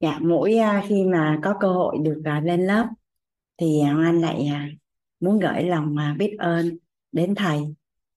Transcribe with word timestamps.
Dạ, 0.00 0.18
mỗi 0.22 0.54
à, 0.56 0.84
khi 0.88 1.04
mà 1.04 1.38
có 1.42 1.54
cơ 1.60 1.68
hội 1.68 1.96
được 2.02 2.22
à, 2.24 2.40
lên 2.40 2.66
lớp 2.66 2.86
thì 3.56 3.80
Hoàng 3.82 4.04
Anh 4.04 4.20
lại 4.20 4.46
à, 4.46 4.68
muốn 5.20 5.38
gửi 5.38 5.62
lòng 5.62 5.96
à, 5.96 6.14
biết 6.18 6.36
ơn 6.38 6.78
đến 7.12 7.34
thầy 7.34 7.60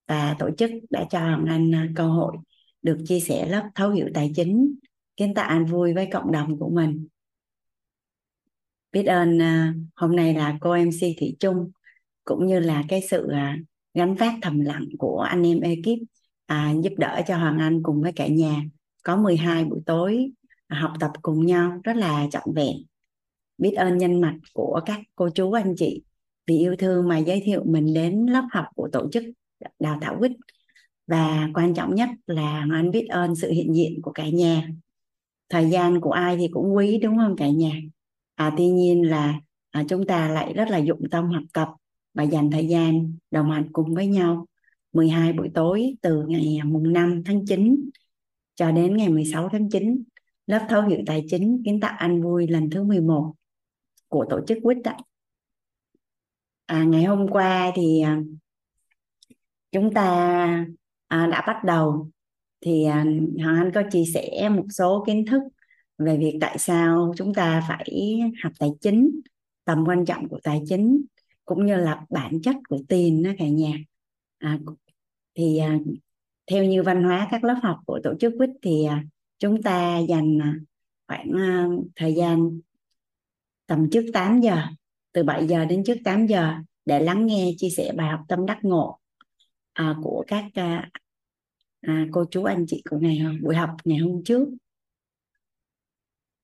và 0.08 0.36
tổ 0.40 0.50
chức 0.58 0.72
đã 0.90 1.06
cho 1.10 1.20
Hoàng 1.20 1.46
Anh 1.46 1.76
à, 1.76 1.88
cơ 1.96 2.08
hội 2.08 2.38
được 2.82 2.98
chia 3.08 3.20
sẻ 3.20 3.48
lớp 3.50 3.70
thấu 3.76 3.90
hiểu 3.90 4.08
tài 4.14 4.32
chính 4.36 4.76
kiến 5.18 5.34
tạo 5.34 5.50
an 5.50 5.66
vui 5.66 5.94
với 5.94 6.08
cộng 6.12 6.32
đồng 6.32 6.60
của 6.60 6.70
mình. 6.70 7.08
Biết 8.92 9.04
ơn 9.04 9.42
à, 9.42 9.74
hôm 9.96 10.16
nay 10.16 10.34
là 10.34 10.58
cô 10.62 10.72
MC 10.72 11.00
thị 11.18 11.36
trung 11.40 11.72
cũng 12.24 12.48
như 12.48 12.60
là 12.60 12.84
cái 12.88 13.02
sự 13.10 13.28
à, 13.32 13.58
gánh 13.94 14.16
vác 14.16 14.34
thầm 14.42 14.60
lặng 14.60 14.86
của 15.00 15.20
anh 15.20 15.48
em 15.48 15.60
ekip 15.60 16.00
à, 16.46 16.74
giúp 16.84 16.94
đỡ 16.98 17.22
cho 17.28 17.38
Hoàng 17.38 17.60
Anh 17.60 17.84
cùng 17.84 18.02
với 18.02 18.12
cả 18.16 18.28
nhà 18.28 18.64
có 19.04 19.18
12 19.18 19.66
buổi 19.66 19.80
tối 19.86 20.32
học 20.72 20.92
tập 21.00 21.12
cùng 21.22 21.46
nhau 21.46 21.80
rất 21.84 21.96
là 21.96 22.28
trọn 22.32 22.54
vẹn. 22.56 22.76
Biết 23.58 23.72
ơn 23.72 23.98
nhân 23.98 24.22
mặt 24.22 24.36
của 24.54 24.82
các 24.86 25.00
cô 25.16 25.30
chú 25.30 25.52
anh 25.52 25.74
chị 25.78 26.04
vì 26.48 26.58
yêu 26.58 26.76
thương 26.80 27.08
mà 27.08 27.18
giới 27.18 27.42
thiệu 27.46 27.64
mình 27.66 27.94
đến 27.94 28.26
lớp 28.26 28.44
học 28.52 28.66
của 28.76 28.90
tổ 28.92 29.10
chức 29.12 29.24
đào 29.80 29.98
tạo 30.02 30.16
quýt. 30.20 30.32
Và 31.08 31.50
quan 31.54 31.74
trọng 31.74 31.96
nhất 31.96 32.10
là 32.28 32.66
anh 32.72 32.92
biết 32.92 33.08
ơn 33.10 33.36
sự 33.36 33.52
hiện 33.52 33.76
diện 33.76 34.02
của 34.02 34.12
cả 34.12 34.30
nhà. 34.30 34.68
Thời 35.50 35.70
gian 35.70 36.02
của 36.02 36.12
ai 36.12 36.38
thì 36.38 36.48
cũng 36.52 36.76
quý 36.76 36.98
đúng 36.98 37.18
không 37.18 37.36
cả 37.38 37.50
nhà? 37.50 37.72
À, 38.36 38.54
tuy 38.58 38.68
nhiên 38.68 39.10
là 39.10 39.40
à, 39.72 39.84
chúng 39.90 40.06
ta 40.06 40.30
lại 40.30 40.54
rất 40.54 40.70
là 40.70 40.78
dụng 40.78 41.02
tâm 41.12 41.30
học 41.30 41.44
tập 41.54 41.70
và 42.14 42.24
dành 42.24 42.52
thời 42.52 42.68
gian 42.68 43.18
đồng 43.32 43.52
hành 43.52 43.72
cùng 43.74 43.96
với 43.96 44.08
nhau 44.08 44.46
12 44.94 45.34
buổi 45.34 45.50
tối 45.54 45.96
từ 46.02 46.24
ngày 46.28 46.60
à, 46.62 46.66
mùng 46.66 46.94
5 46.94 47.24
tháng 47.26 47.46
9 47.46 47.90
cho 48.56 48.72
đến 48.72 48.98
ngày 48.98 49.10
16 49.10 49.50
tháng 49.52 49.70
9 49.70 50.04
lớp 50.52 50.66
thấu 50.70 50.82
hiểu 50.82 51.00
tài 51.06 51.26
chính 51.30 51.62
kiến 51.66 51.80
tạo 51.80 51.96
an 51.98 52.22
vui 52.22 52.48
lần 52.48 52.70
thứ 52.70 52.84
11 52.84 53.34
của 54.08 54.26
tổ 54.30 54.40
chức 54.48 54.58
quýt 54.64 54.78
ạ. 54.84 54.98
À, 56.66 56.84
ngày 56.84 57.04
hôm 57.04 57.28
qua 57.28 57.72
thì 57.76 58.02
à, 58.02 58.20
chúng 59.72 59.94
ta 59.94 60.66
à, 61.08 61.28
đã 61.28 61.44
bắt 61.48 61.64
đầu. 61.64 62.10
Thì 62.62 62.86
à, 62.86 63.06
Hoàng 63.44 63.56
Anh 63.56 63.72
có 63.74 63.84
chia 63.92 64.04
sẻ 64.14 64.50
một 64.50 64.66
số 64.70 65.04
kiến 65.08 65.26
thức 65.26 65.42
về 65.98 66.18
việc 66.18 66.38
tại 66.42 66.58
sao 66.58 67.14
chúng 67.18 67.34
ta 67.34 67.64
phải 67.68 68.20
học 68.44 68.52
tài 68.60 68.70
chính 68.82 69.22
tầm 69.66 69.84
quan 69.88 70.06
trọng 70.06 70.30
của 70.30 70.40
tài 70.44 70.62
chính 70.66 71.02
cũng 71.46 71.66
như 71.66 71.76
là 71.76 72.06
bản 72.10 72.42
chất 72.42 72.56
của 72.70 72.80
tiền 72.88 73.24
đó 73.24 73.32
cả 73.40 73.48
nhà. 73.48 73.74
À, 74.38 74.60
thì 75.36 75.58
à, 75.58 75.80
theo 76.48 76.64
như 76.66 76.84
văn 76.84 77.04
hóa 77.04 77.28
các 77.32 77.44
lớp 77.44 77.56
học 77.64 77.78
của 77.86 78.00
tổ 78.04 78.14
chức 78.20 78.34
quýt 78.38 78.50
thì 78.62 78.86
à, 78.86 79.04
chúng 79.42 79.62
ta 79.62 79.98
dành 80.10 80.42
à, 80.42 80.56
khoảng 81.08 81.32
à, 81.38 81.68
thời 81.96 82.14
gian 82.14 82.60
tầm 83.68 83.90
trước 83.92 84.06
8 84.14 84.42
giờ 84.42 84.62
từ 85.12 85.24
7 85.24 85.48
giờ 85.48 85.66
đến 85.66 85.84
trước 85.84 85.98
8 86.04 86.28
giờ 86.28 86.54
để 86.86 87.00
lắng 87.00 87.26
nghe 87.26 87.54
chia 87.58 87.70
sẻ 87.70 87.92
bài 87.96 88.08
học 88.10 88.20
tâm 88.28 88.46
đắc 88.46 88.60
ngộ 88.62 89.00
à, 89.74 89.96
của 90.04 90.24
các 90.28 90.46
à, 90.54 90.90
à, 91.82 92.08
cô 92.12 92.26
chú 92.32 92.44
anh 92.44 92.66
chị 92.68 92.84
của 92.90 92.98
ngày 92.98 93.22
buổi 93.42 93.56
học 93.56 93.70
ngày 93.84 93.98
hôm 93.98 94.24
trước. 94.24 94.50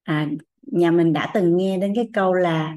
À, 0.04 0.28
nhà 0.62 0.92
mình 0.92 1.14
đã 1.14 1.32
từng 1.34 1.58
nghe 1.58 1.78
đến 1.78 1.94
cái 1.96 2.10
câu 2.14 2.34
là 2.34 2.76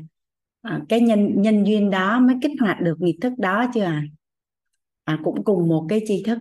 à, 0.62 0.80
cái 0.88 1.00
nhân 1.00 1.42
nhân 1.42 1.64
duyên 1.64 1.90
đó 1.90 2.20
mới 2.20 2.36
kích 2.42 2.60
hoạt 2.60 2.80
được 2.80 3.00
nghiệp 3.00 3.16
thức 3.20 3.32
đó 3.38 3.70
chưa 3.74 3.84
à? 3.84 4.02
à 5.04 5.18
cũng 5.24 5.44
cùng 5.44 5.68
một 5.68 5.86
cái 5.88 6.00
tri 6.06 6.22
thức. 6.22 6.38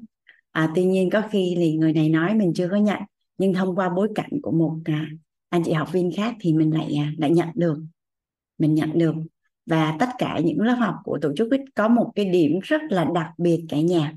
À, 0.51 0.71
tuy 0.75 0.85
nhiên 0.85 1.09
có 1.09 1.21
khi 1.31 1.53
thì 1.57 1.73
người 1.73 1.93
này 1.93 2.09
nói 2.09 2.35
mình 2.35 2.53
chưa 2.55 2.67
có 2.71 2.77
nhận 2.77 2.99
nhưng 3.39 3.53
thông 3.53 3.75
qua 3.75 3.89
bối 3.89 4.09
cảnh 4.15 4.29
của 4.41 4.51
một 4.51 4.77
à, 4.85 5.09
anh 5.49 5.63
chị 5.65 5.73
học 5.73 5.91
viên 5.91 6.11
khác 6.17 6.35
thì 6.39 6.53
mình 6.53 6.73
lại 6.73 6.95
à, 6.99 7.11
lại 7.17 7.29
nhận 7.29 7.49
được. 7.55 7.77
Mình 8.57 8.75
nhận 8.75 8.97
được. 8.97 9.15
Và 9.65 9.95
tất 9.99 10.09
cả 10.17 10.39
những 10.43 10.61
lớp 10.61 10.75
học 10.75 10.95
của 11.03 11.19
tổ 11.21 11.33
chức 11.37 11.49
quýt 11.49 11.61
có 11.75 11.87
một 11.87 12.11
cái 12.15 12.25
điểm 12.25 12.59
rất 12.63 12.81
là 12.89 13.07
đặc 13.15 13.31
biệt 13.37 13.65
cả 13.69 13.81
nhà. 13.81 14.13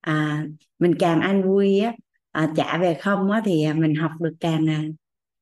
À, 0.00 0.46
mình 0.78 0.94
càng 0.98 1.20
ăn 1.20 1.42
vui 1.42 1.78
á 1.78 1.92
à, 2.32 2.52
trả 2.56 2.78
về 2.78 2.94
không 2.94 3.30
á 3.30 3.42
thì 3.44 3.64
à, 3.64 3.74
mình 3.74 3.94
học 3.94 4.10
được 4.20 4.34
càng 4.40 4.68
à, 4.68 4.82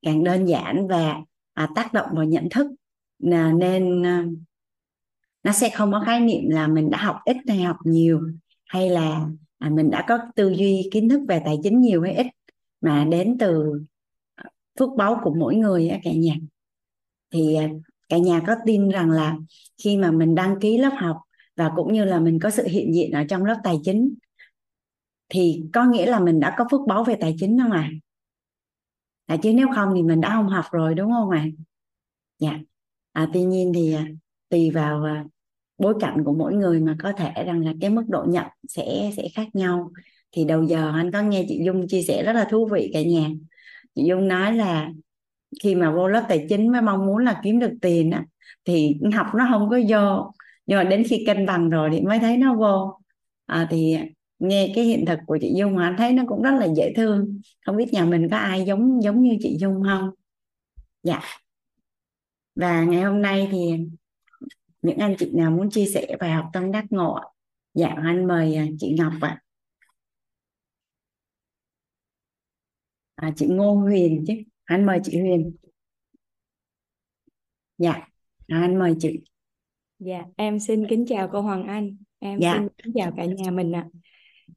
càng 0.02 0.24
đơn 0.24 0.46
giản 0.48 0.88
và 0.88 1.16
à, 1.52 1.68
tác 1.74 1.92
động 1.92 2.08
vào 2.12 2.24
nhận 2.24 2.48
thức. 2.50 2.66
À, 3.32 3.52
nên 3.58 4.06
à, 4.06 4.24
nó 5.42 5.52
sẽ 5.52 5.70
không 5.70 5.92
có 5.92 6.02
khái 6.06 6.20
niệm 6.20 6.48
là 6.48 6.66
mình 6.66 6.90
đã 6.90 6.98
học 6.98 7.16
ít 7.24 7.36
hay 7.48 7.62
học 7.62 7.76
nhiều 7.84 8.20
hay 8.66 8.90
là 8.90 9.26
à, 9.58 9.70
mình 9.70 9.90
đã 9.90 10.04
có 10.08 10.18
tư 10.36 10.48
duy 10.48 10.88
kiến 10.92 11.08
thức 11.08 11.20
về 11.28 11.42
tài 11.44 11.58
chính 11.62 11.80
nhiều 11.80 12.02
hay 12.02 12.14
ít 12.14 12.26
mà 12.80 13.04
đến 13.10 13.36
từ 13.38 13.80
ờ, 14.34 14.44
phước 14.78 14.90
báu 14.96 15.20
của 15.24 15.34
mỗi 15.34 15.56
người 15.56 15.88
á 15.88 15.98
cả 16.02 16.10
nhà 16.12 16.34
thì 17.30 17.54
ờ, 17.54 17.62
cả 18.08 18.18
nhà 18.18 18.40
có 18.46 18.54
tin 18.66 18.88
rằng 18.88 19.10
là 19.10 19.36
khi 19.84 19.96
mà 19.96 20.10
mình 20.10 20.34
đăng 20.34 20.60
ký 20.60 20.78
lớp 20.78 20.92
học 20.98 21.16
và 21.56 21.70
cũng 21.76 21.92
như 21.92 22.04
là 22.04 22.20
mình 22.20 22.38
có 22.42 22.50
sự 22.50 22.66
hiện 22.66 22.94
diện 22.94 23.12
ở 23.12 23.24
trong 23.28 23.44
lớp 23.44 23.56
tài 23.64 23.76
chính 23.84 24.14
thì 25.28 25.62
có 25.72 25.84
nghĩa 25.84 26.06
là 26.06 26.20
mình 26.20 26.40
đã 26.40 26.54
có 26.58 26.64
phước 26.70 26.80
báu 26.88 27.04
về 27.04 27.14
tài 27.20 27.36
chính 27.38 27.58
không 27.62 27.72
ạ 27.72 27.90
à? 29.26 29.36
chứ 29.42 29.52
nếu 29.54 29.68
không 29.74 29.92
thì 29.94 30.02
mình 30.02 30.20
đã 30.20 30.30
không 30.36 30.48
học 30.48 30.64
rồi 30.72 30.94
đúng 30.94 31.12
không 31.12 31.30
ạ 31.30 31.38
à? 31.38 31.46
dạ 32.38 32.58
à, 33.12 33.28
tuy 33.32 33.44
nhiên 33.44 33.72
thì 33.74 33.92
ờ, 33.92 34.02
tùy 34.48 34.70
vào 34.70 35.04
bối 35.78 35.94
cảnh 36.00 36.24
của 36.24 36.32
mỗi 36.32 36.54
người 36.54 36.80
mà 36.80 36.96
có 37.02 37.12
thể 37.12 37.44
rằng 37.46 37.64
là 37.64 37.72
cái 37.80 37.90
mức 37.90 38.04
độ 38.08 38.24
nhận 38.28 38.46
sẽ 38.68 39.10
sẽ 39.16 39.28
khác 39.34 39.46
nhau 39.52 39.90
thì 40.32 40.44
đầu 40.44 40.64
giờ 40.64 40.92
anh 40.94 41.10
có 41.12 41.22
nghe 41.22 41.44
chị 41.48 41.60
Dung 41.64 41.88
chia 41.88 42.02
sẻ 42.02 42.22
rất 42.22 42.32
là 42.32 42.44
thú 42.50 42.68
vị 42.72 42.90
cả 42.94 43.02
nhà. 43.02 43.28
Chị 43.94 44.02
Dung 44.04 44.28
nói 44.28 44.52
là 44.52 44.90
khi 45.62 45.74
mà 45.74 45.92
vô 45.92 46.08
lớp 46.08 46.24
tài 46.28 46.46
chính 46.48 46.72
mới 46.72 46.82
mong 46.82 47.06
muốn 47.06 47.24
là 47.24 47.40
kiếm 47.44 47.58
được 47.58 47.72
tiền 47.82 48.10
á, 48.10 48.24
thì 48.64 48.96
học 49.14 49.26
nó 49.34 49.46
không 49.50 49.70
có 49.70 49.80
vô. 49.88 50.32
Nhưng 50.66 50.78
mà 50.78 50.84
đến 50.84 51.04
khi 51.08 51.24
cân 51.26 51.46
bằng 51.46 51.70
rồi 51.70 51.90
thì 51.92 52.00
mới 52.00 52.18
thấy 52.18 52.36
nó 52.36 52.54
vô. 52.54 53.00
À, 53.46 53.68
thì 53.70 53.96
nghe 54.38 54.72
cái 54.74 54.84
hiện 54.84 55.06
thực 55.06 55.18
của 55.26 55.38
chị 55.40 55.52
Dung 55.56 55.74
mà 55.74 55.84
anh 55.84 55.96
thấy 55.98 56.12
nó 56.12 56.22
cũng 56.28 56.42
rất 56.42 56.54
là 56.60 56.68
dễ 56.76 56.92
thương. 56.96 57.40
Không 57.66 57.76
biết 57.76 57.92
nhà 57.92 58.04
mình 58.04 58.28
có 58.30 58.36
ai 58.36 58.64
giống 58.64 59.02
giống 59.02 59.22
như 59.22 59.36
chị 59.40 59.56
Dung 59.60 59.82
không? 59.86 60.10
Dạ. 61.02 61.20
Và 62.54 62.84
ngày 62.84 63.02
hôm 63.02 63.22
nay 63.22 63.48
thì 63.52 63.58
những 64.82 64.98
anh 64.98 65.14
chị 65.18 65.30
nào 65.34 65.50
muốn 65.50 65.70
chia 65.70 65.86
sẻ 65.86 66.16
bài 66.20 66.30
học 66.30 66.44
tâm 66.52 66.72
đắc 66.72 66.84
ngộ 66.90 67.20
dạ 67.74 67.94
anh 68.04 68.28
mời 68.28 68.54
à, 68.54 68.66
chị 68.78 68.94
Ngọc 68.98 69.12
ạ. 69.20 69.28
à. 69.28 69.49
À, 73.20 73.30
chị 73.36 73.46
Ngô 73.46 73.74
Huyền 73.74 74.24
chứ. 74.26 74.34
Anh 74.64 74.86
mời 74.86 75.00
chị 75.04 75.20
Huyền. 75.20 75.56
Dạ. 77.78 77.92
À, 78.46 78.60
anh 78.60 78.78
mời 78.78 78.94
chị. 78.98 79.20
Dạ 79.98 80.22
em 80.36 80.60
xin 80.60 80.86
kính 80.88 81.06
chào 81.08 81.28
cô 81.32 81.40
Hoàng 81.40 81.66
Anh. 81.66 81.96
Em 82.18 82.38
dạ. 82.40 82.54
xin 82.54 82.68
kính 82.82 82.92
chào 82.94 83.12
cả 83.16 83.24
nhà 83.24 83.50
mình 83.50 83.72
ạ. 83.72 83.86
À. 83.92 83.98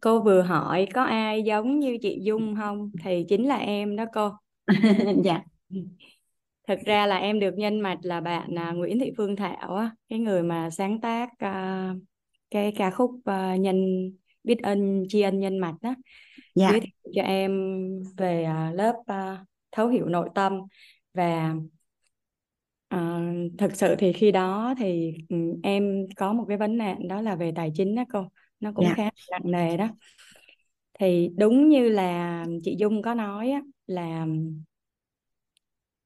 cô 0.02 0.22
vừa 0.22 0.41
hỏi 0.41 0.88
có 0.94 1.03
ai 1.03 1.44
giống 1.44 1.79
như 1.79 1.97
chị 2.02 2.19
Dung 2.22 2.56
không? 2.56 2.91
Thì 3.03 3.25
chính 3.29 3.47
là 3.47 3.56
em 3.56 3.96
đó 3.96 4.06
cô. 4.13 4.31
Dạ. 5.23 5.44
Thực 6.68 6.79
ra 6.85 7.07
là 7.07 7.18
em 7.18 7.40
được 7.40 7.53
nhân 7.57 7.79
mạch 7.79 8.00
là 8.02 8.22
bạn 8.22 8.56
à, 8.59 8.72
Nguyễn 8.72 9.00
Thị 9.00 9.12
Phương 9.18 9.35
Thảo 9.35 9.75
á 9.75 9.91
cái 10.09 10.19
người 10.19 10.44
mà 10.44 10.69
sáng 10.69 11.02
tác 11.02 11.29
à, 11.38 11.94
cái 12.52 12.73
ca 12.78 12.91
khúc 12.91 13.12
à, 13.25 13.56
nhân 13.56 13.85
biết 14.44 14.59
ơn 14.63 15.03
tri 15.09 15.22
ân 15.22 15.40
nhân 15.40 15.57
mạch 15.57 15.75
đó 15.81 15.96
dạ. 16.56 16.72
giới 16.72 16.80
thiệu 16.80 17.12
cho 17.16 17.22
em 17.22 17.52
về 18.18 18.44
à, 18.44 18.72
lớp 18.75 18.96
à, 19.06 19.46
thấu 19.72 19.88
hiểu 19.88 20.06
nội 20.06 20.30
tâm 20.36 20.62
và 21.14 21.56
à, 22.88 23.22
thực 23.58 23.75
sự 23.75 23.96
thì 24.00 24.14
khi 24.14 24.31
đó 24.31 24.74
thì 24.78 25.14
ừ, 25.30 25.38
em 25.64 26.06
có 26.16 26.34
một 26.34 26.46
cái 26.47 26.58
vấn 26.58 26.78
nạn 26.78 27.08
đó 27.08 27.22
là 27.22 27.36
về 27.36 27.52
tài 27.56 27.72
chính 27.75 27.96
đó 27.96 28.03
cô 28.14 28.28
nó 28.59 28.72
cũng 28.75 28.86
dạ. 28.86 28.94
khá 28.96 29.09
nặng 29.31 29.52
nề 29.52 29.78
đó 29.78 29.90
thì 31.00 31.30
đúng 31.38 31.69
như 31.69 31.90
là 31.90 32.46
chị 32.64 32.75
Dung 32.80 33.02
có 33.02 33.14
nói 33.14 33.50
á, 33.50 33.62
là 33.88 34.25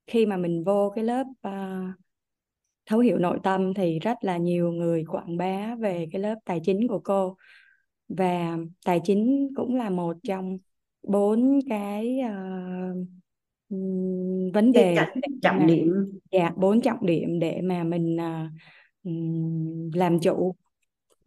khi 0.07 0.25
mà 0.25 0.37
mình 0.37 0.63
vô 0.63 0.91
cái 0.95 1.03
lớp 1.03 1.23
uh, 1.47 1.95
thấu 2.85 2.99
hiểu 2.99 3.17
nội 3.17 3.39
tâm 3.43 3.73
thì 3.73 3.99
rất 3.99 4.17
là 4.21 4.37
nhiều 4.37 4.71
người 4.71 5.05
quảng 5.05 5.37
bá 5.37 5.75
về 5.75 6.07
cái 6.11 6.21
lớp 6.21 6.35
tài 6.45 6.59
chính 6.63 6.87
của 6.87 6.99
cô 6.99 7.37
và 8.09 8.57
tài 8.85 9.01
chính 9.03 9.49
cũng 9.55 9.75
là 9.75 9.89
một 9.89 10.17
trong 10.23 10.57
bốn 11.03 11.59
cái 11.69 12.19
uh, 12.25 13.07
vấn 14.53 14.71
đề 14.71 14.97
trọng 15.41 15.59
mà, 15.59 15.65
điểm. 15.65 16.19
Dạ 16.31 16.51
bốn 16.55 16.81
trọng 16.81 17.05
điểm 17.05 17.39
để 17.39 17.61
mà 17.61 17.83
mình 17.83 18.17
uh, 18.17 19.95
làm 19.95 20.19
chủ 20.19 20.55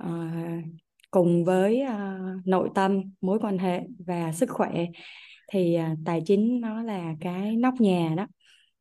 uh, 0.02 0.64
cùng 1.10 1.44
với 1.44 1.82
uh, 1.86 2.46
nội 2.46 2.68
tâm 2.74 3.02
mối 3.20 3.38
quan 3.42 3.58
hệ 3.58 3.82
và 4.06 4.32
sức 4.32 4.50
khỏe. 4.50 4.86
Thì 5.52 5.78
uh, 5.92 5.98
tài 6.04 6.20
chính 6.26 6.60
nó 6.60 6.82
là 6.82 7.14
cái 7.20 7.56
nóc 7.56 7.74
nhà 7.80 8.14
đó. 8.16 8.26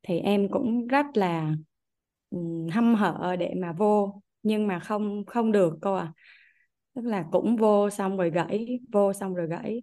Thì 0.03 0.19
em 0.19 0.49
cũng 0.49 0.87
rất 0.87 1.05
là 1.13 1.55
um, 2.29 2.67
hăm 2.67 2.95
hở 2.95 3.35
để 3.39 3.53
mà 3.61 3.71
vô 3.71 4.21
nhưng 4.43 4.67
mà 4.67 4.79
không 4.79 5.25
không 5.25 5.51
được 5.51 5.77
cô 5.81 5.95
à 5.95 6.13
tức 6.95 7.01
là 7.06 7.25
cũng 7.31 7.56
vô 7.56 7.89
xong 7.89 8.18
rồi 8.18 8.31
gãy 8.31 8.80
vô 8.91 9.13
xong 9.13 9.36
rồi 9.36 9.47
gãy 9.47 9.81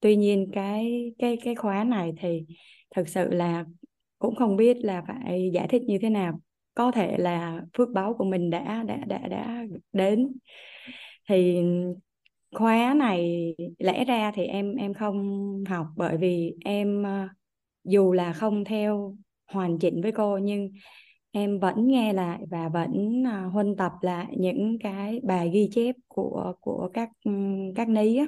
tuy 0.00 0.16
nhiên 0.16 0.50
cái 0.52 1.12
cái 1.18 1.38
cái 1.44 1.54
khóa 1.54 1.84
này 1.84 2.12
thì 2.18 2.46
thực 2.96 3.08
sự 3.08 3.30
là 3.30 3.64
cũng 4.18 4.36
không 4.36 4.56
biết 4.56 4.76
là 4.76 5.02
phải 5.08 5.50
giải 5.54 5.68
thích 5.68 5.82
như 5.82 5.98
thế 6.02 6.10
nào. 6.10 6.40
Có 6.74 6.90
thể 6.90 7.18
là 7.18 7.62
phước 7.78 7.88
báo 7.90 8.14
của 8.14 8.24
mình 8.24 8.50
đã 8.50 8.82
đã 8.86 8.96
đã 9.06 9.18
đã 9.28 9.64
đến. 9.92 10.32
Thì 11.28 11.62
khóa 12.54 12.94
này 12.96 13.54
lẽ 13.78 14.04
ra 14.04 14.32
thì 14.34 14.44
em 14.44 14.74
em 14.74 14.94
không 14.94 15.64
học 15.68 15.86
bởi 15.96 16.16
vì 16.16 16.54
em 16.64 17.02
ờ, 17.02 17.28
dù 17.84 18.12
là 18.12 18.32
không 18.32 18.64
theo 18.64 19.16
hoàn 19.52 19.78
chỉnh 19.78 20.02
với 20.02 20.12
cô 20.12 20.38
nhưng 20.38 20.70
em 21.34 21.58
vẫn 21.60 21.86
nghe 21.86 22.12
lại 22.12 22.44
và 22.50 22.68
vẫn 22.68 23.22
à, 23.26 23.44
huân 23.44 23.76
tập 23.76 23.92
lại 24.00 24.26
những 24.38 24.78
cái 24.80 25.20
bài 25.24 25.50
ghi 25.54 25.68
chép 25.72 25.94
của 26.08 26.52
của 26.60 26.90
các 26.94 27.08
ừ, 27.24 27.30
các 27.76 27.88
ní 27.88 28.16
á. 28.16 28.24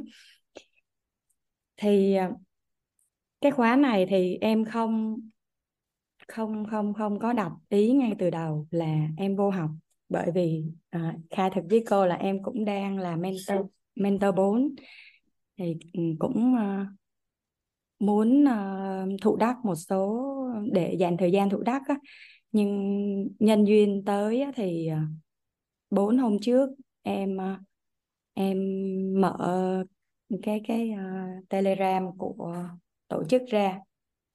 thì 1.77 2.15
à, 2.15 2.31
cái 3.41 3.53
khóa 3.53 3.77
này 3.77 4.07
thì 4.09 4.39
em 4.41 4.65
không 4.65 5.21
không 6.29 6.67
không 6.71 6.95
không 6.95 7.19
có 7.19 7.33
đọc 7.33 7.53
ý 7.69 7.93
ngay 7.93 8.13
từ 8.19 8.31
đầu 8.31 8.67
là 8.71 9.09
em 9.17 9.37
vô 9.37 9.51
học 9.51 9.71
bởi 10.09 10.31
vì 10.35 10.65
à, 10.91 11.17
khai 11.31 11.51
thực 11.55 11.65
với 11.71 11.85
cô 11.91 12.07
là 12.07 12.15
em 12.15 12.43
cũng 12.43 12.65
đang 12.65 12.99
là 12.99 13.17
mentor 13.17 13.67
mentor 13.95 14.35
4 14.37 14.75
thì 15.59 15.77
ừ, 15.93 16.01
cũng 16.19 16.55
à, 16.57 16.87
muốn 17.99 18.49
à, 18.49 19.07
thụ 19.23 19.37
đắc 19.37 19.57
một 19.65 19.75
số 19.75 20.27
để 20.73 20.97
dành 20.99 21.17
thời 21.17 21.33
gian 21.33 21.51
thụ 21.51 21.63
đắc 21.63 21.83
á 21.89 21.95
nhưng 22.57 23.29
nhân 23.39 23.65
duyên 23.65 24.03
tới 24.07 24.45
thì 24.55 24.87
à, 24.87 25.07
bốn 25.91 26.19
hôm 26.19 26.37
trước 26.41 26.71
em 27.03 27.41
à, 27.41 27.61
em 28.35 28.59
mở 29.21 29.85
cái 30.43 30.61
cái 30.65 30.91
uh, 30.91 31.49
telegram 31.49 32.19
của 32.19 32.69
tổ 33.09 33.25
chức 33.25 33.43
ra 33.47 33.81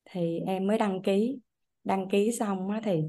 thì 0.05 0.39
em 0.39 0.67
mới 0.67 0.77
đăng 0.77 1.01
ký. 1.01 1.39
Đăng 1.83 2.09
ký 2.09 2.31
xong 2.31 2.69
á, 2.69 2.81
thì 2.83 3.01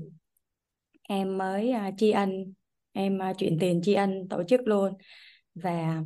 em 1.03 1.38
mới 1.38 1.73
uh, 1.88 1.94
tri 1.97 2.11
ân 2.11 2.53
em 2.93 3.19
uh, 3.31 3.38
chuyển 3.38 3.58
tiền 3.61 3.81
tri 3.82 3.94
ân 3.94 4.29
tổ 4.29 4.43
chức 4.44 4.61
luôn. 4.65 4.93
Và 5.55 6.03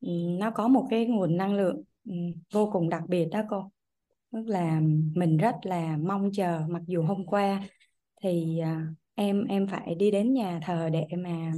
um, 0.00 0.38
nó 0.38 0.50
có 0.50 0.68
một 0.68 0.86
cái 0.90 1.06
nguồn 1.06 1.36
năng 1.36 1.54
lượng 1.54 1.82
um, 2.04 2.32
vô 2.52 2.70
cùng 2.72 2.88
đặc 2.88 3.02
biệt 3.08 3.28
đó 3.30 3.42
cô. 3.50 3.70
Tức 4.32 4.46
là 4.46 4.80
mình 5.14 5.36
rất 5.36 5.54
là 5.62 5.96
mong 5.96 6.30
chờ 6.32 6.60
mặc 6.68 6.82
dù 6.86 7.02
hôm 7.02 7.26
qua 7.26 7.62
thì 8.22 8.58
à, 8.58 8.86
em 9.14 9.44
em 9.44 9.66
phải 9.66 9.94
đi 9.94 10.10
đến 10.10 10.32
nhà 10.34 10.60
thờ 10.62 10.88
để 10.92 11.06
mà 11.18 11.52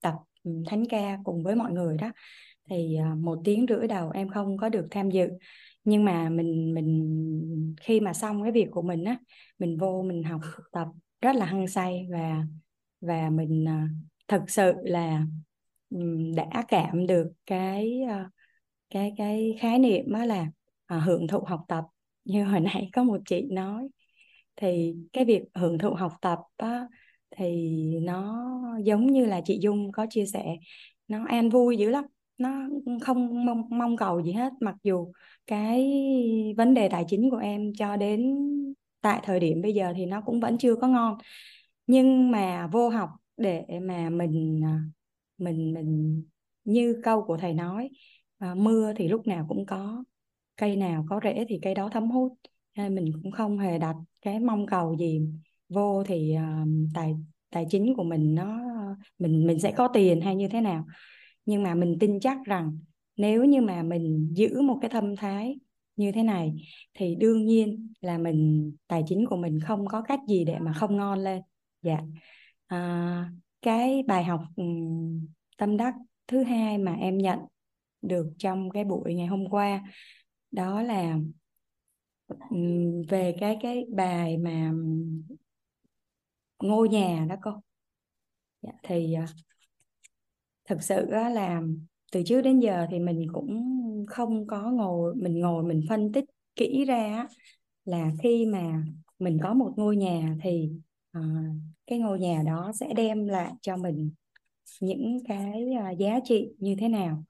tập 0.00 0.14
thánh 0.66 0.84
ca 0.90 1.18
cùng 1.24 1.42
với 1.42 1.54
mọi 1.56 1.72
người 1.72 1.96
đó. 1.96 2.12
Thì 2.70 2.96
à, 2.96 3.14
một 3.18 3.38
tiếng 3.44 3.66
rưỡi 3.68 3.88
đầu 3.88 4.10
em 4.10 4.28
không 4.30 4.56
có 4.56 4.68
được 4.68 4.88
tham 4.90 5.10
dự. 5.10 5.28
Nhưng 5.84 6.04
mà 6.04 6.28
mình 6.30 6.74
mình, 6.74 7.76
khi 7.80 8.00
mà 8.00 8.12
xong 8.12 8.42
cái 8.42 8.52
việc 8.52 8.68
của 8.70 8.82
mình 8.82 9.04
á, 9.04 9.18
mình 9.58 9.78
vô 9.78 10.02
mình 10.02 10.22
học 10.22 10.40
tập 10.72 10.88
rất 11.20 11.36
là 11.36 11.46
hăng 11.46 11.68
say 11.68 12.06
và 12.10 12.44
và 13.00 13.30
mình 13.30 13.68
à, 13.68 13.88
thực 14.28 14.50
sự 14.50 14.72
là 14.82 15.26
đã 16.36 16.64
cảm 16.68 17.06
được 17.06 17.32
cái 17.46 18.00
cái 18.90 19.14
cái 19.16 19.56
khái 19.60 19.78
niệm 19.78 20.12
đó 20.12 20.24
là 20.24 20.46
hưởng 20.88 21.28
thụ 21.28 21.40
học 21.40 21.64
tập. 21.68 21.84
Như 22.24 22.44
hồi 22.44 22.60
nãy 22.60 22.90
có 22.92 23.04
một 23.04 23.18
chị 23.26 23.48
nói 23.50 23.88
thì 24.60 24.94
cái 25.12 25.24
việc 25.24 25.42
hưởng 25.54 25.78
thụ 25.78 25.90
học 25.94 26.12
tập 26.20 26.38
á, 26.56 26.86
thì 27.30 27.72
nó 28.02 28.44
giống 28.84 29.06
như 29.12 29.26
là 29.26 29.40
chị 29.44 29.58
Dung 29.62 29.92
có 29.92 30.06
chia 30.10 30.26
sẻ 30.26 30.56
nó 31.08 31.24
an 31.28 31.50
vui 31.50 31.76
dữ 31.76 31.90
lắm 31.90 32.04
nó 32.38 32.68
không 33.02 33.46
mong, 33.46 33.68
mong 33.70 33.96
cầu 33.96 34.22
gì 34.22 34.32
hết. 34.32 34.52
Mặc 34.60 34.74
dù 34.82 35.12
cái 35.46 35.90
vấn 36.56 36.74
đề 36.74 36.88
tài 36.88 37.04
chính 37.08 37.30
của 37.30 37.36
em 37.36 37.72
cho 37.78 37.96
đến 37.96 38.36
tại 39.00 39.20
thời 39.24 39.40
điểm 39.40 39.62
bây 39.62 39.74
giờ 39.74 39.92
thì 39.96 40.06
nó 40.06 40.20
cũng 40.20 40.40
vẫn 40.40 40.58
chưa 40.58 40.76
có 40.76 40.88
ngon. 40.88 41.18
Nhưng 41.86 42.30
mà 42.30 42.68
vô 42.72 42.88
học 42.88 43.10
để 43.36 43.64
mà 43.82 44.10
mình 44.10 44.60
à, 44.64 44.80
mình 45.38 45.74
mình 45.74 46.22
như 46.64 47.00
câu 47.04 47.24
của 47.24 47.36
thầy 47.36 47.54
nói 47.54 47.90
à, 48.38 48.54
mưa 48.54 48.92
thì 48.96 49.08
lúc 49.08 49.26
nào 49.26 49.46
cũng 49.48 49.66
có 49.66 50.04
cây 50.56 50.76
nào 50.76 51.06
có 51.10 51.20
rễ 51.24 51.44
thì 51.48 51.58
cây 51.62 51.74
đó 51.74 51.88
thấm 51.92 52.10
hút 52.10 52.32
nên 52.78 52.94
mình 52.94 53.12
cũng 53.22 53.32
không 53.32 53.58
hề 53.58 53.78
đặt 53.78 53.96
cái 54.22 54.40
mong 54.40 54.66
cầu 54.66 54.96
gì 54.96 55.20
vô 55.68 56.04
thì 56.06 56.36
uh, 56.36 56.68
tài 56.94 57.14
tài 57.50 57.66
chính 57.70 57.94
của 57.96 58.04
mình 58.04 58.34
nó 58.34 58.58
mình 59.18 59.46
mình 59.46 59.60
sẽ 59.60 59.72
có 59.72 59.88
tiền 59.88 60.20
hay 60.20 60.36
như 60.36 60.48
thế 60.48 60.60
nào. 60.60 60.86
Nhưng 61.46 61.62
mà 61.62 61.74
mình 61.74 61.96
tin 62.00 62.20
chắc 62.20 62.38
rằng 62.44 62.78
nếu 63.16 63.44
như 63.44 63.60
mà 63.60 63.82
mình 63.82 64.28
giữ 64.32 64.60
một 64.60 64.78
cái 64.82 64.90
tâm 64.90 65.16
thái 65.16 65.58
như 65.96 66.12
thế 66.12 66.22
này 66.22 66.54
thì 66.94 67.14
đương 67.14 67.46
nhiên 67.46 67.92
là 68.00 68.18
mình 68.18 68.72
tài 68.88 69.02
chính 69.06 69.26
của 69.26 69.36
mình 69.36 69.60
không 69.60 69.86
có 69.86 70.02
cách 70.02 70.20
gì 70.28 70.44
để 70.44 70.58
mà 70.58 70.72
không 70.72 70.96
ngon 70.96 71.18
lên. 71.18 71.42
Dạ. 71.82 71.98
À, 72.66 73.30
cái 73.62 74.02
bài 74.06 74.24
học 74.24 74.40
ừ, 74.56 74.64
tâm 75.58 75.76
đắc 75.76 75.94
thứ 76.26 76.42
hai 76.42 76.78
mà 76.78 76.92
em 76.94 77.18
nhận 77.18 77.38
được 78.02 78.26
trong 78.38 78.70
cái 78.70 78.84
buổi 78.84 79.14
ngày 79.14 79.26
hôm 79.26 79.48
qua 79.50 79.82
đó 80.50 80.82
là 80.82 81.18
Ừ, 82.28 82.36
về 83.08 83.34
cái 83.40 83.56
cái 83.60 83.84
bài 83.92 84.36
mà 84.38 84.72
ngôi 86.62 86.88
nhà 86.88 87.26
đó 87.28 87.36
cô. 87.42 87.50
Dạ, 88.62 88.70
thì 88.82 89.14
ờ, 89.14 89.24
thực 90.68 90.82
sự 90.82 91.06
là 91.10 91.62
từ 92.12 92.22
trước 92.26 92.40
đến 92.42 92.60
giờ 92.60 92.86
thì 92.90 92.98
mình 92.98 93.26
cũng 93.32 93.64
không 94.08 94.46
có 94.46 94.70
ngồi 94.70 95.14
mình 95.14 95.40
ngồi 95.40 95.62
mình 95.62 95.82
phân 95.88 96.12
tích 96.12 96.24
kỹ 96.56 96.84
ra 96.84 97.26
là 97.84 98.10
khi 98.22 98.46
mà 98.46 98.84
mình 99.18 99.38
có 99.42 99.54
một 99.54 99.72
ngôi 99.76 99.96
nhà 99.96 100.36
thì 100.42 100.70
uh, 101.18 101.24
cái 101.86 101.98
ngôi 101.98 102.18
nhà 102.18 102.42
đó 102.46 102.72
sẽ 102.80 102.94
đem 102.96 103.26
lại 103.28 103.52
cho 103.62 103.76
mình 103.76 104.10
những 104.80 105.18
cái 105.28 105.66
uh, 105.92 105.98
giá 105.98 106.20
trị 106.24 106.50
như 106.58 106.76
thế 106.80 106.88
nào 106.88 107.24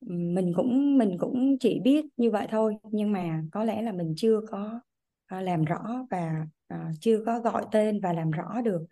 mình 0.00 0.52
cũng 0.56 0.98
mình 0.98 1.16
cũng 1.18 1.56
chỉ 1.60 1.80
biết 1.80 2.04
như 2.16 2.30
vậy 2.30 2.46
thôi, 2.50 2.76
nhưng 2.92 3.12
mà 3.12 3.42
có 3.52 3.64
lẽ 3.64 3.82
là 3.82 3.92
mình 3.92 4.14
chưa 4.16 4.40
có 4.50 4.80
ờ, 5.26 5.40
làm 5.40 5.64
rõ 5.64 6.06
và 6.10 6.46
ờ, 6.68 6.76
chưa 7.00 7.22
có 7.26 7.40
gọi 7.40 7.64
tên 7.72 8.00
và 8.00 8.12
làm 8.12 8.30
rõ 8.30 8.60
được. 8.64 8.86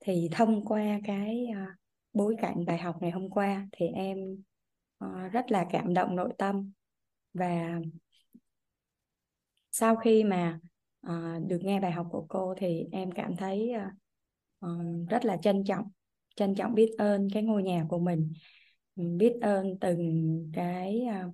Thì 0.00 0.28
thông 0.32 0.64
qua 0.64 1.00
cái 1.04 1.46
ờ, 1.54 1.60
bối 2.12 2.36
cảnh 2.42 2.64
bài 2.66 2.78
học 2.78 2.96
ngày 3.00 3.10
hôm 3.10 3.30
qua 3.30 3.68
thì 3.72 3.86
em 3.86 4.18
rất 5.32 5.52
là 5.52 5.66
cảm 5.72 5.94
động 5.94 6.16
nội 6.16 6.32
tâm. 6.38 6.72
Và 7.34 7.80
sau 9.70 9.96
khi 9.96 10.24
mà 10.24 10.58
được 11.46 11.58
nghe 11.62 11.80
bài 11.80 11.92
học 11.92 12.06
của 12.10 12.26
cô 12.28 12.54
thì 12.58 12.86
em 12.92 13.12
cảm 13.12 13.36
thấy 13.36 13.72
rất 15.10 15.24
là 15.24 15.36
trân 15.36 15.64
trọng 15.64 15.84
trân 16.36 16.54
trọng 16.54 16.74
biết 16.74 16.90
ơn 16.98 17.28
cái 17.34 17.42
ngôi 17.42 17.62
nhà 17.62 17.86
của 17.88 17.98
mình 17.98 18.32
biết 18.96 19.32
ơn 19.40 19.78
từng 19.80 20.50
cái 20.54 21.00
à, 21.00 21.28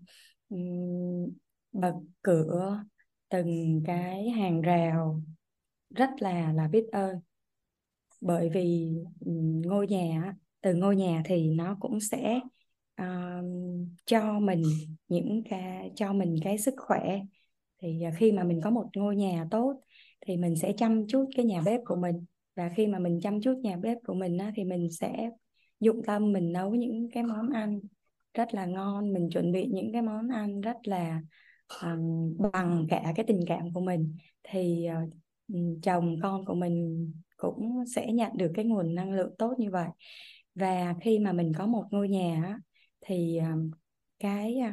bậc 1.73 1.95
cửa 2.23 2.85
từng 3.29 3.83
cái 3.87 4.31
hàng 4.31 4.61
rào. 4.61 5.23
Rất 5.95 6.11
là 6.19 6.53
là 6.53 6.69
biết 6.69 6.85
ơn. 6.93 7.17
Bởi 8.21 8.49
vì 8.49 8.95
ngôi 9.65 9.87
nhà 9.87 10.35
từ 10.61 10.75
ngôi 10.75 10.97
nhà 10.97 11.23
thì 11.25 11.51
nó 11.51 11.77
cũng 11.81 12.01
sẽ 12.01 12.41
uh, 13.03 13.45
cho 14.05 14.39
mình 14.41 14.63
những 15.09 15.43
cái 15.51 15.91
cho 15.95 16.13
mình 16.13 16.37
cái 16.45 16.59
sức 16.59 16.75
khỏe. 16.77 17.21
Thì 17.83 18.03
à, 18.03 18.13
khi 18.17 18.33
mà 18.33 18.45
mình 18.45 18.61
có 18.65 18.71
một 18.71 18.89
ngôi 18.97 19.17
nhà 19.17 19.47
tốt 19.51 19.81
thì 20.27 20.37
mình 20.37 20.57
sẽ 20.57 20.73
chăm 20.77 21.07
chút 21.07 21.29
cái 21.37 21.45
nhà 21.45 21.63
bếp 21.67 21.81
của 21.87 21.97
mình. 21.97 22.25
Và 22.55 22.73
khi 22.77 22.87
mà 22.87 22.99
mình 22.99 23.21
chăm 23.23 23.41
chút 23.41 23.59
nhà 23.63 23.77
bếp 23.77 23.99
của 24.07 24.15
mình 24.15 24.39
á, 24.39 24.53
thì 24.57 24.65
mình 24.65 24.89
sẽ 24.91 25.31
dụng 25.81 26.03
tâm 26.07 26.33
mình 26.33 26.53
nấu 26.53 26.75
những 26.75 27.09
cái 27.13 27.23
món 27.23 27.51
ăn 27.51 27.81
rất 28.35 28.55
là 28.55 28.67
ngon 28.67 29.13
mình 29.13 29.31
chuẩn 29.31 29.53
bị 29.53 29.67
những 29.67 29.93
cái 29.93 30.03
món 30.03 30.29
ăn 30.29 30.61
rất 30.61 30.77
là 30.85 31.23
um, 31.83 32.37
bằng 32.53 32.87
cả 32.91 33.13
cái 33.17 33.25
tình 33.27 33.41
cảm 33.47 33.73
của 33.75 33.81
mình 33.81 34.17
thì 34.43 34.89
uh, 35.05 35.13
chồng 35.83 36.17
con 36.23 36.45
của 36.45 36.55
mình 36.55 37.07
cũng 37.37 37.85
sẽ 37.95 38.13
nhận 38.13 38.33
được 38.37 38.53
cái 38.55 38.65
nguồn 38.65 38.95
năng 38.95 39.13
lượng 39.13 39.35
tốt 39.39 39.55
như 39.59 39.71
vậy. 39.71 39.89
Và 40.55 40.95
khi 41.01 41.19
mà 41.19 41.33
mình 41.33 41.53
có 41.59 41.67
một 41.67 41.85
ngôi 41.91 42.09
nhà 42.09 42.59
thì 43.01 43.41
cái 44.19 44.59
ờ, 44.59 44.71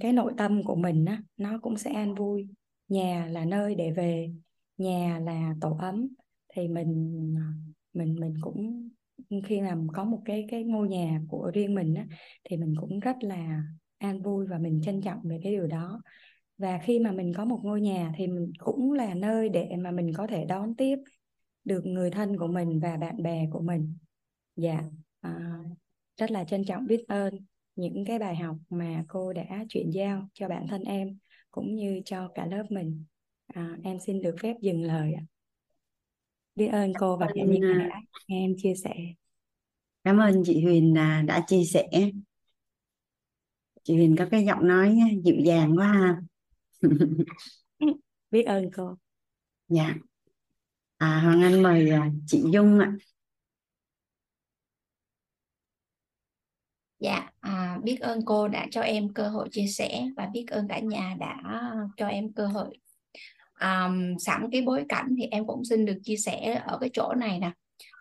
cái 0.00 0.12
nội 0.12 0.32
tâm 0.36 0.62
của 0.64 0.74
mình 0.74 1.04
á, 1.04 1.22
nó 1.36 1.58
cũng 1.62 1.76
sẽ 1.76 1.92
an 1.92 2.14
vui. 2.14 2.48
Nhà 2.88 3.26
là 3.30 3.44
nơi 3.44 3.74
để 3.74 3.90
về 3.90 4.32
nhà 4.78 5.20
là 5.24 5.54
tổ 5.60 5.76
ấm 5.80 6.08
thì 6.54 6.68
mình 6.68 7.34
ờ, 7.36 7.70
mình 7.92 8.14
mình 8.20 8.34
cũng 8.40 8.88
khi 9.44 9.60
làm 9.60 9.86
có 9.88 10.04
một 10.04 10.22
cái 10.24 10.46
cái 10.48 10.64
ngôi 10.64 10.88
nhà 10.88 11.20
của 11.28 11.50
riêng 11.54 11.74
mình 11.74 11.94
á, 11.94 12.06
thì 12.44 12.56
mình 12.56 12.74
cũng 12.80 13.00
rất 13.00 13.16
là 13.20 13.62
an 13.98 14.22
vui 14.22 14.46
và 14.46 14.58
mình 14.58 14.80
trân 14.82 15.02
trọng 15.02 15.20
về 15.24 15.40
cái 15.42 15.52
điều 15.52 15.66
đó. 15.66 16.00
Và 16.58 16.78
khi 16.82 16.98
mà 16.98 17.12
mình 17.12 17.32
có 17.36 17.44
một 17.44 17.60
ngôi 17.62 17.80
nhà 17.80 18.12
thì 18.16 18.26
mình 18.26 18.52
cũng 18.58 18.92
là 18.92 19.14
nơi 19.14 19.48
để 19.48 19.76
mà 19.78 19.90
mình 19.90 20.12
có 20.16 20.26
thể 20.26 20.44
đón 20.44 20.74
tiếp 20.76 20.98
được 21.64 21.86
người 21.86 22.10
thân 22.10 22.38
của 22.38 22.46
mình 22.46 22.80
và 22.80 22.96
bạn 22.96 23.22
bè 23.22 23.48
của 23.52 23.60
mình. 23.60 23.96
Dạ 24.56 24.82
à, 25.20 25.58
rất 26.16 26.30
là 26.30 26.44
trân 26.44 26.64
trọng 26.64 26.86
biết 26.86 27.04
ơn 27.08 27.34
những 27.76 28.04
cái 28.04 28.18
bài 28.18 28.36
học 28.36 28.56
mà 28.70 29.04
cô 29.08 29.32
đã 29.32 29.64
chuyển 29.68 29.90
giao 29.90 30.28
cho 30.34 30.48
bản 30.48 30.66
thân 30.68 30.82
em 30.82 31.18
cũng 31.50 31.74
như 31.74 32.00
cho 32.04 32.28
cả 32.34 32.46
lớp 32.46 32.64
mình. 32.70 33.04
À, 33.46 33.76
em 33.82 33.98
xin 33.98 34.22
được 34.22 34.36
phép 34.42 34.56
dừng 34.60 34.82
lời 34.82 35.12
ạ 35.12 35.22
biết 36.60 36.68
ơn 36.68 36.92
cô 36.98 37.16
và 37.16 37.26
cả 37.34 37.42
nhà 37.44 37.86
đã 37.90 38.00
nghe 38.28 38.44
em 38.44 38.54
chia 38.58 38.74
sẻ. 38.74 38.94
Cảm 40.04 40.18
ơn 40.18 40.42
chị 40.44 40.64
Huyền 40.64 40.98
à, 40.98 41.22
đã 41.26 41.44
chia 41.46 41.64
sẻ. 41.64 41.88
Chị 43.82 43.94
Huyền 43.94 44.16
có 44.18 44.26
cái 44.30 44.44
giọng 44.44 44.68
nói 44.68 44.98
dịu 45.24 45.36
dàng 45.44 45.76
quá 45.76 45.86
ha. 45.86 46.20
Biết 48.30 48.42
ơn 48.42 48.70
cô. 48.76 48.96
Dạ. 49.68 49.94
À, 50.96 51.20
Hoàng 51.24 51.42
Anh 51.42 51.62
mời 51.62 51.90
à, 51.90 52.10
chị 52.26 52.42
Dung 52.52 52.78
ạ. 52.78 52.96
Dạ, 56.98 57.30
à, 57.40 57.78
biết 57.82 57.96
ơn 58.00 58.24
cô 58.24 58.48
đã 58.48 58.66
cho 58.70 58.80
em 58.80 59.12
cơ 59.14 59.28
hội 59.28 59.48
chia 59.52 59.66
sẻ 59.66 60.08
và 60.16 60.26
biết 60.32 60.44
ơn 60.50 60.68
cả 60.68 60.78
nhà 60.78 61.16
đã 61.20 61.36
cho 61.96 62.06
em 62.06 62.32
cơ 62.32 62.46
hội 62.46 62.78
um, 63.62 64.16
sẵn 64.18 64.46
cái 64.52 64.62
bối 64.62 64.84
cảnh 64.88 65.06
thì 65.18 65.24
em 65.30 65.46
cũng 65.46 65.64
xin 65.64 65.84
được 65.84 65.96
chia 66.04 66.16
sẻ 66.16 66.62
ở 66.66 66.78
cái 66.80 66.90
chỗ 66.92 67.14
này 67.14 67.38
nè. 67.38 67.50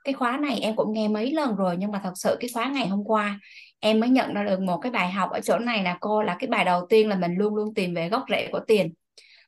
Cái 0.03 0.13
khóa 0.13 0.37
này 0.37 0.59
em 0.59 0.75
cũng 0.75 0.93
nghe 0.93 1.07
mấy 1.07 1.31
lần 1.31 1.55
rồi 1.55 1.75
nhưng 1.79 1.91
mà 1.91 2.01
thật 2.03 2.13
sự 2.15 2.37
cái 2.39 2.49
khóa 2.53 2.69
ngày 2.69 2.87
hôm 2.87 3.03
qua 3.05 3.39
em 3.79 3.99
mới 3.99 4.09
nhận 4.09 4.33
ra 4.33 4.43
được 4.43 4.59
một 4.61 4.77
cái 4.77 4.91
bài 4.91 5.11
học 5.11 5.29
ở 5.31 5.39
chỗ 5.39 5.59
này 5.59 5.83
là 5.83 5.97
cô 6.01 6.21
là 6.23 6.35
cái 6.39 6.47
bài 6.47 6.65
đầu 6.65 6.85
tiên 6.89 7.09
là 7.09 7.15
mình 7.15 7.35
luôn 7.35 7.55
luôn 7.55 7.73
tìm 7.73 7.93
về 7.93 8.09
gốc 8.09 8.23
rễ 8.29 8.49
của 8.51 8.59
tiền. 8.67 8.93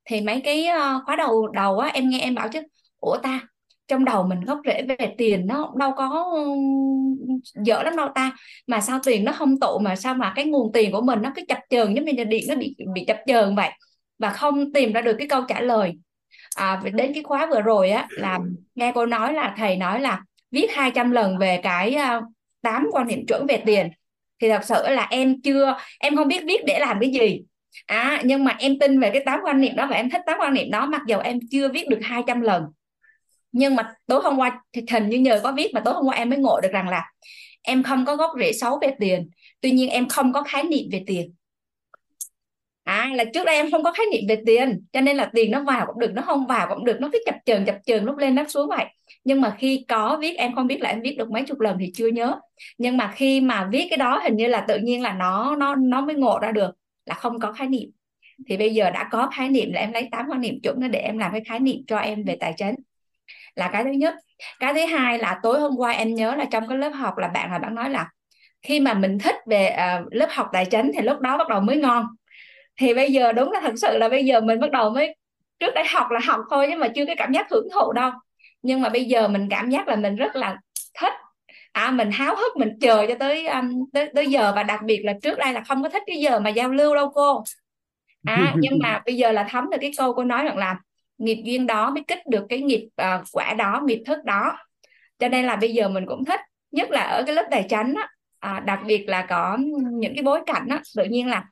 Thì 0.06 0.22
mấy 0.22 0.42
cái 0.42 0.66
ờ, 0.66 1.02
khóa 1.06 1.16
đầu 1.16 1.48
đầu 1.48 1.80
á 1.80 1.90
em 1.94 2.10
nghe 2.10 2.20
em 2.20 2.36
bảo 2.36 2.50
chứ 2.50 2.62
ủa 3.00 3.18
ta 3.18 3.42
trong 3.88 4.06
đầu 4.06 4.24
mình 4.24 4.42
gốc 4.42 4.60
rễ 4.66 4.82
về 4.82 5.16
tiền 5.18 5.48
nó 5.48 5.74
đâu 5.78 5.92
có 5.98 6.34
dở 7.66 7.84
lắm 7.84 7.96
đâu 7.96 8.08
ta 8.16 8.32
mà 8.68 8.82
sao 8.82 9.00
tiền 9.04 9.24
nó 9.24 9.32
không 9.32 9.60
tụ 9.60 9.80
mà 9.80 9.96
sao 9.96 10.14
mà 10.14 10.34
cái 10.36 10.46
nguồn 10.46 10.72
tiền 10.72 10.92
của 10.92 11.02
mình 11.02 11.22
nó 11.22 11.32
cứ 11.36 11.42
chập 11.48 11.58
chờn 11.70 11.94
giống 11.94 12.06
như 12.06 12.12
là 12.18 12.24
điện 12.24 12.46
nó 12.50 12.56
bị 12.56 12.76
bị 12.94 13.06
chập 13.06 13.18
chờn 13.28 13.56
vậy 13.56 13.70
và 14.22 14.30
không 14.30 14.74
tìm 14.74 14.94
ra 14.94 15.02
được 15.02 15.16
cái 15.20 15.28
câu 15.28 15.44
trả 15.48 15.62
lời. 15.62 15.94
À, 16.56 16.82
đến 16.94 17.14
cái 17.14 17.24
khóa 17.24 17.46
vừa 17.46 17.62
rồi 17.62 17.90
á 17.90 18.08
là 18.10 18.40
nghe 18.76 18.92
cô 18.96 19.06
nói 19.06 19.34
là 19.34 19.54
thầy 19.58 19.76
nói 19.76 20.02
là 20.02 20.22
viết 20.52 20.68
200 20.72 21.12
lần 21.12 21.38
về 21.38 21.60
cái 21.64 21.98
uh, 22.68 22.94
quan 22.94 23.08
niệm 23.08 23.26
chuẩn 23.28 23.46
về 23.48 23.64
tiền. 23.66 23.90
Thì 24.42 24.50
thật 24.50 24.64
sự 24.64 24.84
là 24.88 25.08
em 25.10 25.42
chưa 25.42 25.78
em 26.00 26.16
không 26.16 26.28
biết 26.28 26.44
viết 26.46 26.66
để 26.66 26.80
làm 26.80 27.00
cái 27.00 27.12
gì. 27.12 27.42
À 27.86 28.22
nhưng 28.24 28.44
mà 28.44 28.56
em 28.60 28.80
tin 28.80 29.00
về 29.00 29.10
cái 29.10 29.24
tám 29.26 29.40
quan 29.44 29.62
niệm 29.62 29.76
đó 29.76 29.88
và 29.90 29.96
em 29.96 30.10
thích 30.10 30.22
tám 30.26 30.38
quan 30.40 30.54
niệm 30.54 30.72
đó 30.72 30.86
mặc 30.86 31.02
dù 31.08 31.18
em 31.18 31.40
chưa 31.52 31.70
viết 31.70 31.90
được 31.90 32.00
200 32.02 32.42
lần. 32.42 32.64
Nhưng 33.52 33.76
mà 33.76 33.94
tối 34.08 34.22
hôm 34.24 34.38
qua 34.38 34.62
thì 34.74 34.82
hình 34.92 35.10
như 35.10 35.20
nhờ 35.20 35.40
có 35.44 35.52
viết 35.52 35.72
mà 35.74 35.82
tối 35.86 35.94
hôm 35.94 36.06
qua 36.06 36.16
em 36.16 36.30
mới 36.30 36.40
ngộ 36.40 36.62
được 36.62 36.72
rằng 36.72 36.90
là 36.90 37.12
em 37.62 37.84
không 37.84 38.06
có 38.06 38.16
gốc 38.16 38.32
rễ 38.40 38.52
xấu 38.54 38.80
về 38.82 38.96
tiền. 39.00 39.30
Tuy 39.62 39.72
nhiên 39.72 39.90
em 39.90 40.08
không 40.08 40.34
có 40.34 40.44
khái 40.44 40.64
niệm 40.64 40.90
về 40.92 41.04
tiền 41.08 41.34
à 42.84 43.10
là 43.16 43.24
trước 43.34 43.46
đây 43.46 43.56
em 43.56 43.72
không 43.72 43.84
có 43.84 43.92
khái 43.92 44.06
niệm 44.12 44.24
về 44.30 44.38
tiền 44.46 44.82
cho 44.94 45.02
nên 45.02 45.18
là 45.18 45.30
tiền 45.34 45.52
nó 45.52 45.64
vào 45.64 45.86
cũng 45.86 46.00
được 46.00 46.12
nó 46.14 46.22
không 46.22 46.48
vào 46.48 46.68
cũng 46.70 46.86
được 46.86 46.98
nó 47.00 47.10
cứ 47.14 47.20
chập 47.26 47.36
chờn 47.46 47.66
chập 47.66 47.76
chờn 47.86 48.06
lúc 48.06 48.18
lên 48.18 48.36
lúc 48.36 48.46
xuống 48.50 48.70
vậy. 48.70 48.86
Nhưng 49.24 49.42
mà 49.42 49.56
khi 49.58 49.86
có 49.88 50.18
viết 50.22 50.38
em 50.38 50.56
không 50.56 50.68
biết 50.68 50.82
là 50.82 50.90
em 50.90 51.02
viết 51.02 51.16
được 51.18 51.32
mấy 51.32 51.44
chục 51.44 51.60
lần 51.60 51.78
thì 51.80 51.92
chưa 51.96 52.08
nhớ. 52.08 52.40
Nhưng 52.78 52.98
mà 52.98 53.12
khi 53.16 53.42
mà 53.42 53.68
viết 53.72 53.88
cái 53.90 53.98
đó 53.98 54.22
hình 54.24 54.36
như 54.36 54.48
là 54.48 54.66
tự 54.68 54.78
nhiên 54.78 55.02
là 55.02 55.14
nó 55.14 55.56
nó 55.56 55.76
nó 55.76 56.02
mới 56.02 56.16
ngộ 56.16 56.40
ra 56.42 56.52
được 56.52 56.72
là 57.06 57.16
không 57.16 57.40
có 57.40 57.52
khái 57.54 57.68
niệm. 57.68 57.90
Thì 58.48 58.58
bây 58.58 58.74
giờ 58.74 58.90
đã 58.90 59.08
có 59.12 59.30
khái 59.36 59.50
niệm 59.50 59.74
là 59.74 59.82
em 59.82 59.92
lấy 59.92 60.08
tám 60.12 60.26
quan 60.30 60.42
niệm 60.42 60.60
chuẩn 60.64 60.92
để 60.92 61.00
em 61.00 61.18
làm 61.18 61.32
cái 61.32 61.42
khái 61.50 61.60
niệm 61.60 61.78
cho 61.88 61.98
em 61.98 62.24
về 62.24 62.38
tài 62.40 62.54
chính. 62.58 62.76
Là 63.56 63.70
cái 63.74 63.84
thứ 63.84 63.92
nhất. 63.92 64.16
Cái 64.60 64.74
thứ 64.74 64.86
hai 64.86 65.18
là 65.18 65.40
tối 65.44 65.60
hôm 65.60 65.72
qua 65.78 65.92
em 65.92 66.16
nhớ 66.16 66.36
là 66.36 66.46
trong 66.52 66.68
cái 66.68 66.78
lớp 66.78 66.90
học 66.90 67.18
là 67.18 67.28
bạn 67.28 67.52
là 67.52 67.60
bạn 67.60 67.76
nói 67.76 67.90
là 67.90 68.10
khi 68.62 68.80
mà 68.80 68.94
mình 68.94 69.18
thích 69.20 69.36
về 69.48 69.76
uh, 69.76 70.14
lớp 70.14 70.28
học 70.30 70.50
tài 70.54 70.66
chính 70.66 70.92
thì 70.96 71.02
lúc 71.02 71.20
đó 71.20 71.38
bắt 71.38 71.48
đầu 71.48 71.62
mới 71.62 71.78
ngon 71.78 72.06
thì 72.82 72.94
bây 72.94 73.12
giờ 73.12 73.32
đúng 73.32 73.52
là 73.52 73.60
thật 73.60 73.74
sự 73.76 73.98
là 73.98 74.10
bây 74.10 74.26
giờ 74.26 74.42
mình 74.42 74.60
bắt 74.60 74.72
đầu 74.72 74.90
mới 74.90 75.16
trước 75.60 75.74
đây 75.76 75.84
học 75.88 76.12
là 76.12 76.20
học 76.28 76.40
thôi 76.50 76.68
nhưng 76.70 76.80
mà 76.80 76.88
chưa 76.96 77.06
cái 77.06 77.16
cảm 77.16 77.32
giác 77.32 77.50
hưởng 77.52 77.68
thụ 77.74 77.92
đâu. 77.92 78.12
Nhưng 78.62 78.82
mà 78.82 78.90
bây 78.90 79.06
giờ 79.06 79.28
mình 79.28 79.48
cảm 79.50 79.70
giác 79.70 79.88
là 79.88 79.96
mình 79.96 80.16
rất 80.16 80.36
là 80.36 80.58
thích. 81.00 81.14
À 81.72 81.92
mình 81.92 82.12
háo 82.12 82.36
hức 82.36 82.58
mình 82.58 82.70
chờ 82.82 83.06
cho 83.08 83.16
tới 83.20 83.48
um, 83.48 83.86
tới 83.94 84.10
tới 84.16 84.28
giờ 84.28 84.54
và 84.56 84.64
đặc 84.64 84.80
biệt 84.84 85.02
là 85.06 85.14
trước 85.22 85.38
đây 85.38 85.54
là 85.54 85.62
không 85.68 85.84
có 85.84 85.90
thích 85.90 86.04
cái 86.08 86.18
giờ 86.18 86.40
mà 86.40 86.50
giao 86.50 86.70
lưu 86.70 86.96
đâu 86.96 87.12
cô. 87.16 87.44
À 88.26 88.54
nhưng 88.60 88.80
mà 88.84 89.02
bây 89.06 89.16
giờ 89.16 89.32
là 89.32 89.44
thấm 89.50 89.70
được 89.70 89.78
cái 89.82 89.92
câu 89.98 90.14
cô 90.14 90.24
nói 90.24 90.44
rằng 90.44 90.58
là 90.58 90.76
nghiệp 91.18 91.42
duyên 91.46 91.68
đó 91.68 91.90
mới 91.90 92.04
kích 92.08 92.28
được 92.28 92.46
cái 92.50 92.62
nghiệp 92.62 92.88
uh, 93.02 93.26
quả 93.34 93.54
đó 93.54 93.82
nghiệp 93.86 94.04
thức 94.06 94.24
đó. 94.26 94.58
Cho 95.20 95.28
nên 95.28 95.46
là 95.46 95.56
bây 95.56 95.74
giờ 95.74 95.90
mình 95.90 96.06
cũng 96.08 96.26
thích 96.26 96.40
nhất 96.72 96.92
là 96.92 97.02
ở 97.02 97.24
cái 97.24 97.36
lớp 97.36 97.46
tài 97.52 97.66
chánh 97.70 97.94
á, 97.98 98.10
à, 98.40 98.60
đặc 98.60 98.80
biệt 98.86 99.10
là 99.10 99.26
có 99.30 99.58
những 99.92 100.16
cái 100.16 100.24
bối 100.24 100.40
cảnh 100.46 100.68
á, 100.70 100.82
tự 100.96 101.04
nhiên 101.04 101.28
là 101.28 101.46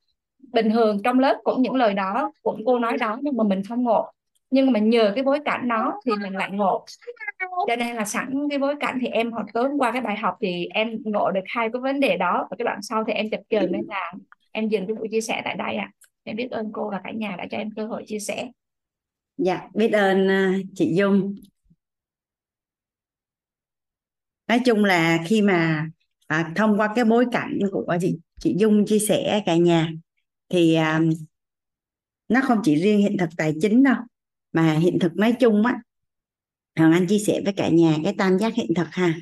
bình 0.53 0.69
thường 0.69 0.97
trong 1.03 1.19
lớp 1.19 1.37
cũng 1.43 1.61
những 1.61 1.75
lời 1.75 1.93
đó 1.93 2.31
cũng 2.43 2.61
cô 2.65 2.79
nói 2.79 2.97
đó 2.97 3.19
nhưng 3.21 3.37
mà 3.37 3.43
mình 3.43 3.63
không 3.63 3.83
ngộ. 3.83 4.11
Nhưng 4.51 4.71
mà 4.71 4.79
nhờ 4.79 5.11
cái 5.15 5.23
bối 5.23 5.39
cảnh 5.45 5.67
đó 5.67 6.01
thì 6.05 6.11
mình 6.21 6.33
lại 6.33 6.51
ngộ. 6.51 6.85
Cho 7.67 7.75
nên 7.75 7.95
là 7.95 8.05
sẵn 8.05 8.47
cái 8.49 8.59
bối 8.59 8.75
cảnh 8.79 8.97
thì 9.01 9.07
em 9.07 9.31
học 9.31 9.45
tối 9.53 9.69
qua 9.77 9.91
cái 9.91 10.01
bài 10.01 10.17
học 10.17 10.37
thì 10.41 10.67
em 10.73 10.97
ngộ 11.03 11.31
được 11.31 11.43
hai 11.45 11.69
cái 11.73 11.81
vấn 11.81 11.99
đề 11.99 12.17
đó. 12.17 12.47
Và 12.49 12.55
cái 12.57 12.63
đoạn 12.63 12.81
sau 12.81 13.03
thì 13.03 13.13
em 13.13 13.29
chập 13.29 13.39
chờn 13.49 13.71
nên 13.71 13.81
là 13.87 14.13
em 14.51 14.67
dừng 14.67 14.87
cái 14.87 14.95
buổi 14.95 15.07
chia 15.11 15.21
sẻ 15.21 15.41
tại 15.45 15.55
đây 15.55 15.75
ạ. 15.75 15.91
À. 15.91 15.95
em 16.23 16.35
biết 16.35 16.51
ơn 16.51 16.71
cô 16.73 16.89
và 16.89 17.01
cả 17.03 17.11
nhà 17.11 17.35
đã 17.37 17.45
cho 17.51 17.57
em 17.57 17.69
cơ 17.75 17.87
hội 17.87 18.03
chia 18.07 18.19
sẻ. 18.19 18.49
Dạ 19.37 19.61
biết 19.73 19.89
ơn 19.93 20.27
à, 20.27 20.53
chị 20.75 20.95
Dung. 20.95 21.35
Nói 24.47 24.59
chung 24.65 24.85
là 24.85 25.19
khi 25.25 25.41
mà 25.41 25.87
à, 26.27 26.51
thông 26.55 26.79
qua 26.79 26.93
cái 26.95 27.05
bối 27.05 27.25
cảnh 27.31 27.59
của 27.71 27.97
chị 28.01 28.17
chị 28.39 28.55
Dung 28.57 28.85
chia 28.85 28.99
sẻ 28.99 29.43
cả 29.45 29.55
nhà 29.55 29.89
thì 30.49 30.73
à, 30.75 31.01
nó 32.29 32.41
không 32.43 32.57
chỉ 32.63 32.75
riêng 32.75 32.99
hiện 32.99 33.17
thực 33.19 33.29
tài 33.37 33.53
chính 33.61 33.83
đâu, 33.83 33.95
mà 34.51 34.73
hiện 34.73 34.99
thực 34.99 35.15
nói 35.15 35.33
chung 35.39 35.65
á, 35.65 35.81
Hoàng 36.75 36.91
Anh 36.91 37.07
chia 37.07 37.19
sẻ 37.19 37.41
với 37.43 37.53
cả 37.53 37.69
nhà 37.69 37.95
cái 38.03 38.15
tam 38.17 38.39
giác 38.39 38.53
hiện 38.55 38.73
thực 38.75 38.87
ha. 38.91 39.13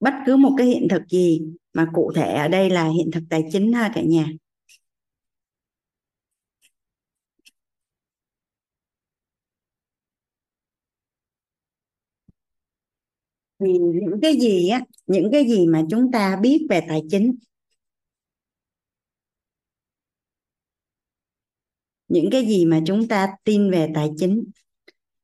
Bất 0.00 0.14
cứ 0.26 0.36
một 0.36 0.54
cái 0.58 0.66
hiện 0.66 0.88
thực 0.90 1.02
gì 1.08 1.40
mà 1.74 1.86
cụ 1.94 2.12
thể 2.14 2.34
ở 2.34 2.48
đây 2.48 2.70
là 2.70 2.84
hiện 2.88 3.10
thực 3.12 3.22
tài 3.30 3.42
chính 3.52 3.72
ha 3.72 3.90
cả 3.94 4.02
nhà. 4.02 4.26
Thì 13.60 13.72
những 13.78 14.20
cái 14.22 14.40
gì 14.40 14.68
á, 14.68 14.80
những 15.06 15.28
cái 15.32 15.48
gì 15.48 15.66
mà 15.66 15.82
chúng 15.90 16.12
ta 16.12 16.36
biết 16.36 16.66
về 16.70 16.80
tài 16.88 17.02
chính, 17.10 17.36
những 22.08 22.28
cái 22.30 22.46
gì 22.46 22.64
mà 22.64 22.80
chúng 22.86 23.08
ta 23.08 23.28
tin 23.44 23.70
về 23.70 23.88
tài 23.94 24.10
chính, 24.16 24.44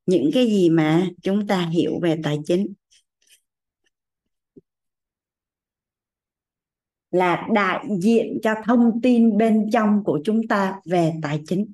những 0.06 0.30
cái 0.34 0.46
gì 0.46 0.70
mà 0.70 1.06
chúng 1.22 1.46
ta 1.46 1.68
hiểu 1.72 2.00
về 2.02 2.16
tài 2.24 2.38
chính 2.44 2.72
là 7.10 7.48
đại 7.54 7.86
diện 8.00 8.38
cho 8.42 8.54
thông 8.64 9.00
tin 9.02 9.38
bên 9.38 9.70
trong 9.72 10.02
của 10.04 10.20
chúng 10.24 10.48
ta 10.48 10.80
về 10.84 11.12
tài 11.22 11.42
chính, 11.46 11.72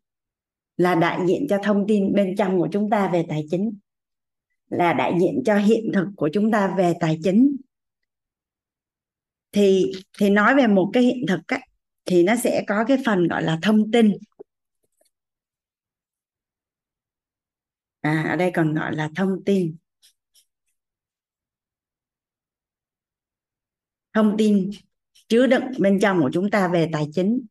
là 0.76 0.94
đại 0.94 1.20
diện 1.28 1.46
cho 1.50 1.58
thông 1.64 1.84
tin 1.88 2.12
bên 2.12 2.34
trong 2.38 2.58
của 2.58 2.68
chúng 2.72 2.90
ta 2.90 3.10
về 3.12 3.26
tài 3.28 3.46
chính 3.50 3.78
là 4.70 4.92
đại 4.92 5.12
diện 5.20 5.42
cho 5.44 5.56
hiện 5.56 5.90
thực 5.94 6.06
của 6.16 6.30
chúng 6.32 6.50
ta 6.50 6.74
về 6.78 6.94
tài 7.00 7.18
chính. 7.22 7.56
Thì 9.52 9.92
thì 10.18 10.30
nói 10.30 10.54
về 10.56 10.66
một 10.66 10.90
cái 10.92 11.02
hiện 11.02 11.24
thực 11.28 11.40
á, 11.46 11.60
thì 12.04 12.22
nó 12.22 12.36
sẽ 12.36 12.64
có 12.66 12.84
cái 12.88 12.98
phần 13.06 13.28
gọi 13.28 13.42
là 13.42 13.58
thông 13.62 13.90
tin. 13.90 14.12
À 18.00 18.26
ở 18.30 18.36
đây 18.36 18.50
còn 18.54 18.74
gọi 18.74 18.94
là 18.96 19.10
thông 19.16 19.44
tin. 19.44 19.76
Thông 24.12 24.34
tin 24.38 24.70
chứa 25.28 25.46
đựng 25.46 25.64
bên 25.78 25.98
trong 26.00 26.20
của 26.20 26.30
chúng 26.32 26.50
ta 26.50 26.68
về 26.68 26.88
tài 26.92 27.06
chính. 27.12 27.46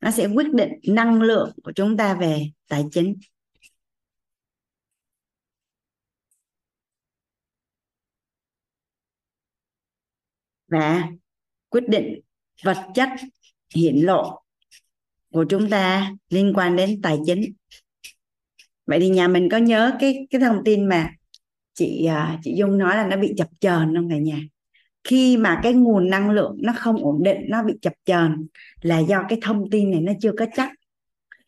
Nó 0.00 0.10
sẽ 0.10 0.26
quyết 0.26 0.52
định 0.52 0.72
năng 0.88 1.22
lượng 1.22 1.52
của 1.64 1.72
chúng 1.72 1.96
ta 1.96 2.14
về 2.14 2.42
tài 2.68 2.84
chính. 2.90 3.16
Và 10.74 11.08
quyết 11.68 11.88
định 11.88 12.20
vật 12.64 12.76
chất 12.94 13.08
hiển 13.74 13.96
lộ 13.96 14.42
của 15.32 15.44
chúng 15.48 15.70
ta 15.70 16.12
liên 16.28 16.52
quan 16.56 16.76
đến 16.76 17.00
tài 17.02 17.18
chính. 17.26 17.52
Vậy 18.86 19.00
thì 19.00 19.08
nhà 19.08 19.28
mình 19.28 19.48
có 19.50 19.56
nhớ 19.56 19.92
cái 20.00 20.26
cái 20.30 20.40
thông 20.40 20.64
tin 20.64 20.88
mà 20.88 21.10
chị 21.74 22.06
à, 22.06 22.38
chị 22.42 22.54
Dung 22.56 22.78
nói 22.78 22.96
là 22.96 23.06
nó 23.06 23.16
bị 23.16 23.34
chập 23.36 23.48
chờn 23.60 23.94
không 23.96 24.10
cả 24.10 24.16
nhà? 24.16 24.38
Khi 25.04 25.36
mà 25.36 25.60
cái 25.62 25.72
nguồn 25.72 26.10
năng 26.10 26.30
lượng 26.30 26.56
nó 26.62 26.72
không 26.76 26.96
ổn 26.96 27.22
định 27.22 27.38
nó 27.48 27.62
bị 27.62 27.74
chập 27.82 27.92
chờn 28.04 28.46
là 28.80 28.98
do 28.98 29.24
cái 29.28 29.38
thông 29.42 29.70
tin 29.70 29.90
này 29.90 30.00
nó 30.00 30.12
chưa 30.20 30.32
có 30.38 30.46
chắc. 30.56 30.70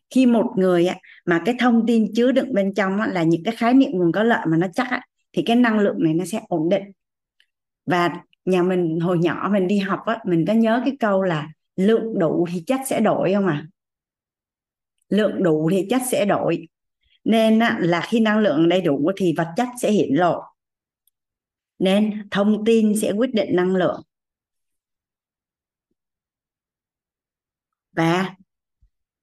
Khi 0.09 0.25
một 0.25 0.53
người 0.57 0.87
á, 0.87 0.95
mà 1.25 1.41
cái 1.45 1.55
thông 1.59 1.85
tin 1.87 2.13
chứa 2.15 2.31
đựng 2.31 2.53
bên 2.53 2.73
trong 2.73 2.97
là 2.97 3.23
những 3.23 3.43
cái 3.43 3.55
khái 3.55 3.73
niệm 3.73 3.91
nguồn 3.91 4.11
có 4.11 4.23
lợi 4.23 4.45
mà 4.47 4.57
nó 4.57 4.67
chắc 4.73 4.87
thì 5.33 5.43
cái 5.45 5.55
năng 5.55 5.79
lượng 5.79 5.97
này 5.99 6.13
nó 6.13 6.25
sẽ 6.25 6.41
ổn 6.47 6.69
định. 6.69 6.83
Và 7.85 8.09
nhà 8.47 8.63
mình 8.63 8.99
hồi 8.99 9.17
nhỏ 9.17 9.49
mình 9.51 9.67
đi 9.67 9.77
học 9.77 9.99
á 10.05 10.19
mình 10.25 10.45
có 10.47 10.53
nhớ 10.53 10.81
cái 10.85 10.97
câu 10.99 11.23
là 11.23 11.49
lượng 11.75 12.19
đủ 12.19 12.47
thì 12.51 12.63
chất 12.67 12.79
sẽ 12.87 12.99
đổi 12.99 13.33
không 13.33 13.47
à? 13.47 13.67
Lượng 15.09 15.43
đủ 15.43 15.69
thì 15.71 15.87
chất 15.89 16.01
sẽ 16.11 16.25
đổi. 16.25 16.67
Nên 17.23 17.59
á, 17.59 17.77
là 17.81 18.01
khi 18.07 18.19
năng 18.19 18.39
lượng 18.39 18.69
đầy 18.69 18.81
đủ 18.81 19.11
thì 19.17 19.33
vật 19.37 19.47
chất 19.57 19.67
sẽ 19.81 19.91
hiện 19.91 20.19
lộ. 20.19 20.41
Nên 21.79 22.27
thông 22.31 22.65
tin 22.65 22.99
sẽ 22.99 23.11
quyết 23.11 23.33
định 23.33 23.55
năng 23.55 23.75
lượng. 23.75 24.01
Và 27.91 28.35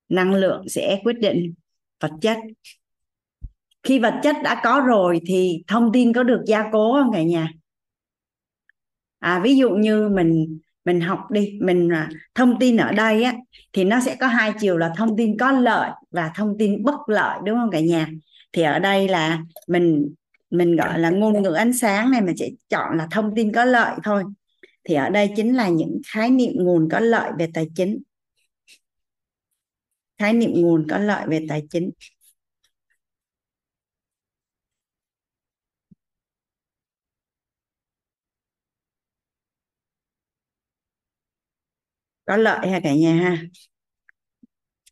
năng 0.08 0.34
lượng 0.34 0.68
sẽ 0.68 1.00
quyết 1.04 1.18
định 1.18 1.54
vật 2.00 2.12
chất. 2.20 2.38
Khi 3.82 3.98
vật 3.98 4.14
chất 4.22 4.36
đã 4.44 4.60
có 4.64 4.82
rồi 4.86 5.20
thì 5.26 5.62
thông 5.66 5.90
tin 5.92 6.12
có 6.12 6.22
được 6.22 6.42
gia 6.46 6.64
cố 6.72 6.92
không 7.02 7.12
cả 7.12 7.22
nhà? 7.22 7.52
À 9.24 9.40
ví 9.44 9.56
dụ 9.56 9.70
như 9.70 10.08
mình 10.08 10.58
mình 10.84 11.00
học 11.00 11.18
đi 11.30 11.58
mình 11.60 11.88
à, 11.92 12.08
thông 12.34 12.58
tin 12.60 12.76
ở 12.76 12.92
đây 12.92 13.22
á 13.22 13.34
thì 13.72 13.84
nó 13.84 14.00
sẽ 14.00 14.16
có 14.20 14.26
hai 14.26 14.52
chiều 14.60 14.76
là 14.78 14.92
thông 14.96 15.16
tin 15.16 15.38
có 15.38 15.50
lợi 15.50 15.90
và 16.10 16.32
thông 16.34 16.58
tin 16.58 16.84
bất 16.84 16.94
lợi 17.06 17.38
đúng 17.44 17.58
không 17.58 17.70
cả 17.70 17.80
nhà? 17.80 18.08
Thì 18.52 18.62
ở 18.62 18.78
đây 18.78 19.08
là 19.08 19.42
mình 19.68 20.14
mình 20.50 20.76
gọi 20.76 20.98
là 20.98 21.10
ngôn 21.10 21.42
ngữ 21.42 21.52
ánh 21.52 21.72
sáng 21.72 22.10
này 22.10 22.20
mình 22.20 22.36
sẽ 22.36 22.48
chọn 22.68 22.96
là 22.96 23.08
thông 23.10 23.34
tin 23.36 23.52
có 23.52 23.64
lợi 23.64 23.96
thôi. 24.04 24.24
Thì 24.84 24.94
ở 24.94 25.10
đây 25.10 25.30
chính 25.36 25.56
là 25.56 25.68
những 25.68 26.00
khái 26.12 26.30
niệm 26.30 26.52
nguồn 26.54 26.88
có 26.90 27.00
lợi 27.00 27.30
về 27.38 27.48
tài 27.54 27.68
chính. 27.74 28.02
Khái 30.18 30.32
niệm 30.32 30.50
nguồn 30.54 30.86
có 30.90 30.98
lợi 30.98 31.26
về 31.28 31.46
tài 31.48 31.62
chính. 31.70 31.90
Có 42.26 42.36
lợi 42.36 42.70
ha 42.70 42.80
cả 42.84 42.94
nhà 42.94 43.14
ha. 43.14 43.42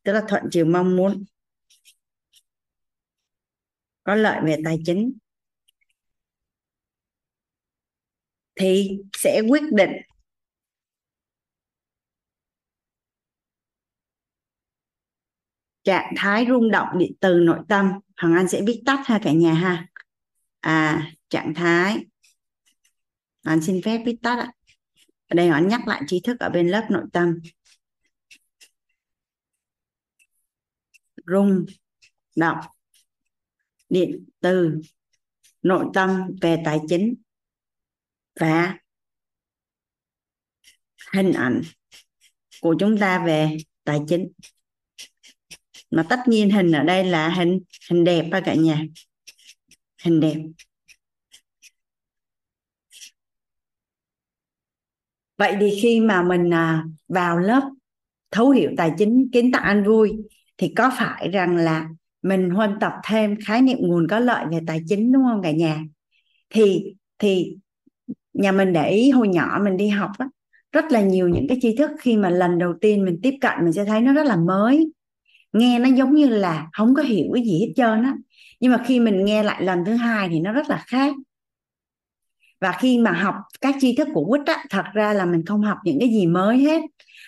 Tức 0.03 0.13
là 0.13 0.23
thuận 0.29 0.43
chiều 0.51 0.65
mong 0.65 0.97
muốn. 0.97 1.25
Có 4.05 4.15
lợi 4.15 4.41
về 4.45 4.57
tài 4.65 4.79
chính. 4.85 5.13
Thì 8.55 8.99
sẽ 9.17 9.41
quyết 9.49 9.63
định. 9.73 9.91
Trạng 15.85 16.15
thái 16.17 16.47
rung 16.49 16.71
động 16.71 16.89
điện 16.99 17.13
từ 17.21 17.35
nội 17.35 17.59
tâm. 17.69 17.91
Hoàng 18.17 18.35
Anh 18.35 18.49
sẽ 18.49 18.63
viết 18.67 18.83
tắt 18.87 19.03
ha 19.07 19.21
cả 19.23 19.33
nhà 19.33 19.55
ha. 19.55 19.89
À 20.61 21.13
trạng 21.29 21.55
thái. 21.55 22.07
Anh 23.43 23.63
xin 23.63 23.81
phép 23.85 24.03
viết 24.07 24.17
tắt 24.23 24.39
ạ 24.39 24.53
ở 25.33 25.35
đây 25.35 25.49
họ 25.49 25.59
nhắc 25.59 25.89
lại 25.89 26.03
tri 26.07 26.21
thức 26.21 26.41
ở 26.41 26.49
bên 26.49 26.69
lớp 26.69 26.87
nội 26.91 27.05
tâm. 27.13 27.39
Rung, 31.27 31.67
động, 32.37 32.59
điện, 33.89 34.25
từ, 34.41 34.81
nội 35.63 35.87
tâm 35.95 36.31
về 36.41 36.63
tài 36.65 36.79
chính 36.89 37.15
và 38.41 38.79
hình 41.13 41.33
ảnh 41.33 41.63
của 42.61 42.77
chúng 42.79 42.99
ta 42.99 43.25
về 43.27 43.57
tài 43.85 43.99
chính. 44.09 44.33
Mà 45.91 46.07
tất 46.11 46.19
nhiên 46.27 46.51
hình 46.51 46.73
ở 46.73 46.83
đây 46.83 47.05
là 47.05 47.29
hình 47.29 47.61
hình 47.91 48.05
đẹp 48.05 48.29
ha 48.33 48.41
cả 48.45 48.55
nhà. 48.55 48.85
Hình 50.03 50.21
đẹp. 50.21 50.37
Vậy 55.43 55.57
thì 55.61 55.79
khi 55.83 56.01
mà 56.01 56.23
mình 56.23 56.55
à, 56.55 56.85
vào 57.09 57.39
lớp 57.39 57.71
thấu 58.31 58.51
hiểu 58.51 58.71
tài 58.77 58.93
chính 58.99 59.31
kiến 59.33 59.53
tạo 59.53 59.63
an 59.63 59.85
vui 59.85 60.17
thì 60.59 60.73
có 60.77 60.91
phải 60.99 61.29
rằng 61.29 61.57
là 61.57 61.89
mình 62.23 62.51
huân 62.51 62.71
tập 62.81 62.93
thêm 63.05 63.37
khái 63.47 63.63
niệm 63.63 63.79
nguồn 63.81 64.07
có 64.09 64.19
lợi 64.19 64.45
về 64.53 64.59
tài 64.67 64.81
chính 64.89 65.13
đúng 65.13 65.23
không 65.25 65.43
cả 65.43 65.51
nhà? 65.51 65.85
Thì 66.51 66.95
thì 67.19 67.57
nhà 68.33 68.53
mình 68.53 68.73
để 68.73 68.91
ý 68.91 69.11
hồi 69.11 69.29
nhỏ 69.29 69.61
mình 69.65 69.77
đi 69.77 69.89
học 69.89 70.11
á, 70.19 70.27
rất 70.73 70.85
là 70.93 71.01
nhiều 71.01 71.29
những 71.29 71.47
cái 71.49 71.59
tri 71.63 71.77
thức 71.77 71.91
khi 72.01 72.17
mà 72.17 72.31
lần 72.31 72.59
đầu 72.59 72.75
tiên 72.81 73.05
mình 73.05 73.21
tiếp 73.23 73.35
cận 73.41 73.53
mình 73.63 73.73
sẽ 73.73 73.85
thấy 73.85 74.01
nó 74.01 74.13
rất 74.13 74.27
là 74.27 74.37
mới. 74.37 74.93
Nghe 75.53 75.79
nó 75.79 75.89
giống 75.89 76.15
như 76.15 76.29
là 76.29 76.69
không 76.73 76.95
có 76.95 77.03
hiểu 77.03 77.27
cái 77.35 77.45
gì 77.45 77.61
hết 77.61 77.73
trơn 77.77 78.03
á. 78.03 78.15
Nhưng 78.61 78.73
mà 78.73 78.83
khi 78.87 79.01
mình 79.01 79.25
nghe 79.25 79.43
lại 79.43 79.63
lần 79.63 79.85
thứ 79.85 79.95
hai 79.95 80.29
thì 80.29 80.41
nó 80.41 80.53
rất 80.53 80.69
là 80.69 80.85
khác 80.87 81.15
và 82.63 82.73
khi 82.81 82.99
mà 82.99 83.13
học 83.13 83.35
các 83.61 83.75
tri 83.81 83.97
thức 83.97 84.09
của 84.15 84.25
quýt 84.25 84.47
á, 84.47 84.65
thật 84.71 84.85
ra 84.95 85.13
là 85.13 85.25
mình 85.25 85.45
không 85.47 85.63
học 85.63 85.79
những 85.85 86.01
cái 86.01 86.09
gì 86.09 86.27
mới 86.27 86.59
hết, 86.59 86.83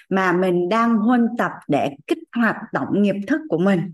mà 0.08 0.32
mình 0.32 0.68
đang 0.68 0.96
huân 0.96 1.28
tập 1.38 1.50
để 1.68 1.90
kích 2.06 2.18
hoạt 2.36 2.56
tổng 2.72 3.02
nghiệp 3.02 3.16
thức 3.26 3.40
của 3.48 3.58
mình. 3.58 3.92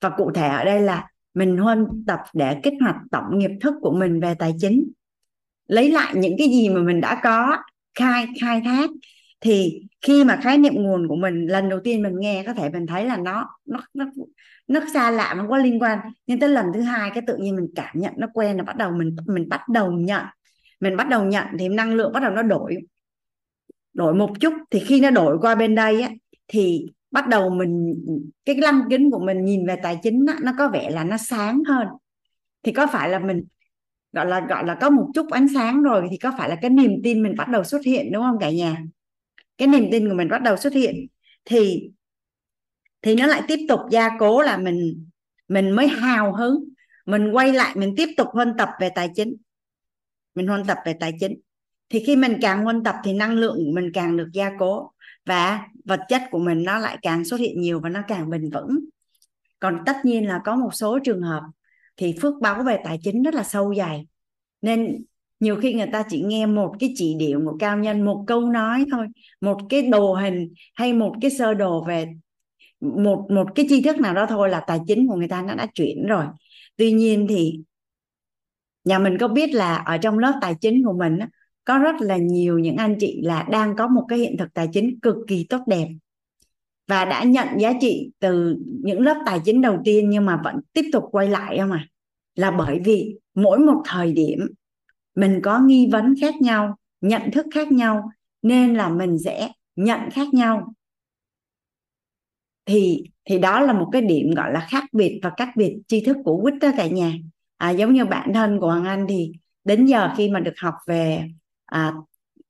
Và 0.00 0.10
cụ 0.10 0.30
thể 0.34 0.48
ở 0.48 0.64
đây 0.64 0.80
là 0.80 1.08
mình 1.34 1.56
huân 1.56 2.04
tập 2.06 2.20
để 2.32 2.60
kích 2.62 2.74
hoạt 2.80 2.96
tổng 3.10 3.38
nghiệp 3.38 3.50
thức 3.60 3.74
của 3.80 3.92
mình 3.92 4.20
về 4.20 4.34
tài 4.34 4.54
chính. 4.60 4.90
Lấy 5.66 5.90
lại 5.90 6.14
những 6.16 6.34
cái 6.38 6.48
gì 6.48 6.68
mà 6.68 6.80
mình 6.80 7.00
đã 7.00 7.20
có, 7.22 7.56
khai 7.98 8.26
khai 8.40 8.62
thác, 8.64 8.90
thì 9.40 9.82
khi 10.06 10.24
mà 10.24 10.36
khái 10.42 10.58
niệm 10.58 10.74
nguồn 10.74 11.08
của 11.08 11.16
mình, 11.16 11.46
lần 11.46 11.68
đầu 11.68 11.80
tiên 11.84 12.02
mình 12.02 12.14
nghe 12.18 12.42
có 12.46 12.52
thể 12.52 12.70
mình 12.70 12.86
thấy 12.86 13.04
là 13.04 13.16
nó 13.16 13.50
nó 13.66 13.80
nó 13.94 14.04
nó 14.68 14.80
xa 14.94 15.10
lạ 15.10 15.34
nó 15.36 15.46
có 15.50 15.56
liên 15.56 15.82
quan. 15.82 15.98
Nhưng 16.26 16.40
tới 16.40 16.48
lần 16.48 16.66
thứ 16.74 16.80
hai 16.80 17.10
cái 17.10 17.22
tự 17.26 17.36
nhiên 17.36 17.56
mình 17.56 17.66
cảm 17.74 18.00
nhận 18.00 18.12
nó 18.16 18.26
quen 18.34 18.56
là 18.56 18.62
bắt 18.62 18.76
đầu 18.76 18.90
mình 18.90 19.16
mình 19.26 19.48
bắt 19.48 19.68
đầu 19.68 19.92
nhận 19.92 20.22
mình 20.84 20.96
bắt 20.96 21.08
đầu 21.08 21.24
nhận 21.24 21.46
thì 21.58 21.68
năng 21.68 21.94
lượng 21.94 22.12
bắt 22.12 22.20
đầu 22.20 22.32
nó 22.32 22.42
đổi. 22.42 22.76
Đổi 23.92 24.14
một 24.14 24.40
chút 24.40 24.52
thì 24.70 24.80
khi 24.80 25.00
nó 25.00 25.10
đổi 25.10 25.38
qua 25.40 25.54
bên 25.54 25.74
đây 25.74 26.02
á 26.02 26.10
thì 26.48 26.86
bắt 27.10 27.28
đầu 27.28 27.50
mình 27.50 27.94
cái 28.44 28.56
lăng 28.56 28.82
kính 28.90 29.10
của 29.10 29.18
mình 29.18 29.44
nhìn 29.44 29.66
về 29.66 29.76
tài 29.82 29.98
chính 30.02 30.26
á, 30.28 30.36
nó 30.42 30.52
có 30.58 30.68
vẻ 30.68 30.90
là 30.90 31.04
nó 31.04 31.16
sáng 31.16 31.62
hơn. 31.68 31.86
Thì 32.62 32.72
có 32.72 32.86
phải 32.92 33.08
là 33.08 33.18
mình 33.18 33.44
gọi 34.12 34.26
là 34.26 34.46
gọi 34.48 34.66
là 34.66 34.74
có 34.80 34.90
một 34.90 35.10
chút 35.14 35.26
ánh 35.30 35.46
sáng 35.54 35.82
rồi 35.82 36.08
thì 36.10 36.16
có 36.16 36.32
phải 36.38 36.48
là 36.48 36.56
cái 36.62 36.70
niềm 36.70 36.92
tin 37.04 37.22
mình 37.22 37.34
bắt 37.38 37.48
đầu 37.48 37.64
xuất 37.64 37.84
hiện 37.84 38.12
đúng 38.12 38.22
không 38.22 38.38
cả 38.40 38.50
nhà? 38.50 38.82
Cái 39.58 39.68
niềm 39.68 39.88
tin 39.92 40.08
của 40.08 40.14
mình 40.14 40.28
bắt 40.28 40.42
đầu 40.42 40.56
xuất 40.56 40.72
hiện 40.72 41.06
thì 41.44 41.90
thì 43.02 43.14
nó 43.14 43.26
lại 43.26 43.42
tiếp 43.48 43.58
tục 43.68 43.80
gia 43.90 44.10
cố 44.18 44.42
là 44.42 44.56
mình 44.56 45.06
mình 45.48 45.70
mới 45.70 45.88
hào 45.88 46.32
hứng. 46.32 46.64
Mình 47.06 47.32
quay 47.32 47.52
lại 47.52 47.74
mình 47.76 47.94
tiếp 47.96 48.08
tục 48.16 48.28
huân 48.32 48.54
tập 48.58 48.68
về 48.80 48.88
tài 48.94 49.10
chính 49.14 49.36
mình 50.34 50.46
huân 50.46 50.64
tập 50.64 50.78
về 50.86 50.94
tài 51.00 51.12
chính. 51.20 51.38
Thì 51.88 52.04
khi 52.06 52.16
mình 52.16 52.38
càng 52.40 52.64
huân 52.64 52.82
tập 52.82 52.94
thì 53.04 53.12
năng 53.12 53.32
lượng 53.32 53.56
của 53.56 53.72
mình 53.74 53.90
càng 53.94 54.16
được 54.16 54.28
gia 54.32 54.50
cố 54.58 54.90
và 55.26 55.66
vật 55.84 56.00
chất 56.08 56.22
của 56.30 56.38
mình 56.38 56.62
nó 56.64 56.78
lại 56.78 56.98
càng 57.02 57.24
xuất 57.24 57.40
hiện 57.40 57.60
nhiều 57.60 57.80
và 57.80 57.88
nó 57.88 58.02
càng 58.08 58.30
bền 58.30 58.50
vững. 58.50 58.78
Còn 59.60 59.78
tất 59.86 59.96
nhiên 60.04 60.28
là 60.28 60.40
có 60.44 60.56
một 60.56 60.74
số 60.74 60.98
trường 60.98 61.22
hợp 61.22 61.42
thì 61.96 62.14
phước 62.22 62.34
báo 62.42 62.62
về 62.62 62.78
tài 62.84 62.98
chính 63.02 63.22
rất 63.22 63.34
là 63.34 63.42
sâu 63.42 63.74
dày 63.74 64.06
nên 64.62 65.04
nhiều 65.40 65.56
khi 65.56 65.74
người 65.74 65.86
ta 65.92 66.02
chỉ 66.08 66.22
nghe 66.22 66.46
một 66.46 66.74
cái 66.80 66.92
chỉ 66.96 67.14
điểm 67.18 67.44
của 67.44 67.56
cao 67.60 67.78
nhân, 67.78 68.04
một 68.04 68.24
câu 68.26 68.40
nói 68.40 68.84
thôi, 68.90 69.06
một 69.40 69.58
cái 69.68 69.82
đồ 69.82 70.14
hình 70.14 70.52
hay 70.74 70.92
một 70.92 71.14
cái 71.20 71.30
sơ 71.30 71.54
đồ 71.54 71.84
về 71.84 72.08
một 72.80 73.26
một 73.30 73.48
cái 73.54 73.66
tri 73.68 73.82
thức 73.82 74.00
nào 74.00 74.14
đó 74.14 74.26
thôi 74.28 74.48
là 74.48 74.60
tài 74.60 74.78
chính 74.86 75.08
của 75.08 75.14
người 75.16 75.28
ta 75.28 75.42
nó 75.42 75.54
đã 75.54 75.66
chuyển 75.74 76.06
rồi. 76.06 76.24
Tuy 76.76 76.92
nhiên 76.92 77.26
thì 77.28 77.60
nhà 78.84 78.98
mình 78.98 79.18
có 79.18 79.28
biết 79.28 79.54
là 79.54 79.76
ở 79.76 79.98
trong 79.98 80.18
lớp 80.18 80.38
tài 80.40 80.54
chính 80.60 80.84
của 80.84 80.92
mình 80.92 81.18
có 81.64 81.78
rất 81.78 81.94
là 82.00 82.16
nhiều 82.16 82.58
những 82.58 82.76
anh 82.76 82.96
chị 83.00 83.20
là 83.22 83.42
đang 83.50 83.76
có 83.76 83.88
một 83.88 84.04
cái 84.08 84.18
hiện 84.18 84.36
thực 84.38 84.54
tài 84.54 84.68
chính 84.72 85.00
cực 85.00 85.16
kỳ 85.28 85.46
tốt 85.48 85.60
đẹp. 85.66 85.88
Và 86.88 87.04
đã 87.04 87.24
nhận 87.24 87.48
giá 87.58 87.72
trị 87.80 88.10
từ 88.18 88.56
những 88.82 89.00
lớp 89.00 89.22
tài 89.26 89.40
chính 89.44 89.60
đầu 89.60 89.78
tiên 89.84 90.10
nhưng 90.10 90.26
mà 90.26 90.40
vẫn 90.44 90.60
tiếp 90.72 90.84
tục 90.92 91.04
quay 91.10 91.28
lại 91.28 91.58
không 91.58 91.72
à? 91.72 91.88
Là 92.34 92.50
bởi 92.50 92.80
vì 92.84 93.16
mỗi 93.34 93.58
một 93.58 93.82
thời 93.84 94.12
điểm, 94.12 94.38
mình 95.14 95.40
có 95.42 95.60
nghi 95.60 95.88
vấn 95.92 96.14
khác 96.20 96.34
nhau, 96.40 96.76
nhận 97.00 97.30
thức 97.30 97.46
khác 97.54 97.72
nhau, 97.72 98.10
nên 98.42 98.74
là 98.74 98.88
mình 98.88 99.18
sẽ 99.24 99.48
nhận 99.76 100.10
khác 100.10 100.34
nhau. 100.34 100.74
Thì 102.66 103.04
thì 103.24 103.38
đó 103.38 103.60
là 103.60 103.72
một 103.72 103.88
cái 103.92 104.02
điểm 104.02 104.30
gọi 104.30 104.52
là 104.52 104.66
khác 104.70 104.84
biệt 104.92 105.20
và 105.22 105.30
cách 105.36 105.48
biệt 105.56 105.76
tri 105.88 106.00
thức 106.00 106.16
của 106.24 106.42
quýt 106.42 106.54
đó 106.60 106.70
cả 106.76 106.86
nhà 106.86 107.12
à, 107.64 107.70
giống 107.70 107.92
như 107.92 108.04
bản 108.04 108.32
thân 108.34 108.60
của 108.60 108.66
hoàng 108.66 108.84
anh 108.84 109.06
thì 109.08 109.32
đến 109.64 109.86
giờ 109.86 110.10
khi 110.16 110.28
mà 110.28 110.40
được 110.40 110.54
học 110.58 110.74
về 110.86 111.28
à, 111.66 111.92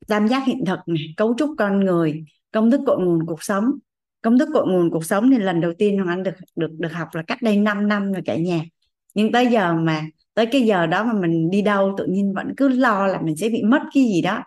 tam 0.07 0.29
giác 0.29 0.45
hiện 0.47 0.65
thực 0.67 0.79
này, 0.87 1.15
cấu 1.17 1.35
trúc 1.39 1.51
con 1.59 1.81
người 1.81 2.25
công 2.53 2.71
thức 2.71 2.81
cội 2.87 2.99
nguồn 3.01 3.27
cuộc 3.27 3.43
sống. 3.43 3.65
Công 4.23 4.39
thức 4.39 4.49
cội 4.55 4.67
nguồn 4.67 4.91
cuộc 4.91 5.05
sống 5.05 5.31
thì 5.31 5.39
lần 5.39 5.61
đầu 5.61 5.73
tiên 5.79 5.97
hoàng 5.97 6.09
anh 6.09 6.23
được 6.23 6.35
được 6.57 6.71
được 6.79 6.93
học 6.93 7.09
là 7.13 7.23
cách 7.23 7.43
đây 7.43 7.57
5 7.57 7.89
năm 7.89 8.13
rồi 8.13 8.23
cả 8.25 8.37
nhà. 8.37 8.61
Nhưng 9.15 9.33
tới 9.33 9.47
giờ 9.47 9.75
mà 9.75 10.07
tới 10.35 10.47
cái 10.47 10.63
giờ 10.63 10.87
đó 10.87 11.05
mà 11.05 11.13
mình 11.13 11.51
đi 11.51 11.63
đâu 11.63 11.95
tự 11.99 12.07
nhiên 12.07 12.33
vẫn 12.35 12.55
cứ 12.57 12.69
lo 12.69 13.07
là 13.07 13.21
mình 13.23 13.37
sẽ 13.37 13.49
bị 13.49 13.63
mất 13.63 13.83
cái 13.95 14.05
gì 14.05 14.23
đó. 14.23 14.43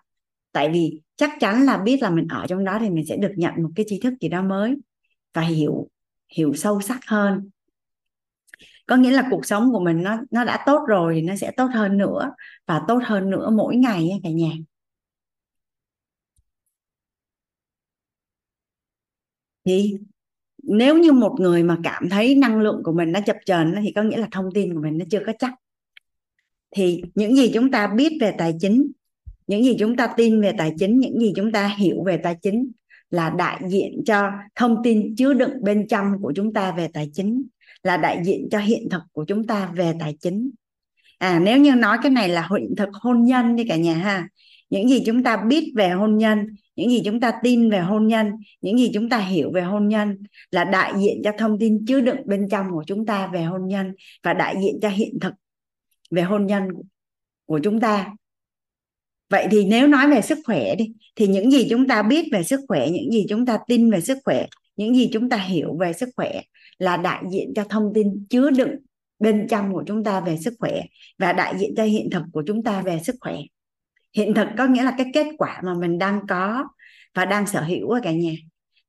Tại 0.51 0.69
vì 0.69 1.01
chắc 1.15 1.31
chắn 1.39 1.65
là 1.65 1.77
biết 1.77 2.01
là 2.01 2.09
mình 2.09 2.27
ở 2.29 2.45
trong 2.47 2.63
đó 2.63 2.77
thì 2.81 2.89
mình 2.89 3.05
sẽ 3.05 3.17
được 3.17 3.31
nhận 3.35 3.53
một 3.63 3.69
cái 3.75 3.85
tri 3.89 3.99
thức 3.99 4.13
gì 4.21 4.29
đó 4.29 4.41
mới 4.41 4.75
và 5.33 5.41
hiểu 5.41 5.87
hiểu 6.37 6.53
sâu 6.53 6.81
sắc 6.81 6.99
hơn 7.07 7.49
có 8.87 8.95
nghĩa 8.95 9.11
là 9.11 9.21
dạ. 9.21 9.27
cuộc 9.31 9.45
sống 9.45 9.71
của 9.71 9.79
mình 9.79 10.03
nó 10.03 10.17
nó 10.31 10.43
đã 10.45 10.63
tốt 10.65 10.85
rồi 10.87 11.15
thì 11.15 11.21
nó 11.21 11.35
sẽ 11.35 11.51
tốt 11.51 11.67
hơn 11.73 11.97
nữa 11.97 12.31
và 12.65 12.81
tốt 12.87 12.99
hơn 13.05 13.29
nữa 13.29 13.49
mỗi 13.49 13.75
ngày 13.75 14.03
nha 14.03 14.15
cả 14.23 14.29
nhà. 14.29 14.51
Thì 19.65 19.95
nếu 20.63 20.97
như 20.97 21.11
một 21.11 21.35
người 21.39 21.63
mà 21.63 21.77
cảm 21.83 22.09
thấy 22.09 22.35
năng 22.35 22.59
lượng 22.61 22.81
của 22.83 22.93
mình 22.93 23.11
nó 23.11 23.19
chập 23.25 23.37
chờn 23.45 23.75
thì 23.83 23.91
có 23.95 24.03
nghĩa 24.03 24.17
là 24.17 24.27
thông 24.31 24.49
tin 24.53 24.73
của 24.73 24.81
mình 24.81 24.97
nó 24.97 25.05
chưa 25.11 25.21
có 25.25 25.33
chắc. 25.39 25.53
Thì 26.75 27.01
những 27.15 27.35
gì 27.35 27.51
chúng 27.53 27.71
ta 27.71 27.87
biết 27.87 28.17
về 28.21 28.35
tài 28.37 28.53
chính 28.59 28.91
những 29.47 29.63
gì 29.63 29.75
chúng 29.79 29.95
ta 29.95 30.07
tin 30.17 30.41
về 30.41 30.51
tài 30.57 30.73
chính 30.79 30.99
những 30.99 31.19
gì 31.19 31.33
chúng 31.35 31.51
ta 31.51 31.67
hiểu 31.67 32.03
về 32.03 32.17
tài 32.17 32.35
chính 32.41 32.71
là 33.09 33.29
đại 33.29 33.61
diện 33.67 34.03
cho 34.05 34.31
thông 34.55 34.83
tin 34.83 35.15
chứa 35.15 35.33
đựng 35.33 35.63
bên 35.63 35.87
trong 35.87 36.13
của 36.21 36.33
chúng 36.35 36.53
ta 36.53 36.71
về 36.71 36.87
tài 36.93 37.09
chính 37.13 37.43
là 37.83 37.97
đại 37.97 38.23
diện 38.23 38.47
cho 38.51 38.59
hiện 38.59 38.89
thực 38.91 39.01
của 39.11 39.25
chúng 39.27 39.47
ta 39.47 39.71
về 39.75 39.93
tài 39.99 40.15
chính. 40.21 40.51
À 41.17 41.39
nếu 41.39 41.57
như 41.57 41.75
nói 41.75 41.97
cái 42.03 42.11
này 42.11 42.29
là 42.29 42.49
hiện 42.51 42.75
thực 42.77 42.89
hôn 42.93 43.23
nhân 43.23 43.55
đi 43.55 43.63
cả 43.63 43.75
nhà 43.75 43.93
ha. 43.93 44.27
Những 44.69 44.89
gì 44.89 45.03
chúng 45.05 45.23
ta 45.23 45.37
biết 45.37 45.73
về 45.75 45.89
hôn 45.89 46.17
nhân, 46.17 46.47
những 46.75 46.89
gì 46.89 47.01
chúng 47.05 47.19
ta 47.19 47.31
tin 47.43 47.69
về 47.69 47.79
hôn 47.79 48.07
nhân, 48.07 48.31
những 48.61 48.77
gì 48.77 48.91
chúng 48.93 49.09
ta 49.09 49.17
hiểu 49.17 49.51
về 49.53 49.61
hôn 49.61 49.87
nhân 49.87 50.17
là 50.51 50.63
đại 50.63 50.93
diện 50.97 51.21
cho 51.23 51.31
thông 51.37 51.59
tin 51.59 51.85
chứa 51.87 52.01
đựng 52.01 52.17
bên 52.25 52.47
trong 52.51 52.65
của 52.71 52.83
chúng 52.87 53.05
ta 53.05 53.27
về 53.27 53.43
hôn 53.43 53.67
nhân 53.67 53.93
và 54.23 54.33
đại 54.33 54.55
diện 54.61 54.79
cho 54.81 54.89
hiện 54.89 55.19
thực 55.21 55.33
về 56.11 56.21
hôn 56.21 56.45
nhân 56.45 56.63
của 57.45 57.59
chúng 57.63 57.79
ta. 57.79 58.07
Vậy 59.29 59.47
thì 59.51 59.65
nếu 59.65 59.87
nói 59.87 60.09
về 60.09 60.21
sức 60.21 60.37
khỏe 60.45 60.75
đi, 60.75 60.93
thì 61.15 61.27
những 61.27 61.51
gì 61.51 61.67
chúng 61.69 61.87
ta 61.87 62.03
biết 62.03 62.25
về 62.31 62.43
sức 62.43 62.59
khỏe, 62.67 62.89
những 62.89 63.11
gì 63.11 63.25
chúng 63.29 63.45
ta 63.45 63.59
tin 63.67 63.91
về 63.91 64.01
sức 64.01 64.17
khỏe, 64.25 64.45
những 64.75 64.95
gì 64.95 65.09
chúng 65.13 65.29
ta 65.29 65.37
hiểu 65.37 65.77
về 65.79 65.93
sức 65.93 66.09
khỏe 66.15 66.41
là 66.79 66.97
đại 66.97 67.23
diện 67.31 67.53
cho 67.55 67.63
thông 67.63 67.91
tin 67.95 68.25
chứa 68.29 68.49
đựng 68.49 68.75
bên 69.19 69.47
trong 69.49 69.73
của 69.73 69.83
chúng 69.87 70.03
ta 70.03 70.19
về 70.19 70.37
sức 70.37 70.53
khỏe 70.59 70.81
và 71.17 71.33
đại 71.33 71.57
diện 71.57 71.73
cho 71.77 71.83
hiện 71.83 72.09
thực 72.11 72.23
của 72.33 72.43
chúng 72.47 72.63
ta 72.63 72.81
về 72.81 72.99
sức 73.03 73.15
khỏe. 73.19 73.35
Hiện 74.13 74.33
thực 74.33 74.47
có 74.57 74.65
nghĩa 74.65 74.83
là 74.83 74.93
cái 74.97 75.07
kết 75.13 75.27
quả 75.37 75.61
mà 75.63 75.73
mình 75.73 75.97
đang 75.97 76.27
có 76.27 76.63
và 77.13 77.25
đang 77.25 77.47
sở 77.47 77.61
hữu 77.61 77.89
ở 77.89 77.99
cả 78.03 78.11
nhà. 78.11 78.33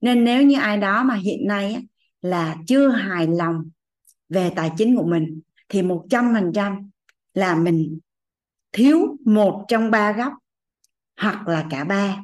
Nên 0.00 0.24
nếu 0.24 0.42
như 0.42 0.58
ai 0.58 0.76
đó 0.76 1.02
mà 1.02 1.14
hiện 1.14 1.46
nay 1.46 1.76
là 2.22 2.56
chưa 2.66 2.88
hài 2.88 3.26
lòng 3.26 3.70
về 4.28 4.50
tài 4.56 4.70
chính 4.76 4.96
của 4.96 5.06
mình, 5.06 5.40
thì 5.68 5.82
một 5.82 6.04
trăm 6.10 6.34
phần 6.34 6.52
trăm 6.54 6.90
là 7.34 7.54
mình 7.54 7.98
thiếu 8.72 9.16
một 9.24 9.64
trong 9.68 9.90
ba 9.90 10.12
góc 10.12 10.32
hoặc 11.20 11.48
là 11.48 11.66
cả 11.70 11.84
ba. 11.84 12.16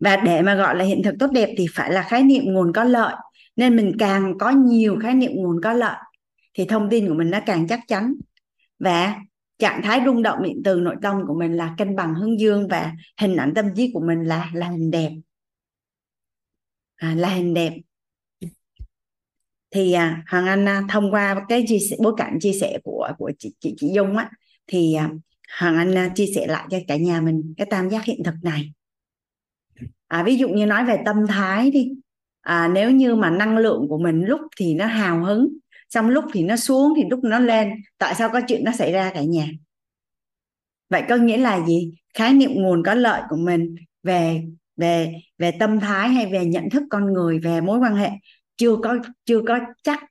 Và 0.00 0.16
để 0.16 0.42
mà 0.42 0.54
gọi 0.54 0.76
là 0.76 0.84
hiện 0.84 1.02
thực 1.04 1.14
tốt 1.18 1.30
đẹp 1.32 1.54
thì 1.58 1.66
phải 1.74 1.92
là 1.92 2.02
khái 2.02 2.22
niệm 2.22 2.44
nguồn 2.44 2.72
có 2.72 2.84
lợi 2.84 3.14
nên 3.60 3.76
mình 3.76 3.92
càng 3.98 4.38
có 4.38 4.50
nhiều 4.50 4.98
khái 5.02 5.14
niệm 5.14 5.30
nguồn 5.34 5.60
có 5.62 5.72
lợi 5.72 5.96
thì 6.54 6.64
thông 6.64 6.90
tin 6.90 7.08
của 7.08 7.14
mình 7.14 7.30
nó 7.30 7.40
càng 7.46 7.66
chắc 7.68 7.80
chắn. 7.88 8.14
Và 8.78 9.16
trạng 9.58 9.80
thái 9.82 10.00
rung 10.04 10.22
động 10.22 10.42
điện 10.42 10.60
từ 10.64 10.80
nội 10.80 10.96
tâm 11.02 11.16
của 11.26 11.34
mình 11.34 11.56
là 11.56 11.74
cân 11.78 11.96
bằng 11.96 12.14
hướng 12.14 12.40
dương 12.40 12.68
và 12.68 12.92
hình 13.20 13.36
ảnh 13.36 13.52
tâm 13.54 13.66
trí 13.76 13.90
của 13.94 14.00
mình 14.00 14.22
là 14.22 14.50
là 14.54 14.68
hình 14.68 14.90
đẹp. 14.90 15.10
À, 16.96 17.14
là 17.14 17.28
hình 17.28 17.54
đẹp. 17.54 17.72
Thì 19.70 19.92
à, 19.92 20.22
hoàng 20.30 20.46
anh 20.46 20.68
à, 20.68 20.82
thông 20.88 21.10
qua 21.10 21.44
cái 21.48 21.64
chia 21.68 21.78
sẻ 21.90 21.96
bối 22.02 22.14
cảnh 22.16 22.38
chia 22.40 22.52
sẻ 22.52 22.78
của 22.84 23.08
của 23.18 23.32
chị 23.38 23.54
chị, 23.60 23.74
chị 23.76 23.90
dung 23.94 24.16
á 24.16 24.30
thì 24.66 24.94
à, 24.94 25.10
hoàng 25.58 25.76
anh 25.76 25.94
à, 25.94 26.12
chia 26.14 26.26
sẻ 26.34 26.46
lại 26.46 26.66
cho 26.70 26.78
cả 26.88 26.96
nhà 26.96 27.20
mình 27.20 27.54
cái 27.56 27.66
tam 27.70 27.90
giác 27.90 28.04
hiện 28.04 28.22
thực 28.24 28.34
này. 28.42 28.72
À, 30.08 30.22
ví 30.22 30.36
dụ 30.36 30.48
như 30.48 30.66
nói 30.66 30.84
về 30.84 30.96
tâm 31.04 31.26
thái 31.26 31.70
đi 31.70 31.92
à, 32.40 32.68
nếu 32.68 32.90
như 32.90 33.14
mà 33.14 33.30
năng 33.30 33.58
lượng 33.58 33.86
của 33.88 33.98
mình 33.98 34.24
lúc 34.24 34.40
thì 34.56 34.74
nó 34.74 34.86
hào 34.86 35.24
hứng 35.24 35.48
xong 35.88 36.08
lúc 36.08 36.24
thì 36.32 36.42
nó 36.42 36.56
xuống 36.56 36.92
thì 36.96 37.02
lúc 37.10 37.20
nó 37.24 37.38
lên 37.38 37.72
tại 37.98 38.14
sao 38.14 38.30
có 38.32 38.40
chuyện 38.48 38.64
nó 38.64 38.72
xảy 38.72 38.92
ra 38.92 39.10
cả 39.14 39.22
nhà? 39.22 39.48
Vậy 40.88 41.02
có 41.08 41.16
nghĩa 41.16 41.36
là 41.36 41.66
gì? 41.66 41.94
Khái 42.14 42.32
niệm 42.32 42.50
nguồn 42.54 42.82
có 42.82 42.94
lợi 42.94 43.22
của 43.28 43.36
mình 43.36 43.74
về 44.02 44.42
về 44.76 45.14
về 45.38 45.50
tâm 45.60 45.80
thái 45.80 46.08
hay 46.08 46.26
về 46.32 46.44
nhận 46.44 46.70
thức 46.70 46.82
con 46.90 47.12
người 47.12 47.38
về 47.38 47.60
mối 47.60 47.78
quan 47.78 47.96
hệ 47.96 48.10
chưa 48.56 48.76
có 48.76 48.98
chưa 49.24 49.40
có 49.46 49.58
chắc 49.82 50.04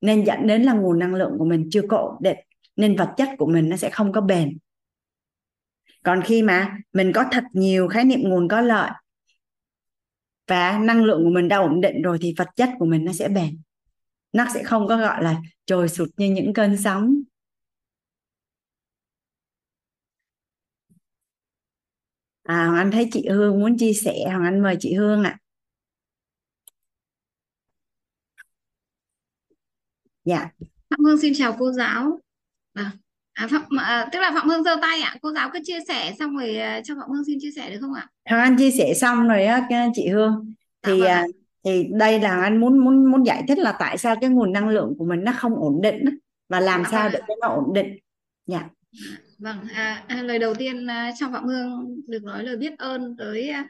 nên 0.00 0.24
dẫn 0.24 0.46
đến 0.46 0.62
là 0.62 0.72
nguồn 0.72 0.98
năng 0.98 1.14
lượng 1.14 1.32
của 1.38 1.44
mình 1.44 1.68
chưa 1.70 1.82
có 1.88 1.96
ổn 1.96 2.16
định 2.20 2.38
nên 2.76 2.96
vật 2.96 3.10
chất 3.16 3.28
của 3.38 3.46
mình 3.46 3.68
nó 3.68 3.76
sẽ 3.76 3.90
không 3.90 4.12
có 4.12 4.20
bền. 4.20 4.58
Còn 6.02 6.22
khi 6.22 6.42
mà 6.42 6.78
mình 6.92 7.12
có 7.12 7.24
thật 7.30 7.44
nhiều 7.52 7.88
khái 7.88 8.04
niệm 8.04 8.20
nguồn 8.22 8.48
có 8.48 8.60
lợi 8.60 8.90
và 10.48 10.78
năng 10.78 11.04
lượng 11.04 11.24
của 11.24 11.30
mình 11.30 11.48
đã 11.48 11.58
ổn 11.58 11.80
định 11.80 12.02
rồi 12.02 12.18
thì 12.20 12.34
vật 12.38 12.48
chất 12.56 12.70
của 12.78 12.86
mình 12.86 13.04
nó 13.04 13.12
sẽ 13.12 13.28
bền. 13.28 13.60
Nó 14.32 14.46
sẽ 14.54 14.62
không 14.64 14.88
có 14.88 14.96
gọi 14.96 15.22
là 15.24 15.42
trồi 15.66 15.88
sụt 15.88 16.08
như 16.16 16.30
những 16.30 16.52
cơn 16.54 16.76
sóng. 16.76 17.22
À 22.42 22.66
Hoàng 22.66 22.76
Anh 22.76 22.90
thấy 22.90 23.08
chị 23.12 23.28
Hương 23.28 23.60
muốn 23.60 23.78
chia 23.78 23.92
sẻ. 23.92 24.24
Hoàng 24.26 24.44
Anh 24.44 24.62
mời 24.62 24.76
chị 24.80 24.94
Hương 24.94 25.24
ạ. 25.24 25.30
À. 25.30 25.38
dạ. 30.24 30.50
Phạm 30.90 31.04
Hương 31.04 31.20
xin 31.20 31.32
chào 31.36 31.56
cô 31.58 31.72
giáo. 31.72 32.20
À, 32.72 32.92
à, 33.38 33.46
Phạm, 33.46 33.62
à, 33.78 34.08
tức 34.12 34.20
là 34.20 34.30
Phạm 34.34 34.48
Hương 34.48 34.62
giơ 34.62 34.76
tay 34.82 35.00
ạ. 35.00 35.16
Cô 35.22 35.32
giáo 35.32 35.50
cứ 35.52 35.58
chia 35.64 35.78
sẻ 35.88 36.12
xong 36.18 36.36
rồi 36.36 36.56
à, 36.56 36.80
cho 36.84 36.94
Phạm 37.00 37.10
Hương 37.10 37.24
xin 37.24 37.38
chia 37.40 37.50
sẻ 37.50 37.70
được 37.70 37.78
không 37.80 37.94
ạ? 37.94 38.08
Hoàng 38.30 38.42
Anh 38.42 38.56
chia 38.58 38.70
sẻ 38.70 38.94
xong 38.94 39.28
rồi 39.28 39.44
á 39.44 39.68
chị 39.94 40.08
Hương. 40.08 40.54
Thì 40.82 40.92
dạ, 40.92 40.98
vâng. 40.98 41.06
À, 41.06 41.24
thì 41.64 41.86
đây 41.92 42.20
là 42.20 42.40
anh 42.40 42.60
muốn 42.60 42.78
muốn 42.78 43.10
muốn 43.10 43.26
giải 43.26 43.44
thích 43.48 43.58
là 43.58 43.72
tại 43.78 43.98
sao 43.98 44.16
cái 44.20 44.30
nguồn 44.30 44.52
năng 44.52 44.68
lượng 44.68 44.94
của 44.98 45.04
mình 45.04 45.24
nó 45.24 45.32
không 45.32 45.54
ổn 45.54 45.80
định 45.82 46.04
và 46.48 46.60
làm 46.60 46.82
dạ, 46.84 46.90
sao 46.90 47.02
vâng. 47.02 47.12
để 47.12 47.20
cho 47.28 47.34
nó 47.40 47.48
ổn 47.48 47.74
định. 47.74 47.98
Dạ. 48.46 48.68
Vâng 49.38 49.56
à, 49.74 50.04
à, 50.08 50.22
lời 50.22 50.38
đầu 50.38 50.54
tiên 50.54 50.86
à, 50.86 51.12
cho 51.18 51.28
phạm 51.32 51.44
hương 51.46 52.00
được 52.08 52.22
nói 52.22 52.44
lời 52.44 52.56
biết 52.56 52.78
ơn 52.78 53.16
tới 53.16 53.48
à, 53.48 53.68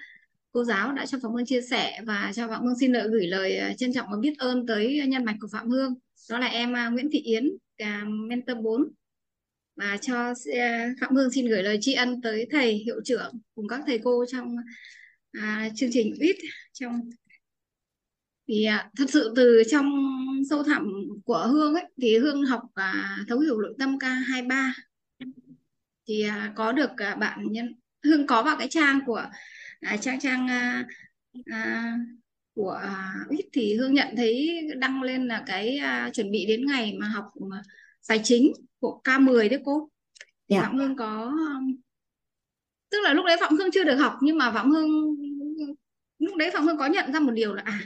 cô 0.52 0.64
giáo 0.64 0.92
đã 0.92 1.06
cho 1.06 1.18
phạm 1.22 1.32
hương 1.32 1.46
chia 1.46 1.60
sẻ 1.62 2.00
và 2.06 2.32
cho 2.34 2.48
phạm 2.48 2.64
hương 2.64 2.78
xin 2.80 2.92
lợi 2.92 3.08
gửi 3.08 3.26
lời 3.26 3.60
trân 3.78 3.92
trọng 3.92 4.06
và 4.10 4.16
biết 4.20 4.38
ơn 4.38 4.66
tới 4.66 5.02
nhân 5.08 5.24
mạch 5.24 5.36
của 5.40 5.48
phạm 5.52 5.68
hương. 5.68 5.94
Đó 6.30 6.38
là 6.38 6.46
em 6.46 6.74
nguyễn 6.92 7.08
thị 7.12 7.18
yến 7.18 7.50
mentor 8.28 8.56
4 8.62 8.88
và 9.78 9.96
cho 10.00 10.34
phạm 11.00 11.14
hương 11.16 11.30
xin 11.30 11.46
gửi 11.46 11.62
lời 11.62 11.78
tri 11.80 11.92
ân 11.92 12.20
tới 12.22 12.46
thầy 12.50 12.74
hiệu 12.74 13.00
trưởng 13.04 13.40
cùng 13.54 13.68
các 13.68 13.80
thầy 13.86 13.98
cô 14.04 14.24
trong 14.28 14.56
à, 15.32 15.68
chương 15.74 15.90
trình 15.92 16.14
ít 16.20 16.36
trong 16.72 17.10
thì 18.48 18.64
à, 18.64 18.90
thật 18.96 19.04
sự 19.08 19.32
từ 19.36 19.62
trong 19.70 19.86
sâu 20.50 20.62
thẳm 20.62 20.92
của 21.24 21.46
Hương 21.50 21.74
ấy 21.74 21.84
thì 22.02 22.18
Hương 22.18 22.42
học 22.42 22.62
à, 22.74 23.18
thấu 23.28 23.38
hiểu 23.38 23.60
nội 23.60 23.74
tâm 23.78 23.96
K23 23.96 24.72
thì 26.08 26.22
à, 26.22 26.52
có 26.56 26.72
được 26.72 26.90
à, 26.96 27.14
bạn 27.14 27.38
nhân 27.50 27.74
Hương 28.04 28.26
có 28.26 28.42
vào 28.42 28.56
cái 28.58 28.68
trang 28.70 29.00
của 29.06 29.24
à, 29.80 29.96
trang 29.96 30.20
trang 30.20 30.48
à, 30.48 30.86
à, 31.46 31.92
của 32.54 32.70
à, 32.70 33.14
ít 33.30 33.48
thì 33.52 33.76
Hương 33.76 33.94
nhận 33.94 34.08
thấy 34.16 34.60
đăng 34.76 35.02
lên 35.02 35.28
là 35.28 35.44
cái 35.46 35.76
à, 35.76 36.10
chuẩn 36.12 36.30
bị 36.30 36.46
đến 36.46 36.66
ngày 36.66 36.96
mà 37.00 37.08
học 37.08 37.24
à, 37.52 37.62
tài 38.08 38.20
chính 38.24 38.52
của 38.80 39.00
K10 39.04 39.50
đấy 39.50 39.60
cô 39.64 39.88
thì 40.48 40.56
yeah. 40.56 40.62
Dạ. 40.64 40.68
Phạm 40.68 40.78
Hương 40.78 40.96
có 40.96 41.32
tức 42.90 42.98
là 43.02 43.14
lúc 43.14 43.24
đấy 43.26 43.36
Phạm 43.40 43.56
Hương 43.56 43.70
chưa 43.70 43.84
được 43.84 43.96
học 43.96 44.12
nhưng 44.22 44.38
mà 44.38 44.52
Phạm 44.52 44.70
Hương 44.70 45.16
lúc 46.18 46.36
đấy 46.36 46.50
Phạm 46.50 46.66
Hương 46.66 46.78
có 46.78 46.86
nhận 46.86 47.12
ra 47.12 47.20
một 47.20 47.32
điều 47.32 47.54
là 47.54 47.62
à 47.66 47.80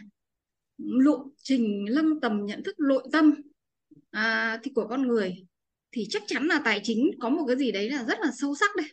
lộ 0.79 1.27
trình 1.43 1.85
nâng 1.91 2.21
tầm 2.21 2.47
nhận 2.47 2.63
thức 2.63 2.81
nội 2.81 3.03
tâm 3.13 3.35
à, 4.11 4.59
thì 4.63 4.71
của 4.75 4.87
con 4.89 5.09
người 5.09 5.47
thì 5.93 6.07
chắc 6.11 6.23
chắn 6.27 6.47
là 6.47 6.61
tài 6.65 6.81
chính 6.85 7.11
có 7.21 7.29
một 7.29 7.45
cái 7.47 7.57
gì 7.57 7.73
đấy 7.73 7.91
là 7.91 8.05
rất 8.05 8.19
là 8.21 8.31
sâu 8.41 8.55
sắc 8.55 8.77
đây 8.77 8.87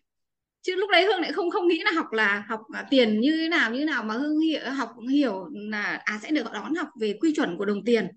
chứ 0.61 0.75
lúc 0.75 0.89
đấy 0.89 1.05
hương 1.05 1.21
lại 1.21 1.33
không 1.33 1.51
không 1.51 1.67
nghĩ 1.67 1.81
là 1.83 1.91
học 1.91 2.11
là 2.11 2.45
học 2.47 2.61
là 2.73 2.87
tiền 2.89 3.19
như 3.19 3.37
thế 3.37 3.49
nào 3.49 3.71
như 3.71 3.79
thế 3.79 3.85
nào 3.85 4.03
mà 4.03 4.13
hương 4.13 4.39
hiểu 4.39 4.61
học 4.77 4.95
hiểu 5.09 5.49
là 5.51 6.01
à 6.05 6.19
sẽ 6.23 6.31
được 6.31 6.45
đón 6.53 6.75
học 6.75 6.87
về 6.99 7.17
quy 7.21 7.33
chuẩn 7.35 7.57
của 7.57 7.65
đồng 7.65 7.83
tiền 7.85 8.07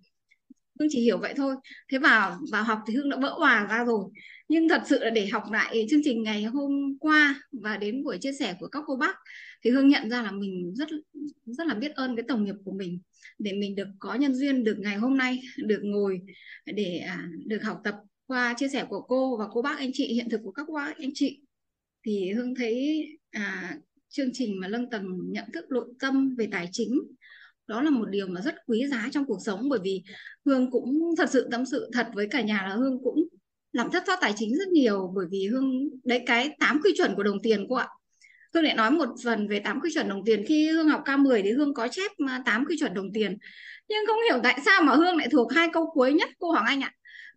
hương 0.82 0.88
chỉ 0.90 1.00
hiểu 1.02 1.18
vậy 1.18 1.34
thôi. 1.36 1.56
Thế 1.92 1.98
vào 1.98 2.38
vào 2.52 2.64
học 2.64 2.78
thì 2.86 2.94
hương 2.94 3.10
đã 3.10 3.16
vỡ 3.16 3.34
hòa 3.38 3.66
ra 3.70 3.84
rồi. 3.84 4.04
Nhưng 4.48 4.68
thật 4.68 4.82
sự 4.86 4.98
là 5.04 5.10
để 5.10 5.26
học 5.26 5.42
lại 5.52 5.86
chương 5.90 6.00
trình 6.04 6.22
ngày 6.22 6.44
hôm 6.44 6.98
qua 7.00 7.42
và 7.52 7.76
đến 7.76 8.04
buổi 8.04 8.18
chia 8.18 8.32
sẻ 8.32 8.56
của 8.60 8.68
các 8.68 8.82
cô 8.86 8.96
bác 8.96 9.16
thì 9.64 9.70
hương 9.70 9.88
nhận 9.88 10.10
ra 10.10 10.22
là 10.22 10.30
mình 10.30 10.74
rất 10.74 10.88
rất 11.46 11.66
là 11.66 11.74
biết 11.74 11.94
ơn 11.94 12.16
cái 12.16 12.24
tổng 12.28 12.44
nghiệp 12.44 12.54
của 12.64 12.72
mình. 12.72 12.98
Để 13.38 13.52
mình 13.52 13.74
được 13.74 13.88
có 13.98 14.14
nhân 14.14 14.34
duyên 14.34 14.64
được 14.64 14.76
ngày 14.78 14.96
hôm 14.96 15.16
nay 15.16 15.40
được 15.56 15.80
ngồi 15.82 16.20
để 16.66 16.98
à, 16.98 17.28
được 17.46 17.62
học 17.62 17.80
tập 17.84 17.94
qua 18.26 18.54
chia 18.56 18.68
sẻ 18.68 18.84
của 18.88 19.00
cô 19.00 19.36
và 19.36 19.44
cô 19.52 19.62
bác 19.62 19.78
anh 19.78 19.90
chị 19.92 20.14
hiện 20.14 20.30
thực 20.30 20.40
của 20.44 20.52
các 20.52 20.66
bác 20.74 20.96
anh 20.98 21.10
chị. 21.14 21.40
Thì 22.06 22.32
hương 22.32 22.54
thấy 22.54 23.06
à, 23.30 23.76
chương 24.08 24.30
trình 24.32 24.60
mà 24.60 24.68
nâng 24.68 24.90
tầm 24.90 25.18
nhận 25.30 25.44
thức 25.52 25.64
nội 25.70 25.88
tâm 26.00 26.34
về 26.38 26.48
tài 26.52 26.68
chính 26.72 27.00
đó 27.66 27.82
là 27.82 27.90
một 27.90 28.04
điều 28.10 28.26
mà 28.26 28.40
rất 28.40 28.54
quý 28.66 28.86
giá 28.90 29.08
trong 29.12 29.26
cuộc 29.26 29.38
sống 29.46 29.68
bởi 29.68 29.78
vì 29.82 30.02
hương 30.46 30.70
cũng 30.70 31.14
thật 31.18 31.30
sự 31.30 31.48
tâm 31.50 31.66
sự 31.66 31.90
thật 31.92 32.06
với 32.14 32.28
cả 32.30 32.40
nhà 32.40 32.66
là 32.68 32.74
hương 32.74 32.98
cũng 33.04 33.28
làm 33.72 33.90
thất 33.90 34.02
thoát 34.06 34.18
tài 34.20 34.32
chính 34.36 34.58
rất 34.58 34.68
nhiều 34.68 35.12
bởi 35.14 35.26
vì 35.30 35.48
hương 35.52 35.88
đấy 36.04 36.22
cái 36.26 36.56
tám 36.60 36.80
quy 36.84 36.92
chuẩn 36.96 37.14
của 37.14 37.22
đồng 37.22 37.42
tiền 37.42 37.66
cô 37.68 37.74
ạ. 37.74 37.88
Hương 38.54 38.64
lại 38.64 38.74
nói 38.74 38.90
một 38.90 39.08
phần 39.24 39.48
về 39.48 39.60
tám 39.60 39.80
quy 39.80 39.90
chuẩn 39.94 40.08
đồng 40.08 40.24
tiền. 40.24 40.44
Khi 40.48 40.70
Hương 40.70 40.88
học 40.88 41.02
K10 41.04 41.42
thì 41.42 41.52
Hương 41.52 41.74
có 41.74 41.88
chép 41.88 42.10
à, 42.28 42.42
tám 42.44 42.64
quy 42.66 42.76
chuẩn 42.78 42.94
đồng 42.94 43.12
tiền. 43.12 43.38
Nhưng 43.88 44.06
không 44.06 44.16
hiểu 44.30 44.40
tại 44.42 44.60
sao 44.64 44.82
mà 44.82 44.94
Hương 44.94 45.16
lại 45.16 45.28
thuộc 45.32 45.52
hai 45.52 45.68
câu 45.72 45.90
cuối 45.94 46.12
nhất 46.12 46.28
cô 46.38 46.50
Hoàng 46.50 46.66
Anh 46.66 46.80
ạ. 46.80 46.92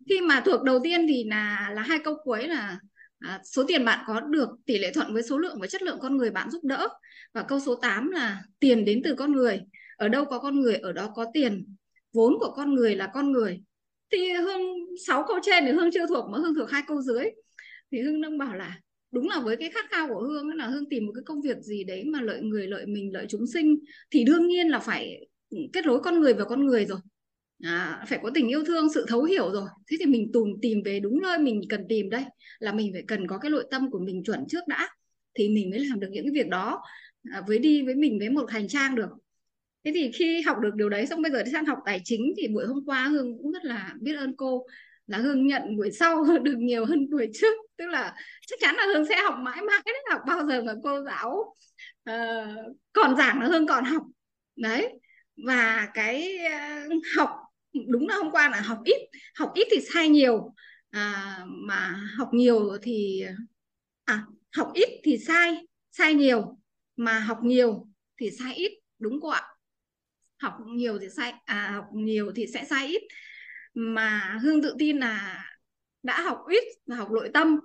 Khi 0.08 0.20
mà 0.20 0.40
thuộc 0.40 0.62
đầu 0.62 0.80
tiên 0.84 1.06
thì 1.08 1.24
là 1.24 1.70
là 1.74 1.82
hai 1.82 1.98
câu 1.98 2.14
cuối 2.24 2.48
là 2.48 2.78
à, 3.18 3.40
số 3.44 3.64
tiền 3.68 3.84
bạn 3.84 4.04
có 4.06 4.20
được 4.20 4.48
tỷ 4.66 4.78
lệ 4.78 4.92
thuận 4.92 5.14
với 5.14 5.22
số 5.22 5.38
lượng 5.38 5.58
và 5.60 5.66
chất 5.66 5.82
lượng 5.82 5.98
con 6.00 6.16
người 6.16 6.30
bạn 6.30 6.50
giúp 6.50 6.64
đỡ. 6.64 6.88
Và 7.34 7.42
câu 7.42 7.60
số 7.60 7.74
8 7.74 8.10
là 8.10 8.42
tiền 8.60 8.84
đến 8.84 9.00
từ 9.04 9.14
con 9.14 9.32
người 9.32 9.60
ở 9.96 10.08
đâu 10.08 10.24
có 10.24 10.38
con 10.38 10.60
người 10.60 10.74
ở 10.74 10.92
đó 10.92 11.12
có 11.14 11.26
tiền. 11.34 11.74
Vốn 12.12 12.34
của 12.40 12.52
con 12.56 12.74
người 12.74 12.96
là 12.96 13.10
con 13.14 13.32
người. 13.32 13.60
Thì 14.12 14.32
hương 14.32 14.60
sáu 15.06 15.24
câu 15.28 15.38
trên 15.42 15.64
thì 15.64 15.72
hương 15.72 15.90
chưa 15.92 16.06
thuộc 16.06 16.30
mà 16.30 16.38
hương 16.38 16.54
thuộc 16.54 16.70
hai 16.70 16.82
câu 16.86 17.02
dưới. 17.02 17.24
Thì 17.92 18.02
hương 18.02 18.20
đang 18.20 18.38
bảo 18.38 18.54
là 18.54 18.80
đúng 19.10 19.28
là 19.28 19.40
với 19.40 19.56
cái 19.56 19.70
khát 19.70 19.90
khao 19.90 20.08
của 20.08 20.20
hương 20.20 20.48
là 20.48 20.66
hương 20.66 20.88
tìm 20.88 21.06
một 21.06 21.12
cái 21.14 21.22
công 21.26 21.40
việc 21.40 21.58
gì 21.58 21.84
đấy 21.84 22.04
mà 22.04 22.20
lợi 22.20 22.40
người 22.40 22.66
lợi 22.66 22.86
mình 22.86 23.12
lợi 23.12 23.26
chúng 23.28 23.46
sinh 23.46 23.78
thì 24.10 24.24
đương 24.24 24.48
nhiên 24.48 24.68
là 24.68 24.78
phải 24.78 25.26
kết 25.72 25.86
nối 25.86 26.00
con 26.00 26.20
người 26.20 26.34
và 26.34 26.44
con 26.44 26.66
người 26.66 26.86
rồi. 26.86 26.98
À, 27.62 28.04
phải 28.08 28.18
có 28.22 28.30
tình 28.34 28.48
yêu 28.48 28.64
thương 28.64 28.92
sự 28.92 29.04
thấu 29.08 29.22
hiểu 29.22 29.50
rồi. 29.52 29.68
Thế 29.90 29.96
thì 30.00 30.06
mình 30.06 30.30
tùm 30.32 30.48
tìm 30.62 30.82
về 30.84 31.00
đúng 31.00 31.22
nơi 31.22 31.38
mình 31.38 31.60
cần 31.68 31.84
tìm 31.88 32.10
đây 32.10 32.24
là 32.58 32.72
mình 32.72 32.90
phải 32.92 33.04
cần 33.08 33.26
có 33.26 33.38
cái 33.38 33.50
nội 33.50 33.64
tâm 33.70 33.90
của 33.90 33.98
mình 33.98 34.22
chuẩn 34.24 34.44
trước 34.48 34.68
đã 34.68 34.88
thì 35.34 35.48
mình 35.48 35.70
mới 35.70 35.78
làm 35.78 36.00
được 36.00 36.08
những 36.10 36.24
cái 36.24 36.32
việc 36.32 36.48
đó. 36.48 36.82
À, 37.32 37.42
với 37.46 37.58
đi 37.58 37.82
với 37.82 37.94
mình 37.94 38.18
với 38.18 38.30
một 38.30 38.50
hành 38.50 38.68
trang 38.68 38.94
được 38.94 39.08
thế 39.86 39.92
thì 39.94 40.10
khi 40.12 40.40
học 40.40 40.56
được 40.60 40.74
điều 40.74 40.88
đấy 40.88 41.06
xong 41.06 41.22
bây 41.22 41.32
giờ 41.32 41.42
đi 41.42 41.52
sang 41.52 41.64
học 41.64 41.78
tài 41.86 42.00
chính 42.04 42.32
thì 42.36 42.48
buổi 42.48 42.66
hôm 42.66 42.84
qua 42.86 43.04
hương 43.04 43.38
cũng 43.38 43.52
rất 43.52 43.64
là 43.64 43.94
biết 44.00 44.16
ơn 44.16 44.36
cô 44.36 44.66
là 45.06 45.18
hương 45.18 45.46
nhận 45.46 45.76
buổi 45.76 45.90
sau 45.92 46.24
được 46.42 46.56
nhiều 46.58 46.84
hơn 46.84 47.10
buổi 47.10 47.30
trước. 47.34 47.54
Tức 47.76 47.86
là 47.86 48.14
chắc 48.46 48.58
chắn 48.60 48.74
là 48.74 48.86
hương 48.86 49.06
sẽ 49.08 49.16
học 49.22 49.34
mãi 49.38 49.62
mãi 49.62 49.82
đấy 49.84 49.94
học 50.10 50.20
bao 50.26 50.46
giờ 50.46 50.62
mà 50.62 50.72
cô 50.82 51.02
giáo 51.02 51.54
uh, 52.10 52.76
còn 52.92 53.16
giảng 53.16 53.40
là 53.40 53.46
hương 53.46 53.66
còn 53.66 53.84
học. 53.84 54.02
Đấy 54.56 55.00
và 55.46 55.88
cái 55.94 56.38
uh, 56.86 56.92
học 57.16 57.30
đúng 57.88 58.08
là 58.08 58.16
hôm 58.16 58.30
qua 58.30 58.48
là 58.48 58.60
học 58.60 58.78
ít 58.84 59.08
học 59.34 59.52
ít 59.54 59.68
thì 59.70 59.80
sai 59.94 60.08
nhiều. 60.08 60.54
À, 60.90 61.38
mà 61.46 62.08
học 62.18 62.28
nhiều 62.32 62.78
thì 62.82 63.24
à 64.04 64.24
học 64.56 64.70
ít 64.74 65.00
thì 65.04 65.18
sai 65.18 65.66
sai 65.92 66.14
nhiều. 66.14 66.58
Mà 66.96 67.18
học 67.18 67.38
nhiều 67.42 67.86
thì 68.20 68.30
sai 68.30 68.54
ít 68.54 68.72
đúng 68.98 69.20
cô 69.20 69.28
ạ 69.28 69.42
học 70.38 70.54
nhiều 70.66 70.98
thì 70.98 71.06
sai 71.16 71.32
à 71.44 71.70
học 71.74 71.84
nhiều 71.94 72.32
thì 72.36 72.46
sẽ 72.46 72.64
sai 72.64 72.86
ít. 72.86 73.02
Mà 73.74 74.38
hương 74.42 74.62
tự 74.62 74.74
tin 74.78 74.98
là 74.98 75.44
đã 76.02 76.20
học 76.20 76.38
ít 76.48 76.64
và 76.86 76.96
học 76.96 77.10
nội 77.10 77.30
tâm 77.34 77.60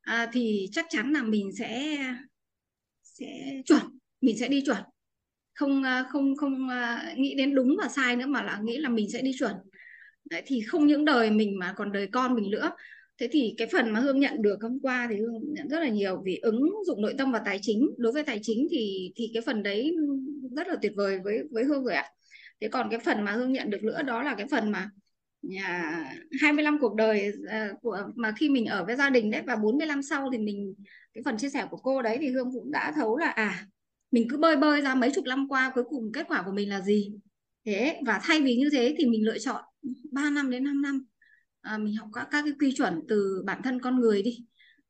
à, 0.00 0.30
thì 0.32 0.68
chắc 0.72 0.86
chắn 0.88 1.12
là 1.12 1.22
mình 1.22 1.50
sẽ 1.58 1.98
sẽ 3.02 3.62
chuẩn 3.66 3.80
mình 4.20 4.38
sẽ 4.38 4.48
đi 4.48 4.62
chuẩn. 4.66 4.78
Không 5.54 5.82
à, 5.82 6.04
không 6.12 6.36
không 6.36 6.68
à, 6.68 7.14
nghĩ 7.16 7.34
đến 7.34 7.54
đúng 7.54 7.76
và 7.82 7.88
sai 7.88 8.16
nữa 8.16 8.26
mà 8.26 8.42
là 8.42 8.60
nghĩ 8.64 8.78
là 8.78 8.88
mình 8.88 9.10
sẽ 9.10 9.22
đi 9.22 9.32
chuẩn. 9.38 9.52
Đấy, 10.30 10.42
thì 10.46 10.60
không 10.60 10.86
những 10.86 11.04
đời 11.04 11.30
mình 11.30 11.58
mà 11.58 11.74
còn 11.76 11.92
đời 11.92 12.08
con 12.12 12.34
mình 12.34 12.50
nữa. 12.50 12.70
Thế 13.18 13.28
thì 13.32 13.54
cái 13.58 13.68
phần 13.72 13.90
mà 13.90 14.00
hương 14.00 14.20
nhận 14.20 14.42
được 14.42 14.56
hôm 14.62 14.80
qua 14.82 15.06
thì 15.10 15.16
hương 15.16 15.54
nhận 15.54 15.68
rất 15.68 15.80
là 15.80 15.88
nhiều 15.88 16.22
vì 16.24 16.36
ứng 16.36 16.70
dụng 16.86 17.02
nội 17.02 17.14
tâm 17.18 17.32
và 17.32 17.40
tài 17.44 17.58
chính. 17.62 17.90
Đối 17.98 18.12
với 18.12 18.22
tài 18.22 18.40
chính 18.42 18.66
thì 18.70 19.12
thì 19.16 19.30
cái 19.34 19.42
phần 19.46 19.62
đấy 19.62 19.96
rất 20.56 20.68
là 20.68 20.76
tuyệt 20.82 20.92
vời 20.96 21.18
với 21.24 21.38
với 21.50 21.64
hương 21.64 21.84
rồi 21.84 21.94
ạ. 21.94 22.10
Thế 22.60 22.68
còn 22.68 22.90
cái 22.90 23.00
phần 23.00 23.24
mà 23.24 23.32
hương 23.32 23.52
nhận 23.52 23.70
được 23.70 23.82
nữa 23.82 24.02
đó 24.02 24.22
là 24.22 24.34
cái 24.34 24.46
phần 24.50 24.70
mà 24.70 24.90
nhà 25.42 26.04
25 26.40 26.78
cuộc 26.80 26.94
đời 26.94 27.32
à, 27.48 27.70
của 27.82 27.98
mà 28.16 28.32
khi 28.38 28.48
mình 28.48 28.66
ở 28.66 28.84
với 28.84 28.96
gia 28.96 29.10
đình 29.10 29.30
đấy 29.30 29.42
và 29.46 29.56
45 29.56 30.02
sau 30.02 30.28
thì 30.32 30.38
mình 30.38 30.74
cái 31.14 31.22
phần 31.24 31.38
chia 31.38 31.50
sẻ 31.50 31.66
của 31.70 31.76
cô 31.76 32.02
đấy 32.02 32.18
thì 32.20 32.28
hương 32.28 32.52
cũng 32.52 32.70
đã 32.70 32.92
thấu 32.96 33.16
là 33.16 33.28
à 33.30 33.66
mình 34.10 34.26
cứ 34.30 34.36
bơi 34.38 34.56
bơi 34.56 34.82
ra 34.82 34.94
mấy 34.94 35.10
chục 35.14 35.24
năm 35.24 35.48
qua 35.48 35.72
cuối 35.74 35.84
cùng 35.90 36.12
kết 36.12 36.26
quả 36.28 36.42
của 36.46 36.52
mình 36.52 36.68
là 36.68 36.80
gì? 36.80 37.12
Thế 37.66 38.00
và 38.06 38.20
thay 38.22 38.40
vì 38.40 38.56
như 38.56 38.68
thế 38.72 38.94
thì 38.98 39.06
mình 39.06 39.24
lựa 39.24 39.38
chọn 39.38 39.64
3 40.12 40.30
năm 40.30 40.50
đến 40.50 40.64
5 40.64 40.82
năm. 40.82 41.04
À, 41.60 41.78
mình 41.78 41.96
học 41.96 42.08
các 42.14 42.28
các 42.30 42.42
cái 42.44 42.52
quy 42.60 42.74
chuẩn 42.76 43.00
từ 43.08 43.42
bản 43.46 43.60
thân 43.64 43.80
con 43.80 44.00
người 44.00 44.22
đi 44.22 44.44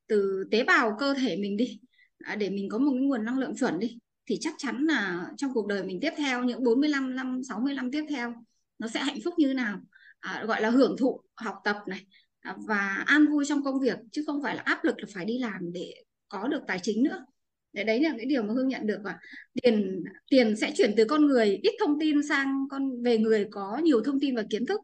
từ 0.06 0.44
tế 0.50 0.64
bào 0.64 0.96
cơ 0.98 1.14
thể 1.14 1.36
mình 1.36 1.56
đi 1.56 1.80
à, 2.18 2.36
để 2.36 2.50
mình 2.50 2.68
có 2.68 2.78
một 2.78 2.90
cái 2.94 3.02
nguồn 3.02 3.24
năng 3.24 3.38
lượng 3.38 3.56
chuẩn 3.56 3.78
đi 3.78 3.98
thì 4.26 4.38
chắc 4.40 4.54
chắn 4.58 4.84
là 4.84 5.26
trong 5.36 5.54
cuộc 5.54 5.66
đời 5.66 5.84
mình 5.84 5.98
tiếp 6.00 6.12
theo 6.16 6.44
những 6.44 6.64
45 6.64 7.16
năm 7.16 7.40
60 7.48 7.74
năm 7.74 7.90
tiếp 7.92 8.04
theo 8.08 8.34
nó 8.78 8.88
sẽ 8.88 9.00
hạnh 9.00 9.18
phúc 9.24 9.34
như 9.38 9.54
nào? 9.54 9.80
À, 10.20 10.44
gọi 10.46 10.62
là 10.62 10.70
hưởng 10.70 10.96
thụ 10.96 11.20
học 11.34 11.54
tập 11.64 11.76
này 11.86 12.06
à, 12.40 12.56
và 12.66 13.04
an 13.06 13.26
vui 13.26 13.44
trong 13.48 13.64
công 13.64 13.80
việc 13.80 13.98
chứ 14.12 14.24
không 14.26 14.42
phải 14.42 14.56
là 14.56 14.62
áp 14.62 14.84
lực 14.84 14.94
là 14.98 15.06
phải 15.14 15.24
đi 15.24 15.38
làm 15.38 15.72
để 15.72 15.94
có 16.28 16.48
được 16.48 16.60
tài 16.66 16.78
chính 16.82 17.02
nữa. 17.02 17.24
Để 17.72 17.84
đấy 17.84 18.00
là 18.00 18.14
cái 18.16 18.26
điều 18.26 18.42
mà 18.42 18.54
hương 18.54 18.68
nhận 18.68 18.86
được 18.86 18.98
và 19.04 19.18
tiền 19.62 20.02
tiền 20.30 20.56
sẽ 20.56 20.72
chuyển 20.76 20.94
từ 20.96 21.04
con 21.04 21.26
người 21.26 21.60
ít 21.62 21.74
thông 21.80 22.00
tin 22.00 22.22
sang 22.28 22.66
con 22.70 23.02
về 23.02 23.18
người 23.18 23.48
có 23.50 23.80
nhiều 23.84 24.02
thông 24.04 24.20
tin 24.20 24.36
và 24.36 24.42
kiến 24.50 24.66
thức. 24.66 24.80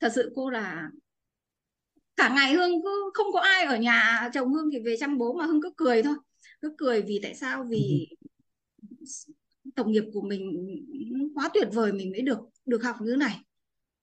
Thật 0.00 0.12
sự 0.14 0.32
cô 0.34 0.50
là 0.50 0.88
cả 2.16 2.34
ngày 2.34 2.54
hương 2.54 2.82
cứ 2.82 3.10
không 3.14 3.26
có 3.32 3.40
ai 3.40 3.64
ở 3.64 3.76
nhà 3.76 4.30
chồng 4.34 4.52
hương 4.54 4.70
thì 4.72 4.78
về 4.84 4.96
chăm 5.00 5.18
bố 5.18 5.32
mà 5.32 5.46
hương 5.46 5.62
cứ 5.62 5.70
cười 5.76 6.02
thôi. 6.02 6.14
Cứ 6.60 6.74
cười 6.78 7.02
vì 7.02 7.20
tại 7.22 7.34
sao? 7.34 7.66
Vì 7.70 8.06
ừ 8.20 8.23
tổng 9.74 9.92
nghiệp 9.92 10.04
của 10.12 10.22
mình 10.22 10.68
quá 11.34 11.50
tuyệt 11.54 11.68
vời 11.72 11.92
mình 11.92 12.10
mới 12.10 12.20
được 12.20 12.38
được 12.66 12.82
học 12.84 12.96
như 13.00 13.10
thế 13.10 13.16
này. 13.16 13.40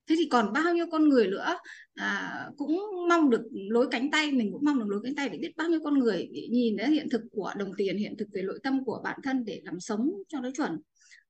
Thế 0.09 0.15
thì 0.17 0.27
còn 0.31 0.53
bao 0.53 0.73
nhiêu 0.73 0.85
con 0.91 1.09
người 1.09 1.27
nữa 1.27 1.57
à, 1.93 2.45
cũng 2.57 2.79
mong 3.09 3.29
được 3.29 3.41
lối 3.51 3.87
cánh 3.91 4.11
tay 4.11 4.31
mình 4.31 4.51
cũng 4.51 4.65
mong 4.65 4.79
được 4.79 4.85
lối 4.89 5.01
cánh 5.03 5.15
tay 5.15 5.29
để 5.29 5.37
biết 5.37 5.51
bao 5.57 5.69
nhiêu 5.69 5.79
con 5.83 5.99
người 5.99 6.29
để 6.33 6.47
nhìn 6.51 6.77
đến 6.77 6.91
hiện 6.91 7.07
thực 7.11 7.21
của 7.31 7.53
đồng 7.57 7.71
tiền 7.77 7.97
hiện 7.97 8.15
thực 8.19 8.27
về 8.33 8.41
nội 8.41 8.59
tâm 8.63 8.85
của 8.85 9.01
bản 9.03 9.19
thân 9.23 9.45
để 9.45 9.61
làm 9.65 9.79
sống 9.79 10.11
cho 10.27 10.39
nó 10.39 10.49
chuẩn 10.51 10.79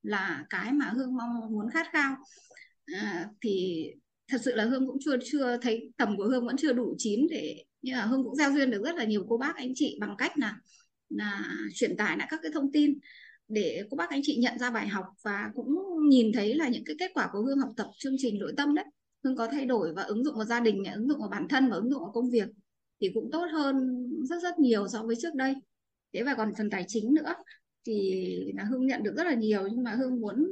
là 0.04 0.46
cái 0.50 0.72
mà 0.74 0.86
hương 0.96 1.18
mong 1.18 1.52
muốn 1.52 1.70
khát 1.74 1.88
khao. 1.94 2.16
À, 2.86 3.30
thì 3.42 3.86
thật 4.28 4.42
sự 4.46 4.56
là 4.56 4.66
hương 4.66 4.88
cũng 4.88 4.98
chưa 5.06 5.18
chưa 5.32 5.58
thấy 5.62 5.92
tầm 5.98 6.18
của 6.18 6.26
hương 6.26 6.46
vẫn 6.46 6.58
chưa 6.58 6.74
đủ 6.74 6.96
chín 6.98 7.28
để 7.30 7.64
nhưng 7.82 7.96
mà 7.96 8.02
hương 8.02 8.24
cũng 8.24 8.36
giao 8.36 8.52
duyên 8.52 8.72
được 8.72 8.84
rất 8.84 8.96
là 8.96 9.04
nhiều 9.04 9.26
cô 9.30 9.38
bác 9.38 9.56
anh 9.56 9.72
chị 9.76 9.98
bằng 10.00 10.16
cách 10.18 10.38
là 10.38 10.58
là 11.10 11.56
truyền 11.74 11.98
tải 11.98 12.18
lại 12.18 12.28
các 12.32 12.40
cái 12.44 12.52
thông 12.54 12.72
tin 12.72 13.00
để 13.48 13.84
cô 13.90 13.98
bác 13.98 14.10
anh 14.10 14.22
chị 14.24 14.38
nhận 14.38 14.60
ra 14.60 14.70
bài 14.70 14.88
học 14.88 15.06
và 15.24 15.52
cũng 15.56 15.76
nhìn 16.10 16.32
thấy 16.34 16.56
là 16.56 16.68
những 16.68 16.84
cái 16.86 16.96
kết 17.00 17.12
quả 17.14 17.30
của 17.34 17.42
Hương 17.42 17.60
học 17.60 17.70
tập 17.78 17.88
chương 17.98 18.16
trình 18.18 18.40
nội 18.40 18.54
tâm 18.58 18.76
đấy. 18.76 18.86
Hương 19.24 19.36
có 19.36 19.48
thay 19.48 19.66
đổi 19.66 19.94
và 19.94 20.04
ứng 20.04 20.24
dụng 20.24 20.36
vào 20.36 20.46
gia 20.46 20.60
đình 20.60 20.84
ứng 20.96 21.08
dụng 21.08 21.20
vào 21.20 21.30
bản 21.30 21.48
thân 21.48 21.70
và 21.70 21.76
ứng 21.76 21.90
dụng 21.90 22.04
vào 22.04 22.12
công 22.12 22.30
việc 22.30 22.48
thì 23.02 23.12
cũng 23.14 23.30
tốt 23.32 23.46
hơn 23.52 24.06
rất 24.24 24.42
rất 24.44 24.60
nhiều 24.60 24.88
so 24.88 25.04
với 25.04 25.16
trước 25.22 25.36
đây. 25.36 25.56
Thế 26.14 26.24
và 26.24 26.36
còn 26.36 26.52
phần 26.58 26.70
tài 26.70 26.86
chính 26.88 27.14
nữa 27.14 27.34
thì 27.86 28.54
là 28.58 28.64
Hương 28.64 28.88
nhận 28.88 29.04
được 29.04 29.14
rất 29.18 29.24
là 29.24 29.34
nhiều. 29.34 29.68
Nhưng 29.68 29.84
mà 29.84 29.92
Hương 29.92 30.22
muốn 30.22 30.48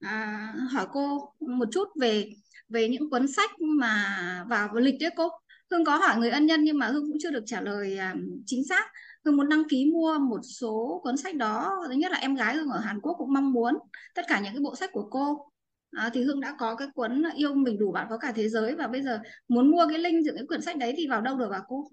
à, 0.00 0.54
hỏi 0.70 0.86
cô 0.92 1.32
một 1.40 1.68
chút 1.72 1.88
về 2.00 2.30
về 2.68 2.88
những 2.88 3.10
cuốn 3.10 3.28
sách 3.28 3.50
mà 3.60 4.44
vào 4.48 4.74
lịch 4.74 4.94
đấy 5.00 5.10
cô. 5.16 5.28
Hương 5.70 5.84
có 5.84 5.96
hỏi 5.96 6.18
người 6.18 6.30
ân 6.30 6.46
nhân 6.46 6.64
nhưng 6.64 6.78
mà 6.78 6.86
Hương 6.86 7.02
cũng 7.02 7.18
chưa 7.22 7.30
được 7.30 7.42
trả 7.46 7.60
lời 7.60 7.98
à, 7.98 8.14
chính 8.46 8.64
xác. 8.68 8.84
Hương 9.24 9.36
muốn 9.36 9.48
đăng 9.48 9.62
ký 9.68 9.90
mua 9.92 10.18
một 10.18 10.40
số 10.42 11.00
cuốn 11.04 11.16
sách 11.16 11.36
đó. 11.36 11.82
Thứ 11.88 11.92
nhất 11.92 12.12
là 12.12 12.18
em 12.18 12.34
gái 12.34 12.54
Hương 12.54 12.68
ở 12.68 12.78
Hàn 12.78 13.00
Quốc 13.00 13.14
cũng 13.18 13.32
mong 13.32 13.52
muốn 13.52 13.74
tất 14.14 14.22
cả 14.28 14.40
những 14.40 14.52
cái 14.52 14.60
bộ 14.60 14.76
sách 14.76 14.90
của 14.92 15.08
cô. 15.10 15.50
À, 15.90 16.10
thì 16.14 16.22
Hương 16.24 16.40
đã 16.40 16.54
có 16.58 16.74
cái 16.74 16.88
cuốn 16.94 17.22
yêu 17.36 17.54
mình 17.54 17.78
đủ 17.78 17.92
bạn 17.92 18.06
có 18.10 18.18
cả 18.18 18.32
thế 18.36 18.48
giới 18.48 18.74
và 18.74 18.86
bây 18.86 19.02
giờ 19.02 19.20
muốn 19.48 19.70
mua 19.70 19.86
cái 19.88 19.98
link 19.98 20.24
những 20.24 20.36
cái 20.36 20.46
quyển 20.46 20.62
sách 20.62 20.76
đấy 20.76 20.94
thì 20.96 21.06
vào 21.08 21.20
đâu 21.20 21.36
được 21.36 21.50
à 21.52 21.60
cô? 21.68 21.88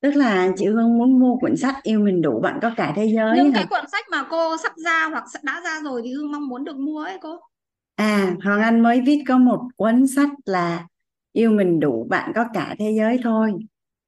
Tức 0.00 0.14
là 0.14 0.48
chị 0.56 0.66
Hương 0.66 0.98
muốn 0.98 1.18
mua 1.20 1.36
quyển 1.36 1.56
sách 1.56 1.76
yêu 1.82 2.00
mình 2.00 2.22
đủ 2.22 2.40
bạn 2.40 2.58
có 2.62 2.70
cả 2.76 2.92
thế 2.96 3.12
giới 3.14 3.36
những 3.36 3.52
cái 3.52 3.66
cuốn 3.70 3.84
sách 3.92 4.04
mà 4.10 4.26
cô 4.30 4.56
sắp 4.56 4.72
ra 4.76 5.08
hoặc 5.10 5.24
đã 5.42 5.60
ra 5.64 5.80
rồi 5.84 6.00
thì 6.04 6.12
Hương 6.12 6.32
mong 6.32 6.48
muốn 6.48 6.64
được 6.64 6.76
mua 6.76 7.02
ấy 7.04 7.18
cô. 7.20 7.40
À 7.94 8.36
Hoàng 8.44 8.60
Anh 8.60 8.80
mới 8.82 9.00
viết 9.00 9.24
có 9.28 9.38
một 9.38 9.60
cuốn 9.76 10.06
sách 10.06 10.30
là 10.44 10.86
yêu 11.32 11.50
mình 11.50 11.80
đủ 11.80 12.06
bạn 12.10 12.32
có 12.34 12.44
cả 12.54 12.74
thế 12.78 12.94
giới 12.98 13.18
thôi 13.22 13.52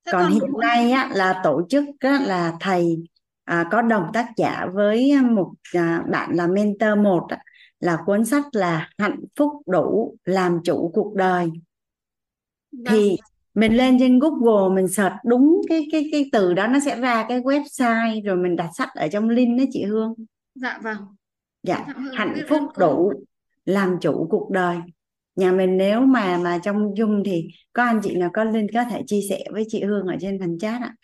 Thế 0.06 0.12
còn 0.12 0.32
hiện 0.32 0.52
nay 0.60 0.90
á, 0.90 1.10
là 1.14 1.40
tổ 1.44 1.62
chức 1.68 1.84
á, 2.00 2.20
là 2.26 2.52
thầy 2.60 2.96
à, 3.44 3.68
có 3.70 3.82
đồng 3.82 4.04
tác 4.12 4.26
giả 4.36 4.66
với 4.72 5.12
một 5.22 5.52
à, 5.74 6.02
bạn 6.10 6.30
là 6.36 6.46
mentor 6.46 6.98
một 6.98 7.26
á, 7.28 7.38
là 7.80 7.98
cuốn 8.06 8.24
sách 8.24 8.44
là 8.52 8.88
hạnh 8.98 9.20
phúc 9.36 9.52
đủ 9.66 10.16
làm 10.24 10.60
chủ 10.64 10.90
cuộc 10.94 11.14
đời. 11.14 11.50
Vâng. 12.72 12.84
thì 12.88 13.16
mình 13.54 13.76
lên 13.76 13.96
trên 14.00 14.18
Google 14.18 14.74
mình 14.74 14.88
search 14.88 15.14
đúng 15.24 15.60
cái 15.68 15.88
cái 15.92 16.08
cái 16.12 16.28
từ 16.32 16.54
đó 16.54 16.66
nó 16.66 16.80
sẽ 16.80 17.00
ra 17.00 17.26
cái 17.28 17.40
website 17.40 18.24
rồi 18.24 18.36
mình 18.36 18.56
đặt 18.56 18.70
sách 18.74 18.88
ở 18.94 19.08
trong 19.08 19.28
link 19.28 19.58
đó 19.58 19.64
chị 19.72 19.84
Hương. 19.84 20.14
Dạ 20.54 20.80
vâng. 20.82 20.98
Dạ 21.62 21.86
hạnh 22.12 22.36
phúc 22.48 22.62
đủ 22.78 23.12
làm 23.64 23.96
chủ 24.00 24.26
cuộc 24.30 24.50
đời 24.50 24.76
nhà 25.36 25.52
mình 25.52 25.76
nếu 25.76 26.00
mà 26.00 26.38
mà 26.38 26.58
trong 26.58 26.94
Zoom 26.94 27.22
thì 27.24 27.48
có 27.72 27.84
anh 27.84 28.00
chị 28.02 28.16
nào 28.16 28.30
có 28.32 28.44
link 28.44 28.70
có 28.74 28.84
thể 28.84 29.02
chia 29.06 29.20
sẻ 29.28 29.44
với 29.52 29.64
chị 29.68 29.84
Hương 29.84 30.06
ở 30.06 30.16
trên 30.20 30.38
phần 30.40 30.58
chat 30.58 30.82
ạ? 30.82 30.94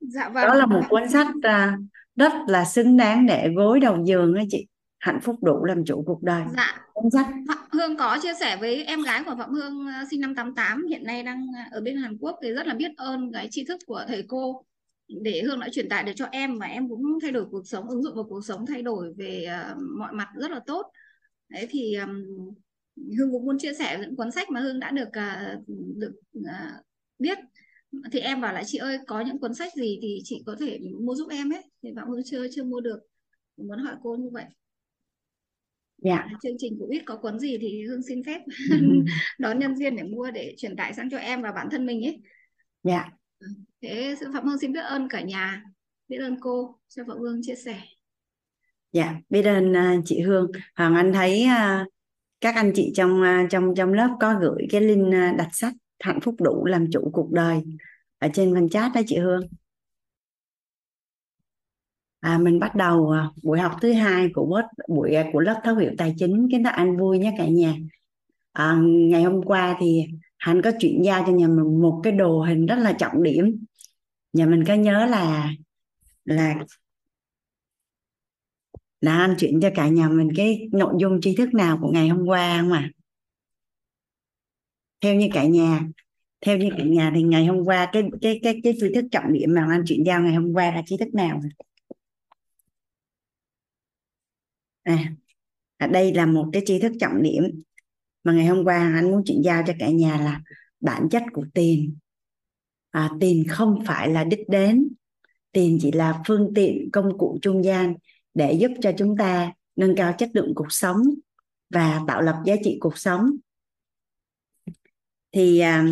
Dạ 0.00 0.28
vâng. 0.28 0.46
đó 0.46 0.54
là 0.54 0.66
một 0.66 0.80
cuốn 0.88 1.08
sách 1.08 1.26
à, 1.42 1.78
rất 2.16 2.32
là 2.46 2.64
xứng 2.64 2.96
đáng 2.96 3.26
để 3.26 3.48
gối 3.56 3.80
đầu 3.80 4.04
giường 4.04 4.34
ấy 4.34 4.46
chị. 4.50 4.66
Hạnh 4.98 5.20
phúc 5.20 5.36
đủ 5.42 5.64
làm 5.64 5.84
chủ 5.84 6.04
cuộc 6.06 6.22
đời. 6.22 6.42
Dạ. 6.56 6.80
Cuốn 6.92 7.10
sách. 7.10 7.26
Hương 7.72 7.96
có 7.96 8.18
chia 8.22 8.34
sẻ 8.40 8.56
với 8.56 8.84
em 8.84 9.02
gái 9.02 9.24
của 9.24 9.34
Phạm 9.38 9.50
Hương 9.50 9.86
à, 9.86 10.04
sinh 10.10 10.20
năm 10.20 10.34
88 10.34 10.86
hiện 10.86 11.04
nay 11.04 11.22
đang 11.22 11.46
à, 11.56 11.68
ở 11.72 11.80
bên 11.80 11.96
Hàn 11.96 12.18
Quốc 12.20 12.38
thì 12.42 12.52
rất 12.52 12.66
là 12.66 12.74
biết 12.74 12.90
ơn 12.96 13.32
cái 13.32 13.48
tri 13.50 13.64
thức 13.64 13.80
của 13.86 14.04
thầy 14.08 14.24
cô 14.28 14.64
để 15.08 15.42
Hương 15.46 15.60
đã 15.60 15.68
truyền 15.72 15.88
tải 15.88 16.04
được 16.04 16.12
cho 16.16 16.26
em 16.32 16.58
và 16.58 16.66
em 16.66 16.88
cũng 16.88 17.18
thay 17.22 17.32
đổi 17.32 17.44
cuộc 17.50 17.62
sống 17.66 17.88
ứng 17.88 18.02
dụng 18.02 18.14
vào 18.14 18.24
cuộc 18.24 18.44
sống 18.44 18.66
thay 18.66 18.82
đổi 18.82 19.12
về 19.16 19.48
uh, 19.72 19.78
mọi 19.98 20.12
mặt 20.12 20.28
rất 20.34 20.50
là 20.50 20.60
tốt. 20.66 20.86
Đấy 21.48 21.66
thì 21.70 21.94
um, 21.94 22.24
Hương 22.96 23.32
cũng 23.32 23.44
muốn 23.44 23.58
chia 23.58 23.74
sẻ 23.74 23.98
những 24.00 24.16
cuốn 24.16 24.30
sách 24.30 24.50
mà 24.50 24.60
Hương 24.60 24.80
đã 24.80 24.90
được 24.90 25.08
uh, 25.08 25.68
được 25.96 26.12
uh, 26.38 26.84
biết. 27.18 27.38
Thì 28.12 28.20
em 28.20 28.40
bảo 28.40 28.54
là 28.54 28.62
chị 28.66 28.78
ơi 28.78 28.98
có 29.06 29.20
những 29.20 29.38
cuốn 29.38 29.54
sách 29.54 29.72
gì 29.76 29.98
thì 30.02 30.20
chị 30.24 30.42
có 30.46 30.56
thể 30.60 30.78
mua 31.00 31.14
giúp 31.14 31.28
em 31.30 31.52
ấy. 31.52 31.62
Thì 31.82 31.92
bạn 31.92 32.08
Hương 32.08 32.22
chưa 32.24 32.46
chưa 32.52 32.64
mua 32.64 32.80
được. 32.80 32.98
Muốn 33.56 33.78
hỏi 33.78 33.94
cô 34.02 34.16
như 34.16 34.30
vậy. 34.32 34.44
Dạ. 35.98 36.28
Chương 36.42 36.56
trình 36.58 36.76
của 36.78 36.86
biết 36.86 37.02
có 37.06 37.16
cuốn 37.16 37.38
gì 37.38 37.58
thì 37.60 37.84
Hương 37.86 38.02
xin 38.02 38.22
phép 38.24 38.40
Ừ. 38.70 38.76
đón 39.38 39.58
nhân 39.58 39.74
viên 39.74 39.96
để 39.96 40.02
mua 40.02 40.30
để 40.30 40.54
truyền 40.58 40.76
tải 40.76 40.94
sang 40.94 41.10
cho 41.10 41.18
em 41.18 41.42
và 41.42 41.52
bản 41.52 41.68
thân 41.70 41.86
mình 41.86 42.04
ấy. 42.04 42.20
Dạ. 42.82 43.10
Thế 43.82 44.14
Phạm 44.32 44.46
Hương 44.46 44.58
xin 44.58 44.72
biết 44.72 44.80
ơn 44.80 45.08
cả 45.08 45.20
nhà 45.20 45.64
biết 46.08 46.18
ơn 46.18 46.36
cô 46.40 46.78
cho 46.88 47.04
Phạm 47.08 47.18
Hương 47.18 47.40
chia 47.42 47.54
sẻ. 47.54 47.80
Dạ 48.92 49.20
biết 49.28 49.42
ơn 49.42 49.76
à, 49.76 49.96
chị 50.04 50.20
Hương. 50.20 50.50
Hoàng 50.74 50.94
Anh 50.94 51.12
thấy 51.12 51.46
các 52.42 52.54
anh 52.54 52.72
chị 52.74 52.92
trong 52.94 53.22
à, 53.22 53.46
trong 53.50 53.74
trong 53.76 53.92
lớp 53.92 54.16
có 54.20 54.34
gửi 54.40 54.66
cái 54.70 54.80
link 54.80 55.14
à, 55.14 55.34
đặt 55.38 55.48
sách 55.52 55.74
hạnh 56.00 56.20
phúc 56.20 56.34
đủ 56.38 56.64
làm 56.64 56.86
chủ 56.92 57.10
cuộc 57.12 57.32
đời 57.32 57.62
ở 58.18 58.28
trên 58.34 58.54
phần 58.54 58.68
chat 58.68 58.92
đó 58.94 59.00
chị 59.06 59.18
Hương. 59.18 59.42
À, 62.20 62.38
mình 62.38 62.58
bắt 62.58 62.74
đầu 62.74 63.10
à, 63.10 63.28
buổi 63.42 63.58
học 63.58 63.72
thứ 63.82 63.92
hai 63.92 64.30
của 64.34 64.46
buổi 64.46 64.62
buổi 64.88 65.14
của 65.32 65.40
lớp 65.40 65.60
thấu 65.64 65.76
hiểu 65.76 65.92
tài 65.98 66.14
chính. 66.18 66.48
Kiến 66.50 66.64
thức 66.64 66.70
anh 66.70 66.96
vui 66.96 67.18
nhé 67.18 67.34
cả 67.38 67.46
nhà. 67.46 67.74
À, 68.52 68.76
ngày 68.82 69.22
hôm 69.22 69.42
qua 69.42 69.76
thì 69.80 70.06
hắn 70.38 70.62
có 70.62 70.72
chuyển 70.80 71.02
giao 71.04 71.24
cho 71.26 71.32
nhà 71.32 71.46
mình 71.48 71.82
một 71.82 72.00
cái 72.04 72.12
đồ 72.12 72.42
hình 72.42 72.66
rất 72.66 72.76
là 72.78 72.92
trọng 72.92 73.22
điểm. 73.22 73.64
Nhà 74.32 74.46
mình 74.46 74.64
có 74.68 74.74
nhớ 74.74 75.06
là 75.06 75.50
là 76.24 76.54
là 79.02 79.18
anh 79.18 79.34
chuyển 79.38 79.60
cho 79.60 79.70
cả 79.74 79.88
nhà 79.88 80.08
mình 80.08 80.28
cái 80.36 80.68
nội 80.72 80.94
dung 81.00 81.20
tri 81.20 81.36
thức 81.36 81.54
nào 81.54 81.78
của 81.82 81.90
ngày 81.92 82.08
hôm 82.08 82.26
qua 82.26 82.58
không 82.60 82.72
à 82.72 82.90
theo 85.00 85.14
như 85.14 85.28
cả 85.32 85.44
nhà 85.44 85.88
theo 86.40 86.58
như 86.58 86.70
cả 86.78 86.84
nhà 86.84 87.12
thì 87.14 87.22
ngày 87.22 87.46
hôm 87.46 87.64
qua 87.64 87.90
cái 87.92 88.02
cái 88.22 88.40
cái 88.42 88.60
cái 88.64 88.74
tri 88.80 88.94
thức 88.94 89.04
trọng 89.12 89.32
điểm 89.32 89.54
mà 89.54 89.66
anh 89.70 89.82
chuyển 89.86 90.06
giao 90.06 90.22
ngày 90.22 90.34
hôm 90.34 90.52
qua 90.52 90.70
là 90.70 90.82
tri 90.86 90.96
thức 90.96 91.14
nào 91.14 91.40
à, 94.82 95.14
à 95.76 95.86
đây 95.86 96.14
là 96.14 96.26
một 96.26 96.50
cái 96.52 96.62
tri 96.66 96.78
thức 96.78 96.92
trọng 97.00 97.22
điểm 97.22 97.44
mà 98.24 98.32
ngày 98.32 98.46
hôm 98.46 98.64
qua 98.64 98.92
anh 98.94 99.10
muốn 99.10 99.22
chuyển 99.26 99.42
giao 99.44 99.62
cho 99.66 99.72
cả 99.78 99.90
nhà 99.90 100.18
là 100.18 100.40
bản 100.80 101.08
chất 101.10 101.22
của 101.32 101.44
tiền. 101.54 101.96
À, 102.90 103.10
tiền 103.20 103.44
không 103.48 103.78
phải 103.86 104.08
là 104.10 104.24
đích 104.24 104.48
đến 104.48 104.88
tiền 105.52 105.78
chỉ 105.82 105.92
là 105.92 106.22
phương 106.26 106.52
tiện 106.54 106.90
công 106.92 107.18
cụ 107.18 107.38
trung 107.42 107.64
gian 107.64 107.94
để 108.34 108.52
giúp 108.52 108.70
cho 108.80 108.92
chúng 108.98 109.16
ta 109.16 109.52
nâng 109.76 109.96
cao 109.96 110.14
chất 110.18 110.30
lượng 110.32 110.52
cuộc 110.54 110.72
sống 110.72 111.02
và 111.70 112.00
tạo 112.08 112.22
lập 112.22 112.42
giá 112.44 112.54
trị 112.64 112.76
cuộc 112.80 112.98
sống. 112.98 113.30
Thì 115.32 115.58
à, 115.58 115.84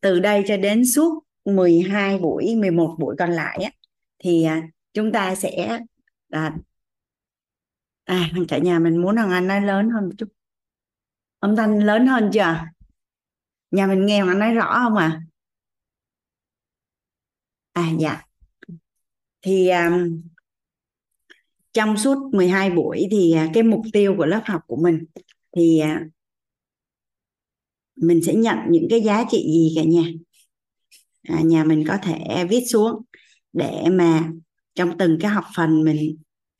từ 0.00 0.20
đây 0.20 0.44
cho 0.48 0.56
đến 0.56 0.86
suốt 0.86 1.24
12 1.44 2.18
buổi 2.18 2.56
11 2.56 2.96
buổi 2.98 3.16
còn 3.18 3.30
lại 3.30 3.76
thì 4.18 4.44
à, 4.44 4.62
chúng 4.92 5.12
ta 5.12 5.34
sẽ 5.34 5.80
à, 6.30 6.56
à 8.04 8.30
cả 8.48 8.58
nhà 8.58 8.78
mình 8.78 8.96
muốn 9.02 9.16
thằng 9.16 9.30
anh 9.30 9.46
nói 9.46 9.60
lớn 9.60 9.90
hơn 9.90 10.04
một 10.04 10.14
chút. 10.18 10.28
Âm 11.38 11.56
thanh 11.56 11.78
lớn 11.78 12.06
hơn 12.06 12.30
chưa? 12.32 12.64
Nhà 13.70 13.86
mình 13.86 14.06
nghe 14.06 14.24
mà 14.24 14.34
nói 14.34 14.54
rõ 14.54 14.74
không 14.74 14.96
à? 14.96 15.22
À 17.72 17.90
dạ. 17.98 18.22
Thì 19.42 19.70
um, 19.70 20.22
trong 21.72 21.96
suốt 21.96 22.34
12 22.34 22.70
buổi 22.70 23.08
thì 23.10 23.32
à, 23.32 23.48
cái 23.54 23.62
mục 23.62 23.82
tiêu 23.92 24.14
của 24.18 24.26
lớp 24.26 24.40
học 24.44 24.60
của 24.66 24.76
mình 24.76 25.04
thì 25.56 25.78
à, 25.78 26.04
mình 27.96 28.22
sẽ 28.22 28.34
nhận 28.34 28.58
những 28.70 28.86
cái 28.90 29.00
giá 29.00 29.24
trị 29.30 29.38
gì 29.38 29.72
cả 29.76 29.82
nhà. 29.82 30.02
À, 31.22 31.40
nhà 31.44 31.64
mình 31.64 31.84
có 31.88 31.96
thể 32.02 32.44
viết 32.50 32.60
xuống 32.70 33.02
để 33.52 33.84
mà 33.90 34.30
trong 34.74 34.98
từng 34.98 35.18
cái 35.20 35.30
học 35.30 35.44
phần 35.56 35.84
mình 35.84 36.16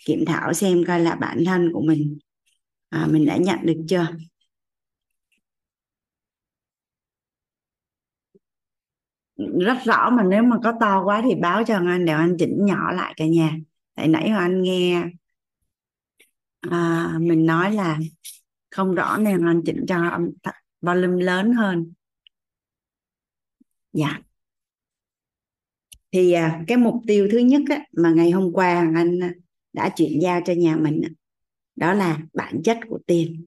kiểm 0.06 0.24
thảo 0.26 0.52
xem 0.52 0.84
coi 0.86 1.00
là 1.00 1.14
bản 1.14 1.44
thân 1.44 1.70
của 1.72 1.80
mình 1.80 2.18
à, 2.88 3.06
mình 3.10 3.26
đã 3.26 3.36
nhận 3.36 3.58
được 3.62 3.84
chưa. 3.88 4.06
Rất 9.36 9.76
rõ 9.84 10.10
mà 10.10 10.22
nếu 10.22 10.42
mà 10.42 10.56
có 10.64 10.72
to 10.80 11.02
quá 11.04 11.22
thì 11.24 11.34
báo 11.34 11.64
cho 11.64 11.74
anh 11.74 12.04
để 12.04 12.12
anh 12.12 12.36
chỉnh 12.38 12.66
nhỏ 12.66 12.92
lại 12.92 13.14
cả 13.16 13.26
nhà 13.26 13.56
tại 13.94 14.09
nãy 14.09 14.31
mà 14.31 14.38
anh 14.38 14.62
nghe 14.62 15.05
à, 16.61 17.12
mình 17.20 17.46
nói 17.46 17.72
là 17.72 17.98
không 18.70 18.94
rõ 18.94 19.16
nên 19.18 19.46
anh 19.46 19.62
chỉnh 19.66 19.85
cho 19.88 20.09
âm 20.09 20.31
volume 20.81 21.24
lớn 21.24 21.53
hơn. 21.53 21.92
Dạ. 23.92 24.18
Thì 26.12 26.33
à, 26.33 26.64
cái 26.66 26.76
mục 26.76 26.94
tiêu 27.07 27.29
thứ 27.33 27.38
nhất 27.38 27.62
á, 27.70 27.85
mà 27.92 28.11
ngày 28.11 28.31
hôm 28.31 28.53
qua 28.53 28.92
anh 28.94 29.22
à, 29.22 29.35
đã 29.72 29.88
chuyển 29.96 30.22
giao 30.22 30.40
cho 30.44 30.53
nhà 30.53 30.76
mình 30.76 31.03
đó 31.76 31.92
là 31.92 32.18
bản 32.33 32.61
chất 32.64 32.79
của 32.88 32.98
tiền. 33.07 33.44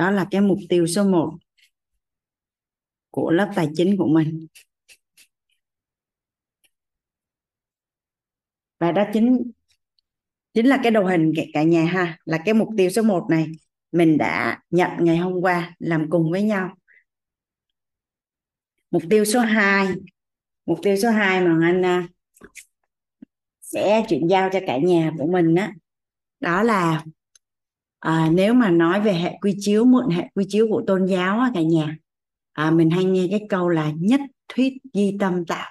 Đó 0.00 0.10
là 0.10 0.26
cái 0.30 0.40
mục 0.40 0.58
tiêu 0.68 0.86
số 0.86 1.04
1 1.04 1.38
của 3.10 3.30
lớp 3.30 3.52
tài 3.54 3.68
chính 3.74 3.96
của 3.96 4.06
mình. 4.06 4.46
Và 8.78 8.92
đó 8.92 9.04
chính 9.12 9.50
chính 10.54 10.66
là 10.66 10.80
cái 10.82 10.90
đồ 10.90 11.04
hình 11.04 11.32
cả 11.52 11.62
nhà 11.62 11.84
ha. 11.84 12.18
Là 12.24 12.38
cái 12.44 12.54
mục 12.54 12.68
tiêu 12.76 12.90
số 12.90 13.02
1 13.02 13.26
này, 13.30 13.46
mình 13.92 14.18
đã 14.18 14.62
nhận 14.70 14.90
ngày 15.00 15.16
hôm 15.16 15.40
qua 15.40 15.74
làm 15.78 16.10
cùng 16.10 16.30
với 16.30 16.42
nhau. 16.42 16.76
Mục 18.90 19.02
tiêu 19.10 19.24
số 19.24 19.40
2 19.40 19.88
mục 20.66 20.78
tiêu 20.82 20.96
số 20.96 21.10
2 21.10 21.40
mà 21.40 21.66
anh 21.66 21.82
à, 21.84 22.08
sẽ 23.60 24.04
chuyển 24.08 24.28
giao 24.30 24.50
cho 24.52 24.60
cả 24.66 24.78
nhà 24.78 25.12
của 25.18 25.26
mình 25.26 25.54
đó 25.54 25.66
đó 26.40 26.62
là 26.62 27.04
à, 28.00 28.28
nếu 28.32 28.54
mà 28.54 28.70
nói 28.70 29.00
về 29.00 29.12
hệ 29.12 29.38
quy 29.40 29.56
chiếu 29.60 29.84
mượn 29.84 30.10
hệ 30.10 30.28
quy 30.34 30.44
chiếu 30.48 30.68
của 30.70 30.82
tôn 30.86 31.06
giáo 31.06 31.40
á, 31.40 31.50
cả 31.54 31.62
nhà 31.62 31.96
à, 32.52 32.70
mình 32.70 32.90
hay 32.90 33.04
nghe 33.04 33.26
cái 33.30 33.46
câu 33.48 33.68
là 33.68 33.92
nhất 33.98 34.20
thuyết 34.48 34.72
di 34.92 35.16
tâm 35.20 35.44
tạo. 35.44 35.70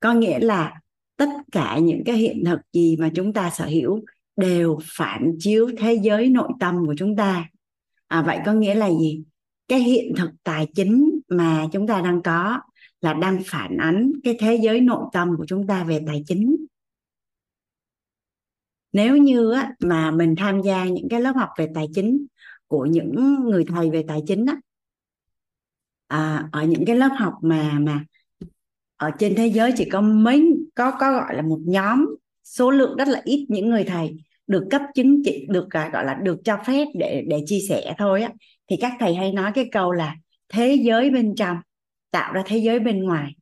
Có 0.00 0.12
nghĩa 0.12 0.38
là 0.38 0.80
tất 1.16 1.28
cả 1.52 1.78
những 1.78 2.02
cái 2.04 2.16
hiện 2.16 2.44
thực 2.44 2.60
gì 2.72 2.96
mà 2.96 3.10
chúng 3.14 3.32
ta 3.32 3.50
sở 3.50 3.66
hữu 3.66 4.00
đều 4.36 4.78
phản 4.82 5.32
chiếu 5.38 5.70
thế 5.78 5.94
giới 6.02 6.28
nội 6.28 6.48
tâm 6.60 6.86
của 6.86 6.94
chúng 6.98 7.16
ta. 7.16 7.48
À, 8.08 8.22
vậy 8.22 8.38
có 8.46 8.52
nghĩa 8.52 8.74
là 8.74 8.90
gì? 8.90 9.22
Cái 9.68 9.80
hiện 9.80 10.12
thực 10.16 10.30
tài 10.42 10.66
chính 10.74 11.20
mà 11.28 11.66
chúng 11.72 11.86
ta 11.86 12.00
đang 12.00 12.22
có 12.22 12.60
là 13.00 13.14
đang 13.14 13.38
phản 13.46 13.76
ánh 13.76 14.12
cái 14.24 14.36
thế 14.40 14.54
giới 14.62 14.80
nội 14.80 15.04
tâm 15.12 15.36
của 15.38 15.46
chúng 15.48 15.66
ta 15.66 15.84
về 15.84 16.00
tài 16.06 16.24
chính 16.26 16.56
nếu 18.92 19.16
như 19.16 19.52
á, 19.52 19.72
mà 19.80 20.10
mình 20.10 20.34
tham 20.36 20.62
gia 20.62 20.84
những 20.84 21.08
cái 21.08 21.20
lớp 21.20 21.32
học 21.36 21.48
về 21.58 21.68
tài 21.74 21.86
chính 21.94 22.26
của 22.66 22.84
những 22.86 23.40
người 23.44 23.64
thầy 23.64 23.90
về 23.90 24.04
tài 24.08 24.20
chính 24.26 24.46
á, 24.46 24.56
à, 26.06 26.48
ở 26.52 26.62
những 26.62 26.84
cái 26.86 26.96
lớp 26.96 27.10
học 27.18 27.34
mà 27.42 27.78
mà 27.78 28.04
ở 28.96 29.10
trên 29.18 29.34
thế 29.34 29.46
giới 29.46 29.72
chỉ 29.76 29.84
có 29.90 30.00
mấy 30.00 30.52
có 30.74 30.90
có 30.90 31.12
gọi 31.12 31.36
là 31.36 31.42
một 31.42 31.58
nhóm 31.64 32.06
số 32.44 32.70
lượng 32.70 32.96
rất 32.96 33.08
là 33.08 33.20
ít 33.24 33.46
những 33.48 33.70
người 33.70 33.84
thầy 33.84 34.16
được 34.46 34.64
cấp 34.70 34.82
chứng 34.94 35.22
chỉ 35.24 35.46
được 35.48 35.66
à, 35.70 35.90
gọi 35.92 36.04
là 36.04 36.14
được 36.14 36.40
cho 36.44 36.58
phép 36.66 36.88
để 36.94 37.24
để 37.28 37.42
chia 37.46 37.60
sẻ 37.68 37.94
thôi 37.98 38.22
á 38.22 38.30
thì 38.70 38.76
các 38.80 38.92
thầy 39.00 39.14
hay 39.14 39.32
nói 39.32 39.52
cái 39.54 39.68
câu 39.72 39.92
là 39.92 40.16
thế 40.48 40.74
giới 40.74 41.10
bên 41.10 41.34
trong 41.34 41.56
tạo 42.10 42.32
ra 42.32 42.42
thế 42.46 42.58
giới 42.58 42.80
bên 42.80 43.04
ngoài 43.04 43.32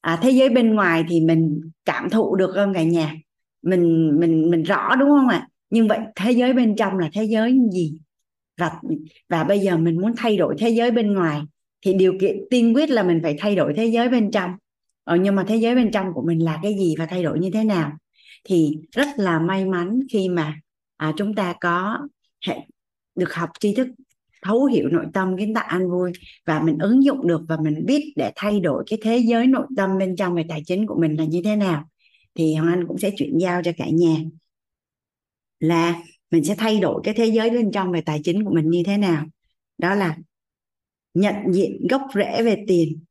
à, 0.00 0.18
thế 0.22 0.30
giới 0.30 0.48
bên 0.48 0.74
ngoài 0.74 1.04
thì 1.08 1.20
mình 1.20 1.60
cảm 1.84 2.10
thụ 2.10 2.36
được 2.36 2.52
không 2.54 2.74
cả 2.74 2.82
nhà 2.82 3.14
mình 3.62 4.12
mình 4.20 4.50
mình 4.50 4.62
rõ 4.62 4.96
đúng 4.96 5.08
không 5.08 5.28
ạ? 5.28 5.48
Nhưng 5.70 5.88
vậy 5.88 5.98
thế 6.16 6.30
giới 6.32 6.52
bên 6.52 6.76
trong 6.76 6.98
là 6.98 7.10
thế 7.12 7.24
giới 7.24 7.58
gì? 7.72 7.98
Và 8.58 8.72
và 9.28 9.44
bây 9.44 9.58
giờ 9.58 9.76
mình 9.76 10.00
muốn 10.00 10.12
thay 10.16 10.36
đổi 10.36 10.54
thế 10.58 10.68
giới 10.68 10.90
bên 10.90 11.14
ngoài 11.14 11.42
thì 11.82 11.94
điều 11.94 12.14
kiện 12.20 12.36
tiên 12.50 12.74
quyết 12.74 12.90
là 12.90 13.02
mình 13.02 13.20
phải 13.22 13.36
thay 13.38 13.56
đổi 13.56 13.72
thế 13.76 13.86
giới 13.86 14.08
bên 14.08 14.30
trong. 14.30 14.50
Ờ, 15.04 15.16
nhưng 15.16 15.34
mà 15.34 15.44
thế 15.48 15.56
giới 15.56 15.74
bên 15.74 15.90
trong 15.92 16.12
của 16.14 16.22
mình 16.22 16.44
là 16.44 16.58
cái 16.62 16.74
gì 16.78 16.94
và 16.98 17.06
thay 17.06 17.22
đổi 17.22 17.38
như 17.38 17.50
thế 17.50 17.64
nào? 17.64 17.92
Thì 18.44 18.78
rất 18.92 19.08
là 19.16 19.38
may 19.40 19.64
mắn 19.64 20.00
khi 20.12 20.28
mà 20.28 20.60
à, 20.96 21.12
chúng 21.16 21.34
ta 21.34 21.54
có 21.60 21.98
hệ 22.46 22.60
được 23.14 23.34
học 23.34 23.50
tri 23.60 23.74
thức 23.74 23.88
thấu 24.42 24.64
hiểu 24.64 24.88
nội 24.88 25.06
tâm 25.14 25.36
kiến 25.38 25.54
tạo 25.54 25.64
an 25.68 25.90
vui 25.90 26.12
và 26.46 26.60
mình 26.60 26.78
ứng 26.78 27.04
dụng 27.04 27.26
được 27.26 27.40
và 27.48 27.56
mình 27.62 27.86
biết 27.86 28.12
để 28.16 28.32
thay 28.36 28.60
đổi 28.60 28.84
cái 28.86 28.98
thế 29.02 29.18
giới 29.18 29.46
nội 29.46 29.66
tâm 29.76 29.98
bên 29.98 30.16
trong 30.16 30.34
về 30.34 30.44
tài 30.48 30.62
chính 30.66 30.86
của 30.86 31.00
mình 31.00 31.16
là 31.16 31.24
như 31.24 31.42
thế 31.44 31.56
nào 31.56 31.88
thì 32.34 32.54
hoàng 32.54 32.72
anh 32.72 32.84
cũng 32.88 32.98
sẽ 32.98 33.10
chuyển 33.16 33.38
giao 33.38 33.62
cho 33.62 33.72
cả 33.76 33.86
nhà 33.92 34.16
là 35.60 36.02
mình 36.30 36.44
sẽ 36.44 36.54
thay 36.58 36.80
đổi 36.80 37.00
cái 37.04 37.14
thế 37.14 37.26
giới 37.26 37.50
bên 37.50 37.70
trong 37.72 37.92
về 37.92 38.00
tài 38.00 38.20
chính 38.24 38.44
của 38.44 38.50
mình 38.54 38.70
như 38.70 38.82
thế 38.86 38.96
nào. 38.96 39.26
Đó 39.78 39.94
là 39.94 40.16
nhận 41.14 41.34
diện 41.52 41.86
gốc 41.90 42.02
rễ 42.14 42.42
về 42.42 42.64
tiền, 42.68 43.04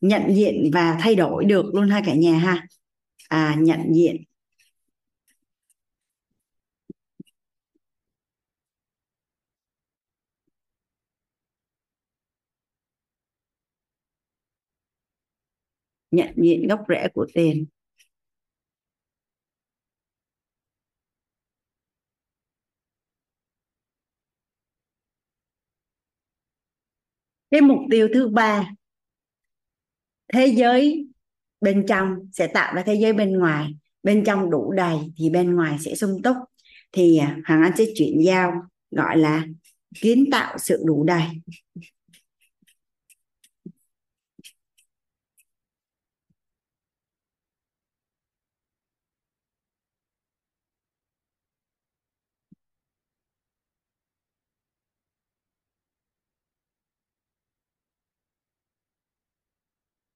nhận 0.00 0.34
diện 0.34 0.70
và 0.72 0.98
thay 1.00 1.14
đổi 1.14 1.44
được 1.44 1.74
luôn 1.74 1.88
ha 1.90 2.02
cả 2.06 2.14
nhà 2.14 2.38
ha. 2.38 2.66
À 3.28 3.56
nhận 3.58 3.80
diện. 3.94 4.16
Nhận 16.10 16.34
diện 16.36 16.68
gốc 16.68 16.80
rễ 16.88 17.08
của 17.14 17.26
tiền. 17.34 17.66
Cái 27.52 27.60
mục 27.60 27.78
tiêu 27.90 28.08
thứ 28.14 28.28
ba, 28.28 28.64
thế 30.32 30.46
giới 30.46 31.06
bên 31.60 31.84
trong 31.88 32.16
sẽ 32.32 32.46
tạo 32.46 32.74
ra 32.74 32.82
thế 32.86 32.94
giới 32.94 33.12
bên 33.12 33.38
ngoài. 33.38 33.76
Bên 34.02 34.24
trong 34.24 34.50
đủ 34.50 34.72
đầy 34.72 34.96
thì 35.16 35.30
bên 35.30 35.54
ngoài 35.56 35.76
sẽ 35.80 35.94
sung 35.94 36.22
túc. 36.22 36.36
Thì 36.92 37.18
à, 37.18 37.38
hoàng 37.46 37.62
anh 37.62 37.72
sẽ 37.76 37.84
chuyển 37.94 38.18
giao, 38.24 38.52
gọi 38.90 39.16
là 39.18 39.44
kiến 40.00 40.24
tạo 40.32 40.58
sự 40.58 40.82
đủ 40.86 41.04
đầy. 41.04 41.22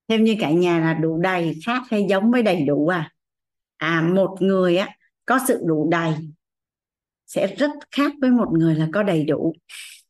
Theo 0.08 0.18
như 0.18 0.36
cả 0.40 0.50
nhà 0.50 0.80
là 0.80 0.94
đủ 0.94 1.18
đầy 1.18 1.54
khác 1.66 1.82
hay 1.90 2.06
giống 2.08 2.30
với 2.30 2.42
đầy 2.42 2.62
đủ 2.62 2.88
à? 2.88 3.12
À 3.76 4.10
một 4.14 4.36
người 4.40 4.76
á, 4.76 4.88
có 5.26 5.40
sự 5.48 5.62
đủ 5.66 5.88
đầy 5.90 6.14
sẽ 7.26 7.46
rất 7.46 7.70
khác 7.90 8.12
với 8.20 8.30
một 8.30 8.48
người 8.52 8.74
là 8.74 8.88
có 8.92 9.02
đầy 9.02 9.24
đủ. 9.24 9.52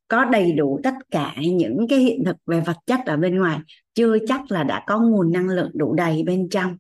Có 0.09 0.25
đầy 0.25 0.53
đủ 0.53 0.81
tất 0.83 0.95
cả 1.11 1.35
những 1.43 1.87
cái 1.89 1.99
hiện 1.99 2.25
thực 2.25 2.37
về 2.47 2.61
vật 2.61 2.77
chất 2.87 3.01
ở 3.07 3.17
bên 3.17 3.39
ngoài. 3.39 3.59
Chưa 3.95 4.17
chắc 4.29 4.51
là 4.51 4.63
đã 4.65 4.85
có 4.87 5.01
nguồn 5.01 5.33
năng 5.33 5.49
lượng 5.49 5.71
đủ 5.75 5.95
đầy 5.95 6.23
bên 6.23 6.49
trong. 6.49 6.77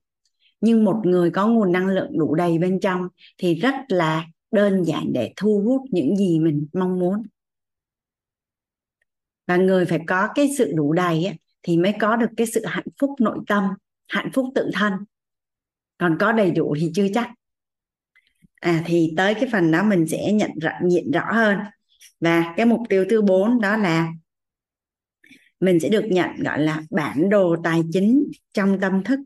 Nhưng 0.60 0.84
một 0.84 1.00
người 1.04 1.30
có 1.30 1.46
nguồn 1.46 1.72
năng 1.72 1.86
lượng 1.86 2.18
đủ 2.18 2.34
đầy 2.34 2.58
bên 2.58 2.80
trong 2.80 3.08
thì 3.38 3.54
rất 3.54 3.74
là 3.88 4.26
đơn 4.50 4.82
giản 4.84 5.12
để 5.12 5.32
thu 5.36 5.62
hút 5.66 5.82
những 5.90 6.16
gì 6.16 6.38
mình 6.38 6.66
mong 6.72 6.98
muốn. 6.98 7.22
Và 9.46 9.56
người 9.56 9.84
phải 9.84 10.00
có 10.06 10.28
cái 10.34 10.48
sự 10.58 10.72
đủ 10.74 10.92
đầy 10.92 11.24
ấy 11.24 11.36
thì 11.66 11.76
mới 11.76 11.92
có 12.00 12.16
được 12.16 12.30
cái 12.36 12.46
sự 12.46 12.64
hạnh 12.64 12.86
phúc 13.00 13.10
nội 13.20 13.38
tâm, 13.46 13.64
hạnh 14.08 14.30
phúc 14.34 14.46
tự 14.54 14.70
thân. 14.74 14.92
Còn 15.98 16.16
có 16.20 16.32
đầy 16.32 16.50
đủ 16.50 16.76
thì 16.80 16.90
chưa 16.94 17.06
chắc. 17.14 17.30
À 18.60 18.82
thì 18.86 19.12
tới 19.16 19.34
cái 19.34 19.48
phần 19.52 19.70
đó 19.70 19.82
mình 19.82 20.06
sẽ 20.06 20.32
nhận 20.32 20.50
rõ 20.60 20.70
nhận 20.82 21.10
rõ 21.10 21.32
hơn. 21.32 21.58
Và 22.20 22.54
cái 22.56 22.66
mục 22.66 22.80
tiêu 22.88 23.04
thứ 23.10 23.22
bốn 23.22 23.60
đó 23.60 23.76
là 23.76 24.12
mình 25.60 25.80
sẽ 25.80 25.88
được 25.88 26.04
nhận, 26.10 26.30
gọi 26.44 26.60
là, 26.60 26.82
bản 26.90 27.30
đồ 27.30 27.56
tài 27.64 27.82
chính 27.92 28.30
trong 28.52 28.80
tâm 28.80 29.04
thức. 29.04 29.20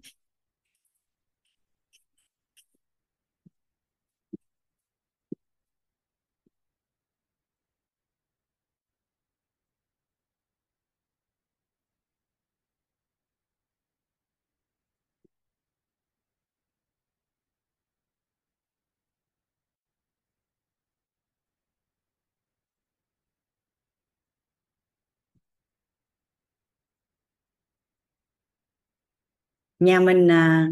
Nhà 29.80 30.00
mình 30.00 30.30
à, 30.30 30.68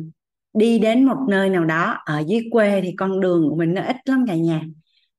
đi 0.54 0.78
đến 0.78 1.04
một 1.04 1.16
nơi 1.28 1.50
nào 1.50 1.64
đó 1.64 1.98
ở 2.04 2.22
dưới 2.26 2.48
quê 2.50 2.80
thì 2.80 2.94
con 2.96 3.20
đường 3.20 3.48
của 3.50 3.56
mình 3.56 3.74
nó 3.74 3.82
ít 3.82 3.96
lắm 4.04 4.24
cả 4.28 4.34
nhà 4.34 4.62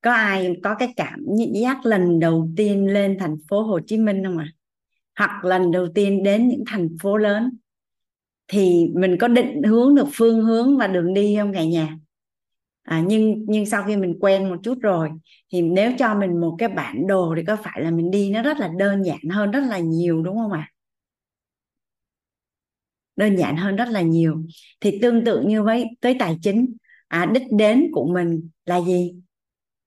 có 0.02 0.12
ai 0.12 0.56
có 0.64 0.76
cái 0.76 0.94
cảm 0.96 1.20
giác 1.54 1.86
lần 1.86 2.20
đầu 2.20 2.50
tiên 2.58 2.94
lên 2.94 3.18
thành 3.20 3.36
phố 3.50 3.62
Hồ 3.62 3.80
Chí 3.88 3.98
Minh 3.98 4.24
không 4.26 4.38
ạ 4.38 4.48
à? 4.48 4.56
hoặc 5.20 5.46
lần 5.46 5.72
đầu 5.72 5.88
tiên 5.96 6.24
đến 6.24 6.48
những 6.48 6.64
thành 6.68 6.90
phố 7.02 7.18
lớn 7.18 7.58
thì 8.48 8.88
mình 8.96 9.18
có 9.20 9.28
định 9.28 9.64
hướng 9.64 9.96
được 9.96 10.08
phương 10.14 10.42
hướng 10.42 10.78
và 10.78 10.88
đường 10.88 11.14
đi 11.14 11.36
không 11.40 11.54
cả 11.54 11.64
nhà 11.64 11.98
à, 12.84 13.04
nhưng 13.08 13.46
nhưng 13.48 13.66
sau 13.66 13.84
khi 13.88 13.96
mình 13.98 14.18
quen 14.20 14.50
một 14.50 14.56
chút 14.64 14.78
rồi 14.82 15.10
thì 15.52 15.62
nếu 15.62 15.92
cho 16.00 16.16
mình 16.16 16.42
một 16.42 16.56
cái 16.60 16.70
bản 16.70 17.08
đồ 17.08 17.34
thì 17.38 17.44
có 17.48 17.56
phải 17.56 17.82
là 17.82 17.92
mình 17.92 18.12
đi 18.12 18.32
nó 18.32 18.42
rất 18.42 18.60
là 18.60 18.70
đơn 18.78 19.04
giản 19.04 19.30
hơn 19.32 19.52
rất 19.52 19.64
là 19.70 19.80
nhiều 19.80 20.22
đúng 20.24 20.38
không 20.38 20.52
ạ 20.52 20.60
à? 20.60 20.74
Đơn 23.20 23.36
giản 23.36 23.58
hơn 23.58 23.76
rất 23.76 23.90
là 23.90 24.02
nhiều. 24.02 24.44
Thì 24.82 25.00
tương 25.02 25.26
tự 25.26 25.42
như 25.42 25.64
với 25.64 25.86
tới 26.02 26.16
tài 26.20 26.38
chính. 26.42 26.76
À, 27.08 27.26
đích 27.34 27.44
đến 27.52 27.88
của 27.92 28.08
mình 28.14 28.50
là 28.66 28.82
gì? 28.82 29.16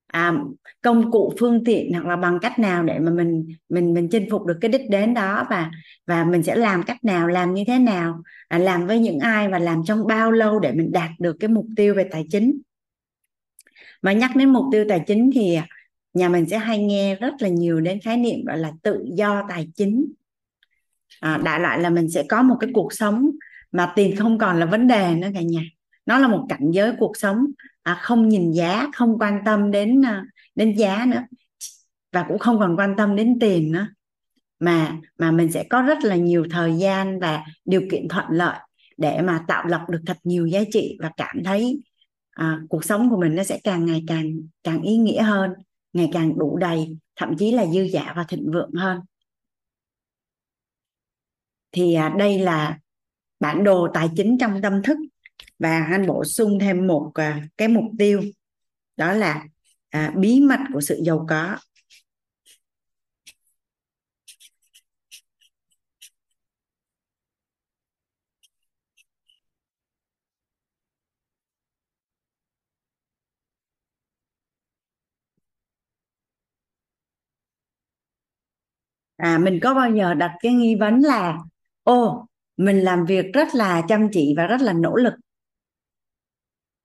À, 0.07 0.35
công 0.83 1.11
cụ 1.11 1.33
phương 1.41 1.65
tiện 1.65 1.93
hoặc 1.93 2.07
là 2.07 2.17
bằng 2.17 2.39
cách 2.43 2.59
nào 2.59 2.83
để 2.83 2.99
mà 2.99 3.11
mình 3.11 3.47
mình 3.69 3.95
mình 3.95 4.09
chinh 4.09 4.31
phục 4.31 4.47
được 4.47 4.59
cái 4.61 4.69
đích 4.71 4.91
đến 4.91 5.15
đó 5.15 5.47
và 5.51 5.71
và 6.07 6.25
mình 6.25 6.43
sẽ 6.43 6.55
làm 6.57 6.83
cách 6.83 7.05
nào 7.05 7.29
làm 7.29 7.55
như 7.55 7.65
thế 7.67 7.79
nào? 7.79 8.23
À, 8.49 8.59
làm 8.59 8.87
với 8.87 8.99
những 8.99 9.19
ai 9.19 9.49
và 9.49 9.59
làm 9.59 9.83
trong 9.87 10.07
bao 10.07 10.33
lâu 10.33 10.59
để 10.59 10.73
mình 10.73 10.93
đạt 10.93 11.11
được 11.19 11.37
cái 11.41 11.49
mục 11.49 11.67
tiêu 11.77 11.95
về 11.95 12.09
tài 12.11 12.25
chính? 12.31 12.61
Mà 14.03 14.13
nhắc 14.13 14.37
đến 14.37 14.49
mục 14.49 14.65
tiêu 14.73 14.85
tài 14.89 15.01
chính 15.07 15.31
thì 15.35 15.59
nhà 16.15 16.29
mình 16.29 16.47
sẽ 16.47 16.59
hay 16.59 16.79
nghe 16.79 17.15
rất 17.15 17.35
là 17.41 17.49
nhiều 17.49 17.81
đến 17.81 18.01
khái 18.01 18.17
niệm 18.17 18.45
gọi 18.45 18.59
là 18.59 18.73
tự 18.83 19.05
do 19.17 19.43
tài 19.49 19.69
chính 19.75 20.13
à, 21.23 21.41
đại 21.45 21.61
loại 21.61 21.81
là 21.81 21.91
mình 21.91 22.11
sẽ 22.11 22.25
có 22.29 22.43
một 22.43 22.57
cái 22.61 22.71
cuộc 22.75 22.93
sống 22.93 23.31
mà 23.73 23.93
tiền 23.97 24.17
không 24.17 24.39
còn 24.39 24.61
là 24.61 24.67
vấn 24.67 24.87
đề 24.87 25.15
nữa 25.15 25.29
cả 25.35 25.41
nhà. 25.41 25.63
Nó 26.07 26.19
là 26.19 26.29
một 26.29 26.47
cảnh 26.49 26.71
giới 26.71 26.93
cuộc 26.99 27.17
sống 27.17 27.47
à, 27.83 27.99
không 28.03 28.29
nhìn 28.29 28.53
giá 28.53 28.87
không 28.95 29.19
quan 29.19 29.41
tâm 29.45 29.71
đến 29.71 30.03
ờ, 30.03 30.23
đến 30.55 30.77
giá 30.77 31.05
nữa 31.09 31.23
và 32.13 32.25
cũng 32.29 32.39
không 32.39 32.59
còn 32.59 32.77
quan 32.77 32.95
tâm 32.97 33.17
đến 33.17 33.39
tiền 33.41 33.73
nữa. 33.73 33.87
Mà 34.61 34.97
mà 35.19 35.31
mình 35.31 35.53
sẽ 35.53 35.65
có 35.71 35.83
rất 35.83 35.99
là 36.05 36.17
nhiều 36.17 36.47
thời 36.51 36.75
gian 36.79 37.21
và 37.21 37.45
điều 37.65 37.83
kiện 37.91 38.09
thuận 38.09 38.27
lợi 38.31 38.59
để 38.97 39.23
mà 39.23 39.45
tạo 39.49 39.67
lập 39.67 39.85
được 39.89 40.01
thật 40.07 40.17
nhiều 40.25 40.47
giá 40.47 40.61
trị 40.73 40.99
và 41.01 41.11
cảm 41.17 41.45
thấy 41.45 41.81
à, 42.31 42.61
cuộc 42.69 42.85
sống 42.85 43.11
của 43.11 43.21
mình 43.21 43.35
nó 43.35 43.45
sẽ 43.45 43.61
càng 43.65 43.87
ngày 43.87 44.05
càng 44.07 44.33
càng 44.65 44.83
ý 44.83 44.97
nghĩa 44.97 45.23
hơn 45.23 45.51
ngày 45.93 46.11
càng 46.13 46.39
đủ 46.39 46.57
đầy 46.57 46.97
thậm 47.17 47.37
chí 47.39 47.53
là 47.53 47.67
dư 47.67 47.83
giả 47.83 48.13
và 48.17 48.25
thịnh 48.29 48.51
vượng 48.53 48.73
hơn 48.73 49.01
thì 51.73 51.95
à, 51.95 52.15
đây 52.19 52.39
là 52.39 52.79
bản 53.41 53.65
đồ 53.65 53.89
tài 53.95 54.09
chính 54.17 54.39
trong 54.41 54.63
tâm 54.63 54.83
thức 54.83 54.99
và 55.59 55.85
anh 55.85 56.07
bổ 56.07 56.25
sung 56.25 56.59
thêm 56.59 56.87
một 56.87 57.11
à, 57.15 57.43
cái 57.57 57.69
mục 57.69 57.85
tiêu 57.99 58.23
đó 58.97 59.13
là 59.13 59.45
à, 59.91 60.13
bí 60.17 60.41
mật 60.41 60.61
của 60.73 60.81
sự 60.81 61.01
giàu 61.05 61.27
có. 61.29 61.57
À 79.17 79.39
mình 79.39 79.59
có 79.63 79.75
bao 79.75 79.91
giờ 79.91 80.15
đặt 80.15 80.33
cái 80.43 80.53
nghi 80.53 80.75
vấn 80.75 81.01
là 81.01 81.39
ô 81.83 82.27
mình 82.57 82.81
làm 82.81 83.05
việc 83.05 83.27
rất 83.33 83.55
là 83.55 83.83
chăm 83.89 84.09
chỉ 84.13 84.35
và 84.37 84.47
rất 84.47 84.61
là 84.61 84.73
nỗ 84.73 84.97
lực. 84.97 85.15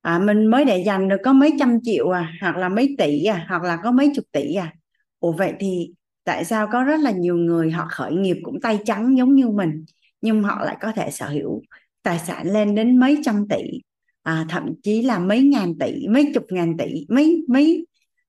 À, 0.01 0.19
mình 0.19 0.45
mới 0.45 0.65
để 0.65 0.83
dành 0.85 1.09
được 1.09 1.17
có 1.23 1.33
mấy 1.33 1.53
trăm 1.59 1.79
triệu 1.83 2.09
à 2.09 2.33
hoặc 2.41 2.57
là 2.57 2.69
mấy 2.69 2.95
tỷ 2.97 3.23
à 3.23 3.45
hoặc 3.49 3.63
là 3.63 3.77
có 3.83 3.91
mấy 3.91 4.11
chục 4.15 4.25
tỷ 4.31 4.53
à. 4.55 4.73
Ủa 5.19 5.31
vậy 5.31 5.53
thì 5.59 5.91
tại 6.23 6.45
sao 6.45 6.67
có 6.71 6.83
rất 6.83 6.99
là 6.99 7.11
nhiều 7.11 7.35
người 7.35 7.71
họ 7.71 7.87
khởi 7.89 8.13
nghiệp 8.13 8.37
cũng 8.43 8.61
tay 8.61 8.79
trắng 8.85 9.17
giống 9.17 9.35
như 9.35 9.49
mình 9.49 9.85
nhưng 10.21 10.43
họ 10.43 10.65
lại 10.65 10.77
có 10.81 10.91
thể 10.91 11.11
sở 11.11 11.29
hữu 11.29 11.61
tài 12.03 12.19
sản 12.19 12.47
lên 12.47 12.75
đến 12.75 12.99
mấy 12.99 13.17
trăm 13.25 13.47
tỷ 13.49 13.63
à, 14.23 14.45
thậm 14.49 14.73
chí 14.83 15.01
là 15.01 15.19
mấy 15.19 15.41
ngàn 15.41 15.77
tỷ 15.79 16.07
mấy 16.07 16.31
chục 16.33 16.43
ngàn 16.49 16.77
tỷ 16.77 17.05
mấy 17.09 17.45
mấy. 17.47 17.85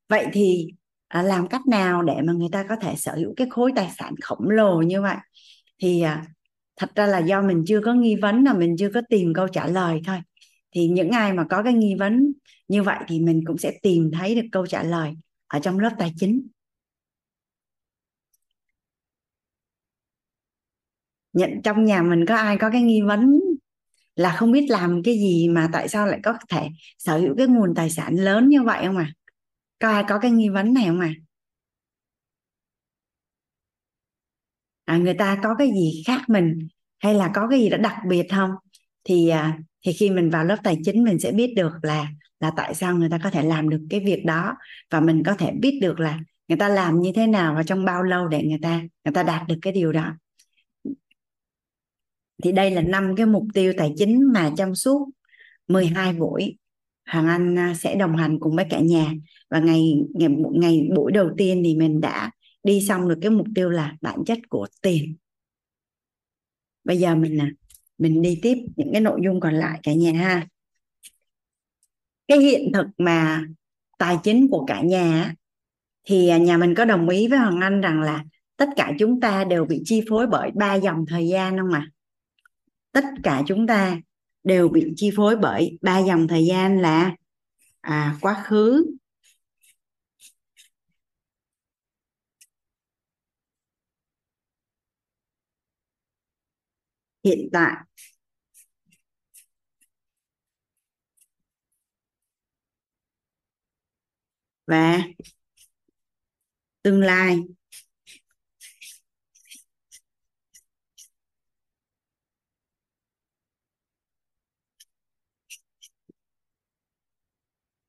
Vậy 0.08 0.26
thì 0.32 0.66
à, 1.08 1.22
làm 1.22 1.48
cách 1.48 1.66
nào 1.66 2.02
để 2.02 2.20
mà 2.24 2.32
người 2.32 2.48
ta 2.52 2.64
có 2.68 2.76
thể 2.76 2.94
sở 2.96 3.14
hữu 3.14 3.34
cái 3.36 3.46
khối 3.50 3.72
tài 3.76 3.90
sản 3.98 4.14
khổng 4.22 4.50
lồ 4.50 4.82
như 4.82 5.02
vậy? 5.02 5.16
Thì 5.82 6.02
à, 6.02 6.24
thật 6.78 6.90
ra 6.94 7.06
là 7.06 7.18
do 7.18 7.42
mình 7.42 7.64
chưa 7.66 7.80
có 7.84 7.94
nghi 7.94 8.16
vấn 8.16 8.44
là 8.44 8.52
mình 8.54 8.76
chưa 8.78 8.90
có 8.94 9.02
tìm 9.08 9.32
câu 9.34 9.48
trả 9.48 9.66
lời 9.66 10.00
thôi. 10.06 10.16
Thì 10.74 10.88
những 10.88 11.10
ai 11.10 11.32
mà 11.32 11.44
có 11.50 11.62
cái 11.62 11.72
nghi 11.72 11.94
vấn 11.98 12.32
như 12.68 12.82
vậy 12.82 12.98
thì 13.08 13.20
mình 13.20 13.40
cũng 13.46 13.58
sẽ 13.58 13.72
tìm 13.82 14.10
thấy 14.12 14.34
được 14.34 14.48
câu 14.52 14.66
trả 14.66 14.82
lời 14.82 15.14
ở 15.46 15.58
trong 15.60 15.78
lớp 15.80 15.90
tài 15.98 16.12
chính. 16.16 16.48
Nhận, 21.32 21.50
trong 21.64 21.84
nhà 21.84 22.02
mình 22.02 22.24
có 22.28 22.36
ai 22.36 22.58
có 22.58 22.70
cái 22.70 22.82
nghi 22.82 23.00
vấn 23.02 23.40
là 24.16 24.36
không 24.36 24.52
biết 24.52 24.66
làm 24.70 25.02
cái 25.04 25.14
gì 25.14 25.48
mà 25.48 25.68
tại 25.72 25.88
sao 25.88 26.06
lại 26.06 26.20
có 26.24 26.34
thể 26.48 26.68
sở 26.98 27.18
hữu 27.18 27.34
cái 27.38 27.46
nguồn 27.46 27.74
tài 27.74 27.90
sản 27.90 28.14
lớn 28.16 28.48
như 28.48 28.62
vậy 28.62 28.84
không 28.86 28.96
à 28.96 29.12
có 29.80 29.88
ai 29.90 30.04
có 30.08 30.18
cái 30.18 30.30
nghi 30.30 30.48
vấn 30.48 30.74
này 30.74 30.84
không 30.88 31.00
à 31.00 31.14
à 34.88 34.96
người 34.96 35.14
ta 35.14 35.38
có 35.42 35.54
cái 35.54 35.70
gì 35.70 36.02
khác 36.06 36.22
mình 36.28 36.68
hay 36.98 37.14
là 37.14 37.30
có 37.34 37.48
cái 37.50 37.60
gì 37.60 37.68
đó 37.68 37.76
đặc 37.76 37.96
biệt 38.08 38.26
không? 38.30 38.50
Thì 39.04 39.28
à, 39.28 39.58
thì 39.86 39.92
khi 39.92 40.10
mình 40.10 40.30
vào 40.30 40.44
lớp 40.44 40.56
tài 40.62 40.78
chính 40.84 41.04
mình 41.04 41.18
sẽ 41.18 41.32
biết 41.32 41.52
được 41.56 41.72
là 41.82 42.08
là 42.40 42.52
tại 42.56 42.74
sao 42.74 42.96
người 42.96 43.08
ta 43.10 43.18
có 43.24 43.30
thể 43.30 43.42
làm 43.42 43.68
được 43.68 43.86
cái 43.90 44.00
việc 44.00 44.24
đó 44.24 44.56
và 44.90 45.00
mình 45.00 45.22
có 45.26 45.34
thể 45.34 45.52
biết 45.60 45.78
được 45.82 46.00
là 46.00 46.20
người 46.48 46.58
ta 46.58 46.68
làm 46.68 47.00
như 47.00 47.12
thế 47.14 47.26
nào 47.26 47.54
và 47.54 47.62
trong 47.62 47.84
bao 47.84 48.02
lâu 48.02 48.28
để 48.28 48.42
người 48.42 48.58
ta 48.62 48.82
người 49.04 49.12
ta 49.14 49.22
đạt 49.22 49.48
được 49.48 49.58
cái 49.62 49.72
điều 49.72 49.92
đó. 49.92 50.12
Thì 52.42 52.52
đây 52.52 52.70
là 52.70 52.82
năm 52.82 53.16
cái 53.16 53.26
mục 53.26 53.44
tiêu 53.54 53.72
tài 53.76 53.92
chính 53.96 54.32
mà 54.32 54.50
trong 54.56 54.74
suốt 54.74 55.08
12 55.68 56.12
buổi 56.12 56.56
Hoàng 57.06 57.26
Anh 57.26 57.58
à, 57.58 57.74
sẽ 57.74 57.94
đồng 57.94 58.16
hành 58.16 58.38
cùng 58.40 58.56
với 58.56 58.66
cả 58.70 58.80
nhà. 58.80 59.12
Và 59.50 59.58
ngày 59.58 59.94
ngày 60.14 60.30
ngày 60.52 60.88
buổi 60.96 61.12
đầu 61.12 61.30
tiên 61.36 61.62
thì 61.64 61.76
mình 61.76 62.00
đã 62.00 62.30
đi 62.62 62.80
xong 62.88 63.08
được 63.08 63.18
cái 63.22 63.30
mục 63.30 63.46
tiêu 63.54 63.70
là 63.70 63.96
bản 64.00 64.24
chất 64.26 64.38
của 64.48 64.66
tiền 64.82 65.16
bây 66.84 66.98
giờ 66.98 67.14
mình 67.14 67.38
là 67.38 67.50
mình 67.98 68.22
đi 68.22 68.38
tiếp 68.42 68.56
những 68.76 68.92
cái 68.92 69.00
nội 69.00 69.20
dung 69.24 69.40
còn 69.40 69.54
lại 69.54 69.80
cả 69.82 69.92
nhà 69.92 70.12
ha 70.12 70.46
cái 72.28 72.38
hiện 72.38 72.72
thực 72.74 72.86
mà 72.98 73.44
tài 73.98 74.16
chính 74.24 74.48
của 74.50 74.64
cả 74.66 74.82
nhà 74.82 75.34
thì 76.04 76.40
nhà 76.40 76.56
mình 76.56 76.74
có 76.74 76.84
đồng 76.84 77.08
ý 77.08 77.28
với 77.28 77.38
Hoàng 77.38 77.60
Anh 77.60 77.80
rằng 77.80 78.00
là 78.00 78.24
tất 78.56 78.68
cả 78.76 78.92
chúng 78.98 79.20
ta 79.20 79.44
đều 79.44 79.64
bị 79.64 79.82
chi 79.84 80.02
phối 80.08 80.26
bởi 80.26 80.50
ba 80.54 80.74
dòng 80.74 81.04
thời 81.08 81.28
gian 81.28 81.58
không 81.58 81.72
ạ? 81.72 81.88
À? 81.90 81.92
Tất 82.92 83.04
cả 83.22 83.42
chúng 83.46 83.66
ta 83.66 84.00
đều 84.44 84.68
bị 84.68 84.92
chi 84.96 85.10
phối 85.16 85.36
bởi 85.36 85.78
ba 85.80 85.98
dòng 85.98 86.28
thời 86.28 86.46
gian 86.46 86.80
là 86.80 87.16
à, 87.80 88.16
quá 88.20 88.42
khứ, 88.44 88.86
hiện 97.28 97.48
tại. 97.52 97.76
Và 104.66 104.98
tương 106.82 107.00
lai. 107.00 107.38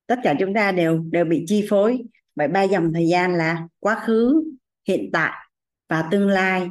Tất 0.06 0.16
cả 0.22 0.34
chúng 0.40 0.54
ta 0.54 0.72
đều 0.72 0.98
đều 1.12 1.24
bị 1.24 1.44
chi 1.48 1.66
phối 1.70 2.02
bởi 2.34 2.48
ba 2.48 2.62
dòng 2.62 2.92
thời 2.94 3.08
gian 3.08 3.34
là 3.34 3.68
quá 3.78 4.02
khứ, 4.06 4.44
hiện 4.88 5.10
tại 5.12 5.32
và 5.88 6.08
tương 6.10 6.28
lai 6.28 6.68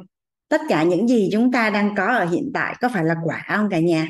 tất 0.49 0.61
cả 0.69 0.83
những 0.83 1.07
gì 1.07 1.29
chúng 1.31 1.51
ta 1.51 1.69
đang 1.69 1.95
có 1.97 2.05
ở 2.05 2.25
hiện 2.25 2.51
tại 2.53 2.75
có 2.81 2.89
phải 2.93 3.05
là 3.05 3.15
quả 3.25 3.45
không 3.47 3.69
cả 3.69 3.79
nhà? 3.79 4.07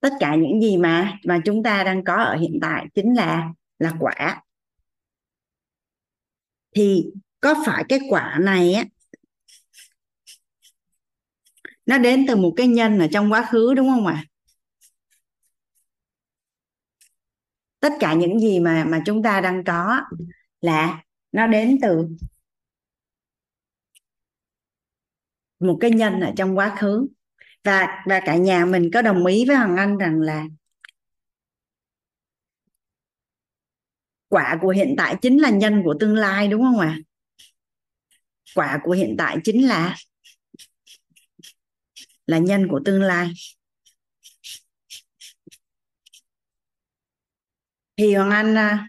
Tất 0.00 0.12
cả 0.20 0.34
những 0.34 0.60
gì 0.60 0.76
mà 0.76 1.18
mà 1.24 1.40
chúng 1.44 1.62
ta 1.62 1.84
đang 1.84 2.04
có 2.04 2.14
ở 2.14 2.36
hiện 2.36 2.58
tại 2.62 2.86
chính 2.94 3.14
là 3.16 3.52
là 3.78 3.92
quả. 4.00 4.42
Thì 6.76 7.04
có 7.40 7.54
phải 7.66 7.84
cái 7.88 7.98
quả 8.08 8.38
này 8.40 8.72
á, 8.72 8.84
nó 11.86 11.98
đến 11.98 12.24
từ 12.28 12.36
một 12.36 12.52
cái 12.56 12.66
nhân 12.66 12.98
ở 12.98 13.08
trong 13.12 13.32
quá 13.32 13.48
khứ 13.50 13.74
đúng 13.74 13.88
không 13.88 14.06
ạ? 14.06 14.24
Tất 17.80 17.92
cả 18.00 18.14
những 18.14 18.38
gì 18.40 18.60
mà 18.60 18.84
mà 18.84 19.02
chúng 19.06 19.22
ta 19.22 19.40
đang 19.40 19.64
có 19.64 20.00
là 20.60 21.02
nó 21.32 21.46
đến 21.46 21.78
từ 21.82 22.08
một 25.60 25.78
cái 25.80 25.90
nhân 25.90 26.20
ở 26.20 26.32
trong 26.36 26.58
quá 26.58 26.76
khứ. 26.78 27.08
Và 27.64 28.04
và 28.06 28.20
cả 28.26 28.36
nhà 28.36 28.64
mình 28.64 28.90
có 28.94 29.02
đồng 29.02 29.26
ý 29.26 29.44
với 29.46 29.56
hoàng 29.56 29.76
anh 29.76 29.98
rằng 29.98 30.20
là 30.20 30.44
quả 34.28 34.58
của 34.62 34.68
hiện 34.68 34.94
tại 34.98 35.16
chính 35.22 35.38
là 35.42 35.50
nhân 35.50 35.82
của 35.84 35.94
tương 36.00 36.14
lai 36.14 36.48
đúng 36.48 36.62
không 36.62 36.78
ạ? 36.78 36.98
Quả 38.54 38.80
của 38.82 38.92
hiện 38.92 39.14
tại 39.18 39.38
chính 39.44 39.68
là 39.68 39.96
là 42.26 42.38
nhân 42.38 42.68
của 42.70 42.80
tương 42.84 43.02
lai. 43.02 43.32
Thì 47.96 48.14
hoàng 48.14 48.30
anh 48.30 48.54
à, 48.54 48.88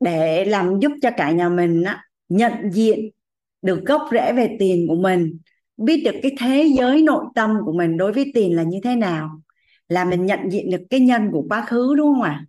để 0.00 0.44
làm 0.44 0.80
giúp 0.80 0.92
cho 1.02 1.10
cả 1.16 1.30
nhà 1.30 1.48
mình 1.48 1.82
á, 1.82 2.04
nhận 2.28 2.52
diện 2.72 3.10
được 3.62 3.82
gốc 3.86 4.08
rễ 4.12 4.32
về 4.32 4.56
tiền 4.58 4.86
của 4.88 4.96
mình 4.96 5.38
biết 5.76 6.02
được 6.04 6.14
cái 6.22 6.32
thế 6.38 6.72
giới 6.78 7.02
nội 7.02 7.24
tâm 7.34 7.56
của 7.64 7.72
mình 7.72 7.96
đối 7.96 8.12
với 8.12 8.30
tiền 8.34 8.56
là 8.56 8.62
như 8.62 8.80
thế 8.84 8.96
nào 8.96 9.40
là 9.88 10.04
mình 10.04 10.26
nhận 10.26 10.40
diện 10.50 10.70
được 10.70 10.82
cái 10.90 11.00
nhân 11.00 11.30
của 11.32 11.44
quá 11.48 11.64
khứ 11.66 11.94
đúng 11.94 12.14
không 12.14 12.22
ạ? 12.22 12.44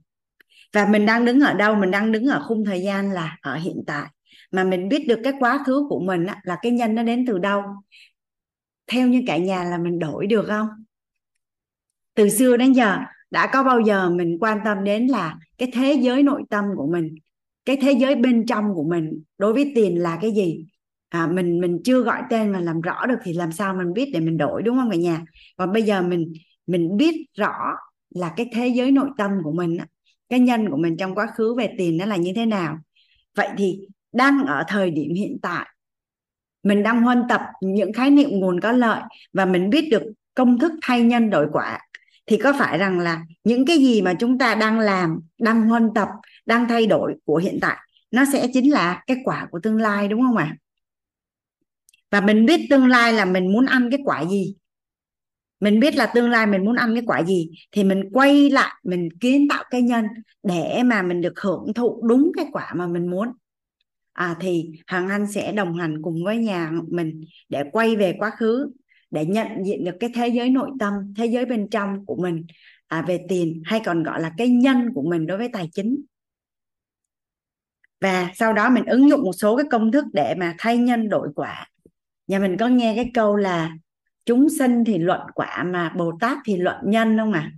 Và 0.74 0.86
mình 0.86 1.06
đang 1.06 1.26
đứng 1.26 1.40
ở 1.40 1.54
đâu 1.54 1.76
mình 1.76 1.92
đang 1.92 2.12
đứng 2.12 2.28
ở 2.28 2.44
khung 2.48 2.66
thời 2.66 2.82
gian 2.82 3.12
là 3.12 3.38
ở 3.42 3.56
hiện 3.56 3.84
tại. 3.88 4.08
Mà 4.52 4.64
mình 4.64 4.90
biết 4.90 5.08
được 5.08 5.20
cái 5.24 5.34
quá 5.40 5.64
khứ 5.66 5.88
của 5.90 6.00
mình 6.00 6.26
á, 6.26 6.42
là 6.44 6.58
cái 6.62 6.72
nhân 6.72 6.96
nó 6.96 7.04
đến 7.04 7.26
từ 7.28 7.38
đâu? 7.38 7.62
Theo 8.88 9.08
như 9.08 9.24
cả 9.28 9.38
nhà 9.38 9.64
là 9.64 9.78
mình 9.78 10.00
đổi 10.00 10.28
được 10.28 10.46
không? 10.48 10.68
Từ 12.14 12.30
xưa 12.30 12.58
đến 12.58 12.74
giờ 12.74 12.98
đã 13.32 13.50
có 13.54 13.64
bao 13.64 13.80
giờ 13.80 14.10
mình 14.10 14.38
quan 14.40 14.60
tâm 14.66 14.84
đến 14.84 15.08
là 15.08 15.36
cái 15.58 15.72
thế 15.74 15.94
giới 15.94 16.24
nội 16.24 16.44
tâm 16.50 16.66
của 16.76 16.88
mình 16.88 17.16
cái 17.66 17.78
thế 17.82 17.92
giới 17.92 18.16
bên 18.16 18.46
trong 18.46 18.66
của 18.76 18.84
mình 18.84 19.24
đối 19.38 19.54
với 19.54 19.72
tiền 19.76 20.02
là 20.02 20.18
cái 20.22 20.32
gì? 20.32 20.66
À, 21.10 21.28
mình 21.28 21.60
mình 21.60 21.80
chưa 21.84 22.02
gọi 22.02 22.22
tên 22.30 22.52
mà 22.52 22.60
làm 22.60 22.82
rõ 22.82 23.06
được 23.06 23.18
thì 23.24 23.34
làm 23.34 23.52
sao 23.52 23.74
mình 23.74 23.94
biết 23.94 24.10
để 24.14 24.20
mình 24.20 24.38
đổi 24.38 24.64
đúng 24.64 24.78
không 24.78 24.90
cả 24.90 24.98
nhà 24.98 25.26
còn 25.58 25.74
bây 25.74 25.84
giờ 25.84 26.02
mình 26.02 26.34
mình 26.68 26.98
biết 26.98 27.16
rõ 27.38 27.72
là 28.10 28.34
cái 28.38 28.50
thế 28.54 28.68
giới 28.68 28.92
nội 28.92 29.10
tâm 29.18 29.32
của 29.44 29.52
mình 29.52 29.78
cái 30.30 30.40
nhân 30.40 30.70
của 30.70 30.78
mình 30.78 30.98
trong 30.98 31.16
quá 31.16 31.28
khứ 31.36 31.56
về 31.56 31.74
tiền 31.78 31.98
nó 31.98 32.06
là 32.06 32.16
như 32.16 32.34
thế 32.36 32.46
nào 32.46 32.78
vậy 33.36 33.50
thì 33.58 33.80
đang 34.12 34.46
ở 34.46 34.64
thời 34.68 34.92
điểm 34.92 35.14
hiện 35.14 35.38
tại 35.42 35.68
mình 36.64 36.84
đang 36.84 37.02
huân 37.02 37.24
tập 37.30 37.42
những 37.62 37.94
khái 37.94 38.10
niệm 38.10 38.30
nguồn 38.30 38.60
có 38.60 38.72
lợi 38.72 39.02
và 39.34 39.46
mình 39.46 39.70
biết 39.70 39.88
được 39.92 40.04
công 40.34 40.60
thức 40.60 40.72
thay 40.82 41.02
nhân 41.02 41.30
đổi 41.30 41.48
quả 41.54 41.80
thì 42.26 42.38
có 42.38 42.54
phải 42.60 42.78
rằng 42.78 43.00
là 43.00 43.22
những 43.44 43.66
cái 43.66 43.78
gì 43.78 44.02
mà 44.02 44.14
chúng 44.14 44.38
ta 44.38 44.56
đang 44.56 44.80
làm 44.80 45.20
đang 45.40 45.62
huân 45.62 45.90
tập 45.96 46.10
đang 46.46 46.68
thay 46.68 46.88
đổi 46.88 47.16
của 47.26 47.38
hiện 47.38 47.58
tại 47.62 47.78
nó 48.12 48.24
sẽ 48.34 48.48
chính 48.54 48.72
là 48.72 49.04
cái 49.08 49.18
quả 49.24 49.48
của 49.52 49.60
tương 49.64 49.78
lai 49.78 50.08
đúng 50.08 50.22
không 50.22 50.38
ạ 50.38 50.46
à? 50.52 50.58
Và 52.12 52.22
mình 52.22 52.46
biết 52.46 52.60
tương 52.70 52.88
lai 52.88 53.14
là 53.14 53.26
mình 53.26 53.54
muốn 53.54 53.66
ăn 53.66 53.90
cái 53.92 54.00
quả 54.06 54.26
gì. 54.26 54.56
Mình 55.60 55.80
biết 55.80 55.96
là 55.96 56.06
tương 56.06 56.30
lai 56.30 56.48
mình 56.48 56.66
muốn 56.66 56.76
ăn 56.76 56.94
cái 56.94 57.04
quả 57.06 57.24
gì 57.24 57.50
thì 57.72 57.84
mình 57.84 58.10
quay 58.14 58.50
lại 58.50 58.74
mình 58.84 59.10
kiến 59.20 59.48
tạo 59.50 59.64
cái 59.70 59.82
nhân 59.82 60.06
để 60.44 60.82
mà 60.86 61.02
mình 61.02 61.22
được 61.22 61.40
hưởng 61.40 61.74
thụ 61.74 62.02
đúng 62.08 62.32
cái 62.36 62.46
quả 62.52 62.74
mà 62.76 62.88
mình 62.88 63.12
muốn. 63.12 63.28
À 64.14 64.36
thì 64.40 64.72
hằng 64.88 65.10
anh 65.10 65.28
sẽ 65.32 65.52
đồng 65.52 65.76
hành 65.76 66.02
cùng 66.02 66.24
với 66.26 66.38
nhà 66.38 66.72
mình 66.88 67.24
để 67.50 67.64
quay 67.72 67.96
về 67.96 68.16
quá 68.20 68.30
khứ 68.30 68.72
để 69.12 69.26
nhận 69.26 69.48
diện 69.66 69.86
được 69.86 69.96
cái 70.00 70.10
thế 70.16 70.28
giới 70.28 70.50
nội 70.50 70.70
tâm 70.80 70.94
thế 71.18 71.26
giới 71.26 71.46
bên 71.46 71.70
trong 71.70 72.06
của 72.06 72.16
mình. 72.16 72.46
À, 72.88 73.06
về 73.08 73.26
tiền 73.30 73.62
hay 73.66 73.82
còn 73.86 74.04
gọi 74.04 74.22
là 74.22 74.32
cái 74.38 74.50
nhân 74.50 74.90
của 74.94 75.04
mình 75.10 75.28
đối 75.28 75.38
với 75.38 75.50
tài 75.54 75.70
chính. 75.74 76.02
Và 78.02 78.32
sau 78.36 78.54
đó 78.54 78.70
mình 78.70 78.86
ứng 78.86 79.10
dụng 79.10 79.24
một 79.24 79.34
số 79.34 79.58
cái 79.58 79.66
công 79.72 79.92
thức 79.92 80.06
để 80.14 80.36
mà 80.38 80.56
thay 80.58 80.78
nhân 80.78 81.10
đổi 81.10 81.30
quả 81.36 81.68
nhà 82.28 82.40
mình 82.40 82.58
có 82.60 82.68
nghe 82.68 82.94
cái 82.96 83.12
câu 83.14 83.36
là 83.36 83.72
chúng 84.26 84.50
sinh 84.50 84.84
thì 84.86 84.98
luận 84.98 85.22
quả 85.36 85.64
mà 85.64 85.90
bồ 85.90 86.12
tát 86.20 86.38
thì 86.46 86.58
luận 86.58 86.78
nhân 86.84 87.18
không 87.18 87.34
à 87.34 87.52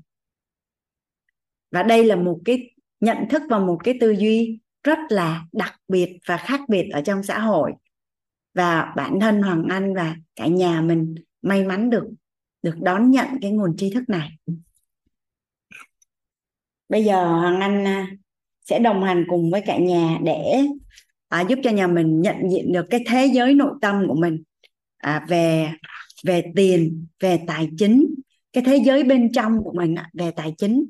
và 1.72 1.84
đây 1.84 2.05
là 2.05 2.15
một 2.15 2.39
cái 2.45 2.72
nhận 2.99 3.17
thức 3.30 3.41
và 3.49 3.59
một 3.59 3.78
cái 3.84 3.97
tư 3.99 4.11
duy 4.11 4.59
rất 4.84 4.99
là 5.09 5.45
đặc 5.51 5.76
biệt 5.88 6.17
và 6.26 6.38
khác 6.38 6.61
biệt 6.70 6.89
ở 6.93 7.01
trong 7.01 7.24
xã 7.24 7.39
hội. 7.39 7.74
Và 8.53 8.93
bản 8.95 9.20
thân 9.20 9.41
hoàng 9.41 9.65
anh 9.70 9.95
và 9.95 10.15
cả 10.36 10.47
nhà 10.47 10.82
mình 10.82 11.15
may 11.41 11.63
mắn 11.63 11.89
được 11.89 12.03
được 12.61 12.76
đón 12.82 13.11
nhận 13.11 13.28
cái 13.41 13.51
nguồn 13.51 13.78
tri 13.78 13.93
thức 13.93 14.03
này. 14.07 14.38
Bây 16.89 17.05
giờ 17.05 17.26
hoàng 17.26 17.61
anh 17.61 17.86
à, 17.86 18.07
sẽ 18.61 18.80
đồng 18.80 19.03
hành 19.03 19.26
cùng 19.30 19.51
với 19.51 19.61
cả 19.65 19.78
nhà 19.78 20.20
để 20.24 20.61
à, 21.28 21.41
giúp 21.41 21.59
cho 21.63 21.72
nhà 21.72 21.88
mình 21.88 22.22
nhận 22.22 22.36
diện 22.51 22.74
được 22.74 22.86
cái 22.89 23.03
thế 23.07 23.26
giới 23.26 23.53
nội 23.53 23.74
tâm 23.82 24.07
của 24.07 24.15
mình 24.15 24.43
à, 24.99 25.25
về 25.27 25.71
về 26.23 26.43
tiền 26.55 27.05
về 27.19 27.39
tài 27.47 27.69
chính. 27.77 28.15
Cái 28.53 28.63
thế 28.63 28.77
giới 28.77 29.03
bên 29.03 29.31
trong 29.31 29.63
của 29.63 29.73
mình 29.73 29.95
về 30.13 30.31
tài 30.31 30.53
chính. 30.57 30.85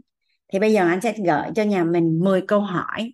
Thì 0.53 0.59
bây 0.59 0.73
giờ 0.73 0.87
anh 0.87 1.01
sẽ 1.01 1.13
gửi 1.25 1.51
cho 1.55 1.63
nhà 1.63 1.83
mình 1.83 2.19
10 2.23 2.41
câu 2.41 2.61
hỏi. 2.61 3.13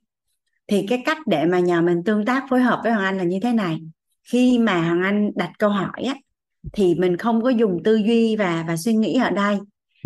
Thì 0.67 0.85
cái 0.89 1.01
cách 1.05 1.17
để 1.27 1.45
mà 1.45 1.59
nhà 1.59 1.81
mình 1.81 2.03
tương 2.05 2.25
tác 2.25 2.43
phối 2.49 2.61
hợp 2.61 2.79
với 2.83 2.91
hoàng 2.91 3.05
anh 3.05 3.17
là 3.17 3.23
như 3.23 3.39
thế 3.39 3.53
này. 3.53 3.79
Khi 4.23 4.59
mà 4.59 4.81
hoàng 4.81 5.01
anh 5.03 5.31
đặt 5.35 5.51
câu 5.59 5.69
hỏi 5.69 6.03
á 6.03 6.15
thì 6.73 6.95
mình 6.95 7.17
không 7.17 7.43
có 7.43 7.49
dùng 7.49 7.81
tư 7.83 7.95
duy 7.95 8.35
và 8.35 8.65
và 8.67 8.77
suy 8.77 8.93
nghĩ 8.93 9.13
ở 9.13 9.29
đây. 9.29 9.57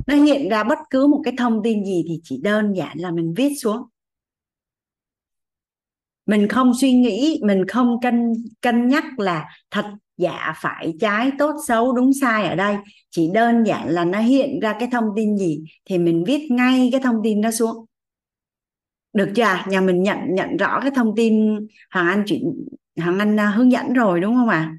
Nó 0.08 0.16
hiện 0.16 0.50
ra 0.50 0.64
bất 0.64 0.78
cứ 0.90 1.08
một 1.08 1.22
cái 1.24 1.34
thông 1.38 1.64
tin 1.64 1.86
gì 1.86 2.04
thì 2.08 2.20
chỉ 2.24 2.40
đơn 2.44 2.74
giản 2.74 2.98
là 2.98 3.12
mình 3.12 3.34
viết 3.38 3.50
xuống. 3.62 3.82
Mình 6.26 6.48
không 6.48 6.72
suy 6.82 6.94
nghĩ 6.94 7.40
mình 7.44 7.68
không 7.68 8.00
cân 8.02 8.34
cân 8.62 8.88
nhắc 8.88 9.20
là 9.20 9.46
thật 9.72 9.86
dạ 10.20 10.54
phải 10.62 10.94
trái 11.00 11.32
tốt 11.40 11.56
xấu 11.68 11.94
đúng 11.94 12.12
sai 12.22 12.48
ở 12.48 12.56
đây. 12.56 12.76
Chỉ 13.10 13.30
đơn 13.34 13.64
giản 13.64 13.90
là 13.90 14.06
nó 14.06 14.20
hiện 14.20 14.60
ra 14.60 14.76
cái 14.80 14.90
thông 14.92 15.06
tin 15.16 15.38
gì 15.38 15.64
thì 15.86 15.98
mình 15.98 16.24
viết 16.28 16.48
ngay 16.52 16.90
cái 16.92 17.02
thông 17.02 17.16
tin 17.24 17.42
đó 17.42 17.52
xuống. 17.52 17.86
Được 19.14 19.30
chưa? 19.36 19.64
Nhà 19.68 19.82
mình 19.82 20.04
nhận 20.04 20.18
nhận 20.30 20.58
rõ 20.58 20.80
cái 20.82 20.92
thông 20.96 21.16
tin 21.16 21.60
hoàng 21.92 22.08
anh 22.08 22.24
chuyển, 22.28 22.66
hoàng 23.02 23.20
anh 23.20 23.40
à, 23.40 23.50
hướng 23.50 23.72
dẫn 23.72 23.94
rồi 23.94 24.22
đúng 24.22 24.36
không 24.36 24.50
ạ? 24.50 24.72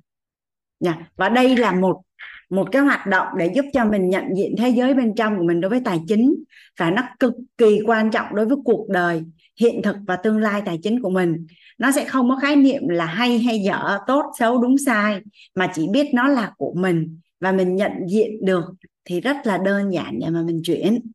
À? 0.84 1.06
và 1.16 1.28
đây 1.28 1.56
là 1.56 1.72
một 1.72 2.02
một 2.50 2.68
cái 2.72 2.82
hoạt 2.82 3.06
động 3.06 3.26
để 3.38 3.52
giúp 3.54 3.64
cho 3.72 3.84
mình 3.84 4.08
nhận 4.08 4.24
diện 4.36 4.54
thế 4.58 4.68
giới 4.68 4.94
bên 4.94 5.14
trong 5.14 5.38
của 5.38 5.44
mình 5.44 5.60
đối 5.60 5.68
với 5.70 5.80
tài 5.84 6.00
chính. 6.08 6.34
Và 6.78 6.90
nó 6.90 7.02
cực 7.20 7.32
kỳ 7.58 7.80
quan 7.86 8.10
trọng 8.10 8.34
đối 8.34 8.46
với 8.46 8.56
cuộc 8.64 8.88
đời, 8.88 9.24
hiện 9.60 9.82
thực 9.82 9.96
và 10.06 10.16
tương 10.16 10.38
lai 10.38 10.62
tài 10.64 10.78
chính 10.82 11.02
của 11.02 11.10
mình 11.10 11.46
nó 11.80 11.92
sẽ 11.92 12.04
không 12.04 12.28
có 12.28 12.36
khái 12.36 12.56
niệm 12.56 12.88
là 12.88 13.06
hay 13.06 13.38
hay 13.38 13.58
dở 13.58 13.98
tốt 14.06 14.32
xấu 14.38 14.62
đúng 14.62 14.78
sai 14.78 15.20
mà 15.54 15.72
chỉ 15.74 15.88
biết 15.92 16.06
nó 16.14 16.28
là 16.28 16.52
của 16.56 16.74
mình 16.76 17.18
và 17.40 17.52
mình 17.52 17.76
nhận 17.76 17.92
diện 18.08 18.44
được 18.44 18.64
thì 19.04 19.20
rất 19.20 19.36
là 19.44 19.58
đơn 19.58 19.92
giản 19.92 20.18
để 20.20 20.30
mà 20.30 20.42
mình 20.42 20.60
chuyển. 20.64 21.10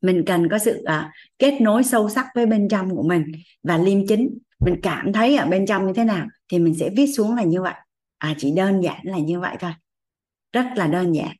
Mình 0.00 0.22
cần 0.26 0.48
có 0.48 0.58
sự 0.58 0.82
à, 0.84 1.12
kết 1.38 1.60
nối 1.60 1.84
sâu 1.84 2.08
sắc 2.08 2.26
với 2.34 2.46
bên 2.46 2.68
trong 2.68 2.96
của 2.96 3.02
mình 3.02 3.32
và 3.62 3.78
liêm 3.78 4.06
chính. 4.06 4.38
Mình 4.60 4.80
cảm 4.82 5.12
thấy 5.12 5.36
ở 5.36 5.46
bên 5.46 5.66
trong 5.66 5.86
như 5.86 5.92
thế 5.92 6.04
nào 6.04 6.26
thì 6.48 6.58
mình 6.58 6.74
sẽ 6.74 6.90
viết 6.96 7.06
xuống 7.06 7.34
là 7.34 7.42
như 7.42 7.62
vậy. 7.62 7.74
À 8.18 8.34
chỉ 8.38 8.52
đơn 8.56 8.80
giản 8.80 9.00
là 9.02 9.18
như 9.18 9.40
vậy 9.40 9.56
thôi. 9.60 9.72
Rất 10.52 10.66
là 10.76 10.86
đơn 10.86 11.12
giản. 11.12 11.36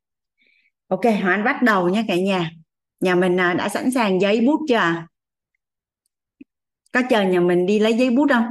Ok 0.88 1.05
Hoàng 1.22 1.45
bắt 1.45 1.62
đầu 1.62 1.88
nhé 1.88 2.05
cả 2.09 2.16
nhà. 2.16 2.51
Nhà 3.01 3.14
mình 3.14 3.40
à, 3.40 3.55
đã 3.55 3.68
sẵn 3.68 3.90
sàng 3.90 4.20
giấy 4.20 4.40
bút 4.40 4.61
chưa 4.68 5.07
có 6.93 7.03
chờ 7.11 7.22
nhà 7.22 7.40
mình 7.40 7.66
đi 7.66 7.78
lấy 7.78 7.95
giấy 7.99 8.11
bút 8.11 8.26
không? 8.30 8.45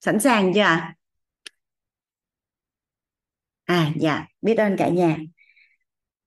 Sẵn 0.00 0.20
sàng 0.20 0.52
chưa 0.54 0.78
à 3.64 3.92
dạ 3.96 4.26
biết 4.42 4.54
ơn 4.54 4.76
cả 4.78 4.88
nhà. 4.88 5.18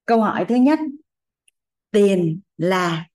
Câu 0.05 0.21
hỏi 0.21 0.45
thứ 0.49 0.55
nhất. 0.55 0.79
Tiền 1.91 2.41
là 2.57 3.05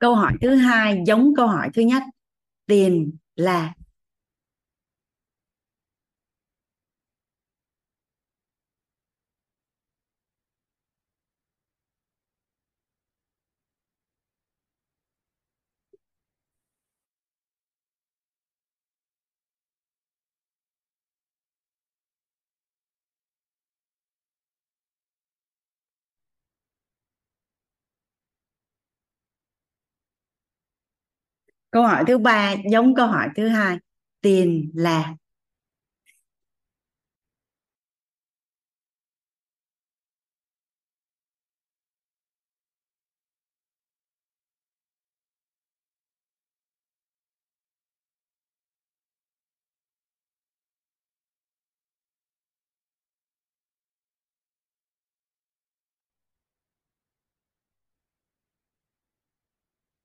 câu 0.00 0.14
hỏi 0.14 0.32
thứ 0.40 0.54
hai 0.54 1.02
giống 1.06 1.32
câu 1.36 1.46
hỏi 1.46 1.70
thứ 1.74 1.82
nhất. 1.82 2.02
Tiền 2.66 3.12
là 3.36 3.74
câu 31.70 31.82
hỏi 31.82 32.04
thứ 32.06 32.18
ba 32.18 32.54
giống 32.70 32.94
câu 32.94 33.06
hỏi 33.06 33.28
thứ 33.36 33.48
hai 33.48 33.78
tiền 34.20 34.70
là 34.74 35.14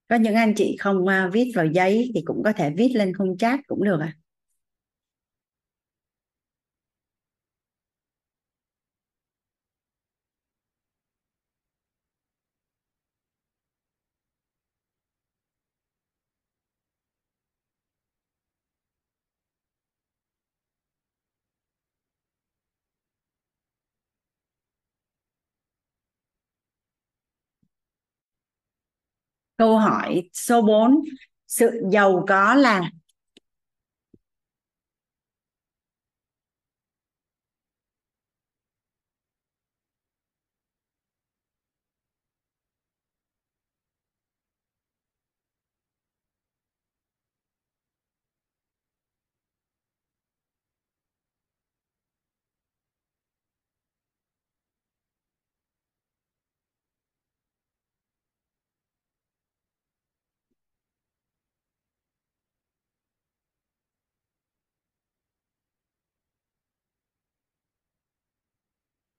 có 0.07 0.15
những 0.15 0.35
anh 0.35 0.53
chị 0.55 0.77
không 0.79 1.07
à, 1.07 1.29
viết 1.33 1.51
vào 1.55 1.65
giấy 1.65 2.11
thì 2.15 2.21
cũng 2.25 2.43
có 2.43 2.53
thể 2.53 2.69
viết 2.77 2.91
lên 2.95 3.13
khung 3.17 3.37
chat 3.37 3.59
cũng 3.67 3.83
được 3.83 3.99
à 4.01 4.13
Câu 29.57 29.77
hỏi 29.77 30.29
số 30.33 30.61
4 30.61 31.01
Sự 31.47 31.81
giàu 31.91 32.25
có 32.27 32.53
là 32.53 32.89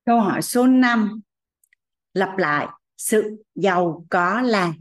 Câu 0.07 0.21
hỏi 0.21 0.43
số 0.43 0.67
5 0.67 1.21
Lặp 2.15 2.39
lại 2.39 2.67
Sự 2.97 3.45
giàu 3.55 4.07
có 4.11 4.41
là 4.41 4.73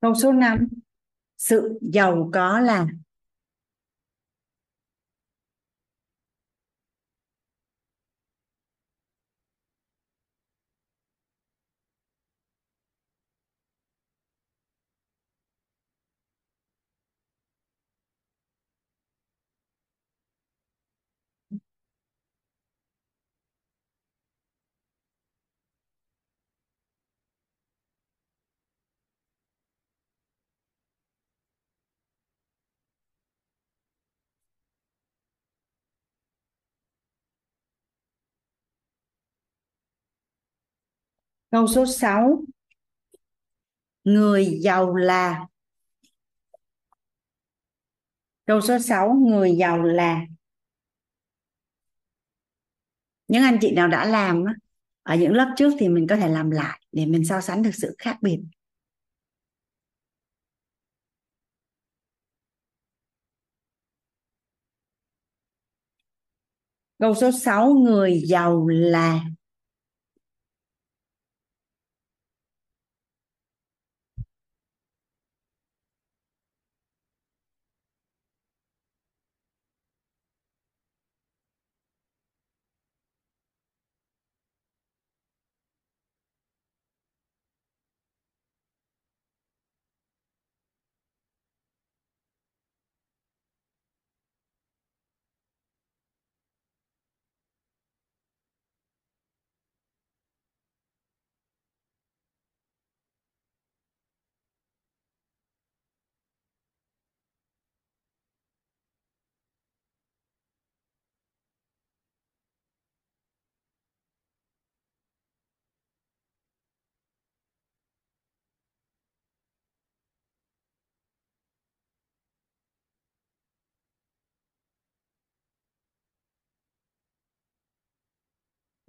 Câu 0.00 0.14
số 0.14 0.32
5 0.32 0.68
Sự 1.38 1.78
giàu 1.82 2.30
có 2.32 2.60
là 2.60 2.86
câu 41.50 41.66
số 41.66 41.86
6 41.86 42.42
người 44.04 44.58
giàu 44.60 44.94
là. 44.94 45.46
Câu 48.46 48.60
số 48.60 48.78
6 48.78 49.14
người 49.14 49.56
giàu 49.58 49.82
là. 49.82 50.20
Những 53.28 53.42
anh 53.42 53.58
chị 53.60 53.72
nào 53.72 53.88
đã 53.88 54.04
làm 54.04 54.44
ở 55.02 55.16
những 55.16 55.32
lớp 55.32 55.54
trước 55.56 55.70
thì 55.78 55.88
mình 55.88 56.06
có 56.06 56.16
thể 56.16 56.28
làm 56.28 56.50
lại 56.50 56.80
để 56.92 57.06
mình 57.06 57.24
so 57.24 57.40
sánh 57.40 57.62
được 57.62 57.74
sự 57.74 57.94
khác 57.98 58.18
biệt. 58.22 58.40
Câu 66.98 67.14
số 67.14 67.30
6 67.32 67.74
người 67.74 68.22
giàu 68.26 68.68
là. 68.68 69.37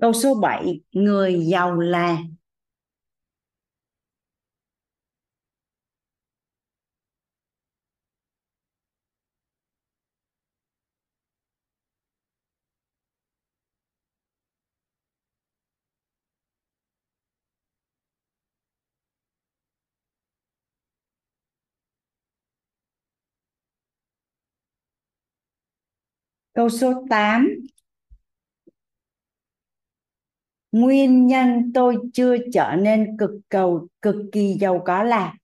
Câu 0.02 0.14
số 0.14 0.36
7, 0.36 0.80
người 0.92 1.46
giàu 1.46 1.80
là? 1.80 2.18
Câu 26.54 26.70
số 26.70 27.06
8 27.10 27.48
Nguyên 30.72 31.28
nhân 31.28 31.72
tôi 31.74 31.98
chưa 32.14 32.36
trở 32.54 32.76
nên 32.80 33.18
cực 33.18 33.32
cầu, 33.50 33.88
cực 34.02 34.16
kỳ 34.32 34.58
giàu 34.60 34.82
có 34.86 35.04
là 35.04 35.36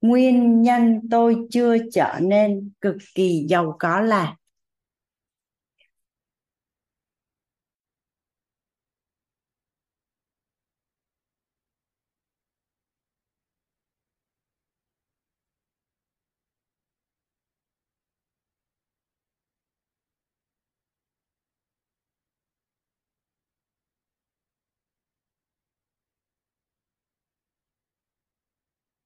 Nguyên 0.00 0.62
nhân 0.62 1.00
tôi 1.10 1.36
chưa 1.50 1.76
trở 1.92 2.18
nên 2.22 2.70
cực 2.80 2.96
kỳ 3.14 3.46
giàu 3.48 3.76
có 3.78 4.00
là 4.00 4.36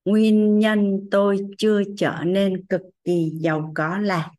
Nguyên 0.09 0.59
nhân 0.59 1.01
tôi 1.11 1.39
chưa 1.59 1.83
trở 1.97 2.15
nên 2.27 2.67
cực 2.67 2.83
kỳ 3.05 3.31
giàu 3.41 3.73
có 3.75 3.99
là 3.99 4.31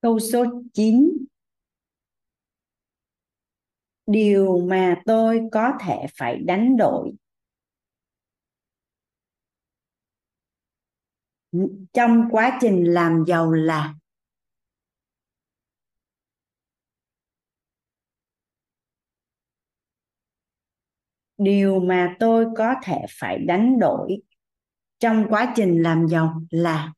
Câu 0.00 0.18
số 0.18 0.44
9 0.72 1.26
Điều 4.06 4.58
mà 4.58 5.02
tôi 5.06 5.40
có 5.52 5.72
thể 5.80 6.06
phải 6.18 6.36
đánh 6.36 6.76
đổi. 6.76 7.12
Trong 11.92 12.28
quá 12.30 12.58
trình 12.60 12.84
làm 12.84 13.24
giàu 13.26 13.52
là 13.52 13.94
điều 21.38 21.80
mà 21.80 22.16
tôi 22.18 22.46
có 22.56 22.74
thể 22.82 22.96
phải 23.20 23.38
đánh 23.38 23.78
đổi 23.78 24.22
trong 24.98 25.26
quá 25.30 25.52
trình 25.56 25.82
làm 25.82 26.06
giàu 26.08 26.42
là 26.50 26.92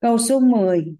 Câu 0.00 0.18
số 0.18 0.40
10 0.40 0.96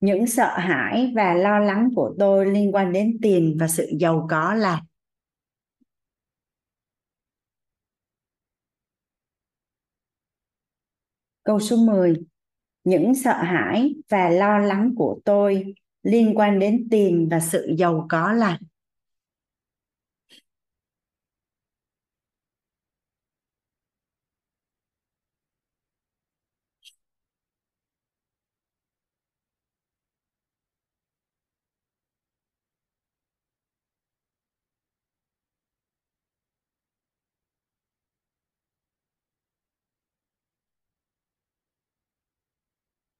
những 0.00 0.26
sợ 0.26 0.58
hãi 0.58 1.12
và 1.16 1.34
lo 1.34 1.58
lắng 1.58 1.90
của 1.94 2.14
tôi 2.18 2.46
liên 2.46 2.74
quan 2.74 2.92
đến 2.92 3.18
tiền 3.22 3.56
và 3.60 3.68
sự 3.68 3.90
giàu 4.00 4.26
có 4.30 4.54
là 4.54 4.82
câu 11.44 11.60
số 11.60 11.76
10 11.76 12.14
những 12.84 13.14
sợ 13.14 13.42
hãi 13.42 13.94
và 14.08 14.28
lo 14.28 14.58
lắng 14.58 14.94
của 14.96 15.20
tôi 15.24 15.74
liên 16.02 16.32
quan 16.34 16.58
đến 16.58 16.88
tiền 16.90 17.28
và 17.30 17.40
sự 17.40 17.74
giàu 17.78 18.06
có 18.10 18.32
là 18.32 18.58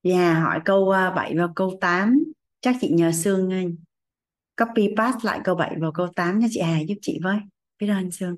Dạ 0.03 0.35
hỏi 0.41 0.61
câu 0.65 0.91
à, 0.91 1.11
7 1.11 1.35
và 1.39 1.49
câu 1.57 1.79
8 1.81 2.25
chắc 2.61 2.77
chị 2.81 2.89
nhờ 2.89 3.13
Sương 3.13 3.51
anh 3.51 3.77
copy 4.57 4.89
paste 4.97 5.19
lại 5.23 5.41
câu 5.45 5.55
7 5.55 5.77
và 5.81 5.89
câu 5.95 6.09
8 6.17 6.41
cho 6.43 6.47
chị 6.51 6.61
Hà 6.61 6.81
giúp 6.81 6.95
chị 7.03 7.19
với. 7.23 7.39
Biết 7.79 7.87
ơn 7.89 8.11
Sương. 8.11 8.37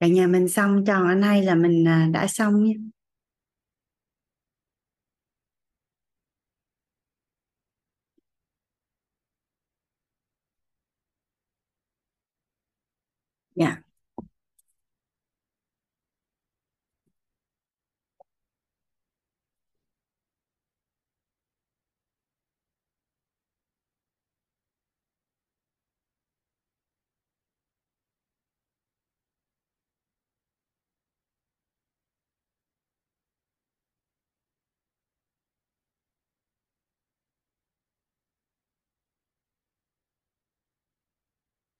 Cả 0.00 0.06
nhà 0.06 0.26
mình 0.26 0.48
xong 0.48 0.84
tròn 0.86 1.06
anh 1.08 1.22
hay 1.22 1.42
là 1.42 1.54
mình 1.54 1.88
à, 1.88 2.08
đã 2.12 2.26
xong 2.26 2.64
nhé 2.64 2.74
dạ 13.54 13.82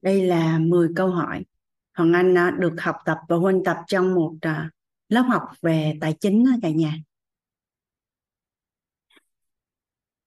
đây 0.02 0.22
là 0.22 0.58
10 0.58 0.88
câu 0.96 1.10
hỏi. 1.10 1.44
Hoàng 1.94 2.12
Anh 2.12 2.38
à, 2.38 2.50
được 2.58 2.74
học 2.80 2.96
tập 3.04 3.18
và 3.28 3.36
huân 3.36 3.62
tập 3.64 3.76
trong 3.86 4.14
một 4.14 4.34
à, 4.40 4.70
lớp 5.08 5.22
học 5.22 5.42
về 5.62 5.94
tài 6.00 6.14
chính 6.20 6.44
đó 6.44 6.50
cả 6.62 6.70
nhà. 6.70 6.94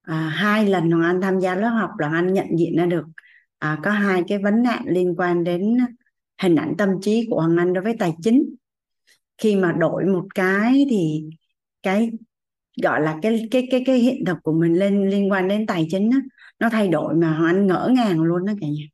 À, 0.01 0.29
hai 0.29 0.65
lần 0.67 0.91
Hoàng 0.91 1.03
Anh 1.03 1.21
tham 1.21 1.39
gia 1.39 1.55
lớp 1.55 1.69
học 1.69 1.91
là 1.99 2.09
Anh 2.09 2.33
nhận 2.33 2.47
diện 2.59 2.75
ra 2.77 2.85
được 2.85 3.05
à, 3.59 3.79
có 3.83 3.91
hai 3.91 4.23
cái 4.27 4.37
vấn 4.37 4.63
nạn 4.63 4.83
liên 4.87 5.15
quan 5.17 5.43
đến 5.43 5.77
hình 6.41 6.55
ảnh 6.55 6.75
tâm 6.77 6.89
trí 7.01 7.27
của 7.29 7.41
Hoàng 7.41 7.57
Anh 7.57 7.73
đối 7.73 7.83
với 7.83 7.95
tài 7.99 8.15
chính. 8.23 8.55
Khi 9.37 9.55
mà 9.55 9.71
đổi 9.71 10.05
một 10.05 10.27
cái 10.35 10.85
thì 10.89 11.23
cái 11.83 12.11
gọi 12.83 13.01
là 13.01 13.19
cái 13.21 13.47
cái 13.51 13.67
cái 13.71 13.83
cái 13.85 13.97
hiện 13.99 14.25
thực 14.25 14.37
của 14.43 14.53
mình 14.53 14.73
lên 14.73 15.09
liên 15.09 15.31
quan 15.31 15.47
đến 15.47 15.65
tài 15.65 15.87
chính 15.91 16.09
đó, 16.09 16.17
nó 16.59 16.69
thay 16.69 16.87
đổi 16.87 17.15
mà 17.15 17.37
Hoàng 17.37 17.55
Anh 17.55 17.67
ngỡ 17.67 17.91
ngàng 17.95 18.21
luôn 18.21 18.45
đó 18.45 18.53
cả 18.61 18.67
nhà. 18.67 18.85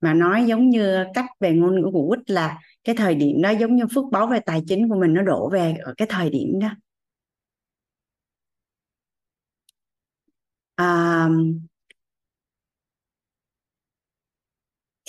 Mà 0.00 0.14
nói 0.14 0.44
giống 0.46 0.70
như 0.70 1.04
cách 1.14 1.26
về 1.40 1.52
ngôn 1.52 1.80
ngữ 1.80 1.90
của 1.92 2.08
Quýt 2.08 2.30
là 2.30 2.58
cái 2.84 2.94
thời 2.96 3.14
điểm 3.14 3.42
đó 3.42 3.50
giống 3.50 3.76
như 3.76 3.84
phước 3.94 4.04
báo 4.12 4.26
về 4.26 4.40
tài 4.40 4.62
chính 4.68 4.88
của 4.88 4.96
mình 5.00 5.14
nó 5.14 5.22
đổ 5.22 5.50
về 5.52 5.76
ở 5.84 5.94
cái 5.96 6.08
thời 6.10 6.30
điểm 6.30 6.58
đó. 6.60 6.68
À, 10.76 11.28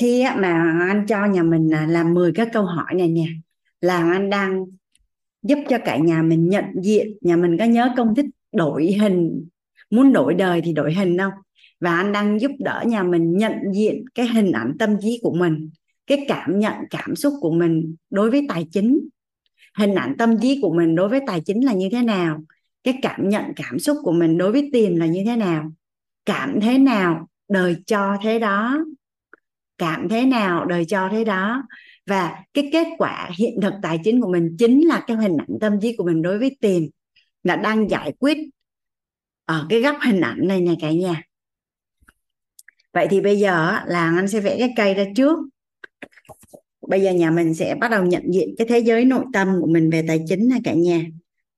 khi 0.02 0.24
mà 0.38 0.78
anh 0.90 1.06
cho 1.08 1.26
nhà 1.26 1.44
mình 1.44 1.74
à, 1.74 1.86
làm 1.90 2.14
10 2.14 2.32
cái 2.36 2.46
câu 2.54 2.66
hỏi 2.66 2.94
này 2.96 3.08
nè 3.08 3.26
là 3.82 4.12
anh 4.12 4.30
đang 4.30 4.66
giúp 5.42 5.60
cho 5.70 5.78
cả 5.86 5.98
nhà 5.98 6.22
mình 6.22 6.50
nhận 6.50 6.66
diện 6.84 7.18
nhà 7.22 7.36
mình 7.36 7.58
có 7.60 7.66
nhớ 7.66 7.94
công 7.98 8.16
thức 8.16 8.26
đổi 8.52 8.86
hình 9.02 9.48
muốn 9.90 10.14
đổi 10.14 10.34
đời 10.34 10.62
thì 10.66 10.74
đổi 10.74 10.94
hình 10.94 11.18
không? 11.18 11.32
Và 11.80 11.96
anh 11.96 12.12
đang 12.12 12.42
giúp 12.42 12.52
đỡ 12.60 12.84
nhà 12.88 13.04
mình 13.04 13.38
nhận 13.38 13.54
diện 13.74 14.06
cái 14.16 14.28
hình 14.28 14.52
ảnh 14.52 14.76
tâm 14.80 14.96
trí 15.02 15.20
của 15.22 15.34
mình, 15.34 15.70
cái 16.08 16.26
cảm 16.28 16.60
nhận, 16.60 16.74
cảm 16.90 17.16
xúc 17.16 17.34
của 17.42 17.52
mình 17.52 17.96
đối 18.10 18.32
với 18.32 18.46
tài 18.50 18.68
chính. 18.72 19.00
Hình 19.78 19.96
ảnh 19.96 20.16
tâm 20.18 20.36
trí 20.42 20.60
của 20.62 20.74
mình 20.74 20.96
đối 20.96 21.10
với 21.10 21.20
tài 21.28 21.42
chính 21.46 21.66
là 21.66 21.74
như 21.74 21.90
thế 21.92 22.02
nào? 22.02 22.44
Cái 22.84 23.00
cảm 23.02 23.30
nhận, 23.30 23.44
cảm 23.56 23.80
xúc 23.80 23.98
của 24.04 24.12
mình 24.12 24.38
đối 24.38 24.52
với 24.52 24.70
tiền 24.74 25.00
là 25.00 25.06
như 25.06 25.24
thế 25.26 25.36
nào? 25.36 25.72
Cảm 26.26 26.60
thế 26.62 26.78
nào? 26.78 27.28
Đời 27.50 27.76
cho 27.86 28.18
thế 28.24 28.40
đó. 28.40 28.86
Cảm 29.78 30.10
thế 30.10 30.26
nào? 30.26 30.66
Đời 30.66 30.86
cho 30.86 31.10
thế 31.12 31.24
đó. 31.24 31.64
Và 32.06 32.44
cái 32.54 32.70
kết 32.72 32.88
quả 32.98 33.30
hiện 33.38 33.60
thực 33.62 33.74
tài 33.82 34.00
chính 34.04 34.22
của 34.22 34.32
mình 34.32 34.56
chính 34.60 34.88
là 34.88 35.04
cái 35.08 35.18
hình 35.18 35.38
ảnh 35.38 35.60
tâm 35.62 35.80
trí 35.82 35.96
của 35.96 36.04
mình 36.04 36.22
đối 36.22 36.40
với 36.40 36.58
tiền 36.62 36.90
là 37.44 37.56
đang 37.56 37.90
giải 37.90 38.14
quyết 38.20 38.38
ở 39.46 39.66
cái 39.70 39.82
góc 39.82 39.96
hình 40.02 40.22
ảnh 40.22 40.48
này 40.48 40.62
nè 40.62 40.74
cả 40.82 40.92
nhà 40.92 41.22
vậy 43.00 43.08
thì 43.12 43.22
bây 43.22 43.40
giờ 43.40 43.80
là 43.86 44.16
anh 44.16 44.28
sẽ 44.28 44.40
vẽ 44.40 44.56
cái 44.60 44.74
cây 44.76 44.94
ra 44.94 45.04
trước. 45.16 45.38
Bây 46.88 47.02
giờ 47.02 47.14
nhà 47.14 47.32
mình 47.32 47.54
sẽ 47.54 47.76
bắt 47.76 47.92
đầu 47.92 48.06
nhận 48.06 48.24
diện 48.34 48.56
cái 48.58 48.68
thế 48.68 48.80
giới 48.80 49.06
nội 49.06 49.26
tâm 49.34 49.48
của 49.62 49.68
mình 49.68 49.90
về 49.90 50.06
tài 50.08 50.24
chính 50.28 50.50
này 50.50 50.60
cả 50.64 50.74
nhà. 50.74 51.06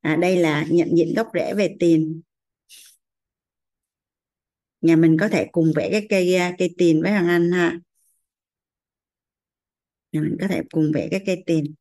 À, 0.01 0.15
đây 0.15 0.37
là 0.37 0.65
nhận 0.69 0.97
diện 0.97 1.13
gốc 1.15 1.27
rễ 1.33 1.53
về 1.53 1.75
tiền. 1.79 2.21
Nhà 4.81 4.95
mình 4.95 5.17
có 5.19 5.27
thể 5.27 5.47
cùng 5.51 5.71
vẽ 5.75 5.89
cái 5.91 6.07
cây 6.09 6.35
à, 6.35 6.55
cây 6.57 6.75
tiền 6.77 7.01
với 7.01 7.11
thằng 7.11 7.27
anh 7.27 7.51
ha. 7.51 7.79
Nhà 10.11 10.21
mình 10.21 10.37
có 10.41 10.47
thể 10.47 10.61
cùng 10.71 10.91
vẽ 10.93 11.07
cái 11.11 11.23
cây 11.25 11.43
tiền. 11.45 11.73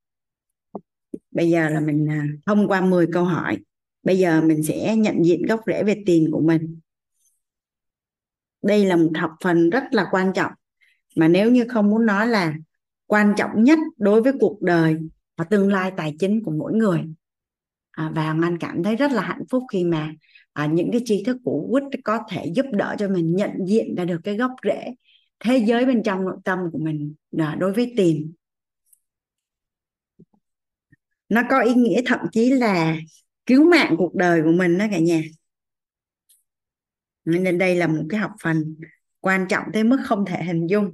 Bây 1.30 1.50
giờ 1.50 1.68
là 1.68 1.80
mình 1.80 2.06
à, 2.10 2.26
thông 2.46 2.68
qua 2.68 2.80
10 2.80 3.06
câu 3.12 3.24
hỏi. 3.24 3.58
Bây 4.02 4.18
giờ 4.18 4.40
mình 4.40 4.62
sẽ 4.62 4.96
nhận 4.96 5.24
diện 5.24 5.42
gốc 5.42 5.60
rễ 5.66 5.82
về 5.84 6.02
tiền 6.06 6.28
của 6.32 6.40
mình 6.40 6.80
đây 8.62 8.84
là 8.84 8.96
một 8.96 9.10
học 9.14 9.30
phần 9.44 9.70
rất 9.70 9.84
là 9.90 10.06
quan 10.10 10.32
trọng. 10.34 10.52
Mà 11.16 11.28
nếu 11.28 11.50
như 11.50 11.64
không 11.68 11.90
muốn 11.90 12.06
nói 12.06 12.26
là 12.26 12.54
quan 13.06 13.34
trọng 13.36 13.64
nhất 13.64 13.78
đối 13.96 14.22
với 14.22 14.32
cuộc 14.40 14.62
đời 14.62 14.96
và 15.36 15.44
tương 15.44 15.72
lai 15.72 15.92
tài 15.96 16.16
chính 16.18 16.44
của 16.44 16.52
mỗi 16.52 16.72
người. 16.72 17.04
À, 17.90 18.10
và 18.14 18.24
anh 18.42 18.58
cảm 18.58 18.82
thấy 18.82 18.96
rất 18.96 19.12
là 19.12 19.22
hạnh 19.22 19.42
phúc 19.50 19.62
khi 19.72 19.84
mà 19.84 20.12
à, 20.52 20.66
những 20.66 20.88
cái 20.92 21.00
tri 21.04 21.24
thức 21.24 21.36
của 21.44 21.68
quýt 21.70 22.02
có 22.04 22.18
thể 22.30 22.52
giúp 22.54 22.66
đỡ 22.72 22.96
cho 22.98 23.08
mình 23.08 23.36
nhận 23.36 23.50
diện 23.66 23.94
ra 23.94 24.04
được 24.04 24.20
cái 24.24 24.36
gốc 24.36 24.50
rễ 24.64 24.94
thế 25.40 25.58
giới 25.58 25.86
bên 25.86 26.02
trong 26.02 26.24
nội 26.24 26.36
tâm 26.44 26.58
của 26.72 26.78
mình 26.78 27.14
à, 27.38 27.56
đối 27.60 27.72
với 27.72 27.92
tiền. 27.96 28.32
Nó 31.28 31.42
có 31.50 31.60
ý 31.60 31.74
nghĩa 31.74 32.02
thậm 32.06 32.20
chí 32.32 32.50
là 32.50 32.96
cứu 33.46 33.70
mạng 33.70 33.94
cuộc 33.98 34.14
đời 34.14 34.42
của 34.44 34.52
mình 34.52 34.78
đó 34.78 34.86
cả 34.90 34.98
nhà 34.98 35.20
nên 37.24 37.58
đây 37.58 37.76
là 37.76 37.86
một 37.86 38.02
cái 38.08 38.20
học 38.20 38.32
phần 38.42 38.76
quan 39.20 39.48
trọng 39.48 39.64
tới 39.72 39.84
mức 39.84 39.98
không 40.04 40.24
thể 40.26 40.44
hình 40.44 40.66
dung. 40.66 40.90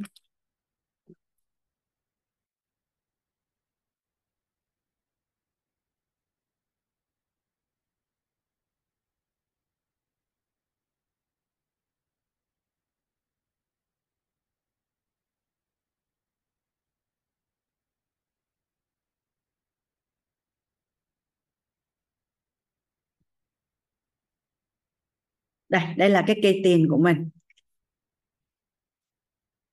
Đây 25.68 25.82
đây 25.96 26.10
là 26.10 26.24
cái 26.26 26.36
cây 26.42 26.60
tiền 26.64 26.86
của 26.90 26.98
mình 26.98 27.30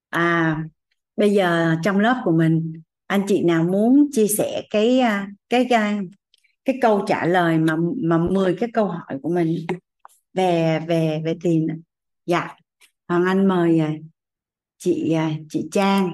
à 0.09 0.63
bây 1.15 1.33
giờ 1.33 1.75
trong 1.83 1.99
lớp 1.99 2.21
của 2.25 2.31
mình 2.31 2.73
anh 3.07 3.25
chị 3.27 3.43
nào 3.43 3.63
muốn 3.63 4.07
chia 4.11 4.27
sẻ 4.27 4.61
cái 4.69 4.99
à, 4.99 5.27
cái 5.49 5.67
cái, 5.69 5.99
cái 6.65 6.77
câu 6.81 7.05
trả 7.07 7.25
lời 7.25 7.57
mà 7.57 7.75
mà 8.03 8.17
10 8.17 8.55
cái 8.59 8.69
câu 8.73 8.87
hỏi 8.87 9.19
của 9.21 9.29
mình 9.29 9.65
về 10.33 10.79
về 10.87 11.21
về 11.25 11.35
tiền 11.41 11.81
dạ 12.25 12.55
hoàng 13.07 13.25
anh 13.25 13.47
mời 13.47 13.79
à, 13.79 13.93
chị 14.77 15.13
à, 15.13 15.31
chị 15.49 15.67
trang 15.71 16.11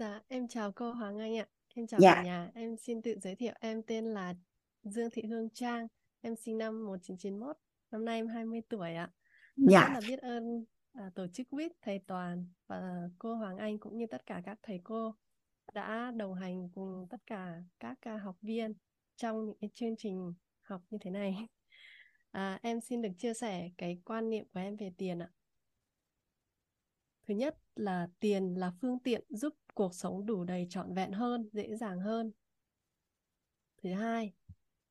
Dạ, 0.00 0.20
em 0.28 0.48
chào 0.48 0.72
cô 0.72 0.92
Hoàng 0.92 1.18
Anh 1.18 1.36
ạ. 1.36 1.46
Em 1.74 1.86
chào 1.86 2.00
dạ 2.00 2.14
cả 2.14 2.22
nhà. 2.22 2.50
Em 2.54 2.76
xin 2.76 3.02
tự 3.02 3.18
giới 3.22 3.34
thiệu 3.34 3.52
em 3.60 3.82
tên 3.82 4.04
là 4.04 4.34
Dương 4.82 5.10
Thị 5.10 5.22
Hương 5.22 5.50
Trang. 5.50 5.86
Em 6.20 6.36
sinh 6.36 6.58
năm 6.58 6.84
1991. 6.84 7.56
Năm 7.90 8.04
nay 8.04 8.16
em 8.16 8.28
20 8.28 8.60
tuổi 8.68 8.94
ạ. 8.94 9.10
Em 9.56 9.66
rất 9.66 9.72
dạ 9.72 9.90
là 9.94 10.00
biết 10.08 10.18
ơn 10.18 10.64
à, 10.92 11.10
tổ 11.14 11.26
chức 11.32 11.46
WIT, 11.50 11.70
thầy 11.82 12.00
Toàn 12.06 12.46
và 12.66 13.08
cô 13.18 13.34
Hoàng 13.34 13.56
Anh 13.56 13.78
cũng 13.78 13.98
như 13.98 14.06
tất 14.06 14.26
cả 14.26 14.42
các 14.44 14.58
thầy 14.62 14.80
cô 14.84 15.14
đã 15.74 16.12
đồng 16.16 16.34
hành 16.34 16.68
cùng 16.74 17.06
tất 17.10 17.20
cả 17.26 17.62
các 17.80 17.98
à, 18.00 18.16
học 18.16 18.36
viên 18.42 18.74
trong 19.16 19.46
những 19.46 19.56
cái 19.60 19.70
chương 19.74 19.96
trình 19.98 20.34
học 20.62 20.82
như 20.90 20.98
thế 21.00 21.10
này. 21.10 21.36
À, 22.30 22.58
em 22.62 22.80
xin 22.80 23.02
được 23.02 23.08
chia 23.18 23.34
sẻ 23.34 23.70
cái 23.78 23.98
quan 24.04 24.30
niệm 24.30 24.46
của 24.54 24.60
em 24.60 24.76
về 24.76 24.92
tiền 24.96 25.18
ạ. 25.18 25.30
Thứ 27.28 27.34
nhất 27.34 27.58
là 27.74 28.08
tiền 28.20 28.54
là 28.54 28.72
phương 28.80 28.98
tiện 28.98 29.24
giúp 29.28 29.54
cuộc 29.74 29.94
sống 29.94 30.26
đủ 30.26 30.44
đầy 30.44 30.66
trọn 30.70 30.94
vẹn 30.94 31.12
hơn, 31.12 31.48
dễ 31.52 31.76
dàng 31.76 32.00
hơn. 32.00 32.32
Thứ 33.82 33.92
hai, 33.92 34.32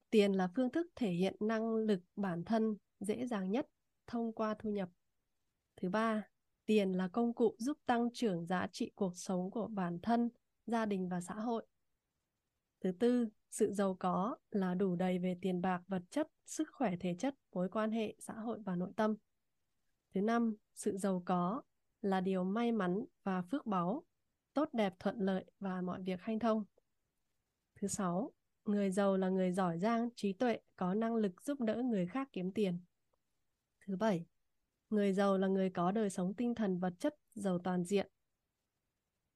tiền 0.10 0.34
là 0.34 0.50
phương 0.56 0.72
thức 0.72 0.88
thể 0.96 1.12
hiện 1.12 1.36
năng 1.40 1.76
lực 1.76 2.00
bản 2.16 2.44
thân 2.44 2.76
dễ 3.00 3.26
dàng 3.26 3.52
nhất 3.52 3.68
thông 4.08 4.34
qua 4.34 4.56
thu 4.60 4.70
nhập. 4.70 4.90
Thứ 5.82 5.90
ba, 5.90 6.28
tiền 6.66 6.92
là 6.92 7.08
công 7.08 7.34
cụ 7.34 7.56
giúp 7.60 7.78
tăng 7.86 8.10
trưởng 8.14 8.46
giá 8.46 8.68
trị 8.72 8.92
cuộc 8.96 9.18
sống 9.18 9.52
của 9.52 9.68
bản 9.68 10.00
thân, 10.02 10.30
gia 10.66 10.86
đình 10.86 11.10
và 11.10 11.22
xã 11.22 11.34
hội. 11.34 11.66
Thứ 12.82 12.92
tư, 12.92 13.28
sự 13.52 13.74
giàu 13.74 13.96
có 14.00 14.38
là 14.52 14.74
đủ 14.74 14.96
đầy 14.96 15.20
về 15.20 15.38
tiền 15.42 15.62
bạc, 15.62 15.82
vật 15.88 16.02
chất, 16.10 16.28
sức 16.46 16.68
khỏe 16.72 16.96
thể 17.00 17.16
chất, 17.20 17.36
mối 17.54 17.70
quan 17.70 17.92
hệ, 17.92 18.16
xã 18.20 18.34
hội 18.34 18.60
và 18.66 18.76
nội 18.76 18.92
tâm. 18.96 19.16
Thứ 20.14 20.22
năm, 20.22 20.56
sự 20.76 20.98
giàu 20.98 21.24
có 21.26 21.62
là 22.02 22.22
điều 22.22 22.44
may 22.44 22.72
mắn 22.72 23.06
và 23.24 23.42
phước 23.42 23.66
báu, 23.66 24.04
tốt 24.54 24.70
đẹp 24.74 24.94
thuận 25.00 25.20
lợi 25.20 25.46
và 25.60 25.82
mọi 25.82 26.02
việc 26.02 26.22
hanh 26.22 26.40
thông. 26.40 26.64
Thứ 27.76 27.88
sáu, 27.88 28.32
người 28.70 28.92
giàu 28.92 29.18
là 29.18 29.30
người 29.30 29.52
giỏi 29.52 29.80
giang, 29.80 30.10
trí 30.16 30.34
tuệ, 30.34 30.60
có 30.76 30.94
năng 30.94 31.16
lực 31.16 31.42
giúp 31.42 31.62
đỡ 31.62 31.76
người 31.76 32.08
khác 32.08 32.30
kiếm 32.32 32.52
tiền. 32.52 32.80
Thứ 33.86 33.96
bảy, 33.96 34.26
người 34.90 35.14
giàu 35.14 35.38
là 35.38 35.48
người 35.48 35.70
có 35.70 35.92
đời 35.92 36.10
sống 36.10 36.34
tinh 36.34 36.56
thần 36.56 36.80
vật 36.80 36.94
chất 37.00 37.16
giàu 37.34 37.60
toàn 37.60 37.84
diện. 37.84 38.08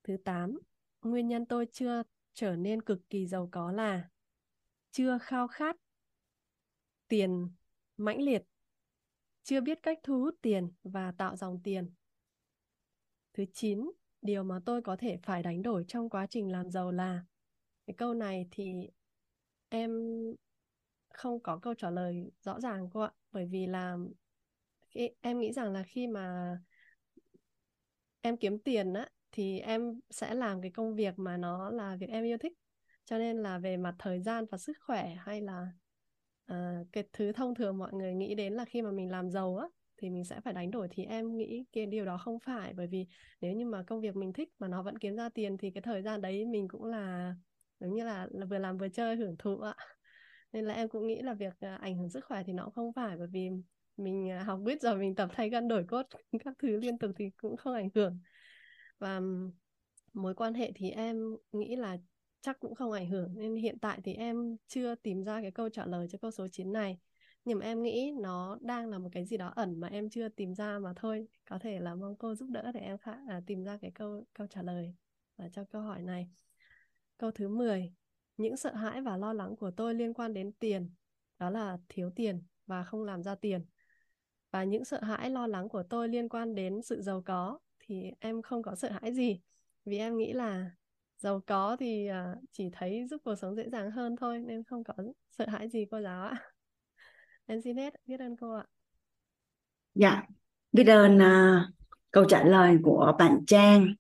Thứ 0.03 0.17
tám, 0.25 0.59
nguyên 1.01 1.27
nhân 1.27 1.45
tôi 1.45 1.67
chưa 1.71 2.03
trở 2.33 2.55
nên 2.55 2.81
cực 2.81 3.09
kỳ 3.09 3.27
giàu 3.27 3.49
có 3.51 3.71
là 3.71 4.09
chưa 4.91 5.17
khao 5.21 5.47
khát 5.47 5.75
tiền 7.07 7.49
mãnh 7.97 8.21
liệt, 8.21 8.43
chưa 9.43 9.61
biết 9.61 9.79
cách 9.83 9.99
thu 10.03 10.19
hút 10.19 10.35
tiền 10.41 10.71
và 10.83 11.11
tạo 11.17 11.35
dòng 11.35 11.59
tiền. 11.63 11.93
Thứ 13.33 13.45
chín, 13.53 13.91
điều 14.21 14.43
mà 14.43 14.59
tôi 14.65 14.81
có 14.81 14.95
thể 14.95 15.17
phải 15.23 15.43
đánh 15.43 15.61
đổi 15.61 15.85
trong 15.87 16.09
quá 16.09 16.27
trình 16.29 16.51
làm 16.51 16.71
giàu 16.71 16.91
là 16.91 17.23
cái 17.87 17.93
câu 17.97 18.13
này 18.13 18.47
thì 18.51 18.89
em 19.73 19.91
không 21.13 21.39
có 21.39 21.59
câu 21.61 21.73
trả 21.73 21.89
lời 21.89 22.31
rõ 22.41 22.59
ràng 22.59 22.89
cô 22.93 22.99
ạ. 22.99 23.11
Bởi 23.31 23.45
vì 23.45 23.67
là 23.67 23.97
em 25.21 25.39
nghĩ 25.39 25.53
rằng 25.53 25.73
là 25.73 25.83
khi 25.83 26.07
mà 26.07 26.57
em 28.21 28.37
kiếm 28.37 28.59
tiền 28.59 28.93
á 28.93 29.09
thì 29.31 29.59
em 29.59 29.99
sẽ 30.09 30.33
làm 30.33 30.61
cái 30.61 30.71
công 30.71 30.95
việc 30.95 31.19
mà 31.19 31.37
nó 31.37 31.69
là 31.69 31.95
việc 31.95 32.09
em 32.09 32.23
yêu 32.23 32.37
thích. 32.37 32.53
Cho 33.05 33.17
nên 33.17 33.37
là 33.37 33.59
về 33.59 33.77
mặt 33.77 33.95
thời 33.99 34.21
gian 34.21 34.45
và 34.51 34.57
sức 34.57 34.77
khỏe 34.85 35.15
hay 35.19 35.41
là 35.41 35.67
uh, 36.51 36.87
cái 36.91 37.03
thứ 37.13 37.31
thông 37.31 37.55
thường 37.55 37.77
mọi 37.77 37.93
người 37.93 38.13
nghĩ 38.13 38.35
đến 38.35 38.53
là 38.53 38.65
khi 38.65 38.81
mà 38.81 38.91
mình 38.91 39.11
làm 39.11 39.31
giàu 39.31 39.57
á 39.57 39.67
thì 39.97 40.09
mình 40.09 40.25
sẽ 40.25 40.41
phải 40.41 40.53
đánh 40.53 40.71
đổi 40.71 40.87
thì 40.91 41.05
em 41.05 41.37
nghĩ 41.37 41.65
cái 41.71 41.85
điều 41.85 42.05
đó 42.05 42.17
không 42.17 42.39
phải. 42.39 42.73
Bởi 42.73 42.87
vì 42.87 43.07
nếu 43.41 43.53
như 43.53 43.65
mà 43.65 43.83
công 43.87 44.01
việc 44.01 44.15
mình 44.15 44.33
thích 44.33 44.49
mà 44.59 44.67
nó 44.67 44.83
vẫn 44.83 44.97
kiếm 44.97 45.15
ra 45.15 45.29
tiền 45.29 45.57
thì 45.57 45.71
cái 45.71 45.81
thời 45.81 46.01
gian 46.01 46.21
đấy 46.21 46.45
mình 46.45 46.67
cũng 46.67 46.83
là 46.83 47.35
giống 47.79 47.93
như 47.93 48.03
là, 48.05 48.27
là 48.31 48.45
vừa 48.45 48.57
làm 48.57 48.77
vừa 48.77 48.89
chơi 48.89 49.15
hưởng 49.15 49.35
thụ 49.39 49.59
ạ. 49.59 49.75
Nên 50.53 50.65
là 50.65 50.73
em 50.73 50.89
cũng 50.89 51.07
nghĩ 51.07 51.21
là 51.21 51.33
việc 51.33 51.53
ờ, 51.59 51.75
ảnh 51.75 51.97
hưởng 51.97 52.09
sức 52.09 52.25
khỏe 52.25 52.43
thì 52.47 52.53
nó 52.53 52.63
cũng 52.65 52.73
không 52.73 52.93
phải 52.93 53.17
bởi 53.17 53.27
vì 53.27 53.49
mình 53.97 54.29
ờ, 54.29 54.43
học 54.43 54.59
biết 54.63 54.81
rồi 54.81 54.97
mình 54.97 55.15
tập 55.15 55.29
thay 55.33 55.49
gân 55.49 55.67
đổi 55.67 55.83
cốt 55.87 56.05
các 56.45 56.53
thứ 56.59 56.77
liên 56.77 56.97
tục 56.97 57.11
thì 57.17 57.29
cũng 57.37 57.57
không 57.57 57.73
ảnh 57.73 57.89
hưởng. 57.95 58.19
Và 58.99 59.21
mối 60.13 60.35
quan 60.35 60.53
hệ 60.53 60.71
thì 60.75 60.89
em 60.89 61.37
nghĩ 61.51 61.75
là 61.75 61.97
chắc 62.41 62.59
cũng 62.59 62.75
không 62.75 62.91
ảnh 62.91 63.09
hưởng. 63.09 63.33
Nên 63.35 63.55
hiện 63.55 63.79
tại 63.79 63.99
thì 64.03 64.13
em 64.13 64.57
chưa 64.67 64.95
tìm 64.95 65.23
ra 65.23 65.41
cái 65.41 65.51
câu 65.51 65.69
trả 65.69 65.85
lời 65.85 66.07
cho 66.11 66.17
câu 66.21 66.31
số 66.31 66.47
9 66.51 66.71
này. 66.73 66.99
Nhưng 67.45 67.59
mà 67.59 67.65
em 67.65 67.83
nghĩ 67.83 68.11
nó 68.21 68.57
đang 68.61 68.89
là 68.89 68.99
một 68.99 69.09
cái 69.11 69.25
gì 69.25 69.37
đó 69.37 69.53
ẩn 69.55 69.79
mà 69.79 69.87
em 69.87 70.09
chưa 70.09 70.29
tìm 70.29 70.53
ra 70.55 70.79
mà 70.79 70.93
thôi. 70.95 71.27
Có 71.49 71.59
thể 71.59 71.79
là 71.79 71.95
mong 71.95 72.15
cô 72.17 72.35
giúp 72.35 72.49
đỡ 72.49 72.71
để 72.73 72.79
em 72.79 72.97
khá, 72.97 73.11
à, 73.29 73.41
tìm 73.47 73.63
ra 73.63 73.77
cái 73.81 73.91
câu 73.91 74.25
câu 74.33 74.47
trả 74.47 74.61
lời 74.63 74.95
và 75.37 75.49
cho 75.49 75.63
câu 75.65 75.81
hỏi 75.81 76.01
này 76.01 76.29
câu 77.23 77.31
thứ 77.31 77.47
10 77.47 77.91
những 78.37 78.57
sợ 78.57 78.73
hãi 78.73 79.01
và 79.01 79.17
lo 79.17 79.33
lắng 79.33 79.55
của 79.55 79.71
tôi 79.71 79.93
liên 79.93 80.13
quan 80.13 80.33
đến 80.33 80.51
tiền 80.59 80.89
đó 81.39 81.49
là 81.49 81.77
thiếu 81.89 82.11
tiền 82.15 82.43
và 82.65 82.83
không 82.83 83.03
làm 83.03 83.23
ra 83.23 83.35
tiền. 83.35 83.65
Và 84.51 84.63
những 84.63 84.85
sợ 84.85 85.01
hãi 85.03 85.29
lo 85.29 85.47
lắng 85.47 85.69
của 85.69 85.83
tôi 85.89 86.09
liên 86.09 86.29
quan 86.29 86.55
đến 86.55 86.81
sự 86.81 87.01
giàu 87.01 87.21
có 87.25 87.59
thì 87.79 88.11
em 88.19 88.41
không 88.41 88.63
có 88.63 88.75
sợ 88.75 88.91
hãi 88.91 89.13
gì. 89.13 89.41
Vì 89.85 89.97
em 89.97 90.17
nghĩ 90.17 90.33
là 90.33 90.71
giàu 91.17 91.41
có 91.47 91.77
thì 91.79 92.07
à, 92.07 92.35
chỉ 92.51 92.69
thấy 92.73 93.07
giúp 93.09 93.21
cuộc 93.25 93.35
sống 93.35 93.55
dễ 93.55 93.69
dàng 93.69 93.91
hơn 93.91 94.15
thôi 94.15 94.39
nên 94.39 94.63
không 94.63 94.83
có 94.83 94.93
sợ 95.31 95.45
hãi 95.47 95.69
gì 95.69 95.85
cô 95.91 96.01
giáo 96.01 96.23
ạ. 96.23 96.35
Em 97.45 97.61
xin 97.61 97.77
hết 97.77 97.93
biết 98.05 98.19
ơn 98.19 98.37
cô 98.37 98.53
ạ. 98.53 98.65
Dạ 99.95 100.23
biết 100.71 100.87
ơn 100.87 101.17
uh, 101.17 101.73
câu 102.11 102.25
trả 102.25 102.43
lời 102.43 102.77
của 102.83 103.15
bạn 103.19 103.45
Trang 103.47 103.93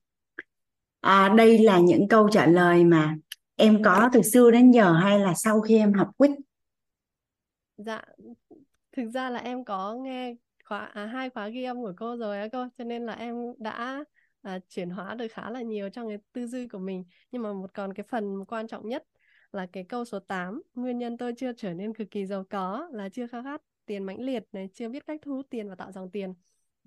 à, 1.03 1.33
đây 1.37 1.57
là 1.57 1.79
những 1.79 2.07
câu 2.07 2.29
trả 2.29 2.45
lời 2.45 2.83
mà 2.83 3.15
em 3.55 3.83
có 3.83 4.09
từ 4.13 4.21
xưa 4.21 4.51
đến 4.51 4.71
giờ 4.71 4.93
hay 4.93 5.19
là 5.19 5.33
sau 5.33 5.61
khi 5.61 5.77
em 5.77 5.93
học 5.93 6.09
quýt? 6.17 6.31
Dạ 7.77 8.01
thực 8.97 9.09
ra 9.09 9.29
là 9.29 9.39
em 9.39 9.65
có 9.65 9.95
nghe 9.95 10.35
khóa 10.65 10.85
à, 10.85 11.05
hai 11.05 11.29
khóa 11.29 11.47
ghi 11.47 11.63
âm 11.63 11.81
của 11.81 11.93
cô 11.97 12.17
rồi 12.17 12.39
á 12.39 12.47
cô 12.51 12.67
cho 12.77 12.83
nên 12.83 13.05
là 13.05 13.13
em 13.13 13.35
đã 13.57 14.03
à, 14.41 14.59
chuyển 14.69 14.89
hóa 14.89 15.15
được 15.15 15.27
khá 15.31 15.49
là 15.49 15.61
nhiều 15.61 15.89
trong 15.89 16.07
cái 16.07 16.17
tư 16.33 16.47
duy 16.47 16.67
của 16.67 16.79
mình. 16.79 17.03
Nhưng 17.31 17.41
mà 17.41 17.53
một 17.53 17.73
còn 17.73 17.93
cái 17.93 18.05
phần 18.09 18.45
quan 18.45 18.67
trọng 18.67 18.89
nhất 18.89 19.03
là 19.51 19.65
cái 19.73 19.83
câu 19.83 20.05
số 20.05 20.19
8 20.19 20.61
nguyên 20.75 20.97
nhân 20.97 21.17
tôi 21.17 21.33
chưa 21.37 21.53
trở 21.53 21.73
nên 21.73 21.93
cực 21.93 22.11
kỳ 22.11 22.25
giàu 22.25 22.43
có 22.49 22.89
là 22.91 23.09
chưa 23.09 23.27
khao 23.27 23.43
khát 23.43 23.61
tiền 23.85 24.03
mãnh 24.03 24.19
liệt 24.21 24.43
này 24.51 24.69
chưa 24.73 24.89
biết 24.89 25.07
cách 25.07 25.19
thu 25.25 25.35
hút 25.35 25.45
tiền 25.49 25.69
và 25.69 25.75
tạo 25.75 25.91
dòng 25.91 26.11
tiền. 26.11 26.33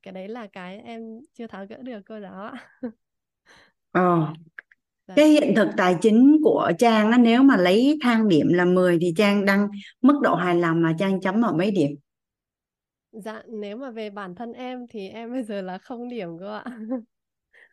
Cái 0.02 0.12
đấy 0.12 0.28
là 0.28 0.46
cái 0.46 0.80
em 0.80 1.20
chưa 1.34 1.46
tháo 1.46 1.66
gỡ 1.66 1.76
được 1.82 2.00
cô 2.06 2.20
giáo 2.20 2.42
ạ. 2.42 2.68
ờ 3.96 4.26
Dạ. 5.06 5.16
cái 5.16 5.28
hiện 5.28 5.54
thực 5.56 5.68
tài 5.76 5.96
chính 6.02 6.38
của 6.44 6.72
Trang 6.78 7.12
á, 7.12 7.18
nếu 7.18 7.42
mà 7.42 7.56
lấy 7.56 7.98
thang 8.02 8.28
điểm 8.28 8.48
là 8.52 8.64
10 8.64 8.98
thì 9.00 9.14
Trang 9.16 9.44
đăng 9.44 9.68
mức 10.02 10.20
độ 10.22 10.34
hài 10.34 10.54
lòng 10.56 10.82
là 10.84 10.92
Trang 10.98 11.20
chấm 11.20 11.42
ở 11.42 11.52
mấy 11.52 11.70
điểm 11.70 11.90
Dạ, 13.12 13.42
nếu 13.48 13.76
mà 13.76 13.90
về 13.90 14.10
bản 14.10 14.34
thân 14.34 14.52
em 14.52 14.86
thì 14.90 15.08
em 15.08 15.32
bây 15.32 15.42
giờ 15.42 15.62
là 15.62 15.78
không 15.78 16.08
điểm 16.08 16.28
cô 16.40 16.46
ạ. 16.52 16.64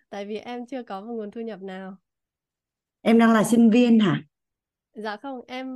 Tại 0.09 0.25
vì 0.25 0.37
em 0.37 0.65
chưa 0.67 0.83
có 0.83 1.01
một 1.01 1.13
nguồn 1.13 1.31
thu 1.31 1.41
nhập 1.41 1.61
nào. 1.61 1.97
em 3.01 3.17
đang 3.19 3.33
là 3.33 3.43
sinh 3.43 3.69
viên 3.69 3.99
hả 3.99 4.23
Dạ 4.93 5.17
không, 5.17 5.41
em 5.47 5.67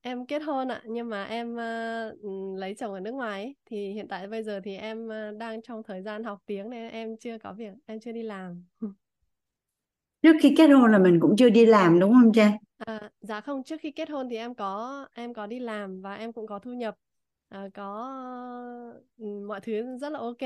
em 0.00 0.26
kết 0.26 0.42
hôn 0.42 0.68
ạ, 0.72 0.82
nhưng 0.86 1.08
mà 1.08 1.24
em 1.24 1.56
ừ, 1.56 2.54
lấy 2.56 2.74
chồng 2.78 2.92
ở 2.92 3.00
nước 3.00 3.12
ngoài 3.12 3.42
ấy. 3.42 3.56
Thì 3.66 3.92
hiện 3.92 4.08
tại 4.08 4.28
bây 4.28 4.42
giờ 4.42 4.60
thì 4.64 4.76
em 4.76 5.08
ờ, 5.08 5.30
đang 5.32 5.62
trong 5.62 5.82
thời 5.82 6.02
gian 6.02 6.24
học 6.24 6.38
tiếng 6.46 6.70
nên 6.70 6.90
em 6.92 7.16
chưa 7.20 7.38
có 7.38 7.52
việc, 7.52 7.72
em 7.86 8.00
chưa 8.00 8.12
đi 8.12 8.22
làm. 8.22 8.64
trước 10.22 10.36
khi 10.42 10.54
kết 10.58 10.66
hôn 10.68 10.92
là 10.92 10.98
mình 10.98 11.20
cũng 11.20 11.36
chưa 11.36 11.50
đi 11.50 11.66
làm 11.66 12.00
đúng 12.00 12.12
không 12.12 12.32
Trang 12.32 12.56
À, 12.78 13.10
dạ 13.20 13.40
không, 13.40 13.64
trước 13.64 13.76
khi 13.80 13.90
kết 13.90 14.10
hôn 14.10 14.28
thì 14.30 14.36
em 14.36 14.54
có 14.54 15.06
em 15.14 15.34
có 15.34 15.46
đi 15.46 15.58
làm 15.60 16.00
và 16.00 16.14
em 16.14 16.32
cũng 16.32 16.46
có 16.46 16.58
thu 16.58 16.72
nhập, 16.72 16.96
à, 17.48 17.68
có 17.74 17.84
ừ, 19.18 19.24
mọi 19.48 19.60
thứ 19.60 19.98
rất 19.98 20.12
là 20.12 20.18
ok, 20.18 20.38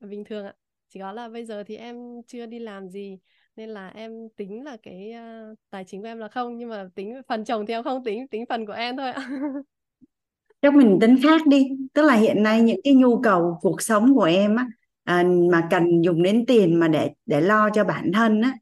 bình 0.00 0.24
thường 0.24 0.46
ạ. 0.46 0.54
Chỉ 0.88 1.00
có 1.00 1.12
là 1.12 1.28
bây 1.28 1.44
giờ 1.44 1.64
thì 1.66 1.76
em 1.76 1.96
chưa 2.26 2.46
đi 2.46 2.58
làm 2.58 2.88
gì 2.88 3.18
nên 3.56 3.68
là 3.70 3.88
em 3.88 4.28
tính 4.36 4.64
là 4.64 4.76
cái 4.82 5.12
à, 5.12 5.48
tài 5.70 5.84
chính 5.84 6.00
của 6.02 6.06
em 6.08 6.18
là 6.18 6.28
không 6.28 6.56
nhưng 6.58 6.68
mà 6.68 6.88
tính 6.94 7.20
phần 7.28 7.44
chồng 7.44 7.66
thì 7.66 7.74
em 7.74 7.84
không 7.84 8.04
tính, 8.04 8.28
tính 8.28 8.44
phần 8.48 8.66
của 8.66 8.72
em 8.72 8.96
thôi 8.96 9.10
ạ. 9.12 9.28
chắc 10.62 10.74
mình 10.74 10.98
tính 11.00 11.16
khác 11.22 11.40
đi 11.46 11.66
tức 11.94 12.02
là 12.02 12.14
hiện 12.14 12.42
nay 12.42 12.60
những 12.62 12.80
cái 12.84 12.94
nhu 12.94 13.20
cầu 13.22 13.58
cuộc 13.62 13.82
sống 13.82 14.14
của 14.14 14.22
em 14.22 14.56
á 14.56 14.66
à, 15.04 15.24
mà 15.52 15.66
cần 15.70 16.02
dùng 16.04 16.22
đến 16.22 16.44
tiền 16.46 16.80
mà 16.80 16.88
để 16.88 17.10
để 17.26 17.40
lo 17.40 17.70
cho 17.70 17.84
bản 17.84 18.12
thân 18.14 18.40
á 18.42 18.52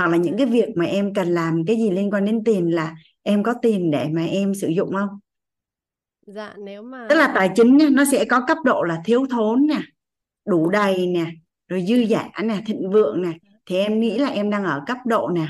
hoặc 0.00 0.08
là 0.08 0.16
những 0.16 0.36
cái 0.38 0.46
việc 0.46 0.68
mà 0.76 0.84
em 0.84 1.14
cần 1.14 1.28
làm 1.28 1.64
cái 1.66 1.76
gì 1.76 1.90
liên 1.90 2.10
quan 2.10 2.24
đến 2.24 2.44
tiền 2.44 2.74
là 2.74 2.94
em 3.22 3.42
có 3.42 3.54
tiền 3.62 3.90
để 3.90 4.08
mà 4.12 4.24
em 4.24 4.54
sử 4.54 4.68
dụng 4.68 4.92
không? 4.92 5.08
Dạ 6.26 6.54
nếu 6.58 6.82
mà 6.82 7.08
tức 7.08 7.16
là 7.16 7.32
tài 7.34 7.50
chính 7.56 7.78
nó 7.92 8.04
sẽ 8.12 8.24
có 8.24 8.44
cấp 8.48 8.58
độ 8.64 8.82
là 8.82 8.98
thiếu 9.04 9.26
thốn 9.30 9.66
nè 9.66 9.80
đủ 10.46 10.70
đầy 10.70 11.06
nè 11.06 11.26
rồi 11.68 11.84
dư 11.88 12.04
dả 12.06 12.28
nè 12.44 12.62
thịnh 12.66 12.90
vượng 12.90 13.22
nè. 13.22 13.32
Thì 13.66 13.76
em 13.76 14.00
nghĩ 14.00 14.18
là 14.18 14.28
em 14.28 14.50
đang 14.50 14.64
ở 14.64 14.82
cấp 14.86 14.98
độ 15.06 15.28
nào? 15.28 15.48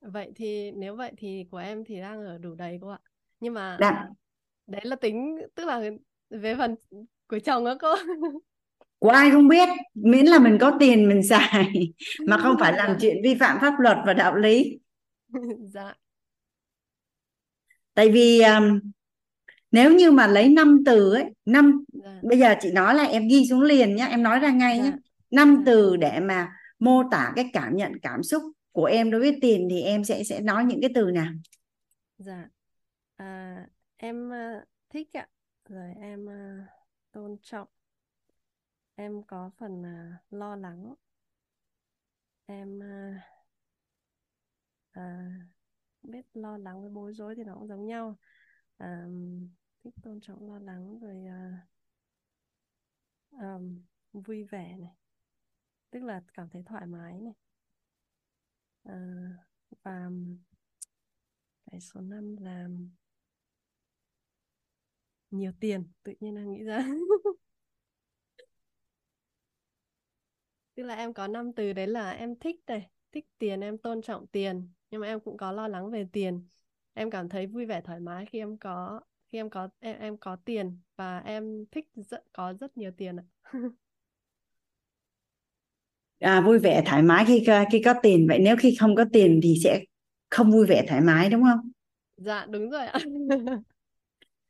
Vậy 0.00 0.32
thì 0.36 0.70
nếu 0.70 0.96
vậy 0.96 1.12
thì 1.16 1.44
của 1.50 1.58
em 1.58 1.84
thì 1.84 2.00
đang 2.00 2.24
ở 2.26 2.38
đủ 2.38 2.54
đầy 2.54 2.78
cô 2.82 2.88
ạ. 2.88 2.98
Nhưng 3.40 3.54
mà 3.54 3.78
Đang, 3.80 4.12
đấy 4.66 4.82
là 4.84 4.96
tính 4.96 5.38
tức 5.54 5.64
là 5.66 5.82
về 6.30 6.54
phần 6.58 6.74
của 7.26 7.38
chồng 7.44 7.64
á 7.64 7.74
cô 7.80 7.94
của 9.02 9.08
ai 9.08 9.30
không 9.30 9.48
biết 9.48 9.68
miễn 9.94 10.26
là 10.26 10.38
mình 10.38 10.58
có 10.60 10.76
tiền 10.80 11.08
mình 11.08 11.22
xài 11.28 11.92
mà 12.26 12.38
không 12.38 12.56
phải 12.60 12.72
làm 12.72 12.96
chuyện 13.00 13.16
vi 13.24 13.34
phạm 13.34 13.58
pháp 13.60 13.74
luật 13.78 13.96
và 14.06 14.12
đạo 14.14 14.36
lý. 14.36 14.78
Dạ. 15.74 15.94
Tại 17.94 18.10
vì 18.10 18.40
um, 18.40 18.80
nếu 19.70 19.94
như 19.94 20.10
mà 20.10 20.26
lấy 20.26 20.48
năm 20.48 20.82
từ 20.86 21.12
ấy 21.12 21.24
năm 21.44 21.84
dạ. 21.92 22.20
bây 22.22 22.38
giờ 22.38 22.54
chị 22.60 22.70
nói 22.72 22.94
là 22.94 23.02
em 23.02 23.28
ghi 23.28 23.46
xuống 23.50 23.62
liền 23.62 23.96
nhá 23.96 24.06
em 24.06 24.22
nói 24.22 24.38
ra 24.38 24.50
ngay 24.50 24.78
nhá. 24.78 24.84
Dạ. 24.84 24.96
Năm 25.30 25.56
dạ. 25.56 25.62
từ 25.66 25.96
để 25.96 26.20
mà 26.20 26.52
mô 26.78 27.02
tả 27.10 27.32
cái 27.36 27.50
cảm 27.52 27.76
nhận 27.76 27.92
cảm 28.02 28.22
xúc 28.22 28.42
của 28.72 28.84
em 28.84 29.10
đối 29.10 29.20
với 29.20 29.38
tiền 29.40 29.68
thì 29.70 29.82
em 29.82 30.04
sẽ 30.04 30.24
sẽ 30.24 30.40
nói 30.40 30.64
những 30.64 30.80
cái 30.80 30.90
từ 30.94 31.10
nào? 31.10 31.32
Dạ. 32.18 32.48
À, 33.16 33.56
em 33.96 34.32
à, 34.32 34.64
thích 34.90 35.08
ạ. 35.12 35.26
Rồi 35.68 35.90
em 36.00 36.28
à, 36.28 36.66
tôn 37.12 37.36
trọng 37.42 37.68
em 38.94 39.22
có 39.22 39.50
phần 39.58 39.82
à, 39.86 40.18
lo 40.30 40.56
lắng. 40.56 40.94
Em 42.46 42.82
à, 42.82 43.26
à, 44.92 45.30
biết 46.02 46.26
lo 46.34 46.58
lắng 46.58 46.80
với 46.80 46.90
bối 46.90 47.14
rối 47.14 47.34
thì 47.36 47.44
nó 47.44 47.54
cũng 47.54 47.68
giống 47.68 47.86
nhau. 47.86 48.18
À, 48.78 49.06
thích 49.84 49.94
tôn 50.02 50.20
trọng 50.20 50.52
lo 50.52 50.58
lắng 50.58 50.98
rồi 50.98 51.26
à, 51.26 51.66
à, 53.38 53.58
vui 54.12 54.44
vẻ 54.44 54.76
này. 54.78 54.96
Tức 55.90 56.02
là 56.02 56.22
cảm 56.34 56.48
thấy 56.50 56.62
thoải 56.66 56.86
mái 56.86 57.20
này. 57.20 57.34
À, 58.84 58.94
và 59.82 60.10
cái 61.70 61.80
số 61.80 62.00
5 62.00 62.36
là 62.36 62.68
nhiều 65.30 65.52
tiền 65.60 65.84
tự 66.02 66.12
nhiên 66.20 66.34
đang 66.34 66.50
nghĩ 66.52 66.62
ra. 66.64 66.86
tức 70.82 70.86
là 70.88 70.94
em 70.94 71.14
có 71.14 71.26
năm 71.26 71.52
từ 71.52 71.72
đấy 71.72 71.86
là 71.86 72.10
em 72.10 72.36
thích 72.36 72.56
này 72.66 72.88
thích 73.12 73.26
tiền 73.38 73.60
em 73.60 73.78
tôn 73.78 74.02
trọng 74.02 74.26
tiền. 74.26 74.68
Nhưng 74.90 75.00
mà 75.00 75.06
em 75.06 75.20
cũng 75.20 75.36
có 75.36 75.52
lo 75.52 75.68
lắng 75.68 75.90
về 75.90 76.06
tiền. 76.12 76.48
Em 76.94 77.10
cảm 77.10 77.28
thấy 77.28 77.46
vui 77.46 77.66
vẻ 77.66 77.80
thoải 77.80 78.00
mái 78.00 78.26
khi 78.26 78.38
em 78.38 78.58
có 78.58 79.00
khi 79.32 79.38
em 79.38 79.50
có 79.50 79.68
em 79.80 79.98
em 80.00 80.16
có 80.18 80.36
tiền 80.44 80.78
và 80.96 81.18
em 81.18 81.64
thích 81.72 81.88
rất, 81.94 82.24
có 82.32 82.54
rất 82.54 82.76
nhiều 82.76 82.90
tiền 82.96 83.16
ạ. 83.16 83.24
À, 86.20 86.40
vui 86.40 86.58
vẻ 86.58 86.82
thoải 86.86 87.02
mái 87.02 87.24
khi 87.24 87.44
khi 87.72 87.82
có 87.84 87.94
tiền. 88.02 88.26
Vậy 88.28 88.38
nếu 88.38 88.56
khi 88.56 88.76
không 88.80 88.96
có 88.96 89.04
tiền 89.12 89.40
thì 89.42 89.54
sẽ 89.64 89.80
không 90.30 90.52
vui 90.52 90.66
vẻ 90.66 90.84
thoải 90.88 91.00
mái 91.00 91.30
đúng 91.30 91.42
không? 91.42 91.70
Dạ 92.16 92.46
đúng 92.46 92.70
rồi 92.70 92.86
ạ. 92.86 92.98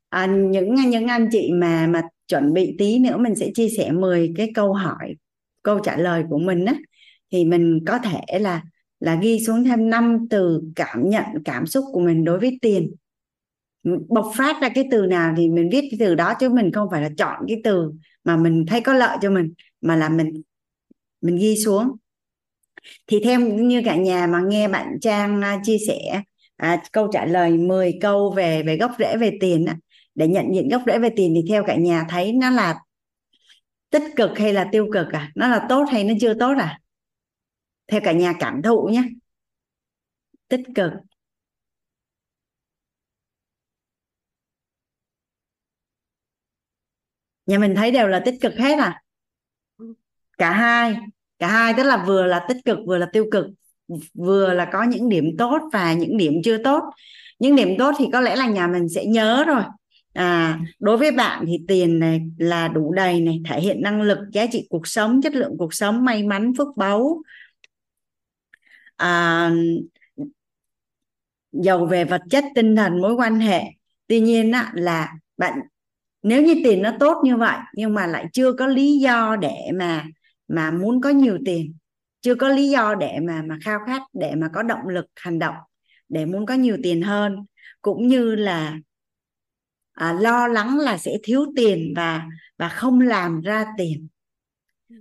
À, 0.08 0.26
những 0.26 0.74
những 0.74 1.06
anh 1.08 1.28
chị 1.32 1.50
mà 1.54 1.86
mà 1.86 2.02
chuẩn 2.28 2.52
bị 2.52 2.74
tí 2.78 2.98
nữa 2.98 3.16
mình 3.18 3.34
sẽ 3.36 3.50
chia 3.54 3.68
sẻ 3.68 3.92
10 3.92 4.32
cái 4.36 4.50
câu 4.54 4.72
hỏi 4.72 5.14
câu 5.62 5.78
trả 5.78 5.96
lời 5.96 6.24
của 6.30 6.38
mình 6.38 6.64
á 6.64 6.74
thì 7.32 7.44
mình 7.44 7.84
có 7.86 7.98
thể 7.98 8.38
là 8.38 8.62
là 9.00 9.18
ghi 9.22 9.44
xuống 9.46 9.64
thêm 9.64 9.90
năm 9.90 10.26
từ 10.30 10.62
cảm 10.76 11.10
nhận 11.10 11.24
cảm 11.44 11.66
xúc 11.66 11.84
của 11.92 12.00
mình 12.00 12.24
đối 12.24 12.38
với 12.38 12.58
tiền. 12.62 12.94
Bộc 14.08 14.32
phát 14.36 14.62
ra 14.62 14.68
cái 14.68 14.88
từ 14.90 15.06
nào 15.06 15.34
thì 15.36 15.48
mình 15.48 15.68
viết 15.72 15.80
cái 15.90 15.98
từ 15.98 16.14
đó 16.14 16.34
chứ 16.40 16.48
mình 16.48 16.72
không 16.72 16.88
phải 16.90 17.02
là 17.02 17.08
chọn 17.18 17.44
cái 17.48 17.60
từ 17.64 17.92
mà 18.24 18.36
mình 18.36 18.66
thấy 18.66 18.80
có 18.80 18.92
lợi 18.92 19.18
cho 19.22 19.30
mình 19.30 19.52
mà 19.80 19.96
là 19.96 20.08
mình 20.08 20.42
mình 21.20 21.36
ghi 21.36 21.56
xuống. 21.56 21.96
Thì 23.06 23.20
theo 23.24 23.40
như 23.40 23.82
cả 23.84 23.96
nhà 23.96 24.26
mà 24.26 24.40
nghe 24.40 24.68
bạn 24.68 24.86
Trang 25.00 25.42
à, 25.42 25.60
chia 25.64 25.78
sẻ 25.88 26.22
à, 26.56 26.82
câu 26.92 27.08
trả 27.12 27.24
lời 27.24 27.58
10 27.58 27.98
câu 28.00 28.30
về 28.30 28.62
về 28.62 28.76
gốc 28.76 28.90
rễ 28.98 29.16
về 29.16 29.38
tiền 29.40 29.66
á, 29.66 29.76
để 30.14 30.28
nhận 30.28 30.54
diện 30.54 30.68
gốc 30.68 30.82
rễ 30.86 30.98
về 30.98 31.10
tiền 31.16 31.32
thì 31.34 31.48
theo 31.48 31.64
cả 31.64 31.76
nhà 31.76 32.06
thấy 32.08 32.32
nó 32.32 32.50
là 32.50 32.78
tích 33.92 34.02
cực 34.16 34.30
hay 34.38 34.52
là 34.52 34.68
tiêu 34.72 34.88
cực 34.92 35.12
à? 35.12 35.32
Nó 35.34 35.48
là 35.48 35.66
tốt 35.68 35.84
hay 35.92 36.04
nó 36.04 36.14
chưa 36.20 36.34
tốt 36.34 36.54
à? 36.58 36.80
Theo 37.86 38.00
cả 38.04 38.12
nhà 38.12 38.32
cảm 38.40 38.62
thụ 38.62 38.88
nhé. 38.92 39.02
Tích 40.48 40.60
cực. 40.74 40.92
Nhà 47.46 47.58
mình 47.58 47.74
thấy 47.74 47.90
đều 47.90 48.08
là 48.08 48.22
tích 48.24 48.34
cực 48.40 48.54
hết 48.58 48.78
à? 48.78 49.02
Cả 50.38 50.52
hai. 50.52 50.96
Cả 51.38 51.48
hai, 51.48 51.74
tức 51.76 51.82
là 51.82 52.04
vừa 52.06 52.26
là 52.26 52.46
tích 52.48 52.56
cực, 52.64 52.78
vừa 52.86 52.98
là 52.98 53.06
tiêu 53.12 53.26
cực, 53.32 53.46
vừa 54.14 54.52
là 54.52 54.70
có 54.72 54.82
những 54.82 55.08
điểm 55.08 55.24
tốt 55.38 55.58
và 55.72 55.92
những 55.92 56.16
điểm 56.16 56.32
chưa 56.44 56.62
tốt. 56.64 56.82
Những 57.38 57.56
điểm 57.56 57.68
tốt 57.78 57.94
thì 57.98 58.06
có 58.12 58.20
lẽ 58.20 58.36
là 58.36 58.46
nhà 58.46 58.66
mình 58.66 58.88
sẽ 58.88 59.04
nhớ 59.04 59.44
rồi 59.46 59.62
à 60.12 60.60
đối 60.78 60.96
với 60.96 61.12
bạn 61.12 61.44
thì 61.46 61.58
tiền 61.68 61.98
này 61.98 62.20
là 62.38 62.68
đủ 62.68 62.92
đầy 62.92 63.20
này 63.20 63.42
thể 63.48 63.60
hiện 63.60 63.82
năng 63.82 64.02
lực 64.02 64.18
giá 64.32 64.46
trị 64.52 64.66
cuộc 64.70 64.86
sống 64.86 65.22
chất 65.22 65.34
lượng 65.34 65.52
cuộc 65.58 65.74
sống 65.74 66.04
may 66.04 66.22
mắn 66.22 66.52
phước 66.58 66.68
báu. 66.76 67.22
À, 68.96 69.50
giàu 71.52 71.86
về 71.86 72.04
vật 72.04 72.22
chất 72.30 72.44
tinh 72.54 72.76
thần 72.76 73.00
mối 73.00 73.14
quan 73.14 73.40
hệ. 73.40 73.62
Tuy 74.06 74.20
nhiên 74.20 74.52
á, 74.52 74.72
là 74.74 75.12
bạn 75.36 75.60
nếu 76.22 76.42
như 76.42 76.54
tiền 76.64 76.82
nó 76.82 76.90
tốt 77.00 77.16
như 77.24 77.36
vậy 77.36 77.58
nhưng 77.74 77.94
mà 77.94 78.06
lại 78.06 78.26
chưa 78.32 78.52
có 78.52 78.66
lý 78.66 78.98
do 78.98 79.36
để 79.36 79.70
mà 79.74 80.04
mà 80.48 80.70
muốn 80.70 81.00
có 81.00 81.10
nhiều 81.10 81.38
tiền 81.44 81.74
chưa 82.20 82.34
có 82.34 82.48
lý 82.48 82.68
do 82.68 82.94
để 82.94 83.18
mà 83.22 83.42
mà 83.42 83.58
khao 83.64 83.78
khát 83.86 84.02
để 84.12 84.34
mà 84.34 84.48
có 84.54 84.62
động 84.62 84.88
lực 84.88 85.06
hành 85.16 85.38
động 85.38 85.54
để 86.08 86.26
muốn 86.26 86.46
có 86.46 86.54
nhiều 86.54 86.76
tiền 86.82 87.02
hơn 87.02 87.36
cũng 87.82 88.08
như 88.08 88.34
là 88.34 88.78
à, 90.02 90.12
lo 90.12 90.46
lắng 90.46 90.78
là 90.78 90.98
sẽ 90.98 91.12
thiếu 91.22 91.46
tiền 91.56 91.92
và 91.96 92.22
và 92.58 92.68
không 92.68 93.00
làm 93.00 93.40
ra 93.40 93.66
tiền. 93.78 94.08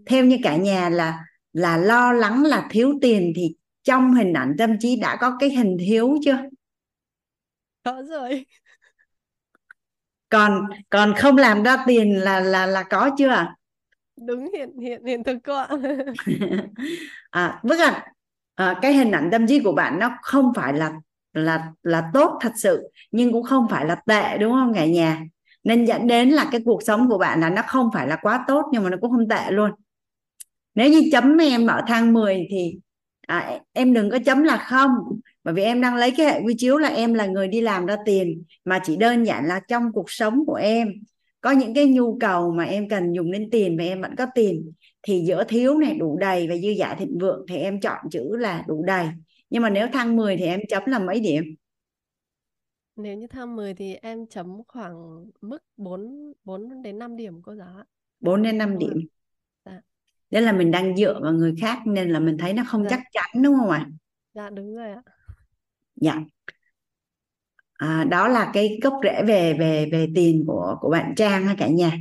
Theo 0.05 0.25
như 0.25 0.37
cả 0.43 0.55
nhà 0.55 0.89
là 0.89 1.25
là 1.53 1.77
lo 1.77 2.13
lắng 2.13 2.43
là 2.43 2.67
thiếu 2.71 2.93
tiền 3.01 3.33
thì 3.35 3.55
trong 3.83 4.13
hình 4.13 4.33
ảnh 4.33 4.55
tâm 4.57 4.79
trí 4.79 4.95
đã 4.95 5.15
có 5.15 5.37
cái 5.39 5.49
hình 5.49 5.77
thiếu 5.79 6.17
chưa? 6.25 6.37
Có 7.83 8.03
rồi. 8.09 8.45
Còn 10.29 10.67
còn 10.89 11.13
không 11.17 11.37
làm 11.37 11.63
ra 11.63 11.83
tiền 11.87 12.19
là 12.19 12.39
là 12.39 12.65
là 12.65 12.83
có 12.83 13.09
chưa 13.17 13.29
ạ? 13.29 13.55
Đúng 14.27 14.51
hiện 14.53 14.69
hiện 14.79 15.05
hiện 15.05 15.23
thực 15.23 15.37
cô 15.43 15.55
ạ. 15.55 15.69
À, 17.29 17.61
tức 17.69 17.77
là 17.79 18.07
à, 18.55 18.79
cái 18.81 18.93
hình 18.93 19.11
ảnh 19.11 19.29
tâm 19.31 19.47
trí 19.47 19.59
của 19.59 19.71
bạn 19.71 19.99
nó 19.99 20.11
không 20.21 20.51
phải 20.55 20.73
là 20.73 20.91
là 21.33 21.71
là 21.83 22.09
tốt 22.13 22.37
thật 22.41 22.51
sự 22.55 22.91
nhưng 23.11 23.31
cũng 23.31 23.43
không 23.43 23.67
phải 23.69 23.85
là 23.85 23.95
tệ 23.95 24.37
đúng 24.37 24.51
không 24.51 24.73
cả 24.73 24.85
nhà? 24.85 25.23
Nên 25.63 25.85
dẫn 25.85 26.07
đến 26.07 26.29
là 26.29 26.49
cái 26.51 26.61
cuộc 26.65 26.83
sống 26.83 27.09
của 27.09 27.17
bạn 27.17 27.41
là 27.41 27.49
nó 27.49 27.61
không 27.67 27.89
phải 27.93 28.07
là 28.07 28.15
quá 28.21 28.45
tốt 28.47 28.65
nhưng 28.71 28.83
mà 28.83 28.89
nó 28.89 28.97
cũng 29.01 29.11
không 29.11 29.29
tệ 29.29 29.51
luôn. 29.51 29.71
Nếu 30.75 30.89
như 30.89 31.09
chấm 31.11 31.37
em 31.37 31.67
ở 31.67 31.81
thang 31.87 32.13
10 32.13 32.47
thì 32.49 32.75
à, 33.27 33.59
em 33.73 33.93
đừng 33.93 34.09
có 34.09 34.19
chấm 34.25 34.43
là 34.43 34.57
không 34.57 34.91
bởi 35.43 35.53
vì 35.53 35.63
em 35.63 35.81
đang 35.81 35.95
lấy 35.95 36.11
cái 36.11 36.25
hệ 36.25 36.41
quy 36.45 36.55
chiếu 36.57 36.77
là 36.77 36.89
em 36.89 37.13
là 37.13 37.25
người 37.25 37.47
đi 37.47 37.61
làm 37.61 37.85
ra 37.85 37.97
tiền 38.05 38.43
mà 38.65 38.79
chỉ 38.83 38.95
đơn 38.95 39.23
giản 39.23 39.45
là 39.45 39.59
trong 39.67 39.91
cuộc 39.93 40.11
sống 40.11 40.45
của 40.45 40.55
em 40.55 40.87
có 41.41 41.51
những 41.51 41.73
cái 41.73 41.85
nhu 41.85 42.17
cầu 42.19 42.51
mà 42.51 42.63
em 42.63 42.89
cần 42.89 43.13
dùng 43.13 43.31
đến 43.31 43.49
tiền 43.51 43.77
và 43.77 43.83
em 43.83 44.01
vẫn 44.01 44.15
có 44.15 44.25
tiền 44.35 44.71
thì 45.03 45.23
giữa 45.25 45.43
thiếu 45.43 45.77
này 45.77 45.93
đủ 45.93 46.17
đầy 46.17 46.47
và 46.47 46.55
dư 46.55 46.69
giả 46.69 46.95
thịnh 46.99 47.17
vượng 47.17 47.45
thì 47.49 47.57
em 47.57 47.79
chọn 47.79 48.09
chữ 48.11 48.35
là 48.35 48.63
đủ 48.67 48.83
đầy 48.87 49.05
nhưng 49.51 49.63
mà 49.63 49.69
nếu 49.71 49.87
thang 49.93 50.17
10 50.17 50.37
thì 50.37 50.45
em 50.45 50.61
chấm 50.69 50.83
là 50.87 50.99
mấy 50.99 51.21
điểm 51.21 51.45
nếu 52.95 53.17
như 53.17 53.27
thang 53.27 53.55
10 53.55 53.73
thì 53.73 53.95
em 53.95 54.27
chấm 54.27 54.63
khoảng 54.67 55.25
mức 55.41 55.63
4 55.77 56.33
4 56.43 56.81
đến 56.83 56.99
5 56.99 57.15
điểm 57.17 57.41
cô 57.43 57.55
giáo 57.55 57.77
ạ 57.77 57.85
4 58.19 58.43
đến 58.43 58.57
5 58.57 58.69
Đúng 58.73 58.79
điểm. 58.79 59.07
Dạ. 59.65 59.81
Đấy 60.31 60.41
là 60.41 60.51
mình 60.53 60.71
đang 60.71 60.95
dựa 60.97 61.19
vào 61.23 61.33
người 61.33 61.55
khác 61.61 61.79
nên 61.87 62.09
là 62.11 62.19
mình 62.19 62.37
thấy 62.37 62.53
nó 62.53 62.63
không 62.67 62.83
Dạ. 62.83 62.89
chắc 62.89 62.99
chắn 63.11 63.43
đúng 63.43 63.55
không 63.59 63.69
ạ? 63.69 63.87
dạ 64.33 64.49
đúng 64.49 64.75
rồi 64.75 64.91
ạ 64.91 65.03
Dạ. 65.95 66.15
À, 67.73 68.03
đó 68.11 68.27
là 68.27 68.51
cái 68.53 68.79
gốc 68.83 68.93
rễ 69.03 69.23
về 69.27 69.53
về 69.59 69.89
về 69.91 70.07
tiền 70.15 70.43
của 70.47 70.77
của 70.81 70.89
bạn 70.89 71.13
Trang 71.15 71.45
ha 71.47 71.55
cả 71.57 71.67
nhà. 71.67 71.91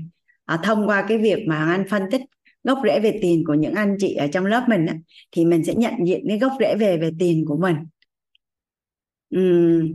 À, 0.45 0.59
thông 0.65 0.87
qua 0.89 1.05
cái 1.09 1.19
việc 1.19 1.39
mà 1.49 1.67
anh 1.73 1.85
phân 1.91 2.03
tích 2.11 2.21
gốc 2.65 2.79
rễ 2.85 3.01
về 3.01 3.19
tiền 3.23 3.45
của 3.47 3.55
những 3.55 3.75
anh 3.75 3.97
chị 3.99 4.15
ở 4.15 4.27
trong 4.27 4.47
lớp 4.47 4.65
mình 4.69 4.87
á, 4.87 4.95
thì 5.33 5.45
mình 5.45 5.65
sẽ 5.65 5.75
nhận 5.75 5.95
diện 6.07 6.25
cái 6.29 6.39
gốc 6.39 6.53
rễ 6.61 6.77
về 6.77 6.99
về 6.99 7.11
tiền 7.19 7.45
của 7.47 7.57
mình. 7.57 7.77
uhm, 9.37 9.93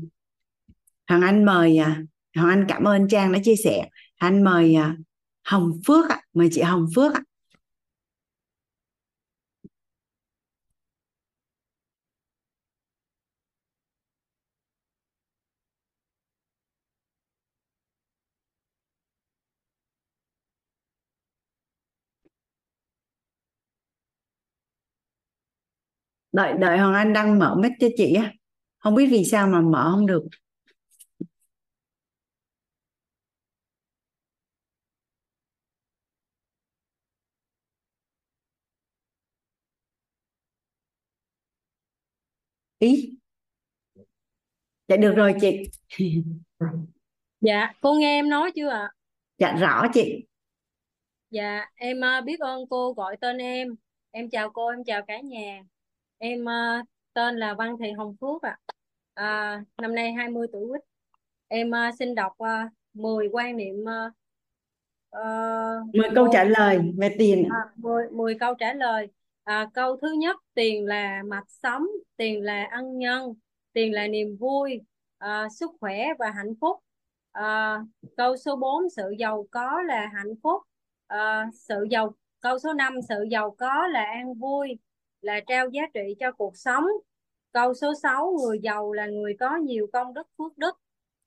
Hoàng 1.07 1.21
Anh 1.21 1.45
mời 1.45 1.77
à, 1.77 2.03
Hoàng 2.35 2.49
Anh 2.49 2.65
cảm 2.67 2.83
ơn 2.83 3.07
Trang 3.07 3.31
đã 3.31 3.39
chia 3.43 3.55
sẻ. 3.55 3.89
Anh 4.15 4.43
mời 4.43 4.75
à, 4.75 4.97
Hồng 5.43 5.71
Phước 5.87 6.09
ạ, 6.09 6.21
mời 6.33 6.49
chị 6.51 6.61
Hồng 6.61 6.87
Phước 6.95 7.13
ạ. 7.13 7.21
Đợi 26.35 26.53
đợi 26.59 26.77
Hoàng 26.77 26.93
Anh 26.93 27.13
đang 27.13 27.39
mở 27.39 27.55
mic 27.55 27.71
cho 27.79 27.87
chị 27.97 28.13
á 28.13 28.33
không 28.79 28.95
biết 28.95 29.07
vì 29.11 29.23
sao 29.25 29.47
mà 29.47 29.61
mở 29.61 29.89
không 29.91 30.05
được 30.05 30.23
ý 42.81 42.91
dạ 44.87 44.97
được 44.97 45.13
rồi 45.15 45.33
chị 45.41 45.69
Dạ, 47.41 47.73
cô 47.81 47.93
nghe 47.93 48.07
em 48.19 48.29
nói 48.29 48.51
chưa 48.55 48.69
ạ? 48.69 48.89
dạ 49.37 49.53
rõ 49.59 49.85
chị 49.93 50.25
Dạ, 51.29 51.65
em 51.75 52.01
ờ, 52.01 52.21
biết 52.21 52.39
ơn 52.39 52.61
cô 52.69 52.93
gọi 52.93 53.17
tên 53.21 53.37
em. 53.37 53.75
Em 54.11 54.29
chào 54.29 54.49
cô, 54.49 54.67
em 54.69 54.83
chào 54.83 55.01
cả 55.07 55.19
nhà. 55.19 55.63
Em 56.25 56.45
ờ, 56.45 56.81
tên 57.13 57.35
là 57.35 57.53
Văn 57.53 57.75
Thị 57.79 57.91
Hồng 57.91 58.15
Phước 58.21 58.41
ạ. 58.41 58.57
À, 59.13 59.61
năm 59.81 59.95
nay 59.95 60.13
20 60.13 60.47
tuổi 60.51 60.67
quýt. 60.69 60.81
Em 61.47 61.71
ờ, 61.71 61.79
xin 61.99 62.15
đọc 62.15 62.31
uh, 62.31 62.71
10 62.93 63.29
quan 63.31 63.57
niệm 63.57 63.75
uh, 63.83 64.13
10 65.93 66.09
câu 66.15 66.27
trả 66.33 66.43
lời 66.43 66.79
về 66.97 67.15
tiền 67.17 67.47
à, 67.51 67.65
10, 67.75 68.09
10 68.11 68.35
câu 68.39 68.55
trả 68.55 68.73
lời. 68.73 69.07
À, 69.43 69.69
câu 69.73 69.97
thứ 70.01 70.11
nhất, 70.11 70.37
tiền 70.53 70.85
là 70.85 71.23
mạch 71.25 71.49
sống, 71.63 71.87
tiền 72.17 72.41
là 72.41 72.67
ân 72.71 72.97
nhân, 72.97 73.33
tiền 73.73 73.93
là 73.93 74.07
niềm 74.07 74.37
vui, 74.39 74.81
à, 75.17 75.47
sức 75.59 75.71
khỏe 75.79 76.05
và 76.19 76.31
hạnh 76.31 76.53
phúc. 76.61 76.79
À, 77.31 77.79
câu 78.17 78.37
số 78.37 78.55
4, 78.55 78.89
sự 78.89 79.13
giàu 79.19 79.47
có 79.51 79.81
là 79.81 80.09
hạnh 80.13 80.33
phúc. 80.43 80.61
À, 81.07 81.49
sự 81.53 81.87
giàu 81.91 82.13
câu 82.41 82.59
số 82.59 82.73
5, 82.73 82.93
sự 83.09 83.25
giàu 83.31 83.55
có 83.57 83.87
là 83.87 84.03
an 84.03 84.33
vui, 84.33 84.77
là 85.25 85.39
trao 85.47 85.69
giá 85.69 85.81
trị 85.93 86.15
cho 86.19 86.31
cuộc 86.31 86.57
sống. 86.57 86.83
Câu 87.53 87.73
số 87.73 87.93
6, 88.03 88.37
người 88.43 88.59
giàu 88.63 88.93
là 88.93 89.07
người 89.07 89.35
có 89.39 89.55
nhiều 89.55 89.87
công 89.93 90.13
đức 90.13 90.27
phước 90.37 90.57
đức. 90.57 90.77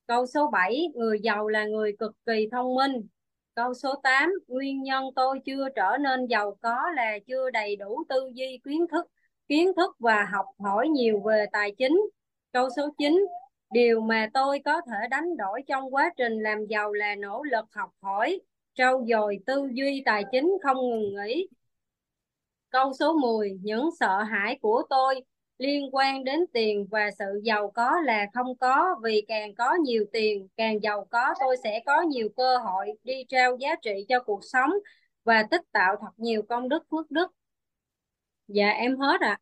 Câu 0.07 0.27
số 0.27 0.51
7, 0.53 0.89
người 0.95 1.21
giàu 1.21 1.49
là 1.49 1.65
người 1.65 1.93
cực 1.99 2.13
kỳ 2.27 2.49
thông 2.53 2.75
minh. 2.75 3.07
Câu 3.55 3.75
số 3.75 3.95
8, 4.03 4.33
nguyên 4.49 4.83
nhân 4.83 5.05
tôi 5.17 5.41
chưa 5.45 5.69
trở 5.77 5.97
nên 6.01 6.27
giàu 6.27 6.59
có 6.63 6.91
là 6.97 7.19
chưa 7.27 7.51
đầy 7.51 7.77
đủ 7.77 8.05
tư 8.09 8.31
duy 8.35 8.61
kiến 8.65 8.87
thức, 8.91 9.07
kiến 9.49 9.73
thức 9.77 9.97
và 9.99 10.29
học 10.33 10.47
hỏi 10.59 10.89
nhiều 10.89 11.21
về 11.27 11.47
tài 11.53 11.75
chính. 11.79 12.01
Câu 12.53 12.69
số 12.77 12.89
9, 12.99 13.27
điều 13.73 14.01
mà 14.01 14.31
tôi 14.35 14.61
có 14.65 14.81
thể 14.87 15.09
đánh 15.11 15.37
đổi 15.37 15.63
trong 15.67 15.95
quá 15.95 16.11
trình 16.17 16.33
làm 16.43 16.67
giàu 16.67 16.93
là 16.93 17.15
nỗ 17.15 17.43
lực 17.43 17.65
học 17.73 17.91
hỏi, 18.03 18.41
trau 18.75 19.05
dồi 19.09 19.39
tư 19.47 19.69
duy 19.73 20.03
tài 20.05 20.25
chính 20.33 20.53
không 20.63 20.77
ngừng 20.77 21.15
nghỉ. 21.15 21.49
Câu 22.71 22.93
số 22.99 23.13
10, 23.13 23.59
những 23.63 23.91
sợ 24.01 24.23
hãi 24.23 24.59
của 24.63 24.83
tôi 24.91 25.23
liên 25.59 25.89
quan 25.93 26.25
đến 26.25 26.41
tiền 26.53 26.87
và 26.91 27.11
sự 27.19 27.41
giàu 27.45 27.71
có 27.75 28.01
là 28.05 28.27
không 28.35 28.59
có. 28.59 28.97
Vì 29.03 29.25
càng 29.29 29.55
có 29.55 29.75
nhiều 29.75 30.05
tiền 30.13 30.49
càng 30.57 30.83
giàu 30.83 31.07
có 31.11 31.35
tôi 31.41 31.57
sẽ 31.65 31.81
có 31.87 32.03
nhiều 32.03 32.29
cơ 32.37 32.59
hội 32.59 32.87
đi 33.05 33.25
trao 33.29 33.57
giá 33.61 33.69
trị 33.83 34.07
cho 34.09 34.21
cuộc 34.23 34.41
sống 34.43 34.71
và 35.25 35.43
tích 35.51 35.63
tạo 35.73 35.97
thật 36.01 36.13
nhiều 36.17 36.43
công 36.49 36.69
đức 36.69 36.83
phước 36.91 37.11
đức. 37.11 37.31
Dạ 38.49 38.71
em 38.71 38.97
hết 38.99 39.21
ạ. 39.21 39.29
À. 39.29 39.41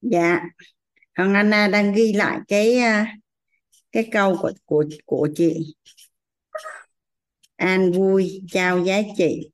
dạ. 0.00 0.40
Hằng 1.12 1.34
Anna 1.34 1.68
đang 1.68 1.92
ghi 1.94 2.12
lại 2.12 2.38
cái 2.48 2.78
à, 2.78 3.16
cái 3.92 4.08
câu 4.12 4.36
của 4.40 4.52
của 4.64 4.84
của 5.06 5.28
chị 5.34 5.74
an 7.56 7.92
vui 7.92 8.42
trao 8.50 8.84
giá 8.84 9.02
trị. 9.16 9.50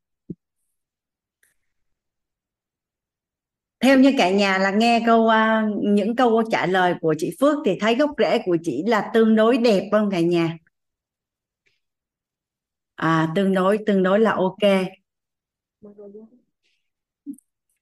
Theo 3.80 3.98
như 3.98 4.12
cả 4.18 4.30
nhà 4.30 4.58
là 4.58 4.70
nghe 4.70 5.02
câu 5.06 5.20
uh, 5.20 5.84
những 5.84 6.16
câu 6.16 6.42
trả 6.50 6.66
lời 6.66 6.94
của 7.00 7.14
chị 7.18 7.36
Phước 7.40 7.58
thì 7.64 7.78
thấy 7.80 7.94
gốc 7.94 8.10
rễ 8.18 8.38
của 8.44 8.56
chị 8.62 8.82
là 8.86 9.10
tương 9.14 9.36
đối 9.36 9.58
đẹp 9.58 9.88
không 9.92 10.10
cả 10.10 10.20
nhà? 10.20 10.56
À 12.94 13.32
tương 13.36 13.54
đối 13.54 13.78
tương 13.86 14.02
đối 14.02 14.20
là 14.20 14.32
ok. 14.32 14.70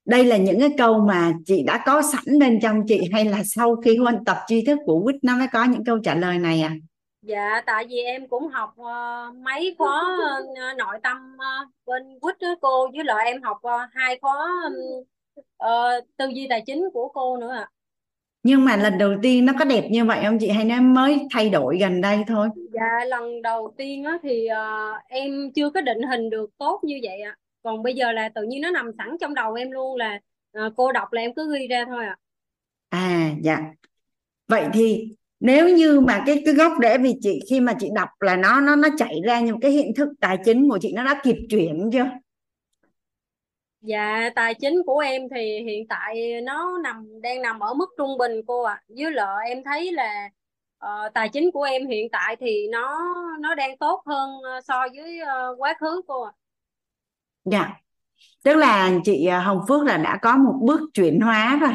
Đây 0.05 0.25
là 0.25 0.37
những 0.37 0.61
cái 0.61 0.71
câu 0.79 1.07
mà 1.07 1.33
chị 1.47 1.63
đã 1.63 1.83
có 1.87 2.03
sẵn 2.13 2.39
bên 2.39 2.59
trong 2.63 2.83
chị 2.89 3.01
hay 3.13 3.25
là 3.25 3.43
sau 3.45 3.77
khi 3.77 3.97
huân 3.97 4.25
tập 4.27 4.37
tri 4.47 4.65
thức 4.65 4.79
của 4.85 5.03
quýt 5.05 5.17
nó 5.23 5.39
mới 5.39 5.47
có 5.53 5.65
những 5.65 5.85
câu 5.85 5.99
trả 5.99 6.15
lời 6.15 6.39
này 6.39 6.61
à? 6.61 6.77
Dạ 7.23 7.63
tại 7.67 7.87
vì 7.89 7.97
em 7.97 8.29
cũng 8.29 8.49
học 8.49 8.75
uh, 8.81 9.37
mấy 9.37 9.75
khóa 9.79 10.03
uh, 10.43 10.77
nội 10.79 10.99
tâm 11.03 11.37
uh, 11.37 11.69
bên 11.87 12.19
quýt 12.21 12.41
đó 12.41 12.55
cô 12.61 12.89
với 12.95 13.05
lại 13.05 13.27
em 13.27 13.43
học 13.43 13.57
uh, 13.57 13.91
hai 13.93 14.19
khóa 14.23 14.35
um, 14.65 14.75
uh, 15.65 16.17
tư 16.17 16.29
duy 16.29 16.47
tài 16.51 16.63
chính 16.67 16.85
của 16.93 17.09
cô 17.09 17.37
nữa 17.37 17.53
ạ. 17.53 17.69
Nhưng 18.43 18.65
mà 18.65 18.77
lần 18.77 18.99
đầu 18.99 19.15
tiên 19.23 19.47
nó 19.47 19.53
có 19.59 19.65
đẹp 19.65 19.89
như 19.91 20.05
vậy 20.05 20.21
không 20.25 20.39
chị? 20.41 20.49
Hay 20.49 20.65
nó 20.65 20.81
mới 20.81 21.27
thay 21.31 21.51
đổi 21.51 21.79
gần 21.79 22.01
đây 22.01 22.19
thôi? 22.27 22.49
Dạ 22.73 23.05
lần 23.07 23.43
đầu 23.43 23.75
tiên 23.77 24.05
á 24.05 24.19
thì 24.23 24.49
uh, 24.53 25.03
em 25.09 25.53
chưa 25.55 25.71
có 25.71 25.81
định 25.81 26.03
hình 26.03 26.31
được 26.31 26.51
tốt 26.59 26.81
như 26.85 27.01
vậy 27.03 27.21
ạ. 27.21 27.37
Còn 27.63 27.83
bây 27.83 27.95
giờ 27.95 28.13
là 28.13 28.29
tự 28.29 28.43
nhiên 28.43 28.63
nó 28.63 28.71
nằm 28.71 28.91
sẵn 28.99 29.17
trong 29.21 29.35
đầu 29.35 29.55
em 29.55 29.71
luôn 29.71 29.97
là 29.97 30.21
uh, 30.59 30.73
cô 30.77 30.93
đọc 30.93 31.13
là 31.13 31.21
em 31.21 31.35
cứ 31.35 31.55
ghi 31.55 31.67
ra 31.67 31.85
thôi 31.87 32.05
ạ. 32.05 32.17
À 32.89 33.31
dạ. 33.43 33.59
Vậy 34.49 34.65
thì 34.73 35.17
nếu 35.41 35.69
như 35.69 36.01
mà 36.01 36.23
cái 36.27 36.43
cái 36.45 36.55
gốc 36.55 36.73
rễ 36.83 36.99
vì 36.99 37.15
chị 37.21 37.41
khi 37.51 37.61
mà 37.61 37.73
chị 37.81 37.89
đọc 37.95 38.09
là 38.21 38.37
nó 38.37 38.61
nó 38.61 38.77
nó 38.77 38.89
chạy 38.99 39.15
ra 39.25 39.41
những 39.41 39.61
cái 39.61 39.71
hiện 39.71 39.95
thực 39.95 40.09
tài 40.21 40.39
chính 40.45 40.69
của 40.69 40.79
chị 40.83 40.93
nó 40.93 41.05
đã 41.05 41.21
kịp 41.25 41.37
chuyển 41.51 41.91
chưa 41.93 42.07
Dạ 43.81 44.31
tài 44.37 44.55
chính 44.55 44.83
của 44.87 44.99
em 44.99 45.23
thì 45.35 45.63
hiện 45.65 45.89
tại 45.89 46.41
nó 46.41 46.79
nằm 46.83 47.21
đang 47.23 47.43
nằm 47.43 47.61
ở 47.61 47.75
mức 47.75 47.87
trung 47.99 48.19
bình 48.19 48.41
cô 48.47 48.63
ạ. 48.63 48.75
À. 48.75 48.83
Với 48.89 49.13
lại 49.13 49.49
em 49.49 49.65
thấy 49.65 49.93
là 49.93 50.29
uh, 50.85 51.15
tài 51.15 51.29
chính 51.29 51.51
của 51.51 51.63
em 51.63 51.87
hiện 51.87 52.09
tại 52.13 52.37
thì 52.41 52.69
nó 52.73 53.05
nó 53.41 53.55
đang 53.55 53.79
tốt 53.79 54.03
hơn 54.07 54.31
uh, 54.31 54.65
so 54.65 54.87
với 54.97 55.21
uh, 55.23 55.61
quá 55.61 55.75
khứ 55.81 56.03
cô 56.07 56.23
ạ. 56.23 56.33
À. 56.35 56.39
Dạ. 57.45 57.69
Tức 58.45 58.55
là 58.55 58.91
chị 59.05 59.29
Hồng 59.29 59.61
Phước 59.69 59.87
là 59.87 59.97
đã 59.97 60.19
có 60.23 60.37
một 60.37 60.55
bước 60.63 60.81
chuyển 60.95 61.21
hóa 61.21 61.59
rồi. 61.61 61.75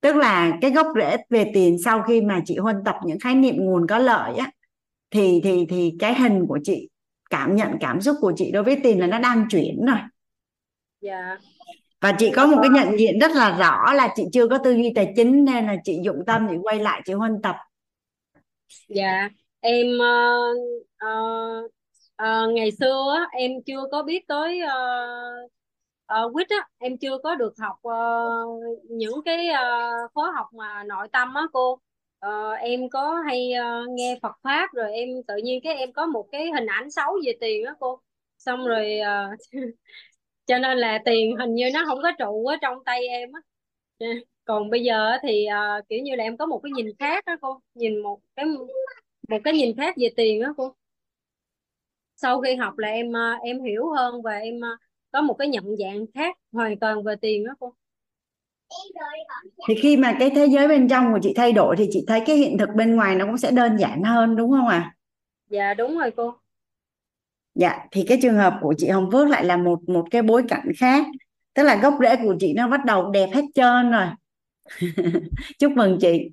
Tức 0.00 0.16
là 0.16 0.58
cái 0.60 0.70
gốc 0.70 0.86
rễ 0.94 1.16
về 1.30 1.50
tiền 1.54 1.76
sau 1.84 2.02
khi 2.02 2.20
mà 2.20 2.40
chị 2.44 2.56
huân 2.56 2.76
tập 2.84 2.96
những 3.04 3.20
khái 3.20 3.34
niệm 3.34 3.56
nguồn 3.56 3.86
có 3.86 3.98
lợi 3.98 4.36
á 4.36 4.50
thì 5.10 5.40
thì 5.44 5.66
thì 5.68 5.94
cái 5.98 6.14
hình 6.14 6.46
của 6.48 6.58
chị 6.64 6.88
cảm 7.30 7.56
nhận 7.56 7.68
cảm 7.80 8.00
xúc 8.00 8.16
của 8.20 8.32
chị 8.36 8.50
đối 8.50 8.62
với 8.62 8.80
tiền 8.82 9.00
là 9.00 9.06
nó 9.06 9.18
đang 9.18 9.46
chuyển 9.50 9.86
rồi. 9.86 9.98
Dạ. 11.00 11.38
Và 12.00 12.12
chị 12.18 12.30
có 12.36 12.46
một 12.46 12.58
cái 12.62 12.70
nhận 12.70 12.98
diện 12.98 13.18
rất 13.18 13.32
là 13.32 13.58
rõ 13.58 13.92
là 13.92 14.12
chị 14.16 14.22
chưa 14.32 14.48
có 14.48 14.58
tư 14.58 14.72
duy 14.72 14.92
tài 14.94 15.12
chính 15.16 15.44
nên 15.44 15.66
là 15.66 15.76
chị 15.84 15.98
dụng 16.04 16.18
tâm 16.26 16.46
chị 16.50 16.56
quay 16.62 16.78
lại 16.78 17.02
chị 17.04 17.12
huân 17.12 17.42
tập. 17.42 17.56
Dạ. 18.88 19.28
Em 19.60 19.86
uh, 19.86 20.58
uh, 21.04 21.64
uh, 22.22 22.54
ngày 22.54 22.70
xưa 22.80 23.26
em 23.32 23.50
chưa 23.66 23.84
có 23.90 24.02
biết 24.02 24.24
tới 24.28 24.60
uh, 24.62 25.50
uh, 26.14 26.32
quýt 26.34 26.48
á 26.48 26.68
em 26.78 26.98
chưa 26.98 27.18
có 27.22 27.34
được 27.34 27.54
học 27.58 27.76
uh, 27.88 28.78
những 28.90 29.22
cái 29.24 29.48
uh, 29.48 30.12
khóa 30.14 30.32
học 30.36 30.46
mà 30.52 30.84
nội 30.84 31.08
tâm 31.12 31.34
á 31.34 31.42
cô. 31.52 31.80
Uh, 32.26 32.58
em 32.60 32.88
có 32.90 33.22
hay 33.26 33.52
uh, 33.82 33.90
nghe 33.90 34.18
Phật 34.22 34.32
pháp 34.42 34.70
rồi 34.72 34.92
em 34.92 35.08
tự 35.28 35.36
nhiên 35.36 35.60
cái 35.64 35.74
em 35.74 35.92
có 35.92 36.06
một 36.06 36.28
cái 36.32 36.50
hình 36.52 36.66
ảnh 36.66 36.90
xấu 36.90 37.18
về 37.26 37.32
tiền 37.40 37.64
á 37.64 37.74
cô. 37.80 38.00
Xong 38.38 38.66
rồi 38.66 39.00
uh, 39.00 39.38
cho 40.46 40.58
nên 40.58 40.78
là 40.78 40.98
tiền 41.04 41.36
hình 41.36 41.54
như 41.54 41.70
nó 41.74 41.84
không 41.86 41.98
có 42.02 42.12
trụ 42.18 42.46
ở 42.46 42.56
trong 42.62 42.84
tay 42.84 43.08
em 43.08 43.30
á. 43.32 43.40
Còn 44.44 44.70
bây 44.70 44.84
giờ 44.84 45.18
thì 45.22 45.46
uh, 45.78 45.88
kiểu 45.88 45.98
như 46.02 46.14
là 46.16 46.24
em 46.24 46.36
có 46.36 46.46
một 46.46 46.60
cái 46.62 46.72
nhìn 46.72 46.86
khác 46.98 47.24
đó 47.26 47.36
cô 47.40 47.60
nhìn 47.74 48.02
một 48.02 48.20
cái 48.36 48.46
một 49.28 49.38
cái 49.44 49.54
nhìn 49.54 49.76
khác 49.76 49.94
về 49.98 50.08
tiền 50.16 50.42
đó 50.42 50.54
cô. 50.56 50.74
Sau 52.16 52.40
khi 52.40 52.54
học 52.56 52.78
là 52.78 52.88
em 52.88 53.08
uh, 53.08 53.42
em 53.42 53.60
hiểu 53.62 53.90
hơn 53.90 54.22
và 54.22 54.32
em 54.38 54.56
uh, 54.56 54.87
có 55.18 55.22
một 55.22 55.34
cái 55.34 55.48
nhận 55.48 55.76
dạng 55.76 56.04
khác 56.14 56.36
hoàn 56.52 56.78
toàn 56.78 57.02
về 57.02 57.14
tiền 57.20 57.44
đó 57.44 57.52
cô. 57.60 57.74
Thì 59.68 59.74
khi 59.74 59.96
mà 59.96 60.16
cái 60.20 60.30
thế 60.34 60.46
giới 60.46 60.68
bên 60.68 60.88
trong 60.88 61.12
của 61.12 61.18
chị 61.22 61.32
thay 61.36 61.52
đổi 61.52 61.76
thì 61.76 61.88
chị 61.90 62.04
thấy 62.06 62.22
cái 62.26 62.36
hiện 62.36 62.58
thực 62.58 62.68
bên 62.74 62.96
ngoài 62.96 63.14
nó 63.14 63.26
cũng 63.26 63.38
sẽ 63.38 63.50
đơn 63.50 63.76
giản 63.76 64.02
hơn 64.02 64.36
đúng 64.36 64.50
không 64.50 64.68
ạ? 64.68 64.78
À? 64.78 64.94
dạ 65.50 65.74
đúng 65.74 65.98
rồi 65.98 66.10
cô. 66.16 66.34
Dạ 67.54 67.86
thì 67.90 68.04
cái 68.08 68.18
trường 68.22 68.36
hợp 68.36 68.54
của 68.60 68.74
chị 68.78 68.88
Hồng 68.88 69.10
Phước 69.12 69.28
lại 69.28 69.44
là 69.44 69.56
một 69.56 69.88
một 69.88 70.04
cái 70.10 70.22
bối 70.22 70.42
cảnh 70.48 70.68
khác. 70.78 71.06
Tức 71.54 71.62
là 71.62 71.76
gốc 71.82 71.94
rễ 72.00 72.16
của 72.16 72.34
chị 72.40 72.52
nó 72.52 72.68
bắt 72.68 72.84
đầu 72.84 73.10
đẹp 73.10 73.28
hết 73.32 73.44
trơn 73.54 73.90
rồi. 73.90 74.06
Chúc 75.58 75.72
mừng 75.72 75.98
chị. 76.00 76.30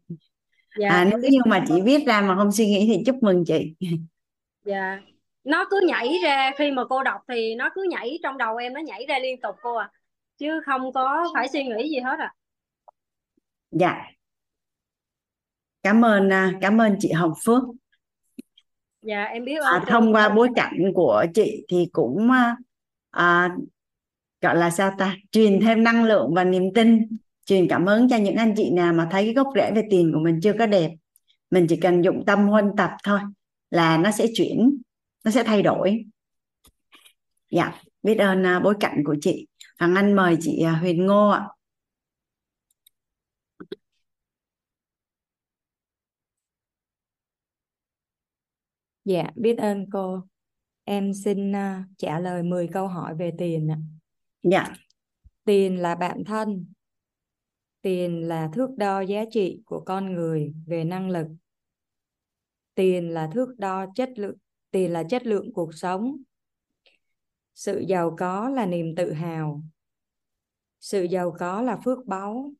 Dạ, 0.79 0.89
à 0.89 1.05
nếu 1.05 1.19
như 1.19 1.39
mà 1.45 1.65
chị 1.67 1.81
viết 1.81 2.07
ra 2.07 2.21
mà 2.21 2.35
không 2.35 2.51
suy 2.51 2.65
nghĩ 2.65 2.85
thì 2.87 3.03
chúc 3.05 3.15
mừng 3.23 3.45
chị. 3.45 3.75
Dạ 4.65 5.01
nó 5.45 5.65
cứ 5.69 5.81
nhảy 5.87 6.17
ra 6.23 6.51
khi 6.57 6.71
mà 6.71 6.83
cô 6.89 7.03
đọc 7.03 7.21
thì 7.27 7.55
nó 7.55 7.69
cứ 7.75 7.87
nhảy 7.89 8.19
trong 8.23 8.37
đầu 8.37 8.55
em 8.55 8.73
nó 8.73 8.79
nhảy 8.79 9.05
ra 9.09 9.19
liên 9.19 9.41
tục 9.41 9.55
cô 9.61 9.75
à. 9.75 9.91
Chứ 10.37 10.61
không 10.65 10.93
có 10.93 11.27
phải 11.33 11.47
suy 11.47 11.63
nghĩ 11.63 11.89
gì 11.89 11.99
hết 11.99 12.19
à. 12.19 12.33
Dạ. 13.71 14.01
Cảm 15.83 16.05
ơn 16.05 16.29
à, 16.29 16.53
cảm 16.61 16.81
ơn 16.81 16.95
chị 16.99 17.11
Hồng 17.11 17.33
Phước. 17.45 17.63
Dạ 19.01 19.23
em 19.23 19.45
biết 19.45 19.61
à, 19.63 19.83
thông 19.87 20.13
qua 20.13 20.29
bối 20.29 20.49
cảnh 20.55 20.91
của 20.95 21.25
chị 21.33 21.65
thì 21.69 21.89
cũng 21.91 22.31
à, 22.31 22.57
à, 23.11 23.55
gọi 24.41 24.55
là 24.55 24.69
sao 24.69 24.91
ta? 24.97 25.15
Truyền 25.31 25.59
thêm 25.61 25.83
năng 25.83 26.03
lượng 26.03 26.33
và 26.35 26.43
niềm 26.43 26.63
tin. 26.75 27.17
Truyền 27.45 27.67
cảm 27.67 27.85
hứng 27.85 28.09
cho 28.09 28.17
những 28.17 28.35
anh 28.35 28.53
chị 28.57 28.71
nào 28.71 28.93
mà 28.93 29.07
thấy 29.11 29.23
cái 29.23 29.33
gốc 29.33 29.47
rễ 29.55 29.71
về 29.75 29.81
tiền 29.89 30.11
của 30.13 30.19
mình 30.19 30.39
chưa 30.43 30.53
có 30.59 30.65
đẹp. 30.65 30.91
Mình 31.51 31.67
chỉ 31.69 31.75
cần 31.75 32.01
dụng 32.01 32.23
tâm 32.25 32.47
huân 32.47 32.71
tập 32.77 32.91
thôi 33.03 33.19
là 33.69 33.97
nó 33.97 34.11
sẽ 34.11 34.27
chuyển 34.35 34.74
nó 35.25 35.31
sẽ 35.31 35.43
thay 35.43 35.61
đổi 35.61 36.05
dạ 37.51 37.81
biết 38.03 38.15
ơn 38.15 38.41
uh, 38.57 38.63
bối 38.63 38.75
cảnh 38.79 39.03
của 39.05 39.15
chị 39.21 39.47
Hoàng 39.79 39.95
Anh 39.95 40.15
mời 40.15 40.37
chị 40.41 40.63
uh, 40.73 40.79
Huyền 40.81 41.05
Ngô 41.05 41.29
ạ 41.29 41.47
Dạ, 49.05 49.29
biết 49.35 49.57
ơn 49.57 49.85
cô. 49.91 50.21
Em 50.83 51.13
xin 51.13 51.51
uh, 51.51 51.57
trả 51.97 52.19
lời 52.19 52.43
10 52.43 52.67
câu 52.73 52.87
hỏi 52.87 53.15
về 53.15 53.31
tiền 53.37 53.71
ạ. 53.71 53.77
dạ 54.43 54.73
Tiền 55.43 55.81
là 55.81 55.95
bạn 55.95 56.23
thân. 56.25 56.73
Tiền 57.81 58.27
là 58.27 58.49
thước 58.53 58.69
đo 58.77 59.01
giá 59.01 59.23
trị 59.31 59.61
của 59.65 59.83
con 59.85 60.13
người 60.13 60.53
về 60.67 60.83
năng 60.83 61.09
lực. 61.09 61.27
Tiền 62.75 63.09
là 63.09 63.29
thước 63.33 63.55
đo 63.57 63.85
chất 63.95 64.09
lượng, 64.15 64.37
tiền 64.75 64.93
là 64.93 65.03
chất 65.03 65.25
lượng 65.25 65.53
cuộc 65.53 65.73
sống. 65.73 66.17
Sự 67.53 67.79
giàu 67.87 68.15
có 68.19 68.49
là 68.49 68.65
niềm 68.65 68.95
tự 68.95 69.13
hào. 69.13 69.61
Sự 70.79 71.03
giàu 71.03 71.35
có 71.39 71.61
là 71.61 71.77
phước 71.85 72.05
báu. 72.05 72.53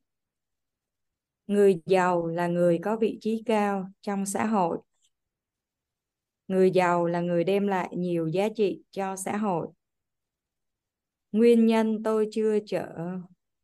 Người 1.46 1.82
giàu 1.86 2.26
là 2.26 2.46
người 2.46 2.78
có 2.82 2.96
vị 2.96 3.18
trí 3.20 3.42
cao 3.46 3.90
trong 4.00 4.26
xã 4.26 4.46
hội. 4.46 4.78
Người 6.48 6.70
giàu 6.70 7.06
là 7.06 7.20
người 7.20 7.44
đem 7.44 7.66
lại 7.66 7.88
nhiều 7.96 8.28
giá 8.28 8.48
trị 8.56 8.82
cho 8.90 9.16
xã 9.16 9.36
hội. 9.36 9.68
Nguyên 11.32 11.66
nhân 11.66 12.02
tôi 12.02 12.28
chưa 12.32 12.58
trở 12.66 12.96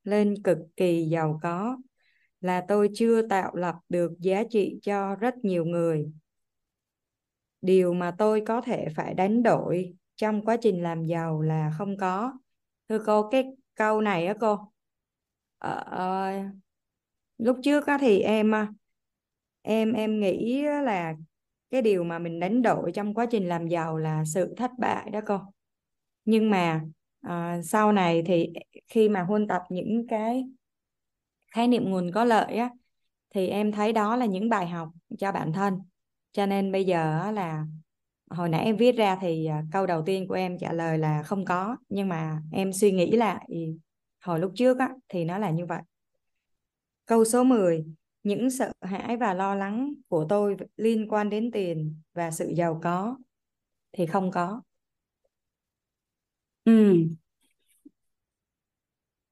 lên 0.04 0.42
cực 0.42 0.58
kỳ 0.76 1.08
giàu 1.10 1.40
có 1.42 1.76
là 2.40 2.64
tôi 2.68 2.88
chưa 2.94 3.28
tạo 3.28 3.54
lập 3.54 3.74
được 3.88 4.12
giá 4.18 4.42
trị 4.50 4.78
cho 4.82 5.14
rất 5.14 5.34
nhiều 5.42 5.64
người. 5.64 6.12
Điều 7.62 7.94
mà 7.94 8.14
tôi 8.18 8.42
có 8.46 8.60
thể 8.60 8.88
phải 8.96 9.14
đánh 9.14 9.42
đổi 9.42 9.94
trong 10.16 10.44
quá 10.44 10.56
trình 10.60 10.82
làm 10.82 11.04
giàu 11.06 11.40
là 11.42 11.70
không 11.78 11.96
có. 11.96 12.32
Thưa 12.88 12.98
cô, 13.06 13.28
cái 13.30 13.44
câu 13.74 14.00
này 14.00 14.26
á 14.26 14.34
cô, 14.40 14.72
ờ, 15.58 15.82
ờ 15.86 16.32
lúc 17.38 17.56
trước 17.62 17.86
á 17.86 17.98
thì 18.00 18.20
em 18.20 18.54
à, 18.54 18.68
em 19.62 19.92
em 19.92 20.20
nghĩ 20.20 20.62
là 20.62 21.14
cái 21.70 21.82
điều 21.82 22.04
mà 22.04 22.18
mình 22.18 22.40
đánh 22.40 22.62
đổi 22.62 22.92
trong 22.92 23.14
quá 23.14 23.26
trình 23.30 23.48
làm 23.48 23.68
giàu 23.68 23.98
là 23.98 24.24
sự 24.24 24.54
thất 24.56 24.70
bại 24.78 25.10
đó 25.10 25.20
cô 25.26 25.38
nhưng 26.24 26.50
mà 26.50 26.82
à, 27.22 27.62
sau 27.64 27.92
này 27.92 28.22
thì 28.26 28.52
khi 28.88 29.08
mà 29.08 29.22
huân 29.22 29.48
tập 29.48 29.62
những 29.70 30.06
cái 30.08 30.44
khái 31.54 31.68
niệm 31.68 31.90
nguồn 31.90 32.10
có 32.14 32.24
lợi 32.24 32.56
á 32.56 32.70
thì 33.30 33.48
em 33.48 33.72
thấy 33.72 33.92
đó 33.92 34.16
là 34.16 34.26
những 34.26 34.48
bài 34.48 34.68
học 34.68 34.88
cho 35.18 35.32
bản 35.32 35.52
thân 35.52 35.80
cho 36.32 36.46
nên 36.46 36.72
bây 36.72 36.84
giờ 36.84 37.30
là 37.30 37.66
hồi 38.30 38.48
nãy 38.48 38.64
em 38.64 38.76
viết 38.76 38.96
ra 38.96 39.18
thì 39.20 39.46
à, 39.46 39.62
câu 39.72 39.86
đầu 39.86 40.02
tiên 40.06 40.28
của 40.28 40.34
em 40.34 40.58
trả 40.58 40.72
lời 40.72 40.98
là 40.98 41.22
không 41.22 41.44
có. 41.44 41.76
Nhưng 41.88 42.08
mà 42.08 42.42
em 42.52 42.72
suy 42.72 42.92
nghĩ 42.92 43.10
lại 43.12 43.48
hồi 44.24 44.40
lúc 44.40 44.52
trước 44.56 44.78
á 44.78 44.90
thì 45.08 45.24
nó 45.24 45.38
là 45.38 45.50
như 45.50 45.66
vậy. 45.66 45.80
Câu 47.06 47.24
số 47.24 47.44
10 47.44 47.84
những 48.22 48.50
sợ 48.50 48.72
hãi 48.80 49.16
và 49.16 49.34
lo 49.34 49.54
lắng 49.54 49.94
của 50.08 50.26
tôi 50.28 50.56
liên 50.76 51.08
quan 51.08 51.30
đến 51.30 51.50
tiền 51.50 51.96
và 52.14 52.30
sự 52.30 52.48
giàu 52.56 52.80
có 52.82 53.16
thì 53.92 54.06
không 54.06 54.30
có. 54.30 54.62
Ừ. 56.64 56.96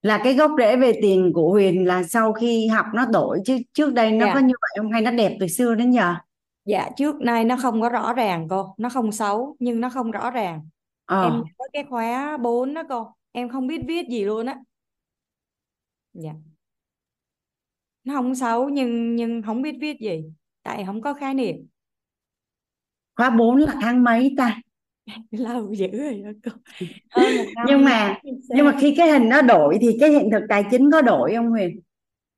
là 0.01 0.21
cái 0.23 0.33
gốc 0.33 0.51
rễ 0.57 0.77
về 0.77 0.91
tiền 1.01 1.31
của 1.33 1.49
Huyền 1.51 1.85
là 1.87 2.03
sau 2.03 2.33
khi 2.33 2.67
học 2.67 2.85
nó 2.93 3.05
đổi 3.05 3.39
chứ 3.45 3.57
trước 3.73 3.93
đây 3.93 4.11
nó 4.11 4.25
Dạ. 4.25 4.33
có 4.33 4.39
như 4.39 4.53
vậy 4.61 4.69
không? 4.77 4.91
Hay 4.91 5.01
nó 5.01 5.11
đẹp 5.11 5.37
từ 5.39 5.47
xưa 5.47 5.75
đến 5.75 5.91
giờ 5.91 6.15
dạ 6.65 6.89
trước 6.97 7.15
nay 7.21 7.45
nó 7.45 7.57
không 7.61 7.81
có 7.81 7.89
rõ 7.89 8.13
ràng 8.13 8.47
cô 8.49 8.75
nó 8.77 8.89
không 8.89 9.11
xấu 9.11 9.55
nhưng 9.59 9.81
nó 9.81 9.89
không 9.89 10.11
rõ 10.11 10.31
ràng. 10.31 10.69
Em 11.07 11.19
ờ 11.21 11.29
nhớ 11.29 11.65
cái 11.73 11.83
khóa 11.89 12.37
4 12.37 12.73
đó 12.73 12.83
cô 12.89 13.13
em 13.31 13.49
không 13.49 13.67
biết 13.67 13.81
viết 13.87 14.07
gì 14.09 14.25
luôn 14.25 14.45
á. 14.45 14.59
Dạ. 16.13 16.31
Nó 18.03 18.13
không 18.13 18.35
xấu 18.35 18.69
nhưng 18.69 19.15
nhưng 19.15 19.41
không 19.41 19.61
biết 19.61 19.75
viết 19.81 19.99
gì 19.99 20.23
tại 20.63 20.85
không 20.85 21.01
có 21.01 21.13
khái 21.13 21.33
niệm. 21.33 21.67
Khóa 23.15 23.29
4 23.29 23.55
là 23.55 23.73
tháng 23.81 24.03
mấy 24.03 24.33
ta? 24.37 24.61
Lâu 25.31 25.73
dữ 25.73 25.87
rồi 25.91 26.21
đó 26.25 26.31
cô. 26.43 26.51
Hơn 27.11 27.37
một 27.37 27.45
năm 27.55 27.65
nhưng 27.67 27.85
mà 27.85 28.19
nhưng 28.49 28.65
mà 28.65 28.77
khi 28.79 28.93
cái 28.97 29.09
hình 29.09 29.29
nó 29.29 29.41
đổi 29.41 29.77
thì 29.81 29.97
cái 29.99 30.09
hiện 30.09 30.29
thực 30.31 30.43
tài 30.49 30.63
chính 30.71 30.91
có 30.91 31.01
đổi 31.01 31.35
không 31.35 31.49
Huyền? 31.49 31.79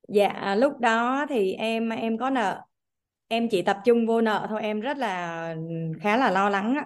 Dạ 0.07 0.55
lúc 0.55 0.79
đó 0.79 1.25
thì 1.29 1.53
em 1.53 1.89
em 1.89 2.17
có 2.17 2.29
nợ 2.29 2.61
em 3.33 3.49
chỉ 3.49 3.61
tập 3.61 3.77
trung 3.85 4.07
vô 4.07 4.21
nợ 4.21 4.45
thôi, 4.49 4.61
em 4.61 4.79
rất 4.81 4.97
là, 4.97 5.55
khá 6.01 6.17
là 6.17 6.31
lo 6.31 6.49
lắng 6.49 6.75
á. 6.75 6.85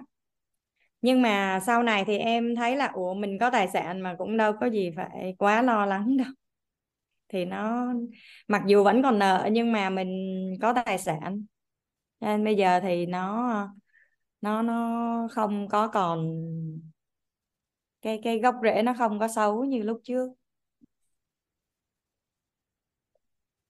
Nhưng 1.02 1.22
mà 1.22 1.60
sau 1.66 1.82
này 1.82 2.04
thì 2.06 2.18
em 2.18 2.56
thấy 2.56 2.76
là, 2.76 2.86
ủa, 2.94 3.14
mình 3.14 3.38
có 3.40 3.50
tài 3.50 3.68
sản 3.68 4.00
mà 4.00 4.14
cũng 4.18 4.36
đâu 4.36 4.52
có 4.60 4.66
gì 4.66 4.90
phải 4.96 5.34
quá 5.38 5.62
lo 5.62 5.86
lắng 5.86 6.16
đâu. 6.16 6.26
Thì 7.28 7.44
nó, 7.44 7.86
mặc 8.48 8.62
dù 8.66 8.84
vẫn 8.84 9.02
còn 9.02 9.18
nợ 9.18 9.48
nhưng 9.52 9.72
mà 9.72 9.90
mình 9.90 10.10
có 10.62 10.72
tài 10.86 10.98
sản. 10.98 11.44
Nên 12.20 12.44
bây 12.44 12.56
giờ 12.56 12.80
thì 12.80 13.06
nó 13.06 13.52
nó 14.40 14.62
nó 14.62 15.28
không 15.32 15.68
có 15.68 15.88
còn, 15.88 16.32
cái 18.02 18.20
cái 18.24 18.38
gốc 18.38 18.54
rễ 18.62 18.82
nó 18.82 18.94
không 18.98 19.18
có 19.18 19.28
xấu 19.28 19.64
như 19.64 19.82
lúc 19.82 20.00
trước. 20.04 20.28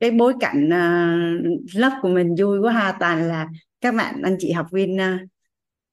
Cái 0.00 0.10
bối 0.10 0.34
cảnh 0.40 0.66
uh, 0.66 1.74
lớp 1.74 1.98
của 2.02 2.08
mình 2.08 2.34
vui 2.38 2.58
quá 2.58 2.72
ha. 2.72 2.92
Toàn 3.00 3.28
là 3.28 3.48
các 3.80 3.94
bạn 3.94 4.22
anh 4.22 4.36
chị 4.38 4.52
học 4.52 4.66
viên 4.72 4.96
uh, 4.96 5.28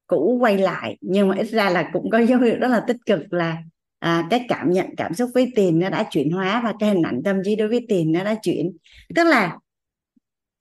cũ 0.07 0.37
quay 0.41 0.57
lại. 0.57 0.97
Nhưng 1.01 1.27
mà 1.27 1.35
ít 1.35 1.47
ra 1.47 1.69
là 1.69 1.89
cũng 1.93 2.09
có 2.09 2.19
dấu 2.19 2.39
hiệu 2.39 2.55
rất 2.59 2.67
là 2.67 2.79
tích 2.87 2.97
cực 3.05 3.33
là 3.33 3.57
à, 3.99 4.27
cái 4.29 4.45
cảm 4.49 4.71
nhận 4.71 4.85
cảm 4.97 5.13
xúc 5.13 5.29
với 5.33 5.51
tiền 5.55 5.79
nó 5.79 5.89
đã 5.89 6.05
chuyển 6.11 6.31
hóa 6.31 6.61
và 6.63 6.73
cái 6.79 6.89
hình 6.89 7.03
ảnh 7.03 7.21
tâm 7.23 7.35
trí 7.45 7.55
đối 7.55 7.67
với 7.67 7.85
tiền 7.89 8.11
nó 8.11 8.23
đã 8.23 8.35
chuyển. 8.41 8.77
Tức 9.15 9.23
là 9.23 9.57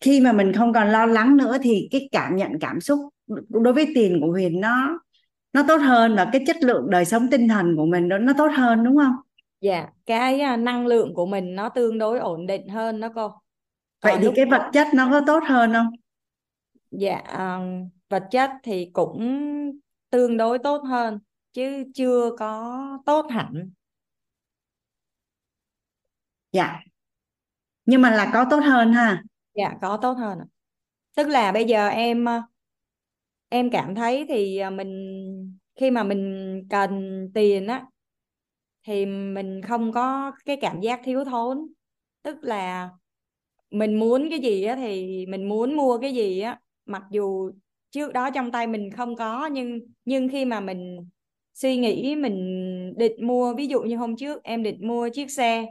khi 0.00 0.20
mà 0.20 0.32
mình 0.32 0.52
không 0.52 0.72
còn 0.72 0.88
lo 0.88 1.06
lắng 1.06 1.36
nữa 1.36 1.56
thì 1.62 1.88
cái 1.90 2.08
cảm 2.12 2.36
nhận 2.36 2.50
cảm 2.60 2.80
xúc 2.80 2.98
đối 3.48 3.72
với 3.72 3.92
tiền 3.94 4.20
của 4.20 4.26
Huyền 4.32 4.60
nó 4.60 5.00
nó 5.52 5.64
tốt 5.68 5.76
hơn 5.76 6.16
và 6.16 6.28
cái 6.32 6.44
chất 6.46 6.56
lượng 6.62 6.90
đời 6.90 7.04
sống 7.04 7.30
tinh 7.30 7.48
thần 7.48 7.76
của 7.76 7.86
mình 7.86 8.08
nó 8.08 8.18
nó 8.18 8.32
tốt 8.38 8.50
hơn 8.54 8.84
đúng 8.84 8.96
không? 8.96 9.14
Dạ, 9.65 9.89
cái 10.07 10.41
à, 10.41 10.57
năng 10.57 10.86
lượng 10.86 11.15
của 11.15 11.27
mình 11.27 11.55
nó 11.55 11.69
tương 11.69 11.99
đối 11.99 12.19
ổn 12.19 12.47
định 12.47 12.69
hơn 12.69 13.01
đó 13.01 13.09
cô. 13.15 13.28
Vậy 14.03 14.12
Còn 14.12 14.23
thì 14.23 14.28
cái 14.36 14.45
vật 14.47 14.70
chất 14.73 14.86
nó 14.95 15.09
có 15.11 15.20
tốt 15.27 15.41
hơn 15.47 15.73
không? 15.73 15.86
dạ 16.91 17.16
à, 17.16 17.59
vật 18.09 18.24
chất 18.31 18.51
thì 18.62 18.91
cũng 18.93 19.20
tương 20.11 20.36
đối 20.36 20.59
tốt 20.59 20.78
hơn 20.89 21.19
chứ 21.53 21.85
chưa 21.95 22.31
có 22.39 22.78
tốt 23.07 23.27
hẳn. 23.31 23.70
Dạ. 26.53 26.81
Nhưng 27.86 28.03
mà 28.03 28.11
là 28.11 28.31
có 28.35 28.45
tốt 28.51 28.61
hơn 28.65 28.93
ha. 28.93 29.23
Dạ 29.55 29.74
có 29.82 29.97
tốt 30.03 30.12
hơn. 30.12 30.39
Tức 31.16 31.28
là 31.28 31.53
bây 31.53 31.65
giờ 31.65 31.89
em 31.89 32.28
à, 32.28 32.43
em 33.49 33.70
cảm 33.70 33.95
thấy 33.95 34.27
thì 34.28 34.61
mình 34.73 35.59
khi 35.77 35.91
mà 35.91 36.03
mình 36.05 36.62
cần 36.70 37.01
tiền 37.35 37.66
á 37.66 37.86
thì 38.85 39.06
mình 39.06 39.62
không 39.62 39.93
có 39.93 40.32
cái 40.44 40.59
cảm 40.61 40.81
giác 40.81 41.01
thiếu 41.05 41.24
thốn. 41.24 41.69
Tức 42.23 42.36
là 42.44 42.90
mình 43.70 43.98
muốn 44.01 44.27
cái 44.31 44.39
gì 44.40 44.65
á 44.65 44.77
thì 44.77 45.27
mình 45.27 45.48
muốn 45.48 45.77
mua 45.77 45.98
cái 45.98 46.15
gì 46.15 46.40
á 46.40 46.61
mặc 46.86 47.02
dù 47.11 47.51
trước 47.90 48.12
đó 48.12 48.31
trong 48.31 48.52
tay 48.52 48.66
mình 48.66 48.90
không 48.90 49.16
có 49.16 49.47
nhưng 49.47 49.81
nhưng 50.05 50.28
khi 50.28 50.44
mà 50.44 50.61
mình 50.61 51.09
suy 51.55 51.77
nghĩ 51.77 52.16
mình 52.16 52.94
định 52.98 53.27
mua 53.27 53.55
ví 53.55 53.66
dụ 53.66 53.82
như 53.82 53.97
hôm 53.97 54.16
trước 54.16 54.43
em 54.44 54.62
định 54.62 54.89
mua 54.89 55.09
chiếc 55.15 55.31
xe 55.31 55.66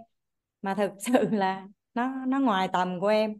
mà 0.61 0.75
thực 0.75 0.91
sự 0.99 1.29
là 1.31 1.67
nó 1.93 2.25
nó 2.27 2.39
ngoài 2.39 2.69
tầm 2.73 2.99
của 2.99 3.07
em 3.07 3.33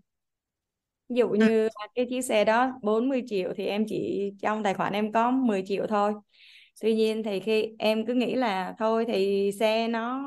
ví 1.10 1.16
dụ 1.18 1.30
Ừ. 1.38 1.46
như 1.46 1.70
cái 1.96 2.06
chiếc 2.10 2.22
xe 2.22 2.46
đó 2.46 2.80
40 2.82 3.24
triệu 3.28 3.54
thì 3.58 3.66
em 3.66 3.86
chỉ 3.88 4.32
trong 4.42 4.64
tài 4.64 4.74
khoản 4.74 4.94
em 4.94 5.12
có 5.12 5.32
10 5.32 5.64
triệu 5.68 5.88
thôi 5.88 6.14
tuy 6.82 6.96
nhiên 6.96 7.24
thì 7.24 7.40
khi 7.40 7.76
em 7.80 8.06
cứ 8.06 8.14
nghĩ 8.14 8.36
là 8.36 8.76
thôi 8.80 9.06
thì 9.08 9.52
xe 9.60 9.88
nó 9.88 10.22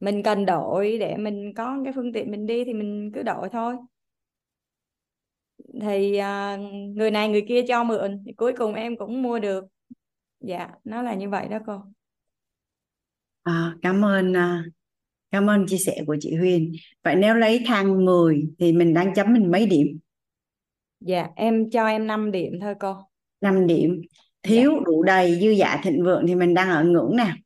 mình 0.00 0.22
cần 0.22 0.46
đổi 0.46 0.98
để 1.00 1.16
mình 1.16 1.54
có 1.56 1.78
cái 1.84 1.92
phương 1.96 2.12
tiện 2.12 2.30
mình 2.30 2.46
đi 2.46 2.64
thì 2.64 2.72
mình 2.74 3.10
cứ 3.14 3.22
đổi 3.22 3.48
thôi 3.52 3.76
thì 5.82 6.16
à, 6.16 6.56
người 6.96 7.10
này 7.10 7.28
người 7.28 7.44
kia 7.48 7.62
cho 7.68 7.84
mượn 7.84 8.22
thì 8.26 8.32
cuối 8.32 8.52
cùng 8.58 8.74
em 8.74 8.96
cũng 8.96 9.22
mua 9.22 9.38
được 9.38 9.64
dạ 10.40 10.70
nó 10.84 11.02
là 11.02 11.14
như 11.14 11.30
vậy 11.30 11.48
đó 11.48 11.58
cô 11.66 11.82
À, 13.42 13.74
cảm 13.82 14.04
ơn 14.04 14.32
à, 14.36 14.64
cảm 15.30 15.50
ơn 15.50 15.66
chia 15.68 15.78
sẻ 15.78 15.98
của 16.08 16.16
chị 16.20 16.36
Huyền. 16.36 16.72
Vậy 17.04 17.16
nếu 17.16 17.34
lấy 17.34 17.62
thang 17.66 18.04
10 18.04 18.42
thì 18.58 18.72
mình 18.74 18.94
đang 18.94 19.14
chấm 19.14 19.32
mình 19.32 19.50
mấy 19.52 19.66
điểm? 19.66 19.86
dạ 21.00 21.28
em 21.36 21.70
cho 21.70 21.86
em 21.86 22.06
5 22.06 22.30
điểm 22.32 22.52
thôi 22.60 22.74
cô 22.80 22.96
5 23.40 23.66
điểm. 23.66 24.00
Dạ. 24.44 24.50
Thiếu, 24.50 24.80
đủ 24.84 25.02
đầy, 25.02 25.40
dư 25.40 25.54
dả, 25.54 25.80
thịnh 25.82 26.04
vượng 26.04 26.24
thì 26.28 26.34
mình 26.34 26.54
đang 26.54 26.70
ở 26.70 26.84
ngưỡng 26.84 27.16
nào? 27.16 27.36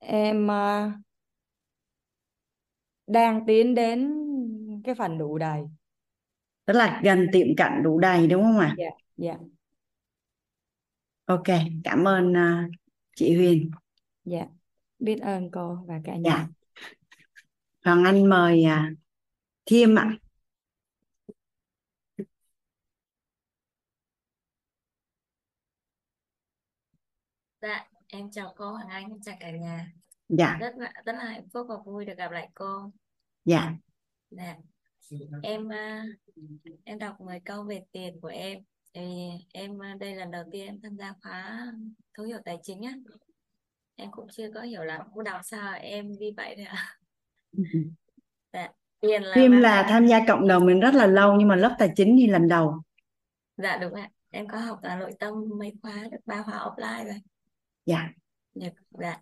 em 0.00 0.50
à, 0.50 0.92
đang 3.06 3.46
tiến 3.46 3.74
đến 3.74 4.14
cái 4.84 4.94
phần 4.94 5.18
đủ 5.18 5.38
đầy. 5.38 5.62
Tức 6.64 6.72
là 6.72 7.00
gần 7.04 7.26
tiệm 7.32 7.46
cận 7.56 7.72
đủ 7.82 7.98
đầy 7.98 8.26
đúng 8.26 8.42
không 8.42 8.58
ạ? 8.58 8.74
Dạ 8.78 8.90
dạ. 9.16 9.36
Ok 11.24 11.46
cảm 11.84 12.08
ơn 12.08 12.36
à, 12.36 12.68
chị 13.16 13.36
Huyền. 13.36 13.70
Dạ 14.24 14.46
biết 14.98 15.20
ơn 15.20 15.50
cô 15.50 15.78
và 15.86 16.00
cả 16.04 16.16
nhà. 16.16 16.30
Dạ. 16.30 16.48
Hoàng 17.84 18.04
Anh 18.04 18.28
mời 18.28 18.64
à, 18.64 18.90
Thiêm 19.66 19.94
ạ. 19.94 20.10
Dạ, 20.10 20.29
em 28.12 28.30
chào 28.30 28.54
cô 28.56 28.70
Hoàng 28.72 28.88
Anh, 28.88 29.04
em 29.04 29.20
chào 29.22 29.36
cả 29.40 29.50
nhà. 29.50 29.92
dạ 30.28 30.56
Rất 30.60 30.74
là 30.76 30.92
rất 31.04 31.12
là 31.12 31.24
hạnh 31.24 31.48
phúc 31.52 31.66
và 31.68 31.76
vui 31.84 32.04
được 32.04 32.14
gặp 32.16 32.32
lại 32.32 32.48
cô. 32.54 32.90
dạ 33.44 33.74
Dạ, 34.30 34.56
em 35.42 35.68
à, 35.68 36.04
em 36.84 36.98
đọc 36.98 37.20
10 37.20 37.40
câu 37.44 37.64
về 37.64 37.82
tiền 37.92 38.20
của 38.20 38.28
em. 38.28 38.58
Thì 38.94 39.00
em 39.52 39.82
à, 39.82 39.96
đây 40.00 40.14
là 40.14 40.24
lần 40.24 40.30
đầu 40.30 40.44
tiên 40.52 40.66
em 40.66 40.80
tham 40.82 40.96
gia 40.96 41.14
khóa 41.22 41.66
thấu 42.14 42.26
hiểu 42.26 42.38
tài 42.44 42.58
chính 42.62 42.82
á. 42.82 42.92
Em 43.96 44.10
cũng 44.10 44.26
chưa 44.32 44.50
có 44.54 44.60
hiểu 44.60 44.82
lắm, 44.82 45.00
cô 45.14 45.22
đọc 45.22 45.40
sao 45.44 45.74
em 45.74 46.18
đi 46.18 46.26
vậy 46.36 46.54
thôi 46.56 46.66
ạ. 46.66 46.98
Dạ, 48.52 48.68
tiền 49.00 49.22
là 49.22 49.36
mang 49.36 49.60
là 49.60 49.86
tham 49.88 50.06
gia 50.06 50.26
cộng 50.26 50.48
đồng 50.48 50.66
mình 50.66 50.80
rất 50.80 50.94
là 50.94 51.06
lâu 51.06 51.36
nhưng 51.38 51.48
mà 51.48 51.56
lớp 51.56 51.76
tài 51.78 51.92
chính 51.96 52.16
thì 52.20 52.26
lần 52.26 52.48
đầu 52.48 52.82
Dạ 53.56 53.76
đúng 53.76 53.94
ạ. 53.94 54.10
Em 54.30 54.48
có 54.48 54.58
học 54.58 54.78
à, 54.82 54.96
nội 54.96 55.12
tâm 55.18 55.34
mấy 55.58 55.72
khóa 55.82 56.08
được 56.12 56.18
ba 56.26 56.42
khóa 56.42 56.54
offline 56.54 57.04
rồi 57.04 57.20
dạ 57.90 58.08
Dạ. 58.54 58.68
dạ. 58.90 59.20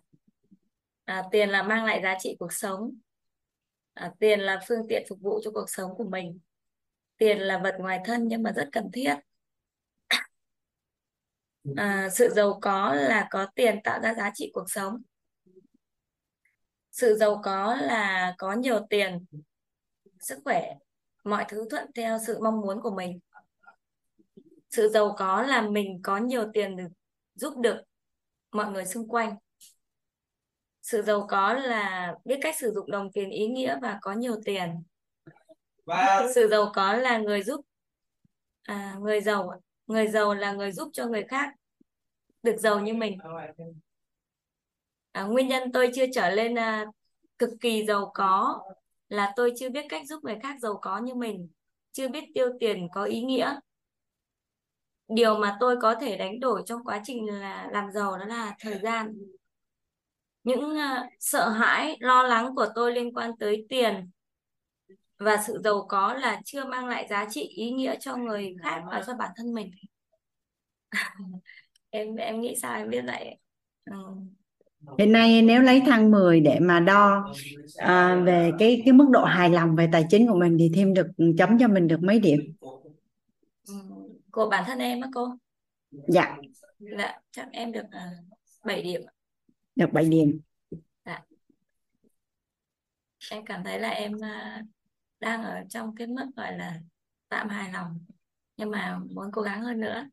À, 1.05 1.23
tiền 1.31 1.49
là 1.49 1.63
mang 1.63 1.85
lại 1.85 2.01
giá 2.03 2.15
trị 2.19 2.35
cuộc 2.39 2.53
sống. 2.53 2.95
À, 3.93 4.13
tiền 4.19 4.39
là 4.39 4.59
phương 4.67 4.85
tiện 4.89 5.05
phục 5.09 5.19
vụ 5.21 5.39
cho 5.43 5.51
cuộc 5.51 5.69
sống 5.69 5.91
của 5.97 6.03
mình. 6.03 6.39
Tiền 7.17 7.39
là 7.39 7.57
vật 7.63 7.75
ngoài 7.79 7.99
thân 8.05 8.27
nhưng 8.27 8.43
mà 8.43 8.51
rất 8.51 8.69
cần 8.71 8.89
thiết. 8.93 9.15
À, 11.75 12.09
sự 12.11 12.29
giàu 12.29 12.59
có 12.61 12.93
là 12.93 13.27
có 13.31 13.47
tiền 13.55 13.79
tạo 13.83 13.99
ra 14.01 14.13
giá 14.13 14.31
trị 14.33 14.51
cuộc 14.53 14.71
sống. 14.71 15.01
Sự 16.91 17.17
giàu 17.17 17.41
có 17.43 17.75
là 17.75 18.35
có 18.37 18.53
nhiều 18.53 18.79
tiền, 18.89 19.25
sức 20.19 20.39
khỏe, 20.43 20.73
mọi 21.23 21.45
thứ 21.49 21.67
thuận 21.69 21.91
theo 21.95 22.17
sự 22.27 22.39
mong 22.43 22.61
muốn 22.61 22.81
của 22.81 22.95
mình. 22.95 23.19
Sự 24.69 24.89
giàu 24.89 25.15
có 25.17 25.41
là 25.41 25.61
mình 25.61 25.99
có 26.03 26.17
nhiều 26.17 26.45
tiền 26.53 26.75
để 26.75 26.83
giúp 27.35 27.53
được 27.57 27.81
mọi 28.51 28.71
người 28.71 28.85
xung 28.85 29.07
quanh. 29.07 29.35
Sự 30.81 31.01
giàu 31.01 31.27
có 31.29 31.53
là 31.53 32.13
biết 32.25 32.39
cách 32.41 32.55
sử 32.59 32.71
dụng 32.71 32.91
đồng 32.91 33.11
tiền 33.11 33.29
ý 33.29 33.47
nghĩa 33.47 33.77
và 33.81 33.97
có 34.01 34.13
nhiều 34.13 34.35
tiền. 34.45 34.83
Sự 36.35 36.47
giàu 36.47 36.71
có 36.75 36.93
là 36.93 37.17
người 37.17 37.43
giúp 37.43 37.61
à, 38.63 38.95
người 38.99 39.21
giàu 39.21 39.61
người 39.87 40.07
giàu 40.07 40.33
là 40.33 40.51
người 40.51 40.71
giúp 40.71 40.89
cho 40.93 41.05
người 41.05 41.23
khác 41.23 41.53
được 42.43 42.55
giàu 42.57 42.79
như 42.79 42.93
mình. 42.93 43.17
À, 45.11 45.23
nguyên 45.23 45.47
nhân 45.47 45.71
tôi 45.71 45.91
chưa 45.95 46.05
trở 46.13 46.29
lên 46.29 46.55
à, 46.59 46.85
cực 47.37 47.49
kỳ 47.61 47.85
giàu 47.85 48.11
có 48.13 48.59
là 49.09 49.33
tôi 49.35 49.53
chưa 49.57 49.69
biết 49.69 49.85
cách 49.89 50.07
giúp 50.07 50.23
người 50.23 50.37
khác 50.43 50.55
giàu 50.61 50.79
có 50.81 50.97
như 50.97 51.15
mình, 51.15 51.49
chưa 51.91 52.07
biết 52.07 52.23
tiêu 52.33 52.47
tiền 52.59 52.87
có 52.93 53.03
ý 53.03 53.21
nghĩa. 53.21 53.59
Điều 55.09 55.37
mà 55.37 55.57
tôi 55.59 55.77
có 55.81 55.95
thể 55.95 56.17
đánh 56.17 56.39
đổi 56.39 56.63
trong 56.65 56.83
quá 56.83 57.01
trình 57.03 57.25
là 57.25 57.67
làm 57.71 57.91
giàu 57.91 58.17
đó 58.17 58.25
là 58.25 58.55
thời 58.59 58.79
gian. 58.83 59.13
Những 60.43 60.59
uh, 60.59 61.09
sợ 61.19 61.49
hãi, 61.49 61.97
lo 61.99 62.23
lắng 62.23 62.55
của 62.55 62.65
tôi 62.75 62.93
liên 62.93 63.13
quan 63.13 63.31
tới 63.39 63.65
tiền 63.69 64.09
và 65.19 65.37
sự 65.47 65.61
giàu 65.63 65.85
có 65.89 66.13
là 66.13 66.41
chưa 66.45 66.65
mang 66.65 66.87
lại 66.87 67.07
giá 67.09 67.27
trị 67.29 67.41
ý 67.41 67.71
nghĩa 67.71 67.95
cho 67.99 68.15
người 68.15 68.55
khác 68.63 68.81
và 68.91 69.03
cho 69.07 69.13
bản 69.19 69.31
thân 69.35 69.53
mình. 69.53 69.71
Em 71.89 72.15
em 72.15 72.41
nghĩ 72.41 72.55
sao 72.61 72.75
em 72.75 72.89
biết 72.89 73.01
vậy? 73.07 73.35
Ừ. 73.85 73.97
hiện 74.99 75.11
nay 75.11 75.41
nếu 75.41 75.61
lấy 75.61 75.81
thang 75.85 76.11
10 76.11 76.39
để 76.39 76.59
mà 76.59 76.79
đo 76.79 77.33
à, 77.75 78.21
về 78.25 78.51
cái 78.59 78.81
cái 78.85 78.93
mức 78.93 79.05
độ 79.11 79.23
hài 79.23 79.49
lòng 79.49 79.75
về 79.75 79.89
tài 79.91 80.05
chính 80.09 80.27
của 80.27 80.35
mình 80.35 80.57
thì 80.59 80.71
thêm 80.75 80.93
được 80.93 81.07
chấm 81.37 81.57
cho 81.59 81.67
mình 81.67 81.87
được 81.87 82.03
mấy 82.03 82.19
điểm 82.19 82.39
của 84.31 84.49
bản 84.49 84.63
thân 84.67 84.79
em 84.79 85.01
á 85.01 85.09
cô? 85.13 85.27
dạ 86.07 86.37
Dạ, 86.97 87.19
chắc 87.31 87.47
em 87.51 87.71
được 87.71 87.83
uh, 87.85 88.25
7 88.65 88.81
điểm. 88.81 89.01
được 89.75 89.93
7 89.93 90.05
điểm 90.05 90.39
Dạ. 91.05 91.21
Em 93.31 93.45
cảm 93.45 93.63
thấy 93.63 93.79
là 93.79 93.89
em 93.89 94.11
à, 94.23 94.61
đang 95.19 95.43
ở 95.43 95.55
trong 95.69 95.95
cái 95.95 96.07
mức 96.07 96.25
gọi 96.35 96.57
là 96.57 96.79
tạm 97.29 97.49
hài 97.49 97.71
lòng 97.71 97.99
nhưng 98.57 98.71
mà 98.71 98.99
muốn 99.15 99.31
cố 99.31 99.41
gắng 99.41 99.61
hơn 99.61 99.79
nữa. 99.79 100.05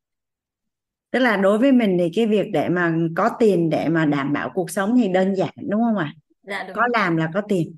tức 1.11 1.19
là 1.19 1.37
đối 1.37 1.59
với 1.59 1.73
mình 1.73 1.97
thì 2.01 2.11
cái 2.17 2.27
việc 2.27 2.47
để 2.53 2.69
mà 2.69 2.97
có 3.17 3.31
tiền 3.39 3.71
để 3.71 3.89
mà 3.89 4.07
đảm 4.07 4.33
bảo 4.33 4.51
cuộc 4.55 4.71
sống 4.71 4.95
thì 4.97 5.09
đơn 5.09 5.35
giản 5.35 5.55
đúng 5.71 5.81
không 5.83 5.97
ạ 5.97 6.13
Dạ 6.43 6.63
đúng 6.63 6.75
có 6.77 6.81
rồi. 6.83 6.89
làm 6.93 7.17
là 7.17 7.31
có 7.35 7.43
tiền 7.49 7.77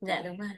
Dạ 0.00 0.22
đúng 0.22 0.38
rồi. 0.38 0.48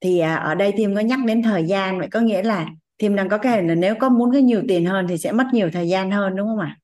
thì 0.00 0.18
à, 0.18 0.34
ở 0.34 0.54
đây 0.54 0.72
Thiêm 0.76 0.94
có 0.94 1.00
nhắc 1.00 1.18
đến 1.26 1.42
thời 1.42 1.64
gian 1.66 1.98
vậy 1.98 2.08
có 2.10 2.20
nghĩa 2.20 2.42
là 2.42 2.68
Thiêm 2.98 3.16
đang 3.16 3.28
có 3.28 3.38
cái 3.38 3.62
là 3.62 3.74
nếu 3.74 3.94
có 4.00 4.08
muốn 4.08 4.32
có 4.32 4.38
nhiều 4.38 4.62
tiền 4.68 4.84
hơn 4.86 5.06
thì 5.08 5.18
sẽ 5.18 5.32
mất 5.32 5.46
nhiều 5.52 5.70
thời 5.72 5.88
gian 5.88 6.10
hơn 6.10 6.36
đúng 6.36 6.48
không 6.48 6.58
ạ 6.60 6.76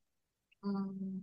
Ừm. 0.61 1.23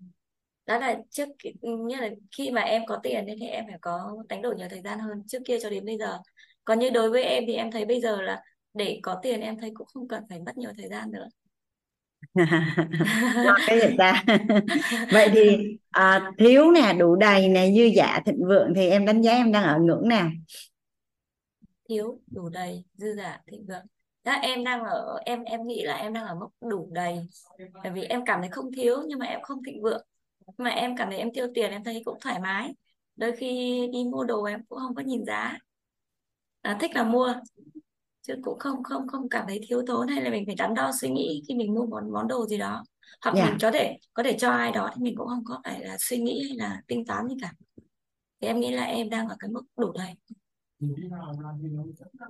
Đó 0.66 0.80
là 0.80 1.00
trước 1.12 1.30
khi- 1.40 1.54
như 1.62 1.96
là 1.98 2.10
khi 2.38 2.52
mà 2.52 2.62
em 2.62 2.84
có 2.88 3.00
tiền 3.04 3.28
ấy 3.28 3.36
thì 3.40 3.48
em 3.48 3.66
phải 3.70 3.78
có 3.82 4.18
đánh 4.30 4.42
đổi 4.42 4.56
nhiều 4.56 4.68
thời 4.72 4.82
gian 4.82 5.00
hơn 5.00 5.24
trước 5.28 5.40
kia 5.46 5.60
cho 5.62 5.70
đến 5.70 5.86
bây 5.86 5.98
giờ. 5.98 6.20
Còn 6.66 6.80
như 6.80 6.90
đối 6.90 7.10
với 7.12 7.24
em 7.24 7.44
thì 7.48 7.54
em 7.56 7.72
thấy 7.72 7.86
bây 7.86 8.02
giờ 8.02 8.22
là 8.22 8.44
để 8.74 9.00
có 9.04 9.20
tiền 9.24 9.42
em 9.42 9.60
thấy 9.60 9.72
cũng 9.76 9.88
không 9.88 10.08
cần 10.08 10.24
phải 10.30 10.40
mất 10.42 10.58
nhiều 10.58 10.72
thời 10.78 10.90
gian 10.90 11.12
nữa. 11.12 11.28
cái 13.66 13.80
gì 13.82 13.96
ta 13.98 14.24
vậy 15.12 15.30
thì 15.34 15.58
à, 15.92 16.32
thiếu 16.38 16.72
nè 16.72 16.94
đủ 17.00 17.16
đầy 17.16 17.48
nè 17.50 17.72
dư 17.78 17.84
dả 17.98 18.20
thịnh 18.26 18.46
vượng 18.48 18.74
thì 18.76 18.88
em 18.90 19.06
đánh 19.06 19.22
giá 19.22 19.32
em 19.32 19.52
đang 19.52 19.64
ở 19.64 19.80
ngưỡng 19.80 20.08
nào 20.10 20.30
thiếu 21.90 22.20
đủ 22.32 22.50
đầy 22.50 22.84
dư 22.94 23.16
giả 23.16 23.42
thịnh 23.48 23.66
vượng 23.66 23.86
đó 24.24 24.32
em 24.32 24.64
đang 24.64 24.84
ở 24.84 25.20
em 25.26 25.44
em 25.44 25.68
nghĩ 25.68 25.84
là 25.84 25.94
em 25.94 26.14
đang 26.14 26.26
ở 26.26 26.36
mức 26.36 26.48
đủ 26.62 26.90
đầy. 26.92 27.28
Bởi 27.84 27.92
vì 27.92 28.02
em 28.02 28.26
cảm 28.26 28.42
thấy 28.42 28.50
không 28.50 28.72
thiếu 28.72 28.98
nhưng 29.08 29.20
mà 29.20 29.26
em 29.26 29.42
không 29.42 29.64
thịnh 29.64 29.82
vượng. 29.82 30.06
Mà 30.58 30.70
em 30.70 30.98
cảm 30.98 31.10
thấy 31.10 31.18
em 31.18 31.34
tiêu 31.34 31.48
tiền 31.56 31.72
em 31.72 31.84
thấy 31.84 32.02
cũng 32.06 32.18
thoải 32.22 32.40
mái. 32.40 32.74
Đôi 33.16 33.36
khi 33.36 33.82
đi 33.94 34.04
mua 34.04 34.24
đồ 34.24 34.44
em 34.44 34.66
cũng 34.66 34.80
không 34.80 34.96
có 34.96 35.02
nhìn 35.02 35.26
giá. 35.26 35.58
À, 36.62 36.78
thích 36.82 36.92
là 36.96 37.04
mua 37.04 37.34
chứ 38.22 38.36
cũng 38.42 38.60
không 38.60 38.84
không 38.84 39.08
không 39.08 39.30
cảm 39.30 39.46
thấy 39.48 39.60
thiếu 39.68 39.82
thốn. 39.88 40.08
Hay 40.08 40.22
là 40.22 40.30
mình 40.30 40.44
phải 40.46 40.56
đắn 40.56 40.74
đo 40.74 40.92
suy 41.02 41.10
nghĩ 41.10 41.44
khi 41.48 41.56
mình 41.56 41.74
mua 41.74 41.86
món 41.86 42.12
món 42.12 42.28
đồ 42.28 42.48
gì 42.48 42.58
đó. 42.58 42.84
Hoặc 43.22 43.36
dạ. 43.36 43.46
mình 43.46 43.58
có 43.62 43.72
thể 43.72 43.98
có 44.14 44.24
thể 44.24 44.38
cho 44.40 44.50
ai 44.50 44.72
đó 44.72 44.90
thì 44.96 45.02
mình 45.04 45.16
cũng 45.18 45.28
không 45.28 45.44
có 45.46 45.62
phải 45.64 45.80
là 45.86 45.98
suy 46.00 46.18
nghĩ 46.18 46.48
hay 46.48 46.58
là 46.58 46.82
tính 46.88 47.06
toán 47.06 47.28
gì 47.28 47.36
cả. 47.42 47.54
Thì 48.42 48.48
em 48.48 48.60
nghĩ 48.60 48.72
là 48.72 48.84
em 48.84 49.10
đang 49.10 49.28
ở 49.28 49.36
cái 49.40 49.50
mức 49.50 49.64
đủ 49.78 49.92
đầy 49.92 50.14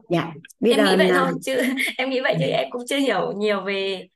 dạ 0.09 0.33
biết 0.59 0.73
em 0.77 0.85
nghĩ 0.85 0.95
vậy 0.97 1.09
à, 1.09 1.17
thôi 1.17 1.39
chứ 1.41 1.61
em 1.97 2.09
nghĩ 2.09 2.19
vậy 2.21 2.35
chứ 2.39 2.45
em 2.45 2.67
cũng 2.71 2.81
chưa 2.87 2.97
hiểu 2.97 3.31
nhiều 3.37 3.61
về 3.61 4.07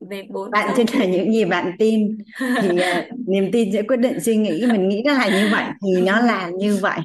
về 0.00 0.22
bốn 0.30 0.50
bạn 0.50 0.74
chính 0.76 0.86
là 0.98 1.04
những 1.04 1.32
gì 1.32 1.44
bạn 1.44 1.72
tin. 1.78 2.18
Thì 2.62 2.78
à, 2.78 3.08
niềm 3.26 3.52
tin 3.52 3.72
sẽ 3.72 3.82
quyết 3.82 3.96
định 3.96 4.20
suy 4.20 4.36
nghĩ 4.36 4.66
mình 4.66 4.88
nghĩ 4.88 5.02
nó 5.04 5.12
là 5.12 5.28
như 5.28 5.48
vậy 5.52 5.64
thì 5.82 6.02
nó 6.02 6.20
là 6.20 6.50
như 6.58 6.78
vậy. 6.82 7.00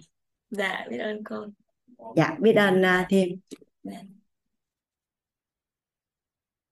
Dạ 0.49 0.85
biết 0.89 0.97
ơn 0.97 1.23
cô. 1.23 1.35
Dạ 2.15 2.35
biết 2.39 2.53
ơn 2.53 2.85
à, 2.85 3.05
Thiêm. 3.09 3.27
Dạ. 3.83 4.01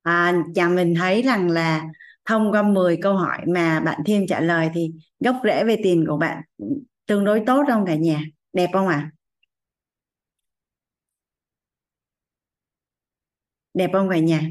à, 0.03 0.33
chà 0.55 0.69
mình 0.69 0.95
thấy 0.95 1.21
rằng 1.21 1.49
là 1.49 1.83
thông 2.25 2.51
qua 2.51 2.63
10 2.63 2.97
câu 3.01 3.13
hỏi 3.13 3.39
mà 3.47 3.79
bạn 3.79 4.01
Thiêm 4.05 4.27
trả 4.27 4.39
lời 4.39 4.69
thì 4.73 4.91
gốc 5.19 5.35
rễ 5.43 5.63
về 5.63 5.77
tiền 5.83 6.05
của 6.07 6.17
bạn 6.17 6.41
tương 7.05 7.25
đối 7.25 7.43
tốt 7.45 7.63
không 7.67 7.85
cả 7.85 7.95
nhà? 7.95 8.21
Đẹp 8.53 8.69
không 8.73 8.87
ạ 8.87 9.11
đẹp 13.77 13.89
không 13.93 14.09
cả 14.09 14.17
nhà? 14.17 14.41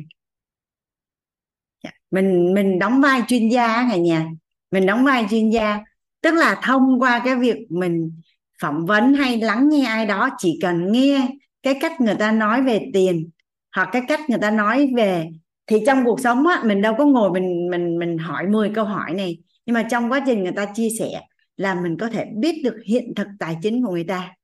Dạ. 1.84 1.90
Mình 2.10 2.54
mình 2.54 2.78
đóng 2.78 3.00
vai 3.00 3.22
chuyên 3.28 3.48
gia 3.48 3.88
cả 3.90 3.96
nhà. 3.96 4.26
Mình 4.70 4.86
đóng 4.86 5.04
vai 5.04 5.26
chuyên 5.30 5.50
gia. 5.50 5.78
Tức 6.20 6.34
là 6.34 6.60
thông 6.62 7.00
qua 7.00 7.22
cái 7.24 7.36
việc 7.36 7.56
mình 7.70 8.20
phỏng 8.60 8.86
vấn 8.86 9.14
hay 9.14 9.40
lắng 9.40 9.68
nghe 9.68 9.84
ai 9.84 10.06
đó, 10.06 10.30
chỉ 10.38 10.58
cần 10.62 10.92
nghe 10.92 11.28
cái 11.62 11.74
cách 11.80 12.00
người 12.00 12.14
ta 12.14 12.32
nói 12.32 12.62
về 12.62 12.90
tiền 12.92 13.30
hoặc 13.76 13.88
cái 13.92 14.02
cách 14.08 14.20
người 14.30 14.38
ta 14.38 14.50
nói 14.50 14.92
về, 14.96 15.28
thì 15.66 15.82
trong 15.86 16.04
cuộc 16.04 16.20
sống 16.20 16.46
á, 16.46 16.62
mình 16.64 16.82
đâu 16.82 16.94
có 16.98 17.04
ngồi 17.04 17.30
mình 17.30 17.70
mình 17.70 17.98
mình 17.98 18.18
hỏi 18.18 18.46
10 18.48 18.70
câu 18.74 18.84
hỏi 18.84 19.14
này. 19.14 19.38
Nhưng 19.66 19.74
mà 19.74 19.86
trong 19.90 20.12
quá 20.12 20.22
trình 20.26 20.42
người 20.42 20.52
ta 20.52 20.66
chia 20.74 20.88
sẻ 20.98 21.20
là 21.56 21.74
mình 21.74 21.96
có 22.00 22.08
thể 22.08 22.26
biết 22.36 22.60
được 22.64 22.76
hiện 22.86 23.14
thực 23.16 23.26
tài 23.38 23.56
chính 23.62 23.84
của 23.84 23.92
người 23.92 24.04
ta. 24.04 24.34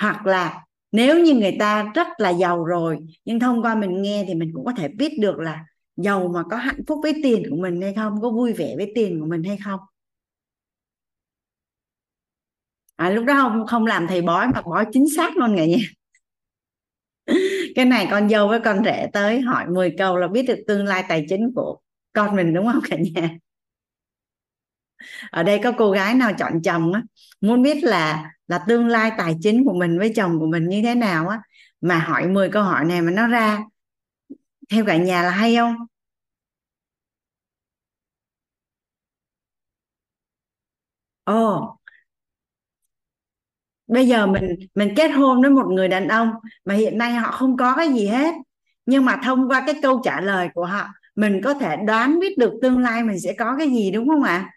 Hoặc 0.00 0.26
là 0.26 0.63
nếu 0.94 1.18
như 1.18 1.34
người 1.34 1.56
ta 1.58 1.92
rất 1.94 2.06
là 2.18 2.30
giàu 2.30 2.64
rồi 2.64 2.98
nhưng 3.24 3.40
thông 3.40 3.62
qua 3.62 3.74
mình 3.74 4.02
nghe 4.02 4.24
thì 4.28 4.34
mình 4.34 4.50
cũng 4.54 4.64
có 4.64 4.72
thể 4.76 4.88
biết 4.88 5.18
được 5.20 5.38
là 5.38 5.64
giàu 5.96 6.28
mà 6.28 6.42
có 6.50 6.56
hạnh 6.56 6.80
phúc 6.86 6.98
với 7.02 7.20
tiền 7.22 7.42
của 7.50 7.56
mình 7.56 7.82
hay 7.82 7.94
không 7.94 8.20
có 8.22 8.30
vui 8.30 8.52
vẻ 8.52 8.74
với 8.76 8.92
tiền 8.94 9.20
của 9.20 9.26
mình 9.26 9.44
hay 9.44 9.58
không. 9.64 9.80
À, 12.96 13.10
lúc 13.10 13.24
đó 13.24 13.34
không 13.34 13.66
không 13.66 13.86
làm 13.86 14.06
thầy 14.06 14.22
bói 14.22 14.46
mà 14.54 14.62
bói 14.62 14.86
chính 14.92 15.06
xác 15.16 15.36
luôn 15.36 15.56
cả 15.56 15.66
nhà. 15.66 15.76
Cái 17.74 17.84
này 17.84 18.08
con 18.10 18.28
dâu 18.28 18.48
với 18.48 18.60
con 18.60 18.84
rể 18.84 19.06
tới 19.12 19.40
hỏi 19.40 19.66
10 19.68 19.94
câu 19.98 20.16
là 20.16 20.28
biết 20.28 20.42
được 20.42 20.58
tương 20.66 20.86
lai 20.86 21.04
tài 21.08 21.26
chính 21.28 21.52
của 21.54 21.78
con 22.12 22.36
mình 22.36 22.54
đúng 22.54 22.66
không 22.72 22.82
cả 22.90 22.96
nhà? 22.96 23.30
Ở 25.30 25.42
đây 25.42 25.60
có 25.64 25.72
cô 25.78 25.90
gái 25.90 26.14
nào 26.14 26.32
chọn 26.38 26.62
chồng 26.62 26.92
á 26.92 27.02
muốn 27.40 27.62
biết 27.62 27.84
là 27.84 28.33
là 28.48 28.58
tương 28.68 28.86
lai 28.88 29.12
tài 29.18 29.34
chính 29.42 29.64
của 29.64 29.72
mình 29.74 29.98
với 29.98 30.12
chồng 30.16 30.38
của 30.40 30.46
mình 30.46 30.68
như 30.68 30.82
thế 30.82 30.94
nào 30.94 31.28
á, 31.28 31.40
mà 31.80 31.98
hỏi 31.98 32.26
10 32.28 32.48
câu 32.50 32.62
hỏi 32.62 32.84
này 32.84 33.02
mà 33.02 33.10
nó 33.10 33.26
ra, 33.28 33.58
theo 34.70 34.84
cả 34.86 34.96
nhà 34.96 35.22
là 35.22 35.30
hay 35.30 35.56
không? 35.56 35.74
Ồ. 41.26 41.34
Bây 43.86 44.08
giờ 44.08 44.26
mình 44.26 44.56
mình 44.74 44.94
kết 44.96 45.08
hôn 45.08 45.40
với 45.42 45.50
một 45.50 45.66
người 45.70 45.88
đàn 45.88 46.08
ông 46.08 46.30
mà 46.64 46.74
hiện 46.74 46.98
nay 46.98 47.12
họ 47.12 47.30
không 47.32 47.56
có 47.56 47.74
cái 47.76 47.88
gì 47.92 48.06
hết, 48.06 48.34
nhưng 48.86 49.04
mà 49.04 49.20
thông 49.24 49.48
qua 49.50 49.62
cái 49.66 49.74
câu 49.82 50.00
trả 50.04 50.20
lời 50.20 50.48
của 50.54 50.64
họ, 50.66 50.86
mình 51.16 51.40
có 51.44 51.54
thể 51.54 51.76
đoán 51.86 52.18
biết 52.20 52.38
được 52.38 52.52
tương 52.62 52.78
lai 52.78 53.02
mình 53.04 53.20
sẽ 53.20 53.32
có 53.38 53.56
cái 53.58 53.68
gì, 53.70 53.90
đúng 53.90 54.08
không 54.08 54.22
ạ? 54.22 54.50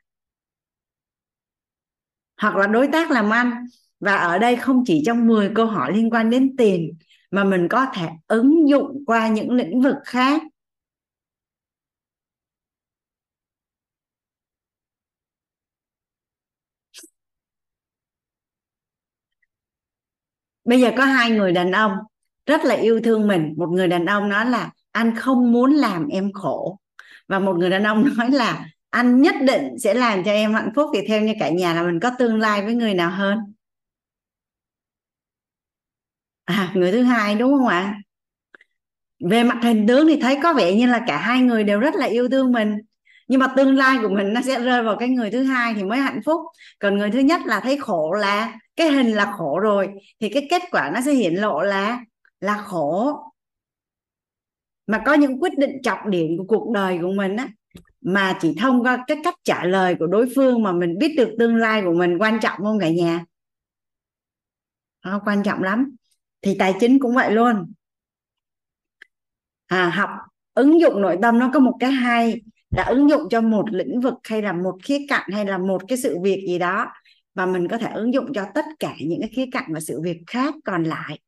Hoặc 2.41 2.55
là 2.55 2.67
đối 2.67 2.87
tác 2.87 3.11
làm 3.11 3.29
ăn. 3.29 3.65
Và 3.99 4.15
ở 4.15 4.37
đây 4.39 4.55
không 4.55 4.83
chỉ 4.85 5.03
trong 5.05 5.27
10 5.27 5.51
câu 5.55 5.65
hỏi 5.65 5.93
liên 5.93 6.09
quan 6.09 6.29
đến 6.29 6.55
tiền, 6.57 6.91
mà 7.31 7.43
mình 7.43 7.67
có 7.69 7.85
thể 7.95 8.07
ứng 8.27 8.69
dụng 8.69 9.03
qua 9.05 9.27
những 9.27 9.51
lĩnh 9.51 9.81
vực 9.81 9.95
khác. 10.05 10.41
Bây 20.65 20.81
giờ 20.81 20.91
có 20.97 21.05
hai 21.05 21.31
người 21.31 21.51
đàn 21.51 21.71
ông 21.71 21.91
rất 22.45 22.65
là 22.65 22.75
yêu 22.75 22.99
thương 23.03 23.27
mình. 23.27 23.53
Một 23.57 23.69
người 23.69 23.87
đàn 23.87 24.05
ông 24.05 24.29
nói 24.29 24.45
là, 24.45 24.71
anh 24.91 25.15
không 25.15 25.51
muốn 25.51 25.71
làm 25.73 26.07
em 26.07 26.31
khổ. 26.33 26.79
Và 27.27 27.39
một 27.39 27.57
người 27.57 27.69
đàn 27.69 27.83
ông 27.83 28.05
nói 28.17 28.31
là 28.31 28.65
anh 28.89 29.21
nhất 29.21 29.35
định 29.41 29.79
sẽ 29.79 29.93
làm 29.93 30.23
cho 30.23 30.31
em 30.31 30.53
hạnh 30.53 30.71
phúc. 30.75 30.89
Thì 30.93 31.07
theo 31.07 31.21
như 31.21 31.33
cả 31.39 31.49
nhà 31.49 31.73
là 31.73 31.83
mình 31.83 31.99
có 31.99 32.11
tương 32.19 32.39
lai 32.39 32.65
với 32.65 32.75
người 32.75 32.93
nào 32.93 33.09
hơn? 33.11 33.39
À 36.45 36.71
người 36.75 36.91
thứ 36.91 37.03
hai 37.03 37.35
đúng 37.35 37.57
không 37.57 37.67
ạ? 37.67 37.95
Về 39.19 39.43
mặt 39.43 39.59
hình 39.63 39.87
tướng 39.87 40.07
thì 40.07 40.19
thấy 40.21 40.39
có 40.43 40.53
vẻ 40.53 40.75
như 40.75 40.87
là 40.87 41.03
cả 41.07 41.17
hai 41.17 41.41
người 41.41 41.63
đều 41.63 41.79
rất 41.79 41.95
là 41.95 42.05
yêu 42.05 42.29
thương 42.29 42.51
mình. 42.51 42.77
Nhưng 43.27 43.39
mà 43.39 43.47
tương 43.57 43.75
lai 43.75 43.97
của 44.01 44.09
mình 44.09 44.33
nó 44.33 44.41
sẽ 44.41 44.59
rơi 44.59 44.83
vào 44.83 44.97
cái 44.99 45.09
người 45.09 45.31
thứ 45.31 45.43
hai 45.43 45.73
thì 45.73 45.83
mới 45.83 45.99
hạnh 45.99 46.19
phúc. 46.25 46.41
Còn 46.79 46.97
người 46.97 47.11
thứ 47.11 47.19
nhất 47.19 47.41
là 47.45 47.59
thấy 47.59 47.77
khổ 47.77 48.13
là, 48.13 48.59
cái 48.75 48.91
hình 48.91 49.13
là 49.13 49.33
khổ 49.37 49.59
rồi, 49.59 49.89
thì 50.19 50.29
cái 50.29 50.47
kết 50.49 50.61
quả 50.71 50.91
nó 50.93 51.01
sẽ 51.01 51.11
hiện 51.11 51.41
lộ 51.41 51.61
là 51.61 51.99
là 52.39 52.57
khổ. 52.57 53.13
Mà 54.87 55.01
có 55.05 55.13
những 55.13 55.41
quyết 55.41 55.57
định 55.57 55.77
trọng 55.83 56.09
điểm 56.09 56.37
của 56.37 56.43
cuộc 56.47 56.71
đời 56.73 56.97
của 57.01 57.11
mình 57.15 57.35
á 57.35 57.47
mà 58.07 58.37
chỉ 58.41 58.55
thông 58.59 58.83
qua 58.83 59.03
cái 59.07 59.17
cách 59.23 59.35
trả 59.43 59.63
lời 59.63 59.95
của 59.99 60.07
đối 60.07 60.29
phương 60.35 60.63
mà 60.63 60.71
mình 60.71 60.97
biết 60.97 61.13
được 61.17 61.35
tương 61.39 61.55
lai 61.55 61.81
của 61.85 61.93
mình 61.93 62.17
quan 62.17 62.39
trọng 62.41 62.59
không 62.63 62.79
cả 62.79 62.89
nhà? 62.89 63.25
Nó 65.05 65.21
quan 65.25 65.43
trọng 65.43 65.63
lắm. 65.63 65.95
Thì 66.41 66.55
tài 66.59 66.73
chính 66.79 66.99
cũng 66.99 67.15
vậy 67.15 67.31
luôn. 67.31 67.73
À, 69.65 69.89
học 69.89 70.09
ứng 70.53 70.79
dụng 70.81 71.01
nội 71.01 71.17
tâm 71.21 71.39
nó 71.39 71.51
có 71.53 71.59
một 71.59 71.77
cái 71.79 71.91
hay 71.91 72.41
là 72.69 72.83
ứng 72.83 73.09
dụng 73.09 73.21
cho 73.29 73.41
một 73.41 73.65
lĩnh 73.71 74.01
vực 74.01 74.13
hay 74.23 74.41
là 74.41 74.53
một 74.53 74.77
khía 74.83 74.99
cạnh 75.09 75.29
hay 75.33 75.45
là 75.45 75.57
một 75.57 75.81
cái 75.87 75.97
sự 75.97 76.17
việc 76.23 76.43
gì 76.47 76.59
đó 76.59 76.87
và 77.33 77.45
mình 77.45 77.67
có 77.67 77.77
thể 77.77 77.91
ứng 77.93 78.13
dụng 78.13 78.33
cho 78.33 78.45
tất 78.53 78.65
cả 78.79 78.95
những 78.99 79.19
cái 79.19 79.29
khía 79.33 79.45
cạnh 79.51 79.73
và 79.73 79.79
sự 79.79 80.01
việc 80.01 80.17
khác 80.27 80.53
còn 80.65 80.83
lại 80.83 81.19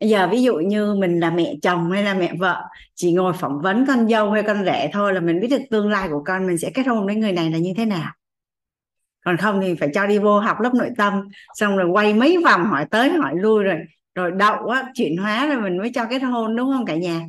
bây 0.00 0.08
giờ 0.08 0.28
ví 0.32 0.42
dụ 0.42 0.54
như 0.56 0.94
mình 0.94 1.20
là 1.20 1.30
mẹ 1.30 1.54
chồng 1.62 1.90
hay 1.90 2.02
là 2.04 2.14
mẹ 2.14 2.32
vợ 2.38 2.62
chỉ 2.94 3.12
ngồi 3.12 3.32
phỏng 3.32 3.60
vấn 3.62 3.86
con 3.86 4.08
dâu 4.08 4.30
hay 4.30 4.42
con 4.42 4.64
rể 4.64 4.90
thôi 4.92 5.14
là 5.14 5.20
mình 5.20 5.40
biết 5.40 5.48
được 5.50 5.62
tương 5.70 5.88
lai 5.90 6.08
của 6.08 6.22
con 6.26 6.46
mình 6.46 6.58
sẽ 6.58 6.70
kết 6.74 6.86
hôn 6.86 7.06
với 7.06 7.14
người 7.14 7.32
này 7.32 7.50
là 7.50 7.58
như 7.58 7.72
thế 7.76 7.84
nào. 7.84 8.12
Còn 9.24 9.36
không 9.36 9.60
thì 9.60 9.74
phải 9.74 9.88
cho 9.94 10.06
đi 10.06 10.18
vô 10.18 10.40
học 10.40 10.60
lớp 10.60 10.74
nội 10.74 10.90
tâm 10.98 11.28
xong 11.54 11.76
rồi 11.76 11.86
quay 11.90 12.14
mấy 12.14 12.38
vòng 12.44 12.64
hỏi 12.64 12.86
tới 12.90 13.10
hỏi 13.10 13.34
lui 13.36 13.64
rồi 13.64 13.76
rồi 14.14 14.32
đậu 14.32 14.68
á 14.68 14.90
chuyển 14.94 15.16
hóa 15.16 15.46
rồi 15.46 15.60
mình 15.62 15.78
mới 15.78 15.90
cho 15.94 16.06
kết 16.10 16.18
hôn 16.18 16.56
đúng 16.56 16.72
không 16.72 16.86
cả 16.86 16.96
nhà? 16.96 17.20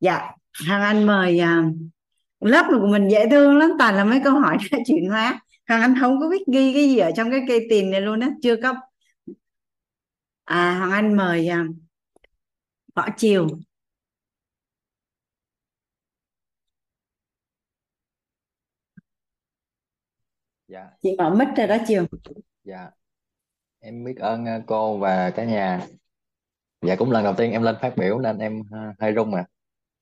Dạ 0.00 0.30
hàng 0.52 0.82
Anh 0.82 1.06
mời 1.06 1.40
uh, 1.42 1.74
lớp 2.40 2.66
của 2.70 2.86
mình 2.86 3.08
dễ 3.08 3.28
thương 3.30 3.58
lắm 3.58 3.70
toàn 3.78 3.94
là 3.94 4.04
mấy 4.04 4.20
câu 4.24 4.40
hỏi 4.40 4.56
đã 4.72 4.78
chuyển 4.86 5.08
hóa. 5.10 5.40
Hằng 5.64 5.80
Anh 5.80 5.94
không 6.00 6.20
có 6.20 6.28
biết 6.28 6.42
ghi 6.52 6.72
cái 6.74 6.88
gì 6.88 6.98
ở 6.98 7.10
trong 7.16 7.30
cái 7.30 7.40
cây 7.48 7.66
tiền 7.70 7.90
này 7.90 8.00
luôn 8.00 8.20
á 8.20 8.30
chưa 8.42 8.56
có. 8.62 8.74
À 10.44 10.70
Hằng 10.80 10.90
Anh 10.90 11.16
mời 11.16 11.48
uh, 11.50 11.76
Võ 12.94 13.06
Chiều. 13.16 13.48
Dạ. 20.68 20.90
Chị 21.02 21.16
mở 21.18 21.34
mic 21.34 21.48
rồi 21.56 21.66
đó 21.66 21.76
Chiều. 21.88 22.06
Dạ. 22.64 22.90
Em 23.80 24.04
biết 24.04 24.16
ơn 24.18 24.44
ờ, 24.44 24.62
cô 24.66 24.98
và 24.98 25.30
cả 25.30 25.44
nhà. 25.44 25.86
Dạ 26.82 26.96
cũng 26.96 27.10
lần 27.10 27.24
đầu 27.24 27.34
tiên 27.38 27.52
em 27.52 27.62
lên 27.62 27.76
phát 27.82 27.94
biểu 27.96 28.18
nên 28.18 28.38
em 28.38 28.62
ờ, 28.70 28.78
hơi 28.98 29.12
run 29.12 29.34
à 29.34 29.44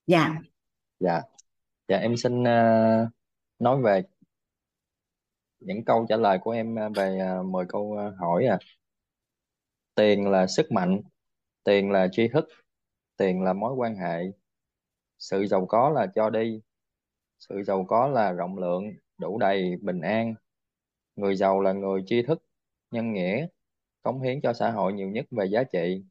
dạ. 0.07 0.37
Dạ 1.01 1.23
dạ 1.89 1.97
em 1.99 2.17
xin 2.17 2.45
ờ, 2.45 3.09
nói 3.59 3.83
về 3.83 4.03
những 5.61 5.85
câu 5.85 6.07
trả 6.09 6.17
lời 6.17 6.39
của 6.43 6.51
em 6.51 6.75
ờ, 6.75 6.89
về 6.97 7.19
ờ, 7.19 7.41
uh, 7.41 7.47
10 7.47 7.67
câu 7.69 7.93
ờ, 7.99 8.15
hỏi 8.19 8.47
à. 8.47 8.59
Tiền 9.95 10.31
là 10.31 10.47
sức 10.47 10.73
mạnh 10.73 11.01
tiền 11.65 11.91
là 11.91 12.09
tri 12.13 12.29
thức 12.29 12.49
tiền 13.17 13.43
là 13.43 13.53
mối 13.53 13.75
quan 13.75 13.97
hệ. 13.97 14.33
Sự 15.19 15.47
giàu 15.47 15.67
có 15.67 15.91
là 15.91 16.07
cho 16.15 16.31
đi 16.31 16.61
sự 17.39 17.63
giàu 17.65 17.85
có 17.89 18.09
là 18.09 18.33
rộng 18.33 18.59
lượng 18.59 18.85
đủ 19.19 19.39
đầy 19.39 19.77
bình 19.83 20.01
an. 20.01 20.35
Người 21.17 21.37
giàu 21.37 21.61
là 21.61 21.73
người 21.73 22.03
tri 22.07 22.23
thức 22.23 22.43
nhân 22.91 23.13
nghĩa 23.13 23.47
cống 24.03 24.23
hiến 24.23 24.41
cho 24.41 24.53
xã 24.53 24.71
hội 24.71 24.93
nhiều 24.93 25.09
nhất 25.09 25.27
về 25.31 25.47
giá 25.47 25.65
trị. 25.65 26.05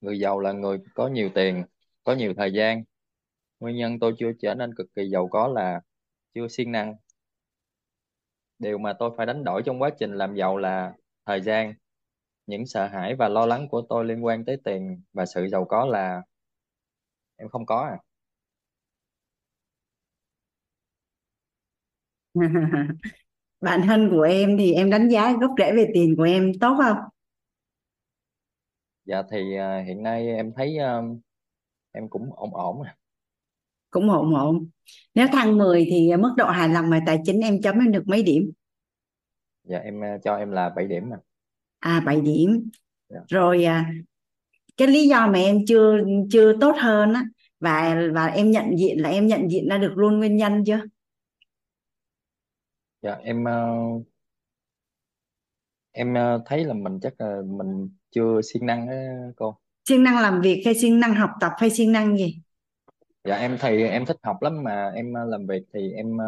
Người 0.00 0.18
giàu 0.20 0.40
là 0.40 0.52
người 0.52 0.78
có 0.94 1.08
nhiều 1.08 1.30
tiền 1.34 1.64
có 2.04 2.14
nhiều 2.14 2.34
thời 2.36 2.52
gian 2.52 2.84
nguyên 3.60 3.76
nhân 3.76 3.98
tôi 4.00 4.14
chưa 4.18 4.32
trở 4.42 4.54
nên 4.54 4.74
cực 4.74 4.86
kỳ 4.96 5.08
giàu 5.08 5.28
có 5.28 5.48
là 5.48 5.80
chưa 6.34 6.48
siêng 6.48 6.72
năng. 6.72 6.94
Điều 8.58 8.78
mà 8.78 8.92
tôi 8.98 9.10
phải 9.16 9.26
đánh 9.26 9.44
đổi 9.44 9.62
trong 9.66 9.82
quá 9.82 9.90
trình 9.98 10.12
làm 10.14 10.34
giàu 10.34 10.56
là 10.56 10.92
thời 11.26 11.40
gian. 11.40 11.74
Những 12.46 12.66
sợ 12.66 12.86
hãi 12.86 13.14
và 13.14 13.28
lo 13.28 13.46
lắng 13.46 13.68
của 13.70 13.82
tôi 13.88 14.04
liên 14.04 14.24
quan 14.24 14.44
tới 14.44 14.56
tiền 14.64 15.02
và 15.12 15.26
sự 15.26 15.48
giàu 15.48 15.64
có 15.64 15.84
là 15.86 16.22
em 17.36 17.48
không 17.48 17.66
có 17.66 17.80
à. 17.80 17.98
Bạn 23.60 23.82
thân 23.86 24.10
của 24.10 24.22
em 24.22 24.58
thì 24.58 24.72
em 24.72 24.90
đánh 24.90 25.08
giá 25.08 25.32
gốc 25.40 25.50
rễ 25.58 25.72
về 25.76 25.90
tiền 25.94 26.14
của 26.16 26.22
em 26.22 26.52
tốt 26.60 26.76
không? 26.84 26.96
Dạ 29.04 29.22
thì 29.30 29.56
à, 29.56 29.82
hiện 29.86 30.02
nay 30.02 30.26
em 30.28 30.52
thấy 30.56 30.78
à, 30.78 31.00
em 31.92 32.08
cũng 32.08 32.30
ổn 32.36 32.54
ổn 32.54 32.82
à. 32.82 32.96
Cũng 33.90 34.10
ổn 34.10 34.34
ổn. 34.34 34.68
Nếu 35.14 35.26
thăng 35.32 35.58
10 35.58 35.86
thì 35.90 36.16
mức 36.18 36.34
độ 36.36 36.46
hài 36.46 36.68
lòng 36.68 36.90
về 36.90 37.00
tài 37.06 37.18
chính 37.24 37.40
em 37.40 37.62
chấm 37.62 37.78
em 37.78 37.92
được 37.92 38.02
mấy 38.06 38.22
điểm? 38.22 38.50
Dạ 39.64 39.78
em 39.78 40.04
à, 40.04 40.18
cho 40.24 40.36
em 40.36 40.50
là 40.50 40.70
7 40.76 40.86
điểm 40.86 41.10
à 41.10 41.18
à 41.78 42.00
7 42.00 42.20
điểm. 42.20 42.70
Dạ. 43.08 43.18
rồi 43.28 43.64
à, 43.64 43.92
cái 44.76 44.88
lý 44.88 45.08
do 45.08 45.26
mà 45.26 45.38
em 45.38 45.58
chưa 45.66 45.98
chưa 46.30 46.52
tốt 46.60 46.76
hơn 46.78 47.12
á 47.12 47.24
và 47.60 48.02
và 48.14 48.26
em 48.26 48.50
nhận 48.50 48.78
diện 48.78 49.02
là 49.02 49.08
em 49.08 49.26
nhận 49.26 49.50
diện 49.50 49.68
ra 49.68 49.78
được 49.78 49.92
luôn 49.96 50.18
nguyên 50.18 50.36
nhân 50.36 50.64
chưa? 50.64 50.80
Dạ 53.02 53.16
em 53.22 53.48
à, 53.48 53.66
em 55.92 56.16
à, 56.16 56.38
thấy 56.46 56.64
là 56.64 56.74
mình 56.74 56.98
chắc 57.02 57.20
là 57.20 57.40
mình 57.46 57.88
chưa 58.10 58.40
siêng 58.42 58.66
năng 58.66 58.88
á 58.88 58.96
cô. 59.36 59.58
Siêng 59.88 60.02
năng 60.02 60.18
làm 60.18 60.40
việc 60.40 60.62
hay 60.64 60.74
siêng 60.74 61.00
năng 61.00 61.14
học 61.14 61.30
tập 61.40 61.52
hay 61.58 61.70
siêng 61.70 61.92
năng 61.92 62.16
gì 62.16 62.40
dạ 63.26 63.36
em 63.36 63.56
thì 63.60 63.84
em 63.84 64.06
thích 64.06 64.16
học 64.22 64.42
lắm 64.42 64.62
mà. 64.62 64.92
Em 64.94 65.16
à, 65.16 65.24
làm 65.24 65.46
việc 65.46 65.62
thì 65.72 65.92
em 65.92 66.20
à, 66.20 66.26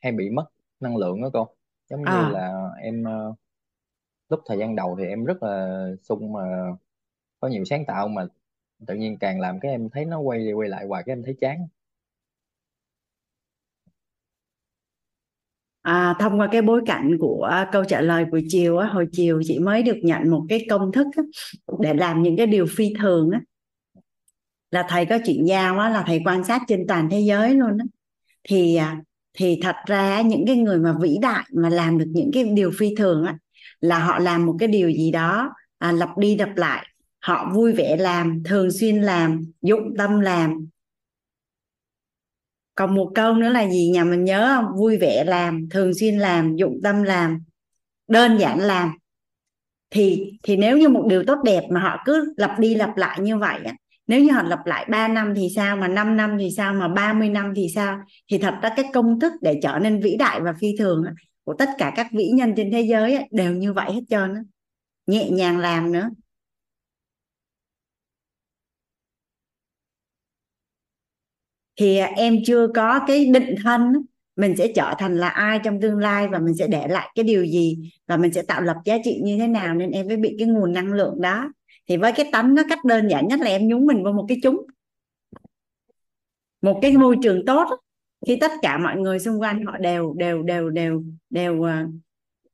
hay 0.00 0.12
bị 0.12 0.30
mất 0.30 0.44
năng 0.80 0.96
lượng 0.96 1.22
đó 1.22 1.30
cô. 1.32 1.48
Giống 1.90 2.00
như 2.00 2.06
à. 2.10 2.30
là 2.32 2.70
em 2.82 3.08
à, 3.08 3.12
lúc 4.28 4.40
thời 4.46 4.58
gian 4.58 4.76
đầu 4.76 4.96
thì 4.98 5.06
em 5.06 5.24
rất 5.24 5.42
là 5.42 5.86
sung 6.02 6.32
mà 6.32 6.40
có 7.40 7.48
nhiều 7.48 7.64
sáng 7.64 7.84
tạo 7.86 8.08
mà 8.08 8.26
tự 8.86 8.94
nhiên 8.94 9.18
càng 9.20 9.40
làm 9.40 9.60
cái 9.60 9.70
em 9.70 9.90
thấy 9.90 10.04
nó 10.04 10.20
quay 10.20 10.38
đi 10.38 10.52
quay 10.52 10.68
lại 10.68 10.86
hoài 10.86 11.02
cái 11.06 11.12
em 11.12 11.22
thấy 11.24 11.36
chán. 11.40 11.68
À, 15.82 16.14
thông 16.20 16.40
qua 16.40 16.48
cái 16.52 16.62
bối 16.62 16.82
cảnh 16.86 17.16
của 17.20 17.50
câu 17.72 17.84
trả 17.84 18.00
lời 18.00 18.24
buổi 18.24 18.44
chiều 18.48 18.78
á, 18.78 18.88
hồi 18.88 19.06
chiều 19.12 19.42
chị 19.44 19.58
mới 19.58 19.82
được 19.82 19.96
nhận 20.02 20.30
một 20.30 20.46
cái 20.48 20.66
công 20.70 20.92
thức 20.92 21.06
á, 21.16 21.22
để 21.80 21.94
làm 21.94 22.22
những 22.22 22.36
cái 22.36 22.46
điều 22.46 22.66
phi 22.76 22.94
thường 23.00 23.30
á 23.30 23.40
là 24.70 24.86
thầy 24.88 25.06
có 25.06 25.18
chuyện 25.26 25.48
giao 25.48 25.78
á 25.78 25.88
là 25.88 26.04
thầy 26.06 26.20
quan 26.24 26.44
sát 26.44 26.62
trên 26.68 26.86
toàn 26.88 27.08
thế 27.10 27.20
giới 27.20 27.54
luôn 27.54 27.78
á. 27.78 27.84
Thì 28.44 28.76
à, 28.76 28.96
thì 29.34 29.58
thật 29.62 29.76
ra 29.86 30.20
những 30.20 30.44
cái 30.46 30.56
người 30.56 30.78
mà 30.78 30.94
vĩ 31.00 31.18
đại 31.22 31.44
mà 31.54 31.68
làm 31.68 31.98
được 31.98 32.08
những 32.08 32.30
cái 32.32 32.44
điều 32.44 32.70
phi 32.78 32.94
thường 32.94 33.24
á 33.24 33.38
là 33.80 33.98
họ 33.98 34.18
làm 34.18 34.46
một 34.46 34.56
cái 34.58 34.68
điều 34.68 34.90
gì 34.90 35.10
đó 35.10 35.50
à, 35.78 35.92
lặp 35.92 36.18
đi 36.18 36.36
lặp 36.36 36.56
lại. 36.56 36.86
Họ 37.20 37.52
vui 37.54 37.72
vẻ 37.72 37.96
làm 37.96 38.42
thường 38.44 38.70
xuyên 38.70 39.02
làm 39.02 39.42
dụng 39.62 39.96
tâm 39.98 40.20
làm. 40.20 40.66
Còn 42.74 42.94
một 42.94 43.12
câu 43.14 43.34
nữa 43.34 43.48
là 43.48 43.68
gì 43.68 43.90
nhà 43.90 44.04
mình 44.04 44.24
nhớ 44.24 44.54
không? 44.56 44.76
Vui 44.76 44.96
vẻ 44.98 45.24
làm 45.24 45.68
thường 45.70 45.94
xuyên 45.94 46.18
làm 46.18 46.56
dụng 46.56 46.80
tâm 46.82 47.02
làm 47.02 47.38
đơn 48.08 48.38
giản 48.38 48.60
làm. 48.60 48.90
Thì 49.90 50.32
thì 50.42 50.56
nếu 50.56 50.78
như 50.78 50.88
một 50.88 51.06
điều 51.08 51.24
tốt 51.26 51.38
đẹp 51.44 51.62
mà 51.70 51.80
họ 51.80 52.02
cứ 52.04 52.34
lặp 52.36 52.58
đi 52.58 52.74
lặp 52.74 52.96
lại 52.96 53.20
như 53.20 53.38
vậy 53.38 53.58
á 53.64 53.74
nếu 54.10 54.20
như 54.24 54.32
họ 54.32 54.42
lặp 54.42 54.66
lại 54.66 54.86
3 54.90 55.08
năm 55.08 55.34
thì 55.36 55.48
sao, 55.56 55.76
mà 55.76 55.88
5 55.88 56.16
năm 56.16 56.36
thì 56.38 56.50
sao, 56.56 56.74
mà 56.74 56.88
30 56.88 57.28
năm 57.28 57.52
thì 57.56 57.68
sao? 57.74 57.98
Thì 58.30 58.38
thật 58.38 58.54
ra 58.62 58.70
cái 58.76 58.84
công 58.92 59.20
thức 59.20 59.32
để 59.42 59.60
trở 59.62 59.78
nên 59.78 60.00
vĩ 60.00 60.16
đại 60.16 60.40
và 60.40 60.52
phi 60.60 60.76
thường 60.78 61.04
của 61.44 61.54
tất 61.58 61.68
cả 61.78 61.92
các 61.96 62.06
vĩ 62.12 62.28
nhân 62.28 62.54
trên 62.56 62.70
thế 62.72 62.80
giới 62.80 63.18
đều 63.30 63.52
như 63.52 63.72
vậy 63.72 63.92
hết 63.92 64.00
trơn 64.10 64.34
á. 64.34 64.40
Nhẹ 65.06 65.30
nhàng 65.30 65.58
làm 65.58 65.92
nữa. 65.92 66.10
Thì 71.76 71.96
à, 71.96 72.06
em 72.16 72.36
chưa 72.46 72.66
có 72.74 73.00
cái 73.06 73.26
định 73.26 73.54
thân 73.64 73.92
mình 74.36 74.56
sẽ 74.56 74.72
trở 74.74 74.94
thành 74.98 75.16
là 75.16 75.28
ai 75.28 75.60
trong 75.64 75.80
tương 75.80 75.98
lai 75.98 76.28
và 76.28 76.38
mình 76.38 76.54
sẽ 76.54 76.66
để 76.66 76.88
lại 76.88 77.10
cái 77.14 77.24
điều 77.24 77.46
gì 77.46 77.90
và 78.06 78.16
mình 78.16 78.32
sẽ 78.32 78.42
tạo 78.42 78.62
lập 78.62 78.76
giá 78.84 78.96
trị 79.04 79.20
như 79.24 79.38
thế 79.38 79.46
nào 79.46 79.74
nên 79.74 79.90
em 79.90 80.06
mới 80.08 80.16
bị 80.16 80.36
cái 80.38 80.48
nguồn 80.48 80.72
năng 80.72 80.92
lượng 80.92 81.20
đó 81.20 81.48
thì 81.90 81.96
với 81.96 82.12
cái 82.16 82.28
tánh 82.32 82.54
nó 82.54 82.62
cách 82.68 82.84
đơn 82.84 83.08
giản 83.08 83.28
nhất 83.28 83.40
là 83.40 83.46
em 83.46 83.68
nhúng 83.68 83.86
mình 83.86 84.02
vào 84.02 84.12
một 84.12 84.24
cái 84.28 84.38
chúng. 84.42 84.66
Một 86.62 86.78
cái 86.82 86.96
môi 86.96 87.16
trường 87.22 87.46
tốt 87.46 87.68
khi 88.26 88.38
tất 88.40 88.50
cả 88.62 88.78
mọi 88.78 88.96
người 88.96 89.18
xung 89.18 89.40
quanh 89.40 89.64
họ 89.66 89.78
đều 89.78 90.14
đều 90.14 90.42
đều 90.42 90.70
đều 90.70 91.04
đều 91.30 91.62
à, 91.62 91.86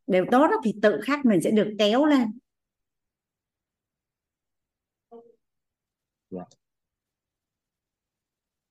đều 0.07 0.25
tốt 0.31 0.51
thì 0.65 0.75
tự 0.83 1.01
khắc 1.05 1.25
mình 1.25 1.41
sẽ 1.41 1.51
được 1.51 1.75
kéo 1.79 2.07
lên. 2.07 2.39
Dạ. 6.31 6.43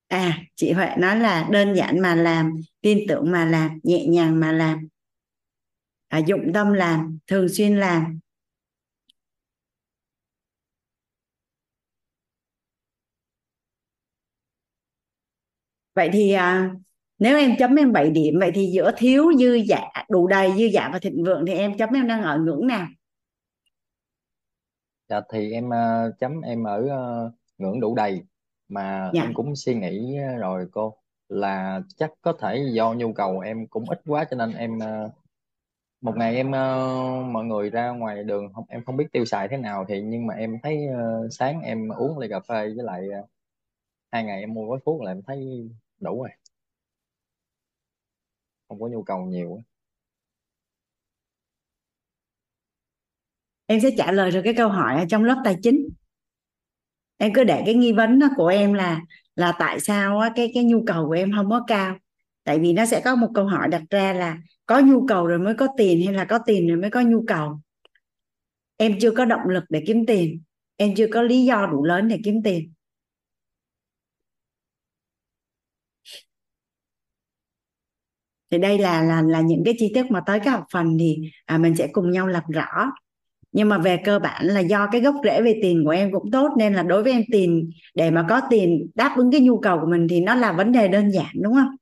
À 0.07 0.39
chị 0.55 0.71
Huệ 0.71 0.89
nói 0.97 1.19
là 1.19 1.47
đơn 1.51 1.73
giản 1.73 1.99
mà 1.99 2.15
làm 2.15 2.51
tin 2.81 2.99
tưởng 3.07 3.31
mà 3.31 3.45
làm 3.45 3.79
nhẹ 3.83 4.05
nhàng 4.07 4.39
mà 4.39 4.51
làm. 4.51 4.87
À, 6.07 6.17
dụng 6.17 6.51
tâm 6.53 6.73
làm 6.73 7.19
thường 7.27 7.49
xuyên 7.49 7.77
làm 7.77 8.19
vậy 15.95 16.09
thì 16.13 16.31
à, 16.31 16.71
nếu 17.19 17.37
em 17.37 17.55
chấm 17.59 17.75
em 17.75 17.91
7 17.91 18.09
điểm 18.09 18.39
vậy 18.39 18.51
thì 18.55 18.65
giữa 18.73 18.91
thiếu 18.97 19.33
dư 19.39 19.53
giả 19.53 19.81
đủ 20.09 20.27
đầy 20.27 20.51
dư 20.57 20.65
giả 20.65 20.89
và 20.93 20.99
thịnh 20.99 21.23
vượng 21.23 21.45
thì 21.45 21.53
em 21.53 21.77
chấm 21.77 21.89
em 21.93 22.07
đang 22.07 22.23
ở 22.23 22.37
ngưỡng 22.37 22.67
nào? 22.67 22.87
Dạ 25.09 25.21
thì 25.33 25.51
em 25.51 25.67
uh, 25.67 26.19
chấm 26.19 26.41
em 26.41 26.63
ở 26.63 26.79
uh, 26.79 27.33
ngưỡng 27.57 27.79
đủ 27.79 27.95
đầy. 27.95 28.21
Mà 28.67 29.11
dạ. 29.13 29.21
em 29.21 29.33
cũng 29.33 29.55
suy 29.55 29.75
nghĩ 29.75 30.17
rồi 30.39 30.67
cô 30.71 30.97
là 31.29 31.81
chắc 31.97 32.11
có 32.21 32.33
thể 32.39 32.65
do 32.73 32.93
nhu 32.93 33.13
cầu 33.13 33.39
em 33.39 33.67
cũng 33.67 33.89
ít 33.89 34.01
quá 34.05 34.25
cho 34.31 34.37
nên 34.37 34.53
em 34.53 34.77
uh, 34.77 35.11
một 36.01 36.17
ngày 36.17 36.35
em 36.35 36.47
uh, 36.47 37.25
mọi 37.31 37.45
người 37.45 37.69
ra 37.69 37.89
ngoài 37.89 38.23
đường 38.23 38.53
không 38.53 38.65
em 38.69 38.83
không 38.85 38.97
biết 38.97 39.05
tiêu 39.11 39.25
xài 39.25 39.47
thế 39.47 39.57
nào 39.57 39.85
thì 39.89 40.01
nhưng 40.01 40.27
mà 40.27 40.33
em 40.33 40.57
thấy 40.63 40.87
uh, 40.89 41.33
sáng 41.33 41.61
em 41.61 41.89
uống 41.89 42.19
ly 42.19 42.27
cà 42.29 42.39
phê 42.39 42.73
với 42.75 42.85
lại 42.85 43.03
uh, 43.23 43.29
hai 44.11 44.23
ngày 44.23 44.39
em 44.39 44.53
mua 44.53 44.67
gói 44.67 44.79
thuốc 44.85 45.01
là 45.01 45.11
em 45.11 45.21
thấy 45.27 45.69
đủ 45.99 46.21
rồi. 46.21 46.29
Không 48.67 48.79
có 48.79 48.87
nhu 48.87 49.03
cầu 49.03 49.25
nhiều 49.25 49.63
em 53.65 53.79
sẽ 53.79 53.89
trả 53.97 54.11
lời 54.11 54.31
được 54.31 54.41
cái 54.43 54.53
câu 54.53 54.69
hỏi 54.69 54.95
ở 54.95 55.05
trong 55.09 55.23
lớp 55.23 55.41
tài 55.45 55.55
chính. 55.63 55.89
Em 57.17 57.31
cứ 57.33 57.43
để 57.43 57.63
cái 57.65 57.73
nghi 57.73 57.91
vấn 57.91 58.19
đó 58.19 58.27
của 58.35 58.47
em 58.47 58.73
là 58.73 59.01
là 59.35 59.53
tại 59.59 59.79
sao 59.79 60.21
cái 60.35 60.51
cái 60.53 60.63
nhu 60.63 60.83
cầu 60.87 61.05
của 61.07 61.13
em 61.13 61.31
không 61.35 61.49
có 61.49 61.63
cao. 61.67 61.97
Tại 62.43 62.59
vì 62.59 62.73
nó 62.73 62.85
sẽ 62.85 63.01
có 63.05 63.15
một 63.15 63.29
câu 63.35 63.45
hỏi 63.45 63.67
đặt 63.67 63.81
ra 63.89 64.13
là 64.13 64.37
có 64.65 64.79
nhu 64.79 65.05
cầu 65.07 65.27
rồi 65.27 65.39
mới 65.39 65.55
có 65.57 65.67
tiền 65.77 66.05
hay 66.05 66.13
là 66.13 66.25
có 66.25 66.39
tiền 66.45 66.67
rồi 66.67 66.77
mới 66.77 66.89
có 66.89 67.01
nhu 67.01 67.23
cầu. 67.27 67.59
Em 68.77 68.99
chưa 69.01 69.11
có 69.11 69.25
động 69.25 69.49
lực 69.49 69.63
để 69.69 69.83
kiếm 69.87 70.05
tiền. 70.05 70.41
Em 70.75 70.95
chưa 70.95 71.07
có 71.13 71.21
lý 71.21 71.45
do 71.45 71.65
đủ 71.65 71.83
lớn 71.83 72.07
để 72.07 72.19
kiếm 72.23 72.43
tiền. 72.43 72.73
Thì 78.51 78.57
đây 78.57 78.77
là 78.77 79.01
là 79.01 79.21
là 79.21 79.41
những 79.41 79.63
cái 79.65 79.73
chi 79.77 79.91
tiết 79.95 80.11
mà 80.11 80.21
tới 80.25 80.39
cái 80.39 80.49
học 80.49 80.63
phần 80.73 80.97
thì 80.99 81.17
à, 81.45 81.57
mình 81.57 81.75
sẽ 81.75 81.87
cùng 81.87 82.11
nhau 82.11 82.27
làm 82.27 82.43
rõ 82.49 82.91
nhưng 83.55 83.69
mà 83.69 83.77
về 83.77 83.97
cơ 84.05 84.19
bản 84.19 84.45
là 84.45 84.59
do 84.59 84.87
cái 84.91 85.01
gốc 85.01 85.15
rễ 85.23 85.41
về 85.41 85.59
tiền 85.61 85.83
của 85.85 85.89
em 85.89 86.11
cũng 86.11 86.31
tốt 86.31 86.49
nên 86.57 86.73
là 86.73 86.83
đối 86.83 87.03
với 87.03 87.11
em 87.11 87.23
tiền 87.31 87.69
để 87.93 88.11
mà 88.11 88.25
có 88.29 88.41
tiền 88.49 88.87
đáp 88.95 89.13
ứng 89.17 89.31
cái 89.31 89.41
nhu 89.41 89.59
cầu 89.59 89.79
của 89.79 89.87
mình 89.87 90.07
thì 90.09 90.21
nó 90.21 90.35
là 90.35 90.51
vấn 90.51 90.71
đề 90.71 90.87
đơn 90.87 91.11
giản 91.11 91.31
đúng 91.41 91.53
không? 91.53 91.75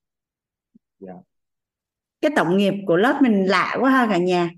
dạ 1.00 1.14
Cái 2.22 2.32
tổng 2.36 2.58
nghiệp 2.58 2.74
của 2.88 2.98
lớp 2.98 3.20
mình 3.22 3.46
lạ 3.46 3.78
quá 3.80 3.90
ha 3.90 4.08
cả 4.12 4.18
nhà. 4.18 4.50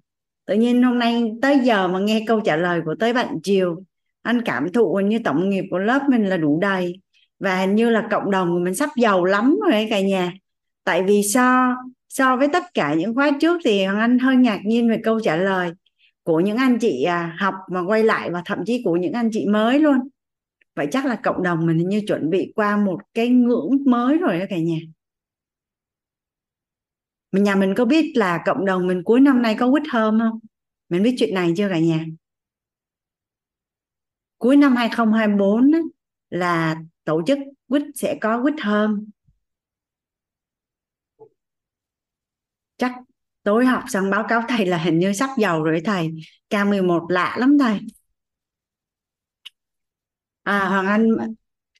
Tự 0.46 0.56
nhiên 0.56 0.84
hôm 0.84 1.00
nay 1.00 1.24
tới 1.42 1.60
giờ 1.60 1.88
mà 1.88 2.00
nghe 2.00 2.24
câu 2.28 2.40
trả 2.40 2.56
lời 2.56 2.82
của 2.86 2.96
tới 3.00 3.14
bạn 3.14 3.38
Triều 3.44 3.84
anh 4.22 4.42
cảm 4.42 4.72
thụ 4.74 5.00
như 5.06 5.20
tổng 5.24 5.50
nghiệp 5.50 5.64
của 5.72 5.78
lớp 5.78 6.02
mình 6.10 6.26
là 6.26 6.38
đủ 6.38 6.60
đầy 6.62 7.00
và 7.40 7.60
hình 7.60 7.76
như 7.76 7.90
là 7.90 8.08
cộng 8.12 8.32
đồng 8.32 8.50
của 8.50 8.60
mình 8.60 8.76
sắp 8.76 8.90
giàu 8.98 9.26
lắm 9.26 9.58
rồi 9.62 9.72
đấy 9.72 9.88
cả 9.90 10.02
nhà. 10.02 10.34
Tại 10.86 11.04
vì 11.04 11.24
so 11.24 11.76
so 12.10 12.38
với 12.38 12.48
tất 12.54 12.64
cả 12.74 12.94
những 12.94 13.16
khóa 13.16 13.32
trước 13.42 13.62
thì 13.66 13.86
Hoàng 13.86 14.00
Anh 14.00 14.20
hơi 14.20 14.36
ngạc 14.36 14.62
nhiên 14.66 14.90
về 14.90 15.02
câu 15.04 15.20
trả 15.20 15.36
lời 15.36 15.72
của 16.24 16.40
những 16.40 16.58
anh 16.58 16.78
chị 16.82 17.04
à, 17.04 17.36
học 17.40 17.54
mà 17.72 17.82
quay 17.88 18.04
lại 18.04 18.30
và 18.30 18.42
thậm 18.46 18.60
chí 18.66 18.82
của 18.84 18.96
những 18.96 19.14
anh 19.14 19.30
chị 19.34 19.46
mới 19.46 19.80
luôn. 19.80 19.98
Vậy 20.76 20.88
chắc 20.92 21.06
là 21.06 21.16
cộng 21.24 21.44
đồng 21.44 21.66
mình 21.66 21.90
như 21.90 22.02
chuẩn 22.08 22.30
bị 22.30 22.52
qua 22.56 22.78
một 22.78 23.00
cái 23.14 23.30
ngưỡng 23.30 23.70
mới 23.86 24.18
rồi 24.18 24.40
đó 24.40 24.46
cả 24.50 24.58
nhà. 24.58 24.78
Mình 27.32 27.44
nhà 27.44 27.56
mình 27.56 27.74
có 27.78 27.86
biết 27.86 28.12
là 28.16 28.44
cộng 28.46 28.66
đồng 28.66 28.88
mình 28.88 29.04
cuối 29.04 29.20
năm 29.20 29.42
nay 29.42 29.56
có 29.60 29.72
quýt 29.72 29.84
hôm 29.92 30.20
không? 30.20 30.40
Mình 30.90 31.04
biết 31.04 31.16
chuyện 31.18 31.34
này 31.34 31.54
chưa 31.58 31.70
cả 31.70 31.80
nhà? 31.80 32.06
Cuối 34.38 34.58
năm 34.58 34.76
2024 34.76 35.72
là 36.30 36.76
tổ 37.04 37.22
chức 37.28 37.38
quýt, 37.68 37.84
sẽ 37.96 38.18
có 38.22 38.42
quýt 38.44 38.56
hôm 38.62 39.06
chắc 42.78 42.92
tối 43.44 43.66
học 43.66 43.84
xong 43.88 44.10
báo 44.10 44.26
cáo 44.30 44.42
thầy 44.48 44.66
là 44.66 44.78
hình 44.78 45.00
như 45.00 45.14
sắp 45.14 45.30
giàu 45.38 45.64
rồi 45.64 45.82
thầy. 45.86 46.10
K11 46.50 47.10
lạ 47.10 47.36
lắm 47.40 47.58
thầy. 47.60 47.80
À 50.44 50.68
Hoàng 50.70 50.88
Anh 50.88 51.10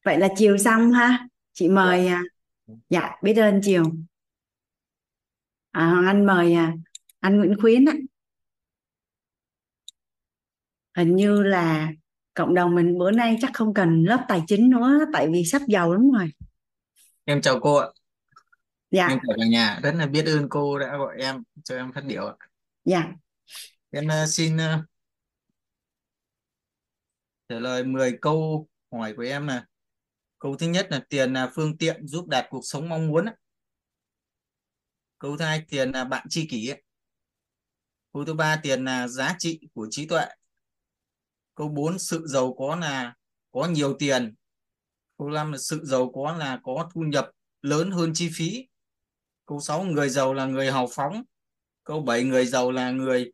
vậy 0.04 0.20
là 0.20 0.28
chiều 0.38 0.58
xong 0.58 0.92
ha. 0.92 1.28
Chị 1.54 1.70
mời 1.70 2.08
à, 2.08 2.24
dạ 2.90 3.12
biết 3.24 3.34
ơn 3.34 3.62
chiều. 3.64 3.84
À, 5.72 5.90
Hoàng 5.90 6.06
Anh 6.06 6.26
mời 6.26 6.54
à, 6.54 6.74
anh 7.20 7.38
Nguyễn 7.38 7.56
Khuyến 7.62 7.86
á. 7.86 7.94
Hình 10.98 11.16
như 11.16 11.44
là 11.44 11.92
cộng 12.34 12.54
đồng 12.54 12.76
mình 12.76 12.98
bữa 12.98 13.12
nay 13.12 13.38
chắc 13.42 13.52
không 13.54 13.74
cần 13.74 14.04
lớp 14.04 14.26
tài 14.28 14.44
chính 14.48 14.70
nữa 14.70 15.00
tại 15.14 15.28
vì 15.32 15.46
sắp 15.46 15.62
giàu 15.68 15.94
lắm 15.94 16.12
rồi. 16.12 16.32
Em 17.26 17.42
chào 17.42 17.60
cô 17.60 17.76
ạ 17.76 17.88
dạ 18.92 19.08
Em 19.08 19.20
chào 19.28 19.36
cả 19.40 19.46
nhà. 19.50 19.80
Rất 19.84 19.96
là 19.96 20.06
biết 20.06 20.26
ơn 20.26 20.48
cô 20.50 20.80
đã 20.80 20.98
gọi 20.98 21.16
em 21.20 21.44
cho 21.64 21.78
em 21.78 21.92
phát 21.94 22.04
biểu 22.08 22.26
ạ. 22.26 22.36
dạ 22.86 23.14
Em 23.92 24.06
uh, 24.06 24.30
xin 24.30 24.56
uh, 24.56 24.86
trả 27.50 27.60
lời 27.60 27.84
10 27.84 28.18
câu 28.22 28.68
hỏi 28.92 29.14
của 29.18 29.24
em 29.24 29.48
là 29.48 29.66
câu 30.40 30.56
thứ 30.58 30.68
nhất 30.68 30.88
là 30.90 31.06
tiền 31.10 31.34
là 31.34 31.52
phương 31.56 31.78
tiện 31.78 32.08
giúp 32.08 32.28
đạt 32.28 32.46
cuộc 32.50 32.62
sống 32.64 32.90
mong 32.90 33.08
muốn. 33.08 33.26
ạ. 33.26 33.36
Câu 35.20 35.38
thứ 35.38 35.46
hai 35.46 35.66
tiền 35.70 35.92
là 35.92 36.04
bạn 36.04 36.28
tri 36.30 36.48
kỷ. 36.48 36.70
ạ. 36.70 36.78
Câu 38.14 38.26
thứ 38.26 38.34
ba 38.34 38.60
tiền 38.64 38.86
là 38.86 39.08
giá 39.08 39.36
trị 39.40 39.60
của 39.74 39.88
trí 39.92 40.08
tuệ. 40.08 40.26
Câu 41.56 41.68
4 41.70 42.00
sự 42.00 42.28
giàu 42.28 42.56
có 42.58 42.76
là 42.76 43.14
có 43.52 43.66
nhiều 43.66 43.96
tiền. 44.00 44.36
Câu 45.18 45.30
5 45.30 45.52
là 45.52 45.58
sự 45.58 45.82
giàu 45.84 46.12
có 46.14 46.38
là 46.38 46.60
có 46.64 46.90
thu 46.94 47.02
nhập 47.02 47.32
lớn 47.62 47.92
hơn 47.92 48.12
chi 48.14 48.30
phí. 48.34 48.68
Câu 49.46 49.60
6 49.60 49.84
người 49.84 50.10
giàu 50.10 50.34
là 50.34 50.46
người 50.46 50.72
hào 50.72 50.88
phóng. 50.92 51.24
Câu 51.84 52.02
7 52.02 52.24
người 52.24 52.46
giàu 52.46 52.72
là 52.72 52.92
người 52.92 53.32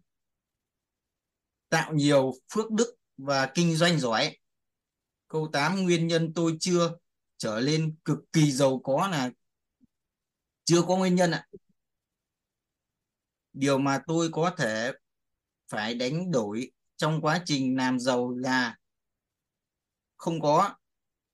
tạo 1.69 1.93
nhiều 1.93 2.33
phước 2.53 2.71
đức 2.71 2.95
và 3.17 3.51
kinh 3.53 3.75
doanh 3.75 3.99
giỏi. 3.99 4.37
Câu 5.27 5.49
8 5.53 5.83
nguyên 5.83 6.07
nhân 6.07 6.33
tôi 6.33 6.57
chưa 6.59 6.97
trở 7.37 7.59
lên 7.59 7.95
cực 8.05 8.19
kỳ 8.33 8.51
giàu 8.51 8.79
có 8.83 9.07
là 9.07 9.31
chưa 10.63 10.81
có 10.87 10.97
nguyên 10.97 11.15
nhân 11.15 11.31
ạ. 11.31 11.47
Điều 13.53 13.77
mà 13.77 14.01
tôi 14.07 14.29
có 14.31 14.55
thể 14.57 14.91
phải 15.69 15.95
đánh 15.95 16.31
đổi 16.31 16.71
trong 16.97 17.21
quá 17.21 17.41
trình 17.45 17.77
làm 17.77 17.99
giàu 17.99 18.31
là 18.31 18.77
không 20.17 20.41
có 20.41 20.75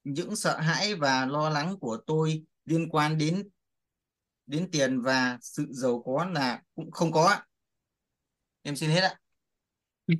những 0.03 0.35
sợ 0.35 0.59
hãi 0.59 0.95
và 0.95 1.25
lo 1.25 1.49
lắng 1.49 1.79
của 1.79 1.97
tôi 2.05 2.43
liên 2.65 2.89
quan 2.89 3.17
đến 3.17 3.49
đến 4.47 4.69
tiền 4.71 5.01
và 5.01 5.37
sự 5.41 5.67
giàu 5.69 6.03
có 6.05 6.25
là 6.33 6.61
cũng 6.75 6.91
không 6.91 7.11
có 7.11 7.35
em 8.63 8.75
xin 8.75 8.89
hết 8.89 9.01
ạ. 9.01 9.15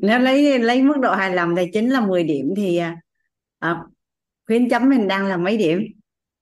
Nếu 0.00 0.18
lấy 0.18 0.58
lấy 0.58 0.82
mức 0.82 0.94
độ 1.00 1.14
hài 1.14 1.34
lòng 1.34 1.56
tài 1.56 1.70
chính 1.72 1.88
là 1.88 2.00
10 2.00 2.24
điểm 2.24 2.46
thì 2.56 2.76
à, 2.76 2.96
à, 3.58 3.82
khuyến 4.46 4.68
chấm 4.68 4.88
mình 4.88 5.08
đang 5.08 5.26
là 5.26 5.36
mấy 5.36 5.56
điểm? 5.56 5.82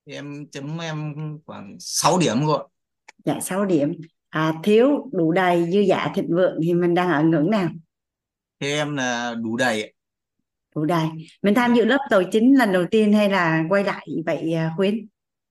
Em 0.04 0.46
chấm 0.50 0.78
em 0.78 1.14
khoảng 1.46 1.76
6 1.78 2.18
điểm 2.18 2.46
rồi 2.46 2.68
dạ 3.24 3.40
6 3.40 3.64
điểm. 3.64 3.92
À, 4.28 4.54
thiếu 4.62 5.10
đủ 5.12 5.32
đầy 5.32 5.70
dư 5.72 5.84
dả 5.88 6.12
thịnh 6.14 6.28
vượng 6.28 6.58
thì 6.62 6.74
mình 6.74 6.94
đang 6.94 7.10
ở 7.10 7.22
ngưỡng 7.22 7.50
nào? 7.50 7.68
Thế 8.60 8.72
em 8.72 8.96
là 8.96 9.34
đủ 9.34 9.56
đầy 9.56 9.94
đủ 10.74 10.84
đầy. 10.84 11.06
Mình 11.42 11.54
tham 11.54 11.74
dự 11.74 11.84
lớp 11.84 11.98
tài 12.10 12.20
chính 12.32 12.58
lần 12.58 12.72
đầu 12.72 12.84
tiên 12.90 13.12
hay 13.12 13.30
là 13.30 13.64
quay 13.68 13.84
lại 13.84 14.06
vậy 14.26 14.52
à, 14.52 14.72
khuyến 14.76 15.06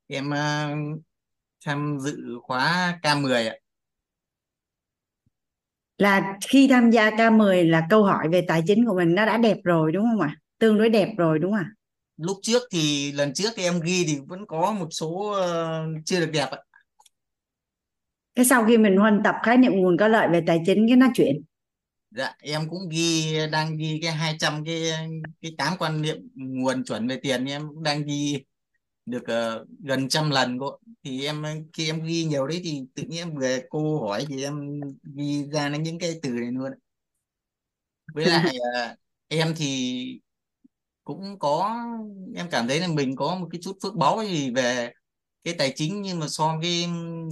em 0.07 0.33
à, 0.33 0.75
tham 1.65 1.97
dự 1.99 2.39
khóa 2.43 2.99
K10 3.03 3.49
ạ. 3.49 3.55
Là 5.97 6.37
khi 6.47 6.67
tham 6.67 6.91
gia 6.91 7.09
K10 7.09 7.69
là 7.69 7.87
câu 7.89 8.03
hỏi 8.03 8.29
về 8.29 8.45
tài 8.47 8.61
chính 8.67 8.85
của 8.85 8.95
mình 8.95 9.15
nó 9.15 9.25
đã 9.25 9.37
đẹp 9.37 9.57
rồi 9.63 9.91
đúng 9.91 10.05
không 10.11 10.21
ạ? 10.21 10.35
Tương 10.59 10.77
đối 10.77 10.89
đẹp 10.89 11.09
rồi 11.17 11.39
đúng 11.39 11.51
không 11.51 11.59
ạ? 11.59 11.71
Lúc 12.17 12.37
trước 12.41 12.63
thì 12.71 13.11
lần 13.11 13.33
trước 13.33 13.49
thì 13.55 13.63
em 13.63 13.79
ghi 13.79 14.05
thì 14.07 14.19
vẫn 14.27 14.45
có 14.47 14.71
một 14.71 14.87
số 14.91 15.31
ờ, 15.31 15.85
chưa 16.05 16.19
được 16.19 16.31
đẹp 16.33 16.47
ạ. 16.51 16.57
Cái 18.35 18.45
sau 18.45 18.65
khi 18.65 18.77
mình 18.77 18.97
huân 18.97 19.21
tập 19.23 19.35
khái 19.43 19.57
niệm 19.57 19.71
nguồn 19.75 19.97
có 19.97 20.07
lợi 20.07 20.27
về 20.31 20.41
tài 20.47 20.61
chính 20.65 20.87
cái 20.87 20.97
nó 20.97 21.07
chuyển. 21.15 21.41
Dạ 22.11 22.33
em 22.39 22.69
cũng 22.69 22.89
ghi 22.89 23.37
đang 23.51 23.77
ghi 23.77 23.99
cái 24.03 24.11
200 24.11 24.65
cái 24.65 24.91
cái 25.41 25.51
tám 25.57 25.73
quan 25.79 26.01
niệm 26.01 26.17
nguồn 26.35 26.83
chuẩn 26.83 27.07
về 27.07 27.19
tiền 27.23 27.45
em 27.45 27.67
cũng 27.67 27.83
đang 27.83 28.05
ghi 28.05 28.43
được 29.05 29.23
ờ, 29.27 29.65
gần 29.83 30.09
trăm 30.09 30.29
lần 30.29 30.59
cô. 30.59 30.79
Thì 31.03 31.25
em 31.25 31.43
khi 31.73 31.89
em 31.89 32.03
ghi 32.03 32.23
nhiều 32.23 32.47
đấy 32.47 32.61
thì 32.63 32.81
tự 32.95 33.03
nhiên 33.03 33.21
em 33.21 33.37
về 33.37 33.63
cô 33.69 34.01
hỏi 34.07 34.25
thì 34.29 34.43
em 34.43 34.81
ghi 35.15 35.45
ra 35.51 35.69
những 35.69 35.99
cái 35.99 36.19
từ 36.21 36.29
này 36.29 36.51
luôn. 36.51 36.71
Với 38.13 38.25
lại 38.25 38.55
ờ, 38.73 38.95
em 39.27 39.53
thì 39.57 40.19
cũng 41.03 41.39
có 41.39 41.75
em 42.35 42.47
cảm 42.51 42.67
thấy 42.67 42.79
là 42.79 42.87
mình 42.87 43.15
có 43.15 43.35
một 43.35 43.47
cái 43.51 43.61
chút 43.63 43.77
phước 43.83 43.95
báu 43.95 44.23
gì 44.23 44.51
về 44.51 44.91
cái 45.43 45.53
tài 45.57 45.73
chính 45.75 46.01
nhưng 46.01 46.19
mà 46.19 46.27
so 46.29 46.57
với 46.61 46.85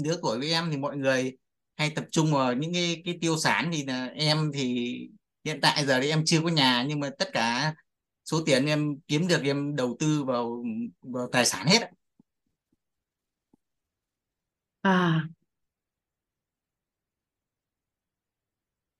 đứa 0.03 0.19
tuổi 0.21 0.39
với 0.39 0.51
em 0.51 0.69
thì 0.71 0.77
mọi 0.77 0.97
người 0.97 1.37
hay 1.75 1.89
tập 1.89 2.05
trung 2.11 2.33
vào 2.33 2.53
những 2.53 2.73
cái 2.73 3.01
cái 3.05 3.17
tiêu 3.21 3.37
sản 3.37 3.69
thì 3.73 3.85
là 3.85 4.05
em 4.15 4.51
thì 4.53 4.97
hiện 5.45 5.59
tại 5.61 5.85
giờ 5.85 5.99
thì 6.01 6.09
em 6.09 6.23
chưa 6.25 6.41
có 6.43 6.49
nhà 6.49 6.85
nhưng 6.87 6.99
mà 6.99 7.09
tất 7.19 7.29
cả 7.33 7.73
số 8.25 8.41
tiền 8.45 8.65
em 8.65 8.95
kiếm 9.07 9.27
được 9.27 9.41
em 9.43 9.75
đầu 9.75 9.95
tư 9.99 10.23
vào 10.23 10.63
vào 11.01 11.29
tài 11.31 11.45
sản 11.45 11.67
hết 11.67 11.89
à. 14.81 15.27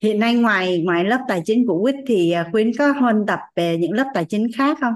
Hiện 0.02 0.20
nay 0.20 0.36
ngoài 0.36 0.82
ngoài 0.86 1.04
lớp 1.04 1.20
tài 1.28 1.42
chính 1.46 1.68
của 1.68 1.82
Quýt 1.84 1.96
thì 2.08 2.32
à, 2.32 2.50
Khuyến 2.52 2.72
có 2.78 2.92
huân 2.92 3.26
tập 3.28 3.40
về 3.56 3.78
những 3.78 3.92
lớp 3.92 4.06
tài 4.14 4.26
chính 4.30 4.48
khác 4.58 4.78
không? 4.82 4.94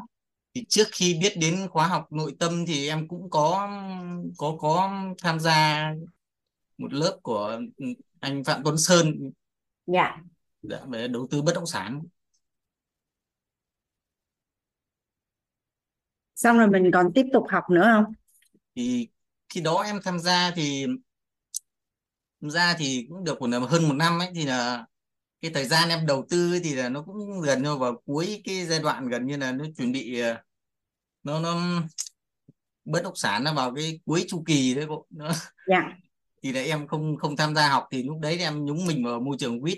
Thì 0.56 0.66
trước 0.70 0.88
khi 0.92 1.20
biết 1.22 1.34
đến 1.38 1.68
khóa 1.70 1.88
học 1.88 2.12
nội 2.12 2.36
tâm 2.40 2.66
thì 2.68 2.88
em 2.88 3.08
cũng 3.08 3.30
có 3.30 3.70
có 4.38 4.58
có 4.60 4.92
tham 5.22 5.40
gia 5.40 5.92
một 6.78 6.94
lớp 6.94 7.20
của 7.22 7.62
anh 8.20 8.44
Phạm 8.44 8.62
Tuấn 8.64 8.78
Sơn. 8.78 9.32
Dạ. 9.86 10.18
Dạ, 10.62 10.78
về 10.88 11.08
đầu 11.08 11.28
tư 11.32 11.42
bất 11.42 11.56
động 11.56 11.66
sản 11.66 12.02
xong 16.38 16.58
rồi 16.58 16.68
mình 16.68 16.92
còn 16.94 17.12
tiếp 17.16 17.26
tục 17.34 17.44
học 17.50 17.64
nữa 17.70 17.92
không? 17.94 18.14
Thì 18.76 19.08
khi 19.50 19.62
đó 19.62 19.84
em 19.86 20.00
tham 20.04 20.20
gia 20.20 20.52
thì 20.56 20.86
tham 22.42 22.50
gia 22.50 22.74
thì 22.74 23.06
cũng 23.10 23.24
được 23.24 23.42
một 23.42 23.70
hơn 23.70 23.88
một 23.88 23.94
năm 23.94 24.20
ấy 24.20 24.30
thì 24.36 24.46
là 24.46 24.86
cái 25.42 25.52
thời 25.54 25.66
gian 25.66 25.90
em 25.90 26.06
đầu 26.06 26.26
tư 26.30 26.54
ấy 26.54 26.62
thì 26.64 26.76
là 26.76 26.90
nó 26.90 27.02
cũng 27.02 27.42
gần 27.42 27.64
như 27.64 27.76
vào 27.76 28.02
cuối 28.06 28.42
cái 28.44 28.66
giai 28.66 28.80
đoạn 28.80 29.08
gần 29.08 29.26
như 29.26 29.38
là 29.38 29.52
nó 29.52 29.66
chuẩn 29.78 29.92
bị 29.92 30.20
ờ, 30.20 30.38
nó 31.24 31.40
nó 31.40 31.82
bất 32.86 33.04
động 33.04 33.16
sản 33.16 33.44
nó 33.44 33.54
vào 33.54 33.76
cái 33.76 34.00
cuối 34.06 34.26
chu 34.28 34.44
kỳ 34.46 34.76
đấy 34.76 34.86
cô 34.90 35.06
nó, 35.10 35.32
dạ. 35.68 35.98
thì 36.44 36.52
là 36.52 36.62
em 36.62 36.88
không 36.88 37.18
không 37.18 37.36
tham 37.38 37.56
gia 37.56 37.70
học 37.70 37.88
thì 37.92 38.04
lúc 38.04 38.20
đấy 38.20 38.38
em 38.40 38.66
nhúng 38.66 38.86
mình 38.86 39.06
vào 39.06 39.20
môi 39.20 39.36
trường 39.40 39.62
quýt 39.62 39.78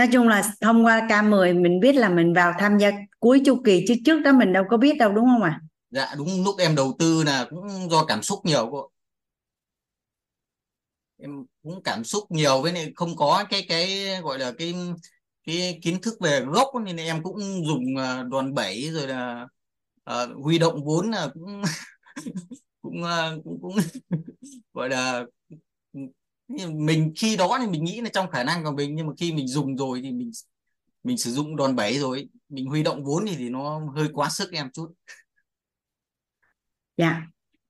nói 0.00 0.08
chung 0.12 0.28
là 0.28 0.54
thông 0.60 0.84
qua 0.84 1.06
K10 1.08 1.62
mình 1.62 1.80
biết 1.80 1.92
là 1.92 2.08
mình 2.08 2.34
vào 2.34 2.52
tham 2.58 2.78
gia 2.78 2.90
cuối 3.18 3.42
chu 3.46 3.62
kỳ 3.64 3.84
chứ 3.88 3.94
trước 4.04 4.20
đó 4.20 4.32
mình 4.32 4.52
đâu 4.52 4.64
có 4.70 4.76
biết 4.76 4.98
đâu 4.98 5.12
đúng 5.12 5.24
không 5.24 5.42
ạ? 5.42 5.60
Dạ 5.90 6.14
đúng 6.18 6.44
lúc 6.44 6.58
em 6.58 6.74
đầu 6.74 6.96
tư 6.98 7.22
là 7.22 7.46
cũng 7.50 7.90
do 7.90 8.04
cảm 8.04 8.22
xúc 8.22 8.38
nhiều 8.44 8.68
cô. 8.72 8.90
Em 11.18 11.44
cũng 11.62 11.82
cảm 11.82 12.04
xúc 12.04 12.24
nhiều 12.30 12.62
với 12.62 12.72
lại 12.72 12.92
không 12.94 13.16
có 13.16 13.44
cái 13.50 13.66
cái 13.68 14.06
gọi 14.22 14.38
là 14.38 14.52
cái 14.58 14.74
cái 15.46 15.78
kiến 15.82 16.00
thức 16.02 16.14
về 16.20 16.40
gốc 16.40 16.68
nên 16.84 16.96
em 16.96 17.22
cũng 17.22 17.38
dùng 17.66 17.94
đoàn 17.96 18.30
đòn 18.30 18.54
bẩy 18.54 18.90
rồi 18.92 19.06
là 19.08 19.46
uh, 20.10 20.42
huy 20.42 20.58
động 20.58 20.84
vốn 20.84 21.10
là 21.10 21.28
cũng 21.34 21.62
cũng 22.82 23.02
uh, 23.02 23.44
cũng 23.44 23.58
cũng 23.62 23.76
gọi 24.74 24.88
là 24.88 25.24
mình 26.72 27.12
khi 27.16 27.36
đó 27.36 27.58
thì 27.60 27.66
mình 27.66 27.84
nghĩ 27.84 28.00
là 28.00 28.08
trong 28.12 28.30
khả 28.30 28.44
năng 28.44 28.64
của 28.64 28.72
mình 28.72 28.94
nhưng 28.94 29.06
mà 29.06 29.12
khi 29.18 29.32
mình 29.32 29.48
dùng 29.48 29.76
rồi 29.76 30.00
thì 30.02 30.12
mình 30.12 30.30
mình 31.02 31.18
sử 31.18 31.30
dụng 31.30 31.56
đòn 31.56 31.76
bẩy 31.76 31.98
rồi 31.98 32.28
mình 32.48 32.66
huy 32.66 32.82
động 32.82 33.04
vốn 33.04 33.24
thì, 33.26 33.36
thì 33.36 33.48
nó 33.48 33.80
hơi 33.96 34.08
quá 34.12 34.28
sức 34.28 34.52
em 34.52 34.70
chút. 34.72 34.92
Dạ. 36.96 37.22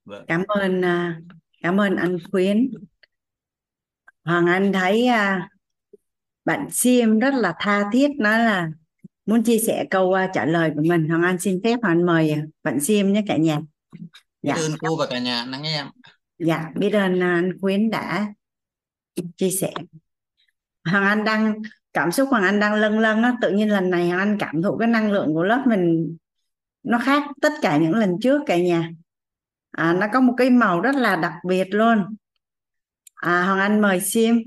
Vâng. 0.04 0.24
cảm 0.28 0.42
ơn 0.48 0.84
à, 0.84 1.20
cảm 1.62 1.80
ơn 1.80 1.96
anh 1.96 2.18
Khuyến. 2.30 2.70
Hoàng 4.24 4.46
Anh 4.46 4.72
thấy 4.72 5.06
à, 5.06 5.48
bạn 6.44 6.70
Sim 6.70 7.18
rất 7.18 7.34
là 7.34 7.54
tha 7.60 7.84
thiết 7.92 8.10
nói 8.18 8.38
là 8.38 8.68
muốn 9.26 9.42
chia 9.42 9.58
sẻ 9.58 9.84
câu 9.90 10.12
à, 10.12 10.30
trả 10.34 10.44
lời 10.44 10.70
của 10.76 10.82
mình. 10.84 11.08
Hoàng 11.08 11.22
Anh 11.22 11.38
xin 11.38 11.60
phép 11.64 11.78
Hoàng 11.82 11.98
Anh 11.98 12.06
mời 12.06 12.34
bạn 12.62 12.80
Sim 12.80 13.12
nhé 13.12 13.22
cả 13.28 13.36
nhà. 13.36 13.60
Biết 14.42 14.52
dạ. 14.56 14.62
ơn 14.62 14.72
cô 14.78 14.96
và 14.96 15.06
cả 15.10 15.18
nhà 15.18 15.44
lắng 15.44 15.62
nghe 15.62 15.76
em. 15.76 15.86
Dạ 16.38 16.70
biết 16.76 16.90
ơn 16.90 17.20
anh 17.20 17.52
Khuyến 17.60 17.90
đã 17.90 18.34
chia 19.36 19.50
sẻ 19.50 19.72
Hoàng 20.84 21.04
Anh 21.04 21.24
đang 21.24 21.54
cảm 21.92 22.12
xúc 22.12 22.28
Hoàng 22.30 22.44
Anh 22.44 22.60
đang 22.60 22.74
lâng 22.74 22.98
lâng 22.98 23.22
á 23.22 23.36
tự 23.40 23.50
nhiên 23.52 23.68
lần 23.68 23.90
này 23.90 24.08
Hoàng 24.08 24.18
Anh 24.18 24.36
cảm 24.40 24.62
thụ 24.62 24.76
cái 24.78 24.88
năng 24.88 25.12
lượng 25.12 25.34
của 25.34 25.42
lớp 25.44 25.64
mình 25.66 26.16
nó 26.82 26.98
khác 26.98 27.22
tất 27.42 27.52
cả 27.62 27.76
những 27.78 27.94
lần 27.94 28.16
trước 28.20 28.42
cả 28.46 28.56
nhà 28.58 28.90
à, 29.70 29.92
nó 29.92 30.06
có 30.12 30.20
một 30.20 30.34
cái 30.36 30.50
màu 30.50 30.80
rất 30.80 30.94
là 30.94 31.16
đặc 31.16 31.32
biệt 31.46 31.68
luôn 31.70 32.16
à, 33.14 33.44
Hoàng 33.44 33.60
Anh 33.60 33.80
mời 33.80 34.00
Sim 34.00 34.42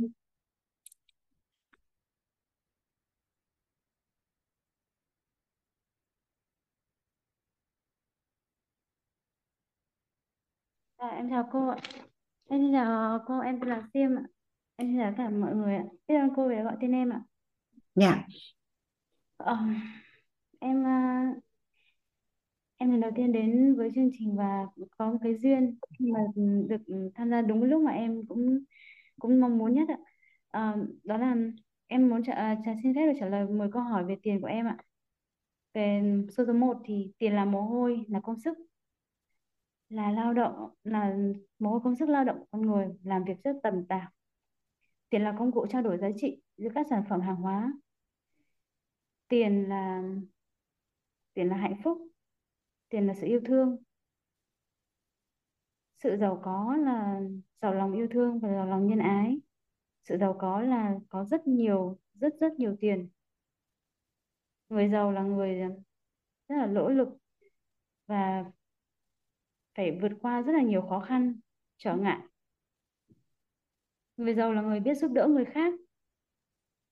À, 11.03 11.07
em 11.09 11.29
chào 11.29 11.49
cô 11.51 11.67
ạ. 11.67 11.77
Em 12.49 12.71
chào 12.73 13.19
cô, 13.27 13.39
em 13.39 13.59
tên 13.59 13.69
là 13.69 13.83
Sim 13.93 14.15
ạ. 14.17 14.23
Em 14.83 14.89
xin 14.89 14.97
chào 14.97 15.11
tất 15.11 15.15
cả 15.17 15.29
mọi 15.29 15.55
người 15.55 15.75
ạ. 15.75 15.83
Biết 16.07 16.15
ơn 16.15 16.29
cô 16.35 16.49
đã 16.49 16.63
gọi 16.63 16.75
tên 16.81 16.91
em 16.91 17.09
ạ. 17.09 17.21
dạ 17.95 18.25
Ờ, 19.37 19.57
em 20.59 20.85
à, 20.85 21.25
em 22.77 22.91
lần 22.91 23.01
đầu 23.01 23.11
tiên 23.15 23.31
đến 23.31 23.75
với 23.75 23.91
chương 23.95 24.09
trình 24.19 24.35
và 24.37 24.65
có 24.97 25.11
một 25.11 25.17
cái 25.23 25.35
duyên 25.35 25.77
khi 25.99 26.11
mà 26.11 26.19
được 26.67 27.11
tham 27.15 27.29
gia 27.29 27.41
đúng 27.41 27.63
lúc 27.63 27.81
mà 27.81 27.91
em 27.91 28.25
cũng 28.27 28.59
cũng 29.19 29.39
mong 29.39 29.57
muốn 29.57 29.73
nhất 29.73 29.89
ạ. 29.89 29.97
Ờ, 30.47 30.75
đó 31.03 31.17
là 31.17 31.35
em 31.87 32.09
muốn 32.09 32.23
trả, 32.23 32.33
à, 32.33 32.57
trả 32.65 32.71
xin 32.83 32.95
phép 32.95 33.05
được 33.05 33.19
trả 33.19 33.25
lời 33.25 33.47
10 33.47 33.71
câu 33.71 33.81
hỏi 33.81 34.05
về 34.05 34.17
tiền 34.23 34.41
của 34.41 34.47
em 34.47 34.67
ạ. 34.67 34.77
Về 35.73 36.01
số 36.37 36.45
số 36.47 36.53
1 36.53 36.77
thì 36.85 37.11
tiền 37.17 37.33
là 37.33 37.45
mồ 37.45 37.61
hôi, 37.61 38.05
là 38.07 38.19
công 38.19 38.39
sức, 38.39 38.57
là 39.89 40.11
lao 40.11 40.33
động, 40.33 40.69
là 40.83 41.15
mồ 41.59 41.69
hôi 41.69 41.79
công 41.83 41.95
sức 41.95 42.09
lao 42.09 42.23
động 42.23 42.39
của 42.39 42.45
con 42.51 42.61
người, 42.61 42.87
làm 43.03 43.23
việc 43.23 43.43
rất 43.43 43.55
tầm 43.63 43.85
tạp. 43.85 44.13
Tiền 45.13 45.23
là 45.23 45.35
công 45.39 45.51
cụ 45.51 45.65
trao 45.69 45.81
đổi 45.81 45.97
giá 45.97 46.07
trị 46.15 46.41
giữa 46.57 46.69
các 46.75 46.87
sản 46.89 47.03
phẩm 47.09 47.21
hàng 47.21 47.35
hóa. 47.35 47.73
Tiền 49.27 49.69
là 49.69 50.03
tiền 51.33 51.49
là 51.49 51.57
hạnh 51.57 51.81
phúc, 51.83 52.07
tiền 52.89 53.07
là 53.07 53.13
sự 53.13 53.27
yêu 53.27 53.41
thương. 53.45 53.77
Sự 56.03 56.17
giàu 56.17 56.41
có 56.43 56.75
là 56.75 57.21
giàu 57.61 57.73
lòng 57.73 57.93
yêu 57.93 58.07
thương 58.11 58.39
và 58.39 58.49
giàu 58.49 58.65
lòng 58.65 58.87
nhân 58.87 58.99
ái. 58.99 59.39
Sự 60.03 60.17
giàu 60.17 60.35
có 60.39 60.61
là 60.61 60.99
có 61.09 61.25
rất 61.25 61.47
nhiều, 61.47 61.99
rất 62.13 62.33
rất 62.39 62.53
nhiều 62.53 62.75
tiền. 62.79 63.09
Người 64.69 64.89
giàu 64.89 65.11
là 65.11 65.21
người 65.21 65.59
rất 66.47 66.55
là 66.55 66.67
nỗ 66.67 66.89
lực 66.89 67.09
và 68.07 68.51
phải 69.75 69.99
vượt 70.01 70.11
qua 70.21 70.41
rất 70.41 70.53
là 70.53 70.61
nhiều 70.61 70.81
khó 70.81 70.99
khăn, 70.99 71.39
trở 71.77 71.95
ngại. 71.95 72.19
Người 74.17 74.35
giàu 74.35 74.53
là 74.53 74.61
người 74.61 74.79
biết 74.79 74.97
giúp 74.97 75.11
đỡ 75.11 75.27
người 75.27 75.45
khác, 75.45 75.73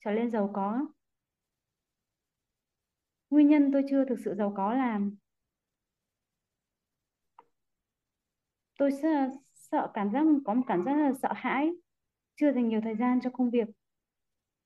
trở 0.06 0.12
lên 0.12 0.32
giàu 0.32 0.52
có. 0.54 0.88
nguyên 3.32 3.48
nhân 3.48 3.72
tôi 3.74 3.84
chưa 3.90 4.06
thực 4.06 4.20
sự 4.26 4.36
giàu 4.36 4.54
có 4.58 4.74
là 4.74 5.00
tôi 8.78 8.92
sợ, 9.02 9.30
sợ 9.54 9.92
cảm 9.94 10.12
giác 10.12 10.24
có 10.46 10.54
một 10.54 10.64
cảm 10.68 10.86
giác 10.86 10.96
là 10.98 11.14
sợ 11.22 11.30
hãi. 11.36 11.72
Chưa 12.36 12.52
dành 12.52 12.70
nhiều 12.70 12.82
thời 12.84 12.96
gian 12.96 13.20
cho 13.22 13.30
công 13.30 13.50
việc. 13.50 13.68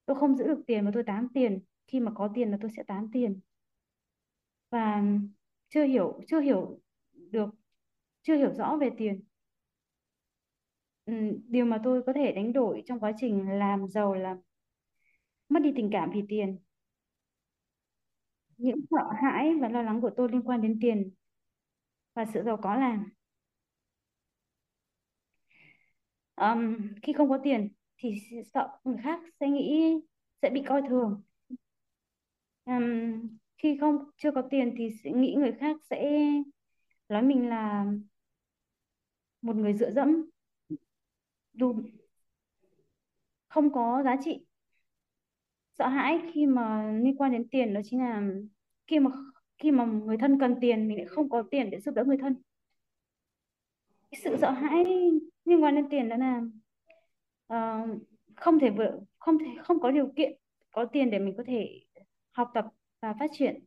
Tôi 0.06 0.16
không 0.20 0.36
giữ 0.36 0.46
được 0.46 0.62
tiền 0.66 0.84
mà 0.84 0.90
tôi 0.94 1.02
tán 1.06 1.28
tiền. 1.34 1.60
Khi 1.86 2.00
mà 2.00 2.12
có 2.14 2.30
tiền 2.34 2.50
là 2.50 2.58
tôi 2.60 2.70
sẽ 2.76 2.82
tán 2.82 3.08
tiền. 3.12 3.40
Và 4.70 5.02
chưa 5.68 5.84
hiểu 5.84 6.20
chưa 6.28 6.40
hiểu 6.40 6.80
được 7.14 7.50
chưa 8.22 8.36
hiểu 8.36 8.54
rõ 8.54 8.76
về 8.76 8.90
tiền. 8.98 9.22
Ừ, 11.06 11.12
điều 11.48 11.64
mà 11.64 11.80
tôi 11.84 12.02
có 12.06 12.12
thể 12.12 12.32
đánh 12.32 12.52
đổi 12.52 12.82
trong 12.86 13.00
quá 13.00 13.12
trình 13.20 13.48
làm 13.58 13.88
giàu 13.88 14.14
là 14.14 14.36
mất 15.48 15.60
đi 15.62 15.72
tình 15.76 15.88
cảm 15.92 16.10
vì 16.14 16.22
tiền. 16.28 16.58
Những 18.56 18.80
sợ 18.90 18.96
hãi 19.22 19.54
và 19.60 19.68
lo 19.68 19.82
lắng 19.82 20.00
của 20.00 20.10
tôi 20.16 20.28
liên 20.32 20.42
quan 20.42 20.62
đến 20.62 20.78
tiền 20.80 21.10
và 22.14 22.24
sự 22.34 22.42
giàu 22.44 22.56
có 22.62 22.74
là 22.76 22.98
um, 26.36 26.76
khi 27.02 27.12
không 27.12 27.28
có 27.30 27.38
tiền 27.44 27.68
thì 27.98 28.14
sợ 28.54 28.68
người 28.84 28.96
khác 29.02 29.20
sẽ 29.40 29.48
nghĩ 29.48 29.94
sẽ 30.42 30.50
bị 30.50 30.62
coi 30.66 30.82
thường. 30.88 31.22
Um, 32.66 33.28
khi 33.58 33.78
không 33.80 33.96
chưa 34.16 34.30
có 34.34 34.42
tiền 34.50 34.74
thì 34.78 34.88
sẽ 35.04 35.10
nghĩ 35.12 35.34
người 35.38 35.52
khác 35.60 35.76
sẽ 35.90 36.20
nói 37.08 37.22
mình 37.22 37.48
là 37.48 37.86
một 39.42 39.56
người 39.56 39.72
dựa 39.74 39.90
dẫm 39.90 40.30
dù 41.56 41.74
không 43.48 43.72
có 43.72 44.02
giá 44.04 44.16
trị. 44.24 44.46
Sợ 45.78 45.88
hãi 45.88 46.20
khi 46.32 46.46
mà 46.46 46.92
liên 46.92 47.16
quan 47.16 47.32
đến 47.32 47.48
tiền 47.48 47.74
đó 47.74 47.80
chính 47.84 48.00
là 48.00 48.22
khi 48.86 48.98
mà 49.00 49.10
khi 49.58 49.70
mà 49.70 49.84
người 49.84 50.16
thân 50.16 50.40
cần 50.40 50.54
tiền 50.60 50.88
mình 50.88 50.96
lại 50.96 51.06
không 51.06 51.28
có 51.28 51.42
tiền 51.50 51.70
để 51.70 51.80
giúp 51.80 51.94
đỡ 51.94 52.04
người 52.04 52.18
thân. 52.18 52.36
Cái 54.10 54.20
sự 54.24 54.36
sợ 54.40 54.50
hãi 54.50 54.84
liên 55.44 55.62
quan 55.62 55.74
đến 55.74 55.88
tiền 55.90 56.08
đó 56.08 56.16
là 56.16 56.42
uh, 57.52 57.98
không 58.36 58.58
thể 58.58 58.70
vượt 58.70 59.00
không 59.18 59.38
thể 59.38 59.46
không 59.62 59.80
có 59.80 59.90
điều 59.90 60.12
kiện 60.16 60.38
có 60.70 60.84
tiền 60.84 61.10
để 61.10 61.18
mình 61.18 61.34
có 61.36 61.44
thể 61.46 61.80
học 62.32 62.50
tập 62.54 62.66
và 63.00 63.14
phát 63.20 63.30
triển. 63.32 63.64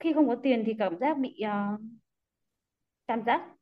Khi 0.00 0.12
không 0.12 0.28
có 0.28 0.36
tiền 0.42 0.62
thì 0.66 0.74
cảm 0.78 0.98
giác 0.98 1.18
bị 1.18 1.42
uh, 1.44 1.80
cảm 3.06 3.24
giác 3.24 3.57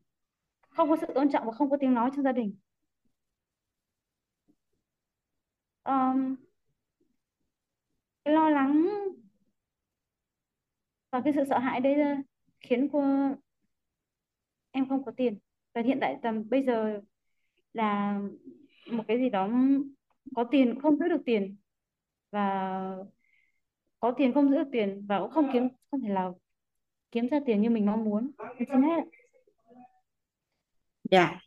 không 0.77 0.91
có 0.91 0.97
sự 1.01 1.07
tôn 1.15 1.31
trọng 1.33 1.47
và 1.47 1.53
không 1.53 1.71
có 1.71 1.77
tiếng 1.81 1.95
nói 1.95 2.11
trong 2.15 2.25
gia 2.25 2.33
đình. 2.33 2.57
Um, 5.85 6.37
lo 8.25 8.51
lắng 8.51 8.89
và 11.11 11.21
cái 11.25 11.33
sự 11.37 11.45
sợ 11.49 11.59
hãi 11.59 11.81
đấy 11.81 11.97
khiến 12.61 12.89
cô 12.93 13.03
em 14.71 14.89
không 14.89 15.05
có 15.05 15.13
tiền. 15.17 15.39
Và 15.75 15.83
hiện 15.83 15.99
tại 16.01 16.19
tầm 16.23 16.49
bây 16.49 16.63
giờ 16.63 17.01
là 17.73 18.21
một 18.91 19.05
cái 19.09 19.19
gì 19.19 19.31
đó 19.31 19.49
có 20.37 20.45
tiền 20.45 20.81
không 20.81 20.97
giữ 20.97 21.09
được 21.09 21.23
tiền. 21.27 21.57
Và 22.31 22.97
có 24.01 24.11
tiền 24.11 24.35
không 24.35 24.51
giữ 24.51 24.57
được 24.57 24.69
tiền 24.73 25.07
và 25.09 25.21
cũng 25.21 25.31
không 25.31 25.51
kiếm 25.53 25.69
không 25.91 26.01
thể 26.01 26.09
nào 26.09 26.41
kiếm 27.11 27.29
ra 27.29 27.41
tiền 27.47 27.63
như 27.63 27.71
mình 27.71 27.87
mong 27.87 28.05
muốn. 28.05 28.31
Xin 28.59 28.83
hết 28.83 29.05
dạ 31.11 31.39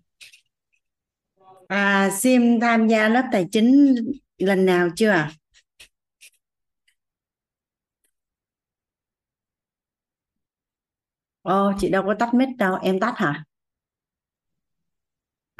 à, 1.69 2.10
Sim 2.11 2.60
tham 2.61 2.88
gia 2.88 3.10
lớp 3.10 3.23
tài 3.31 3.45
chính 3.52 3.95
lần 4.38 4.65
nào 4.65 4.88
chưa 4.95 5.10
ạ 5.10 5.31
Ồ, 11.41 11.72
chị 11.80 11.90
đâu 11.90 12.03
có 12.06 12.14
tắt 12.14 12.34
mic 12.34 12.49
đâu, 12.57 12.76
em 12.81 12.99
tắt 12.99 13.14
hả? 13.18 13.44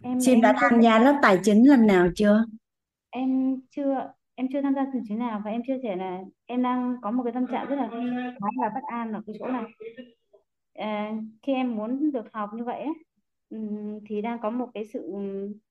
em 0.04 0.20
Sim 0.20 0.34
em 0.34 0.42
đã 0.42 0.54
chưa 0.54 0.68
tham 0.70 0.82
gia 0.82 1.00
lớp 1.00 1.20
tài 1.22 1.40
chính 1.44 1.70
lần 1.70 1.88
nào 1.88 2.08
chưa? 2.16 2.46
em 3.10 3.60
chưa 3.72 4.12
em 4.36 4.48
chưa 4.54 4.62
tham 4.62 4.76
gia 4.76 4.86
từ 4.94 5.00
chuyến 5.08 5.20
nào 5.20 5.42
và 5.46 5.52
em 5.52 5.62
chia 5.68 5.78
sẻ 5.84 5.96
là 5.96 6.20
em 6.46 6.64
đang 6.64 6.96
có 7.02 7.12
một 7.12 7.24
cái 7.24 7.34
tâm 7.34 7.48
trạng 7.52 7.68
rất 7.70 7.76
là 7.76 7.88
khá 8.42 8.48
là 8.62 8.70
bất 8.74 8.82
an 8.92 9.14
ở 9.14 9.22
cái 9.28 9.36
chỗ 9.40 9.48
này 9.48 9.64
à, 10.74 11.12
khi 11.44 11.54
em 11.54 11.76
muốn 11.76 12.12
được 12.12 12.26
học 12.34 12.50
như 12.54 12.64
vậy 12.64 12.80
ấy, 12.80 12.94
ừm, 13.50 14.00
thì 14.06 14.22
đang 14.22 14.40
có 14.42 14.50
một 14.50 14.68
cái 14.74 14.86
sự 14.94 15.12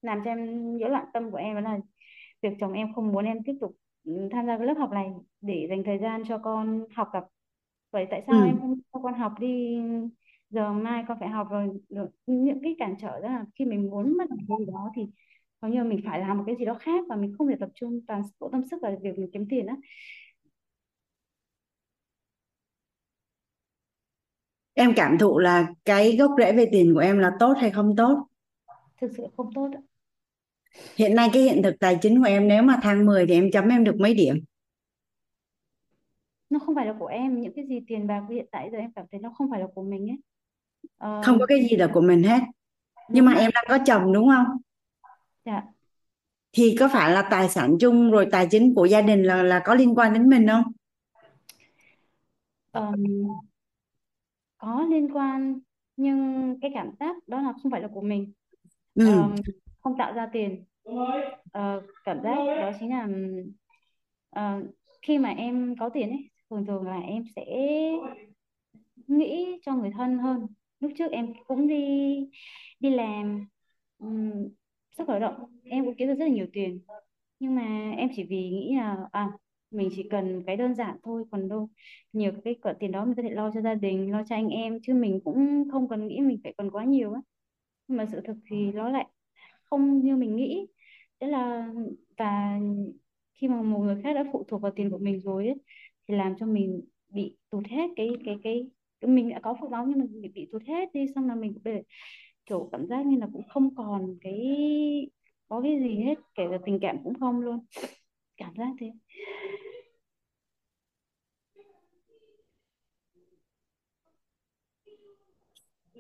làm 0.02 0.20
cho 0.24 0.30
em 0.30 0.76
nhiễu 0.76 0.88
loạn 0.88 1.04
tâm 1.14 1.30
của 1.30 1.36
em 1.36 1.54
đó 1.54 1.60
là 1.60 1.78
việc 2.42 2.50
chồng 2.60 2.72
em 2.72 2.94
không 2.94 3.12
muốn 3.12 3.24
em 3.24 3.38
tiếp 3.46 3.54
tục 3.60 3.76
ừm, 4.04 4.30
tham 4.30 4.46
gia 4.46 4.58
cái 4.58 4.66
lớp 4.66 4.74
học 4.78 4.90
này 4.92 5.10
để 5.40 5.66
dành 5.70 5.82
thời 5.84 5.98
gian 5.98 6.22
cho 6.28 6.38
con 6.38 6.86
học 6.96 7.08
tập. 7.12 7.24
Vậy 7.90 8.06
tại 8.10 8.22
sao 8.26 8.44
em 8.44 8.58
Ừ. 8.58 8.60
không 8.60 8.74
cho 8.92 9.00
con 9.02 9.14
học 9.14 9.32
đi? 9.40 9.78
Giờ 10.50 10.72
mai 10.72 11.04
con 11.08 11.18
phải 11.20 11.28
học 11.28 11.48
rồi, 11.50 11.68
rồi 11.88 12.08
những 12.26 12.60
cái 12.62 12.76
cản 12.78 12.94
trở 13.00 13.20
đó 13.20 13.28
là 13.28 13.44
khi 13.54 13.64
mình 13.64 13.90
muốn 13.90 14.16
mất 14.18 14.30
một 14.30 14.36
cái 14.48 14.58
gì 14.60 14.66
đó 14.66 14.90
thì 14.96 15.02
hầu 15.62 15.70
như 15.72 15.84
mình 15.84 16.00
phải 16.04 16.20
làm 16.20 16.38
một 16.38 16.44
cái 16.46 16.56
gì 16.58 16.64
đó 16.64 16.74
khác 16.74 17.04
và 17.08 17.16
mình 17.16 17.34
không 17.38 17.48
thể 17.48 17.54
tập 17.60 17.68
trung 17.74 18.00
toàn 18.06 18.22
bộ 18.40 18.48
tâm 18.52 18.62
sức 18.70 18.78
vào 18.82 18.96
việc 19.02 19.18
mình 19.18 19.30
kiếm 19.32 19.46
tiền 19.50 19.66
á 19.66 19.76
Em 24.78 24.92
cảm 24.96 25.18
thụ 25.18 25.38
là 25.38 25.66
cái 25.84 26.16
gốc 26.16 26.30
rễ 26.38 26.52
về 26.52 26.66
tiền 26.72 26.94
của 26.94 27.00
em 27.00 27.18
là 27.18 27.30
tốt 27.40 27.54
hay 27.60 27.70
không 27.70 27.96
tốt? 27.96 28.26
thực 29.00 29.10
sự 29.16 29.26
không 29.36 29.50
tốt 29.54 29.70
á. 29.74 29.80
Hiện 30.96 31.14
nay 31.14 31.30
cái 31.32 31.42
hiện 31.42 31.62
thực 31.62 31.74
tài 31.80 31.98
chính 32.02 32.18
của 32.22 32.28
em 32.28 32.48
nếu 32.48 32.62
mà 32.62 32.78
thang 32.82 33.06
10 33.06 33.26
thì 33.26 33.34
em 33.34 33.50
chấm 33.52 33.68
em 33.68 33.84
được 33.84 33.96
mấy 34.00 34.14
điểm? 34.14 34.36
nó 36.50 36.58
không 36.58 36.74
phải 36.74 36.86
là 36.86 36.94
của 36.98 37.06
em 37.06 37.40
những 37.40 37.52
cái 37.56 37.66
gì 37.68 37.80
tiền 37.86 38.06
bạc 38.06 38.22
hiện 38.30 38.46
tại 38.52 38.68
giờ 38.72 38.78
em 38.78 38.92
cảm 38.92 39.06
thấy 39.12 39.20
nó 39.20 39.30
không 39.38 39.50
phải 39.50 39.60
là 39.60 39.66
của 39.74 39.82
mình 39.82 40.10
ấy 40.10 40.18
Ờ, 40.98 41.08
Không 41.20 41.38
có 41.38 41.46
cái 41.46 41.58
gì 41.70 41.76
là 41.76 41.86
của 41.94 42.00
mình 42.00 42.22
hết. 42.22 42.40
Nhưng 43.08 43.24
mà 43.24 43.32
ạ 43.32 43.38
em 43.38 43.50
đang 43.54 43.64
có 43.68 43.78
chồng 43.86 44.12
đúng 44.12 44.28
không? 44.28 44.46
dạ 45.44 45.72
Thì 46.52 46.76
có 46.80 46.88
phải 46.92 47.12
là 47.12 47.22
tài 47.30 47.48
sản 47.48 47.76
chung 47.80 48.10
rồi 48.10 48.26
tài 48.32 48.46
chính 48.50 48.74
của 48.74 48.84
gia 48.84 49.00
đình 49.02 49.22
là 49.22 49.42
là 49.42 49.62
có 49.64 49.74
liên 49.74 49.94
quan 49.98 50.12
đến 50.12 50.28
mình 50.28 50.46
không? 50.48 50.62
Ờm, 52.70 53.04
có 54.58 54.86
liên 54.90 55.08
quan 55.12 55.58
nhưng 55.96 56.54
cái 56.60 56.70
cảm 56.74 56.90
giác 57.00 57.16
đó 57.26 57.40
là 57.40 57.52
không 57.62 57.72
phải 57.72 57.80
là 57.80 57.88
của 57.88 58.00
mình. 58.00 58.32
Ừ. 58.94 59.06
Ờm, 59.06 59.34
không 59.80 59.98
tạo 59.98 60.12
ra 60.12 60.28
tiền. 60.32 60.64
Ờ, 61.52 61.82
cảm 62.04 62.22
giác 62.22 62.36
đó 62.60 62.70
chính 62.80 62.90
là 62.90 63.08
ờ, 64.30 64.62
khi 65.02 65.18
mà 65.18 65.28
em 65.30 65.74
có 65.80 65.88
tiền 65.88 66.10
ấy 66.10 66.30
thường 66.50 66.66
thường 66.66 66.86
là 66.86 67.00
em 67.00 67.24
sẽ 67.36 67.44
nghĩ 69.06 69.58
cho 69.62 69.74
người 69.74 69.90
thân 69.90 70.18
hơn. 70.18 70.46
Lúc 70.80 70.92
trước 70.98 71.12
em 71.12 71.32
cũng 71.46 71.68
đi 71.68 72.16
đi 72.80 72.90
làm 72.90 73.46
um, 73.98 74.48
xuất 74.96 75.06
khẩu 75.06 75.18
lao 75.18 75.30
động 75.30 75.58
em 75.64 75.84
cũng 75.84 75.94
kiếm 75.98 76.08
được 76.08 76.14
rất 76.14 76.24
là 76.24 76.30
nhiều 76.30 76.46
tiền. 76.52 76.80
Nhưng 77.40 77.54
mà 77.54 77.92
em 77.96 78.08
chỉ 78.16 78.24
vì 78.24 78.50
nghĩ 78.50 78.74
là 78.76 78.96
à 79.12 79.28
mình 79.70 79.88
chỉ 79.92 80.08
cần 80.10 80.42
cái 80.46 80.56
đơn 80.56 80.74
giản 80.74 80.96
thôi 81.02 81.24
còn 81.30 81.48
đâu. 81.48 81.68
Nhiều 82.12 82.32
cái 82.44 82.56
khoản 82.62 82.76
tiền 82.80 82.92
đó 82.92 83.04
mình 83.04 83.14
có 83.16 83.22
thể 83.22 83.30
lo 83.30 83.50
cho 83.54 83.60
gia 83.60 83.74
đình 83.74 84.12
lo 84.12 84.22
cho 84.28 84.36
anh 84.36 84.48
em 84.48 84.78
chứ 84.82 84.94
mình 84.94 85.20
cũng 85.24 85.68
không 85.72 85.88
cần 85.88 86.06
nghĩ 86.08 86.20
mình 86.20 86.40
phải 86.44 86.54
cần 86.58 86.70
quá 86.70 86.84
nhiều 86.84 87.12
á. 87.12 87.20
Nhưng 87.88 87.98
mà 87.98 88.06
sự 88.12 88.20
thực 88.24 88.36
thì 88.50 88.72
nó 88.72 88.88
lại 88.90 89.06
không 89.64 90.00
như 90.02 90.16
mình 90.16 90.36
nghĩ. 90.36 90.66
Thế 91.20 91.26
là 91.26 91.68
và 92.18 92.58
khi 93.34 93.48
mà 93.48 93.62
một 93.62 93.78
người 93.78 94.02
khác 94.02 94.12
đã 94.14 94.24
phụ 94.32 94.44
thuộc 94.48 94.62
vào 94.62 94.72
tiền 94.76 94.90
của 94.90 94.98
mình 94.98 95.20
rồi 95.20 95.46
ấy, 95.46 95.56
thì 96.08 96.14
làm 96.16 96.34
cho 96.38 96.46
mình 96.46 96.80
bị 97.08 97.36
tụt 97.50 97.66
hết 97.68 97.90
cái 97.96 98.08
cái 98.24 98.36
cái, 98.42 98.70
cái 99.00 99.10
mình 99.10 99.30
đã 99.30 99.40
có 99.42 99.54
phước 99.60 99.70
báo 99.70 99.86
nhưng 99.86 99.98
mình 99.98 100.22
bị, 100.22 100.28
bị 100.28 100.48
tụt 100.52 100.62
hết 100.62 100.92
đi 100.92 101.06
xong 101.14 101.28
là 101.28 101.34
mình 101.34 101.54
cũng 101.54 101.62
bị 101.62 101.72
kiểu 102.46 102.68
cảm 102.72 102.86
giác 102.86 103.06
như 103.06 103.18
là 103.18 103.28
cũng 103.32 103.48
không 103.48 103.74
còn 103.76 104.18
cái 104.20 104.56
có 105.48 105.60
cái 105.62 105.80
gì 105.80 105.96
hết 106.04 106.14
kể 106.34 106.42
cả 106.50 106.58
tình 106.66 106.78
cảm 106.82 106.96
cũng 107.04 107.14
không 107.20 107.40
luôn 107.40 107.58
cảm 108.38 108.52
giác 108.58 108.68
thế 108.80 108.92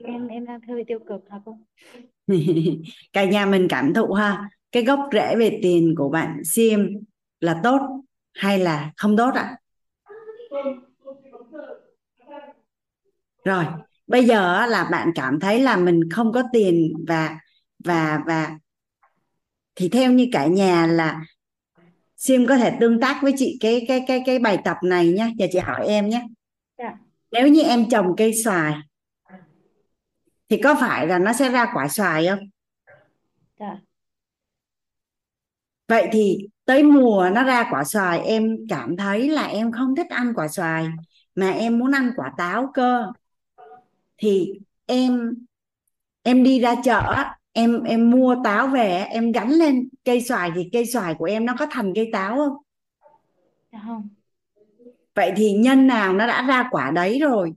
em 0.04 0.28
em 0.28 0.46
đang 0.46 0.60
hơi 0.68 0.84
tiêu 0.86 0.98
cực 1.08 1.20
hả 1.30 1.38
cô 1.44 1.58
Cả 3.12 3.24
nhà 3.24 3.46
mình 3.46 3.66
cảm 3.70 3.94
thụ 3.94 4.12
ha. 4.12 4.50
Cái 4.72 4.84
gốc 4.84 5.00
rễ 5.12 5.36
về 5.36 5.58
tiền 5.62 5.94
của 5.98 6.08
bạn 6.08 6.42
Sim 6.44 6.88
là 7.40 7.60
tốt 7.64 7.80
hay 8.34 8.58
là 8.58 8.92
không 8.96 9.16
tốt 9.16 9.30
ạ? 9.34 9.56
Rồi, 13.44 13.64
bây 14.06 14.24
giờ 14.24 14.66
là 14.66 14.88
bạn 14.92 15.10
cảm 15.14 15.40
thấy 15.40 15.60
là 15.60 15.76
mình 15.76 16.00
không 16.10 16.32
có 16.32 16.42
tiền 16.52 16.92
và 17.08 17.38
và 17.84 18.20
và 18.26 18.58
thì 19.74 19.88
theo 19.88 20.12
như 20.12 20.28
cả 20.32 20.46
nhà 20.46 20.86
là 20.86 21.20
Sim 22.18 22.46
có 22.48 22.56
thể 22.56 22.76
tương 22.80 23.00
tác 23.00 23.20
với 23.22 23.32
chị 23.36 23.58
cái 23.60 23.84
cái 23.88 24.04
cái 24.08 24.22
cái 24.26 24.38
bài 24.38 24.58
tập 24.64 24.76
này 24.82 25.08
nhé. 25.08 25.30
Giờ 25.38 25.46
chị 25.52 25.58
hỏi 25.58 25.86
em 25.86 26.08
nhé. 26.08 26.22
dạ 26.78 26.98
Nếu 27.32 27.48
như 27.48 27.62
em 27.62 27.90
trồng 27.90 28.06
cây 28.16 28.34
xoài 28.44 28.74
thì 30.48 30.60
có 30.64 30.74
phải 30.80 31.06
là 31.06 31.18
nó 31.18 31.32
sẽ 31.32 31.48
ra 31.50 31.66
quả 31.74 31.88
xoài 31.88 32.26
không? 32.28 32.38
dạ 33.58 33.80
vậy 35.88 36.08
thì 36.12 36.38
tới 36.64 36.82
mùa 36.82 37.30
nó 37.34 37.44
ra 37.44 37.68
quả 37.70 37.84
xoài 37.84 38.20
em 38.20 38.56
cảm 38.68 38.96
thấy 38.96 39.28
là 39.28 39.46
em 39.46 39.72
không 39.72 39.96
thích 39.96 40.06
ăn 40.10 40.32
quả 40.34 40.48
xoài 40.48 40.86
mà 41.34 41.50
em 41.50 41.78
muốn 41.78 41.92
ăn 41.92 42.10
quả 42.16 42.32
táo 42.38 42.70
cơ 42.74 43.06
thì 44.18 44.52
em 44.86 45.34
em 46.22 46.44
đi 46.44 46.60
ra 46.60 46.74
chợ 46.84 47.24
em 47.52 47.82
em 47.82 48.10
mua 48.10 48.36
táo 48.44 48.66
về 48.66 49.06
em 49.10 49.32
gắn 49.32 49.50
lên 49.50 49.88
cây 50.04 50.20
xoài 50.20 50.50
thì 50.54 50.68
cây 50.72 50.86
xoài 50.86 51.14
của 51.14 51.24
em 51.24 51.46
nó 51.46 51.54
có 51.58 51.66
thành 51.70 51.92
cây 51.94 52.10
táo 52.12 52.36
không? 52.36 52.56
Không. 53.86 54.08
Vậy 55.14 55.32
thì 55.36 55.52
nhân 55.52 55.86
nào 55.86 56.12
nó 56.12 56.26
đã 56.26 56.42
ra 56.42 56.68
quả 56.70 56.90
đấy 56.90 57.18
rồi? 57.20 57.52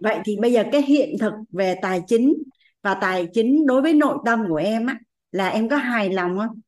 Vậy 0.00 0.18
thì 0.24 0.36
bây 0.40 0.52
giờ 0.52 0.64
cái 0.72 0.82
hiện 0.82 1.16
thực 1.20 1.32
về 1.50 1.74
tài 1.82 2.02
chính 2.06 2.34
và 2.82 2.94
tài 2.94 3.28
chính 3.32 3.66
đối 3.66 3.82
với 3.82 3.94
nội 3.94 4.18
tâm 4.24 4.44
của 4.48 4.56
em 4.56 4.86
á 4.86 4.98
là 5.32 5.48
em 5.48 5.68
có 5.68 5.76
hài 5.76 6.10
lòng 6.10 6.38
không? 6.38 6.60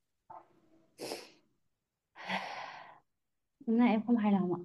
Đúng 3.67 3.79
là 3.79 3.87
em 3.87 4.01
không 4.07 4.17
hài 4.17 4.33
lòng 4.33 4.55
ạ. 4.55 4.61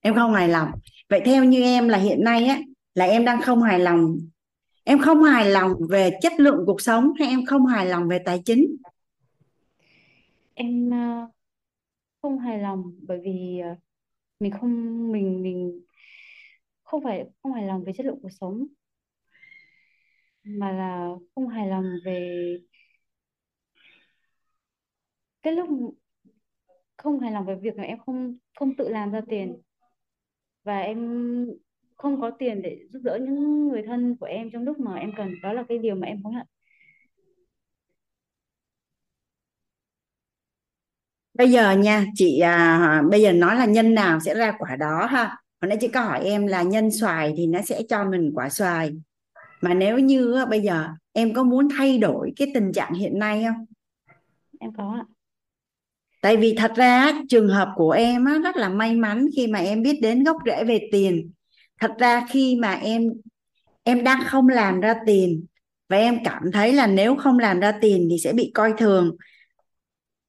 Em 0.00 0.14
không 0.14 0.34
hài 0.34 0.48
lòng. 0.48 0.70
Vậy 1.08 1.20
theo 1.24 1.44
như 1.44 1.62
em 1.62 1.88
là 1.88 1.98
hiện 1.98 2.24
nay 2.24 2.46
á 2.46 2.60
là 2.94 3.04
em 3.04 3.24
đang 3.24 3.42
không 3.42 3.62
hài 3.62 3.78
lòng 3.78 4.16
em 4.88 4.98
không 4.98 5.22
hài 5.22 5.50
lòng 5.50 5.72
về 5.90 6.10
chất 6.22 6.32
lượng 6.38 6.62
cuộc 6.66 6.80
sống 6.80 7.12
hay 7.18 7.28
em 7.28 7.44
không 7.46 7.66
hài 7.66 7.86
lòng 7.86 8.08
về 8.08 8.18
tài 8.24 8.42
chính? 8.44 8.76
Em 10.54 10.90
ờ, 10.90 11.28
không 12.22 12.38
hài 12.38 12.58
lòng 12.58 12.92
bởi 13.02 13.20
vì 13.24 13.58
ờ, 13.58 13.74
mình 14.40 14.52
không, 14.60 15.12
mình 15.12 15.42
mình 15.42 15.80
không 16.82 17.04
phải, 17.04 17.24
không 17.42 17.52
hài 17.52 17.66
lòng 17.66 17.84
về 17.84 17.92
chất 17.96 18.06
lượng 18.06 18.18
cuộc 18.22 18.32
sống, 18.40 18.66
mà 20.44 20.72
là 20.72 21.08
không 21.34 21.48
hài 21.48 21.68
lòng 21.68 21.84
về 22.04 22.56
cái 25.42 25.52
lúc 25.52 25.68
không 26.96 27.20
hài 27.20 27.32
lòng 27.32 27.46
về 27.46 27.54
việc 27.54 27.76
là 27.76 27.82
em 27.82 27.98
không 28.06 28.36
không 28.58 28.76
tự 28.76 28.88
làm 28.88 29.12
ra 29.12 29.20
tiền. 29.28 29.60
Và 30.64 30.78
em 30.78 30.98
không 31.96 32.20
có 32.20 32.30
tiền 32.38 32.62
để 32.62 32.78
giúp 32.92 33.00
đỡ 33.02 33.18
những 33.22 33.68
người 33.68 33.82
thân 33.86 34.16
của 34.20 34.26
em 34.26 34.50
trong 34.52 34.62
lúc 34.62 34.80
mà 34.80 34.94
em 34.94 35.12
cần 35.16 35.34
đó 35.42 35.52
là 35.52 35.64
cái 35.68 35.78
điều 35.78 35.94
mà 35.94 36.06
em 36.06 36.22
hối 36.22 36.34
hận. 36.34 36.46
Bây 41.34 41.50
giờ 41.50 41.72
nha 41.72 42.04
chị 42.14 42.40
à, 42.40 43.02
bây 43.10 43.22
giờ 43.22 43.32
nói 43.32 43.56
là 43.56 43.64
nhân 43.64 43.94
nào 43.94 44.20
sẽ 44.20 44.34
ra 44.34 44.52
quả 44.58 44.76
đó 44.76 45.06
ha. 45.06 45.36
Hồi 45.60 45.68
nãy 45.68 45.78
chị 45.80 45.88
có 45.88 46.00
hỏi 46.00 46.24
em 46.24 46.46
là 46.46 46.62
nhân 46.62 46.90
xoài 46.90 47.34
thì 47.36 47.46
nó 47.46 47.60
sẽ 47.62 47.82
cho 47.88 48.04
mình 48.04 48.32
quả 48.34 48.48
xoài. 48.48 48.92
Mà 49.60 49.74
nếu 49.74 49.98
như 49.98 50.44
bây 50.50 50.60
giờ 50.60 50.88
em 51.12 51.34
có 51.34 51.42
muốn 51.42 51.68
thay 51.78 51.98
đổi 51.98 52.32
cái 52.36 52.50
tình 52.54 52.72
trạng 52.72 52.94
hiện 52.94 53.18
nay 53.18 53.44
không? 53.44 53.64
Em 54.60 54.72
có 54.76 54.92
ạ. 54.96 55.04
Tại 56.20 56.36
vì 56.36 56.54
thật 56.58 56.72
ra 56.76 57.12
trường 57.28 57.48
hợp 57.48 57.68
của 57.76 57.90
em 57.90 58.24
á, 58.24 58.38
rất 58.44 58.56
là 58.56 58.68
may 58.68 58.94
mắn 58.94 59.26
khi 59.36 59.46
mà 59.46 59.58
em 59.58 59.82
biết 59.82 59.98
đến 60.02 60.24
gốc 60.24 60.36
rễ 60.46 60.64
về 60.64 60.88
tiền 60.92 61.30
thật 61.80 61.90
ra 61.98 62.26
khi 62.30 62.56
mà 62.56 62.72
em 62.72 63.12
em 63.82 64.04
đang 64.04 64.20
không 64.26 64.48
làm 64.48 64.80
ra 64.80 64.94
tiền 65.06 65.44
và 65.88 65.96
em 65.96 66.18
cảm 66.24 66.42
thấy 66.52 66.72
là 66.72 66.86
nếu 66.86 67.16
không 67.16 67.38
làm 67.38 67.60
ra 67.60 67.72
tiền 67.80 68.08
thì 68.10 68.16
sẽ 68.18 68.32
bị 68.32 68.50
coi 68.54 68.72
thường 68.78 69.16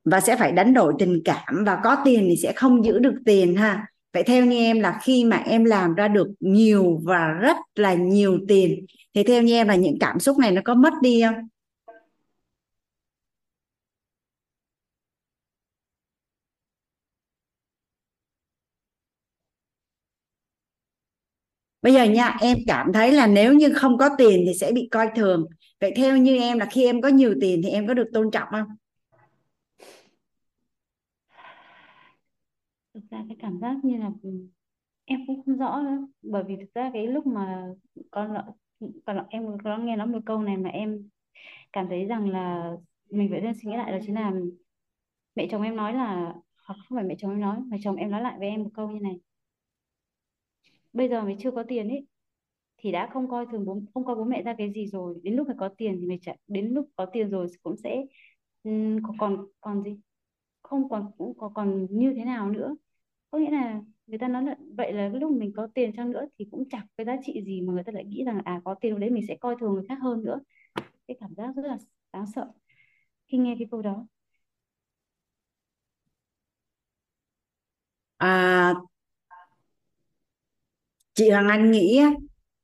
và 0.05 0.19
sẽ 0.19 0.35
phải 0.35 0.51
đánh 0.51 0.73
đổi 0.73 0.93
tình 0.99 1.21
cảm 1.25 1.63
và 1.65 1.79
có 1.83 1.97
tiền 2.05 2.25
thì 2.29 2.35
sẽ 2.43 2.53
không 2.53 2.85
giữ 2.85 2.99
được 2.99 3.15
tiền 3.25 3.55
ha. 3.55 3.85
Vậy 4.13 4.23
theo 4.23 4.45
như 4.45 4.57
em 4.57 4.79
là 4.79 4.99
khi 5.03 5.23
mà 5.23 5.37
em 5.37 5.63
làm 5.63 5.95
ra 5.95 6.07
được 6.07 6.27
nhiều 6.39 7.01
và 7.03 7.27
rất 7.27 7.57
là 7.75 7.93
nhiều 7.93 8.39
tiền, 8.47 8.85
thì 9.13 9.23
theo 9.23 9.43
như 9.43 9.53
em 9.53 9.67
là 9.67 9.75
những 9.75 9.99
cảm 9.99 10.19
xúc 10.19 10.37
này 10.37 10.51
nó 10.51 10.61
có 10.65 10.75
mất 10.75 10.93
đi 11.01 11.21
không? 11.21 11.35
Bây 21.87 21.93
giờ 21.93 22.03
nha, 22.03 22.37
em 22.41 22.57
cảm 22.67 22.93
thấy 22.93 23.11
là 23.11 23.27
nếu 23.27 23.53
như 23.53 23.73
không 23.73 23.97
có 23.97 24.09
tiền 24.17 24.43
thì 24.47 24.53
sẽ 24.53 24.71
bị 24.71 24.87
coi 24.91 25.09
thường. 25.15 25.45
Vậy 25.81 25.93
theo 25.95 26.17
như 26.17 26.37
em 26.37 26.59
là 26.59 26.65
khi 26.65 26.85
em 26.85 27.01
có 27.01 27.07
nhiều 27.07 27.35
tiền 27.41 27.61
thì 27.63 27.69
em 27.69 27.87
có 27.87 27.93
được 27.93 28.07
tôn 28.13 28.31
trọng 28.31 28.47
không? 28.51 28.67
Thực 32.93 33.03
ra 33.11 33.23
cái 33.27 33.37
cảm 33.39 33.59
giác 33.59 33.75
như 33.83 33.97
là 33.97 34.11
em 35.05 35.19
cũng 35.27 35.43
không 35.45 35.57
rõ 35.57 35.81
nữa. 35.81 36.07
Bởi 36.21 36.43
vì 36.47 36.55
thực 36.55 36.73
ra 36.73 36.91
cái 36.93 37.07
lúc 37.07 37.27
mà 37.27 37.67
con 38.11 38.33
còn 39.05 39.17
em 39.29 39.57
có 39.63 39.77
nghe 39.77 39.95
nói 39.95 40.07
một 40.07 40.19
câu 40.25 40.41
này 40.41 40.57
mà 40.57 40.69
em 40.69 41.09
cảm 41.73 41.87
thấy 41.89 42.05
rằng 42.05 42.29
là 42.29 42.71
mình 43.09 43.27
phải 43.31 43.41
nên 43.41 43.53
suy 43.53 43.69
nghĩ 43.69 43.77
lại 43.77 43.91
đó 43.91 43.97
chính 44.05 44.15
là 44.15 44.31
mẹ 45.35 45.47
chồng 45.51 45.61
em 45.61 45.75
nói 45.75 45.93
là, 45.93 46.33
hoặc 46.67 46.75
không 46.89 46.95
phải 46.95 47.03
mẹ 47.03 47.15
chồng 47.19 47.31
em 47.31 47.41
nói, 47.41 47.57
mà 47.59 47.77
chồng 47.83 47.95
em 47.95 48.11
nói 48.11 48.21
lại 48.21 48.35
với 48.39 48.47
em 48.47 48.63
một 48.63 48.69
câu 48.73 48.91
như 48.91 48.99
này 48.99 49.19
bây 50.97 51.09
giờ 51.09 51.21
mày 51.23 51.35
chưa 51.39 51.51
có 51.51 51.63
tiền 51.67 51.89
ấy 51.89 52.07
thì 52.77 52.91
đã 52.91 53.09
không 53.13 53.29
coi 53.29 53.45
thường 53.51 53.65
bố 53.65 53.79
không 53.93 54.05
coi 54.05 54.15
bố 54.15 54.23
mẹ 54.23 54.43
ra 54.43 54.55
cái 54.57 54.71
gì 54.73 54.87
rồi. 54.87 55.15
Đến 55.23 55.35
lúc 55.35 55.47
phải 55.47 55.55
có 55.59 55.69
tiền 55.77 55.97
thì 56.01 56.07
mày 56.07 56.19
trả 56.21 56.33
đến 56.47 56.67
lúc 56.73 56.89
có 56.95 57.05
tiền 57.05 57.29
rồi 57.29 57.47
cũng 57.63 57.77
sẽ 57.77 58.05
um, 58.63 58.99
còn 59.19 59.47
còn 59.61 59.83
gì? 59.83 59.99
Không 60.63 60.89
còn 60.89 61.11
cũng 61.17 61.37
còn, 61.37 61.53
còn 61.53 61.87
như 61.91 62.13
thế 62.17 62.25
nào 62.25 62.49
nữa? 62.51 62.75
Có 63.31 63.39
nghĩa 63.39 63.51
là 63.51 63.81
người 64.07 64.19
ta 64.19 64.27
nói 64.27 64.43
là 64.43 64.55
vậy 64.77 64.93
là 64.93 65.09
lúc 65.09 65.31
mình 65.31 65.53
có 65.55 65.67
tiền 65.75 65.93
chăng 65.97 66.11
nữa 66.11 66.25
thì 66.39 66.45
cũng 66.51 66.69
chẳng 66.71 66.87
cái 66.97 67.05
giá 67.05 67.17
trị 67.23 67.43
gì 67.45 67.61
mà 67.61 67.73
người 67.73 67.83
ta 67.83 67.91
lại 67.91 68.05
nghĩ 68.05 68.23
rằng 68.25 68.41
à 68.45 68.61
có 68.65 68.75
tiền 68.81 68.99
đấy 68.99 69.09
mình 69.09 69.25
sẽ 69.27 69.37
coi 69.41 69.55
thường 69.59 69.73
người 69.73 69.85
khác 69.89 69.99
hơn 70.01 70.23
nữa. 70.23 70.39
Cái 71.07 71.17
cảm 71.21 71.35
giác 71.35 71.53
rất 71.55 71.63
là 71.65 71.77
đáng 72.13 72.25
sợ 72.35 72.47
khi 73.27 73.37
nghe 73.37 73.55
cái 73.59 73.67
câu 73.71 73.81
đó. 73.81 74.07
À, 78.19 78.73
chị 81.17 81.29
Hoàng 81.29 81.47
Anh 81.47 81.71
nghĩ 81.71 82.01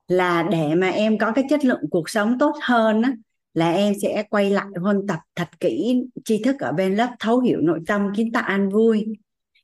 là 0.07 0.43
để 0.51 0.75
mà 0.75 0.89
em 0.89 1.17
có 1.17 1.31
cái 1.31 1.43
chất 1.49 1.65
lượng 1.65 1.81
cuộc 1.91 2.09
sống 2.09 2.39
tốt 2.39 2.55
hơn 2.61 3.01
á, 3.01 3.13
là 3.53 3.71
em 3.71 3.93
sẽ 4.01 4.23
quay 4.29 4.49
lại 4.49 4.65
huân 4.81 5.07
tập 5.07 5.19
thật 5.35 5.47
kỹ 5.59 6.03
tri 6.25 6.43
thức 6.43 6.55
ở 6.59 6.71
bên 6.71 6.95
lớp 6.95 7.09
thấu 7.19 7.39
hiểu 7.39 7.61
nội 7.61 7.79
tâm 7.87 8.07
kiến 8.15 8.31
tạo 8.31 8.43
an 8.43 8.69
vui. 8.69 9.05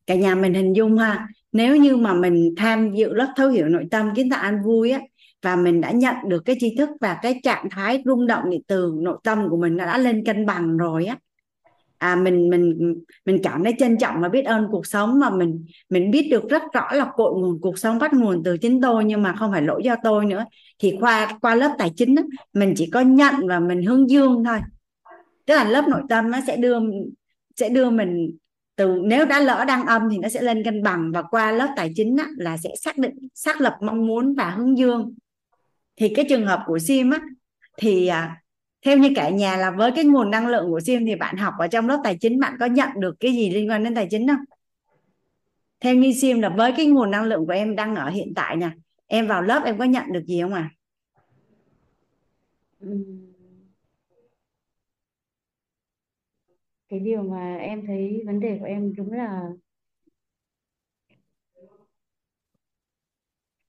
Cả 0.08 0.16
nhà 0.16 0.36
mình 0.36 0.54
hình 0.54 0.74
dung 0.74 0.98
ha 0.98 1.28
nếu 1.52 1.76
như 1.76 1.98
mà 1.98 2.14
mình 2.14 2.54
tham 2.58 2.92
dự 2.94 3.14
lớp 3.14 3.34
thấu 3.36 3.50
hiểu 3.50 3.68
nội 3.68 3.86
tâm 3.92 4.10
kiến 4.16 4.30
tạo 4.30 4.42
an 4.42 4.64
vui 4.64 4.92
á 4.92 5.00
và 5.42 5.56
mình 5.56 5.82
đã 5.82 5.92
nhận 5.92 6.16
được 6.28 6.42
cái 6.46 6.56
tri 6.60 6.76
thức 6.76 6.90
và 7.02 7.20
cái 7.22 7.40
trạng 7.44 7.70
thái 7.72 8.04
rung 8.06 8.28
động 8.28 8.50
điện 8.50 8.62
từ 8.68 8.94
nội 9.02 9.18
tâm 9.24 9.50
của 9.50 9.58
mình 9.58 9.78
đã 9.78 9.98
lên 9.98 10.26
cân 10.26 10.46
bằng 10.46 10.78
rồi 10.78 11.06
á 11.06 11.18
à 12.00 12.16
mình 12.16 12.50
mình 12.50 12.96
mình 13.26 13.40
cảm 13.44 13.64
thấy 13.64 13.74
trân 13.80 13.98
trọng 13.98 14.22
và 14.22 14.30
biết 14.30 14.42
ơn 14.42 14.68
cuộc 14.72 14.86
sống 14.86 15.20
mà 15.20 15.30
mình 15.30 15.66
mình 15.90 16.12
biết 16.12 16.28
được 16.32 16.50
rất 16.50 16.62
rõ 16.74 16.92
là 16.94 17.12
cội 17.16 17.34
nguồn 17.34 17.62
cuộc 17.62 17.80
sống 17.80 18.00
bắt 18.00 18.14
nguồn 18.14 18.44
từ 18.44 18.58
chính 18.58 18.82
tôi 18.82 19.06
nhưng 19.06 19.22
mà 19.22 19.36
không 19.40 19.52
phải 19.52 19.62
lỗi 19.62 19.82
do 19.84 19.96
tôi 20.04 20.26
nữa. 20.26 20.46
Thì 20.80 20.98
qua 21.00 21.38
qua 21.42 21.56
lớp 21.56 21.76
tài 21.78 21.92
chính 21.96 22.16
đó, 22.16 22.24
mình 22.54 22.74
chỉ 22.78 22.90
có 22.90 23.02
nhận 23.02 23.34
và 23.48 23.60
mình 23.60 23.84
hướng 23.84 24.10
dương 24.10 24.44
thôi. 24.46 24.60
Tức 25.46 25.56
là 25.56 25.64
lớp 25.64 25.88
nội 25.88 26.02
tâm 26.10 26.32
nó 26.32 26.40
sẽ 26.48 26.58
đưa 26.58 26.80
sẽ 27.56 27.70
đưa 27.70 27.90
mình 27.90 28.38
từ 28.76 29.02
nếu 29.04 29.26
đã 29.26 29.40
lỡ 29.40 29.66
đang 29.68 29.86
âm 29.86 30.02
thì 30.12 30.18
nó 30.18 30.30
sẽ 30.30 30.42
lên 30.42 30.64
cân 30.64 30.84
bằng 30.84 31.12
và 31.14 31.22
qua 31.22 31.52
lớp 31.52 31.68
tài 31.76 31.92
chính 31.96 32.18
á, 32.18 32.28
là 32.38 32.58
sẽ 32.58 32.70
xác 32.82 32.98
định 32.98 33.28
xác 33.34 33.62
lập 33.62 33.78
mong 33.82 34.08
muốn 34.08 34.36
và 34.36 34.50
hướng 34.50 34.78
dương. 34.78 35.14
Thì 35.96 36.14
cái 36.16 36.26
trường 36.30 36.46
hợp 36.46 36.64
của 36.66 36.80
sim 36.80 37.10
á 37.10 37.20
thì 37.78 38.08
à, 38.08 38.42
theo 38.86 38.98
như 38.98 39.10
cả 39.16 39.30
nhà 39.30 39.58
là 39.58 39.72
với 39.72 39.92
cái 39.96 40.06
nguồn 40.06 40.32
năng 40.32 40.48
lượng 40.48 40.72
của 40.72 40.80
sim 40.80 41.06
thì 41.06 41.16
bạn 41.16 41.38
học 41.38 41.54
ở 41.60 41.68
trong 41.68 41.88
lớp 41.88 42.02
tài 42.04 42.18
chính 42.18 42.40
bạn 42.40 42.54
có 42.60 42.66
nhận 42.66 42.90
được 43.00 43.16
cái 43.20 43.32
gì 43.32 43.50
liên 43.50 43.70
quan 43.70 43.84
đến 43.84 43.96
tài 43.96 44.08
chính 44.10 44.28
không? 44.28 44.44
Theo 45.80 45.96
như 45.96 46.14
sim 46.14 46.40
là 46.40 46.50
với 46.50 46.74
cái 46.78 46.86
nguồn 46.86 47.12
năng 47.12 47.24
lượng 47.24 47.46
của 47.46 47.54
em 47.54 47.76
đang 47.76 47.96
ở 47.96 48.10
hiện 48.10 48.34
tại 48.36 48.56
nè 48.56 48.70
em 49.08 49.28
vào 49.28 49.42
lớp 49.42 49.62
em 49.66 49.78
có 49.78 49.86
nhận 49.86 50.04
được 50.12 50.26
gì 50.26 50.42
không 50.42 50.54
à 50.54 50.70
cái 56.90 57.00
điều 57.00 57.24
mà 57.24 57.58
em 57.58 57.86
thấy 57.88 58.24
vấn 58.26 58.40
đề 58.40 58.58
của 58.60 58.66
em 58.66 58.96
đúng 58.96 59.12
là 59.12 59.42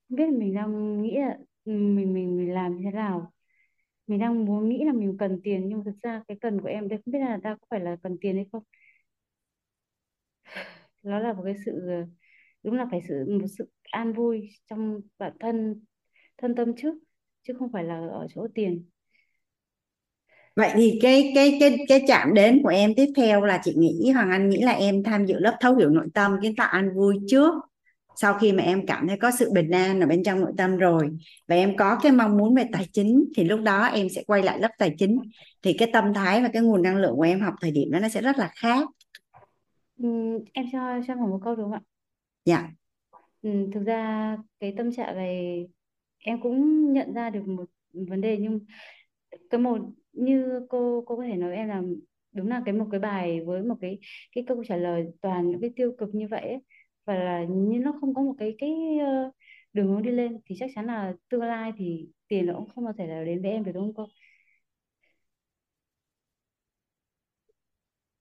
không 0.08 0.16
biết 0.16 0.28
mình 0.38 0.54
đang 0.54 1.02
nghĩ 1.02 1.16
là 1.18 1.38
mình 1.64 1.96
mình 1.96 2.14
mình 2.14 2.54
làm 2.54 2.76
như 2.76 2.82
thế 2.84 2.90
nào 2.90 3.32
mình 4.10 4.20
đang 4.20 4.44
muốn 4.44 4.68
nghĩ 4.68 4.84
là 4.84 4.92
mình 4.92 5.16
cần 5.18 5.40
tiền 5.44 5.68
nhưng 5.68 5.84
thực 5.84 5.94
ra 6.02 6.22
cái 6.28 6.36
cần 6.40 6.60
của 6.60 6.68
em 6.68 6.88
đây 6.88 6.98
không 7.04 7.12
biết 7.12 7.18
là 7.18 7.36
đang 7.36 7.58
có 7.58 7.66
phải 7.70 7.80
là 7.80 7.96
cần 8.02 8.16
tiền 8.20 8.36
hay 8.36 8.46
không. 8.52 8.62
Nó 11.02 11.18
là 11.18 11.32
một 11.32 11.42
cái 11.44 11.54
sự 11.66 11.80
đúng 12.62 12.74
là 12.74 12.86
phải 12.90 13.00
sự 13.08 13.24
một 13.40 13.46
sự 13.58 13.70
an 13.90 14.12
vui 14.12 14.50
trong 14.70 15.00
bản 15.18 15.32
thân 15.40 15.84
thân 16.38 16.54
tâm 16.54 16.76
trước 16.76 16.94
chứ 17.42 17.54
không 17.58 17.72
phải 17.72 17.84
là 17.84 17.94
ở 17.94 18.26
chỗ 18.34 18.46
tiền. 18.54 18.84
Vậy 20.56 20.70
thì 20.74 20.98
cái 21.02 21.32
cái 21.34 21.56
cái 21.60 21.76
cái 21.88 22.04
chạm 22.08 22.34
đến 22.34 22.60
của 22.62 22.68
em 22.68 22.94
tiếp 22.96 23.06
theo 23.16 23.44
là 23.44 23.60
chị 23.64 23.74
nghĩ 23.76 24.10
Hoàng 24.10 24.30
Anh 24.30 24.48
nghĩ 24.48 24.60
là 24.62 24.72
em 24.72 25.02
tham 25.02 25.26
dự 25.26 25.34
lớp 25.38 25.56
thấu 25.60 25.76
hiểu 25.76 25.88
nội 25.88 26.06
tâm 26.14 26.36
kiến 26.42 26.56
tạo 26.56 26.68
an 26.68 26.94
vui 26.94 27.16
trước 27.28 27.54
sau 28.20 28.34
khi 28.34 28.52
mà 28.52 28.62
em 28.62 28.86
cảm 28.86 29.08
thấy 29.08 29.16
có 29.18 29.30
sự 29.38 29.50
bình 29.54 29.70
an 29.70 30.00
ở 30.00 30.06
bên 30.06 30.22
trong 30.24 30.40
nội 30.40 30.52
tâm 30.56 30.76
rồi 30.76 31.10
và 31.48 31.56
em 31.56 31.76
có 31.76 31.98
cái 32.02 32.12
mong 32.12 32.36
muốn 32.36 32.54
về 32.54 32.64
tài 32.72 32.86
chính 32.92 33.24
thì 33.36 33.44
lúc 33.44 33.60
đó 33.60 33.84
em 33.84 34.08
sẽ 34.08 34.22
quay 34.26 34.42
lại 34.42 34.58
lớp 34.58 34.70
tài 34.78 34.94
chính. 34.98 35.18
Thì 35.62 35.72
cái 35.78 35.90
tâm 35.92 36.14
thái 36.14 36.42
và 36.42 36.48
cái 36.52 36.62
nguồn 36.62 36.82
năng 36.82 36.96
lượng 36.96 37.16
của 37.16 37.22
em 37.22 37.40
học 37.40 37.54
thời 37.60 37.70
điểm 37.70 37.90
đó 37.90 37.98
nó 37.98 38.08
sẽ 38.08 38.20
rất 38.22 38.38
là 38.38 38.50
khác. 38.56 38.88
Ừm, 39.96 40.38
em 40.52 40.66
cho 40.72 40.78
cho 41.06 41.14
hỏi 41.14 41.28
một 41.28 41.40
câu 41.44 41.56
được 41.56 41.62
không 41.62 41.72
ạ? 41.72 41.80
dạ. 42.44 42.70
Ừm, 43.42 43.70
thực 43.72 43.84
ra 43.84 44.36
cái 44.60 44.74
tâm 44.76 44.92
trạng 44.92 45.16
này 45.16 45.66
em 46.18 46.40
cũng 46.42 46.92
nhận 46.92 47.14
ra 47.14 47.30
được 47.30 47.48
một 47.48 47.64
vấn 47.92 48.20
đề 48.20 48.36
nhưng 48.40 48.60
cái 49.50 49.60
một 49.60 49.78
như 50.12 50.66
cô 50.68 51.04
cô 51.06 51.16
có 51.16 51.22
thể 51.24 51.36
nói 51.36 51.56
em 51.56 51.68
là 51.68 51.82
đúng 52.32 52.48
là 52.48 52.62
cái 52.66 52.74
một 52.74 52.86
cái 52.90 53.00
bài 53.00 53.40
với 53.46 53.62
một 53.62 53.76
cái 53.80 53.98
cái 54.34 54.44
câu 54.48 54.64
trả 54.68 54.76
lời 54.76 55.06
toàn 55.20 55.50
những 55.50 55.60
cái 55.60 55.70
tiêu 55.76 55.92
cực 55.98 56.14
như 56.14 56.28
vậy 56.28 56.40
ấy, 56.40 56.58
và 57.10 57.16
là 57.16 57.44
như 57.48 57.78
nó 57.78 57.92
không 58.00 58.14
có 58.14 58.22
một 58.22 58.34
cái 58.38 58.54
cái 58.58 58.70
ờ, 59.00 59.30
đường 59.72 59.86
hướng 59.88 60.02
đi 60.02 60.10
lên 60.10 60.40
thì 60.46 60.56
chắc 60.58 60.70
chắn 60.74 60.86
là 60.86 61.12
tương 61.30 61.42
lai 61.42 61.72
thì 61.76 62.08
tiền 62.28 62.46
nó 62.46 62.54
cũng 62.54 62.68
không 62.74 62.84
có 62.84 62.92
thể 62.98 63.06
là 63.06 63.24
đến 63.24 63.42
với 63.42 63.50
em 63.50 63.64
được 63.64 63.72
đúng 63.74 63.82
không 63.84 63.94
cô? 63.94 64.12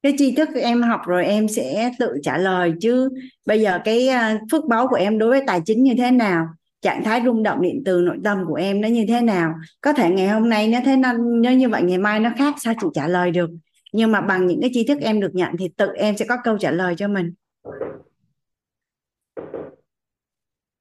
cái 0.04 0.14
tri 0.18 0.36
thức 0.36 0.50
em 0.56 0.82
học 0.82 1.02
rồi 1.08 1.26
em 1.26 1.48
sẽ 1.48 1.92
tự 2.00 2.18
trả 2.24 2.38
lời 2.38 2.74
chứ. 2.82 3.10
Bây 3.46 3.62
giờ 3.62 3.80
cái 3.86 4.08
ờ, 4.08 4.38
phước 4.52 4.66
báu 4.66 4.88
của 4.88 4.96
em 4.96 5.18
đối 5.20 5.30
với 5.30 5.42
tài 5.48 5.62
chính 5.66 5.84
như 5.84 5.94
thế 5.98 6.12
nào? 6.12 6.46
Trạng 6.82 7.04
thái 7.04 7.22
rung 7.26 7.44
động 7.44 7.62
điện 7.62 7.82
từ 7.86 8.02
nội 8.02 8.18
tâm 8.24 8.38
của 8.48 8.56
em 8.56 8.82
nó 8.82 8.88
như 8.88 9.06
thế 9.08 9.22
nào? 9.22 9.54
Có 9.82 9.94
thể 9.94 10.10
ngày 10.10 10.28
hôm 10.28 10.50
nay 10.50 10.68
nó 10.68 10.80
thế 10.86 10.96
nó, 10.96 11.14
nó 11.14 11.52
như 11.52 11.70
vậy 11.70 11.84
ngày 11.84 11.98
mai 11.98 12.20
nó 12.20 12.30
khác 12.38 12.56
sao 12.58 12.74
chị 12.82 12.88
trả 12.94 13.08
lời 13.08 13.32
được? 13.32 13.50
Nhưng 13.94 14.12
mà 14.12 14.22
bằng 14.22 14.48
những 14.48 14.62
cái 14.62 14.70
tri 14.74 14.84
thức 14.88 14.98
em 15.02 15.20
được 15.20 15.36
nhận 15.36 15.58
thì 15.60 15.70
tự 15.78 15.88
em 15.96 16.18
sẽ 16.18 16.26
có 16.30 16.38
câu 16.44 16.58
trả 16.58 16.72
lời 16.72 16.96
cho 16.98 17.08
mình 17.08 17.34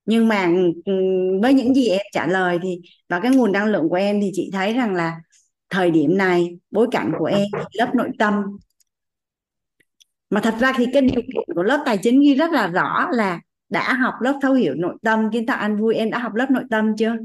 nhưng 0.06 0.28
mà 0.28 0.44
ừm, 0.84 1.40
với 1.42 1.54
những 1.54 1.74
gì 1.74 1.88
em 1.88 2.00
trả 2.12 2.26
lời 2.26 2.58
thì 2.62 2.80
và 3.08 3.20
cái 3.20 3.30
nguồn 3.34 3.52
năng 3.52 3.66
lượng 3.66 3.88
của 3.88 3.96
em 3.96 4.20
thì 4.20 4.30
chị 4.34 4.50
thấy 4.52 4.72
rằng 4.74 4.94
là 4.94 5.20
thời 5.70 5.90
điểm 5.90 6.16
này 6.18 6.58
bối 6.70 6.86
cảnh 6.92 7.12
của 7.18 7.24
em 7.24 7.48
lớp 7.72 7.90
nội 7.94 8.10
tâm. 8.18 8.34
Mà 10.30 10.40
thật 10.40 10.54
ra 10.60 10.72
thì 10.76 10.86
cái 10.92 11.02
điều 11.02 11.22
kiện 11.22 11.54
của 11.54 11.62
lớp 11.62 11.82
tài 11.86 11.98
chính 12.02 12.20
ghi 12.20 12.34
rất 12.34 12.50
là 12.52 12.66
rõ 12.66 13.08
là 13.12 13.40
đã 13.68 13.92
học 13.94 14.14
lớp 14.20 14.38
thấu 14.42 14.52
hiểu 14.54 14.74
nội 14.74 14.96
tâm. 15.02 15.30
Kiến 15.32 15.46
tạo 15.46 15.58
an 15.58 15.76
vui 15.76 15.94
em 15.94 16.10
đã 16.10 16.18
học 16.18 16.34
lớp 16.34 16.50
nội 16.50 16.64
tâm 16.70 16.96
chưa? 16.96 17.16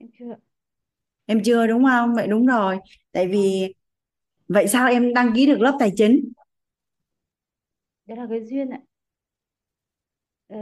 Em 0.00 0.08
chưa 0.18 0.36
em 1.26 1.42
chưa 1.44 1.66
đúng 1.66 1.84
không? 1.84 2.14
Vậy 2.14 2.26
đúng 2.26 2.46
rồi. 2.46 2.78
Tại 3.12 3.28
vì 3.28 3.74
vậy 4.48 4.68
sao 4.68 4.88
em 4.88 5.14
đăng 5.14 5.32
ký 5.34 5.46
được 5.46 5.60
lớp 5.60 5.76
tài 5.80 5.92
chính? 5.96 6.32
Đó 8.06 8.14
là 8.16 8.26
cái 8.30 8.44
duyên 8.44 8.70
ạ. 8.70 8.80
Ờ, 10.50 10.56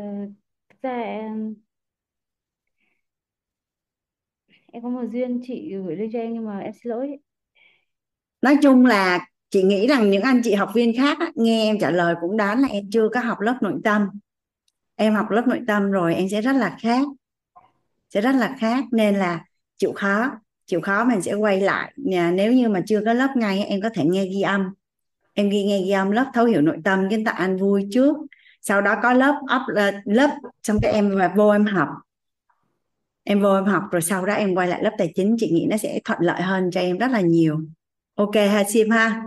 thực 0.69 0.83
ra 0.83 1.01
em 1.01 1.55
em 4.73 4.83
có 4.83 4.89
một 4.89 5.05
duyên 5.13 5.41
chị 5.43 5.75
gửi 5.87 5.97
lên 5.97 6.11
cho 6.13 6.19
em 6.19 6.35
nhưng 6.35 6.45
mà 6.45 6.59
em 6.59 6.73
xin 6.73 6.91
lỗi. 6.91 7.19
nói 8.43 8.57
chung 8.63 8.87
là 8.87 9.27
chị 9.51 9.63
nghĩ 9.63 9.87
rằng 9.87 10.11
những 10.11 10.23
anh 10.23 10.41
chị 10.45 10.55
học 10.55 10.71
viên 10.75 10.97
khác 10.97 11.19
á, 11.21 11.31
nghe 11.35 11.65
em 11.65 11.79
trả 11.79 11.91
lời 11.91 12.15
cũng 12.21 12.37
đoán 12.37 12.61
là 12.61 12.69
em 12.69 12.91
chưa 12.91 13.09
có 13.15 13.21
học 13.21 13.41
lớp 13.41 13.59
nội 13.63 13.81
tâm. 13.85 14.09
Em 14.97 15.15
học 15.15 15.31
lớp 15.31 15.43
nội 15.47 15.61
tâm 15.67 15.91
rồi 15.91 16.15
em 16.15 16.29
sẽ 16.29 16.41
rất 16.41 16.53
là 16.53 16.77
khác 16.81 17.07
sẽ 18.11 18.21
rất 18.21 18.35
là 18.35 18.57
khác. 18.59 18.85
Nên 18.93 19.15
là 19.15 19.45
chịu 19.77 19.93
khó 19.93 20.31
chịu 20.67 20.81
khó 20.81 21.05
mình 21.05 21.23
sẽ 21.23 21.35
quay 21.35 21.61
lại. 21.61 21.93
Nhà 21.97 22.31
nếu 22.31 22.53
như 22.53 22.69
mà 22.69 22.81
chưa 22.87 23.03
có 23.05 23.13
lớp 23.13 23.29
ngay 23.37 23.65
em 23.65 23.81
có 23.81 23.91
thể 23.95 24.05
nghe 24.05 24.25
ghi 24.25 24.41
âm. 24.41 24.75
Em 25.35 25.49
ghi 25.49 25.65
nghe 25.65 25.81
ghi 25.83 25.91
âm 25.91 26.11
lớp 26.11 26.31
thấu 26.35 26.45
hiểu 26.45 26.61
nội 26.61 26.77
tâm 26.85 27.07
kiến 27.11 27.25
tạo 27.25 27.35
an 27.35 27.57
vui 27.57 27.89
trước 27.93 28.17
sau 28.69 28.81
đó 28.81 28.95
có 29.03 29.13
lớp 29.13 29.35
up 29.57 29.63
lớp 30.05 30.31
xong 30.63 30.79
cái 30.83 30.93
em 30.93 31.17
và 31.19 31.33
vô 31.37 31.49
em 31.51 31.65
học. 31.65 31.89
Em 33.25 33.43
vô 33.43 33.55
em 33.55 33.65
học 33.65 33.83
rồi 33.91 34.03
sau 34.03 34.27
đó 34.27 34.35
em 34.35 34.55
quay 34.55 34.69
lại 34.69 34.83
lớp 34.83 34.91
tài 34.99 35.13
chính 35.15 35.37
chị 35.39 35.51
nghĩ 35.51 35.67
nó 35.71 35.77
sẽ 35.77 36.01
thuận 36.05 36.19
lợi 36.23 36.43
hơn 36.43 36.71
cho 36.73 36.81
em 36.81 36.99
rất 36.99 37.11
là 37.11 37.21
nhiều. 37.21 37.61
Ok 38.15 38.35
ha 38.35 38.65
sim 38.65 38.91
ha? 38.91 39.23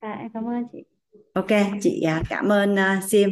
À, 0.00 0.12
em 0.20 0.28
cảm 0.34 0.44
ơn 0.44 0.64
chị. 0.72 0.78
ok 1.32 1.46
chị 1.80 2.02
à, 2.02 2.22
cảm 2.28 2.48
ơn 2.48 2.78
à, 2.78 3.00
sim. 3.08 3.30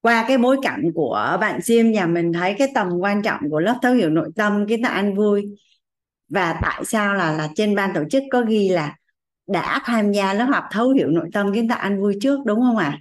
Qua 0.00 0.24
cái 0.28 0.38
bối 0.38 0.56
cảnh 0.62 0.82
của 0.94 1.36
bạn 1.40 1.62
sim 1.62 1.92
nhà 1.92 2.06
mình 2.06 2.32
thấy 2.32 2.54
cái 2.58 2.68
tầm 2.74 2.88
quan 3.00 3.22
trọng 3.22 3.50
của 3.50 3.60
lớp 3.60 3.78
thấu 3.82 3.94
hiểu 3.94 4.10
nội 4.10 4.28
tâm 4.36 4.66
kiến 4.68 4.82
tạo 4.82 4.92
an 4.92 5.14
vui. 5.14 5.56
Và 6.28 6.58
tại 6.62 6.84
sao 6.84 7.14
là 7.14 7.32
là 7.32 7.48
trên 7.54 7.74
ban 7.74 7.90
tổ 7.94 8.04
chức 8.10 8.22
có 8.32 8.44
ghi 8.48 8.68
là 8.68 8.96
đã 9.52 9.80
tham 9.84 10.12
gia 10.12 10.34
lớp 10.34 10.46
học 10.52 10.64
thấu 10.70 10.90
hiểu 10.90 11.08
nội 11.08 11.28
tâm 11.32 11.54
kiến 11.54 11.68
tạo 11.68 11.78
an 11.78 12.00
vui 12.00 12.18
trước 12.22 12.40
đúng 12.46 12.60
không 12.60 12.76
ạ? 12.76 12.98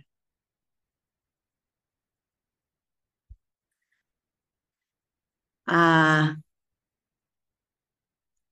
À? 5.65 6.35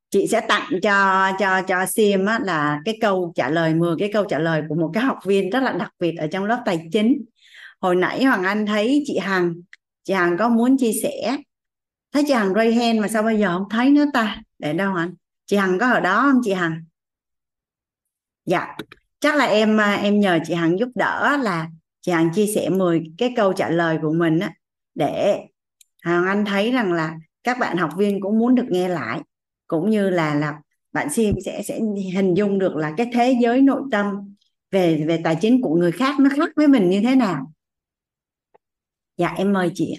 chị 0.10 0.28
sẽ 0.28 0.42
tặng 0.42 0.70
cho 0.84 1.32
cho 1.40 1.62
cho 1.68 1.86
sim 1.86 2.26
á, 2.26 2.40
là 2.44 2.80
cái 2.86 2.98
câu 3.02 3.32
trả 3.36 3.50
lời 3.50 3.76
10 3.76 3.96
cái 4.00 4.10
câu 4.14 4.26
trả 4.26 4.40
lời 4.40 4.64
của 4.70 4.76
một 4.76 4.92
cái 4.94 5.04
học 5.04 5.20
viên 5.26 5.50
rất 5.50 5.64
là 5.64 5.72
đặc 5.72 5.92
biệt 6.00 6.16
ở 6.18 6.28
trong 6.28 6.46
lớp 6.46 6.62
tài 6.66 6.88
chính. 6.92 7.26
Hồi 7.82 7.96
nãy 7.96 8.24
Hoàng 8.24 8.44
Anh 8.44 8.66
thấy 8.66 9.04
chị 9.06 9.18
Hằng 9.18 9.54
chị 10.04 10.14
Hằng 10.14 10.38
có 10.38 10.50
muốn 10.50 10.78
chia 10.78 10.92
sẻ. 11.04 11.38
Thấy 12.14 12.24
chị 12.28 12.34
Hằng 12.34 12.54
ray 12.54 12.74
hand 12.74 13.02
mà 13.02 13.08
sao 13.08 13.24
bây 13.24 13.40
giờ 13.40 13.58
không 13.58 13.70
thấy 13.70 13.90
nữa 13.92 14.06
ta? 14.14 14.42
Để 14.60 14.74
đâu 14.74 14.96
anh? 14.96 15.14
Chị 15.46 15.58
Hằng 15.58 15.80
có 15.80 15.92
ở 15.92 16.00
đó 16.00 16.22
không 16.32 16.42
chị 16.44 16.54
Hằng? 16.54 16.82
Dạ. 18.50 18.78
Chắc 19.20 19.36
là 19.36 19.46
em 19.46 19.78
à, 19.78 19.94
em 19.96 20.20
nhờ 20.20 20.40
chị 20.48 20.54
Hằng 20.54 20.80
giúp 20.80 20.90
đỡ 20.96 21.38
là 21.38 21.68
chị 22.02 22.12
Hằng 22.12 22.34
chia 22.34 22.46
sẻ 22.56 22.70
10 22.70 23.04
cái 23.18 23.34
câu 23.36 23.54
trả 23.54 23.70
lời 23.70 23.98
của 24.02 24.14
mình 24.14 24.40
á 24.40 24.54
để 24.96 25.46
Hoàng 26.06 26.26
Anh 26.26 26.46
thấy 26.46 26.72
rằng 26.72 26.94
là 26.94 27.16
các 27.44 27.58
bạn 27.60 27.78
học 27.78 27.90
viên 27.98 28.22
cũng 28.22 28.40
muốn 28.40 28.56
được 28.56 28.66
nghe 28.70 28.90
lại 28.90 29.22
cũng 29.68 29.90
như 29.90 30.10
là 30.10 30.36
là 30.36 30.60
bạn 30.92 31.10
Sim 31.14 31.36
sẽ 31.46 31.62
sẽ 31.64 31.80
hình 32.14 32.34
dung 32.34 32.60
được 32.60 32.76
là 32.76 32.94
cái 32.98 33.10
thế 33.14 33.38
giới 33.42 33.62
nội 33.62 33.82
tâm 33.92 34.36
về 34.72 35.06
về 35.08 35.22
tài 35.24 35.38
chính 35.42 35.62
của 35.62 35.76
người 35.76 35.92
khác 35.92 36.20
nó 36.20 36.30
khác 36.36 36.50
với 36.56 36.68
mình 36.68 36.90
như 36.90 37.02
thế 37.02 37.16
nào. 37.16 37.54
Dạ 39.18 39.34
em 39.38 39.54
mời 39.54 39.72
chị 39.76 39.98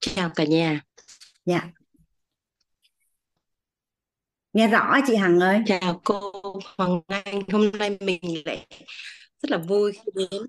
Chào 0.00 0.30
cả 0.34 0.44
nhà. 0.44 0.80
dạ 1.44 1.70
nghe 4.52 4.68
rõ 4.68 4.98
chị 5.06 5.16
Hằng 5.16 5.40
ơi 5.40 5.62
Chào 5.66 6.00
cô 6.04 6.32
Hoàng 6.76 7.00
Anh. 7.06 7.42
Hôm 7.52 7.70
nay 7.78 7.96
mình 8.00 8.42
lại 8.44 8.66
rất 9.42 9.50
là 9.50 9.58
vui 9.58 9.92
khi 9.92 10.10
đến. 10.14 10.42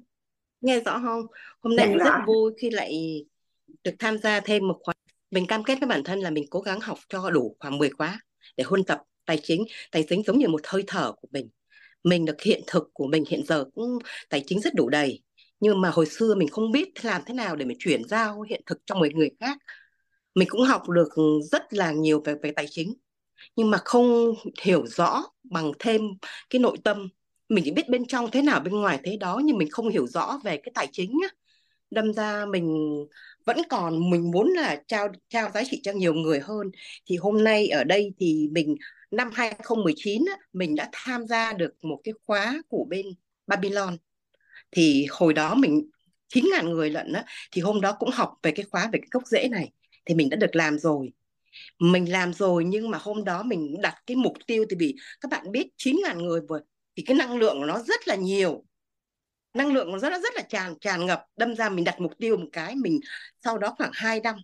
Nghe 0.61 0.79
rõ 0.79 1.01
không? 1.05 1.21
Hôm 1.59 1.75
nay 1.75 1.87
dạ 1.87 1.93
mình 1.93 2.03
rất 2.03 2.11
vui 2.27 2.51
khi 2.61 2.69
lại 2.69 3.23
được 3.83 3.91
tham 3.99 4.17
gia 4.17 4.39
thêm 4.39 4.67
một 4.67 4.79
khóa. 4.83 4.93
Mình 5.31 5.47
cam 5.47 5.63
kết 5.63 5.77
với 5.79 5.87
bản 5.87 6.03
thân 6.03 6.19
là 6.19 6.29
mình 6.29 6.45
cố 6.49 6.59
gắng 6.59 6.79
học 6.79 6.97
cho 7.09 7.29
đủ 7.29 7.55
khoảng 7.59 7.77
10 7.77 7.89
khóa 7.89 8.19
để 8.57 8.63
huân 8.63 8.83
tập 8.83 9.01
tài 9.25 9.39
chính. 9.43 9.65
Tài 9.91 10.05
chính 10.09 10.23
giống 10.23 10.37
như 10.37 10.47
một 10.47 10.61
hơi 10.67 10.83
thở 10.87 11.11
của 11.11 11.27
mình. 11.31 11.49
Mình 12.03 12.25
được 12.25 12.41
hiện 12.41 12.61
thực 12.67 12.89
của 12.93 13.07
mình 13.07 13.23
hiện 13.29 13.45
giờ 13.45 13.65
cũng 13.75 13.99
tài 14.29 14.43
chính 14.47 14.59
rất 14.61 14.73
đủ 14.75 14.89
đầy. 14.89 15.23
Nhưng 15.59 15.81
mà 15.81 15.89
hồi 15.89 16.05
xưa 16.05 16.35
mình 16.35 16.47
không 16.47 16.71
biết 16.71 17.05
làm 17.05 17.21
thế 17.25 17.33
nào 17.33 17.55
để 17.55 17.65
mình 17.65 17.77
chuyển 17.79 18.07
giao 18.07 18.41
hiện 18.41 18.61
thực 18.65 18.77
cho 18.85 18.95
một 18.95 19.07
người 19.13 19.29
khác. 19.39 19.57
Mình 20.35 20.47
cũng 20.51 20.61
học 20.61 20.89
được 20.89 21.09
rất 21.51 21.73
là 21.73 21.91
nhiều 21.91 22.21
về 22.25 22.35
về 22.43 22.51
tài 22.55 22.65
chính 22.69 22.93
nhưng 23.55 23.71
mà 23.71 23.77
không 23.85 24.33
hiểu 24.61 24.87
rõ 24.87 25.23
bằng 25.43 25.71
thêm 25.79 26.01
cái 26.49 26.59
nội 26.59 26.77
tâm. 26.83 27.09
Mình 27.49 27.63
chỉ 27.63 27.71
biết 27.71 27.89
bên 27.89 28.05
trong 28.05 28.31
thế 28.31 28.41
nào 28.41 28.59
bên 28.59 28.73
ngoài 28.73 28.99
thế 29.03 29.17
đó 29.17 29.41
nhưng 29.43 29.57
mình 29.57 29.69
không 29.71 29.89
hiểu 29.89 30.07
rõ 30.07 30.39
về 30.43 30.57
cái 30.57 30.71
tài 30.75 30.87
chính 30.91 31.11
á. 31.23 31.29
Đâm 31.91 32.13
ra 32.13 32.45
mình 32.45 32.97
vẫn 33.45 33.57
còn 33.69 34.09
mình 34.09 34.31
muốn 34.31 34.49
là 34.49 34.83
trao 34.87 35.07
trao 35.29 35.49
giá 35.53 35.63
trị 35.71 35.79
cho 35.83 35.91
nhiều 35.91 36.13
người 36.13 36.39
hơn. 36.39 36.71
Thì 37.05 37.17
hôm 37.17 37.43
nay 37.43 37.67
ở 37.67 37.83
đây 37.83 38.13
thì 38.19 38.47
mình 38.51 38.75
năm 39.11 39.29
2019 39.33 40.25
á, 40.29 40.37
mình 40.53 40.75
đã 40.75 40.89
tham 40.91 41.27
gia 41.27 41.53
được 41.53 41.73
một 41.83 42.01
cái 42.03 42.13
khóa 42.25 42.61
của 42.69 42.85
bên 42.89 43.05
Babylon. 43.47 43.97
Thì 44.71 45.05
hồi 45.09 45.33
đó 45.33 45.55
mình 45.55 45.89
9.000 46.33 46.69
người 46.69 46.89
lận 46.89 47.13
á 47.13 47.25
thì 47.51 47.61
hôm 47.61 47.81
đó 47.81 47.95
cũng 47.99 48.09
học 48.13 48.33
về 48.43 48.51
cái 48.51 48.65
khóa 48.71 48.89
về 48.93 48.99
cái 48.99 49.07
gốc 49.11 49.23
rễ 49.27 49.47
này. 49.47 49.71
Thì 50.05 50.15
mình 50.15 50.29
đã 50.29 50.37
được 50.37 50.55
làm 50.55 50.79
rồi 50.79 51.13
mình 51.79 52.11
làm 52.11 52.33
rồi 52.33 52.63
nhưng 52.65 52.91
mà 52.91 52.97
hôm 53.01 53.23
đó 53.23 53.43
mình 53.43 53.75
đặt 53.81 53.95
cái 54.05 54.17
mục 54.17 54.33
tiêu 54.47 54.65
thì 54.69 54.75
vì 54.79 54.95
các 55.21 55.31
bạn 55.31 55.51
biết 55.51 55.67
9.000 55.77 56.17
người 56.17 56.41
vừa 56.49 56.59
thì 56.95 57.03
cái 57.03 57.17
năng 57.17 57.37
lượng 57.37 57.59
của 57.59 57.65
nó 57.65 57.79
rất 57.79 58.07
là 58.07 58.15
nhiều. 58.15 58.63
Năng 59.53 59.73
lượng 59.73 59.91
nó 59.91 59.99
rất 59.99 60.09
là 60.09 60.19
rất 60.19 60.33
là 60.35 60.41
tràn 60.41 60.79
tràn 60.81 61.05
ngập. 61.05 61.25
Đâm 61.37 61.55
ra 61.55 61.69
mình 61.69 61.85
đặt 61.85 61.99
mục 61.99 62.11
tiêu 62.19 62.37
một 62.37 62.47
cái 62.53 62.75
mình 62.75 62.99
sau 63.43 63.57
đó 63.57 63.75
khoảng 63.77 63.91
2 63.93 64.19
năm 64.19 64.35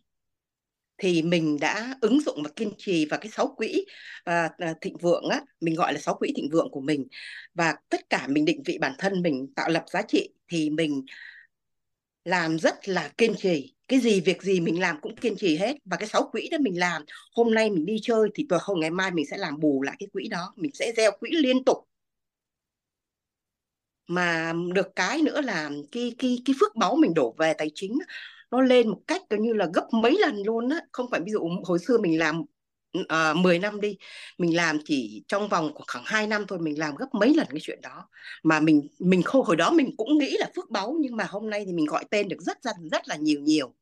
thì 0.97 1.21
mình 1.21 1.57
đã 1.61 1.95
ứng 2.01 2.21
dụng 2.21 2.43
và 2.43 2.49
kiên 2.55 2.71
trì 2.77 3.05
vào 3.05 3.19
cái 3.19 3.31
sáu 3.31 3.47
quỹ 3.57 3.85
à, 4.23 4.49
à, 4.57 4.73
thịnh 4.81 4.97
vượng 4.97 5.29
á 5.29 5.41
mình 5.61 5.75
gọi 5.75 5.93
là 5.93 5.99
sáu 5.99 6.15
quỹ 6.15 6.33
thịnh 6.35 6.49
vượng 6.51 6.71
của 6.71 6.81
mình. 6.81 7.07
Và 7.53 7.75
tất 7.89 8.09
cả 8.09 8.27
mình 8.27 8.45
định 8.45 8.63
vị 8.65 8.77
bản 8.81 8.93
thân 8.97 9.21
mình 9.21 9.53
tạo 9.55 9.69
lập 9.69 9.83
giá 9.87 10.01
trị 10.01 10.29
thì 10.47 10.69
mình 10.69 11.05
làm 12.25 12.59
rất 12.59 12.89
là 12.89 13.11
kiên 13.17 13.35
trì. 13.37 13.75
Cái 13.87 13.99
gì 13.99 14.21
việc 14.21 14.41
gì 14.43 14.59
mình 14.59 14.79
làm 14.81 15.01
cũng 15.01 15.15
kiên 15.15 15.35
trì 15.35 15.57
hết. 15.57 15.77
Và 15.85 15.97
cái 15.97 16.09
sáu 16.09 16.29
quỹ 16.31 16.49
đó 16.51 16.57
mình 16.61 16.79
làm, 16.79 17.05
hôm 17.35 17.53
nay 17.53 17.69
mình 17.69 17.85
đi 17.85 17.97
chơi 18.01 18.29
thì 18.35 18.45
tuần 18.49 18.61
hôm 18.63 18.79
ngày 18.79 18.89
mai 18.89 19.11
mình 19.11 19.25
sẽ 19.31 19.37
làm 19.37 19.59
bù 19.59 19.81
lại 19.81 19.95
cái 19.99 20.07
quỹ 20.13 20.27
đó. 20.27 20.53
Mình 20.55 20.71
sẽ 20.73 20.93
gieo 20.97 21.11
quỹ 21.19 21.29
liên 21.31 21.63
tục. 21.63 21.77
Mà 24.07 24.53
được 24.73 24.87
cái 24.95 25.21
nữa 25.21 25.41
là 25.41 25.69
cái 25.91 26.15
cái 26.17 26.37
cái 26.45 26.55
phước 26.59 26.75
báu 26.75 26.95
mình 26.95 27.13
đổ 27.13 27.35
về 27.37 27.53
tài 27.53 27.71
chính 27.75 27.99
nó 28.51 28.61
lên 28.61 28.89
một 28.89 29.01
cách 29.07 29.21
coi 29.29 29.39
như 29.39 29.53
là 29.53 29.67
gấp 29.73 29.87
mấy 29.91 30.17
lần 30.19 30.43
luôn 30.45 30.69
á. 30.69 30.81
Không 30.91 31.05
phải 31.11 31.19
ví 31.25 31.31
dụ 31.31 31.49
hồi 31.65 31.79
xưa 31.79 31.97
mình 31.97 32.19
làm 32.19 32.41
Ờ, 33.07 33.31
uh, 33.31 33.37
10 33.37 33.59
năm 33.59 33.81
đi 33.81 33.97
mình 34.37 34.55
làm 34.55 34.79
chỉ 34.85 35.23
trong 35.27 35.49
vòng 35.49 35.71
khoảng 35.87 36.03
2 36.07 36.27
năm 36.27 36.45
thôi 36.47 36.59
mình 36.59 36.79
làm 36.79 36.95
gấp 36.95 37.05
mấy 37.13 37.33
lần 37.35 37.47
cái 37.49 37.59
chuyện 37.61 37.81
đó. 37.81 38.09
Mà 38.43 38.59
mình 38.59 38.87
mình 38.99 39.23
không 39.23 39.43
hồi 39.43 39.55
đó 39.55 39.71
mình 39.71 39.95
cũng 39.97 40.17
nghĩ 40.17 40.37
là 40.39 40.49
phước 40.55 40.69
báu 40.69 40.97
nhưng 40.99 41.15
mà 41.17 41.23
hôm 41.29 41.49
nay 41.49 41.63
thì 41.65 41.73
mình 41.73 41.85
gọi 41.85 42.05
tên 42.11 42.27
được 42.29 42.41
rất 42.41 42.57
rất 42.63 42.75
rất 42.91 43.07
là 43.07 43.15
nhiều 43.15 43.39
nhiều. 43.39 43.75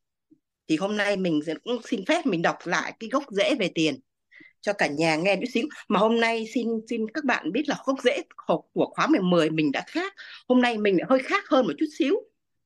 Thì 0.68 0.78
hôm 0.78 0.98
nay 0.98 1.18
mình 1.18 1.40
cũng 1.64 1.82
xin 1.84 2.06
phép 2.06 2.26
mình 2.26 2.42
đọc 2.42 2.58
lại 2.64 2.94
cái 3.00 3.10
gốc 3.10 3.24
rễ 3.32 3.56
về 3.56 3.72
tiền 3.76 4.00
cho 4.62 4.74
cả 4.74 4.88
nhà 4.88 5.16
nghe 5.16 5.36
chút 5.36 5.48
xíu. 5.54 5.68
Mà 5.88 6.00
hôm 6.00 6.20
nay 6.20 6.46
xin 6.54 6.68
xin 6.90 7.06
các 7.14 7.24
bạn 7.24 7.52
biết 7.52 7.64
là 7.70 7.78
gốc 7.86 7.98
rễ 8.04 8.22
của 8.74 8.94
khóa 8.96 9.08
10 9.22 9.50
mình 9.50 9.72
đã 9.72 9.84
khác. 9.88 10.14
Hôm 10.48 10.62
nay 10.62 10.78
mình 10.78 10.98
hơi 11.10 11.20
khác 11.20 11.44
hơn 11.48 11.68
một 11.68 11.74
chút 11.78 11.88
xíu 12.00 12.16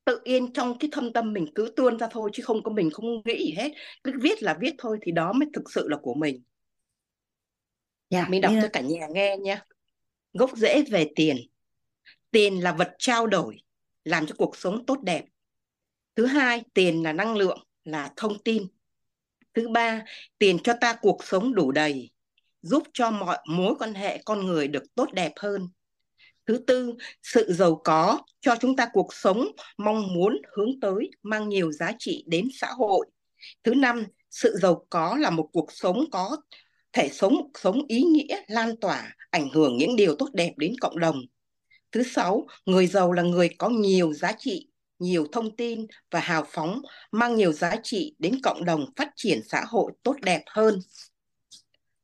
tự 0.06 0.19
yên 0.23 0.53
trong 0.53 0.78
cái 0.80 0.90
thâm 0.91 1.14
tâm 1.14 1.34
mình 1.34 1.45
cứ 1.56 1.73
tuôn 1.76 1.99
ra 1.99 2.07
thôi 2.11 2.30
chứ 2.34 2.44
không 2.44 2.64
có 2.64 2.72
mình 2.72 2.90
không 2.94 3.22
nghĩ 3.26 3.45
gì 3.45 3.53
hết. 3.57 3.72
Cứ 4.03 4.11
viết 4.22 4.44
là 4.44 4.57
viết 4.61 4.76
thôi 4.78 4.98
thì 5.02 5.11
đó 5.11 5.34
mới 5.34 5.49
thực 5.53 5.72
sự 5.72 5.88
là 5.88 5.98
của 6.02 6.14
mình. 6.14 6.44
Dạ 8.10 8.26
mình 8.30 8.41
đọc 8.41 8.52
yeah. 8.52 8.64
cho 8.64 8.69
cả 8.73 8.82
nhà 8.82 9.07
nghe 9.10 9.38
nhé. 9.38 9.61
Gốc 10.34 10.52
rễ 10.57 10.84
về 10.91 11.11
tiền. 11.15 11.38
Tiền 12.32 12.64
là 12.64 12.72
vật 12.72 12.95
trao 12.98 13.28
đổi 13.28 13.57
làm 14.03 14.26
cho 14.26 14.36
cuộc 14.38 14.57
sống 14.57 14.86
tốt 14.86 14.98
đẹp. 15.03 15.26
Thứ 16.15 16.26
hai 16.26 16.64
tiền 16.73 17.03
là 17.03 17.14
năng 17.14 17.36
lượng 17.36 17.60
là 17.84 18.14
thông 18.15 18.44
tin. 18.44 18.68
Thứ 19.53 19.69
ba 19.69 20.06
tiền 20.38 20.60
cho 20.64 20.73
ta 20.82 20.98
cuộc 21.02 21.23
sống 21.23 21.53
đủ 21.53 21.72
đầy 21.72 22.11
giúp 22.61 22.84
cho 22.94 23.11
mọi 23.11 23.38
mối 23.48 23.76
quan 23.80 23.94
hệ 23.94 24.22
con 24.26 24.45
người 24.45 24.68
được 24.68 24.84
tốt 24.95 25.10
đẹp 25.14 25.32
hơn 25.36 25.69
thứ 26.47 26.57
tư, 26.68 26.93
sự 27.23 27.53
giàu 27.53 27.81
có 27.84 28.19
cho 28.41 28.55
chúng 28.59 28.76
ta 28.76 28.89
cuộc 28.93 29.13
sống 29.13 29.47
mong 29.77 30.13
muốn 30.13 30.41
hướng 30.57 30.80
tới, 30.80 31.11
mang 31.23 31.49
nhiều 31.49 31.72
giá 31.72 31.91
trị 31.99 32.23
đến 32.27 32.47
xã 32.53 32.68
hội. 32.68 33.07
Thứ 33.63 33.73
năm, 33.73 34.05
sự 34.30 34.57
giàu 34.61 34.85
có 34.89 35.18
là 35.19 35.30
một 35.30 35.49
cuộc 35.53 35.72
sống 35.72 36.05
có 36.11 36.38
thể 36.93 37.09
sống 37.09 37.51
sống 37.53 37.81
ý 37.88 38.01
nghĩa, 38.01 38.41
lan 38.47 38.77
tỏa, 38.77 39.15
ảnh 39.30 39.49
hưởng 39.49 39.77
những 39.77 39.95
điều 39.95 40.15
tốt 40.15 40.30
đẹp 40.34 40.53
đến 40.57 40.73
cộng 40.81 40.99
đồng. 40.99 41.22
Thứ 41.91 42.03
sáu, 42.03 42.47
người 42.65 42.88
giàu 42.88 43.11
là 43.11 43.23
người 43.23 43.49
có 43.57 43.69
nhiều 43.69 44.13
giá 44.13 44.31
trị, 44.39 44.68
nhiều 44.99 45.26
thông 45.31 45.55
tin 45.55 45.85
và 46.11 46.19
hào 46.19 46.45
phóng, 46.47 46.81
mang 47.11 47.35
nhiều 47.35 47.51
giá 47.51 47.76
trị 47.84 48.15
đến 48.19 48.39
cộng 48.43 48.65
đồng, 48.65 48.85
phát 48.95 49.09
triển 49.15 49.41
xã 49.49 49.63
hội 49.68 49.91
tốt 50.03 50.15
đẹp 50.22 50.43
hơn. 50.47 50.80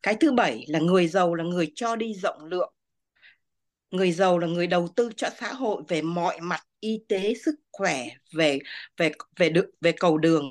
Cái 0.04 0.16
thứ 0.16 0.32
bảy 0.32 0.66
là 0.68 0.80
người 0.80 1.08
giàu 1.08 1.36
là 1.36 1.44
người 1.44 1.72
cho 1.76 1.96
đi 1.96 2.14
rộng 2.14 2.46
lượng 2.46 2.74
người 3.92 4.12
giàu 4.12 4.40
là 4.40 4.48
người 4.48 4.68
đầu 4.68 4.88
tư 4.96 5.10
cho 5.18 5.30
xã 5.40 5.54
hội 5.54 5.84
về 5.88 6.02
mọi 6.02 6.42
mặt, 6.42 6.62
y 6.80 7.00
tế, 7.10 7.34
sức 7.46 7.56
khỏe, 7.72 8.08
về 8.34 8.60
về 8.98 9.12
về 9.40 9.50
được 9.50 9.70
về 9.82 9.92
cầu 9.92 10.18
đường. 10.18 10.50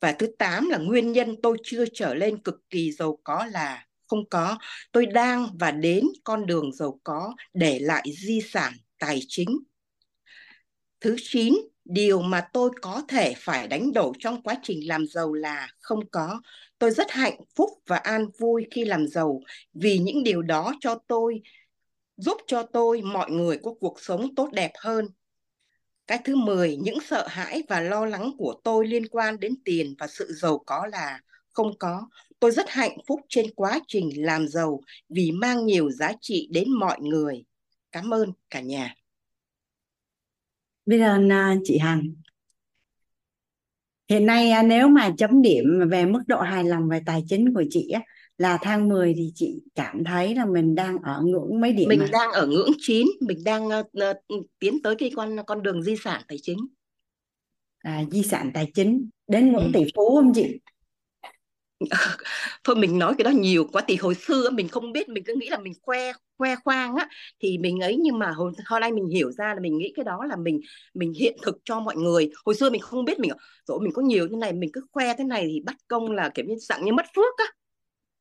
Và 0.00 0.12
thứ 0.12 0.26
tám 0.38 0.68
là 0.68 0.78
nguyên 0.78 1.12
nhân 1.12 1.36
tôi 1.42 1.56
chưa 1.62 1.84
trở 1.94 2.14
lên 2.14 2.42
cực 2.42 2.70
kỳ 2.70 2.92
giàu 2.92 3.18
có 3.24 3.46
là 3.46 3.86
không 4.06 4.28
có. 4.28 4.58
Tôi 4.92 5.06
đang 5.06 5.48
và 5.58 5.70
đến 5.70 6.04
con 6.24 6.46
đường 6.46 6.72
giàu 6.72 7.00
có 7.04 7.34
để 7.54 7.78
lại 7.78 8.04
di 8.18 8.40
sản, 8.40 8.72
tài 8.98 9.20
chính. 9.28 9.58
Thứ 11.00 11.16
chín, 11.22 11.54
điều 11.84 12.20
mà 12.22 12.48
tôi 12.52 12.70
có 12.82 13.02
thể 13.08 13.34
phải 13.36 13.68
đánh 13.68 13.92
đổi 13.92 14.12
trong 14.18 14.42
quá 14.42 14.54
trình 14.62 14.88
làm 14.88 15.06
giàu 15.06 15.32
là 15.32 15.68
không 15.80 16.10
có. 16.10 16.40
Tôi 16.78 16.90
rất 16.90 17.10
hạnh 17.10 17.40
phúc 17.56 17.70
và 17.86 17.96
an 17.96 18.26
vui 18.38 18.66
khi 18.70 18.84
làm 18.84 19.08
giàu. 19.08 19.40
Vì 19.74 19.98
những 19.98 20.22
điều 20.24 20.42
đó 20.42 20.74
cho 20.80 20.98
tôi 21.08 21.42
giúp 22.16 22.36
cho 22.46 22.62
tôi 22.62 23.02
mọi 23.02 23.30
người 23.30 23.58
có 23.62 23.74
cuộc 23.80 24.00
sống 24.00 24.34
tốt 24.34 24.48
đẹp 24.52 24.72
hơn. 24.80 25.08
Cái 26.06 26.18
thứ 26.24 26.36
10, 26.36 26.76
những 26.76 26.98
sợ 27.00 27.26
hãi 27.28 27.62
và 27.68 27.80
lo 27.80 28.06
lắng 28.06 28.30
của 28.38 28.60
tôi 28.64 28.86
liên 28.86 29.08
quan 29.08 29.40
đến 29.40 29.54
tiền 29.64 29.94
và 29.98 30.06
sự 30.06 30.32
giàu 30.32 30.58
có 30.66 30.86
là 30.86 31.20
không 31.52 31.78
có. 31.78 32.08
Tôi 32.40 32.50
rất 32.50 32.70
hạnh 32.70 32.98
phúc 33.06 33.20
trên 33.28 33.46
quá 33.54 33.80
trình 33.88 34.10
làm 34.26 34.48
giàu 34.48 34.80
vì 35.08 35.32
mang 35.32 35.66
nhiều 35.66 35.90
giá 35.90 36.12
trị 36.20 36.48
đến 36.50 36.70
mọi 36.70 37.00
người. 37.00 37.44
Cảm 37.92 38.14
ơn 38.14 38.32
cả 38.50 38.60
nhà. 38.60 38.94
Bây 40.86 40.98
giờ 40.98 41.18
à, 41.30 41.56
chị 41.64 41.78
Hằng. 41.78 42.14
Hiện 44.08 44.26
nay 44.26 44.50
à, 44.50 44.62
nếu 44.62 44.88
mà 44.88 45.10
chấm 45.18 45.42
điểm 45.42 45.64
về 45.90 46.06
mức 46.06 46.22
độ 46.26 46.40
hài 46.40 46.64
lòng 46.64 46.88
về 46.88 47.00
tài 47.06 47.24
chính 47.28 47.54
của 47.54 47.64
chị 47.70 47.90
á, 47.90 48.00
là 48.38 48.58
tháng 48.62 48.88
10 48.88 49.14
thì 49.16 49.32
chị 49.34 49.62
cảm 49.74 50.04
thấy 50.04 50.34
là 50.34 50.44
mình 50.46 50.74
đang 50.74 50.98
ở 51.02 51.22
ngưỡng 51.24 51.60
mấy 51.60 51.72
điểm 51.72 51.90
Mình 51.90 51.98
mà 51.98 52.06
đang 52.12 52.32
ở 52.32 52.46
ngưỡng 52.46 52.70
9, 52.80 53.06
mình 53.20 53.38
đang 53.44 53.68
uh, 53.68 53.86
tiến 54.58 54.82
tới 54.82 54.94
cái 54.98 55.10
con 55.16 55.36
con 55.46 55.62
đường 55.62 55.82
di 55.82 55.96
sản 55.96 56.22
tài 56.28 56.38
chính. 56.42 56.58
à, 57.84 58.04
di 58.10 58.22
sản 58.22 58.50
tài 58.54 58.70
chính 58.74 59.08
đến 59.26 59.52
ngưỡng 59.52 59.64
Ừ. 59.64 59.70
tỷ 59.72 59.84
phú 59.96 60.16
không 60.16 60.32
chị? 60.34 60.58
thôi 62.64 62.76
mình 62.76 62.98
nói 62.98 63.14
cái 63.18 63.24
đó 63.24 63.30
nhiều 63.30 63.66
quá 63.72 63.82
thì 63.88 63.96
hồi 63.96 64.14
xưa 64.14 64.50
mình 64.50 64.68
không 64.68 64.92
biết 64.92 65.08
mình 65.08 65.24
cứ 65.26 65.34
nghĩ 65.40 65.48
là 65.50 65.58
mình 65.58 65.72
khoe 65.82 66.12
khoe 66.38 66.56
khoang 66.64 66.94
á 66.96 67.08
thì 67.42 67.58
mình 67.58 67.80
ấy 67.80 67.96
nhưng 68.00 68.18
mà 68.18 68.30
hồi 68.30 68.52
hồi 68.66 68.80
nay 68.80 68.92
mình 68.92 69.06
hiểu 69.08 69.32
ra 69.32 69.54
là 69.54 69.60
mình 69.60 69.78
nghĩ 69.78 69.92
cái 69.96 70.04
đó 70.04 70.24
là 70.28 70.36
mình 70.36 70.60
mình 70.94 71.12
hiện 71.12 71.36
thực 71.42 71.58
cho 71.64 71.80
mọi 71.80 71.96
người 71.96 72.30
hồi 72.46 72.54
xưa 72.54 72.70
mình 72.70 72.80
không 72.80 73.04
biết 73.04 73.18
mình 73.20 73.30
rồi 73.66 73.80
mình 73.82 73.92
có 73.94 74.02
nhiều 74.02 74.28
thế 74.30 74.36
này 74.36 74.52
mình 74.52 74.70
cứ 74.72 74.80
khoe 74.92 75.14
thế 75.18 75.24
này 75.24 75.44
thì 75.48 75.60
bắt 75.60 75.76
công 75.88 76.10
là 76.12 76.28
kiểu 76.34 76.44
như 76.46 76.54
dạng 76.60 76.84
như 76.84 76.92
mất 76.92 77.06
phước 77.16 77.34
á 77.38 77.44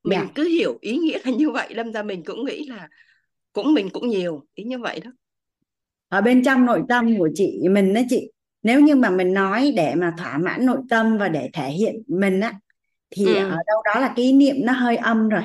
mình 0.04 0.20
Dạ. 0.20 0.28
cứ 0.36 0.44
hiểu 0.44 0.78
ý 0.82 0.98
nghĩa 0.98 1.20
là 1.26 1.32
như 1.32 1.50
vậy 1.50 1.74
đâm 1.74 1.94
ra 1.94 2.04
mình 2.04 2.24
cũng 2.26 2.46
nghĩ 2.46 2.66
là 2.68 2.88
cũng 3.54 3.74
mình 3.74 3.90
cũng 3.90 4.10
nhiều 4.10 4.46
ý 4.54 4.64
như 4.64 4.80
vậy 4.80 5.00
đó. 5.04 5.12
Ở 6.10 6.22
bên 6.22 6.44
trong 6.44 6.66
nội 6.66 6.82
tâm 6.90 7.18
của 7.18 7.30
chị 7.34 7.60
mình 7.70 7.94
đó 7.94 8.02
chị 8.10 8.32
nếu 8.64 8.82
như 8.82 8.96
mà 8.96 9.10
mình 9.10 9.34
nói 9.34 9.74
để 9.76 9.96
mà 9.96 10.14
thỏa 10.18 10.38
mãn 10.38 10.66
nội 10.66 10.80
tâm 10.90 11.18
và 11.18 11.30
để 11.30 11.50
thể 11.54 11.70
hiện 11.70 12.04
mình 12.08 12.40
á 12.40 12.54
thì 13.10 13.26
ừ. 13.26 13.50
ở 13.50 13.58
đâu 13.68 13.82
đó 13.86 14.00
là 14.00 14.14
cái 14.16 14.34
niệm 14.34 14.56
nó 14.60 14.74
hơi 14.74 14.98
âm 14.98 15.30
rồi. 15.30 15.42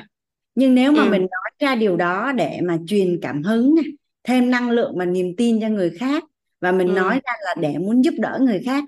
Nhưng 0.55 0.75
nếu 0.75 0.91
mà 0.91 1.03
ừ. 1.03 1.09
mình 1.09 1.21
nói 1.21 1.51
ra 1.59 1.75
điều 1.75 1.97
đó 1.97 2.31
để 2.31 2.59
mà 2.63 2.77
truyền 2.87 3.19
cảm 3.21 3.43
hứng 3.43 3.75
này, 3.75 3.85
thêm 4.23 4.49
năng 4.49 4.69
lượng 4.69 4.93
và 4.97 5.05
niềm 5.05 5.35
tin 5.35 5.61
cho 5.61 5.67
người 5.69 5.89
khác 5.89 6.23
và 6.61 6.71
mình 6.71 6.87
ừ. 6.87 6.93
nói 6.93 7.21
ra 7.25 7.33
là 7.45 7.55
để 7.61 7.77
muốn 7.77 8.03
giúp 8.03 8.13
đỡ 8.17 8.39
người 8.41 8.61
khác 8.65 8.83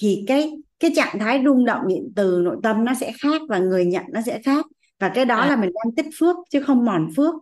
thì 0.00 0.24
cái 0.26 0.52
cái 0.80 0.90
trạng 0.96 1.18
thái 1.18 1.42
rung 1.44 1.64
động 1.64 1.88
điện 1.88 2.12
từ 2.16 2.40
nội 2.44 2.56
tâm 2.62 2.84
nó 2.84 2.94
sẽ 2.94 3.12
khác 3.22 3.42
và 3.48 3.58
người 3.58 3.84
nhận 3.84 4.04
nó 4.12 4.20
sẽ 4.26 4.40
khác 4.44 4.66
và 4.98 5.08
cái 5.08 5.24
đó 5.24 5.36
à. 5.36 5.46
là 5.46 5.56
mình 5.56 5.70
đang 5.74 5.94
tích 5.94 6.06
phước 6.18 6.36
chứ 6.50 6.62
không 6.62 6.84
mòn 6.84 7.08
phước. 7.16 7.34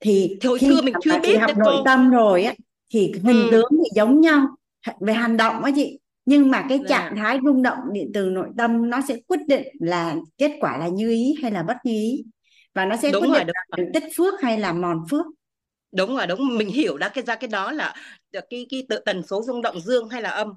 Thì 0.00 0.38
thì 0.40 0.48
hồi 0.48 0.58
khi 0.58 0.68
xưa 0.68 0.82
mình 0.82 0.94
chưa 1.02 1.18
biết 1.18 1.36
học 1.36 1.50
nội 1.56 1.74
cô 1.76 1.84
tâm 1.84 2.10
rồi 2.10 2.44
á 2.44 2.54
thì 2.92 3.12
hình 3.24 3.42
ừ. 3.42 3.48
tướng 3.50 3.68
thì 3.70 3.90
giống 3.94 4.20
nhau. 4.20 4.46
Về 5.00 5.12
hành 5.12 5.36
động 5.36 5.64
á 5.64 5.70
chị. 5.74 5.98
Nhưng 6.24 6.50
mà 6.50 6.66
cái 6.68 6.80
dạ. 6.88 6.98
trạng 6.98 7.16
thái 7.16 7.38
rung 7.44 7.62
động 7.62 7.78
điện 7.92 8.10
từ 8.14 8.30
nội 8.30 8.48
tâm 8.58 8.90
nó 8.90 9.00
sẽ 9.08 9.16
quyết 9.26 9.40
định 9.48 9.66
là 9.80 10.16
kết 10.38 10.52
quả 10.60 10.78
là 10.78 10.88
như 10.88 11.10
ý 11.10 11.34
hay 11.42 11.50
là 11.50 11.62
bất 11.62 11.76
như 11.84 11.92
ý. 11.92 12.24
Và 12.74 12.84
nó 12.84 12.96
sẽ 12.96 13.10
đúng 13.10 13.22
quyết 13.22 13.28
rồi 13.28 13.38
định 13.38 13.54
đúng 13.76 13.86
là 13.86 13.90
tích 13.94 14.12
phước 14.16 14.40
hay 14.40 14.58
là 14.58 14.72
mòn 14.72 15.04
phước. 15.10 15.26
Đúng 15.92 16.16
rồi 16.16 16.26
đúng. 16.26 16.58
Mình 16.58 16.68
hiểu 16.68 16.96
ra 16.96 17.08
cái 17.08 17.24
ra 17.24 17.34
cái 17.34 17.48
đó 17.48 17.72
là 17.72 17.94
cái 18.32 18.66
cái 18.70 18.86
tự 18.88 18.98
tần 18.98 19.22
số 19.22 19.42
rung 19.42 19.62
động 19.62 19.80
dương 19.80 20.08
hay 20.08 20.22
là 20.22 20.30
âm 20.30 20.48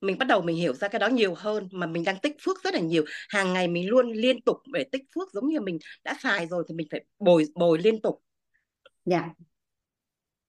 mình 0.00 0.18
bắt 0.18 0.28
đầu 0.28 0.42
mình 0.42 0.56
hiểu 0.56 0.72
ra 0.74 0.88
cái 0.88 0.98
đó 0.98 1.08
nhiều 1.08 1.34
hơn 1.34 1.68
mà 1.72 1.86
mình 1.86 2.04
đang 2.04 2.16
tích 2.22 2.36
phước 2.42 2.62
rất 2.64 2.74
là 2.74 2.80
nhiều. 2.80 3.04
Hàng 3.28 3.52
ngày 3.52 3.68
mình 3.68 3.88
luôn 3.88 4.12
liên 4.12 4.40
tục 4.40 4.56
để 4.72 4.84
tích 4.84 5.02
phước 5.14 5.32
giống 5.32 5.48
như 5.48 5.60
mình 5.60 5.78
đã 6.04 6.14
xài 6.22 6.46
rồi 6.46 6.64
thì 6.68 6.74
mình 6.74 6.86
phải 6.90 7.04
bồi 7.18 7.44
bồi 7.54 7.78
liên 7.78 8.02
tục. 8.02 8.22
Dạ. 9.04 9.28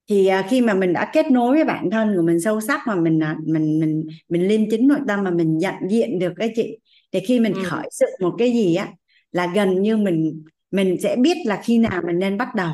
Thì 0.09 0.27
à, 0.27 0.47
khi 0.49 0.61
mà 0.61 0.73
mình 0.73 0.93
đã 0.93 1.09
kết 1.13 1.31
nối 1.31 1.55
với 1.55 1.65
bản 1.65 1.89
thân 1.91 2.13
của 2.15 2.21
mình 2.21 2.39
sâu 2.39 2.61
sắc 2.61 2.81
mà 2.87 2.95
mình 2.95 3.23
à, 3.23 3.37
mình 3.45 3.79
mình 3.79 4.07
mình 4.29 4.47
liêm 4.47 4.61
chính 4.71 4.87
nội 4.87 4.99
tâm 5.07 5.23
mà 5.23 5.31
mình 5.31 5.57
nhận 5.57 5.73
diện 5.89 6.19
được 6.19 6.33
cái 6.35 6.51
chị 6.55 6.77
thì 7.11 7.19
khi 7.19 7.39
mình 7.39 7.53
ừ. 7.53 7.61
khởi 7.65 7.89
sự 7.91 8.05
một 8.19 8.35
cái 8.37 8.53
gì 8.53 8.75
á 8.75 8.87
là 9.31 9.51
gần 9.55 9.81
như 9.81 9.97
mình 9.97 10.43
mình 10.71 10.97
sẽ 11.03 11.15
biết 11.15 11.37
là 11.45 11.61
khi 11.63 11.77
nào 11.77 12.01
mình 12.07 12.19
nên 12.19 12.37
bắt 12.37 12.55
đầu 12.55 12.71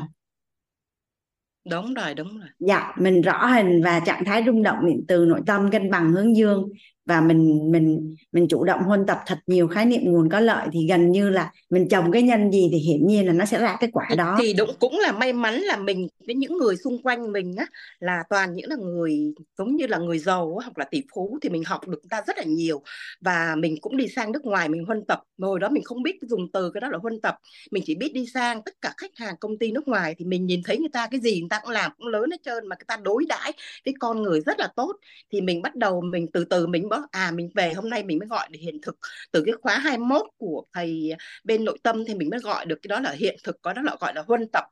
đúng 1.70 1.94
rồi 1.94 2.14
đúng 2.14 2.38
rồi. 2.38 2.48
Dạ, 2.58 2.92
mình 2.98 3.22
rõ 3.22 3.46
hình 3.46 3.82
và 3.84 4.00
trạng 4.00 4.24
thái 4.24 4.42
rung 4.46 4.62
động 4.62 4.86
điện 4.86 5.04
từ 5.08 5.24
nội 5.26 5.40
tâm 5.46 5.70
cân 5.70 5.90
bằng 5.90 6.12
hướng 6.12 6.36
dương 6.36 6.68
và 7.06 7.20
mình 7.20 7.72
mình 7.72 8.14
mình 8.32 8.48
chủ 8.48 8.64
động 8.64 8.80
huân 8.82 9.06
tập 9.06 9.18
thật 9.26 9.38
nhiều 9.46 9.68
khái 9.68 9.86
niệm 9.86 10.00
nguồn 10.04 10.28
có 10.28 10.40
lợi 10.40 10.68
thì 10.72 10.86
gần 10.88 11.10
như 11.10 11.30
là 11.30 11.52
mình 11.70 11.88
trồng 11.88 12.12
cái 12.12 12.22
nhân 12.22 12.50
gì 12.52 12.68
thì 12.72 12.78
hiển 12.78 13.06
nhiên 13.06 13.26
là 13.26 13.32
nó 13.32 13.44
sẽ 13.44 13.58
ra 13.58 13.76
cái 13.80 13.90
quả 13.92 14.08
đó. 14.16 14.36
thì 14.40 14.52
đúng, 14.52 14.70
cũng 14.80 14.98
là 14.98 15.12
may 15.12 15.32
mắn 15.32 15.54
là 15.54 15.76
mình 15.76 16.08
với 16.26 16.34
những 16.34 16.56
người 16.58 16.76
xung 16.76 17.02
quanh 17.02 17.32
mình 17.32 17.56
á, 17.56 17.66
là 17.98 18.22
toàn 18.30 18.54
những 18.54 18.70
là 18.70 18.76
người 18.76 19.34
giống 19.58 19.76
như 19.76 19.86
là 19.86 19.98
người 19.98 20.18
giàu 20.18 20.54
hoặc 20.62 20.78
là 20.78 20.84
tỷ 20.90 21.02
phú 21.14 21.38
thì 21.42 21.48
mình 21.48 21.64
học 21.64 21.88
được 21.88 21.98
người 22.02 22.08
ta 22.10 22.22
rất 22.26 22.38
là 22.38 22.44
nhiều. 22.46 22.82
Và 23.20 23.54
mình 23.58 23.76
cũng 23.80 23.96
đi 23.96 24.08
sang 24.08 24.32
nước 24.32 24.44
ngoài 24.44 24.68
mình 24.68 24.84
huân 24.84 25.04
tập. 25.08 25.22
Hồi 25.38 25.60
đó 25.60 25.68
mình 25.68 25.84
không 25.84 26.02
biết 26.02 26.18
dùng 26.22 26.46
từ 26.52 26.70
cái 26.70 26.80
đó 26.80 26.88
là 26.88 26.98
huân 26.98 27.20
tập. 27.20 27.36
Mình 27.70 27.82
chỉ 27.86 27.94
biết 27.94 28.12
đi 28.14 28.26
sang 28.34 28.62
tất 28.62 28.74
cả 28.80 28.94
khách 28.96 29.16
hàng 29.16 29.34
công 29.40 29.58
ty 29.58 29.72
nước 29.72 29.88
ngoài 29.88 30.14
thì 30.18 30.24
mình 30.24 30.46
nhìn 30.46 30.60
thấy 30.64 30.78
người 30.78 30.88
ta 30.92 31.08
cái 31.10 31.20
gì 31.20 31.40
người 31.40 31.48
ta 31.50 31.60
cũng 31.62 31.70
làm 31.70 31.92
cũng 31.98 32.08
lớn 32.08 32.30
hết 32.30 32.42
trơn 32.42 32.66
mà 32.68 32.76
người 32.76 32.84
ta 32.86 32.96
đối 33.02 33.24
đãi 33.28 33.52
với 33.84 33.94
con 34.00 34.22
người 34.22 34.40
rất 34.40 34.58
là 34.58 34.68
tốt. 34.76 34.96
Thì 35.32 35.40
mình 35.40 35.62
bắt 35.62 35.76
đầu 35.76 36.00
mình 36.00 36.26
từ 36.32 36.44
từ 36.44 36.66
mình 36.66 36.88
bảo 36.98 37.08
à 37.12 37.30
mình 37.30 37.50
về 37.54 37.72
hôm 37.72 37.90
nay 37.90 38.02
mình 38.02 38.18
mới 38.18 38.28
gọi 38.28 38.48
để 38.50 38.60
hiện 38.60 38.78
thực 38.82 38.96
từ 39.32 39.42
cái 39.46 39.54
khóa 39.62 39.78
21 39.78 40.22
của 40.36 40.64
thầy 40.72 41.10
à, 41.12 41.16
bên 41.44 41.64
nội 41.64 41.78
tâm 41.82 42.04
thì 42.06 42.14
mình 42.14 42.30
mới 42.30 42.40
gọi 42.40 42.66
được 42.66 42.78
cái 42.82 42.88
đó 42.88 43.00
là 43.00 43.10
hiện 43.10 43.36
thực 43.44 43.62
có 43.62 43.72
đó 43.72 43.82
là 43.82 43.96
gọi 44.00 44.12
là 44.14 44.24
huân 44.26 44.48
tập. 44.52 44.64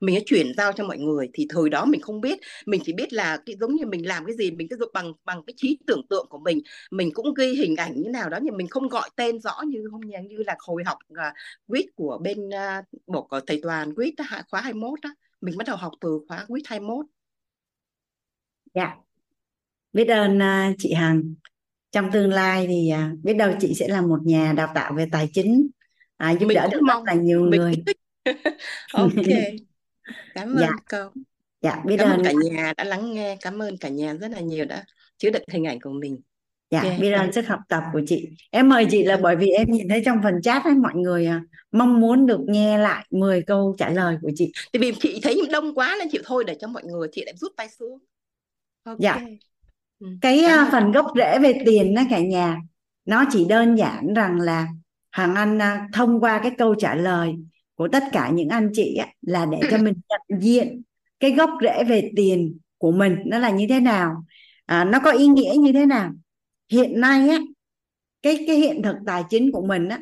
Mình 0.00 0.14
đã 0.14 0.20
chuyển 0.26 0.52
giao 0.56 0.72
cho 0.72 0.84
mọi 0.84 0.98
người 0.98 1.30
thì 1.34 1.46
thời 1.50 1.70
đó 1.70 1.84
mình 1.84 2.00
không 2.00 2.20
biết. 2.20 2.38
Mình 2.66 2.80
chỉ 2.84 2.92
biết 2.92 3.12
là 3.12 3.38
cái 3.46 3.56
giống 3.60 3.74
như 3.74 3.86
mình 3.86 4.06
làm 4.08 4.24
cái 4.26 4.36
gì 4.36 4.50
mình 4.50 4.68
cứ 4.70 4.76
dụng 4.76 4.90
bằng 4.94 5.12
bằng 5.24 5.42
cái 5.46 5.54
trí 5.56 5.78
tưởng 5.86 6.06
tượng 6.10 6.26
của 6.30 6.38
mình. 6.38 6.60
Mình 6.90 7.10
cũng 7.14 7.34
ghi 7.34 7.54
hình 7.54 7.76
ảnh 7.76 7.92
như 7.96 8.10
nào 8.10 8.28
đó 8.30 8.38
nhưng 8.42 8.56
mình 8.56 8.68
không 8.68 8.88
gọi 8.88 9.10
tên 9.16 9.40
rõ 9.40 9.62
như 9.66 9.84
không 9.90 10.00
như, 10.06 10.18
như 10.28 10.42
là 10.46 10.56
hồi 10.58 10.82
học 10.86 10.98
uh, 11.12 11.18
quýt 11.66 11.84
của 11.94 12.18
bên 12.22 12.48
uh, 12.48 12.84
bộ 13.06 13.26
của 13.30 13.40
thầy 13.46 13.60
toàn 13.62 13.94
quýt 13.94 14.14
khóa 14.50 14.60
21 14.60 15.00
đó. 15.02 15.10
Mình 15.40 15.56
bắt 15.58 15.66
đầu 15.66 15.76
học 15.76 15.92
từ 16.00 16.20
khóa 16.28 16.44
quýt 16.48 16.64
21 16.66 17.06
dạ. 18.74 18.96
Biết 19.92 20.08
ơn 20.08 20.38
uh, 20.38 20.76
chị 20.78 20.92
Hằng 20.92 21.34
trong 21.92 22.10
tương 22.12 22.30
lai 22.30 22.66
thì 22.66 22.92
uh, 22.94 23.24
biết 23.24 23.34
đâu 23.34 23.52
chị 23.60 23.74
sẽ 23.74 23.88
là 23.88 24.00
một 24.00 24.18
nhà 24.24 24.52
đào 24.56 24.72
tạo 24.74 24.92
về 24.96 25.06
tài 25.12 25.28
chính 25.32 25.68
à, 26.16 26.30
giúp 26.30 26.46
mình 26.46 26.54
đỡ 26.54 26.62
cũng 26.62 26.70
được 26.72 26.78
rất 26.78 26.86
mong 26.86 27.04
là 27.04 27.14
nhiều 27.14 27.42
mình 27.50 27.60
người. 27.60 27.74
ok. 28.92 29.10
Cảm 30.34 30.56
dạ. 30.60 30.66
ơn 30.66 30.76
câu 30.88 31.10
dạ 31.60 31.82
biết 31.86 31.96
cảm 31.98 32.10
ơn 32.10 32.24
cả 32.24 32.32
nhà 32.50 32.72
đã 32.76 32.84
lắng 32.84 33.14
nghe 33.14 33.36
cảm 33.40 33.62
ơn 33.62 33.76
cả 33.76 33.88
nhà 33.88 34.14
rất 34.14 34.30
là 34.30 34.40
nhiều 34.40 34.64
đã 34.64 34.84
chứa 35.18 35.30
đựng 35.30 35.42
hình 35.52 35.66
ảnh 35.66 35.80
của 35.80 35.90
mình. 35.90 36.20
Dạ 36.70 36.82
ok 36.82 37.00
biết 37.00 37.12
ơn. 37.12 37.32
sức 37.32 37.46
học 37.46 37.60
tập 37.68 37.82
của 37.92 38.00
chị. 38.06 38.28
Em 38.50 38.68
mời 38.68 38.86
chị 38.90 39.04
là 39.04 39.16
bởi 39.16 39.36
vì 39.36 39.48
em 39.48 39.70
nhìn 39.70 39.88
thấy 39.88 40.02
trong 40.04 40.18
phần 40.22 40.42
chat 40.42 40.64
ấy 40.64 40.74
mọi 40.74 40.94
người 40.94 41.26
à, 41.26 41.42
mong 41.72 42.00
muốn 42.00 42.26
được 42.26 42.40
nghe 42.46 42.78
lại 42.78 43.06
10 43.10 43.42
câu 43.42 43.74
trả 43.78 43.88
lời 43.90 44.16
của 44.22 44.30
chị. 44.34 44.52
Tại 44.72 44.80
vì 44.80 44.92
chị 45.00 45.20
thấy 45.22 45.40
đông 45.50 45.74
quá 45.74 45.96
nên 45.98 46.08
chịu 46.10 46.22
thôi 46.24 46.44
để 46.46 46.56
cho 46.60 46.68
mọi 46.68 46.84
người 46.84 47.08
chị 47.12 47.22
lại 47.24 47.34
rút 47.36 47.52
tay 47.56 47.68
xuống. 47.68 47.98
Ok. 48.84 48.98
Dạ. 48.98 49.20
Cái 50.20 50.42
cảm 50.46 50.58
à, 50.58 50.62
ơn 50.62 50.72
phần 50.72 50.92
gốc 50.92 51.06
rễ 51.16 51.38
về 51.38 51.62
tiền 51.66 51.94
đó 51.94 52.02
cả 52.10 52.20
nhà 52.20 52.60
nó 53.04 53.24
chỉ 53.30 53.44
đơn 53.44 53.74
giản 53.74 54.14
rằng 54.14 54.40
là 54.40 54.68
Hoàng 55.16 55.34
Anh 55.34 55.58
à, 55.62 55.88
thông 55.92 56.20
qua 56.20 56.40
cái 56.42 56.52
câu 56.58 56.74
trả 56.74 56.94
lời 56.94 57.34
của 57.74 57.88
tất 57.88 58.04
cả 58.12 58.30
những 58.30 58.48
anh 58.48 58.70
chị 58.72 58.94
á, 58.94 59.06
là 59.22 59.46
để 59.46 59.60
cho 59.70 59.78
mình 59.78 59.94
nhận 60.08 60.40
diện 60.40 60.82
cái 61.20 61.32
gốc 61.32 61.50
rễ 61.62 61.84
về 61.84 62.10
tiền 62.16 62.58
của 62.78 62.92
mình 62.92 63.16
nó 63.26 63.38
là 63.38 63.50
như 63.50 63.66
thế 63.68 63.80
nào. 63.80 64.24
À, 64.66 64.84
nó 64.84 64.98
có 64.98 65.10
ý 65.10 65.26
nghĩa 65.26 65.54
như 65.58 65.72
thế 65.72 65.86
nào. 65.86 66.10
Hiện 66.68 67.00
nay 67.00 67.28
á 67.28 67.38
cái 68.22 68.44
cái 68.46 68.56
hiện 68.56 68.82
thực 68.82 68.96
tài 69.06 69.24
chính 69.30 69.52
của 69.52 69.66
mình 69.66 69.88
á 69.88 69.98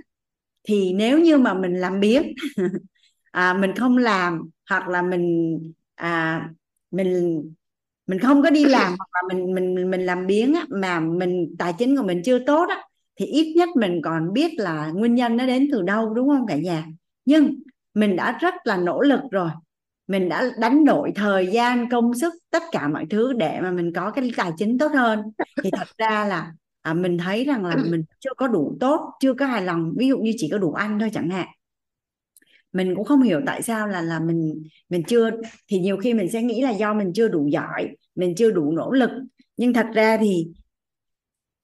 thì 0.63 0.93
nếu 0.93 1.19
như 1.19 1.39
mà 1.39 1.55
mình 1.55 1.75
làm 1.75 2.01
biếng 2.01 2.23
à, 3.31 3.55
mình 3.55 3.75
không 3.77 3.99
làm 3.99 4.51
hoặc 4.71 4.89
là 4.89 5.03
mình 5.03 5.59
à, 5.95 6.49
mình 6.91 7.43
mình 8.11 8.19
không 8.19 8.43
có 8.43 8.51
đi 8.51 8.65
làm 8.65 8.95
hoặc 8.99 9.09
là 9.13 9.35
mình 9.35 9.55
mình 9.55 9.91
mình 9.91 10.07
làm 10.07 10.27
biếng 10.27 10.55
á, 10.55 10.67
mà 10.69 11.01
mình 11.01 11.55
tài 11.59 11.75
chính 11.79 11.97
của 11.97 12.03
mình 12.03 12.23
chưa 12.25 12.39
tốt 12.39 12.67
á 12.69 12.83
thì 13.17 13.27
ít 13.27 13.55
nhất 13.57 13.69
mình 13.77 14.01
còn 14.05 14.33
biết 14.33 14.59
là 14.59 14.91
nguyên 14.95 15.15
nhân 15.15 15.37
nó 15.37 15.47
đến 15.47 15.69
từ 15.73 15.83
đâu 15.83 16.15
đúng 16.15 16.29
không 16.29 16.47
cả 16.47 16.57
nhà? 16.57 16.87
Nhưng 17.25 17.55
mình 17.95 18.17
đã 18.17 18.39
rất 18.41 18.55
là 18.65 18.77
nỗ 18.77 19.01
lực 19.01 19.21
rồi. 19.31 19.51
Mình 20.07 20.29
đã 20.29 20.51
đánh 20.59 20.85
đổi 20.85 21.13
thời 21.15 21.47
gian 21.47 21.91
công 21.91 22.15
sức 22.15 22.35
tất 22.51 22.63
cả 22.73 22.89
mọi 22.89 23.07
thứ 23.11 23.33
để 23.33 23.61
mà 23.61 23.71
mình 23.71 23.93
có 23.93 24.11
cái 24.11 24.31
tài 24.37 24.53
chính 24.59 24.79
tốt 24.79 24.93
hơn. 24.95 25.23
Thì 25.63 25.71
thật 25.71 25.89
ra 25.99 26.25
là 26.25 26.53
à, 26.83 26.95
mình 26.95 27.19
thấy 27.19 27.45
rằng 27.45 27.65
là 27.65 27.77
mình 27.77 28.05
chưa 28.21 28.35
có 28.37 28.49
đủ 28.49 28.77
tốt 28.81 29.01
chưa 29.21 29.35
có 29.35 29.47
hài 29.47 29.63
lòng 29.63 29.93
ví 29.97 30.09
dụ 30.09 30.19
như 30.19 30.33
chỉ 30.37 30.49
có 30.53 30.59
đủ 30.59 30.73
ăn 30.73 30.99
thôi 31.01 31.11
chẳng 31.13 31.31
hạn. 31.31 31.49
Mình 32.73 32.95
cũng 32.97 33.05
không 33.05 33.23
hiểu 33.23 33.41
tại 33.47 33.63
sao 33.63 33.89
là 33.89 34.03
là 34.03 34.21
mình 34.21 34.63
mình 34.89 35.03
chưa 35.05 35.31
thì 35.69 35.79
nhiều 35.79 35.97
khi 35.97 36.15
mình 36.15 36.31
sẽ 36.31 36.43
nghĩ 36.43 36.63
là 36.63 36.71
do 36.71 36.95
mình 36.95 37.13
chưa 37.15 37.29
đủ 37.29 37.47
giỏi 37.47 37.89
mình 38.15 38.35
chưa 38.35 38.51
đủ 38.51 38.73
nỗ 38.73 38.91
lực. 38.91 39.11
Nhưng 39.57 39.73
thật 39.73 39.87
ra 39.95 40.17
thì 40.17 40.47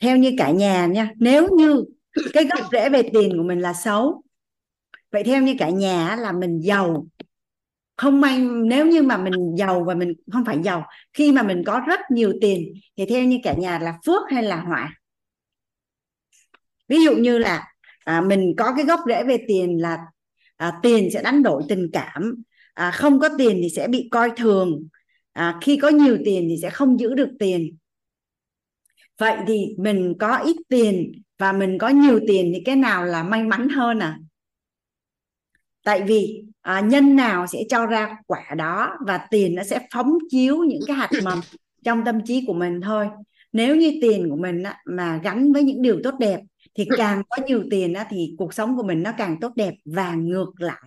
theo 0.01 0.17
như 0.17 0.33
cả 0.39 0.51
nhà 0.51 0.87
nha 0.87 1.11
nếu 1.17 1.49
như 1.57 1.85
cái 2.33 2.45
gốc 2.45 2.69
rễ 2.73 2.89
về 2.89 3.03
tiền 3.13 3.37
của 3.37 3.43
mình 3.43 3.61
là 3.61 3.73
xấu 3.73 4.23
vậy 5.11 5.25
theo 5.25 5.43
như 5.43 5.55
cả 5.59 5.71
nhà 5.71 6.17
là 6.17 6.33
mình 6.33 6.61
giàu. 6.61 7.07
Không 7.97 8.21
may 8.21 8.39
nếu 8.65 8.87
như 8.87 9.03
mà 9.03 9.17
mình 9.17 9.55
giàu 9.59 9.85
và 9.85 9.95
mình 9.95 10.13
không 10.33 10.45
phải 10.45 10.59
giàu 10.65 10.87
khi 11.13 11.33
mà 11.33 11.43
mình 11.43 11.63
có 11.67 11.81
rất 11.87 12.01
nhiều 12.11 12.33
tiền 12.41 12.75
thì 12.97 13.07
theo 13.07 13.25
như 13.25 13.39
cả 13.43 13.55
nhà 13.55 13.79
là 13.79 13.99
phước 14.07 14.23
hay 14.31 14.43
là 14.43 14.61
họa? 14.61 14.95
Ví 16.89 17.05
dụ 17.05 17.17
như 17.17 17.39
là 17.39 17.65
à, 18.05 18.21
mình 18.21 18.55
có 18.59 18.73
cái 18.77 18.85
gốc 18.85 19.01
rễ 19.07 19.25
về 19.25 19.45
tiền 19.49 19.83
là 19.83 19.99
à, 20.57 20.73
tiền 20.83 21.09
sẽ 21.13 21.23
đánh 21.23 21.43
đổi 21.43 21.63
tình 21.69 21.91
cảm. 21.93 22.35
À, 22.75 22.91
không 22.91 23.21
có 23.21 23.29
tiền 23.39 23.59
thì 23.63 23.69
sẽ 23.77 23.89
bị 23.89 24.09
coi 24.11 24.31
thường 24.37 24.89
à, 25.37 25.59
khi 25.61 25.77
có 25.77 25.89
nhiều 25.89 26.19
tiền 26.25 26.47
thì 26.49 26.57
sẽ 26.63 26.71
không 26.71 27.01
giữ 27.01 27.15
được 27.15 27.31
tiền. 27.39 27.77
Vậy 29.19 29.37
thì 29.47 29.67
mình 29.79 30.15
có 30.19 30.37
ít 30.37 30.57
tiền 30.69 31.13
và 31.39 31.53
mình 31.53 31.79
có 31.79 31.89
nhiều 31.89 32.21
tiền 32.29 32.53
thì 32.55 32.63
cái 32.65 32.77
nào 32.77 33.05
là 33.05 33.23
may 33.23 33.45
mắn 33.45 33.69
hơn 33.69 33.99
à? 33.99 34.19
Tại 35.85 36.03
vì 36.03 36.45
à, 36.61 36.81
nhân 36.81 37.17
nào 37.17 37.47
sẽ 37.47 37.59
cho 37.69 37.87
ra 37.87 38.17
quả 38.27 38.55
đó 38.57 38.93
và 39.07 39.27
tiền 39.31 39.55
nó 39.55 39.63
sẽ 39.63 39.89
phóng 39.93 40.13
chiếu 40.31 40.57
những 40.57 40.81
cái 40.87 40.97
hạt 40.97 41.11
mầm 41.25 41.41
trong 41.85 42.05
tâm 42.05 42.25
trí 42.25 42.45
của 42.47 42.55
mình 42.55 42.81
thôi. 42.81 43.09
Nếu 43.53 43.77
như 43.77 43.99
tiền 44.03 44.31
của 44.31 44.37
mình 44.37 44.63
á, 44.63 44.81
mà 44.85 45.21
gắn 45.25 45.53
với 45.53 45.63
những 45.63 45.83
điều 45.83 46.01
tốt 46.05 46.15
đẹp 46.19 46.41
thì 46.75 46.89
càng 46.97 47.23
có 47.29 47.37
nhiều 47.47 47.65
tiền 47.71 47.95
á, 47.95 48.07
thì 48.11 48.35
cuộc 48.39 48.55
sống 48.55 48.77
của 48.77 48.83
mình 48.83 49.03
nó 49.03 49.13
càng 49.19 49.41
tốt 49.41 49.53
đẹp 49.57 49.75
và 49.85 50.15
ngược 50.15 50.53
lại. 50.59 50.83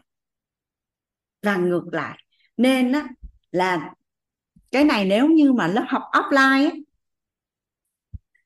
Và 1.44 1.58
ngược 1.58 1.94
lại. 1.94 2.24
Nên 2.58 2.92
á, 2.92 3.08
là 3.52 3.94
cái 4.72 4.84
này 4.84 5.06
nếu 5.06 5.28
như 5.28 5.54
mà 5.54 5.68
lớp 5.68 5.86
học 5.88 6.04
offline 6.12 6.82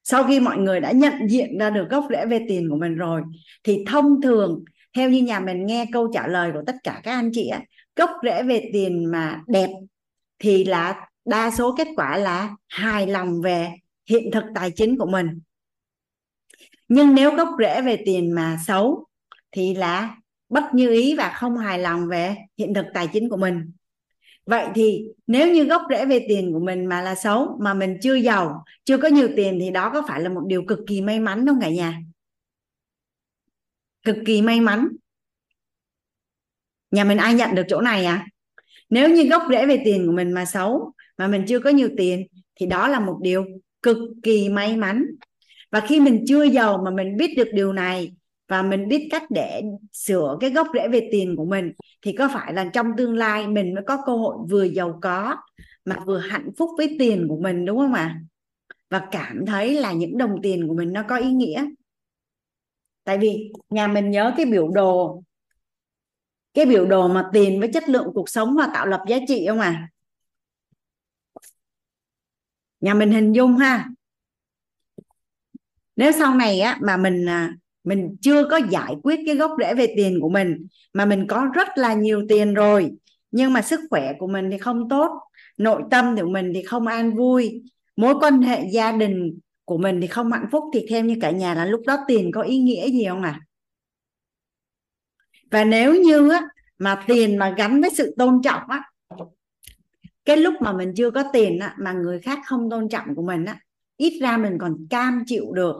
sau 0.03 0.23
khi 0.23 0.39
mọi 0.39 0.57
người 0.57 0.79
đã 0.79 0.91
nhận 0.91 1.13
diện 1.29 1.57
ra 1.57 1.69
được 1.69 1.87
gốc 1.89 2.07
rễ 2.09 2.25
về 2.25 2.45
tiền 2.47 2.69
của 2.69 2.75
mình 2.75 2.95
rồi, 2.95 3.21
thì 3.63 3.83
thông 3.87 4.21
thường, 4.21 4.63
theo 4.95 5.09
như 5.09 5.23
nhà 5.23 5.39
mình 5.39 5.65
nghe 5.65 5.85
câu 5.93 6.11
trả 6.13 6.27
lời 6.27 6.51
của 6.53 6.61
tất 6.67 6.75
cả 6.83 7.01
các 7.03 7.11
anh 7.11 7.29
chị 7.33 7.51
gốc 7.95 8.09
rễ 8.23 8.43
về 8.43 8.69
tiền 8.73 9.11
mà 9.11 9.41
đẹp 9.47 9.69
thì 10.39 10.63
là 10.63 11.07
đa 11.25 11.51
số 11.51 11.75
kết 11.77 11.87
quả 11.95 12.17
là 12.17 12.55
hài 12.67 13.07
lòng 13.07 13.41
về 13.41 13.71
hiện 14.09 14.31
thực 14.31 14.43
tài 14.55 14.71
chính 14.71 14.97
của 14.97 15.05
mình. 15.05 15.39
Nhưng 16.87 17.15
nếu 17.15 17.35
gốc 17.35 17.49
rễ 17.59 17.81
về 17.81 18.03
tiền 18.05 18.35
mà 18.35 18.57
xấu 18.67 19.05
thì 19.51 19.73
là 19.73 20.15
bất 20.49 20.63
như 20.73 20.91
ý 20.91 21.15
và 21.15 21.33
không 21.35 21.57
hài 21.57 21.79
lòng 21.79 22.07
về 22.07 22.35
hiện 22.57 22.73
thực 22.73 22.85
tài 22.93 23.07
chính 23.13 23.29
của 23.29 23.37
mình 23.37 23.71
vậy 24.45 24.68
thì 24.76 25.06
nếu 25.28 25.53
như 25.53 25.64
gốc 25.64 25.82
rễ 25.90 26.06
về 26.06 26.26
tiền 26.30 26.53
của 26.53 26.60
mình 26.60 26.86
mà 26.86 27.02
là 27.02 27.15
xấu, 27.15 27.57
mà 27.61 27.74
mình 27.74 27.98
chưa 28.02 28.15
giàu, 28.15 28.64
chưa 28.86 28.98
có 28.98 29.07
nhiều 29.07 29.30
tiền 29.36 29.57
thì 29.61 29.72
đó 29.72 29.91
có 29.94 30.02
phải 30.07 30.22
là 30.22 30.30
một 30.30 30.41
điều 30.48 30.64
cực 30.68 30.80
kỳ 30.88 31.02
may 31.02 31.20
mắn 31.20 31.48
không 31.48 31.60
cả 31.61 31.70
nhà? 31.70 31.99
Cực 34.03 34.15
kỳ 34.26 34.41
may 34.41 34.61
mắn. 34.61 34.88
Nhà 36.91 37.03
mình 37.03 37.18
ai 37.18 37.34
nhận 37.34 37.56
được 37.56 37.64
chỗ 37.68 37.82
này 37.82 38.06
à? 38.06 38.28
Nếu 38.90 39.10
như 39.10 39.24
gốc 39.24 39.44
rễ 39.49 39.65
về 39.65 39.82
tiền 39.86 40.06
của 40.07 40.11
mình 40.11 40.32
mà 40.32 40.45
xấu, 40.45 40.94
mà 41.18 41.28
mình 41.28 41.45
chưa 41.48 41.60
có 41.60 41.70
nhiều 41.70 41.90
tiền 41.98 42.28
thì 42.56 42.65
đó 42.65 42.88
là 42.88 42.99
một 42.99 43.20
điều 43.22 43.45
cực 43.82 43.98
kỳ 44.24 44.49
may 44.49 44.78
mắn. 44.78 45.06
Và 45.72 45.80
khi 45.80 45.99
mình 45.99 46.24
chưa 46.28 46.44
giàu 46.44 46.82
mà 46.86 46.91
mình 46.91 47.18
biết 47.18 47.34
được 47.38 47.48
điều 47.53 47.74
này 47.74 48.14
và 48.48 48.61
mình 48.61 48.88
biết 48.88 49.07
cách 49.11 49.24
để 49.30 49.61
sửa 49.91 50.38
cái 50.40 50.49
gốc 50.49 50.68
rễ 50.74 50.88
về 50.88 51.10
tiền 51.11 51.36
của 51.36 51.45
mình. 51.45 51.72
Thì 52.02 52.14
có 52.14 52.30
phải 52.34 52.53
là 52.53 52.70
trong 52.74 52.88
tương 52.98 53.15
lai 53.15 53.48
mình 53.48 53.74
mới 53.74 53.84
có 53.88 53.98
cơ 54.06 54.15
hội 54.15 54.36
vừa 54.49 54.64
giàu 54.64 54.99
có, 55.02 55.36
mà 55.86 55.99
vừa 56.06 56.20
hạnh 56.20 56.49
phúc 56.57 56.70
với 56.78 56.95
tiền 56.99 57.26
của 57.30 57.38
mình, 57.41 57.65
đúng 57.65 57.78
không 57.78 57.94
ạ? 57.94 58.20
Và 58.90 59.07
cảm 59.11 59.45
thấy 59.45 59.74
là 59.74 59.94
những 59.94 60.18
đồng 60.18 60.36
tiền 60.44 60.68
của 60.68 60.74
mình 60.74 60.94
nó 60.94 61.03
có 61.10 61.18
ý 61.18 61.32
nghĩa. 61.32 61.65
Tại 63.03 63.18
vì 63.18 63.52
nhà 63.70 63.88
mình 63.88 64.11
nhớ 64.11 64.34
cái 64.38 64.45
biểu 64.45 64.68
đồ, 64.68 65.24
cái 66.53 66.65
biểu 66.65 66.86
đồ 66.86 67.07
mà 67.07 67.30
tiền 67.34 67.60
với 67.60 67.70
chất 67.74 67.90
lượng 67.90 68.07
cuộc 68.14 68.30
sống 68.30 68.56
và 68.56 68.70
tạo 68.74 68.86
lập 68.86 69.02
giá 69.07 69.18
trị 69.28 69.45
không 69.48 69.60
à 69.60 69.90
nhà 72.84 72.94
mình 72.94 73.11
hình 73.11 73.34
dung 73.34 73.57
ha. 73.57 73.90
Nếu 75.95 76.11
sau 76.11 76.36
này 76.36 76.60
á, 76.60 76.78
mà 76.82 76.98
mình 76.98 77.30
à, 77.30 77.56
mình 77.84 78.15
chưa 78.22 78.47
có 78.49 78.60
giải 78.69 78.95
quyết 79.03 79.19
cái 79.26 79.35
gốc 79.35 79.51
rễ 79.60 79.73
về 79.73 79.93
tiền 79.97 80.19
của 80.22 80.30
mình 80.30 80.68
mà 80.93 81.05
mình 81.05 81.27
có 81.27 81.47
rất 81.53 81.68
là 81.76 81.93
nhiều 81.93 82.26
tiền 82.30 82.53
rồi. 82.53 82.91
Nhưng 83.31 83.53
mà 83.53 83.61
sức 83.61 83.80
khỏe 83.89 84.14
của 84.19 84.27
mình 84.27 84.51
thì 84.51 84.57
không 84.57 84.89
tốt 84.89 85.11
nội 85.57 85.81
tâm 85.91 86.15
của 86.15 86.30
mình 86.30 86.51
thì 86.55 86.64
không 86.64 86.88
an 86.88 87.15
vui 87.15 87.64
mối 87.95 88.15
quan 88.19 88.41
hệ 88.41 88.69
gia 88.72 88.91
đình 88.91 89.39
của 89.65 89.77
mình 89.77 90.01
thì 90.01 90.07
không 90.07 90.31
hạnh 90.31 90.45
phúc 90.51 90.64
thì 90.73 90.85
theo 90.89 91.05
như 91.05 91.18
cả 91.22 91.31
nhà 91.31 91.53
là 91.53 91.65
lúc 91.65 91.81
đó 91.88 91.97
tiền 92.07 92.31
có 92.31 92.41
ý 92.41 92.57
nghĩa 92.57 92.89
gì 92.89 93.05
không 93.10 93.22
à 93.22 93.39
và 95.51 95.64
nếu 95.64 95.95
như 95.95 96.30
á, 96.30 96.41
mà 96.80 97.03
tiền 97.07 97.38
mà 97.38 97.53
gắn 97.57 97.81
với 97.81 97.89
sự 97.89 98.15
tôn 98.18 98.41
trọng 98.43 98.61
á 98.68 98.84
cái 100.26 100.38
lúc 100.38 100.53
mà 100.61 100.73
mình 100.73 100.93
chưa 100.95 101.11
có 101.11 101.23
tiền 101.34 101.60
á, 101.60 101.76
mà 101.80 101.93
người 101.93 102.19
khác 102.19 102.39
không 102.45 102.69
tôn 102.69 102.89
trọng 102.89 103.15
của 103.15 103.22
mình 103.22 103.45
á 103.45 103.60
ít 103.97 104.19
ra 104.22 104.38
mình 104.38 104.57
còn 104.60 104.88
cam 104.89 105.23
chịu 105.26 105.53
được 105.53 105.76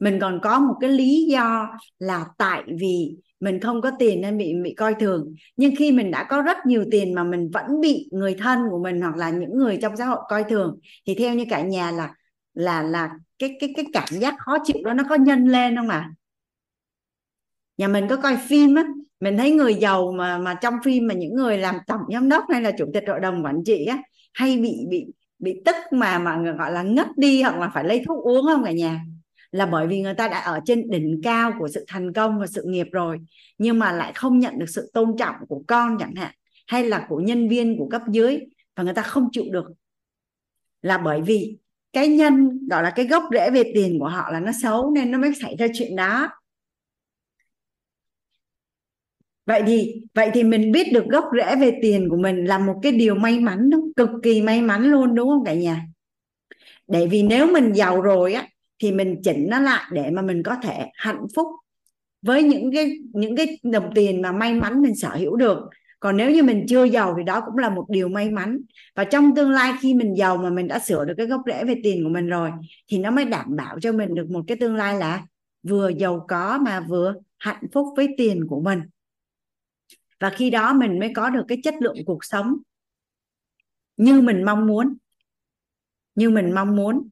mình 0.00 0.18
còn 0.20 0.40
có 0.42 0.58
một 0.58 0.74
cái 0.80 0.90
lý 0.90 1.26
do 1.30 1.68
là 1.98 2.26
tại 2.38 2.62
vì 2.80 3.16
mình 3.40 3.60
không 3.60 3.80
có 3.80 3.90
tiền 3.98 4.20
nên 4.20 4.38
bị 4.38 4.54
bị 4.64 4.74
coi 4.74 4.94
thường. 4.94 5.34
Nhưng 5.56 5.76
khi 5.76 5.92
mình 5.92 6.10
đã 6.10 6.24
có 6.30 6.42
rất 6.42 6.56
nhiều 6.66 6.84
tiền 6.90 7.14
mà 7.14 7.24
mình 7.24 7.50
vẫn 7.52 7.80
bị 7.80 8.08
người 8.12 8.34
thân 8.34 8.58
của 8.70 8.78
mình 8.82 9.00
hoặc 9.00 9.16
là 9.16 9.30
những 9.30 9.56
người 9.56 9.78
trong 9.82 9.96
xã 9.96 10.04
hội 10.06 10.18
coi 10.28 10.44
thường, 10.44 10.78
thì 11.06 11.14
theo 11.14 11.34
như 11.34 11.44
cả 11.50 11.62
nhà 11.62 11.90
là 11.90 12.14
là 12.54 12.82
là 12.82 13.10
cái 13.38 13.56
cái 13.60 13.72
cái 13.76 13.84
cảm 13.92 14.08
giác 14.20 14.34
khó 14.38 14.58
chịu 14.64 14.76
đó 14.84 14.94
nó 14.94 15.04
có 15.08 15.14
nhân 15.14 15.46
lên 15.46 15.76
không 15.76 15.88
à 15.88 16.10
nhà 17.78 17.88
mình 17.88 18.06
có 18.08 18.16
coi 18.16 18.36
phim 18.48 18.74
á, 18.74 18.84
mình 19.20 19.38
thấy 19.38 19.50
người 19.50 19.74
giàu 19.74 20.12
mà 20.12 20.38
mà 20.38 20.54
trong 20.54 20.74
phim 20.84 21.06
mà 21.06 21.14
những 21.14 21.34
người 21.34 21.58
làm 21.58 21.76
tổng 21.86 22.00
giám 22.12 22.28
đốc 22.28 22.44
hay 22.48 22.62
là 22.62 22.70
chủ 22.78 22.84
tịch 22.94 23.04
hội 23.08 23.20
đồng 23.20 23.44
quản 23.44 23.62
trị 23.66 23.84
á, 23.84 23.98
hay 24.34 24.56
bị 24.56 24.76
bị 24.88 25.06
bị 25.38 25.62
tức 25.64 25.74
mà 25.92 26.18
mà 26.18 26.54
gọi 26.58 26.72
là 26.72 26.82
ngất 26.82 27.06
đi 27.16 27.42
hoặc 27.42 27.58
là 27.58 27.70
phải 27.74 27.84
lấy 27.84 28.02
thuốc 28.06 28.24
uống 28.24 28.46
không 28.46 28.64
cả 28.64 28.72
nhà? 28.72 29.00
Là 29.52 29.66
bởi 29.66 29.86
vì 29.86 30.00
người 30.00 30.14
ta 30.14 30.28
đã 30.28 30.40
ở 30.40 30.60
trên 30.64 30.90
đỉnh 30.90 31.20
cao 31.22 31.52
của 31.58 31.68
sự 31.68 31.84
thành 31.88 32.12
công 32.12 32.38
và 32.40 32.46
sự 32.46 32.62
nghiệp 32.66 32.86
rồi, 32.92 33.18
nhưng 33.58 33.78
mà 33.78 33.92
lại 33.92 34.12
không 34.12 34.38
nhận 34.38 34.58
được 34.58 34.68
sự 34.68 34.90
tôn 34.94 35.16
trọng 35.18 35.34
của 35.48 35.62
con 35.66 35.96
chẳng 35.98 36.14
hạn, 36.14 36.34
hay 36.66 36.84
là 36.84 37.06
của 37.08 37.20
nhân 37.20 37.48
viên 37.48 37.78
của 37.78 37.88
cấp 37.88 38.02
dưới, 38.10 38.38
và 38.76 38.84
người 38.84 38.94
ta 38.94 39.02
không 39.02 39.28
chịu 39.32 39.44
được. 39.50 39.64
Là 40.82 40.98
bởi 40.98 41.20
vì 41.20 41.56
cái 41.92 42.08
nhân, 42.08 42.68
gọi 42.70 42.82
là 42.82 42.90
cái 42.90 43.06
gốc 43.06 43.22
rễ 43.32 43.50
về 43.50 43.72
tiền 43.74 43.98
của 43.98 44.08
họ 44.08 44.30
là 44.32 44.40
nó 44.40 44.52
xấu 44.62 44.90
nên 44.90 45.10
nó 45.10 45.18
mới 45.18 45.32
xảy 45.42 45.56
ra 45.56 45.66
chuyện 45.74 45.96
đó. 45.96 46.28
Vậy 49.46 49.62
thì 49.66 50.02
vậy 50.14 50.30
thì 50.34 50.44
mình 50.44 50.72
biết 50.72 50.92
được 50.92 51.04
gốc 51.08 51.24
rễ 51.36 51.56
về 51.56 51.78
tiền 51.82 52.08
của 52.08 52.16
mình 52.16 52.44
là 52.44 52.58
một 52.58 52.80
cái 52.82 52.92
điều 52.92 53.14
may 53.14 53.40
mắn 53.40 53.70
đúng 53.70 53.92
cực 53.96 54.10
kỳ 54.22 54.42
may 54.42 54.62
mắn 54.62 54.84
luôn, 54.84 55.14
đúng 55.14 55.28
không 55.28 55.44
cả 55.44 55.54
nhà? 55.54 55.86
Để 56.86 57.06
vì 57.06 57.22
nếu 57.22 57.52
mình 57.52 57.72
giàu 57.72 58.00
rồi 58.00 58.32
á 58.32 58.48
thì 58.80 58.92
mình 58.92 59.20
chỉnh 59.22 59.46
nó 59.50 59.60
lại 59.60 59.84
để 59.92 60.10
mà 60.10 60.22
mình 60.22 60.42
có 60.42 60.56
thể 60.62 60.90
hạnh 60.94 61.26
phúc 61.36 61.46
với 62.22 62.42
những 62.42 62.72
cái 62.74 62.98
những 63.12 63.36
cái 63.36 63.58
đồng 63.62 63.90
tiền 63.94 64.22
mà 64.22 64.32
may 64.32 64.54
mắn 64.54 64.82
mình 64.82 64.94
sở 64.94 65.08
hữu 65.16 65.36
được. 65.36 65.58
Còn 66.00 66.16
nếu 66.16 66.30
như 66.30 66.42
mình 66.42 66.64
chưa 66.68 66.84
giàu 66.84 67.14
thì 67.18 67.24
đó 67.24 67.42
cũng 67.46 67.58
là 67.58 67.70
một 67.70 67.86
điều 67.88 68.08
may 68.08 68.30
mắn. 68.30 68.58
Và 68.94 69.04
trong 69.04 69.34
tương 69.34 69.50
lai 69.50 69.72
khi 69.80 69.94
mình 69.94 70.16
giàu 70.16 70.36
mà 70.36 70.50
mình 70.50 70.68
đã 70.68 70.78
sửa 70.78 71.04
được 71.04 71.14
cái 71.16 71.26
gốc 71.26 71.42
rễ 71.46 71.64
về 71.64 71.74
tiền 71.82 72.04
của 72.04 72.10
mình 72.10 72.26
rồi, 72.26 72.50
thì 72.88 72.98
nó 72.98 73.10
mới 73.10 73.24
đảm 73.24 73.56
bảo 73.56 73.80
cho 73.80 73.92
mình 73.92 74.14
được 74.14 74.30
một 74.30 74.44
cái 74.46 74.56
tương 74.56 74.76
lai 74.76 74.98
là 74.98 75.26
vừa 75.62 75.88
giàu 75.88 76.24
có 76.28 76.58
mà 76.58 76.80
vừa 76.80 77.14
hạnh 77.38 77.64
phúc 77.72 77.86
với 77.96 78.08
tiền 78.16 78.46
của 78.48 78.60
mình. 78.60 78.80
Và 80.20 80.30
khi 80.30 80.50
đó 80.50 80.72
mình 80.72 80.98
mới 80.98 81.12
có 81.14 81.30
được 81.30 81.44
cái 81.48 81.58
chất 81.64 81.74
lượng 81.80 81.96
cuộc 82.06 82.24
sống 82.24 82.56
như 83.96 84.20
mình 84.20 84.44
mong 84.44 84.66
muốn, 84.66 84.96
như 86.14 86.30
mình 86.30 86.54
mong 86.54 86.76
muốn 86.76 87.08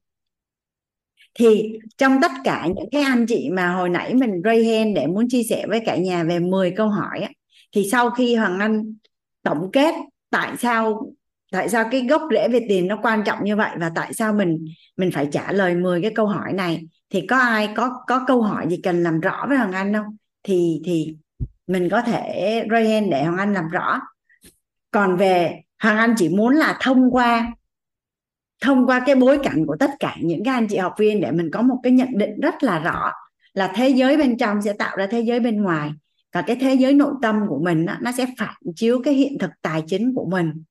thì 1.39 1.79
trong 1.99 2.19
tất 2.23 2.31
cả 2.45 2.67
những 2.77 2.91
cái 2.93 3.03
anh 3.03 3.27
chị 3.27 3.51
mà 3.53 3.69
hồi 3.69 3.89
nãy 3.89 4.15
mình 4.15 4.41
ray 4.45 4.65
hand 4.65 4.97
để 4.97 5.07
muốn 5.07 5.29
chia 5.29 5.43
sẻ 5.43 5.67
với 5.69 5.81
cả 5.87 5.97
nhà 5.97 6.25
về 6.25 6.39
10 6.39 6.71
câu 6.71 6.89
hỏi 6.89 7.21
á, 7.21 7.31
thì 7.73 7.89
sau 7.91 8.11
khi 8.11 8.35
Hoàng 8.35 8.59
Anh 8.59 8.95
tổng 9.43 9.71
kết 9.73 9.95
tại 10.31 10.57
sao 10.59 11.13
tại 11.53 11.69
sao 11.69 11.89
cái 11.91 12.07
gốc 12.07 12.23
rễ 12.31 12.49
về 12.49 12.67
tiền 12.69 12.89
nó 12.89 12.99
quan 13.03 13.23
trọng 13.27 13.45
như 13.45 13.57
vậy 13.57 13.71
và 13.81 13.91
tại 13.95 14.15
sao 14.15 14.33
mình 14.33 14.65
mình 14.97 15.11
phải 15.11 15.29
trả 15.33 15.53
lời 15.53 15.75
10 15.75 16.03
cái 16.03 16.11
câu 16.15 16.27
hỏi 16.27 16.53
này 16.53 16.87
thì 17.11 17.27
có 17.27 17.39
ai 17.39 17.69
có 17.77 17.91
có 18.07 18.25
câu 18.27 18.43
hỏi 18.43 18.67
gì 18.71 18.81
cần 18.83 19.03
làm 19.03 19.21
rõ 19.21 19.47
với 19.49 19.57
Hoàng 19.57 19.73
Anh 19.73 19.95
không? 19.95 20.17
Thì 20.43 20.81
thì 20.85 21.17
mình 21.67 21.89
có 21.89 22.03
thể 22.03 22.65
ray 22.71 22.91
hand 22.91 23.11
để 23.11 23.25
Hoàng 23.25 23.39
Anh 23.39 23.55
làm 23.55 23.69
rõ. 23.69 24.01
Còn 24.91 25.17
về 25.17 25.61
Hoàng 25.83 25.97
Anh 25.97 26.15
chỉ 26.19 26.29
muốn 26.29 26.55
là 26.55 26.79
thông 26.81 27.11
qua 27.11 27.53
thông 28.61 28.87
qua 28.87 29.03
cái 29.07 29.15
bối 29.15 29.39
cảnh 29.43 29.67
của 29.67 29.77
tất 29.81 29.91
cả 30.01 30.17
những 30.23 30.45
cái 30.45 30.55
anh 30.55 30.69
chị 30.69 30.77
học 30.77 30.95
viên 30.99 31.21
để 31.21 31.31
mình 31.31 31.51
có 31.51 31.63
một 31.63 31.77
cái 31.83 31.93
nhận 31.93 32.09
định 32.19 32.41
rất 32.43 32.63
là 32.63 32.79
rõ 32.79 33.13
là 33.53 33.73
thế 33.75 33.89
giới 33.89 34.17
bên 34.17 34.39
trong 34.39 34.63
sẽ 34.63 34.73
tạo 34.73 34.97
ra 34.97 35.07
thế 35.07 35.21
giới 35.21 35.41
bên 35.41 35.63
ngoài 35.63 35.91
và 36.33 36.43
cái 36.43 36.57
thế 36.57 36.75
giới 36.75 36.93
nội 36.93 37.13
tâm 37.23 37.37
của 37.49 37.61
mình 37.65 37.87
đó, 37.87 37.95
nó 38.01 38.13
sẽ 38.13 38.27
phản 38.39 38.55
chiếu 38.77 39.01
cái 39.05 39.15
hiện 39.15 39.39
thực 39.39 39.51
tài 39.63 39.83
chính 39.87 40.15
của 40.15 40.29
mình. 40.31 40.63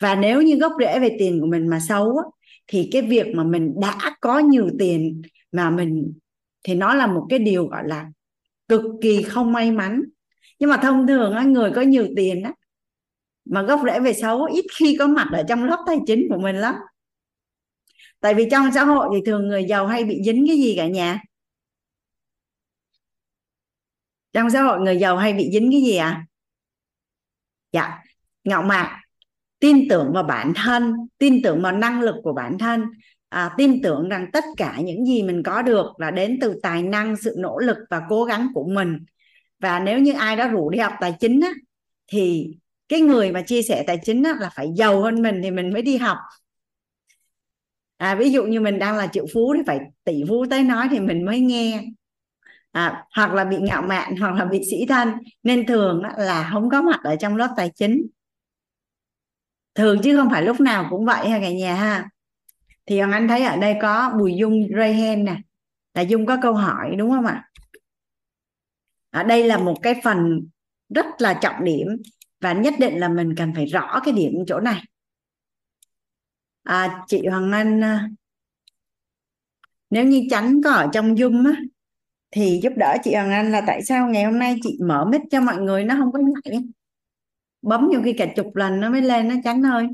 Và 0.00 0.14
nếu 0.14 0.42
như 0.42 0.56
gốc 0.56 0.72
rễ 0.80 0.98
về 0.98 1.16
tiền 1.18 1.40
của 1.40 1.46
mình 1.46 1.68
mà 1.68 1.80
xấu 1.80 2.16
á, 2.16 2.24
thì 2.66 2.88
cái 2.92 3.02
việc 3.02 3.26
mà 3.34 3.44
mình 3.44 3.74
đã 3.80 4.16
có 4.20 4.38
nhiều 4.38 4.70
tiền 4.78 5.22
mà 5.52 5.70
mình 5.70 6.12
thì 6.62 6.74
nó 6.74 6.94
là 6.94 7.06
một 7.06 7.26
cái 7.28 7.38
điều 7.38 7.66
gọi 7.66 7.82
là 7.86 8.06
cực 8.68 8.82
kỳ 9.02 9.22
không 9.22 9.52
may 9.52 9.72
mắn. 9.72 10.02
Nhưng 10.58 10.70
mà 10.70 10.76
thông 10.76 11.06
thường 11.06 11.32
á, 11.32 11.42
người 11.42 11.70
có 11.70 11.82
nhiều 11.82 12.06
tiền 12.16 12.42
á 12.42 12.52
mà 13.44 13.62
gốc 13.62 13.80
rễ 13.84 14.00
về 14.00 14.12
xấu 14.12 14.44
ít 14.44 14.64
khi 14.78 14.96
có 14.98 15.06
mặt 15.06 15.28
ở 15.32 15.42
trong 15.48 15.64
lớp 15.64 15.84
tài 15.86 15.98
chính 16.06 16.26
của 16.30 16.38
mình 16.38 16.56
lắm 16.56 16.74
tại 18.24 18.34
vì 18.34 18.48
trong 18.50 18.72
xã 18.74 18.84
hội 18.84 19.08
thì 19.14 19.22
thường 19.26 19.48
người 19.48 19.64
giàu 19.64 19.86
hay 19.86 20.04
bị 20.04 20.22
dính 20.24 20.44
cái 20.48 20.56
gì 20.56 20.74
cả 20.76 20.86
nhà? 20.86 21.20
Trong 24.32 24.50
xã 24.50 24.62
hội 24.62 24.80
người 24.80 24.98
giàu 24.98 25.16
hay 25.16 25.32
bị 25.32 25.50
dính 25.52 25.70
cái 25.72 25.82
gì 25.82 25.96
à 25.96 26.26
dạ. 27.72 27.98
Ngạo 28.44 28.62
mạn 28.62 29.00
tin 29.58 29.88
tưởng 29.88 30.12
vào 30.14 30.22
bản 30.22 30.52
thân 30.56 30.94
tin 31.18 31.42
tưởng 31.42 31.62
vào 31.62 31.72
năng 31.72 32.00
lực 32.00 32.14
của 32.22 32.32
bản 32.32 32.58
thân. 32.58 32.84
À, 33.28 33.54
tin 33.56 33.82
tưởng 33.82 34.08
rằng 34.08 34.26
tất 34.32 34.44
cả 34.56 34.78
những 34.84 35.06
gì 35.06 35.22
mình 35.22 35.42
có 35.42 35.62
được 35.62 35.86
là 35.98 36.10
đến 36.10 36.38
từ 36.40 36.60
tài 36.62 36.82
năng 36.82 37.16
sự 37.16 37.34
nỗ 37.38 37.58
lực 37.58 37.76
và 37.90 38.02
cố 38.08 38.24
gắng 38.24 38.48
của 38.54 38.64
mình. 38.64 38.98
Và 39.60 39.80
nếu 39.80 39.98
như 39.98 40.12
ai 40.12 40.36
đó 40.36 40.48
rủ 40.48 40.70
đi 40.70 40.78
học 40.78 40.92
tài 41.00 41.14
chính 41.20 41.40
á, 41.40 41.50
thì 42.06 42.56
cái 42.88 43.00
người 43.00 43.32
mà 43.32 43.42
chia 43.42 43.62
sẻ 43.62 43.84
tài 43.86 43.98
chính 44.04 44.22
á, 44.22 44.34
là 44.40 44.50
phải 44.54 44.68
giàu 44.76 45.00
hơn 45.00 45.22
mình 45.22 45.40
thì 45.42 45.50
mình 45.50 45.72
mới 45.72 45.82
đi 45.82 45.96
học 45.96 46.18
à, 48.04 48.14
ví 48.14 48.30
dụ 48.30 48.44
như 48.44 48.60
mình 48.60 48.78
đang 48.78 48.96
là 48.96 49.06
triệu 49.06 49.26
phú 49.34 49.54
thì 49.56 49.62
phải 49.66 49.80
tỷ 50.04 50.24
phú 50.28 50.46
tới 50.50 50.62
nói 50.62 50.88
thì 50.90 51.00
mình 51.00 51.24
mới 51.24 51.40
nghe. 51.40 51.84
À, 52.72 53.04
hoặc 53.16 53.32
là 53.32 53.44
bị 53.44 53.56
ngạo 53.60 53.82
mạn 53.82 54.16
hoặc 54.16 54.34
là 54.34 54.44
bị 54.44 54.62
sĩ 54.70 54.86
thân. 54.86 55.12
Nên 55.42 55.66
thường 55.66 56.02
là 56.16 56.50
không 56.52 56.70
có 56.70 56.82
mặt 56.82 57.00
ở 57.04 57.16
trong 57.16 57.36
lớp 57.36 57.54
tài 57.56 57.70
chính. 57.74 58.06
Thường 59.74 60.00
chứ 60.02 60.16
không 60.16 60.30
phải 60.30 60.42
lúc 60.42 60.60
nào 60.60 60.86
cũng 60.90 61.04
vậy 61.04 61.28
ha 61.28 61.38
cả 61.38 61.50
nhà 61.50 61.74
ha. 61.74 62.08
Thì 62.86 62.98
hoàng 62.98 63.12
anh 63.12 63.28
thấy 63.28 63.44
ở 63.44 63.56
đây 63.56 63.76
có 63.82 64.12
bùi 64.18 64.34
dung 64.36 64.68
rayhen 64.76 65.24
nè. 65.24 65.36
Là 65.94 66.02
dung 66.02 66.26
có 66.26 66.36
câu 66.42 66.54
hỏi 66.54 66.94
đúng 66.98 67.10
không 67.10 67.26
ạ? 67.26 67.50
Ở 69.10 69.22
đây 69.22 69.44
là 69.44 69.58
một 69.58 69.76
cái 69.82 70.00
phần 70.04 70.48
rất 70.94 71.06
là 71.18 71.34
trọng 71.34 71.64
điểm 71.64 71.88
và 72.40 72.52
nhất 72.52 72.74
định 72.78 72.98
là 72.98 73.08
mình 73.08 73.34
cần 73.36 73.52
phải 73.54 73.66
rõ 73.66 74.00
cái 74.04 74.14
điểm 74.14 74.32
chỗ 74.46 74.60
này 74.60 74.82
à, 76.64 77.04
chị 77.06 77.26
Hoàng 77.26 77.52
Anh 77.52 77.80
à, 77.84 78.08
nếu 79.90 80.04
như 80.04 80.22
Chánh 80.30 80.62
có 80.64 80.70
ở 80.70 80.88
trong 80.92 81.14
Zoom 81.14 81.46
á 81.54 81.60
thì 82.30 82.60
giúp 82.62 82.72
đỡ 82.76 82.96
chị 83.04 83.14
Hoàng 83.14 83.30
Anh 83.30 83.52
là 83.52 83.62
tại 83.66 83.82
sao 83.82 84.08
ngày 84.08 84.24
hôm 84.24 84.38
nay 84.38 84.56
chị 84.62 84.78
mở 84.86 85.04
mic 85.04 85.20
cho 85.30 85.40
mọi 85.40 85.58
người 85.58 85.84
nó 85.84 85.94
không 85.98 86.12
có 86.12 86.18
nhảy? 86.18 86.62
Bấm 87.62 87.88
nhiều 87.90 88.02
khi 88.04 88.12
cả 88.12 88.26
chục 88.36 88.56
lần 88.56 88.80
nó 88.80 88.90
mới 88.90 89.02
lên 89.02 89.28
nó 89.28 89.34
Chánh 89.44 89.62
ơi. 89.62 89.86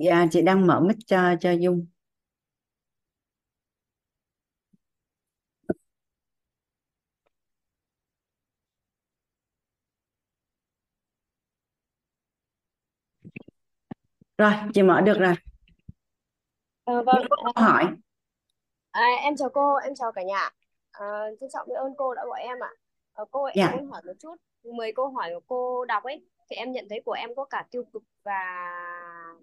Chị 0.00 0.06
à, 0.06 0.26
chị 0.30 0.42
đang 0.42 0.66
mở 0.66 0.80
mic 0.80 0.96
cho 1.06 1.34
cho 1.40 1.50
Dung 1.52 1.86
rồi 14.38 14.52
chị 14.74 14.82
mở 14.82 15.00
được 15.00 15.18
rồi 15.18 15.34
À, 16.84 16.94
vâng, 17.06 17.16
Những 17.20 17.28
câu 17.30 17.52
hỏi 17.64 17.84
à, 18.90 19.02
em 19.22 19.36
chào 19.36 19.48
cô, 19.48 19.74
em 19.74 19.94
chào 19.94 20.12
cả 20.12 20.22
nhà. 20.22 20.50
À, 20.92 21.06
trân 21.40 21.48
trọng 21.52 21.68
biết 21.68 21.74
ơn 21.74 21.94
cô 21.98 22.14
đã 22.14 22.22
gọi 22.26 22.40
em 22.42 22.58
ạ. 22.62 22.70
À, 23.14 23.24
cô 23.30 23.44
ơi, 23.44 23.52
em 23.56 23.66
dạ 23.66 23.76
muốn 23.76 23.90
hỏi 23.90 24.02
một 24.06 24.12
chút. 24.20 24.34
Mười 24.64 24.92
câu 24.92 25.08
hỏi 25.10 25.30
của 25.34 25.40
cô 25.46 25.84
đọc 25.84 26.04
ấy, 26.04 26.26
thì 26.50 26.56
em 26.56 26.72
nhận 26.72 26.86
thấy 26.90 27.00
của 27.04 27.12
em 27.12 27.30
có 27.36 27.44
cả 27.44 27.64
tiêu 27.70 27.84
cực 27.92 28.02
và 28.24 28.34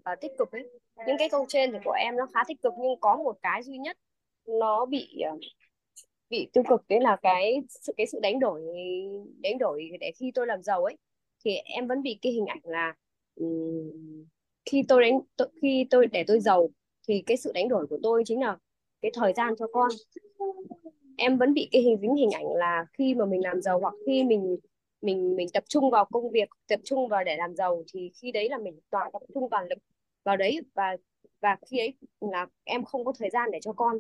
và 0.06 0.16
tích 0.16 0.32
cực 0.38 0.52
ấy. 0.52 0.70
Những 1.08 1.16
cái 1.20 1.30
câu 1.30 1.46
trên 1.50 1.72
thì 1.72 1.78
của 1.86 1.92
em 1.92 2.16
nó 2.18 2.28
khá 2.34 2.44
tích 2.48 2.62
cực 2.64 2.74
nhưng 2.80 3.00
có 3.00 3.16
một 3.18 3.38
cái 3.42 3.64
duy 3.64 3.78
nhất 3.78 3.98
nó 4.48 4.86
bị 4.86 5.22
ờ, 5.26 5.38
bị 6.30 6.50
tiêu 6.54 6.64
cực 6.70 6.82
đấy 6.90 7.00
là 7.02 7.18
cái 7.22 7.62
sự 7.70 7.94
cái 7.98 8.08
sự 8.08 8.20
đánh 8.22 8.40
đổi 8.40 8.62
đánh 9.44 9.58
đổi 9.58 9.90
để 10.00 10.12
khi 10.20 10.32
tôi 10.36 10.48
làm 10.48 10.64
giàu 10.64 10.84
ấy 10.84 10.98
thì 11.46 11.56
em 11.56 11.88
vẫn 11.88 12.02
bị 12.02 12.20
cái 12.22 12.32
hình 12.34 12.46
ảnh 12.46 12.60
là 12.64 12.94
ừ, 13.36 13.46
khi 14.66 14.84
tôi 14.88 15.02
đánh 15.02 15.20
tôi, 15.38 15.48
khi 15.62 15.88
tôi 15.90 16.08
để 16.08 16.24
tôi 16.28 16.40
giàu 16.40 16.70
thì 17.08 17.24
cái 17.26 17.38
sự 17.38 17.52
đánh 17.54 17.68
đổi 17.70 17.88
của 17.88 17.98
tôi 18.04 18.24
chính 18.26 18.42
là 18.42 18.58
cái 19.02 19.12
thời 19.14 19.34
gian 19.34 19.54
cho 19.60 19.68
con 19.74 19.90
em 21.18 21.38
vẫn 21.38 21.54
bị 21.54 21.70
cái 21.72 21.82
hình 21.82 21.98
dính 22.02 22.16
hình 22.16 22.30
ảnh 22.32 22.46
là 22.56 22.86
khi 22.94 23.16
mà 23.16 23.26
mình 23.26 23.42
làm 23.44 23.62
giàu 23.62 23.80
hoặc 23.80 23.94
khi 24.06 24.24
mình 24.24 24.58
mình 25.02 25.36
mình 25.36 25.48
tập 25.54 25.64
trung 25.68 25.90
vào 25.90 26.06
công 26.06 26.32
việc 26.32 26.50
tập 26.68 26.80
trung 26.84 27.08
vào 27.08 27.24
để 27.24 27.36
làm 27.38 27.56
giàu 27.56 27.84
thì 27.94 28.12
khi 28.22 28.32
đấy 28.32 28.50
là 28.50 28.58
mình 28.58 28.80
toàn 28.90 29.12
tập 29.14 29.22
trung 29.34 29.50
toàn 29.52 29.68
lực 29.70 29.78
vào 30.24 30.38
đấy. 30.38 30.60
Và 30.74 30.98
và 31.42 31.58
khi 31.72 31.78
ấy 31.80 31.94
là 32.22 32.48
em 32.64 32.86
không 32.86 33.06
có 33.06 33.14
thời 33.20 33.30
gian 33.30 33.52
để 33.52 33.60
cho 33.62 33.74
con. 33.74 33.98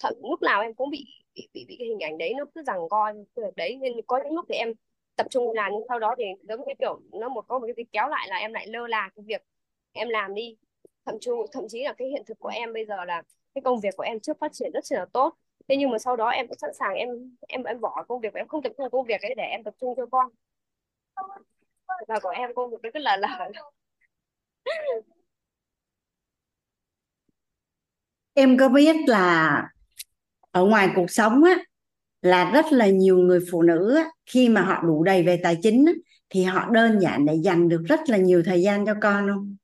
Thậm 0.00 0.14
lúc 0.22 0.42
nào 0.42 0.62
em 0.62 0.74
cũng 0.74 0.90
bị 0.90 1.04
bị 1.34 1.48
bị, 1.54 1.64
bị 1.68 1.76
cái 1.78 1.88
hình 1.88 2.00
ảnh 2.00 2.18
đấy 2.18 2.34
nó 2.38 2.44
cứ 2.54 2.62
rằng 2.62 2.78
coi 2.90 3.14
việc 3.36 3.56
đấy. 3.56 3.78
Nên 3.80 3.92
có 4.06 4.18
những 4.24 4.34
lúc 4.34 4.44
thì 4.48 4.54
em 4.54 4.72
tập 5.16 5.26
trung 5.30 5.52
làm 5.54 5.72
nhưng 5.72 5.82
sau 5.88 5.98
đó 5.98 6.14
thì 6.18 6.24
giống 6.48 6.60
như 6.66 6.74
kiểu 6.78 7.00
nó 7.12 7.28
một 7.28 7.44
có 7.48 7.58
một 7.58 7.66
cái 7.66 7.74
gì 7.76 7.84
kéo 7.92 8.08
lại 8.08 8.26
là 8.30 8.36
em 8.36 8.52
lại 8.52 8.66
lơ 8.66 8.86
là 8.86 9.10
cái 9.16 9.24
việc 9.26 9.42
em 9.92 10.08
làm 10.08 10.34
đi. 10.34 10.56
Thậm 11.06 11.14
chí 11.20 11.30
thậm 11.52 11.64
chí 11.68 11.82
là 11.84 11.92
cái 11.98 12.08
hiện 12.08 12.22
thực 12.26 12.38
của 12.38 12.48
em 12.48 12.72
bây 12.72 12.86
giờ 12.86 13.04
là 13.04 13.22
cái 13.54 13.62
công 13.62 13.80
việc 13.80 13.96
của 13.96 14.02
em 14.02 14.20
trước 14.20 14.38
phát 14.40 14.52
triển 14.52 14.70
rất 14.74 14.84
là 14.90 15.06
tốt 15.12 15.34
thế 15.68 15.76
nhưng 15.76 15.90
mà 15.90 15.98
sau 15.98 16.16
đó 16.16 16.28
em 16.28 16.48
cũng 16.48 16.58
sẵn 16.58 16.70
sàng 16.78 16.94
em 16.94 17.08
em 17.48 17.62
em 17.64 17.80
bỏ 17.80 18.04
công 18.08 18.20
việc 18.20 18.34
em 18.34 18.48
không 18.48 18.62
tập 18.62 18.68
trung 18.68 18.84
vào 18.84 18.90
công 18.90 19.06
việc 19.06 19.22
ấy 19.22 19.34
để 19.36 19.42
em 19.42 19.64
tập 19.64 19.74
trung 19.80 19.94
cho 19.96 20.06
con. 20.06 20.30
Và 22.08 22.20
của 22.22 22.28
em 22.28 22.54
công 22.54 22.70
việc 22.70 22.78
rất 22.82 22.96
là 23.00 23.16
là 23.16 23.50
em 28.34 28.58
có 28.58 28.68
biết 28.68 28.96
là 29.06 29.62
ở 30.50 30.64
ngoài 30.64 30.90
cuộc 30.96 31.10
sống 31.10 31.44
á 31.44 31.56
là 32.22 32.50
rất 32.54 32.66
là 32.72 32.86
nhiều 32.86 33.18
người 33.18 33.40
phụ 33.50 33.62
nữ 33.62 33.96
á, 33.96 34.04
khi 34.26 34.48
mà 34.48 34.60
họ 34.60 34.82
đủ 34.82 35.04
đầy 35.04 35.22
về 35.22 35.40
tài 35.42 35.58
chính 35.62 35.84
á, 35.86 35.92
thì 36.30 36.42
họ 36.42 36.70
đơn 36.70 37.00
giản 37.00 37.26
để 37.26 37.34
dành 37.34 37.68
được 37.68 37.82
rất 37.88 38.00
là 38.08 38.16
nhiều 38.16 38.42
thời 38.46 38.62
gian 38.62 38.86
cho 38.86 38.94
con 39.02 39.28
không? 39.28 39.56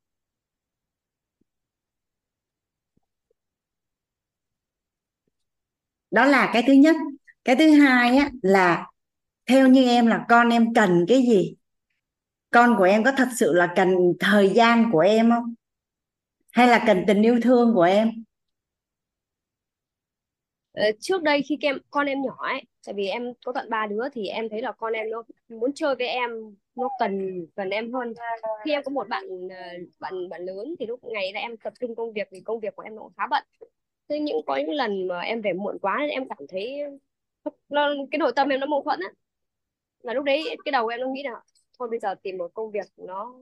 Đó 6.12 6.24
là 6.26 6.50
cái 6.52 6.64
thứ 6.66 6.72
nhất. 6.72 6.96
Cái 7.44 7.56
thứ 7.56 7.70
hai 7.70 8.16
á, 8.16 8.30
là 8.42 8.86
theo 9.46 9.68
như 9.68 9.84
em 9.88 10.06
là 10.06 10.26
con 10.30 10.50
em 10.50 10.74
cần 10.74 11.04
cái 11.08 11.22
gì? 11.28 11.54
Con 12.50 12.74
của 12.78 12.84
em 12.84 13.04
có 13.04 13.12
thật 13.16 13.28
sự 13.36 13.52
là 13.52 13.72
cần 13.76 13.96
thời 14.20 14.50
gian 14.50 14.90
của 14.92 15.00
em 15.00 15.30
không? 15.30 15.54
Hay 16.52 16.68
là 16.68 16.84
cần 16.86 17.04
tình 17.06 17.22
yêu 17.22 17.40
thương 17.42 17.74
của 17.74 17.82
em? 17.82 18.10
Ờ, 20.72 20.84
trước 21.00 21.22
đây 21.22 21.42
khi 21.48 21.58
em 21.60 21.78
con 21.90 22.06
em 22.06 22.22
nhỏ 22.22 22.36
ấy, 22.48 22.62
tại 22.86 22.94
vì 22.94 23.06
em 23.06 23.22
có 23.44 23.52
tận 23.54 23.70
ba 23.70 23.86
đứa 23.86 24.08
thì 24.12 24.26
em 24.26 24.48
thấy 24.48 24.62
là 24.62 24.72
con 24.72 24.92
em 24.92 25.10
nó 25.10 25.22
muốn 25.48 25.72
chơi 25.74 25.94
với 25.96 26.06
em, 26.06 26.30
nó 26.74 26.88
cần 26.98 27.46
cần 27.56 27.70
em 27.70 27.92
hơn. 27.92 28.14
Khi 28.64 28.70
em 28.72 28.82
có 28.84 28.90
một 28.90 29.08
bạn 29.08 29.24
ờ, 29.50 29.56
bạn 30.00 30.28
bạn 30.28 30.44
lớn 30.44 30.74
thì 30.78 30.86
lúc 30.86 31.04
ngày 31.04 31.32
là 31.32 31.40
em 31.40 31.56
tập 31.56 31.72
trung 31.80 31.94
công 31.94 32.12
việc 32.12 32.28
vì 32.32 32.40
công 32.40 32.60
việc 32.60 32.76
của 32.76 32.82
em 32.82 32.94
nó 32.94 33.02
cũng 33.02 33.12
khá 33.16 33.26
bận 33.30 33.44
thế 34.08 34.18
những 34.18 34.40
có 34.46 34.56
những 34.56 34.70
lần 34.70 35.06
mà 35.08 35.20
em 35.20 35.40
về 35.40 35.52
muộn 35.52 35.78
quá 35.78 35.98
em 36.10 36.28
cảm 36.28 36.46
thấy 36.48 36.78
nó, 37.68 37.94
cái 38.10 38.18
nội 38.18 38.32
tâm 38.36 38.48
em 38.48 38.60
nó 38.60 38.66
mâu 38.66 38.82
thuẫn 38.82 39.00
á. 39.00 39.08
Là 40.02 40.14
lúc 40.14 40.24
đấy 40.24 40.56
cái 40.64 40.72
đầu 40.72 40.86
em 40.86 41.00
nó 41.00 41.06
nghĩ 41.08 41.22
là 41.22 41.40
thôi 41.78 41.88
bây 41.90 41.98
giờ 41.98 42.14
tìm 42.22 42.38
một 42.38 42.54
công 42.54 42.70
việc 42.70 42.86
nó 42.96 43.34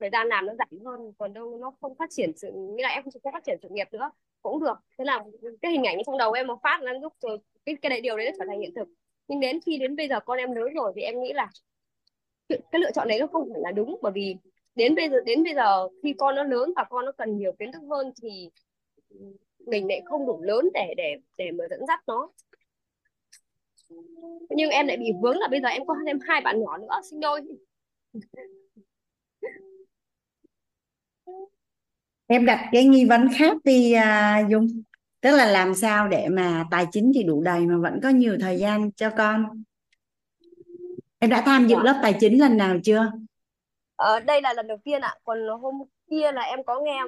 thời 0.00 0.10
gian 0.12 0.28
làm 0.28 0.46
nó 0.46 0.54
rảnh 0.58 0.84
hơn 0.84 1.12
còn 1.18 1.32
đâu 1.32 1.58
nó 1.58 1.72
không 1.80 1.94
phát 1.94 2.10
triển 2.10 2.36
sự 2.36 2.52
nghĩa 2.54 2.82
là 2.82 2.88
em 2.88 3.04
không 3.04 3.32
phát 3.32 3.44
triển 3.46 3.58
sự 3.62 3.68
nghiệp 3.70 3.88
nữa. 3.92 4.10
Cũng 4.42 4.60
được. 4.60 4.74
Thế 4.98 5.04
là 5.04 5.24
cái 5.62 5.72
hình 5.72 5.84
ảnh 5.84 5.96
trong 6.06 6.18
đầu 6.18 6.32
em 6.32 6.46
một 6.46 6.58
phát 6.62 6.82
là 6.82 6.92
lúc 6.92 7.12
rồi 7.20 7.38
cái 7.64 7.76
cái 7.82 7.90
đại 7.90 8.00
điều 8.00 8.16
đấy 8.16 8.26
nó 8.26 8.32
trở 8.38 8.44
thành 8.48 8.60
hiện 8.60 8.74
thực. 8.74 8.88
Nhưng 9.28 9.40
đến 9.40 9.60
khi 9.66 9.78
đến 9.78 9.96
bây 9.96 10.08
giờ 10.08 10.20
con 10.20 10.38
em 10.38 10.52
lớn 10.52 10.74
rồi 10.74 10.92
thì 10.96 11.02
em 11.02 11.22
nghĩ 11.22 11.32
là 11.32 11.50
cái 12.48 12.80
lựa 12.80 12.90
chọn 12.94 13.08
đấy 13.08 13.18
nó 13.20 13.26
không 13.26 13.48
phải 13.52 13.60
là 13.60 13.72
đúng 13.72 13.98
bởi 14.02 14.12
vì 14.12 14.36
đến 14.76 14.94
bây 14.94 15.08
giờ 15.10 15.16
đến 15.26 15.44
bây 15.44 15.54
giờ 15.54 15.88
khi 16.02 16.14
con 16.18 16.34
nó 16.34 16.42
lớn 16.42 16.72
và 16.76 16.84
con 16.90 17.04
nó 17.04 17.12
cần 17.12 17.38
nhiều 17.38 17.52
kiến 17.58 17.72
thức 17.72 17.82
hơn 17.90 18.12
thì 18.22 18.50
mình 19.66 19.88
lại 19.88 20.02
không 20.04 20.26
đủ 20.26 20.42
lớn 20.42 20.68
để 20.74 20.94
để 20.96 21.16
để 21.36 21.50
mà 21.50 21.64
dẫn 21.70 21.80
dắt 21.88 22.00
nó. 22.06 22.28
Nhưng 24.50 24.70
em 24.70 24.86
lại 24.86 24.96
bị 24.96 25.12
vướng 25.22 25.38
là 25.38 25.48
bây 25.48 25.60
giờ 25.60 25.68
em 25.68 25.86
có 25.86 25.94
thêm 26.06 26.18
hai 26.28 26.40
bạn 26.40 26.60
nhỏ 26.60 26.78
nữa 26.78 27.00
sinh 27.10 27.20
đôi. 27.20 27.40
Em 32.28 32.46
đặt 32.46 32.68
cái 32.72 32.84
nghi 32.84 33.04
vấn 33.04 33.28
khác 33.38 33.56
đi 33.64 33.92
à, 33.92 34.42
Dung. 34.50 34.82
Tức 35.20 35.36
là 35.36 35.46
làm 35.46 35.74
sao 35.74 36.08
để 36.08 36.28
mà 36.28 36.64
tài 36.70 36.86
chính 36.92 37.12
thì 37.14 37.22
đủ 37.22 37.42
đầy 37.42 37.60
mà 37.60 37.78
vẫn 37.78 38.00
có 38.02 38.08
nhiều 38.08 38.36
thời 38.40 38.58
gian 38.58 38.92
cho 38.92 39.10
con? 39.10 39.62
Em 41.18 41.30
đã 41.30 41.42
tham 41.46 41.66
dự 41.66 41.76
Dạ. 41.76 41.82
lớp 41.84 41.98
tài 42.02 42.14
chính 42.20 42.40
lần 42.40 42.56
nào 42.56 42.76
chưa 42.84 43.12
Ờ, 43.96 44.20
đây 44.20 44.42
là 44.42 44.52
lần 44.52 44.66
đầu 44.66 44.78
tiên 44.84 45.00
ạ. 45.00 45.14
Còn 45.24 45.38
hôm 45.62 45.74
kia 46.10 46.32
là 46.32 46.42
em 46.42 46.64
có 46.66 46.80
nghe 46.80 47.00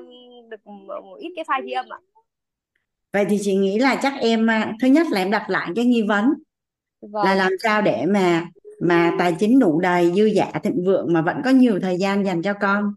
được 0.48 0.66
một 0.66 1.16
ít 1.19 1.32
cái 1.36 1.44
file 1.44 1.66
ghi 1.66 1.73
âm 1.73 1.86
ạ. 1.89 1.98
Vậy 3.12 3.24
thì 3.28 3.39
chị 3.40 3.55
nghĩ 3.55 3.78
là 3.78 3.98
chắc 4.02 4.12
em 4.20 4.51
à, 4.51 4.73
thứ 4.82 4.89
nhất 4.89 5.06
là 5.10 5.20
em 5.20 5.31
đặt 5.31 5.51
lại 5.51 5.70
cái 5.77 5.85
nghi 5.85 6.02
vấn 6.02 6.24
là 7.01 7.09
vâng. 7.10 7.39
làm 7.39 7.52
sao 7.62 7.82
để 7.82 8.05
mà 8.06 8.47
mà 8.81 9.12
tài 9.19 9.36
chính 9.39 9.59
đủ 9.59 9.81
đầy 9.81 10.12
dư 10.16 10.31
dả 10.36 10.51
thịnh 10.62 10.85
vượng 10.85 11.12
mà 11.12 11.23
vẫn 11.23 11.36
có 11.44 11.51
nhiều 11.51 11.81
thời 11.81 11.97
gian 11.98 12.27
dành 12.27 12.43
cho 12.43 12.55
con. 12.60 12.94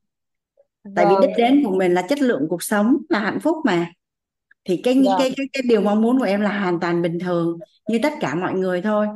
Tại 0.95 1.05
vì 1.05 1.13
vâng. 1.13 1.21
đích 1.21 1.37
đến 1.37 1.63
của 1.65 1.75
mình 1.75 1.93
là 1.93 2.01
chất 2.01 2.21
lượng 2.21 2.47
cuộc 2.49 2.63
sống 2.63 2.97
là 3.09 3.19
hạnh 3.19 3.39
phúc 3.39 3.57
mà. 3.65 3.91
Thì 4.65 4.81
cái 4.83 4.93
vâng. 4.93 5.15
cái 5.19 5.33
cái 5.37 5.45
cái 5.53 5.63
điều 5.65 5.81
mong 5.81 6.01
muốn 6.01 6.19
của 6.19 6.25
em 6.25 6.41
là 6.41 6.59
hoàn 6.59 6.79
toàn 6.79 7.01
bình 7.01 7.19
thường 7.19 7.59
như 7.87 7.99
tất 8.03 8.13
cả 8.19 8.35
mọi 8.35 8.53
người 8.53 8.81
thôi 8.81 9.07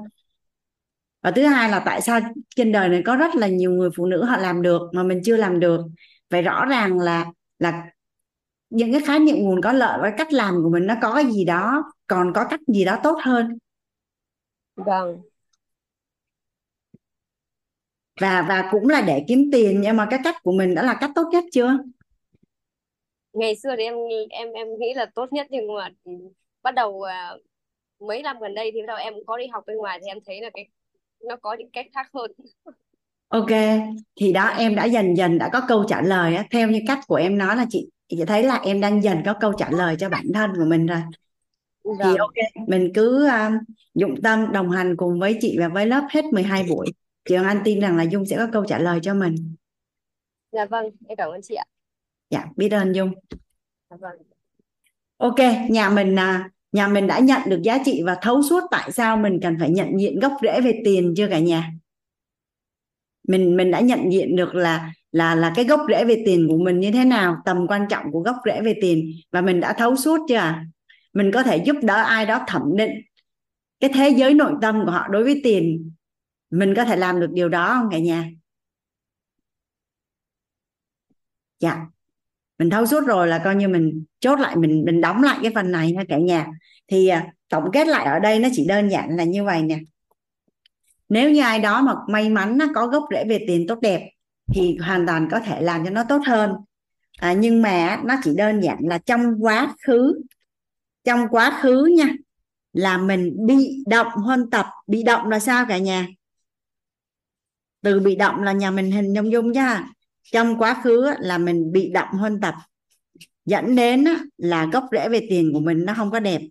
và 1.26 1.32
thứ 1.32 1.46
hai 1.46 1.70
là 1.70 1.80
tại 1.86 2.02
sao 2.02 2.20
trên 2.56 2.72
đời 2.72 2.90
này 2.90 3.02
có 3.06 3.16
rất 3.16 3.36
là 3.36 3.48
nhiều 3.48 3.72
người 3.72 3.90
phụ 3.96 4.06
nữ 4.06 4.24
họ 4.24 4.38
làm 4.38 4.62
được 4.62 4.82
mà 4.94 5.04
mình 5.04 5.22
chưa 5.24 5.38
làm 5.38 5.60
được? 5.60 5.82
Vậy 6.30 6.42
rõ 6.42 6.66
ràng 6.66 7.00
là 7.00 7.26
là 7.60 7.86
những 8.70 8.92
cái 8.92 9.02
khái 9.02 9.20
niệm 9.20 9.36
nguồn 9.40 9.62
có 9.62 9.72
lợi 9.72 9.98
với 10.02 10.12
cách 10.18 10.34
làm 10.34 10.64
của 10.64 10.70
mình 10.70 10.86
nó 10.86 10.96
có 11.02 11.14
cái 11.14 11.26
gì 11.26 11.46
đó 11.46 11.84
còn 12.08 12.34
có 12.34 12.46
cách 12.50 12.60
gì 12.68 12.86
đó 12.86 12.98
tốt 13.04 13.18
hơn. 13.24 13.58
Vâng. 14.76 15.22
Và 18.22 18.46
và 18.50 18.70
cũng 18.72 18.90
là 18.90 19.02
để 19.02 19.26
kiếm 19.28 19.50
tiền 19.52 19.82
nhưng 19.82 19.98
mà 19.98 20.08
cái 20.10 20.20
cách 20.24 20.36
của 20.44 20.52
mình 20.52 20.76
đã 20.76 20.84
là 20.84 20.98
cách 21.02 21.12
tốt 21.16 21.30
nhất 21.32 21.44
chưa? 21.52 21.78
Ngày 23.34 23.56
xưa 23.56 23.76
thì 23.78 23.84
em 23.84 23.96
em 24.30 24.52
em 24.52 24.68
nghĩ 24.80 24.94
là 24.94 25.06
tốt 25.16 25.34
nhất 25.34 25.48
nhưng 25.50 25.76
mà 25.76 25.90
bắt 26.64 26.76
đầu 26.76 27.02
à, 27.02 27.36
mấy 28.00 28.22
năm 28.22 28.40
gần 28.40 28.56
đây 28.56 28.72
thì 28.74 28.82
bắt 28.82 28.88
đầu 28.88 28.98
em 28.98 29.14
có 29.28 29.38
đi 29.38 29.48
học 29.48 29.64
bên 29.68 29.78
ngoài 29.78 30.00
thì 30.02 30.08
em 30.08 30.18
thấy 30.26 30.42
là 30.42 30.50
cái 30.54 30.66
nó 31.28 31.36
có 31.42 31.54
những 31.54 31.70
cách 31.74 31.86
khác 31.94 32.10
hơn. 32.14 32.32
Ok 33.28 33.50
thì 34.16 34.34
đó 34.34 34.48
em 34.48 34.76
đã 34.76 34.86
dần 34.86 35.18
dần 35.18 35.38
đã 35.38 35.50
có 35.54 35.62
câu 35.68 35.84
trả 35.88 36.02
lời 36.02 36.36
á. 36.36 36.46
Theo 36.52 36.70
như 36.70 36.80
cách 36.88 37.00
của 37.08 37.16
em 37.16 37.38
nói 37.38 37.56
là 37.56 37.66
chị 37.70 37.90
chị 38.08 38.18
thấy 38.28 38.44
là 38.44 38.56
em 38.56 38.82
đang 38.82 39.04
dần 39.04 39.18
có 39.26 39.34
câu 39.40 39.54
trả 39.58 39.70
lời 39.70 39.96
cho 40.00 40.10
bản 40.10 40.26
thân 40.34 40.52
của 40.56 40.66
mình 40.66 40.86
rồi. 40.86 41.02
Thì 41.84 42.16
ok 42.18 42.68
mình 42.68 42.92
cứ 42.96 43.28
um, 43.28 43.58
dụng 43.94 44.22
tâm 44.22 44.52
đồng 44.52 44.72
hành 44.72 44.96
cùng 44.98 45.20
với 45.20 45.38
chị 45.42 45.56
và 45.60 45.68
với 45.68 45.86
lớp 45.86 46.04
hết 46.10 46.26
12 46.26 46.66
buổi. 46.70 46.88
Chị 47.30 47.36
Hoàng 47.36 47.48
Anh 47.48 47.62
tin 47.64 47.80
rằng 47.80 47.98
là 47.98 48.04
Dung 48.04 48.26
sẽ 48.26 48.38
có 48.38 48.48
câu 48.54 48.66
trả 48.66 48.80
lời 48.80 49.00
cho 49.04 49.14
mình. 49.14 49.36
Dạ 50.52 50.66
vâng 50.66 50.86
em 51.08 51.16
cảm 51.16 51.30
ơn 51.30 51.42
chị 51.44 51.56
ạ. 51.56 51.66
Dạ 52.30 52.46
biết 52.56 52.70
ơn 52.70 52.94
Dung. 52.94 53.14
Dạ 53.90 53.98
vâng. 54.00 54.18
Ok 55.18 55.40
nhà 55.70 55.90
mình 55.90 56.20
à, 56.20 56.50
nhà 56.76 56.88
mình 56.88 57.08
đã 57.08 57.20
nhận 57.20 57.42
được 57.46 57.62
giá 57.64 57.78
trị 57.86 58.02
và 58.06 58.18
thấu 58.22 58.42
suốt 58.44 58.64
tại 58.72 58.92
sao 58.92 59.18
mình 59.18 59.40
cần 59.42 59.58
phải 59.60 59.70
nhận 59.70 60.00
diện 60.00 60.20
gốc 60.20 60.34
rễ 60.42 60.62
về 60.62 60.82
tiền 60.86 61.14
chưa 61.18 61.28
cả 61.28 61.40
nhà? 61.40 61.72
Mình 63.28 63.58
mình 63.58 63.72
đã 63.72 63.80
nhận 63.80 64.12
diện 64.12 64.36
được 64.36 64.56
là 64.56 64.94
là 65.12 65.36
là 65.36 65.54
cái 65.56 65.66
gốc 65.66 65.80
rễ 65.90 66.06
về 66.06 66.24
tiền 66.26 66.48
của 66.50 66.58
mình 66.58 66.80
như 66.80 66.92
thế 66.92 67.06
nào, 67.06 67.38
tầm 67.46 67.68
quan 67.68 67.86
trọng 67.90 68.12
của 68.12 68.20
gốc 68.20 68.36
rễ 68.46 68.62
về 68.62 68.74
tiền 68.82 69.12
và 69.32 69.42
mình 69.42 69.60
đã 69.60 69.74
thấu 69.74 69.96
suốt 69.96 70.20
chưa 70.30 70.36
à? 70.36 70.66
mình 71.14 71.32
có 71.34 71.44
thể 71.44 71.58
giúp 71.66 71.76
đỡ 71.84 72.04
ai 72.04 72.26
đó 72.26 72.44
thẩm 72.48 72.62
định 72.78 72.92
cái 73.80 73.90
thế 73.94 74.10
giới 74.10 74.34
nội 74.34 74.54
tâm 74.62 74.82
của 74.86 74.92
họ 74.92 75.08
đối 75.08 75.24
với 75.24 75.42
tiền. 75.44 75.92
Mình 76.50 76.74
có 76.76 76.86
thể 76.86 76.96
làm 76.98 77.20
được 77.20 77.30
điều 77.34 77.50
đó 77.50 77.76
không 77.80 77.90
cả 77.92 78.00
nhà? 78.00 78.30
Dạ 81.60 81.95
mình 82.60 82.69
thấu 82.69 82.86
suốt 82.86 83.06
rồi 83.06 83.27
là 83.27 83.41
coi 83.44 83.56
như 83.56 83.68
mình 83.68 84.03
chốt 84.19 84.40
lại 84.40 84.56
mình 84.56 84.84
mình 84.86 85.02
đóng 85.02 85.23
lại 85.23 85.40
cái 85.41 85.52
phần 85.56 85.72
này 85.72 85.91
nha 85.91 86.03
cả 86.10 86.18
nhà. 86.18 86.48
Thì 86.88 87.07
à, 87.07 87.27
tổng 87.49 87.72
kết 87.73 87.88
lại 87.88 88.06
ở 88.06 88.19
đây 88.19 88.40
nó 88.40 88.49
chỉ 88.53 88.65
đơn 88.68 88.90
giản 88.90 89.10
là 89.15 89.23
như 89.23 89.44
vậy 89.44 89.61
nè. 89.61 89.80
Nếu 91.10 91.32
như 91.32 91.41
ai 91.41 91.60
đó 91.60 91.82
mà 91.82 91.94
may 92.10 92.30
mắn 92.30 92.57
nó 92.57 92.65
có 92.76 92.88
gốc 92.88 93.06
rễ 93.11 93.26
về 93.30 93.45
tiền 93.48 93.68
tốt 93.68 93.80
đẹp 93.82 94.10
thì 94.53 94.77
hoàn 94.77 95.07
toàn 95.07 95.27
có 95.32 95.40
thể 95.40 95.61
làm 95.61 95.86
cho 95.86 95.90
nó 95.90 96.03
tốt 96.10 96.22
hơn. 96.26 96.52
À, 97.18 97.34
nhưng 97.34 97.61
mà 97.61 98.02
nó 98.06 98.15
chỉ 98.23 98.32
đơn 98.38 98.61
giản 98.61 98.77
là 98.82 98.98
trong 98.98 99.44
quá 99.44 99.76
khứ 99.88 100.22
trong 101.03 101.27
quá 101.32 101.60
khứ 101.61 101.86
nha 101.98 102.07
là 102.73 102.98
mình 102.98 103.45
bị 103.48 103.84
động 103.88 104.07
hơn 104.07 104.49
tập. 104.49 104.65
Bị 104.88 105.03
động 105.03 105.30
là 105.30 105.40
sao 105.40 105.65
cả 105.69 105.77
nhà? 105.77 106.07
Từ 107.82 107.99
bị 107.99 108.15
động 108.15 108.44
là 108.44 108.52
nhà 108.52 108.72
mình 108.72 108.91
hình 108.91 109.14
dung 109.14 109.32
dung 109.32 109.53
chứ 109.53 109.61
trong 110.32 110.58
quá 110.58 110.82
khứ 110.84 111.10
là 111.20 111.38
mình 111.38 111.72
bị 111.72 111.92
động 111.94 112.10
hơn 112.12 112.40
tập. 112.42 112.56
Dẫn 113.46 113.76
đến 113.76 114.06
là 114.38 114.66
gốc 114.74 114.86
rễ 114.92 115.10
về 115.10 115.28
tiền 115.30 115.52
của 115.54 115.60
mình 115.60 115.86
nó 115.86 115.94
không 115.94 116.12
có 116.12 116.20
đẹp. 116.20 116.42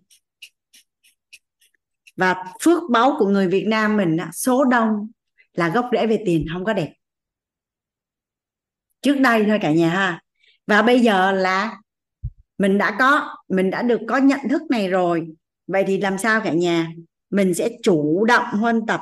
Và 2.15 2.43
phước 2.61 2.83
báu 2.91 3.15
của 3.19 3.27
người 3.27 3.47
Việt 3.47 3.65
Nam 3.67 3.97
mình 3.97 4.17
số 4.33 4.65
đông 4.65 5.11
là 5.53 5.69
gốc 5.69 5.89
rễ 5.91 6.07
về 6.07 6.23
tiền 6.25 6.45
không 6.53 6.65
có 6.65 6.73
đẹp. 6.73 6.93
Trước 9.01 9.19
đây 9.19 9.45
thôi 9.47 9.59
cả 9.61 9.71
nhà 9.71 9.89
ha. 9.89 10.21
Và 10.67 10.81
bây 10.81 10.99
giờ 10.99 11.31
là 11.31 11.77
mình 12.57 12.77
đã 12.77 12.95
có, 12.99 13.37
mình 13.47 13.69
đã 13.69 13.81
được 13.81 14.01
có 14.07 14.17
nhận 14.17 14.39
thức 14.49 14.61
này 14.69 14.87
rồi. 14.89 15.27
Vậy 15.67 15.83
thì 15.87 15.97
làm 15.97 16.17
sao 16.17 16.41
cả 16.41 16.53
nhà? 16.53 16.91
Mình 17.29 17.53
sẽ 17.53 17.69
chủ 17.83 18.25
động 18.25 18.45
huân 18.51 18.85
tập 18.85 19.01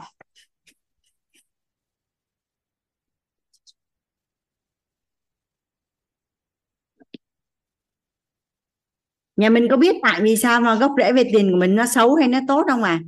nhà 9.43 9.49
mình 9.49 9.67
có 9.69 9.77
biết 9.77 9.95
tại 10.01 10.21
vì 10.21 10.35
sao 10.35 10.61
mà 10.61 10.75
gốc 10.75 10.91
rễ 10.97 11.13
về 11.13 11.23
tiền 11.33 11.51
của 11.51 11.57
mình 11.57 11.75
nó 11.75 11.85
xấu 11.85 12.15
hay 12.15 12.27
nó 12.27 12.39
tốt 12.47 12.65
không 12.69 12.83
à? 12.83 12.99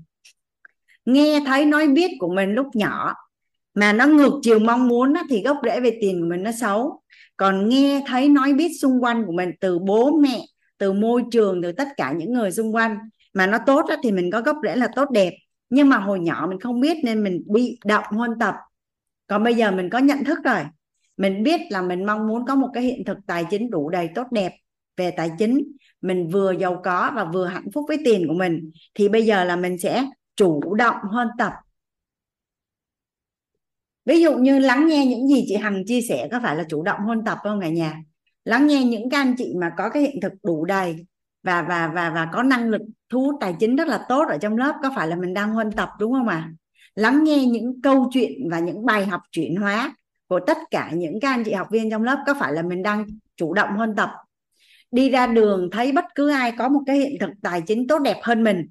Nghe 1.06 1.40
thấy 1.46 1.66
nói 1.66 1.88
biết 1.88 2.12
của 2.20 2.34
mình 2.34 2.54
lúc 2.54 2.68
nhỏ 2.74 3.14
mà 3.74 3.94
nó 3.94 4.06
ngược 4.06 4.40
chiều 4.42 4.60
mong 4.60 4.88
muốn 4.88 5.14
á, 5.14 5.24
thì 5.30 5.44
gốc 5.44 5.58
rễ 5.64 5.80
về 5.80 5.98
tiền 6.02 6.22
của 6.22 6.28
mình 6.30 6.44
nó 6.44 6.52
xấu. 6.62 7.02
Còn 7.38 7.70
nghe 7.70 8.04
thấy 8.08 8.30
nói 8.30 8.54
biết 8.54 8.70
xung 8.82 9.04
quanh 9.04 9.26
của 9.26 9.32
mình 9.32 9.52
từ 9.60 9.80
bố 9.80 10.18
mẹ 10.18 10.42
từ 10.78 10.94
môi 10.94 11.24
trường 11.32 11.62
từ 11.62 11.72
tất 11.72 11.88
cả 11.98 12.12
những 12.12 12.34
người 12.34 12.52
xung 12.52 12.76
quanh 12.76 12.98
mà 13.34 13.48
nó 13.48 13.58
tốt 13.66 13.86
á, 13.90 13.96
thì 14.04 14.12
mình 14.12 14.32
có 14.32 14.42
gốc 14.42 14.58
rễ 14.64 14.76
là 14.76 14.88
tốt 14.96 15.10
đẹp. 15.12 15.34
Nhưng 15.70 15.90
mà 15.90 15.98
hồi 15.98 16.20
nhỏ 16.20 16.46
mình 16.50 16.60
không 16.60 16.80
biết 16.80 16.98
nên 17.04 17.24
mình 17.24 17.42
bị 17.46 17.78
động 17.86 18.06
huân 18.10 18.32
tập. 18.40 18.56
Còn 19.28 19.44
bây 19.44 19.56
giờ 19.56 19.72
mình 19.72 19.90
có 19.90 19.98
nhận 19.98 20.24
thức 20.24 20.40
rồi. 20.44 20.60
Mình 21.18 21.44
biết 21.44 21.62
là 21.70 21.82
mình 21.82 22.06
mong 22.06 22.28
muốn 22.28 22.46
có 22.46 22.56
một 22.56 22.70
cái 22.74 22.84
hiện 22.84 23.04
thực 23.06 23.18
tài 23.28 23.46
chính 23.50 23.70
đủ 23.70 23.90
đầy 23.90 24.10
tốt 24.16 24.28
đẹp 24.32 24.52
về 24.98 25.12
tài 25.12 25.32
chính, 25.40 25.64
mình 26.02 26.28
vừa 26.28 26.52
giàu 26.52 26.82
có 26.84 27.12
và 27.16 27.26
vừa 27.26 27.46
hạnh 27.46 27.72
phúc 27.74 27.86
với 27.88 27.98
tiền 28.06 28.28
của 28.28 28.34
mình, 28.34 28.72
thì 28.94 29.10
bây 29.10 29.26
giờ 29.26 29.44
là 29.44 29.56
mình 29.56 29.78
sẽ 29.78 30.06
chủ 30.36 30.76
động 30.76 30.96
hơn 31.12 31.28
tập 31.38 31.54
ví 34.06 34.22
dụ 34.22 34.38
như 34.38 34.60
lắng 34.60 34.88
nghe 34.88 35.06
những 35.06 35.28
gì 35.28 35.46
chị 35.48 35.56
Hằng 35.56 35.86
chia 35.86 36.02
sẻ 36.02 36.28
có 36.32 36.40
phải 36.44 36.56
là 36.56 36.64
chủ 36.70 36.84
động 36.84 37.00
hơn 37.08 37.24
tập 37.26 37.38
không 37.44 37.62
cả 37.62 37.70
nhà 37.70 38.04
lắng 38.46 38.68
nghe 38.68 38.84
những 38.84 39.10
các 39.10 39.18
anh 39.18 39.36
chị 39.38 39.54
mà 39.62 39.72
có 39.78 39.90
cái 39.90 40.04
hiện 40.04 40.22
thực 40.22 40.34
đủ 40.44 40.66
đầy 40.66 40.96
và 41.44 41.62
và 41.62 41.92
và 41.96 42.10
và 42.10 42.30
có 42.34 42.44
năng 42.44 42.70
lực 42.70 42.82
thu 43.10 43.22
hút 43.22 43.36
tài 43.42 43.56
chính 43.60 43.76
rất 43.76 43.88
là 43.88 44.06
tốt 44.10 44.26
ở 44.30 44.38
trong 44.38 44.58
lớp, 44.58 44.76
có 44.84 44.92
phải 44.96 45.08
là 45.08 45.16
mình 45.16 45.34
đang 45.34 45.52
huân 45.52 45.72
tập 45.72 45.90
đúng 46.00 46.14
không 46.14 46.28
ạ 46.28 46.36
à? 46.36 46.52
lắng 46.96 47.24
nghe 47.24 47.46
những 47.46 47.82
câu 47.82 48.10
chuyện 48.14 48.50
và 48.52 48.60
những 48.60 48.86
bài 48.86 49.06
học 49.06 49.22
chuyển 49.32 49.56
hóa 49.56 49.96
của 50.28 50.40
tất 50.48 50.58
cả 50.72 50.92
những 50.94 51.20
các 51.20 51.30
anh 51.30 51.44
chị 51.44 51.54
học 51.54 51.68
viên 51.72 51.90
trong 51.90 52.04
lớp, 52.04 52.24
có 52.28 52.34
phải 52.40 52.54
là 52.54 52.62
mình 52.62 52.84
đang 52.84 53.06
chủ 53.36 53.54
động 53.54 53.70
huân 53.76 53.96
tập 53.96 54.10
đi 54.92 55.10
ra 55.10 55.28
đường 55.28 55.70
thấy 55.72 55.92
bất 55.92 56.06
cứ 56.16 56.30
ai 56.30 56.52
có 56.58 56.70
một 56.70 56.82
cái 56.86 56.98
hiện 56.98 57.12
thực 57.20 57.30
tài 57.44 57.62
chính 57.62 57.88
tốt 57.88 58.00
đẹp 58.00 58.18
hơn 58.24 58.44
mình, 58.44 58.66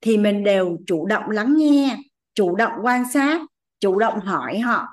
thì 0.00 0.16
mình 0.16 0.44
đều 0.44 0.76
chủ 0.86 1.06
động 1.06 1.30
lắng 1.30 1.54
nghe, 1.56 1.96
chủ 2.34 2.56
động 2.56 2.72
quan 2.82 3.04
sát, 3.12 3.40
chủ 3.80 3.98
động 3.98 4.20
hỏi 4.20 4.58
họ. 4.58 4.86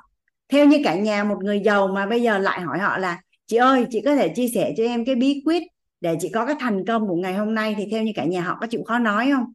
Theo 0.50 0.66
như 0.66 0.80
cả 0.84 0.96
nhà, 0.96 1.24
một 1.24 1.38
người 1.44 1.62
giàu 1.66 1.88
mà 1.88 2.06
bây 2.06 2.22
giờ 2.22 2.38
lại 2.38 2.62
hỏi 2.62 2.80
họ 2.80 2.98
là, 2.98 3.22
chị 3.46 3.58
ơi, 3.58 3.86
chị 3.90 4.02
có 4.06 4.16
thể 4.16 4.30
chia 4.36 4.48
sẻ 4.48 4.74
cho 4.78 4.84
em 4.84 5.06
cái 5.06 5.16
bí 5.16 5.42
quyết 5.46 5.64
để 6.02 6.16
chị 6.22 6.30
có 6.34 6.46
cái 6.46 6.56
thành 6.60 6.86
công 6.86 7.08
của 7.08 7.16
ngày 7.16 7.34
hôm 7.34 7.54
nay? 7.56 7.76
Thì 7.78 7.88
theo 7.92 8.04
như 8.04 8.12
cả 8.16 8.26
nhà, 8.26 8.42
họ 8.42 8.58
có 8.62 8.68
chịu 8.68 8.84
khó 8.84 9.00
nói 9.00 9.32
không? 9.34 9.54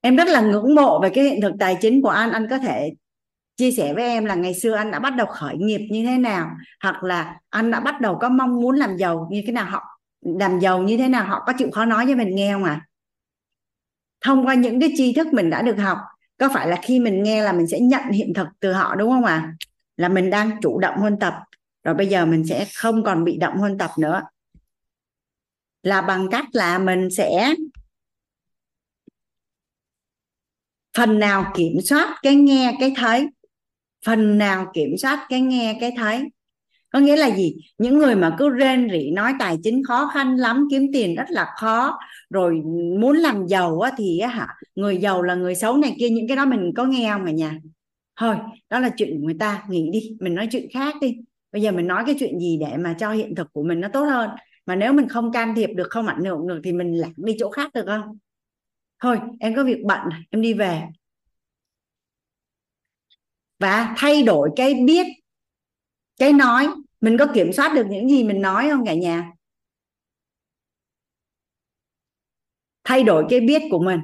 Em 0.00 0.16
rất 0.16 0.28
là 0.28 0.40
ngưỡng 0.40 0.74
mộ 0.74 1.00
về 1.02 1.10
cái 1.14 1.24
hiện 1.24 1.40
thực 1.40 1.52
tài 1.60 1.76
chính 1.80 2.02
của 2.02 2.08
anh 2.08 2.30
anh 2.32 2.46
có 2.50 2.58
thể 2.58 2.92
chia 3.56 3.70
sẻ 3.70 3.94
với 3.94 4.04
em 4.04 4.24
là 4.24 4.34
ngày 4.34 4.54
xưa 4.54 4.74
anh 4.74 4.90
đã 4.90 4.98
bắt 4.98 5.16
đầu 5.16 5.26
khởi 5.26 5.56
nghiệp 5.56 5.88
như 5.90 6.04
thế 6.06 6.18
nào, 6.18 6.50
hoặc 6.82 7.04
là 7.04 7.40
anh 7.50 7.70
đã 7.70 7.80
bắt 7.80 8.00
đầu 8.00 8.18
có 8.20 8.28
mong 8.28 8.62
muốn 8.62 8.76
làm 8.76 8.96
giàu 8.96 9.28
như 9.30 9.42
thế 9.46 9.52
nào, 9.52 9.64
họ, 9.64 10.00
làm 10.20 10.60
giàu 10.60 10.82
như 10.82 10.96
thế 10.96 11.08
nào, 11.08 11.26
họ 11.26 11.42
có 11.46 11.52
chịu 11.58 11.70
khó 11.72 11.84
nói 11.84 12.04
cho 12.08 12.14
mình 12.14 12.34
nghe 12.34 12.52
không 12.52 12.64
à 12.64 12.80
thông 14.24 14.46
qua 14.46 14.54
những 14.54 14.80
cái 14.80 14.92
tri 14.96 15.12
thức 15.12 15.26
mình 15.32 15.50
đã 15.50 15.62
được 15.62 15.76
học, 15.78 15.98
có 16.38 16.48
phải 16.54 16.68
là 16.68 16.80
khi 16.82 17.00
mình 17.00 17.22
nghe 17.22 17.42
là 17.42 17.52
mình 17.52 17.66
sẽ 17.66 17.80
nhận 17.80 18.10
hiện 18.10 18.32
thực 18.34 18.46
từ 18.60 18.72
họ 18.72 18.94
đúng 18.94 19.10
không 19.10 19.24
ạ 19.24 19.34
à? 19.34 19.54
là 19.96 20.08
mình 20.08 20.30
đang 20.30 20.60
chủ 20.62 20.78
động 20.78 20.96
huân 20.96 21.18
tập, 21.18 21.34
rồi 21.84 21.94
bây 21.94 22.06
giờ 22.06 22.26
mình 22.26 22.44
sẽ 22.46 22.66
không 22.74 23.04
còn 23.04 23.24
bị 23.24 23.36
động 23.36 23.56
huân 23.56 23.78
tập 23.78 23.90
nữa 23.98 24.22
là 25.82 26.00
bằng 26.00 26.28
cách 26.30 26.44
là 26.52 26.78
mình 26.78 27.08
sẽ 27.10 27.54
phần 30.96 31.18
nào 31.18 31.52
kiểm 31.54 31.80
soát 31.84 32.18
cái 32.22 32.34
nghe, 32.34 32.76
cái 32.80 32.92
thấy 32.96 33.28
phần 34.04 34.38
nào 34.38 34.66
kiểm 34.74 34.96
soát 34.98 35.26
cái 35.28 35.40
nghe 35.40 35.78
cái 35.80 35.92
thấy. 35.96 36.22
Có 36.92 37.00
nghĩa 37.00 37.16
là 37.16 37.36
gì? 37.36 37.56
Những 37.78 37.98
người 37.98 38.14
mà 38.16 38.36
cứ 38.38 38.48
rên 38.48 38.88
rỉ 38.92 39.10
nói 39.10 39.32
tài 39.38 39.56
chính 39.62 39.82
khó 39.84 40.10
khăn 40.14 40.36
lắm 40.36 40.68
kiếm 40.70 40.82
tiền 40.92 41.14
rất 41.14 41.24
là 41.28 41.46
khó 41.56 41.98
rồi 42.30 42.60
muốn 43.00 43.16
làm 43.16 43.46
giàu 43.46 43.80
á, 43.80 43.92
thì 43.98 44.18
á, 44.18 44.28
hả 44.28 44.48
người 44.74 44.96
giàu 44.96 45.22
là 45.22 45.34
người 45.34 45.54
xấu 45.54 45.76
này 45.76 45.96
kia 45.98 46.08
những 46.08 46.28
cái 46.28 46.36
đó 46.36 46.44
mình 46.44 46.72
có 46.76 46.84
nghe 46.84 47.10
không 47.12 47.26
cả 47.26 47.32
nhà? 47.32 47.58
Thôi 48.16 48.36
đó 48.70 48.78
là 48.78 48.90
chuyện 48.96 49.10
của 49.10 49.24
người 49.24 49.36
ta 49.40 49.62
nghỉ 49.68 49.90
đi 49.92 50.16
mình 50.20 50.34
nói 50.34 50.48
chuyện 50.50 50.68
khác 50.72 50.94
đi. 51.00 51.16
Bây 51.52 51.62
giờ 51.62 51.72
mình 51.72 51.86
nói 51.86 52.02
cái 52.06 52.16
chuyện 52.18 52.38
gì 52.38 52.58
để 52.60 52.76
mà 52.76 52.94
cho 52.98 53.12
hiện 53.12 53.34
thực 53.34 53.52
của 53.52 53.62
mình 53.62 53.80
nó 53.80 53.88
tốt 53.88 54.04
hơn? 54.04 54.30
Mà 54.66 54.76
nếu 54.76 54.92
mình 54.92 55.08
không 55.08 55.32
can 55.32 55.54
thiệp 55.54 55.70
được 55.76 55.90
không 55.90 56.06
ảnh 56.06 56.24
hưởng 56.24 56.46
được 56.46 56.60
thì 56.64 56.72
mình 56.72 56.94
lãng 56.94 57.12
đi 57.16 57.36
chỗ 57.38 57.50
khác 57.50 57.70
được 57.74 57.84
không? 57.86 58.18
Thôi 59.02 59.18
em 59.40 59.54
có 59.54 59.64
việc 59.64 59.82
bận 59.84 60.00
em 60.30 60.42
đi 60.42 60.54
về 60.54 60.82
và 63.58 63.94
thay 63.96 64.22
đổi 64.22 64.50
cái 64.56 64.74
biết, 64.74 65.06
cái 66.18 66.32
nói. 66.32 66.68
Mình 67.00 67.18
có 67.18 67.26
kiểm 67.34 67.52
soát 67.52 67.74
được 67.74 67.86
những 67.90 68.08
gì 68.08 68.24
mình 68.24 68.40
nói 68.42 68.68
không 68.70 68.86
cả 68.86 68.94
nhà? 68.94 69.32
Thay 72.84 73.02
đổi 73.02 73.24
cái 73.30 73.40
biết 73.40 73.62
của 73.70 73.78
mình. 73.78 74.00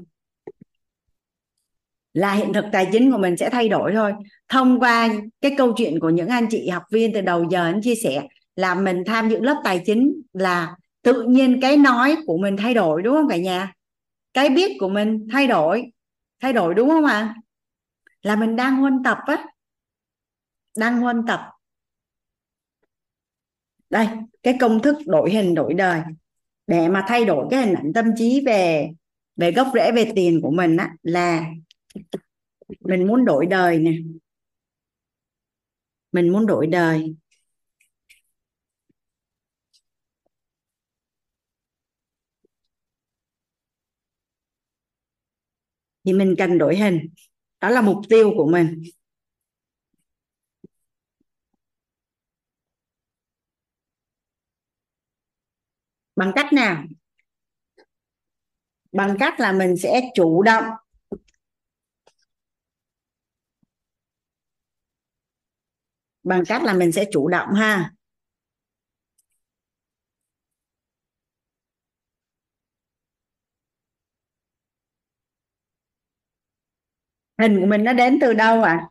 Là 2.12 2.32
hiện 2.32 2.52
thực 2.52 2.64
tài 2.72 2.88
chính 2.92 3.12
của 3.12 3.18
mình 3.18 3.36
sẽ 3.36 3.50
thay 3.50 3.68
đổi 3.68 3.92
thôi. 3.94 4.12
Thông 4.48 4.80
qua 4.80 5.08
cái 5.40 5.54
câu 5.58 5.72
chuyện 5.76 6.00
của 6.00 6.10
những 6.10 6.28
anh 6.28 6.46
chị 6.50 6.68
học 6.68 6.82
viên 6.92 7.12
từ 7.12 7.20
đầu 7.20 7.44
giờ 7.50 7.64
anh 7.64 7.80
chia 7.82 7.94
sẻ 7.94 8.28
là 8.56 8.74
mình 8.74 9.02
tham 9.06 9.28
dự 9.28 9.40
lớp 9.40 9.60
tài 9.64 9.82
chính 9.86 10.22
là 10.32 10.76
tự 11.02 11.22
nhiên 11.22 11.60
cái 11.60 11.76
nói 11.76 12.16
của 12.26 12.38
mình 12.38 12.56
thay 12.56 12.74
đổi, 12.74 13.02
đúng 13.02 13.14
không 13.14 13.28
cả 13.28 13.36
nhà? 13.36 13.72
Cái 14.34 14.48
biết 14.48 14.76
của 14.80 14.88
mình 14.88 15.28
thay 15.32 15.46
đổi. 15.46 15.92
Thay 16.40 16.52
đổi 16.52 16.74
đúng 16.74 16.88
không 16.88 17.04
ạ? 17.04 17.12
à? 17.12 17.34
Là 18.22 18.36
mình 18.36 18.56
đang 18.56 18.76
huân 18.76 19.02
tập 19.04 19.18
á. 19.26 19.44
Đang 20.76 21.00
huân 21.00 21.22
tập. 21.26 21.40
Đây, 23.90 24.06
cái 24.42 24.56
công 24.60 24.82
thức 24.82 24.96
đổi 25.06 25.30
hình 25.30 25.54
đổi 25.54 25.74
đời. 25.74 26.02
Để 26.66 26.88
mà 26.88 27.04
thay 27.08 27.24
đổi 27.24 27.46
cái 27.50 27.66
hình 27.66 27.74
ảnh 27.74 27.92
tâm 27.94 28.06
trí 28.16 28.42
về 28.46 28.90
về 29.36 29.52
gốc 29.52 29.68
rễ, 29.74 29.92
về 29.92 30.12
tiền 30.14 30.40
của 30.42 30.50
mình 30.50 30.76
á, 30.76 30.94
là 31.02 31.46
mình 32.80 33.06
muốn 33.06 33.24
đổi 33.24 33.46
đời 33.46 33.78
nè. 33.78 33.92
Mình 36.12 36.32
muốn 36.32 36.46
đổi 36.46 36.66
đời. 36.66 37.14
Thì 46.04 46.12
mình 46.12 46.34
cần 46.38 46.58
đổi 46.58 46.76
hình 46.76 47.08
đó 47.60 47.70
là 47.70 47.80
mục 47.82 47.98
tiêu 48.08 48.32
của 48.36 48.46
mình. 48.46 48.82
Bằng 56.16 56.32
cách 56.34 56.52
nào? 56.52 56.84
Bằng 58.92 59.16
cách 59.20 59.40
là 59.40 59.52
mình 59.52 59.76
sẽ 59.76 60.10
chủ 60.14 60.42
động. 60.42 60.64
Bằng 66.22 66.42
cách 66.46 66.62
là 66.62 66.72
mình 66.74 66.92
sẽ 66.92 67.04
chủ 67.12 67.28
động 67.28 67.48
ha. 67.54 67.94
Hình 77.40 77.60
của 77.60 77.66
mình 77.66 77.84
nó 77.84 77.92
đến 77.92 78.18
từ 78.20 78.32
đâu 78.32 78.62
à 78.62 78.88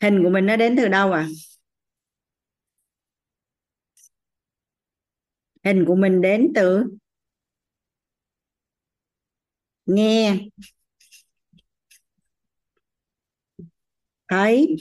hình 0.00 0.22
của 0.24 0.30
mình 0.30 0.46
nó 0.46 0.56
đến 0.56 0.76
từ 0.76 0.88
đâu 0.88 1.12
à 1.12 1.28
hình 5.64 5.84
của 5.86 5.94
mình 5.94 6.20
đến 6.20 6.52
từ 6.54 6.84
nghe. 9.86 10.50
Thấy. 14.28 14.76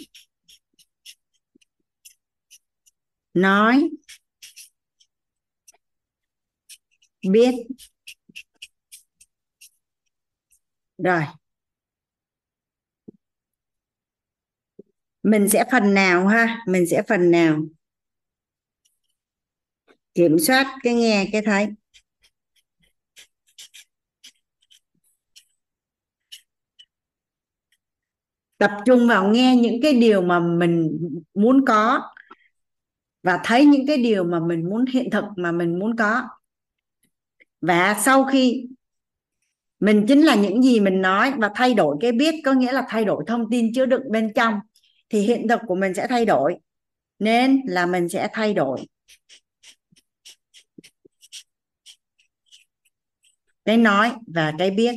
Nói. 3.33 3.89
Biết. 7.29 7.55
Rồi. 10.97 11.25
Mình 15.23 15.49
sẽ 15.49 15.65
phần 15.71 15.93
nào 15.93 16.27
ha? 16.27 16.59
Mình 16.67 16.85
sẽ 16.87 17.01
phần 17.07 17.31
nào? 17.31 17.61
Kiểm 20.13 20.39
soát 20.39 20.67
cái 20.83 20.93
nghe, 20.93 21.29
cái 21.31 21.41
thấy. 21.41 21.67
Tập 28.57 28.71
trung 28.85 29.07
vào 29.07 29.31
nghe 29.31 29.55
những 29.55 29.81
cái 29.81 29.93
điều 29.93 30.21
mà 30.21 30.39
mình 30.39 30.99
muốn 31.33 31.65
có 31.65 32.01
và 33.23 33.39
thấy 33.43 33.65
những 33.65 33.87
cái 33.87 33.97
điều 33.97 34.23
mà 34.23 34.39
mình 34.39 34.69
muốn, 34.69 34.85
hiện 34.85 35.09
thực 35.11 35.23
mà 35.35 35.51
mình 35.51 35.79
muốn 35.79 35.95
có. 35.95 36.23
Và 37.61 38.01
sau 38.05 38.25
khi 38.25 38.67
mình 39.79 40.05
chính 40.07 40.21
là 40.21 40.35
những 40.35 40.63
gì 40.63 40.79
mình 40.79 41.01
nói 41.01 41.33
và 41.37 41.51
thay 41.55 41.73
đổi 41.73 41.97
cái 42.01 42.11
biết, 42.11 42.35
có 42.45 42.53
nghĩa 42.53 42.71
là 42.71 42.85
thay 42.89 43.05
đổi 43.05 43.23
thông 43.27 43.49
tin 43.51 43.73
chứa 43.73 43.85
đựng 43.85 44.11
bên 44.11 44.31
trong 44.35 44.59
thì 45.11 45.21
hiện 45.21 45.47
thực 45.47 45.61
của 45.67 45.75
mình 45.75 45.93
sẽ 45.93 46.07
thay 46.07 46.25
đổi, 46.25 46.55
nên 47.19 47.61
là 47.65 47.85
mình 47.85 48.09
sẽ 48.09 48.27
thay 48.33 48.53
đổi. 48.53 48.85
Cái 53.65 53.77
nói 53.77 54.11
và 54.27 54.53
cái 54.57 54.71
biết. 54.71 54.95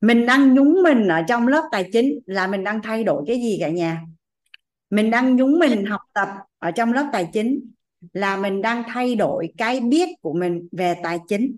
Mình 0.00 0.26
đang 0.26 0.54
nhúng 0.54 0.82
mình 0.82 1.08
ở 1.08 1.22
trong 1.28 1.48
lớp 1.48 1.68
tài 1.72 1.88
chính 1.92 2.18
là 2.26 2.46
mình 2.46 2.64
đang 2.64 2.82
thay 2.82 3.04
đổi 3.04 3.24
cái 3.26 3.36
gì 3.36 3.56
cả 3.60 3.68
nhà? 3.68 4.02
Mình 4.90 5.10
đang 5.10 5.36
nhúng 5.36 5.58
mình 5.58 5.86
học 5.86 6.00
tập 6.12 6.28
ở 6.58 6.70
trong 6.70 6.92
lớp 6.92 7.08
tài 7.12 7.28
chính 7.32 7.70
là 8.12 8.36
mình 8.36 8.62
đang 8.62 8.82
thay 8.88 9.14
đổi 9.14 9.52
cái 9.58 9.80
biết 9.80 10.08
của 10.20 10.32
mình 10.32 10.68
về 10.72 10.94
tài 11.02 11.18
chính. 11.28 11.56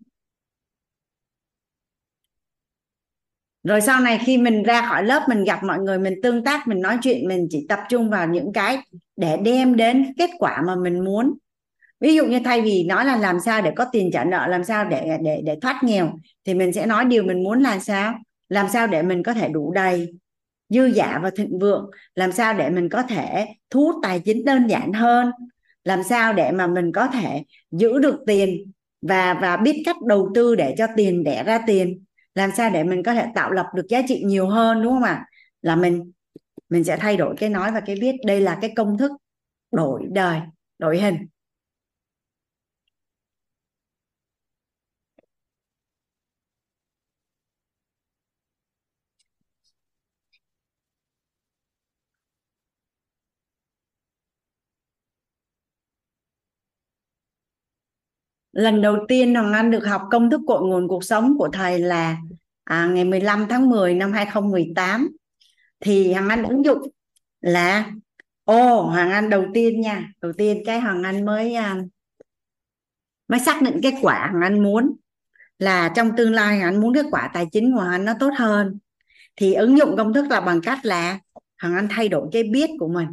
Rồi 3.67 3.81
sau 3.81 4.01
này 4.01 4.21
khi 4.25 4.39
mình 4.39 4.63
ra 4.63 4.89
khỏi 4.89 5.05
lớp, 5.05 5.23
mình 5.29 5.45
gặp 5.45 5.65
mọi 5.65 5.79
người, 5.79 5.99
mình 5.99 6.15
tương 6.23 6.45
tác, 6.45 6.69
mình 6.69 6.81
nói 6.81 6.99
chuyện, 7.03 7.29
mình 7.29 7.47
chỉ 7.51 7.67
tập 7.69 7.81
trung 7.89 8.11
vào 8.11 8.29
những 8.29 8.53
cái 8.53 8.79
để 9.17 9.37
đem 9.37 9.77
đến 9.77 10.15
kết 10.19 10.31
quả 10.39 10.63
mà 10.67 10.75
mình 10.77 11.05
muốn. 11.05 11.35
Ví 12.01 12.15
dụ 12.15 12.27
như 12.27 12.41
thay 12.45 12.63
vì 12.63 12.85
nói 12.85 13.05
là 13.05 13.17
làm 13.17 13.41
sao 13.41 13.63
để 13.63 13.71
có 13.77 13.85
tiền 13.93 14.11
trả 14.13 14.25
nợ, 14.25 14.47
làm 14.47 14.65
sao 14.65 14.85
để 14.85 15.19
để 15.23 15.41
để 15.45 15.59
thoát 15.63 15.81
nghèo, 15.85 16.13
thì 16.45 16.55
mình 16.55 16.73
sẽ 16.73 16.87
nói 16.87 17.05
điều 17.05 17.23
mình 17.23 17.43
muốn 17.45 17.61
là 17.61 17.79
sao? 17.79 18.15
Làm 18.49 18.67
sao 18.73 18.87
để 18.87 19.03
mình 19.03 19.23
có 19.23 19.35
thể 19.35 19.49
đủ 19.49 19.73
đầy, 19.73 20.15
dư 20.69 20.87
giả 20.87 21.21
và 21.23 21.31
thịnh 21.37 21.59
vượng? 21.59 21.91
Làm 22.15 22.33
sao 22.33 22.55
để 22.55 22.71
mình 22.71 22.89
có 22.89 23.03
thể 23.03 23.47
thu 23.71 23.85
hút 23.85 23.95
tài 24.03 24.21
chính 24.21 24.45
đơn 24.45 24.67
giản 24.67 24.93
hơn? 24.93 25.31
Làm 25.85 26.03
sao 26.03 26.33
để 26.33 26.51
mà 26.51 26.67
mình 26.67 26.93
có 26.93 27.07
thể 27.07 27.43
giữ 27.71 27.99
được 27.99 28.21
tiền 28.27 28.73
và 29.03 29.35
và 29.35 29.57
biết 29.57 29.83
cách 29.85 29.97
đầu 30.03 30.31
tư 30.35 30.55
để 30.55 30.75
cho 30.79 30.87
tiền 30.97 31.25
đẻ 31.25 31.43
ra 31.43 31.61
tiền? 31.67 32.06
Làm 32.37 32.51
sao 32.59 32.71
để 32.71 32.85
mình 32.85 33.05
có 33.05 33.15
thể 33.15 33.27
tạo 33.37 33.53
lập 33.53 33.67
được 33.77 33.87
giá 33.91 34.03
trị 34.09 34.25
nhiều 34.27 34.49
hơn, 34.49 34.83
đúng 34.85 34.95
không 34.95 35.05
ạ? 35.05 35.27
Là 35.63 35.77
mình 35.77 36.13
mình 36.71 36.85
sẽ 36.85 36.99
thay 36.99 37.19
đổi 37.19 37.37
cái 37.39 37.51
nói 37.51 37.73
và 37.73 37.81
cái 37.81 37.97
biết 38.03 38.17
đây 38.27 38.41
là 38.43 38.59
cái 38.63 38.73
công 38.77 38.99
thức 38.99 39.13
đổi 39.73 40.03
đời, 40.13 40.41
đổi 40.79 40.99
hình. 41.01 41.17
Lần 58.53 58.83
đầu 58.83 58.97
tiên 59.09 59.35
Hoàng 59.35 59.53
Anh 59.53 59.71
được 59.71 59.87
học 59.87 60.03
công 60.11 60.31
thức 60.31 60.41
cội 60.47 60.63
nguồn 60.63 60.89
cuộc 60.89 61.05
sống 61.05 61.35
của 61.39 61.49
thầy 61.53 61.79
là 61.79 62.17
à, 62.67 62.87
ngày 62.87 63.05
15 63.05 63.47
tháng 63.49 63.69
10 63.71 63.95
năm 63.95 64.13
2018 64.13 65.09
thì 65.81 66.13
Hoàng 66.13 66.29
Anh 66.29 66.43
ứng 66.43 66.65
dụng 66.65 66.79
là 67.41 67.91
ô 68.45 68.83
Hoàng 68.83 69.11
Anh 69.11 69.31
đầu 69.31 69.47
tiên 69.55 69.81
nha. 69.81 70.13
Đầu 70.23 70.33
tiên 70.33 70.63
cái 70.67 70.81
Hoàng 70.81 71.03
Anh 71.03 71.25
mới 71.25 71.55
à, 71.55 71.77
mới 73.29 73.41
xác 73.41 73.63
định 73.63 73.81
kết 73.83 73.95
quả 74.03 74.29
Hoàng 74.31 74.43
Anh 74.43 74.63
muốn 74.63 74.97
là 75.59 75.93
trong 75.97 76.11
tương 76.17 76.33
lai 76.33 76.59
Hoàng 76.59 76.75
Anh 76.75 76.81
muốn 76.81 76.95
kết 76.95 77.07
quả 77.11 77.31
tài 77.35 77.47
chính 77.53 77.73
của 77.73 77.79
Hoàng 77.81 77.93
Anh 77.93 78.05
nó 78.05 78.13
tốt 78.21 78.31
hơn. 78.37 78.79
Thì 79.37 79.55
ứng 79.55 79.79
dụng 79.79 79.97
công 79.97 80.13
thức 80.13 80.27
là 80.31 80.41
bằng 80.41 80.61
cách 80.61 80.79
là 80.83 81.19
Hoàng 81.63 81.75
Anh 81.75 81.89
thay 81.91 82.09
đổi 82.09 82.29
cái 82.33 82.43
biết 82.43 82.71
của 82.79 82.89
mình 82.89 83.09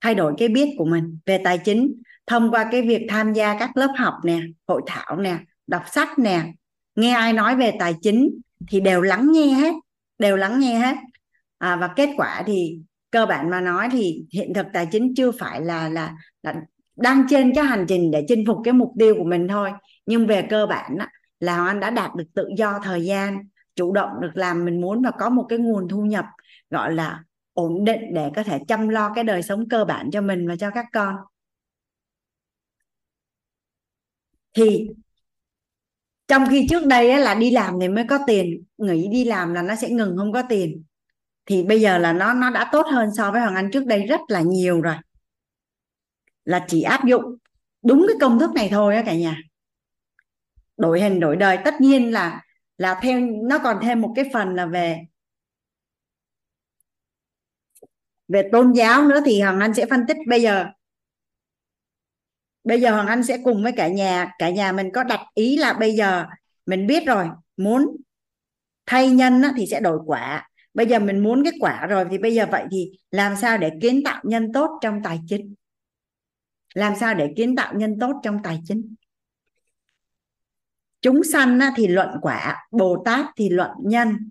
thay 0.00 0.14
đổi 0.14 0.34
cái 0.38 0.48
biết 0.48 0.68
của 0.78 0.84
mình 0.84 1.18
về 1.26 1.40
tài 1.44 1.58
chính 1.58 2.02
thông 2.26 2.50
qua 2.50 2.68
cái 2.70 2.82
việc 2.82 3.06
tham 3.08 3.32
gia 3.32 3.58
các 3.58 3.76
lớp 3.76 3.92
học 3.96 4.14
nè 4.24 4.40
hội 4.68 4.82
thảo 4.86 5.16
nè 5.16 5.38
đọc 5.66 5.82
sách 5.92 6.18
nè 6.18 6.52
nghe 6.96 7.10
ai 7.10 7.32
nói 7.32 7.56
về 7.56 7.72
tài 7.78 7.94
chính 8.02 8.40
thì 8.68 8.80
đều 8.80 9.00
lắng 9.00 9.28
nghe 9.32 9.46
hết 9.46 9.74
đều 10.18 10.36
lắng 10.36 10.60
nghe 10.60 10.78
hết. 10.78 10.96
À, 11.58 11.76
và 11.76 11.88
kết 11.96 12.10
quả 12.16 12.42
thì 12.46 12.78
cơ 13.10 13.26
bản 13.26 13.50
mà 13.50 13.60
nói 13.60 13.88
thì 13.92 14.24
hiện 14.32 14.54
thực 14.54 14.66
tài 14.72 14.86
chính 14.92 15.14
chưa 15.16 15.32
phải 15.32 15.60
là 15.60 15.88
là 15.88 16.14
là 16.42 16.54
đang 16.96 17.26
trên 17.30 17.52
cái 17.54 17.64
hành 17.64 17.84
trình 17.88 18.10
để 18.10 18.24
chinh 18.28 18.44
phục 18.46 18.58
cái 18.64 18.72
mục 18.72 18.92
tiêu 18.98 19.14
của 19.18 19.24
mình 19.24 19.48
thôi. 19.48 19.70
Nhưng 20.06 20.26
về 20.26 20.46
cơ 20.50 20.66
bản 20.66 20.96
á, 20.98 21.08
là 21.40 21.66
anh 21.66 21.80
đã 21.80 21.90
đạt 21.90 22.14
được 22.14 22.24
tự 22.34 22.48
do 22.56 22.80
thời 22.84 23.04
gian 23.04 23.38
chủ 23.74 23.92
động 23.92 24.10
được 24.20 24.30
làm 24.34 24.64
mình 24.64 24.80
muốn 24.80 25.02
và 25.02 25.10
có 25.10 25.28
một 25.30 25.46
cái 25.48 25.58
nguồn 25.58 25.88
thu 25.88 26.02
nhập 26.02 26.24
gọi 26.70 26.92
là 26.92 27.24
ổn 27.52 27.84
định 27.84 28.00
để 28.14 28.30
có 28.36 28.42
thể 28.42 28.58
chăm 28.68 28.88
lo 28.88 29.12
cái 29.14 29.24
đời 29.24 29.42
sống 29.42 29.68
cơ 29.68 29.84
bản 29.84 30.10
cho 30.12 30.20
mình 30.20 30.48
và 30.48 30.56
cho 30.56 30.70
các 30.70 30.86
con. 30.92 31.14
Thì 34.54 34.88
trong 36.28 36.44
khi 36.50 36.66
trước 36.70 36.86
đây 36.86 37.10
ấy, 37.10 37.20
là 37.20 37.34
đi 37.34 37.50
làm 37.50 37.74
thì 37.80 37.88
mới 37.88 38.04
có 38.08 38.18
tiền 38.26 38.64
nghỉ 38.78 39.08
đi 39.08 39.24
làm 39.24 39.54
là 39.54 39.62
nó 39.62 39.74
sẽ 39.74 39.88
ngừng 39.90 40.16
không 40.16 40.32
có 40.32 40.42
tiền. 40.48 40.84
Thì 41.46 41.62
bây 41.62 41.80
giờ 41.80 41.98
là 41.98 42.12
nó 42.12 42.34
nó 42.34 42.50
đã 42.50 42.68
tốt 42.72 42.86
hơn 42.92 43.10
so 43.16 43.32
với 43.32 43.40
hoàng 43.40 43.54
anh 43.54 43.70
trước 43.70 43.86
đây 43.86 44.06
rất 44.06 44.20
là 44.28 44.40
nhiều 44.40 44.80
rồi. 44.80 44.94
Là 46.44 46.64
chỉ 46.68 46.82
áp 46.82 47.04
dụng 47.04 47.22
đúng 47.82 48.06
cái 48.08 48.16
công 48.20 48.38
thức 48.38 48.50
này 48.54 48.68
thôi 48.70 48.96
á 48.96 49.02
cả 49.06 49.14
nhà. 49.14 49.36
Đổi 50.76 51.00
hình 51.00 51.20
đổi 51.20 51.36
đời 51.36 51.58
tất 51.64 51.80
nhiên 51.80 52.12
là 52.12 52.42
là 52.78 53.00
theo 53.02 53.20
nó 53.20 53.58
còn 53.58 53.78
thêm 53.82 54.00
một 54.00 54.12
cái 54.16 54.30
phần 54.32 54.54
là 54.54 54.66
về 54.66 55.00
về 58.28 58.48
tôn 58.52 58.72
giáo 58.72 59.02
nữa 59.02 59.20
thì 59.24 59.40
hoàng 59.40 59.60
anh 59.60 59.74
sẽ 59.74 59.86
phân 59.90 60.00
tích. 60.08 60.16
Bây 60.28 60.42
giờ 60.42 60.66
bây 62.66 62.80
giờ 62.80 62.90
hoàng 62.90 63.06
anh 63.06 63.22
sẽ 63.22 63.38
cùng 63.44 63.62
với 63.62 63.72
cả 63.72 63.88
nhà 63.88 64.32
cả 64.38 64.50
nhà 64.50 64.72
mình 64.72 64.90
có 64.94 65.04
đặt 65.04 65.20
ý 65.34 65.56
là 65.56 65.72
bây 65.72 65.92
giờ 65.92 66.26
mình 66.66 66.86
biết 66.86 67.06
rồi 67.06 67.26
muốn 67.56 67.96
thay 68.86 69.10
nhân 69.10 69.42
á, 69.42 69.52
thì 69.56 69.66
sẽ 69.66 69.80
đổi 69.80 69.98
quả. 70.06 70.48
Bây 70.74 70.86
giờ 70.86 70.98
mình 70.98 71.18
muốn 71.18 71.44
cái 71.44 71.52
quả 71.60 71.86
rồi 71.86 72.04
thì 72.10 72.18
bây 72.18 72.34
giờ 72.34 72.46
vậy 72.50 72.64
thì 72.70 72.90
làm 73.10 73.36
sao 73.36 73.58
để 73.58 73.70
kiến 73.82 74.02
tạo 74.04 74.22
nhân 74.24 74.52
tốt 74.52 74.70
trong 74.82 75.02
tài 75.02 75.20
chính? 75.26 75.54
Làm 76.74 76.92
sao 77.00 77.14
để 77.14 77.32
kiến 77.36 77.56
tạo 77.56 77.74
nhân 77.76 77.98
tốt 78.00 78.12
trong 78.22 78.38
tài 78.42 78.60
chính? 78.64 78.94
Chúng 81.00 81.24
sanh 81.24 81.60
á, 81.60 81.72
thì 81.76 81.86
luận 81.86 82.08
quả 82.22 82.66
bồ 82.70 83.02
tát 83.04 83.26
thì 83.36 83.48
luận 83.48 83.70
nhân. 83.84 84.30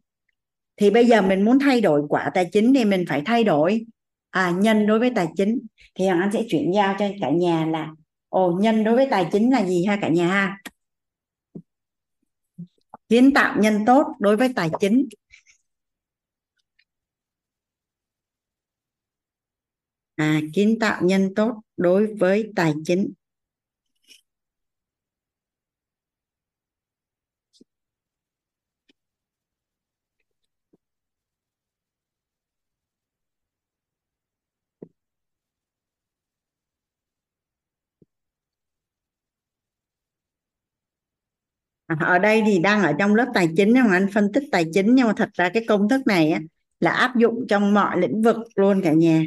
Thì 0.78 0.90
bây 0.90 1.06
giờ 1.06 1.22
mình 1.22 1.46
muốn 1.46 1.60
thay 1.60 1.82
đổi 1.82 2.02
quả 2.10 2.32
tài 2.34 2.50
chính 2.52 2.74
thì 2.74 2.86
mình 2.86 3.06
phải 3.10 3.22
thay 3.26 3.44
đổi 3.44 3.86
à, 4.30 4.52
nhân 4.52 4.88
đối 4.88 5.00
với 5.00 5.12
tài 5.16 5.28
chính. 5.36 5.60
Thì 5.96 6.06
hoàng 6.06 6.22
anh 6.22 6.32
sẽ 6.34 6.44
chuyển 6.50 6.72
giao 6.74 6.96
cho 7.00 7.06
cả 7.22 7.30
nhà 7.30 7.66
là 7.66 7.92
ồ, 8.36 8.52
nhân 8.62 8.84
đối 8.84 8.96
với 8.96 9.08
tài 9.12 9.30
chính 9.32 9.52
là 9.52 9.66
gì 9.66 9.86
ha 9.86 9.98
cả 10.02 10.10
nhà 10.10 10.28
ha? 10.28 10.58
Kiến 13.10 13.34
tạo 13.34 13.62
nhân 13.62 13.84
tốt 13.88 14.04
đối 14.20 14.38
với 14.38 14.54
tài 14.56 14.70
chính. 14.80 15.10
À 20.16 20.42
kiến 20.54 20.78
tạo 20.80 21.02
nhân 21.06 21.34
tốt 21.36 21.62
đối 21.78 22.16
với 22.20 22.52
tài 22.56 22.74
chính. 22.86 23.14
Ờ, 41.88 41.96
ở 42.00 42.20
đây 42.20 42.44
thì 42.46 42.60
đang 42.60 42.84
ở 42.84 42.94
trong 43.00 43.16
lớp 43.16 43.26
tài 43.34 43.50
chính 43.58 43.74
nhưng 43.74 43.84
mà 43.86 43.92
anh 43.98 44.08
phân 44.14 44.32
tích 44.34 44.44
tài 44.52 44.66
chính 44.74 44.96
nhưng 44.96 45.08
mà 45.08 45.14
thật 45.18 45.30
ra 45.34 45.50
cái 45.54 45.66
công 45.68 45.90
thức 45.90 46.02
này 46.08 46.32
á, 46.32 46.40
là 46.80 46.92
áp 46.92 47.16
dụng 47.18 47.46
trong 47.50 47.74
mọi 47.74 48.02
lĩnh 48.02 48.22
vực 48.22 48.38
luôn 48.56 48.82
cả 48.84 48.92
nhà. 48.94 49.24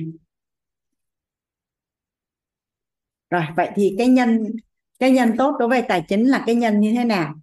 Rồi 3.31 3.43
vậy 3.57 3.71
thì 3.75 3.95
cái 3.99 4.09
nhân 4.09 4.45
cái 4.99 5.11
nhân 5.11 5.33
tốt 5.39 5.57
đối 5.59 5.69
với 5.69 5.83
tài 5.89 6.05
chính 6.09 6.25
là 6.27 6.43
cái 6.47 6.55
nhân 6.55 6.81
như 6.81 6.93
thế 6.97 7.05
nào? 7.05 7.35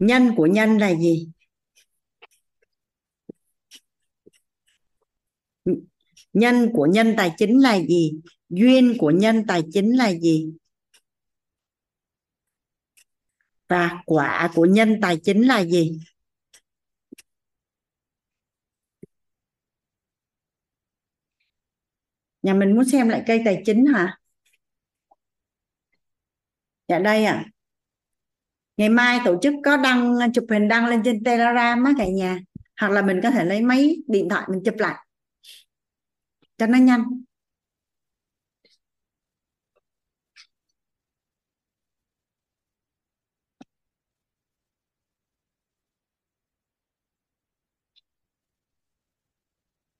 Nhân 0.00 0.34
của 0.36 0.46
nhân 0.46 0.78
là 0.78 0.94
gì? 0.94 1.28
Nhân 6.32 6.70
của 6.72 6.86
nhân 6.86 7.14
tài 7.16 7.32
chính 7.38 7.58
là 7.58 7.80
gì? 7.80 8.12
Duyên 8.48 8.94
của 8.98 9.10
nhân 9.10 9.44
tài 9.46 9.62
chính 9.72 9.96
là 9.96 10.12
gì? 10.14 10.52
Và 13.74 14.02
quả 14.06 14.50
của 14.54 14.64
nhân 14.64 14.98
tài 15.02 15.16
chính 15.24 15.42
là 15.42 15.64
gì? 15.64 16.00
Nhà 22.42 22.54
mình 22.54 22.74
muốn 22.74 22.84
xem 22.84 23.08
lại 23.08 23.22
cây 23.26 23.42
tài 23.44 23.62
chính 23.66 23.86
hả? 23.86 24.18
Dạ 26.88 26.98
đây 26.98 27.24
ạ. 27.24 27.32
À. 27.32 27.50
ngày 28.76 28.88
mai 28.88 29.20
tổ 29.24 29.38
chức 29.42 29.54
có 29.64 29.76
đăng, 29.76 30.18
chụp 30.34 30.44
hình 30.50 30.68
đăng 30.68 30.86
lên 30.86 31.02
trên 31.04 31.24
telegram 31.24 31.84
á 31.84 31.92
cả 31.98 32.06
nhà. 32.06 32.38
Hoặc 32.80 32.90
là 32.92 33.02
mình 33.02 33.20
có 33.22 33.30
thể 33.30 33.44
lấy 33.44 33.60
máy, 33.62 33.96
điện 34.06 34.28
thoại 34.28 34.42
mình 34.50 34.62
chụp 34.64 34.74
lại. 34.78 35.06
Cho 36.58 36.66
nó 36.66 36.78
nhanh. 36.78 37.04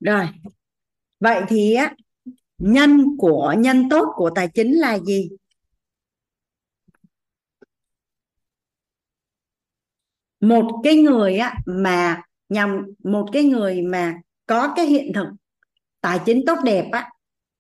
Rồi. 0.04 0.28
Vậy 1.20 1.42
thì 1.48 1.74
á 1.74 1.94
nhân 2.58 3.16
của 3.18 3.54
nhân 3.58 3.88
tốt 3.90 4.12
của 4.16 4.30
tài 4.34 4.48
chính 4.48 4.72
là 4.72 4.98
gì? 4.98 5.30
Một 10.40 10.80
cái 10.84 10.96
người 10.96 11.36
á 11.38 11.54
mà 11.66 12.22
nhằm 12.48 12.86
một 13.04 13.28
cái 13.32 13.44
người 13.44 13.82
mà 13.82 14.14
có 14.46 14.72
cái 14.76 14.86
hiện 14.86 15.12
thực 15.14 15.26
tài 16.00 16.20
chính 16.26 16.44
tốt 16.46 16.58
đẹp 16.64 16.88
á 16.92 17.10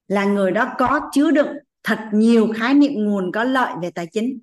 là 0.08 0.24
người 0.24 0.50
đó 0.50 0.74
có 0.78 1.00
chứa 1.12 1.30
đựng 1.30 1.56
thật 1.82 1.98
nhiều 2.12 2.52
khái 2.56 2.74
niệm 2.74 2.92
nguồn 2.94 3.32
có 3.32 3.44
lợi 3.44 3.74
về 3.82 3.90
tài 3.90 4.06
chính. 4.06 4.38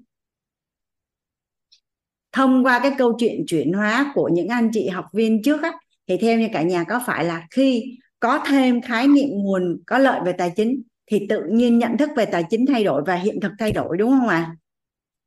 Thông 2.32 2.66
qua 2.66 2.80
cái 2.80 2.96
câu 2.98 3.16
chuyện 3.20 3.44
chuyển 3.48 3.74
hóa 3.74 4.12
của 4.16 4.30
những 4.34 4.48
anh 4.48 4.70
chị 4.74 4.88
học 4.90 5.06
viên 5.14 5.44
trước 5.44 5.62
á, 5.62 5.72
thì 6.08 6.18
theo 6.18 6.40
như 6.40 6.48
cả 6.54 6.62
nhà 6.62 6.84
có 6.84 7.02
phải 7.06 7.26
là 7.26 7.48
khi 7.52 7.84
có 8.20 8.44
thêm 8.48 8.82
khái 8.82 9.08
niệm 9.08 9.30
nguồn 9.30 9.78
có 9.86 9.98
lợi 9.98 10.22
về 10.26 10.34
tài 10.34 10.52
chính, 10.56 10.82
thì 11.06 11.26
tự 11.30 11.44
nhiên 11.52 11.80
nhận 11.80 11.98
thức 11.98 12.10
về 12.16 12.26
tài 12.26 12.44
chính 12.50 12.66
thay 12.66 12.84
đổi 12.84 13.04
và 13.08 13.16
hiện 13.16 13.40
thực 13.42 13.52
thay 13.60 13.72
đổi, 13.72 13.98
đúng 13.98 14.12
không 14.12 14.28
ạ? 14.28 14.36
À? 14.36 14.56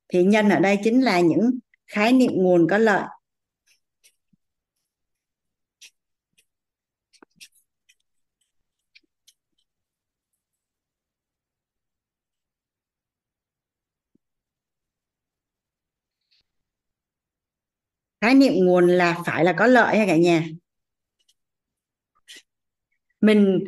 Thì 0.09 0.25
nhân 0.25 0.49
ở 0.49 0.61
đây 0.61 0.79
chính 0.85 1.05
là 1.05 1.21
những 1.21 1.51
khái 1.87 2.13
niệm 2.13 2.33
nguồn 2.35 2.67
có 2.71 2.79
lợi. 2.79 3.03
Khái 18.21 18.35
niệm 18.35 18.53
nguồn 18.55 18.89
là 18.89 19.17
phải 19.27 19.45
là 19.45 19.53
có 19.53 19.67
lợi 19.67 19.99
ha 19.99 20.07
cả 20.07 20.17
nhà. 20.17 20.45
Mình 23.25 23.65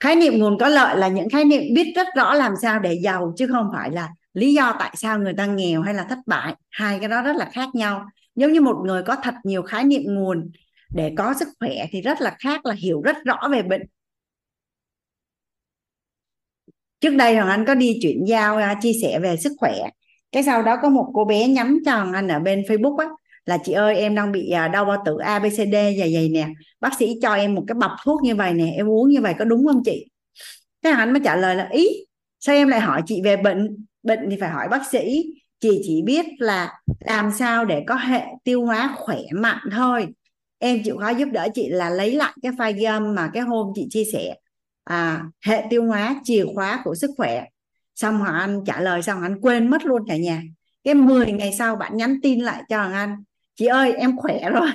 khái 0.00 0.16
niệm 0.16 0.38
nguồn 0.38 0.58
có 0.58 0.68
lợi 0.68 0.96
là 0.96 1.08
những 1.08 1.28
khái 1.28 1.44
niệm 1.44 1.62
biết 1.74 1.92
rất 1.96 2.06
rõ 2.16 2.34
làm 2.34 2.52
sao 2.62 2.78
để 2.80 2.94
giàu, 3.02 3.32
chứ 3.36 3.46
không 3.46 3.68
phải 3.72 3.90
là 3.90 4.08
lý 4.34 4.54
do 4.54 4.76
tại 4.78 4.94
sao 4.96 5.18
người 5.18 5.34
ta 5.36 5.46
nghèo 5.46 5.82
hay 5.82 5.94
là 5.94 6.04
thất 6.04 6.18
bại. 6.26 6.54
Hai 6.70 6.98
cái 6.98 7.08
đó 7.08 7.22
rất 7.22 7.36
là 7.36 7.50
khác 7.52 7.68
nhau. 7.74 8.06
Giống 8.34 8.52
như 8.52 8.60
một 8.60 8.76
người 8.84 9.02
có 9.02 9.16
thật 9.22 9.34
nhiều 9.44 9.62
khái 9.62 9.84
niệm 9.84 10.02
nguồn, 10.04 10.50
để 10.94 11.12
có 11.18 11.34
sức 11.34 11.48
khỏe 11.60 11.86
thì 11.90 12.02
rất 12.02 12.20
là 12.20 12.36
khác 12.38 12.66
là 12.66 12.74
hiểu 12.74 13.02
rất 13.02 13.16
rõ 13.24 13.48
về 13.52 13.62
bệnh. 13.62 13.82
Trước 17.00 17.16
đây 17.16 17.34
hoàng 17.34 17.48
anh 17.48 17.64
có 17.66 17.74
đi 17.74 17.98
chuyển 18.02 18.24
giao 18.24 18.56
à, 18.56 18.78
chia 18.82 18.92
sẻ 19.02 19.18
về 19.22 19.36
sức 19.36 19.52
khỏe. 19.58 19.74
Cái 20.32 20.42
sau 20.42 20.62
đó 20.62 20.76
có 20.82 20.88
một 20.88 21.10
cô 21.14 21.24
bé 21.24 21.48
nhắm 21.48 21.78
cho 21.84 21.94
hoàng 21.94 22.12
anh 22.12 22.28
ở 22.28 22.40
bên 22.40 22.62
facebook 22.62 22.96
á 22.96 23.06
là 23.46 23.58
chị 23.64 23.72
ơi 23.72 23.96
em 23.96 24.14
đang 24.14 24.32
bị 24.32 24.50
à, 24.50 24.68
đau 24.68 24.84
bao 24.84 25.02
tử 25.06 25.18
abcd 25.18 25.72
dày 25.72 26.12
dày 26.14 26.28
nè. 26.28 26.48
Bác 26.80 26.98
sĩ 26.98 27.14
cho 27.22 27.34
em 27.34 27.54
một 27.54 27.64
cái 27.66 27.74
bọc 27.74 27.90
thuốc 28.04 28.22
như 28.22 28.34
vậy 28.34 28.52
nè 28.52 28.72
em 28.76 28.88
uống 28.88 29.08
như 29.08 29.20
vậy 29.20 29.34
có 29.38 29.44
đúng 29.44 29.66
không 29.66 29.82
chị? 29.84 30.06
Thế 30.84 30.90
anh 30.90 31.12
mới 31.12 31.22
trả 31.24 31.36
lời 31.36 31.56
là 31.56 31.68
ý 31.72 31.88
sao 32.40 32.54
em 32.54 32.68
lại 32.68 32.80
hỏi 32.80 33.02
chị 33.06 33.22
về 33.24 33.36
bệnh? 33.36 33.86
Bệnh 34.02 34.30
thì 34.30 34.36
phải 34.40 34.50
hỏi 34.50 34.68
bác 34.68 34.86
sĩ. 34.90 35.24
Chị 35.60 35.80
chỉ 35.84 36.02
biết 36.02 36.26
là 36.38 36.80
làm 37.00 37.30
sao 37.38 37.64
để 37.64 37.84
có 37.86 37.94
hệ 37.94 38.22
tiêu 38.44 38.64
hóa 38.66 38.94
khỏe 38.96 39.18
mạnh 39.32 39.68
thôi. 39.72 40.06
Em 40.58 40.82
chịu 40.84 40.96
khó 40.98 41.08
giúp 41.08 41.28
đỡ 41.32 41.48
chị 41.54 41.68
là 41.68 41.90
lấy 41.90 42.14
lại 42.14 42.32
cái 42.42 42.52
file 42.52 43.00
gum 43.00 43.14
mà 43.14 43.30
cái 43.34 43.42
hôm 43.42 43.72
chị 43.74 43.86
chia 43.90 44.04
sẻ 44.12 44.34
à, 44.84 45.22
hệ 45.46 45.64
tiêu 45.70 45.84
hóa 45.84 46.20
chìa 46.24 46.44
khóa 46.54 46.80
của 46.84 46.94
sức 46.94 47.10
khỏe. 47.16 47.44
Xong 47.94 48.18
hoàng 48.18 48.34
anh 48.34 48.64
trả 48.66 48.80
lời 48.80 49.02
xong 49.02 49.22
anh 49.22 49.40
quên 49.40 49.70
mất 49.70 49.84
luôn 49.84 50.02
cả 50.08 50.16
nhà. 50.16 50.42
Cái 50.84 50.94
10 50.94 51.32
ngày 51.32 51.52
sau 51.58 51.76
bạn 51.76 51.96
nhắn 51.96 52.16
tin 52.22 52.40
lại 52.40 52.62
cho 52.68 52.76
hoàng 52.78 52.92
anh 52.92 53.16
chị 53.60 53.66
ơi 53.66 53.92
em 53.92 54.16
khỏe 54.16 54.50
rồi. 54.50 54.70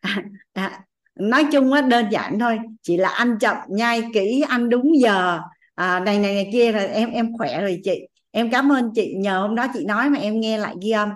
À, 0.00 0.22
à, 0.52 0.80
nói 1.14 1.44
chung 1.52 1.72
á 1.72 1.80
đơn 1.80 2.06
giản 2.10 2.38
thôi. 2.38 2.58
Chỉ 2.82 2.96
là 2.96 3.08
ăn 3.08 3.38
chậm 3.40 3.56
nhai 3.68 4.02
kỹ 4.14 4.44
ăn 4.48 4.68
đúng 4.68 5.00
giờ. 5.00 5.40
À, 5.74 6.00
này 6.00 6.18
này 6.18 6.34
này 6.34 6.50
kia 6.52 6.72
rồi 6.72 6.86
em 6.86 7.10
em 7.10 7.36
khỏe 7.38 7.60
rồi 7.60 7.80
chị. 7.84 8.08
Em 8.30 8.50
cảm 8.50 8.72
ơn 8.72 8.90
chị. 8.94 9.14
Nhờ 9.16 9.40
hôm 9.40 9.54
đó 9.54 9.66
chị 9.74 9.84
nói 9.84 10.10
mà 10.10 10.18
em 10.18 10.40
nghe 10.40 10.58
lại 10.58 10.74
ghi 10.82 10.90
âm. 10.90 11.08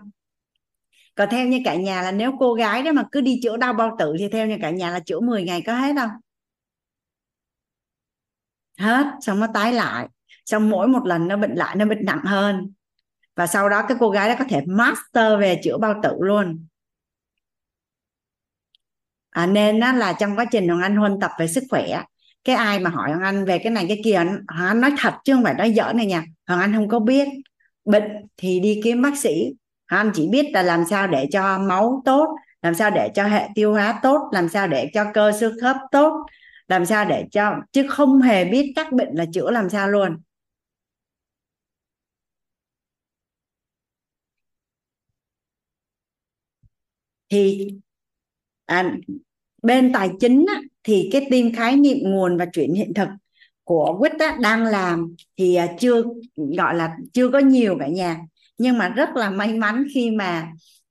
Còn 1.15 1.29
theo 1.31 1.47
như 1.47 1.61
cả 1.65 1.75
nhà 1.75 2.03
là 2.03 2.13
nếu 2.13 2.33
cô 2.39 2.55
gái 2.55 2.83
đó 2.83 2.93
mà 2.93 3.05
cứ 3.13 3.21
đi 3.21 3.41
chữa 3.43 3.57
đau 3.57 3.73
bao 3.73 3.97
tử 3.99 4.17
thì 4.19 4.29
theo 4.29 4.47
như 4.47 4.57
cả 4.63 4.71
nhà 4.71 4.91
là 4.91 5.01
chữa 5.01 5.21
10 5.21 5.45
ngày 5.45 5.63
có 5.67 5.75
hết 5.75 5.95
không 5.97 6.11
hết 8.79 9.07
xong 9.21 9.41
nó 9.41 9.47
tái 9.55 9.73
lại. 9.73 10.09
Xong 10.47 10.71
mỗi 10.71 10.89
một 10.89 11.07
lần 11.07 11.29
nó 11.29 11.37
bệnh 11.37 11.55
lại 11.55 11.77
nó 11.77 11.85
bệnh 11.85 12.05
nặng 12.05 12.23
hơn. 12.25 12.73
Và 13.37 13.47
sau 13.47 13.69
đó 13.69 13.85
cái 13.89 13.97
cô 14.01 14.11
gái 14.11 14.29
đó 14.29 14.35
có 14.39 14.45
thể 14.49 14.61
master 14.67 15.41
về 15.41 15.61
chữa 15.65 15.79
bao 15.79 16.01
tử 16.03 16.17
luôn 16.21 16.67
à, 19.35 19.47
nên 19.47 19.81
á, 19.81 19.93
là 19.93 20.13
trong 20.13 20.37
quá 20.37 20.45
trình 20.51 20.69
hoàng 20.69 20.83
anh 20.83 20.97
huân 20.97 21.21
tập 21.21 21.31
về 21.39 21.47
sức 21.49 21.65
khỏe 21.71 22.03
cái 22.45 22.57
ai 22.57 22.79
mà 22.81 22.91
hỏi 22.91 23.11
hoàng 23.11 23.23
anh 23.23 23.45
về 23.45 23.59
cái 23.59 23.73
này 23.73 23.85
cái 23.89 24.01
kia 24.05 24.15
hoàng 24.15 24.39
anh 24.49 24.81
nói 24.81 24.91
thật 24.99 25.15
chứ 25.25 25.35
không 25.35 25.45
phải 25.45 25.55
nói 25.55 25.71
dở 25.71 25.93
này 25.95 26.07
nha. 26.07 26.25
Hoàng 26.47 26.61
anh 26.61 26.75
không 26.75 26.89
có 26.89 26.99
biết. 27.01 27.29
Bệnh 27.85 28.05
thì 28.37 28.61
đi 28.61 28.81
kiếm 28.85 29.03
bác 29.03 29.19
sĩ. 29.19 29.55
Hoàng 29.91 30.07
anh 30.07 30.13
chỉ 30.15 30.29
biết 30.29 30.47
là 30.55 30.63
làm 30.63 30.85
sao 30.91 31.07
để 31.07 31.27
cho 31.33 31.59
máu 31.59 32.03
tốt 32.05 32.29
làm 32.63 32.75
sao 32.75 32.91
để 32.91 33.11
cho 33.15 33.25
hệ 33.25 33.49
tiêu 33.55 33.73
hóa 33.73 34.01
tốt 34.03 34.29
làm 34.33 34.49
sao 34.49 34.69
để 34.69 34.91
cho 34.95 35.05
cơ 35.15 35.33
xương 35.41 35.57
khớp 35.63 35.77
tốt 35.93 36.13
làm 36.69 36.87
sao 36.87 37.05
để 37.05 37.25
cho 37.33 37.53
chứ 37.73 37.87
không 37.89 38.21
hề 38.23 38.45
biết 38.45 38.73
các 38.77 38.93
bệnh 38.93 39.09
là 39.15 39.25
chữa 39.35 39.51
làm 39.51 39.71
sao 39.71 39.89
luôn. 39.89 40.17
Thì 47.29 47.69
à, 48.67 48.95
bên 49.63 49.93
tài 49.93 50.11
chính 50.21 50.45
á, 50.49 50.61
thì 50.85 51.09
cái 51.13 51.27
team 51.31 51.53
khái 51.53 51.77
niệm 51.77 51.97
nguồn 52.03 52.37
và 52.37 52.47
chuyển 52.47 52.75
hiện 52.75 52.95
thực 52.95 53.09
của 53.65 53.97
quýt 53.99 54.13
á, 54.19 54.37
đang 54.41 54.65
làm 54.65 55.15
thì 55.37 55.55
à, 55.55 55.69
chưa 55.79 56.03
gọi 56.37 56.75
là 56.75 56.97
chưa 57.13 57.29
có 57.29 57.39
nhiều 57.39 57.77
cả 57.81 57.89
nhà. 57.89 58.19
Nhưng 58.59 58.79
mà 58.79 58.89
rất 58.89 59.09
là 59.17 59.31
may 59.31 59.55
mắn 59.55 59.85
khi 59.95 60.11
mà 60.11 60.49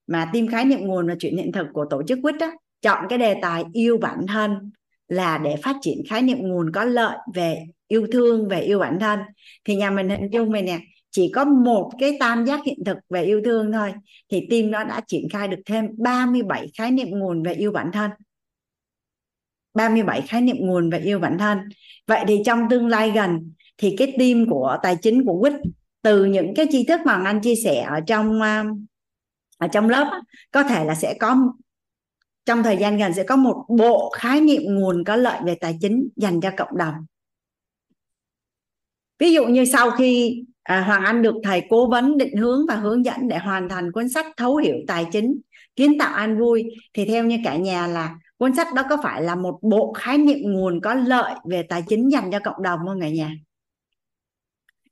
mà 0.07 0.29
team 0.33 0.47
khái 0.47 0.65
niệm 0.65 0.79
nguồn 0.81 1.07
và 1.07 1.15
chuyển 1.19 1.37
hiện 1.37 1.51
thực 1.51 1.67
của 1.73 1.85
tổ 1.89 2.03
chức 2.07 2.19
quýt 2.21 2.35
á, 2.39 2.51
chọn 2.81 3.05
cái 3.09 3.19
đề 3.19 3.35
tài 3.41 3.63
yêu 3.73 3.97
bản 3.97 4.17
thân 4.27 4.71
là 5.07 5.37
để 5.37 5.55
phát 5.63 5.75
triển 5.81 5.97
khái 6.09 6.21
niệm 6.21 6.37
nguồn 6.41 6.71
có 6.71 6.83
lợi 6.83 7.17
về 7.33 7.65
yêu 7.87 8.07
thương 8.11 8.47
về 8.47 8.61
yêu 8.61 8.79
bản 8.79 8.99
thân. 8.99 9.19
Thì 9.65 9.75
nhà 9.75 9.91
mình 9.91 10.09
hình 10.09 10.29
dung 10.31 10.51
mình 10.51 10.65
nè 10.65 10.79
chỉ 11.13 11.31
có 11.35 11.45
một 11.45 11.91
cái 11.99 12.17
tam 12.19 12.45
giác 12.45 12.59
hiện 12.65 12.79
thực 12.85 12.97
về 13.09 13.23
yêu 13.23 13.41
thương 13.45 13.71
thôi. 13.71 13.93
Thì 14.29 14.47
team 14.49 14.71
nó 14.71 14.83
đã 14.83 15.01
triển 15.07 15.27
khai 15.29 15.47
được 15.47 15.59
thêm 15.65 15.85
37 15.97 16.67
khái 16.77 16.91
niệm 16.91 17.09
nguồn 17.09 17.43
về 17.43 17.53
yêu 17.53 17.71
bản 17.71 17.91
thân. 17.93 18.11
37 19.73 20.21
khái 20.21 20.41
niệm 20.41 20.55
nguồn 20.59 20.89
về 20.89 20.99
yêu 20.99 21.19
bản 21.19 21.37
thân. 21.37 21.57
Vậy 22.07 22.25
thì 22.27 22.41
trong 22.45 22.67
tương 22.69 22.87
lai 22.87 23.11
gần, 23.11 23.53
thì 23.77 23.95
cái 23.97 24.13
team 24.19 24.45
của 24.49 24.77
tài 24.83 24.95
chính 25.01 25.25
của 25.25 25.39
quýt, 25.41 25.53
từ 26.01 26.25
những 26.25 26.53
cái 26.55 26.65
tri 26.71 26.83
thức 26.83 27.01
mà 27.05 27.21
anh 27.25 27.41
chia 27.41 27.55
sẻ 27.55 27.81
ở 27.81 27.99
trong 28.07 28.41
à, 28.41 28.63
ở 29.57 29.67
trong 29.67 29.89
lớp, 29.89 30.21
có 30.51 30.63
thể 30.63 30.85
là 30.85 30.95
sẽ 30.95 31.17
có, 31.19 31.53
trong 32.45 32.63
thời 32.63 32.77
gian 32.77 32.97
gần 32.97 33.13
sẽ 33.13 33.23
có 33.23 33.35
một 33.35 33.65
bộ 33.69 34.09
khái 34.09 34.41
niệm 34.41 34.61
nguồn 34.65 35.03
có 35.03 35.15
lợi 35.15 35.41
về 35.45 35.55
tài 35.55 35.77
chính 35.81 36.07
dành 36.15 36.41
cho 36.41 36.51
cộng 36.57 36.77
đồng. 36.77 36.93
Ví 39.19 39.33
dụ 39.33 39.45
như 39.45 39.65
sau 39.65 39.91
khi 39.91 40.43
à, 40.63 40.81
Hoàng 40.81 41.03
Anh 41.03 41.21
được 41.21 41.35
thầy 41.43 41.63
cố 41.69 41.87
vấn 41.87 42.17
định 42.17 42.37
hướng 42.37 42.65
và 42.67 42.75
hướng 42.75 43.05
dẫn 43.05 43.27
để 43.27 43.37
hoàn 43.37 43.69
thành 43.69 43.91
cuốn 43.91 44.09
sách 44.09 44.25
thấu 44.37 44.57
hiểu 44.57 44.75
tài 44.87 45.05
chính 45.11 45.39
kiến 45.75 45.97
tạo 45.99 46.13
an 46.13 46.39
vui. 46.39 46.63
Thì 46.93 47.05
theo 47.05 47.23
như 47.23 47.37
cả 47.43 47.55
nhà 47.55 47.87
là 47.87 48.15
cuốn 48.37 48.55
sách 48.55 48.67
đó 48.75 48.83
có 48.89 48.97
phải 49.03 49.21
là 49.21 49.35
một 49.35 49.59
bộ 49.61 49.93
khái 49.93 50.17
niệm 50.17 50.37
nguồn 50.43 50.81
có 50.81 50.93
lợi 50.93 51.33
về 51.49 51.63
tài 51.63 51.83
chính 51.87 52.11
dành 52.11 52.31
cho 52.31 52.39
cộng 52.39 52.63
đồng 52.63 52.79
không 52.87 53.01
cả 53.01 53.09
nhà? 53.09 53.31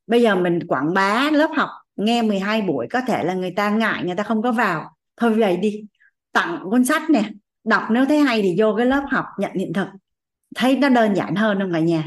Bây 0.07 0.21
giờ 0.21 0.35
mình 0.35 0.59
quảng 0.67 0.93
bá 0.93 1.29
lớp 1.31 1.49
học 1.55 1.69
nghe 1.95 2.21
12 2.21 2.61
buổi 2.61 2.87
có 2.89 3.01
thể 3.07 3.23
là 3.23 3.33
người 3.33 3.53
ta 3.55 3.69
ngại 3.69 4.03
người 4.03 4.15
ta 4.15 4.23
không 4.23 4.41
có 4.41 4.51
vào. 4.51 4.95
Thôi 5.17 5.33
vậy 5.33 5.57
đi 5.57 5.83
tặng 6.31 6.59
cuốn 6.63 6.85
sách 6.85 7.09
nè. 7.09 7.29
Đọc 7.63 7.83
nếu 7.91 8.05
thấy 8.05 8.19
hay 8.19 8.41
thì 8.41 8.55
vô 8.57 8.75
cái 8.77 8.85
lớp 8.85 9.03
học 9.11 9.25
nhận 9.39 9.51
hiện 9.53 9.73
thực. 9.73 9.87
Thấy 10.55 10.77
nó 10.77 10.89
đơn 10.89 11.15
giản 11.15 11.35
hơn 11.35 11.59
không 11.59 11.73
cả 11.73 11.79
nhà? 11.79 12.03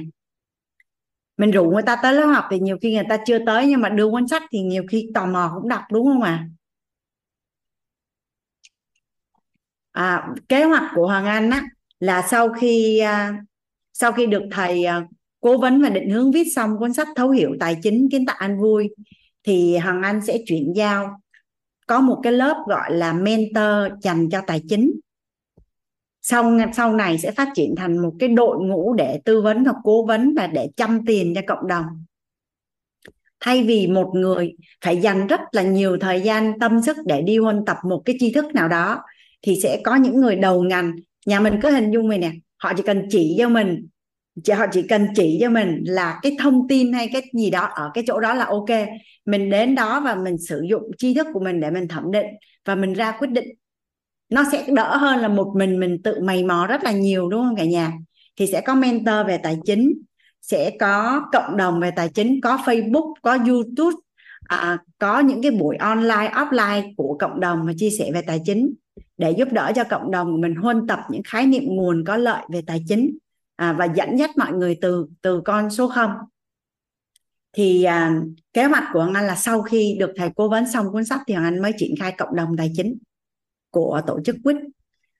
Mình 1.37 1.51
rủ 1.51 1.71
người 1.71 1.83
ta 1.83 1.97
tới 2.03 2.15
lớp 2.15 2.27
học 2.27 2.45
thì 2.51 2.59
nhiều 2.59 2.77
khi 2.83 2.95
người 2.95 3.07
ta 3.09 3.17
chưa 3.27 3.39
tới 3.47 3.67
nhưng 3.67 3.81
mà 3.81 3.89
đưa 3.89 4.11
cuốn 4.11 4.29
sách 4.29 4.43
thì 4.53 4.61
nhiều 4.61 4.85
khi 4.91 5.11
tò 5.15 5.27
mò 5.27 5.53
cũng 5.55 5.69
đọc 5.69 5.83
đúng 5.93 6.07
không 6.07 6.23
ạ 6.23 6.49
à? 9.93 10.25
à, 10.27 10.29
kế 10.49 10.65
hoạch 10.65 10.83
của 10.95 11.07
Hoàng 11.07 11.27
Anh 11.27 11.51
á 11.51 11.63
là 12.01 12.23
sau 12.31 12.53
khi 12.53 12.99
à, 12.99 13.43
sau 13.93 14.13
khi 14.13 14.27
được 14.27 14.43
thầy 14.51 14.85
à, 14.85 15.07
cố 15.41 15.59
vấn 15.59 15.83
và 15.83 15.89
định 15.89 16.11
hướng 16.11 16.33
viết 16.33 16.45
xong 16.57 16.79
cuốn 16.79 16.93
sách 16.93 17.09
thấu 17.17 17.31
hiểu 17.31 17.57
tài 17.61 17.77
chính 17.83 18.09
kiến 18.11 18.27
tạo 18.27 18.37
an 18.39 18.61
vui 18.61 18.89
thì 19.45 19.77
Hoàng 19.77 20.03
Anh 20.03 20.21
sẽ 20.21 20.39
chuyển 20.47 20.73
giao 20.77 21.21
có 21.87 22.01
một 22.01 22.21
cái 22.23 22.33
lớp 22.33 22.65
gọi 22.69 22.93
là 22.93 23.13
mentor 23.13 23.93
dành 24.03 24.31
cho 24.31 24.41
tài 24.47 24.63
chính 24.69 24.93
sau 26.27 26.59
sau 26.77 26.97
này 26.97 27.19
sẽ 27.19 27.31
phát 27.31 27.49
triển 27.55 27.75
thành 27.77 27.99
một 27.99 28.13
cái 28.19 28.29
đội 28.29 28.59
ngũ 28.61 28.95
để 28.95 29.21
tư 29.25 29.43
vấn 29.43 29.65
hoặc 29.65 29.77
cố 29.85 30.07
vấn 30.07 30.35
và 30.35 30.47
để 30.47 30.69
chăm 30.77 31.05
tiền 31.07 31.35
cho 31.35 31.41
cộng 31.47 31.69
đồng. 31.69 31.85
Thay 33.41 33.63
vì 33.63 33.87
một 33.87 34.11
người 34.15 34.53
phải 34.85 34.97
dành 34.97 35.27
rất 35.27 35.41
là 35.53 35.63
nhiều 35.63 35.97
thời 36.01 36.21
gian, 36.21 36.59
tâm 36.59 36.83
sức 36.83 36.97
để 37.07 37.23
đi 37.23 37.39
huân 37.39 37.65
tập 37.65 37.77
một 37.85 38.03
cái 38.05 38.17
tri 38.19 38.33
thức 38.33 38.55
nào 38.55 38.69
đó, 38.69 39.01
thì 39.43 39.61
sẽ 39.63 39.81
có 39.85 39.97
những 39.97 40.21
người 40.21 40.37
đầu 40.37 40.63
ngành. 40.63 40.93
Nhà 41.27 41.41
mình 41.41 41.59
cứ 41.63 41.71
hình 41.71 41.91
dung 41.91 42.09
mình 42.09 42.21
nè, 42.21 42.33
họ 42.57 42.73
chỉ 42.77 42.83
cần 42.83 43.07
chỉ 43.11 43.37
cho 43.39 43.49
mình 43.49 43.87
họ 44.57 44.67
chỉ 44.73 44.83
cần 44.83 45.07
chỉ 45.15 45.39
cho 45.41 45.51
mình 45.51 45.83
là 45.87 46.19
cái 46.23 46.37
thông 46.39 46.69
tin 46.69 46.93
hay 46.93 47.09
cái 47.13 47.23
gì 47.33 47.51
đó 47.51 47.69
ở 47.75 47.91
cái 47.95 48.05
chỗ 48.07 48.21
đó 48.21 48.35
là 48.35 48.45
ok. 48.45 48.71
Mình 49.25 49.51
đến 49.51 49.75
đó 49.75 50.01
và 50.05 50.15
mình 50.15 50.39
sử 50.39 50.63
dụng 50.71 50.83
tri 50.99 51.15
thức 51.15 51.27
của 51.33 51.41
mình 51.41 51.61
để 51.61 51.71
mình 51.71 51.89
thẩm 51.89 52.11
định 52.13 52.27
và 52.65 52.75
mình 52.75 52.93
ra 52.93 53.13
quyết 53.19 53.31
định 53.31 53.49
nó 54.31 54.45
sẽ 54.53 54.67
đỡ 54.69 54.97
hơn 54.97 55.19
là 55.19 55.29
một 55.29 55.53
mình 55.57 55.81
mình 55.81 56.03
tự 56.03 56.21
mày 56.21 56.45
mò 56.45 56.67
rất 56.67 56.85
là 56.85 56.93
nhiều 56.93 57.29
đúng 57.29 57.43
không 57.43 57.57
cả 57.57 57.65
nhà? 57.65 57.93
Thì 58.37 58.47
sẽ 58.47 58.61
có 58.61 58.75
mentor 58.75 59.27
về 59.27 59.39
tài 59.39 59.59
chính 59.65 59.93
sẽ 60.43 60.71
có 60.81 61.25
cộng 61.33 61.57
đồng 61.57 61.81
về 61.81 61.91
tài 61.91 62.09
chính 62.09 62.41
có 62.41 62.57
Facebook 62.57 63.15
có 63.23 63.39
YouTube 63.47 63.97
à, 64.49 64.79
có 64.99 65.21
những 65.21 65.43
cái 65.43 65.51
buổi 65.51 65.77
online 65.77 66.33
offline 66.35 66.95
của 66.97 67.17
cộng 67.21 67.41
đồng 67.41 67.67
và 67.67 67.73
chia 67.77 67.91
sẻ 67.91 68.11
về 68.15 68.23
tài 68.23 68.41
chính 68.45 68.75
để 69.17 69.31
giúp 69.31 69.49
đỡ 69.53 69.73
cho 69.77 69.85
cộng 69.85 70.11
đồng 70.11 70.33
của 70.33 70.39
mình 70.39 70.55
huân 70.55 70.87
tập 70.87 71.01
những 71.11 71.23
khái 71.25 71.47
niệm 71.47 71.63
nguồn 71.67 72.05
có 72.07 72.17
lợi 72.17 72.43
về 72.53 72.63
tài 72.67 72.85
chính 72.89 73.19
à, 73.57 73.73
và 73.73 73.85
dẫn 73.85 74.17
dắt 74.19 74.31
mọi 74.37 74.53
người 74.53 74.79
từ 74.81 75.07
từ 75.23 75.41
con 75.45 75.71
số 75.71 75.89
0 75.89 76.11
thì 77.53 77.85
à, 77.85 78.21
kế 78.53 78.65
hoạch 78.65 78.85
của 78.93 79.01
anh 79.15 79.27
là 79.27 79.35
sau 79.37 79.63
khi 79.63 79.97
được 80.01 80.13
thầy 80.17 80.31
cố 80.37 80.49
vấn 80.49 80.73
xong 80.73 80.93
cuốn 80.93 81.05
sách 81.05 81.21
thì 81.27 81.35
anh 81.35 81.63
mới 81.63 81.73
triển 81.79 81.95
khai 82.01 82.15
cộng 82.19 82.37
đồng 82.37 82.57
tài 82.57 82.73
chính 82.77 82.99
của 83.75 84.01
tổ 84.07 84.21
chức 84.25 84.37
quýt. 84.45 84.57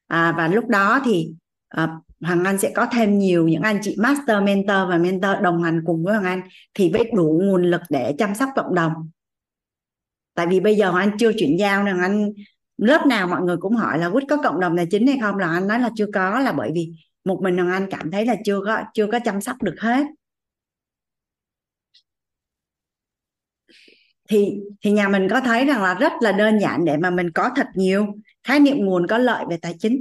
À, 0.07 0.35
và 0.37 0.49
lúc 0.49 0.69
đó 0.69 1.01
thì 1.05 1.35
à, 1.69 1.89
Hoàng 2.21 2.45
Anh 2.45 2.59
sẽ 2.59 2.71
có 2.75 2.87
thêm 2.93 3.19
nhiều 3.19 3.49
những 3.49 3.63
anh 3.63 3.79
chị 3.83 3.97
master 3.99 4.43
mentor 4.43 4.77
và 4.89 4.99
mentor 4.99 5.31
đồng 5.43 5.63
hành 5.63 5.83
cùng 5.87 6.05
với 6.05 6.15
Hoàng 6.15 6.25
Anh 6.25 6.49
thì 6.75 6.93
với 6.93 7.11
đủ 7.15 7.41
nguồn 7.43 7.63
lực 7.63 7.81
để 7.91 8.15
chăm 8.19 8.35
sóc 8.35 8.49
cộng 8.55 8.75
đồng. 8.75 8.93
Tại 10.35 10.47
vì 10.47 10.61
bây 10.61 10.77
giờ 10.77 10.91
Hoàng 10.91 11.11
Anh 11.11 11.19
chưa 11.19 11.33
chuyển 11.39 11.59
giao 11.59 11.85
nên 11.85 12.01
anh 12.01 12.31
lớp 12.77 13.07
nào 13.07 13.27
mọi 13.27 13.43
người 13.43 13.57
cũng 13.57 13.77
hỏi 13.77 13.99
là 13.99 14.11
quýt 14.11 14.25
có 14.29 14.37
cộng 14.43 14.61
đồng 14.61 14.77
tài 14.77 14.87
chính 14.91 15.07
hay 15.07 15.19
không? 15.21 15.37
Là 15.37 15.49
anh 15.49 15.69
nói 15.69 15.81
là 15.81 15.91
chưa 15.97 16.07
có 16.15 16.41
là 16.41 16.53
bởi 16.53 16.71
vì 16.75 16.93
một 17.25 17.41
mình 17.43 17.57
Hoàng 17.57 17.71
Anh 17.71 17.91
cảm 17.91 18.11
thấy 18.11 18.27
là 18.27 18.37
chưa 18.45 18.61
có 18.67 18.83
chưa 18.95 19.07
có 19.07 19.19
chăm 19.25 19.41
sóc 19.41 19.63
được 19.63 19.77
hết. 19.81 20.07
Thì 24.29 24.55
thì 24.83 24.93
nhà 24.93 25.09
mình 25.09 25.29
có 25.31 25.41
thấy 25.41 25.65
rằng 25.65 25.83
là 25.83 25.95
rất 25.95 26.13
là 26.21 26.33
đơn 26.33 26.61
giản 26.61 26.85
để 26.85 26.97
mà 26.97 27.11
mình 27.11 27.31
có 27.31 27.51
thật 27.57 27.67
nhiều 27.75 28.07
khái 28.45 28.61
niệm 28.61 28.77
nguồn 28.77 29.07
có 29.07 29.19
lợi 29.19 29.45
về 29.51 29.57
tài 29.57 29.75
chính. 29.79 30.01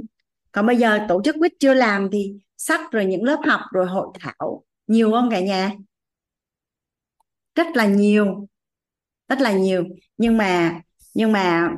Còn 0.52 0.66
bây 0.66 0.76
giờ 0.76 0.98
tổ 1.08 1.22
chức 1.24 1.36
quýt 1.38 1.52
chưa 1.60 1.74
làm 1.74 2.08
thì 2.12 2.34
sách 2.56 2.80
rồi 2.92 3.04
những 3.04 3.24
lớp 3.24 3.40
học 3.46 3.60
rồi 3.72 3.86
hội 3.86 4.08
thảo. 4.20 4.64
Nhiều 4.86 5.10
không 5.10 5.30
cả 5.30 5.40
nhà? 5.40 5.72
Rất 7.54 7.66
là 7.74 7.86
nhiều. 7.86 8.48
Rất 9.28 9.40
là 9.40 9.52
nhiều. 9.52 9.84
Nhưng 10.16 10.36
mà 10.36 10.80
nhưng 11.14 11.32
mà 11.32 11.70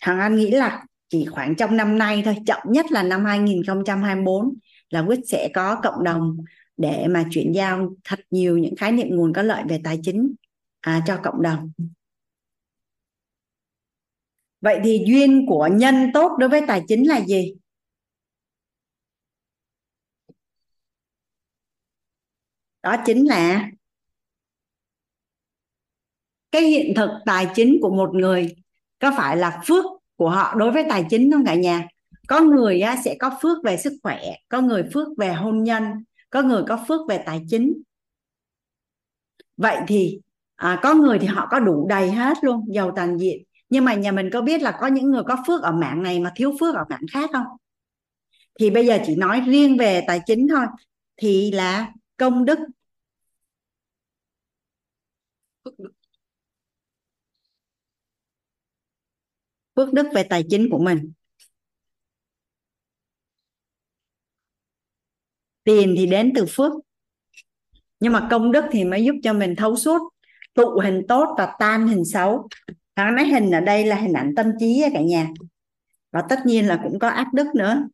thằng 0.00 0.20
anh 0.20 0.36
nghĩ 0.36 0.50
là 0.50 0.84
chỉ 1.08 1.26
khoảng 1.26 1.54
trong 1.56 1.76
năm 1.76 1.98
nay 1.98 2.22
thôi. 2.24 2.36
Chậm 2.46 2.58
nhất 2.64 2.86
là 2.92 3.02
năm 3.02 3.24
2024 3.24 4.54
là 4.90 5.04
quýt 5.06 5.20
sẽ 5.26 5.48
có 5.54 5.80
cộng 5.82 6.04
đồng 6.04 6.36
để 6.76 7.06
mà 7.10 7.24
chuyển 7.30 7.52
giao 7.54 7.94
thật 8.04 8.20
nhiều 8.30 8.58
những 8.58 8.76
khái 8.76 8.92
niệm 8.92 9.08
nguồn 9.10 9.32
có 9.32 9.42
lợi 9.42 9.62
về 9.68 9.80
tài 9.84 10.00
chính 10.02 10.34
à, 10.80 11.02
cho 11.06 11.20
cộng 11.22 11.42
đồng 11.42 11.72
vậy 14.60 14.80
thì 14.84 15.04
duyên 15.06 15.46
của 15.48 15.68
nhân 15.72 16.10
tốt 16.14 16.36
đối 16.38 16.48
với 16.48 16.62
tài 16.68 16.82
chính 16.88 17.08
là 17.08 17.20
gì? 17.26 17.54
Đó 22.82 22.96
chính 23.06 23.28
là 23.28 23.70
cái 26.50 26.62
hiện 26.62 26.94
thực 26.96 27.10
tài 27.26 27.46
chính 27.54 27.78
của 27.82 27.90
một 27.90 28.14
người 28.14 28.54
có 28.98 29.12
phải 29.16 29.36
là 29.36 29.62
phước 29.66 29.84
của 30.16 30.30
họ 30.30 30.54
đối 30.54 30.72
với 30.72 30.84
tài 30.88 31.04
chính 31.10 31.32
không 31.32 31.44
cả 31.46 31.54
nhà? 31.54 31.88
Có 32.28 32.40
người 32.40 32.82
sẽ 33.04 33.16
có 33.18 33.38
phước 33.42 33.58
về 33.64 33.76
sức 33.76 33.92
khỏe 34.02 34.20
có 34.48 34.60
người 34.60 34.84
phước 34.94 35.08
về 35.18 35.32
hôn 35.32 35.64
nhân 35.64 35.84
có 36.30 36.42
người 36.42 36.62
có 36.68 36.84
phước 36.88 37.00
về 37.08 37.22
tài 37.26 37.42
chính. 37.48 37.82
Vậy 39.56 39.76
thì 39.88 40.20
à, 40.56 40.80
có 40.82 40.94
người 40.94 41.18
thì 41.18 41.26
họ 41.26 41.48
có 41.50 41.60
đủ 41.60 41.86
đầy 41.88 42.10
hết 42.10 42.38
luôn 42.42 42.64
giàu 42.74 42.92
toàn 42.96 43.18
diện 43.18 43.47
nhưng 43.68 43.84
mà 43.84 43.94
nhà 43.94 44.12
mình 44.12 44.30
có 44.32 44.42
biết 44.42 44.62
là 44.62 44.78
có 44.80 44.86
những 44.86 45.10
người 45.10 45.22
có 45.26 45.36
phước 45.46 45.62
ở 45.62 45.72
mạng 45.72 46.02
này 46.02 46.20
mà 46.20 46.32
thiếu 46.36 46.52
phước 46.60 46.74
ở 46.74 46.84
mạng 46.90 47.06
khác 47.12 47.30
không? 47.32 47.46
Thì 48.60 48.70
bây 48.70 48.86
giờ 48.86 48.98
chỉ 49.06 49.16
nói 49.16 49.42
riêng 49.46 49.76
về 49.78 50.04
tài 50.06 50.20
chính 50.26 50.46
thôi. 50.48 50.66
Thì 51.16 51.50
là 51.52 51.92
công 52.16 52.44
đức. 52.44 52.58
Phước 59.76 59.92
đức. 59.92 60.06
Về 60.14 60.22
tài 60.22 60.44
chính 60.50 60.68
của 60.70 60.78
mình. 60.78 61.12
Tiền 65.64 65.94
thì 65.98 66.06
đến 66.06 66.32
từ 66.34 66.46
phước. 66.48 66.72
Nhưng 68.00 68.12
mà 68.12 68.28
công 68.30 68.52
đức 68.52 68.64
thì 68.72 68.84
mới 68.84 69.04
giúp 69.04 69.14
cho 69.22 69.32
mình 69.32 69.54
thấu 69.56 69.76
suốt. 69.76 70.12
Tụ 70.54 70.80
hình 70.84 71.02
tốt 71.08 71.34
và 71.38 71.56
tan 71.58 71.88
hình 71.88 72.04
xấu 72.04 72.48
thằng 72.98 73.14
nói 73.14 73.24
hình 73.24 73.50
ở 73.50 73.60
đây 73.60 73.86
là 73.86 73.96
hình 73.96 74.12
ảnh 74.12 74.34
tâm 74.36 74.52
trí 74.60 74.84
cả 74.92 75.00
nhà. 75.00 75.28
Và 76.12 76.22
tất 76.28 76.46
nhiên 76.46 76.66
là 76.66 76.80
cũng 76.82 76.98
có 76.98 77.08
ác 77.08 77.26
đức 77.34 77.46
nữa. 77.54 77.88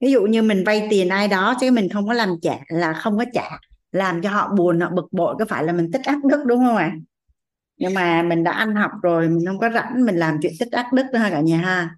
Ví 0.00 0.12
dụ 0.12 0.22
như 0.22 0.42
mình 0.42 0.64
vay 0.66 0.86
tiền 0.90 1.08
ai 1.08 1.28
đó 1.28 1.54
chứ 1.60 1.70
mình 1.70 1.88
không 1.88 2.06
có 2.06 2.12
làm 2.12 2.34
trả, 2.42 2.58
là 2.68 2.92
không 2.92 3.18
có 3.18 3.24
trả, 3.34 3.60
làm 3.92 4.22
cho 4.22 4.30
họ 4.30 4.54
buồn, 4.56 4.80
họ 4.80 4.90
bực 4.90 5.12
bội, 5.12 5.34
có 5.38 5.44
phải 5.48 5.64
là 5.64 5.72
mình 5.72 5.90
tích 5.92 6.02
ác 6.04 6.24
đức 6.24 6.44
đúng 6.46 6.58
không 6.64 6.76
ạ? 6.76 6.92
À? 6.94 6.96
nhưng 7.76 7.94
mà 7.94 8.22
mình 8.22 8.44
đã 8.44 8.52
ăn 8.52 8.74
học 8.76 8.90
rồi, 9.02 9.28
mình 9.28 9.46
không 9.46 9.58
có 9.58 9.70
rảnh, 9.70 10.04
mình 10.06 10.16
làm 10.16 10.38
chuyện 10.42 10.52
tích 10.60 10.72
ác 10.72 10.92
đức 10.92 11.04
nữa 11.12 11.20
cả 11.30 11.40
nhà 11.40 11.58
ha? 11.58 11.96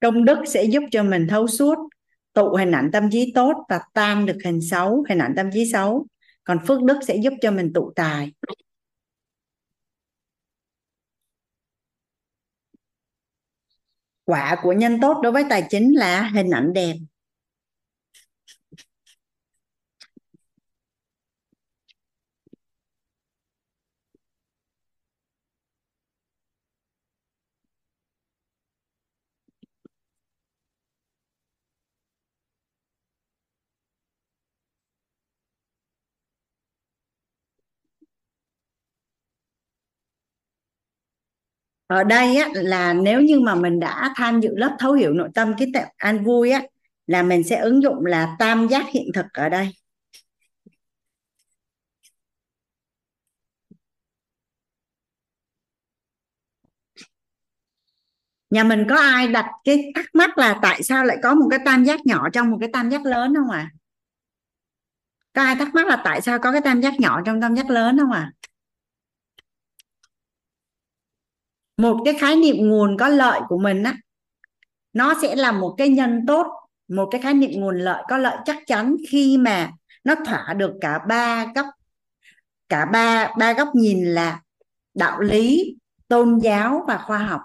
Công 0.00 0.24
đức 0.24 0.38
sẽ 0.48 0.64
giúp 0.64 0.82
cho 0.92 1.02
mình 1.02 1.26
thấu 1.30 1.46
suốt 1.48 1.93
tụ 2.34 2.56
hình 2.56 2.72
ảnh 2.72 2.90
tâm 2.92 3.10
trí 3.10 3.32
tốt 3.34 3.52
và 3.68 3.80
tan 3.92 4.26
được 4.26 4.38
hình 4.44 4.60
xấu, 4.70 5.04
hình 5.08 5.18
ảnh 5.18 5.34
tâm 5.36 5.50
trí 5.52 5.72
xấu. 5.72 6.06
Còn 6.44 6.58
phước 6.66 6.82
đức 6.82 6.98
sẽ 7.08 7.16
giúp 7.16 7.32
cho 7.42 7.50
mình 7.50 7.72
tụ 7.74 7.92
tài. 7.96 8.32
Quả 14.24 14.56
của 14.62 14.72
nhân 14.72 14.98
tốt 15.00 15.20
đối 15.22 15.32
với 15.32 15.44
tài 15.50 15.66
chính 15.70 15.92
là 15.96 16.22
hình 16.22 16.50
ảnh 16.50 16.72
đẹp. 16.72 16.94
Ở 41.86 42.04
đây 42.04 42.36
á, 42.36 42.48
là 42.54 42.92
nếu 42.92 43.20
như 43.20 43.40
mà 43.40 43.54
mình 43.54 43.80
đã 43.80 44.12
tham 44.16 44.40
dự 44.40 44.50
lớp 44.56 44.76
thấu 44.78 44.92
hiểu 44.92 45.12
nội 45.12 45.28
tâm 45.34 45.54
cái 45.58 45.68
tệp 45.74 45.86
an 45.96 46.24
vui 46.24 46.50
á 46.50 46.62
là 47.06 47.22
mình 47.22 47.42
sẽ 47.44 47.56
ứng 47.56 47.82
dụng 47.82 48.06
là 48.06 48.36
tam 48.38 48.68
giác 48.68 48.84
hiện 48.92 49.06
thực 49.14 49.26
ở 49.32 49.48
đây 49.48 49.70
nhà 58.50 58.64
mình 58.64 58.86
có 58.90 58.96
ai 58.96 59.28
đặt 59.28 59.46
cái 59.64 59.92
thắc 59.94 60.06
mắc 60.14 60.38
là 60.38 60.58
tại 60.62 60.82
sao 60.82 61.04
lại 61.04 61.16
có 61.22 61.34
một 61.34 61.46
cái 61.50 61.58
tam 61.64 61.84
giác 61.84 62.06
nhỏ 62.06 62.28
trong 62.32 62.50
một 62.50 62.56
cái 62.60 62.68
tam 62.72 62.90
giác 62.90 63.06
lớn 63.06 63.34
không 63.34 63.50
ạ 63.50 63.58
à? 63.58 63.70
có 65.32 65.42
ai 65.42 65.56
thắc 65.56 65.74
mắc 65.74 65.86
là 65.86 66.00
tại 66.04 66.20
sao 66.20 66.38
có 66.38 66.52
cái 66.52 66.60
tam 66.60 66.80
giác 66.80 67.00
nhỏ 67.00 67.20
trong 67.26 67.40
tam 67.40 67.54
giác 67.54 67.70
lớn 67.70 67.98
không 67.98 68.12
ạ 68.12 68.32
à? 68.32 68.32
Một 71.76 72.02
cái 72.04 72.14
khái 72.20 72.36
niệm 72.36 72.56
nguồn 72.56 72.96
có 72.98 73.08
lợi 73.08 73.40
của 73.48 73.58
mình 73.58 73.82
á, 73.82 73.96
nó 74.92 75.14
sẽ 75.22 75.36
là 75.36 75.52
một 75.52 75.74
cái 75.78 75.88
nhân 75.88 76.24
tốt. 76.26 76.46
Một 76.88 77.08
cái 77.10 77.22
khái 77.22 77.34
niệm 77.34 77.50
nguồn 77.54 77.78
lợi 77.78 78.02
có 78.08 78.18
lợi 78.18 78.36
chắc 78.44 78.58
chắn 78.66 78.96
khi 79.10 79.38
mà 79.38 79.70
nó 80.04 80.14
thỏa 80.26 80.54
được 80.54 80.72
cả 80.80 80.98
ba 81.08 81.46
góc. 81.54 81.66
Cả 82.68 82.84
ba 82.84 83.34
ba 83.38 83.52
góc 83.52 83.68
nhìn 83.74 84.04
là 84.04 84.42
đạo 84.94 85.20
lý, 85.20 85.76
tôn 86.08 86.38
giáo 86.38 86.84
và 86.88 86.98
khoa 86.98 87.18
học. 87.18 87.40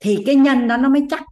Thì 0.00 0.22
cái 0.26 0.34
nhân 0.34 0.68
đó 0.68 0.76
nó 0.76 0.88
mới 0.88 1.02
chắc. 1.10 1.22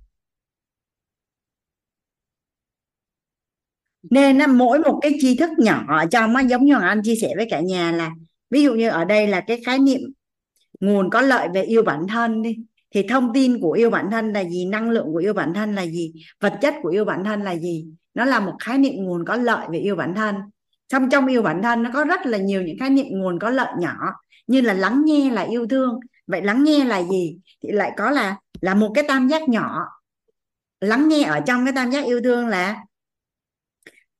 Nên 4.10 4.50
mỗi 4.50 4.78
một 4.78 4.98
cái 5.02 5.12
tri 5.20 5.36
thức 5.36 5.50
nhỏ 5.58 5.84
ở 5.89 6.06
trong 6.10 6.36
á, 6.36 6.42
giống 6.42 6.65
như 6.65 6.74
anh 6.81 7.02
chia 7.05 7.16
sẻ 7.23 7.28
với 7.36 7.47
cả 7.50 7.60
nhà 7.60 7.92
là, 7.92 8.10
ví 8.50 8.62
dụ 8.62 8.74
như 8.74 8.89
ở 8.89 9.05
đây 9.05 9.26
là 9.26 9.44
cái 9.47 9.60
khái 9.66 9.78
niệm 9.78 10.00
nguồn 10.81 11.11
có 11.11 11.21
lợi 11.21 11.49
về 11.55 11.63
yêu 11.63 11.83
bản 11.83 12.07
thân 12.09 12.43
đi. 12.43 12.57
Thì 12.95 13.03
thông 13.09 13.33
tin 13.35 13.61
của 13.61 13.73
yêu 13.73 13.91
bản 13.91 14.11
thân 14.11 14.33
là 14.33 14.45
gì? 14.45 14.65
Năng 14.65 14.91
lượng 14.91 15.07
của 15.13 15.19
yêu 15.19 15.33
bản 15.33 15.55
thân 15.55 15.75
là 15.75 15.87
gì? 15.87 16.13
Vật 16.41 16.59
chất 16.61 16.75
của 16.83 16.89
yêu 16.89 17.05
bản 17.05 17.25
thân 17.25 17.43
là 17.43 17.57
gì? 17.57 17.87
Nó 18.15 18.25
là 18.25 18.41
một 18.41 18.53
khái 18.61 18.79
niệm 18.79 18.95
nguồn 18.97 19.25
có 19.25 19.37
lợi 19.37 19.67
về 19.73 19.79
yêu 19.79 19.97
bản 19.97 20.15
thân. 20.15 20.35
Trong 20.89 21.11
trong 21.11 21.27
yêu 21.27 21.43
bản 21.43 21.63
thân 21.63 21.83
nó 21.83 21.91
có 21.95 22.05
rất 22.05 22.27
là 22.27 22.39
nhiều 22.39 22.63
những 22.63 22.79
khái 22.79 22.91
niệm 22.91 23.07
nguồn 23.11 23.39
có 23.39 23.51
lợi 23.51 23.69
nhỏ, 23.81 23.95
như 24.47 24.61
là 24.61 24.75
lắng 24.75 25.03
nghe 25.07 25.31
là 25.31 25.43
yêu 25.43 25.67
thương. 25.67 26.01
Vậy 26.27 26.43
lắng 26.43 26.65
nghe 26.65 26.85
là 26.85 27.03
gì? 27.03 27.39
Thì 27.63 27.73
lại 27.73 27.93
có 27.97 28.11
là 28.11 28.37
là 28.61 28.75
một 28.75 28.93
cái 28.95 29.05
tam 29.09 29.29
giác 29.29 29.49
nhỏ. 29.49 29.85
Lắng 30.81 31.09
nghe 31.09 31.23
ở 31.23 31.41
trong 31.41 31.65
cái 31.65 31.73
tam 31.73 31.91
giác 31.91 32.05
yêu 32.05 32.21
thương 32.25 32.47
là 32.47 32.77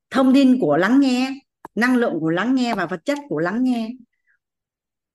thông 0.09 0.33
tin 0.33 0.59
của 0.59 0.77
lắng 0.77 0.99
nghe, 0.99 1.39
năng 1.75 1.95
lượng 1.95 2.19
của 2.19 2.29
lắng 2.29 2.55
nghe 2.55 2.75
và 2.75 2.85
vật 2.85 3.05
chất 3.05 3.17
của 3.29 3.39
lắng 3.39 3.63
nghe 3.63 3.89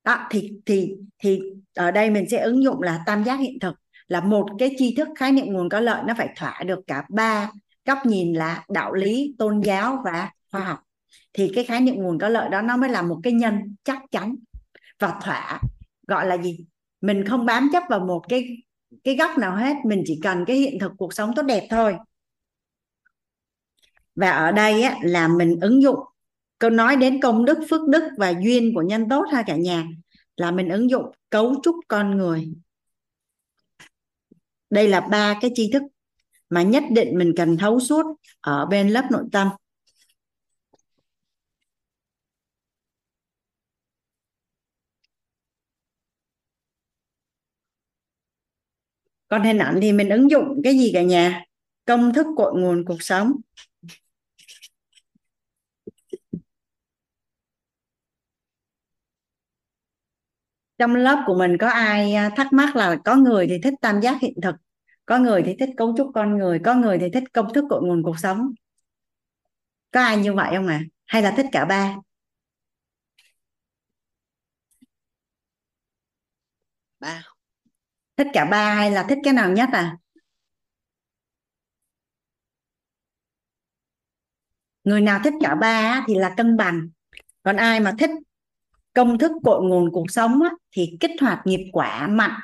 đó 0.04 0.26
thì 0.30 0.52
thì 0.66 0.94
thì 1.18 1.40
ở 1.74 1.90
đây 1.90 2.10
mình 2.10 2.28
sẽ 2.30 2.38
ứng 2.38 2.62
dụng 2.62 2.82
là 2.82 3.02
tam 3.06 3.24
giác 3.24 3.36
hiện 3.36 3.58
thực 3.60 3.74
là 4.08 4.20
một 4.20 4.48
cái 4.58 4.74
tri 4.78 4.94
thức 4.96 5.08
khái 5.16 5.32
niệm 5.32 5.46
nguồn 5.46 5.68
có 5.68 5.80
lợi 5.80 6.02
nó 6.06 6.14
phải 6.18 6.28
thỏa 6.36 6.62
được 6.66 6.80
cả 6.86 7.04
ba 7.08 7.50
góc 7.84 7.98
nhìn 8.06 8.32
là 8.32 8.64
đạo 8.68 8.92
lý 8.92 9.34
tôn 9.38 9.60
giáo 9.60 10.02
và 10.04 10.30
khoa 10.50 10.60
học. 10.60 10.78
Thì 11.32 11.52
cái 11.54 11.64
khái 11.64 11.80
niệm 11.80 11.94
nguồn 11.94 12.18
có 12.18 12.28
lợi 12.28 12.48
đó 12.48 12.62
nó 12.62 12.76
mới 12.76 12.90
là 12.90 13.02
một 13.02 13.20
cái 13.22 13.32
nhân 13.32 13.76
chắc 13.84 13.98
chắn 14.10 14.34
và 14.98 15.14
thỏa 15.22 15.60
gọi 16.06 16.26
là 16.26 16.36
gì? 16.36 16.66
Mình 17.00 17.24
không 17.26 17.46
bám 17.46 17.68
chấp 17.72 17.82
vào 17.90 18.00
một 18.00 18.22
cái 18.28 18.56
cái 19.04 19.16
góc 19.16 19.38
nào 19.38 19.56
hết 19.56 19.76
mình 19.84 20.02
chỉ 20.06 20.20
cần 20.22 20.44
cái 20.46 20.56
hiện 20.56 20.78
thực 20.78 20.92
cuộc 20.98 21.14
sống 21.14 21.34
tốt 21.36 21.42
đẹp 21.42 21.66
thôi. 21.70 21.96
Và 24.14 24.30
ở 24.30 24.52
đây 24.52 24.82
á, 24.82 24.96
là 25.02 25.28
mình 25.28 25.60
ứng 25.60 25.82
dụng 25.82 25.98
câu 26.62 26.70
nói 26.70 26.96
đến 26.96 27.20
công 27.20 27.44
đức, 27.44 27.58
phước 27.70 27.88
đức 27.88 28.02
và 28.18 28.34
duyên 28.42 28.74
của 28.74 28.82
nhân 28.82 29.08
tốt 29.10 29.24
ha 29.32 29.42
cả 29.46 29.56
nhà, 29.56 29.84
là 30.36 30.50
mình 30.50 30.68
ứng 30.68 30.90
dụng 30.90 31.04
cấu 31.30 31.54
trúc 31.62 31.76
con 31.88 32.16
người. 32.18 32.48
Đây 34.70 34.88
là 34.88 35.00
ba 35.00 35.38
cái 35.40 35.50
tri 35.54 35.70
thức 35.72 35.82
mà 36.50 36.62
nhất 36.62 36.84
định 36.90 37.18
mình 37.18 37.32
cần 37.36 37.56
thấu 37.56 37.80
suốt 37.80 38.06
ở 38.40 38.66
bên 38.66 38.88
lớp 38.88 39.08
nội 39.10 39.24
tâm. 39.32 39.48
Còn 49.28 49.42
hình 49.42 49.58
ảnh 49.58 49.78
thì 49.82 49.92
mình 49.92 50.08
ứng 50.08 50.30
dụng 50.30 50.60
cái 50.64 50.78
gì 50.78 50.90
cả 50.94 51.02
nhà? 51.02 51.44
Công 51.84 52.12
thức 52.14 52.26
cội 52.36 52.52
nguồn 52.60 52.84
cuộc 52.84 53.02
sống. 53.02 53.32
Trong 60.82 60.94
lớp 60.94 61.22
của 61.26 61.34
mình 61.34 61.58
có 61.58 61.68
ai 61.68 62.14
à, 62.14 62.30
thắc 62.36 62.52
mắc 62.52 62.76
là 62.76 62.96
có 63.04 63.16
người 63.16 63.46
thì 63.48 63.58
thích 63.62 63.74
tam 63.80 64.00
giác 64.00 64.20
hiện 64.22 64.34
thực 64.42 64.54
có 65.06 65.18
người 65.18 65.42
thì 65.46 65.56
thích 65.60 65.70
cấu 65.76 65.94
trúc 65.96 66.10
con 66.14 66.38
người 66.38 66.58
có 66.64 66.74
người 66.74 66.98
thì 66.98 67.06
thích 67.14 67.24
công 67.32 67.54
thức 67.54 67.64
cội 67.70 67.82
nguồn 67.82 68.02
cuộc 68.02 68.18
sống? 68.18 68.52
Có 69.92 70.00
ai 70.00 70.16
như 70.16 70.34
vậy 70.34 70.52
không 70.56 70.66
ạ? 70.66 70.74
À? 70.74 70.86
hay 71.06 71.22
là 71.22 71.34
thích 71.36 71.46
cả 71.52 71.64
ba? 71.64 71.96
Ba. 77.00 77.22
Thích 78.16 78.26
cả 78.32 78.44
ba 78.44 78.74
hay 78.74 78.90
là 78.90 79.06
thích 79.08 79.18
cái 79.24 79.32
nào 79.34 79.50
nhất 79.52 79.68
à? 79.72 79.96
Người 84.84 85.00
nào 85.00 85.20
thích 85.24 85.34
cả 85.40 85.54
ba 85.54 86.04
thì 86.08 86.14
là 86.14 86.34
cân 86.36 86.56
bằng. 86.56 86.88
Còn 87.42 87.56
ai 87.56 87.80
mà 87.80 87.94
thích 87.98 88.10
công 88.94 89.18
thức 89.18 89.32
cội 89.44 89.62
nguồn 89.62 89.92
cuộc 89.92 90.10
sống 90.10 90.42
á, 90.42 90.50
thì 90.70 90.96
kích 91.00 91.10
hoạt 91.20 91.40
nghiệp 91.44 91.70
quả 91.72 92.06
mạnh. 92.06 92.40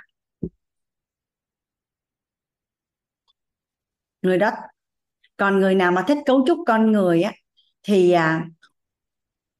Người 4.23 4.39
đó 4.39 4.51
còn 5.37 5.61
người 5.61 5.75
nào 5.75 5.93
mà 5.93 6.05
thích 6.09 6.19
cấu 6.27 6.45
trúc 6.47 6.59
con 6.67 6.93
người 6.93 7.23
á 7.23 7.33
thì 7.83 8.13
à, 8.13 8.47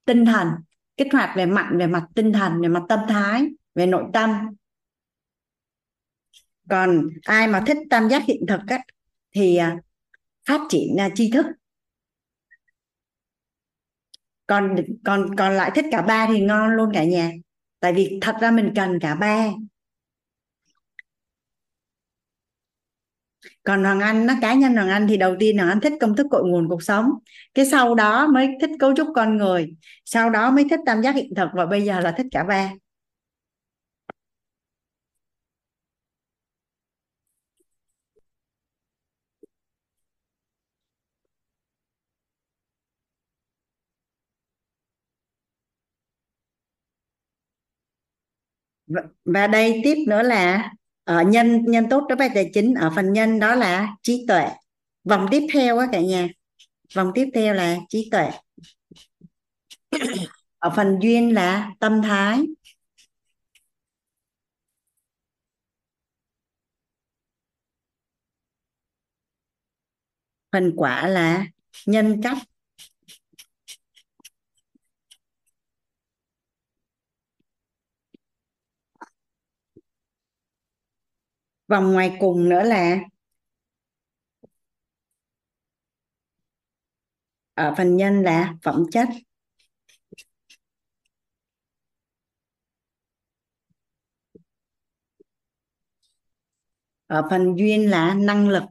tinh 0.05 0.25
thần 0.27 0.49
kích 0.97 1.09
hoạt 1.13 1.37
về 1.37 1.47
mạnh 1.47 1.79
về 1.79 1.87
mặt 1.87 2.07
tinh 2.15 2.33
thần 2.33 2.61
về 2.61 2.69
mặt 2.69 2.83
tâm 2.89 3.01
thái 3.09 3.47
về 3.75 3.87
nội 3.87 4.05
tâm. 4.13 4.31
Còn 6.71 7.09
ai 7.23 7.49
mà 7.49 7.65
thích 7.67 7.77
tam 7.91 8.09
giác 8.09 8.23
hiện 8.25 8.41
thực 8.49 8.61
á 8.67 8.79
thì 9.31 9.57
à, 9.57 9.77
phát 10.49 10.61
triển 10.69 10.97
à, 10.99 11.09
tri 11.15 11.31
thức 11.31 11.47
còn 14.49 14.77
còn 15.05 15.37
còn 15.37 15.53
lại 15.53 15.71
thích 15.75 15.85
cả 15.93 16.03
ba 16.03 16.27
thì 16.33 16.41
ngon 16.41 16.71
luôn 16.71 16.91
cả 16.95 17.05
nhà. 17.05 17.33
Tại 17.81 17.93
vì 17.93 18.19
thật 18.23 18.37
ra 18.41 18.51
mình 18.51 18.73
cần 18.77 18.99
cả 19.01 19.15
ba. 19.15 19.49
Còn 23.65 23.85
Hoàng 23.85 24.01
Anh, 24.01 24.27
nó 24.27 24.35
cá 24.41 24.55
nhân 24.55 24.75
Hoàng 24.75 24.89
Anh 24.89 25.07
thì 25.09 25.17
đầu 25.17 25.37
tiên 25.41 25.59
Hoàng 25.59 25.71
Anh 25.71 25.81
thích 25.81 25.93
công 26.01 26.17
thức 26.17 26.27
cội 26.31 26.43
nguồn 26.45 26.69
cuộc 26.69 26.83
sống. 26.83 27.11
Cái 27.55 27.67
sau 27.67 27.95
đó 27.95 28.27
mới 28.27 28.49
thích 28.61 28.71
cấu 28.79 28.95
trúc 28.97 29.09
con 29.15 29.37
người. 29.37 29.75
Sau 30.05 30.31
đó 30.31 30.51
mới 30.51 30.65
thích 30.71 30.81
tam 30.87 31.03
giác 31.03 31.15
hiện 31.15 31.35
thực 31.37 31.49
và 31.55 31.67
bây 31.67 31.83
giờ 31.83 32.01
là 32.01 32.13
thích 32.13 32.27
cả 32.33 32.45
ba. 32.45 32.71
Và 49.25 49.47
đây 49.47 49.81
tiếp 49.85 50.05
nữa 50.09 50.23
là 50.23 50.73
ở 51.05 51.23
nhân 51.23 51.65
nhân 51.65 51.87
tốt 51.91 52.07
đối 52.09 52.17
với 52.17 52.31
tài 52.35 52.51
chính. 52.55 52.75
Ở 52.75 52.91
phần 52.97 53.13
nhân 53.13 53.41
đó 53.41 53.55
là 53.55 53.97
trí 54.03 54.25
tuệ. 54.29 54.49
Vòng 55.05 55.27
tiếp 55.31 55.47
theo 55.53 55.79
á 55.79 55.87
cả 55.93 56.01
nhà. 56.01 56.29
Vòng 56.95 57.13
tiếp 57.15 57.29
theo 57.35 57.55
là 57.55 57.77
trí 57.89 58.09
tuệ. 58.11 58.31
Ở 60.59 60.71
phần 60.77 60.99
duyên 61.03 61.35
là 61.35 61.71
tâm 61.81 62.03
thái. 62.03 62.47
Phần 70.53 70.73
quả 70.77 71.07
là 71.09 71.47
nhân 71.87 72.21
cách. 72.23 72.39
Vòng 81.69 81.93
ngoài 81.93 82.17
cùng 82.21 82.49
nữa 82.49 82.63
là 82.63 82.99
ở 87.55 87.75
phần 87.77 87.97
nhân 87.97 88.23
là 88.23 88.55
phẩm 88.63 88.85
chất. 88.93 89.09
Ở 97.07 97.27
phần 97.31 97.55
duyên 97.59 97.91
là 97.91 98.15
năng 98.15 98.49
lực. 98.49 98.63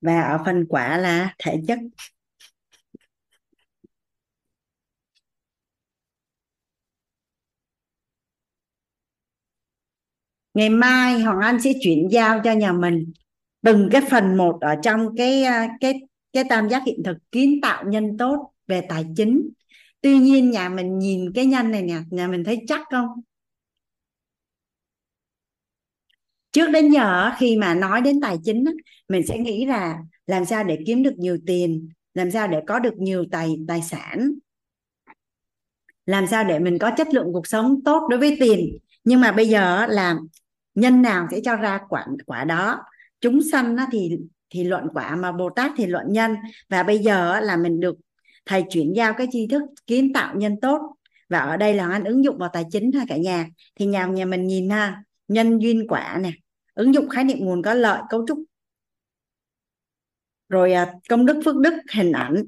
Và 0.00 0.20
ở 0.22 0.42
phần 0.44 0.66
quả 0.68 0.98
là 0.98 1.34
thể 1.38 1.60
chất. 1.68 1.78
Ngày 10.54 10.70
mai 10.70 11.20
Hoàng 11.20 11.40
Anh 11.40 11.60
sẽ 11.60 11.72
chuyển 11.82 12.08
giao 12.10 12.40
cho 12.44 12.52
nhà 12.52 12.72
mình 12.72 13.12
từng 13.62 13.88
cái 13.92 14.02
phần 14.10 14.36
một 14.36 14.58
ở 14.60 14.74
trong 14.82 15.16
cái 15.16 15.42
à, 15.42 15.68
cái 15.80 15.94
cái 16.32 16.44
tam 16.48 16.68
giác 16.68 16.82
hiện 16.86 17.02
thực 17.04 17.16
kiến 17.32 17.60
tạo 17.62 17.84
nhân 17.84 18.16
tốt 18.18 18.52
về 18.66 18.80
tài 18.88 19.06
chính. 19.16 19.50
Tuy 20.00 20.18
nhiên 20.18 20.50
nhà 20.50 20.68
mình 20.68 20.98
nhìn 20.98 21.32
cái 21.34 21.46
nhân 21.46 21.70
này 21.70 21.82
nè, 21.82 21.98
nhà 22.10 22.28
mình 22.28 22.44
thấy 22.44 22.58
chắc 22.68 22.80
không? 22.90 23.06
Trước 26.52 26.70
đến 26.70 26.90
giờ 26.90 27.30
khi 27.38 27.56
mà 27.56 27.74
nói 27.74 28.00
đến 28.00 28.20
tài 28.20 28.36
chính 28.44 28.64
mình 29.08 29.26
sẽ 29.26 29.38
nghĩ 29.38 29.66
là 29.66 29.98
làm 30.26 30.44
sao 30.44 30.64
để 30.64 30.78
kiếm 30.86 31.02
được 31.02 31.14
nhiều 31.18 31.38
tiền, 31.46 31.88
làm 32.14 32.30
sao 32.30 32.48
để 32.48 32.60
có 32.66 32.78
được 32.78 32.94
nhiều 32.98 33.24
tài 33.30 33.56
tài 33.68 33.82
sản. 33.82 34.32
Làm 36.06 36.26
sao 36.26 36.44
để 36.44 36.58
mình 36.58 36.78
có 36.78 36.90
chất 36.96 37.08
lượng 37.14 37.32
cuộc 37.32 37.46
sống 37.46 37.80
tốt 37.84 38.08
đối 38.10 38.20
với 38.20 38.36
tiền. 38.40 38.78
Nhưng 39.04 39.20
mà 39.20 39.32
bây 39.32 39.48
giờ 39.48 39.86
là 39.86 40.16
nhân 40.74 41.02
nào 41.02 41.28
sẽ 41.30 41.40
cho 41.44 41.56
ra 41.56 41.80
quả 41.88 42.06
quả 42.26 42.44
đó? 42.44 42.82
Chúng 43.20 43.40
sanh 43.52 43.76
thì 43.92 44.18
thì 44.50 44.64
luận 44.64 44.84
quả 44.94 45.16
mà 45.16 45.32
bồ 45.32 45.50
tát 45.50 45.72
thì 45.76 45.86
luận 45.86 46.06
nhân. 46.08 46.36
Và 46.68 46.82
bây 46.82 46.98
giờ 46.98 47.40
là 47.40 47.56
mình 47.56 47.80
được 47.80 47.96
thầy 48.46 48.64
chuyển 48.70 48.92
giao 48.96 49.14
cái 49.14 49.26
tri 49.30 49.46
thức 49.46 49.62
kiến 49.86 50.12
tạo 50.12 50.36
nhân 50.36 50.60
tốt. 50.60 50.80
Và 51.28 51.38
ở 51.38 51.56
đây 51.56 51.74
là 51.74 51.88
anh 51.88 52.04
ứng 52.04 52.24
dụng 52.24 52.38
vào 52.38 52.50
tài 52.52 52.64
chính 52.70 52.92
ha 52.92 53.04
cả 53.08 53.16
nhà. 53.16 53.46
Thì 53.74 53.86
nhà 53.86 54.06
nhà 54.06 54.24
mình 54.24 54.46
nhìn 54.46 54.70
ha, 54.70 55.02
nhân 55.28 55.58
duyên 55.58 55.86
quả 55.88 56.18
nè, 56.22 56.30
ứng 56.74 56.94
dụng 56.94 57.08
khái 57.08 57.24
niệm 57.24 57.38
nguồn 57.38 57.62
có 57.62 57.74
lợi, 57.74 58.02
cấu 58.10 58.26
trúc. 58.28 58.38
Rồi 60.48 60.72
à, 60.72 60.92
công 61.08 61.26
đức, 61.26 61.40
phước 61.44 61.56
đức, 61.56 61.74
hình 61.94 62.12
ảnh. 62.12 62.44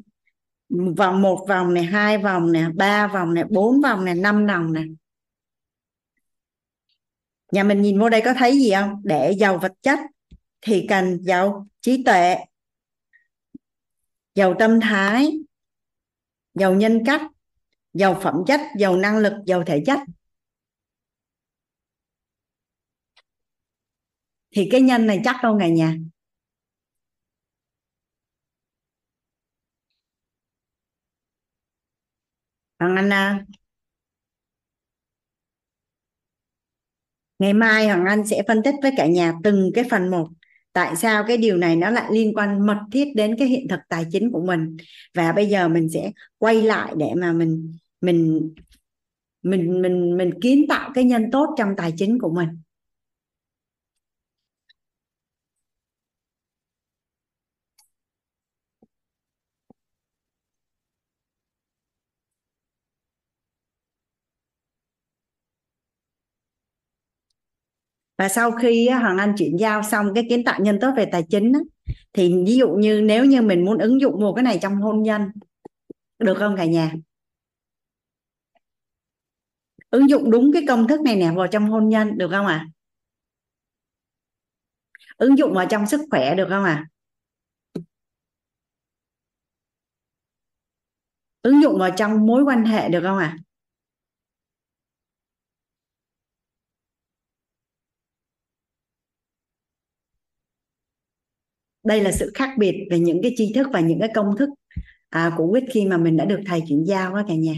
Vòng 0.97 1.23
một 1.23 1.47
vòng 1.49 1.75
này 1.75 1.85
hai 1.85 2.19
vòng 2.19 2.53
này 2.53 2.65
ba 2.75 3.07
vòng 3.07 3.35
này 3.35 3.45
bốn 3.51 3.81
vòng 3.81 4.05
này 4.05 4.15
năm 4.15 4.47
vòng 4.47 4.73
này 4.73 4.85
nhà 7.55 7.63
mình 7.65 7.83
nhìn 7.83 8.01
vô 8.01 8.09
đây 8.09 8.23
có 8.25 8.35
thấy 8.35 8.53
gì 8.53 8.73
không? 8.75 9.01
Để 9.05 9.33
giàu 9.39 9.59
vật 9.59 9.73
chất, 9.83 9.99
thì 10.61 10.87
cần 10.89 11.19
giàu 11.23 11.67
trí 11.81 12.05
tuệ, 12.05 12.37
giàu 14.35 14.55
tâm 14.59 14.81
thái, 14.81 15.39
giàu 16.55 16.75
nhân 16.75 17.03
cách, 17.07 17.21
giàu 17.93 18.21
phẩm 18.23 18.35
chất, 18.47 18.61
giàu 18.79 18.97
năng 18.97 19.19
lực, 19.19 19.33
giàu 19.47 19.63
thể 19.67 19.83
chất. 19.87 19.99
Thì 24.51 24.69
cái 24.73 24.81
nhân 24.81 25.07
này 25.07 25.21
chắc 25.25 25.37
đâu 25.43 25.57
cả 25.61 25.69
nhà? 25.69 25.97
Bằng 32.79 32.97
Anh 32.97 33.11
à, 33.13 33.47
ngày 37.39 37.53
mai 37.53 37.87
Hoàng 37.87 38.05
Anh 38.05 38.27
sẽ 38.27 38.43
phân 38.49 38.63
tích 38.63 38.75
với 38.83 38.93
cả 38.97 39.07
nhà 39.07 39.33
từng 39.45 39.71
cái 39.75 39.85
phần 39.91 40.11
một. 40.11 40.29
Tại 40.73 40.97
sao 40.97 41.25
cái 41.29 41.37
điều 41.37 41.57
này 41.57 41.77
nó 41.77 41.91
lại 41.91 42.05
liên 42.11 42.35
quan 42.35 42.67
mật 42.67 42.79
thiết 42.93 43.09
đến 43.17 43.37
cái 43.39 43.49
hiện 43.49 43.69
thực 43.69 43.81
tài 43.89 44.07
chính 44.13 44.33
của 44.33 44.43
mình? 44.47 44.77
Và 45.15 45.33
bây 45.33 45.47
giờ 45.47 45.69
mình 45.69 45.89
sẽ 45.89 46.13
quay 46.39 46.63
lại 46.63 46.93
để 46.97 47.07
mà 47.17 47.33
mình 47.33 47.73
mình 48.01 48.51
mình 49.43 49.83
mình 49.83 50.17
mình 50.17 50.41
kiến 50.41 50.65
tạo 50.69 50.91
cái 50.95 51.05
nhân 51.05 51.31
tốt 51.33 51.55
trong 51.59 51.69
tài 51.77 51.93
chính 51.97 52.19
của 52.19 52.31
mình. 52.31 52.49
Và 68.19 68.29
sau 68.29 68.51
khi 68.53 68.89
Hoàng 68.89 69.19
Anh 69.19 69.35
chuyển 69.39 69.57
giao 69.57 69.83
xong 69.83 70.15
cái 70.15 70.27
kiến 70.29 70.45
tạo 70.45 70.61
nhân 70.61 70.79
tốt 70.81 70.91
về 70.97 71.07
tài 71.13 71.23
chính 71.31 71.53
á, 71.53 71.61
thì 72.13 72.35
ví 72.47 72.57
dụ 72.57 72.69
như 72.69 73.01
nếu 73.01 73.25
như 73.25 73.43
mình 73.43 73.65
muốn 73.65 73.79
ứng 73.79 74.01
dụng 74.01 74.21
một 74.21 74.33
cái 74.35 74.43
này 74.43 74.59
trong 74.63 74.77
hôn 74.77 75.03
nhân 75.03 75.23
được 76.19 76.35
không 76.39 76.57
cả 76.57 76.65
nhà 76.65 76.93
ứng 79.91 80.11
dụng 80.11 80.31
đúng 80.31 80.53
cái 80.53 80.63
công 80.69 80.89
thức 80.89 81.01
này 81.01 81.17
nè 81.17 81.33
vào 81.37 81.47
trong 81.47 81.71
hôn 81.71 81.89
nhân 81.89 82.19
được 82.19 82.29
không 82.31 82.47
ạ 82.47 82.67
à? 82.67 82.71
ứng 85.17 85.39
dụng 85.39 85.55
vào 85.55 85.67
trong 85.71 85.87
sức 85.87 86.01
khỏe 86.11 86.35
được 86.35 86.47
không 86.51 86.65
ạ 86.65 86.73
à? 86.75 86.89
ứng 91.43 91.63
dụng 91.63 91.79
vào 91.79 91.91
trong 91.97 92.27
mối 92.27 92.43
quan 92.45 92.65
hệ 92.65 92.89
được 92.89 93.01
không 93.03 93.19
ạ 93.19 93.37
à? 93.39 93.44
Đây 101.85 102.01
là 102.01 102.13
sự 102.13 102.33
khác 102.35 102.51
biệt 102.59 102.89
về 102.91 102.99
những 102.99 103.21
cái 103.23 103.35
tri 103.37 103.53
thức 103.55 103.67
và 103.73 103.81
những 103.81 104.01
cái 104.01 104.09
công 104.15 104.37
thức 104.39 104.49
à, 105.11 105.33
của 105.37 105.51
quýt 105.51 105.65
khi 105.73 105.87
mà 105.87 105.97
mình 105.97 106.17
đã 106.17 106.25
được 106.25 106.41
thầy 106.47 106.63
chuyển 106.69 106.85
giao 106.87 107.15
đó 107.15 107.23
cả 107.29 107.35
nhà. 107.35 107.55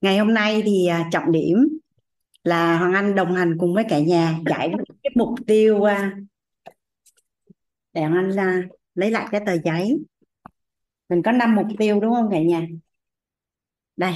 Ngày 0.00 0.18
hôm 0.18 0.34
nay 0.34 0.62
thì 0.64 0.86
à, 0.86 1.08
trọng 1.12 1.32
điểm 1.32 1.56
là 2.44 2.78
Hoàng 2.78 2.92
Anh 2.94 3.14
đồng 3.14 3.34
hành 3.34 3.56
cùng 3.58 3.74
với 3.74 3.84
cả 3.88 3.98
nhà 3.98 4.38
giải 4.46 4.72
cái 5.02 5.10
mục 5.14 5.28
tiêu 5.46 5.82
à, 5.84 6.16
để 7.92 8.02
Hoàng 8.02 8.14
Anh 8.14 8.36
à, 8.38 8.62
lấy 8.94 9.10
lại 9.10 9.28
cái 9.30 9.40
tờ 9.46 9.58
giấy 9.64 9.98
mình 11.08 11.22
có 11.22 11.32
5 11.32 11.54
mục 11.54 11.66
tiêu 11.78 12.00
đúng 12.00 12.14
không 12.14 12.28
cả 12.30 12.40
nhà? 12.40 12.66
Đây. 13.96 14.12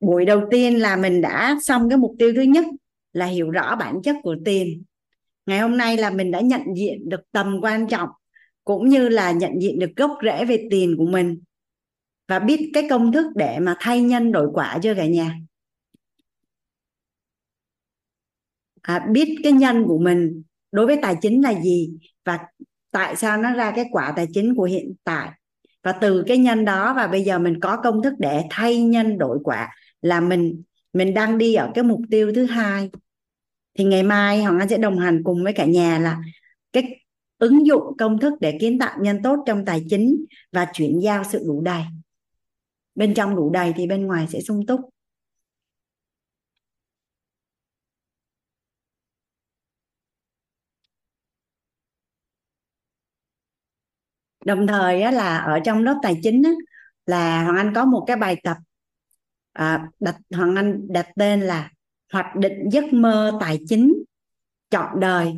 Buổi 0.00 0.24
đầu 0.24 0.42
tiên 0.50 0.78
là 0.78 0.96
mình 0.96 1.20
đã 1.20 1.56
xong 1.62 1.88
cái 1.88 1.98
mục 1.98 2.14
tiêu 2.18 2.32
thứ 2.36 2.42
nhất 2.42 2.64
là 3.12 3.26
hiểu 3.26 3.50
rõ 3.50 3.76
bản 3.76 4.02
chất 4.02 4.16
của 4.22 4.36
tiền. 4.44 4.82
Ngày 5.46 5.60
hôm 5.60 5.76
nay 5.76 5.96
là 5.96 6.10
mình 6.10 6.30
đã 6.30 6.40
nhận 6.40 6.62
diện 6.76 7.08
được 7.08 7.20
tầm 7.32 7.58
quan 7.62 7.88
trọng 7.88 8.08
cũng 8.64 8.88
như 8.88 9.08
là 9.08 9.32
nhận 9.32 9.60
diện 9.60 9.78
được 9.78 9.90
gốc 9.96 10.10
rễ 10.24 10.44
về 10.44 10.66
tiền 10.70 10.94
của 10.98 11.06
mình 11.06 11.40
và 12.28 12.38
biết 12.38 12.70
cái 12.74 12.86
công 12.90 13.12
thức 13.12 13.26
để 13.36 13.58
mà 13.58 13.76
thay 13.80 14.02
nhân 14.02 14.32
đổi 14.32 14.48
quả 14.54 14.78
chưa 14.82 14.94
cả 14.94 15.06
nhà? 15.06 15.38
À, 18.82 19.06
biết 19.10 19.36
cái 19.42 19.52
nhân 19.52 19.84
của 19.86 19.98
mình 19.98 20.42
đối 20.72 20.86
với 20.86 20.98
tài 21.02 21.16
chính 21.22 21.42
là 21.42 21.62
gì 21.62 21.90
và 22.24 22.38
tại 22.92 23.16
sao 23.16 23.36
nó 23.36 23.54
ra 23.54 23.70
cái 23.70 23.84
quả 23.92 24.12
tài 24.16 24.26
chính 24.32 24.54
của 24.54 24.64
hiện 24.64 24.94
tại? 25.04 25.30
Và 25.82 25.92
từ 25.92 26.24
cái 26.26 26.38
nhân 26.38 26.64
đó, 26.64 26.94
và 26.94 27.06
bây 27.06 27.22
giờ 27.24 27.38
mình 27.38 27.60
có 27.60 27.76
công 27.76 28.02
thức 28.02 28.14
để 28.18 28.42
thay 28.50 28.82
nhân 28.82 29.18
đổi 29.18 29.38
quả 29.44 29.74
là 30.02 30.20
mình 30.20 30.62
mình 30.92 31.14
đang 31.14 31.38
đi 31.38 31.54
ở 31.54 31.70
cái 31.74 31.84
mục 31.84 32.00
tiêu 32.10 32.32
thứ 32.34 32.44
hai. 32.44 32.90
Thì 33.78 33.84
ngày 33.84 34.02
mai 34.02 34.42
hoàng 34.42 34.58
anh 34.58 34.68
sẽ 34.68 34.78
đồng 34.78 34.98
hành 34.98 35.22
cùng 35.24 35.44
với 35.44 35.52
cả 35.52 35.64
nhà 35.64 35.98
là 35.98 36.18
cái 36.72 37.00
ứng 37.38 37.66
dụng 37.66 37.82
công 37.98 38.18
thức 38.18 38.34
để 38.40 38.58
kiến 38.60 38.78
tạo 38.78 38.98
nhân 39.00 39.22
tốt 39.22 39.42
trong 39.46 39.64
tài 39.64 39.84
chính 39.90 40.24
và 40.52 40.66
chuyển 40.72 41.00
giao 41.02 41.24
sự 41.24 41.42
đủ 41.46 41.60
đầy. 41.60 41.82
Bên 42.94 43.14
trong 43.14 43.36
đủ 43.36 43.50
đầy 43.50 43.72
thì 43.76 43.86
bên 43.86 44.06
ngoài 44.06 44.26
sẽ 44.28 44.40
sung 44.40 44.66
túc. 44.66 44.80
Đồng 54.44 54.66
thời 54.66 55.02
á, 55.02 55.10
là 55.10 55.38
ở 55.38 55.60
trong 55.64 55.84
lớp 55.84 55.98
tài 56.02 56.20
chính 56.22 56.42
á, 56.42 56.50
là 57.06 57.44
hoàng 57.44 57.56
anh 57.56 57.74
có 57.74 57.84
một 57.84 58.04
cái 58.06 58.16
bài 58.16 58.40
tập 58.44 58.56
à, 59.52 59.88
đặt 60.00 60.16
hoàng 60.34 60.56
anh 60.56 60.92
đặt 60.92 61.06
tên 61.16 61.40
là 61.40 61.70
hoạch 62.12 62.36
định 62.36 62.68
giấc 62.72 62.92
mơ 62.92 63.32
tài 63.40 63.58
chính 63.68 63.94
chọn 64.70 65.00
đời. 65.00 65.32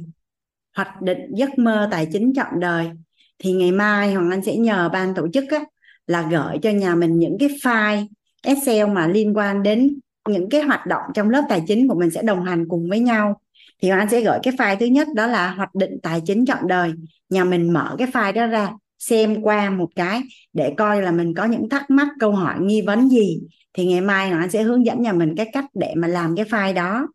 Hoạch 0.76 1.02
định 1.02 1.18
giấc 1.34 1.58
mơ 1.58 1.88
tài 1.90 2.06
chính 2.12 2.32
chọn 2.34 2.60
đời. 2.60 2.90
Thì 3.38 3.52
ngày 3.52 3.72
mai 3.72 4.14
hoàng 4.14 4.30
anh 4.30 4.42
sẽ 4.42 4.56
nhờ 4.56 4.88
ban 4.92 5.14
tổ 5.14 5.28
chức 5.32 5.44
á, 5.50 5.60
là 6.06 6.28
gửi 6.30 6.58
cho 6.62 6.70
nhà 6.70 6.94
mình 6.94 7.18
những 7.18 7.36
cái 7.40 7.48
file 7.48 8.06
excel 8.42 8.86
mà 8.86 9.06
liên 9.06 9.36
quan 9.36 9.62
đến 9.62 9.98
những 10.28 10.48
cái 10.50 10.62
hoạt 10.62 10.86
động 10.86 11.02
trong 11.14 11.30
lớp 11.30 11.42
tài 11.48 11.62
chính 11.66 11.88
của 11.88 11.94
mình 12.00 12.10
sẽ 12.10 12.22
đồng 12.22 12.44
hành 12.44 12.68
cùng 12.68 12.88
với 12.90 13.00
nhau. 13.00 13.40
Thì 13.82 13.88
hoàng 13.88 14.00
anh 14.00 14.10
sẽ 14.10 14.20
gửi 14.20 14.38
cái 14.42 14.54
file 14.54 14.76
thứ 14.80 14.86
nhất 14.86 15.08
đó 15.14 15.26
là 15.26 15.50
hoạch 15.50 15.74
định 15.74 15.98
tài 16.02 16.20
chính 16.26 16.46
chọn 16.46 16.68
đời. 16.68 16.92
Nhà 17.28 17.44
mình 17.44 17.72
mở 17.72 17.96
cái 17.98 18.08
file 18.08 18.32
đó 18.32 18.46
ra 18.46 18.70
xem 19.08 19.42
qua 19.42 19.70
một 19.70 19.88
cái 19.96 20.22
để 20.52 20.74
coi 20.76 21.02
là 21.02 21.10
mình 21.10 21.34
có 21.34 21.44
những 21.44 21.68
thắc 21.68 21.90
mắc, 21.90 22.08
câu 22.20 22.32
hỏi, 22.32 22.56
nghi 22.60 22.82
vấn 22.82 23.08
gì, 23.08 23.40
thì 23.72 23.86
ngày 23.86 24.00
mai 24.00 24.30
nó 24.30 24.48
sẽ 24.48 24.62
hướng 24.62 24.86
dẫn 24.86 25.02
nhà 25.02 25.12
mình 25.12 25.34
cái 25.36 25.46
cách 25.52 25.64
để 25.74 25.94
mà 25.96 26.08
làm 26.08 26.36
cái 26.36 26.44
file 26.44 26.74
đó. 26.74 27.08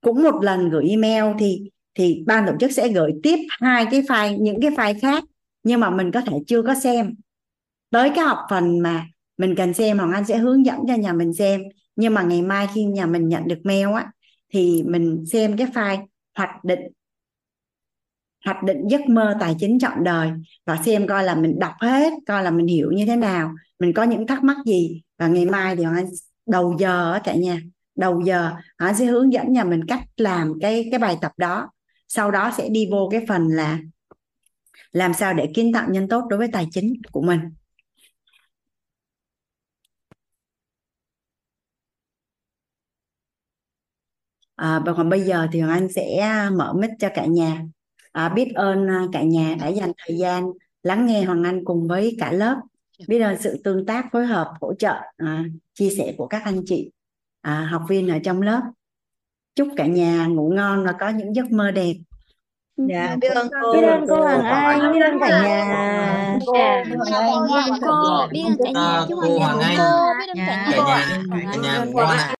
Cũng 0.00 0.22
một 0.22 0.42
lần 0.42 0.70
gửi 0.70 0.88
email 0.88 1.24
thì 1.38 1.70
thì 1.94 2.22
ban 2.26 2.46
tổ 2.46 2.52
chức 2.60 2.72
sẽ 2.72 2.88
gửi 2.88 3.12
tiếp 3.22 3.36
hai 3.48 3.86
cái 3.90 4.02
file, 4.02 4.38
những 4.38 4.60
cái 4.60 4.70
file 4.70 4.98
khác, 5.02 5.24
nhưng 5.62 5.80
mà 5.80 5.90
mình 5.90 6.10
có 6.12 6.20
thể 6.20 6.36
chưa 6.46 6.62
có 6.62 6.74
xem. 6.74 7.14
Tới 7.90 8.10
cái 8.14 8.24
học 8.24 8.38
phần 8.50 8.78
mà 8.80 9.06
mình 9.38 9.54
cần 9.54 9.74
xem, 9.74 9.98
Hoàng 9.98 10.12
Anh 10.12 10.24
sẽ 10.24 10.38
hướng 10.38 10.66
dẫn 10.66 10.78
cho 10.88 10.94
nhà 10.94 11.12
mình 11.12 11.34
xem. 11.34 11.62
Nhưng 11.96 12.14
mà 12.14 12.22
ngày 12.22 12.42
mai 12.42 12.68
khi 12.74 12.84
nhà 12.84 13.06
mình 13.06 13.28
nhận 13.28 13.48
được 13.48 13.58
mail 13.64 13.88
á, 13.88 14.12
thì 14.52 14.82
mình 14.86 15.24
xem 15.26 15.56
cái 15.56 15.66
file, 15.66 16.06
hoạch 16.34 16.64
định 16.64 16.80
hoạch 18.44 18.62
định 18.62 18.88
giấc 18.88 19.08
mơ 19.08 19.36
tài 19.40 19.56
chính 19.58 19.78
trọn 19.78 20.04
đời 20.04 20.30
và 20.66 20.78
xem 20.84 21.06
coi 21.06 21.24
là 21.24 21.34
mình 21.34 21.58
đọc 21.58 21.74
hết 21.80 22.12
coi 22.26 22.42
là 22.44 22.50
mình 22.50 22.66
hiểu 22.66 22.90
như 22.92 23.06
thế 23.06 23.16
nào 23.16 23.52
mình 23.78 23.92
có 23.94 24.02
những 24.02 24.26
thắc 24.26 24.44
mắc 24.44 24.56
gì. 24.66 25.02
Và 25.18 25.26
ngày 25.28 25.46
mai 25.46 25.76
thì 25.76 25.84
anh 25.84 26.06
đầu 26.46 26.76
giờ 26.78 27.12
ở 27.12 27.20
cả 27.24 27.34
nhà 27.34 27.60
đầu 27.94 28.20
giờ 28.20 28.52
họ 28.78 28.92
sẽ 28.92 29.04
hướng 29.04 29.32
dẫn 29.32 29.52
nhà 29.52 29.64
mình 29.64 29.86
cách 29.88 30.04
làm 30.16 30.52
cái 30.60 30.88
cái 30.90 31.00
bài 31.00 31.18
tập 31.20 31.32
đó. 31.36 31.70
Sau 32.08 32.30
đó 32.30 32.50
sẽ 32.56 32.68
đi 32.68 32.88
vô 32.90 33.08
cái 33.12 33.24
phần 33.28 33.48
là 33.48 33.78
làm 34.92 35.14
sao 35.14 35.34
để 35.34 35.50
kiến 35.54 35.72
tạo 35.72 35.88
nhân 35.90 36.08
tốt 36.08 36.24
đối 36.30 36.38
với 36.38 36.48
tài 36.52 36.66
chính 36.72 36.94
của 37.12 37.22
mình. 37.22 37.40
À, 44.56 44.80
và 44.86 44.92
còn 44.94 45.08
bây 45.08 45.20
giờ 45.20 45.48
thì 45.52 45.60
Hoàng 45.60 45.72
Anh 45.72 45.88
sẽ 45.92 46.16
à, 46.16 46.50
mở 46.50 46.72
mic 46.72 46.90
cho 46.98 47.08
cả 47.14 47.24
nhà 47.26 47.62
à, 48.12 48.28
biết 48.28 48.52
ơn 48.54 48.88
à, 48.88 49.06
cả 49.12 49.22
nhà 49.22 49.56
đã 49.60 49.68
dành 49.68 49.92
thời 49.98 50.18
gian 50.18 50.52
lắng 50.82 51.06
nghe 51.06 51.24
Hoàng 51.24 51.44
Anh 51.44 51.64
cùng 51.64 51.88
với 51.88 52.16
cả 52.18 52.32
lớp. 52.32 52.56
Biết 53.08 53.20
ơn 53.20 53.36
sự 53.40 53.60
tương 53.64 53.86
tác 53.86 54.04
phối 54.12 54.26
hợp 54.26 54.52
hỗ 54.60 54.74
trợ 54.74 54.94
à, 55.16 55.44
chia 55.74 55.90
sẻ 55.90 56.14
của 56.16 56.26
các 56.26 56.42
anh 56.44 56.62
chị 56.66 56.90
à, 57.40 57.68
học 57.70 57.82
viên 57.88 58.08
ở 58.08 58.18
trong 58.24 58.42
lớp. 58.42 58.62
Chúc 59.54 59.68
cả 59.76 59.86
nhà 59.86 60.26
ngủ 60.26 60.52
ngon 60.54 60.84
và 60.84 60.92
có 60.92 61.08
những 61.08 61.36
giấc 61.36 61.50
mơ 61.50 61.70
đẹp. 61.70 61.94
Dạ 62.76 63.16
biết 63.20 63.28
ơn 63.28 63.48
cô. 63.62 63.72
biết 63.72 63.86
ơn 63.86 64.04
cô 64.08 64.16
Hoàng 64.16 64.44
Anh. 64.44 64.92
biết 64.92 65.00
ơn 65.00 65.18
cả 65.20 65.28
nhà. 65.28 66.38
Cô 66.46 66.52
Hoàng 66.52 66.84
Anh. 67.52 68.28
biết 68.32 68.40
ơn 68.44 68.58
cả 68.62 68.78
nhà 69.38 69.46
Anh. 69.60 69.86
Biết 70.18 70.26
ơn 70.28 70.46
cả 70.46 70.66
cả 70.70 71.16
nhà 71.26 71.52
cả 71.52 71.58
nhà 71.62 71.84
ngon 71.84 72.06
ạ 72.06 72.28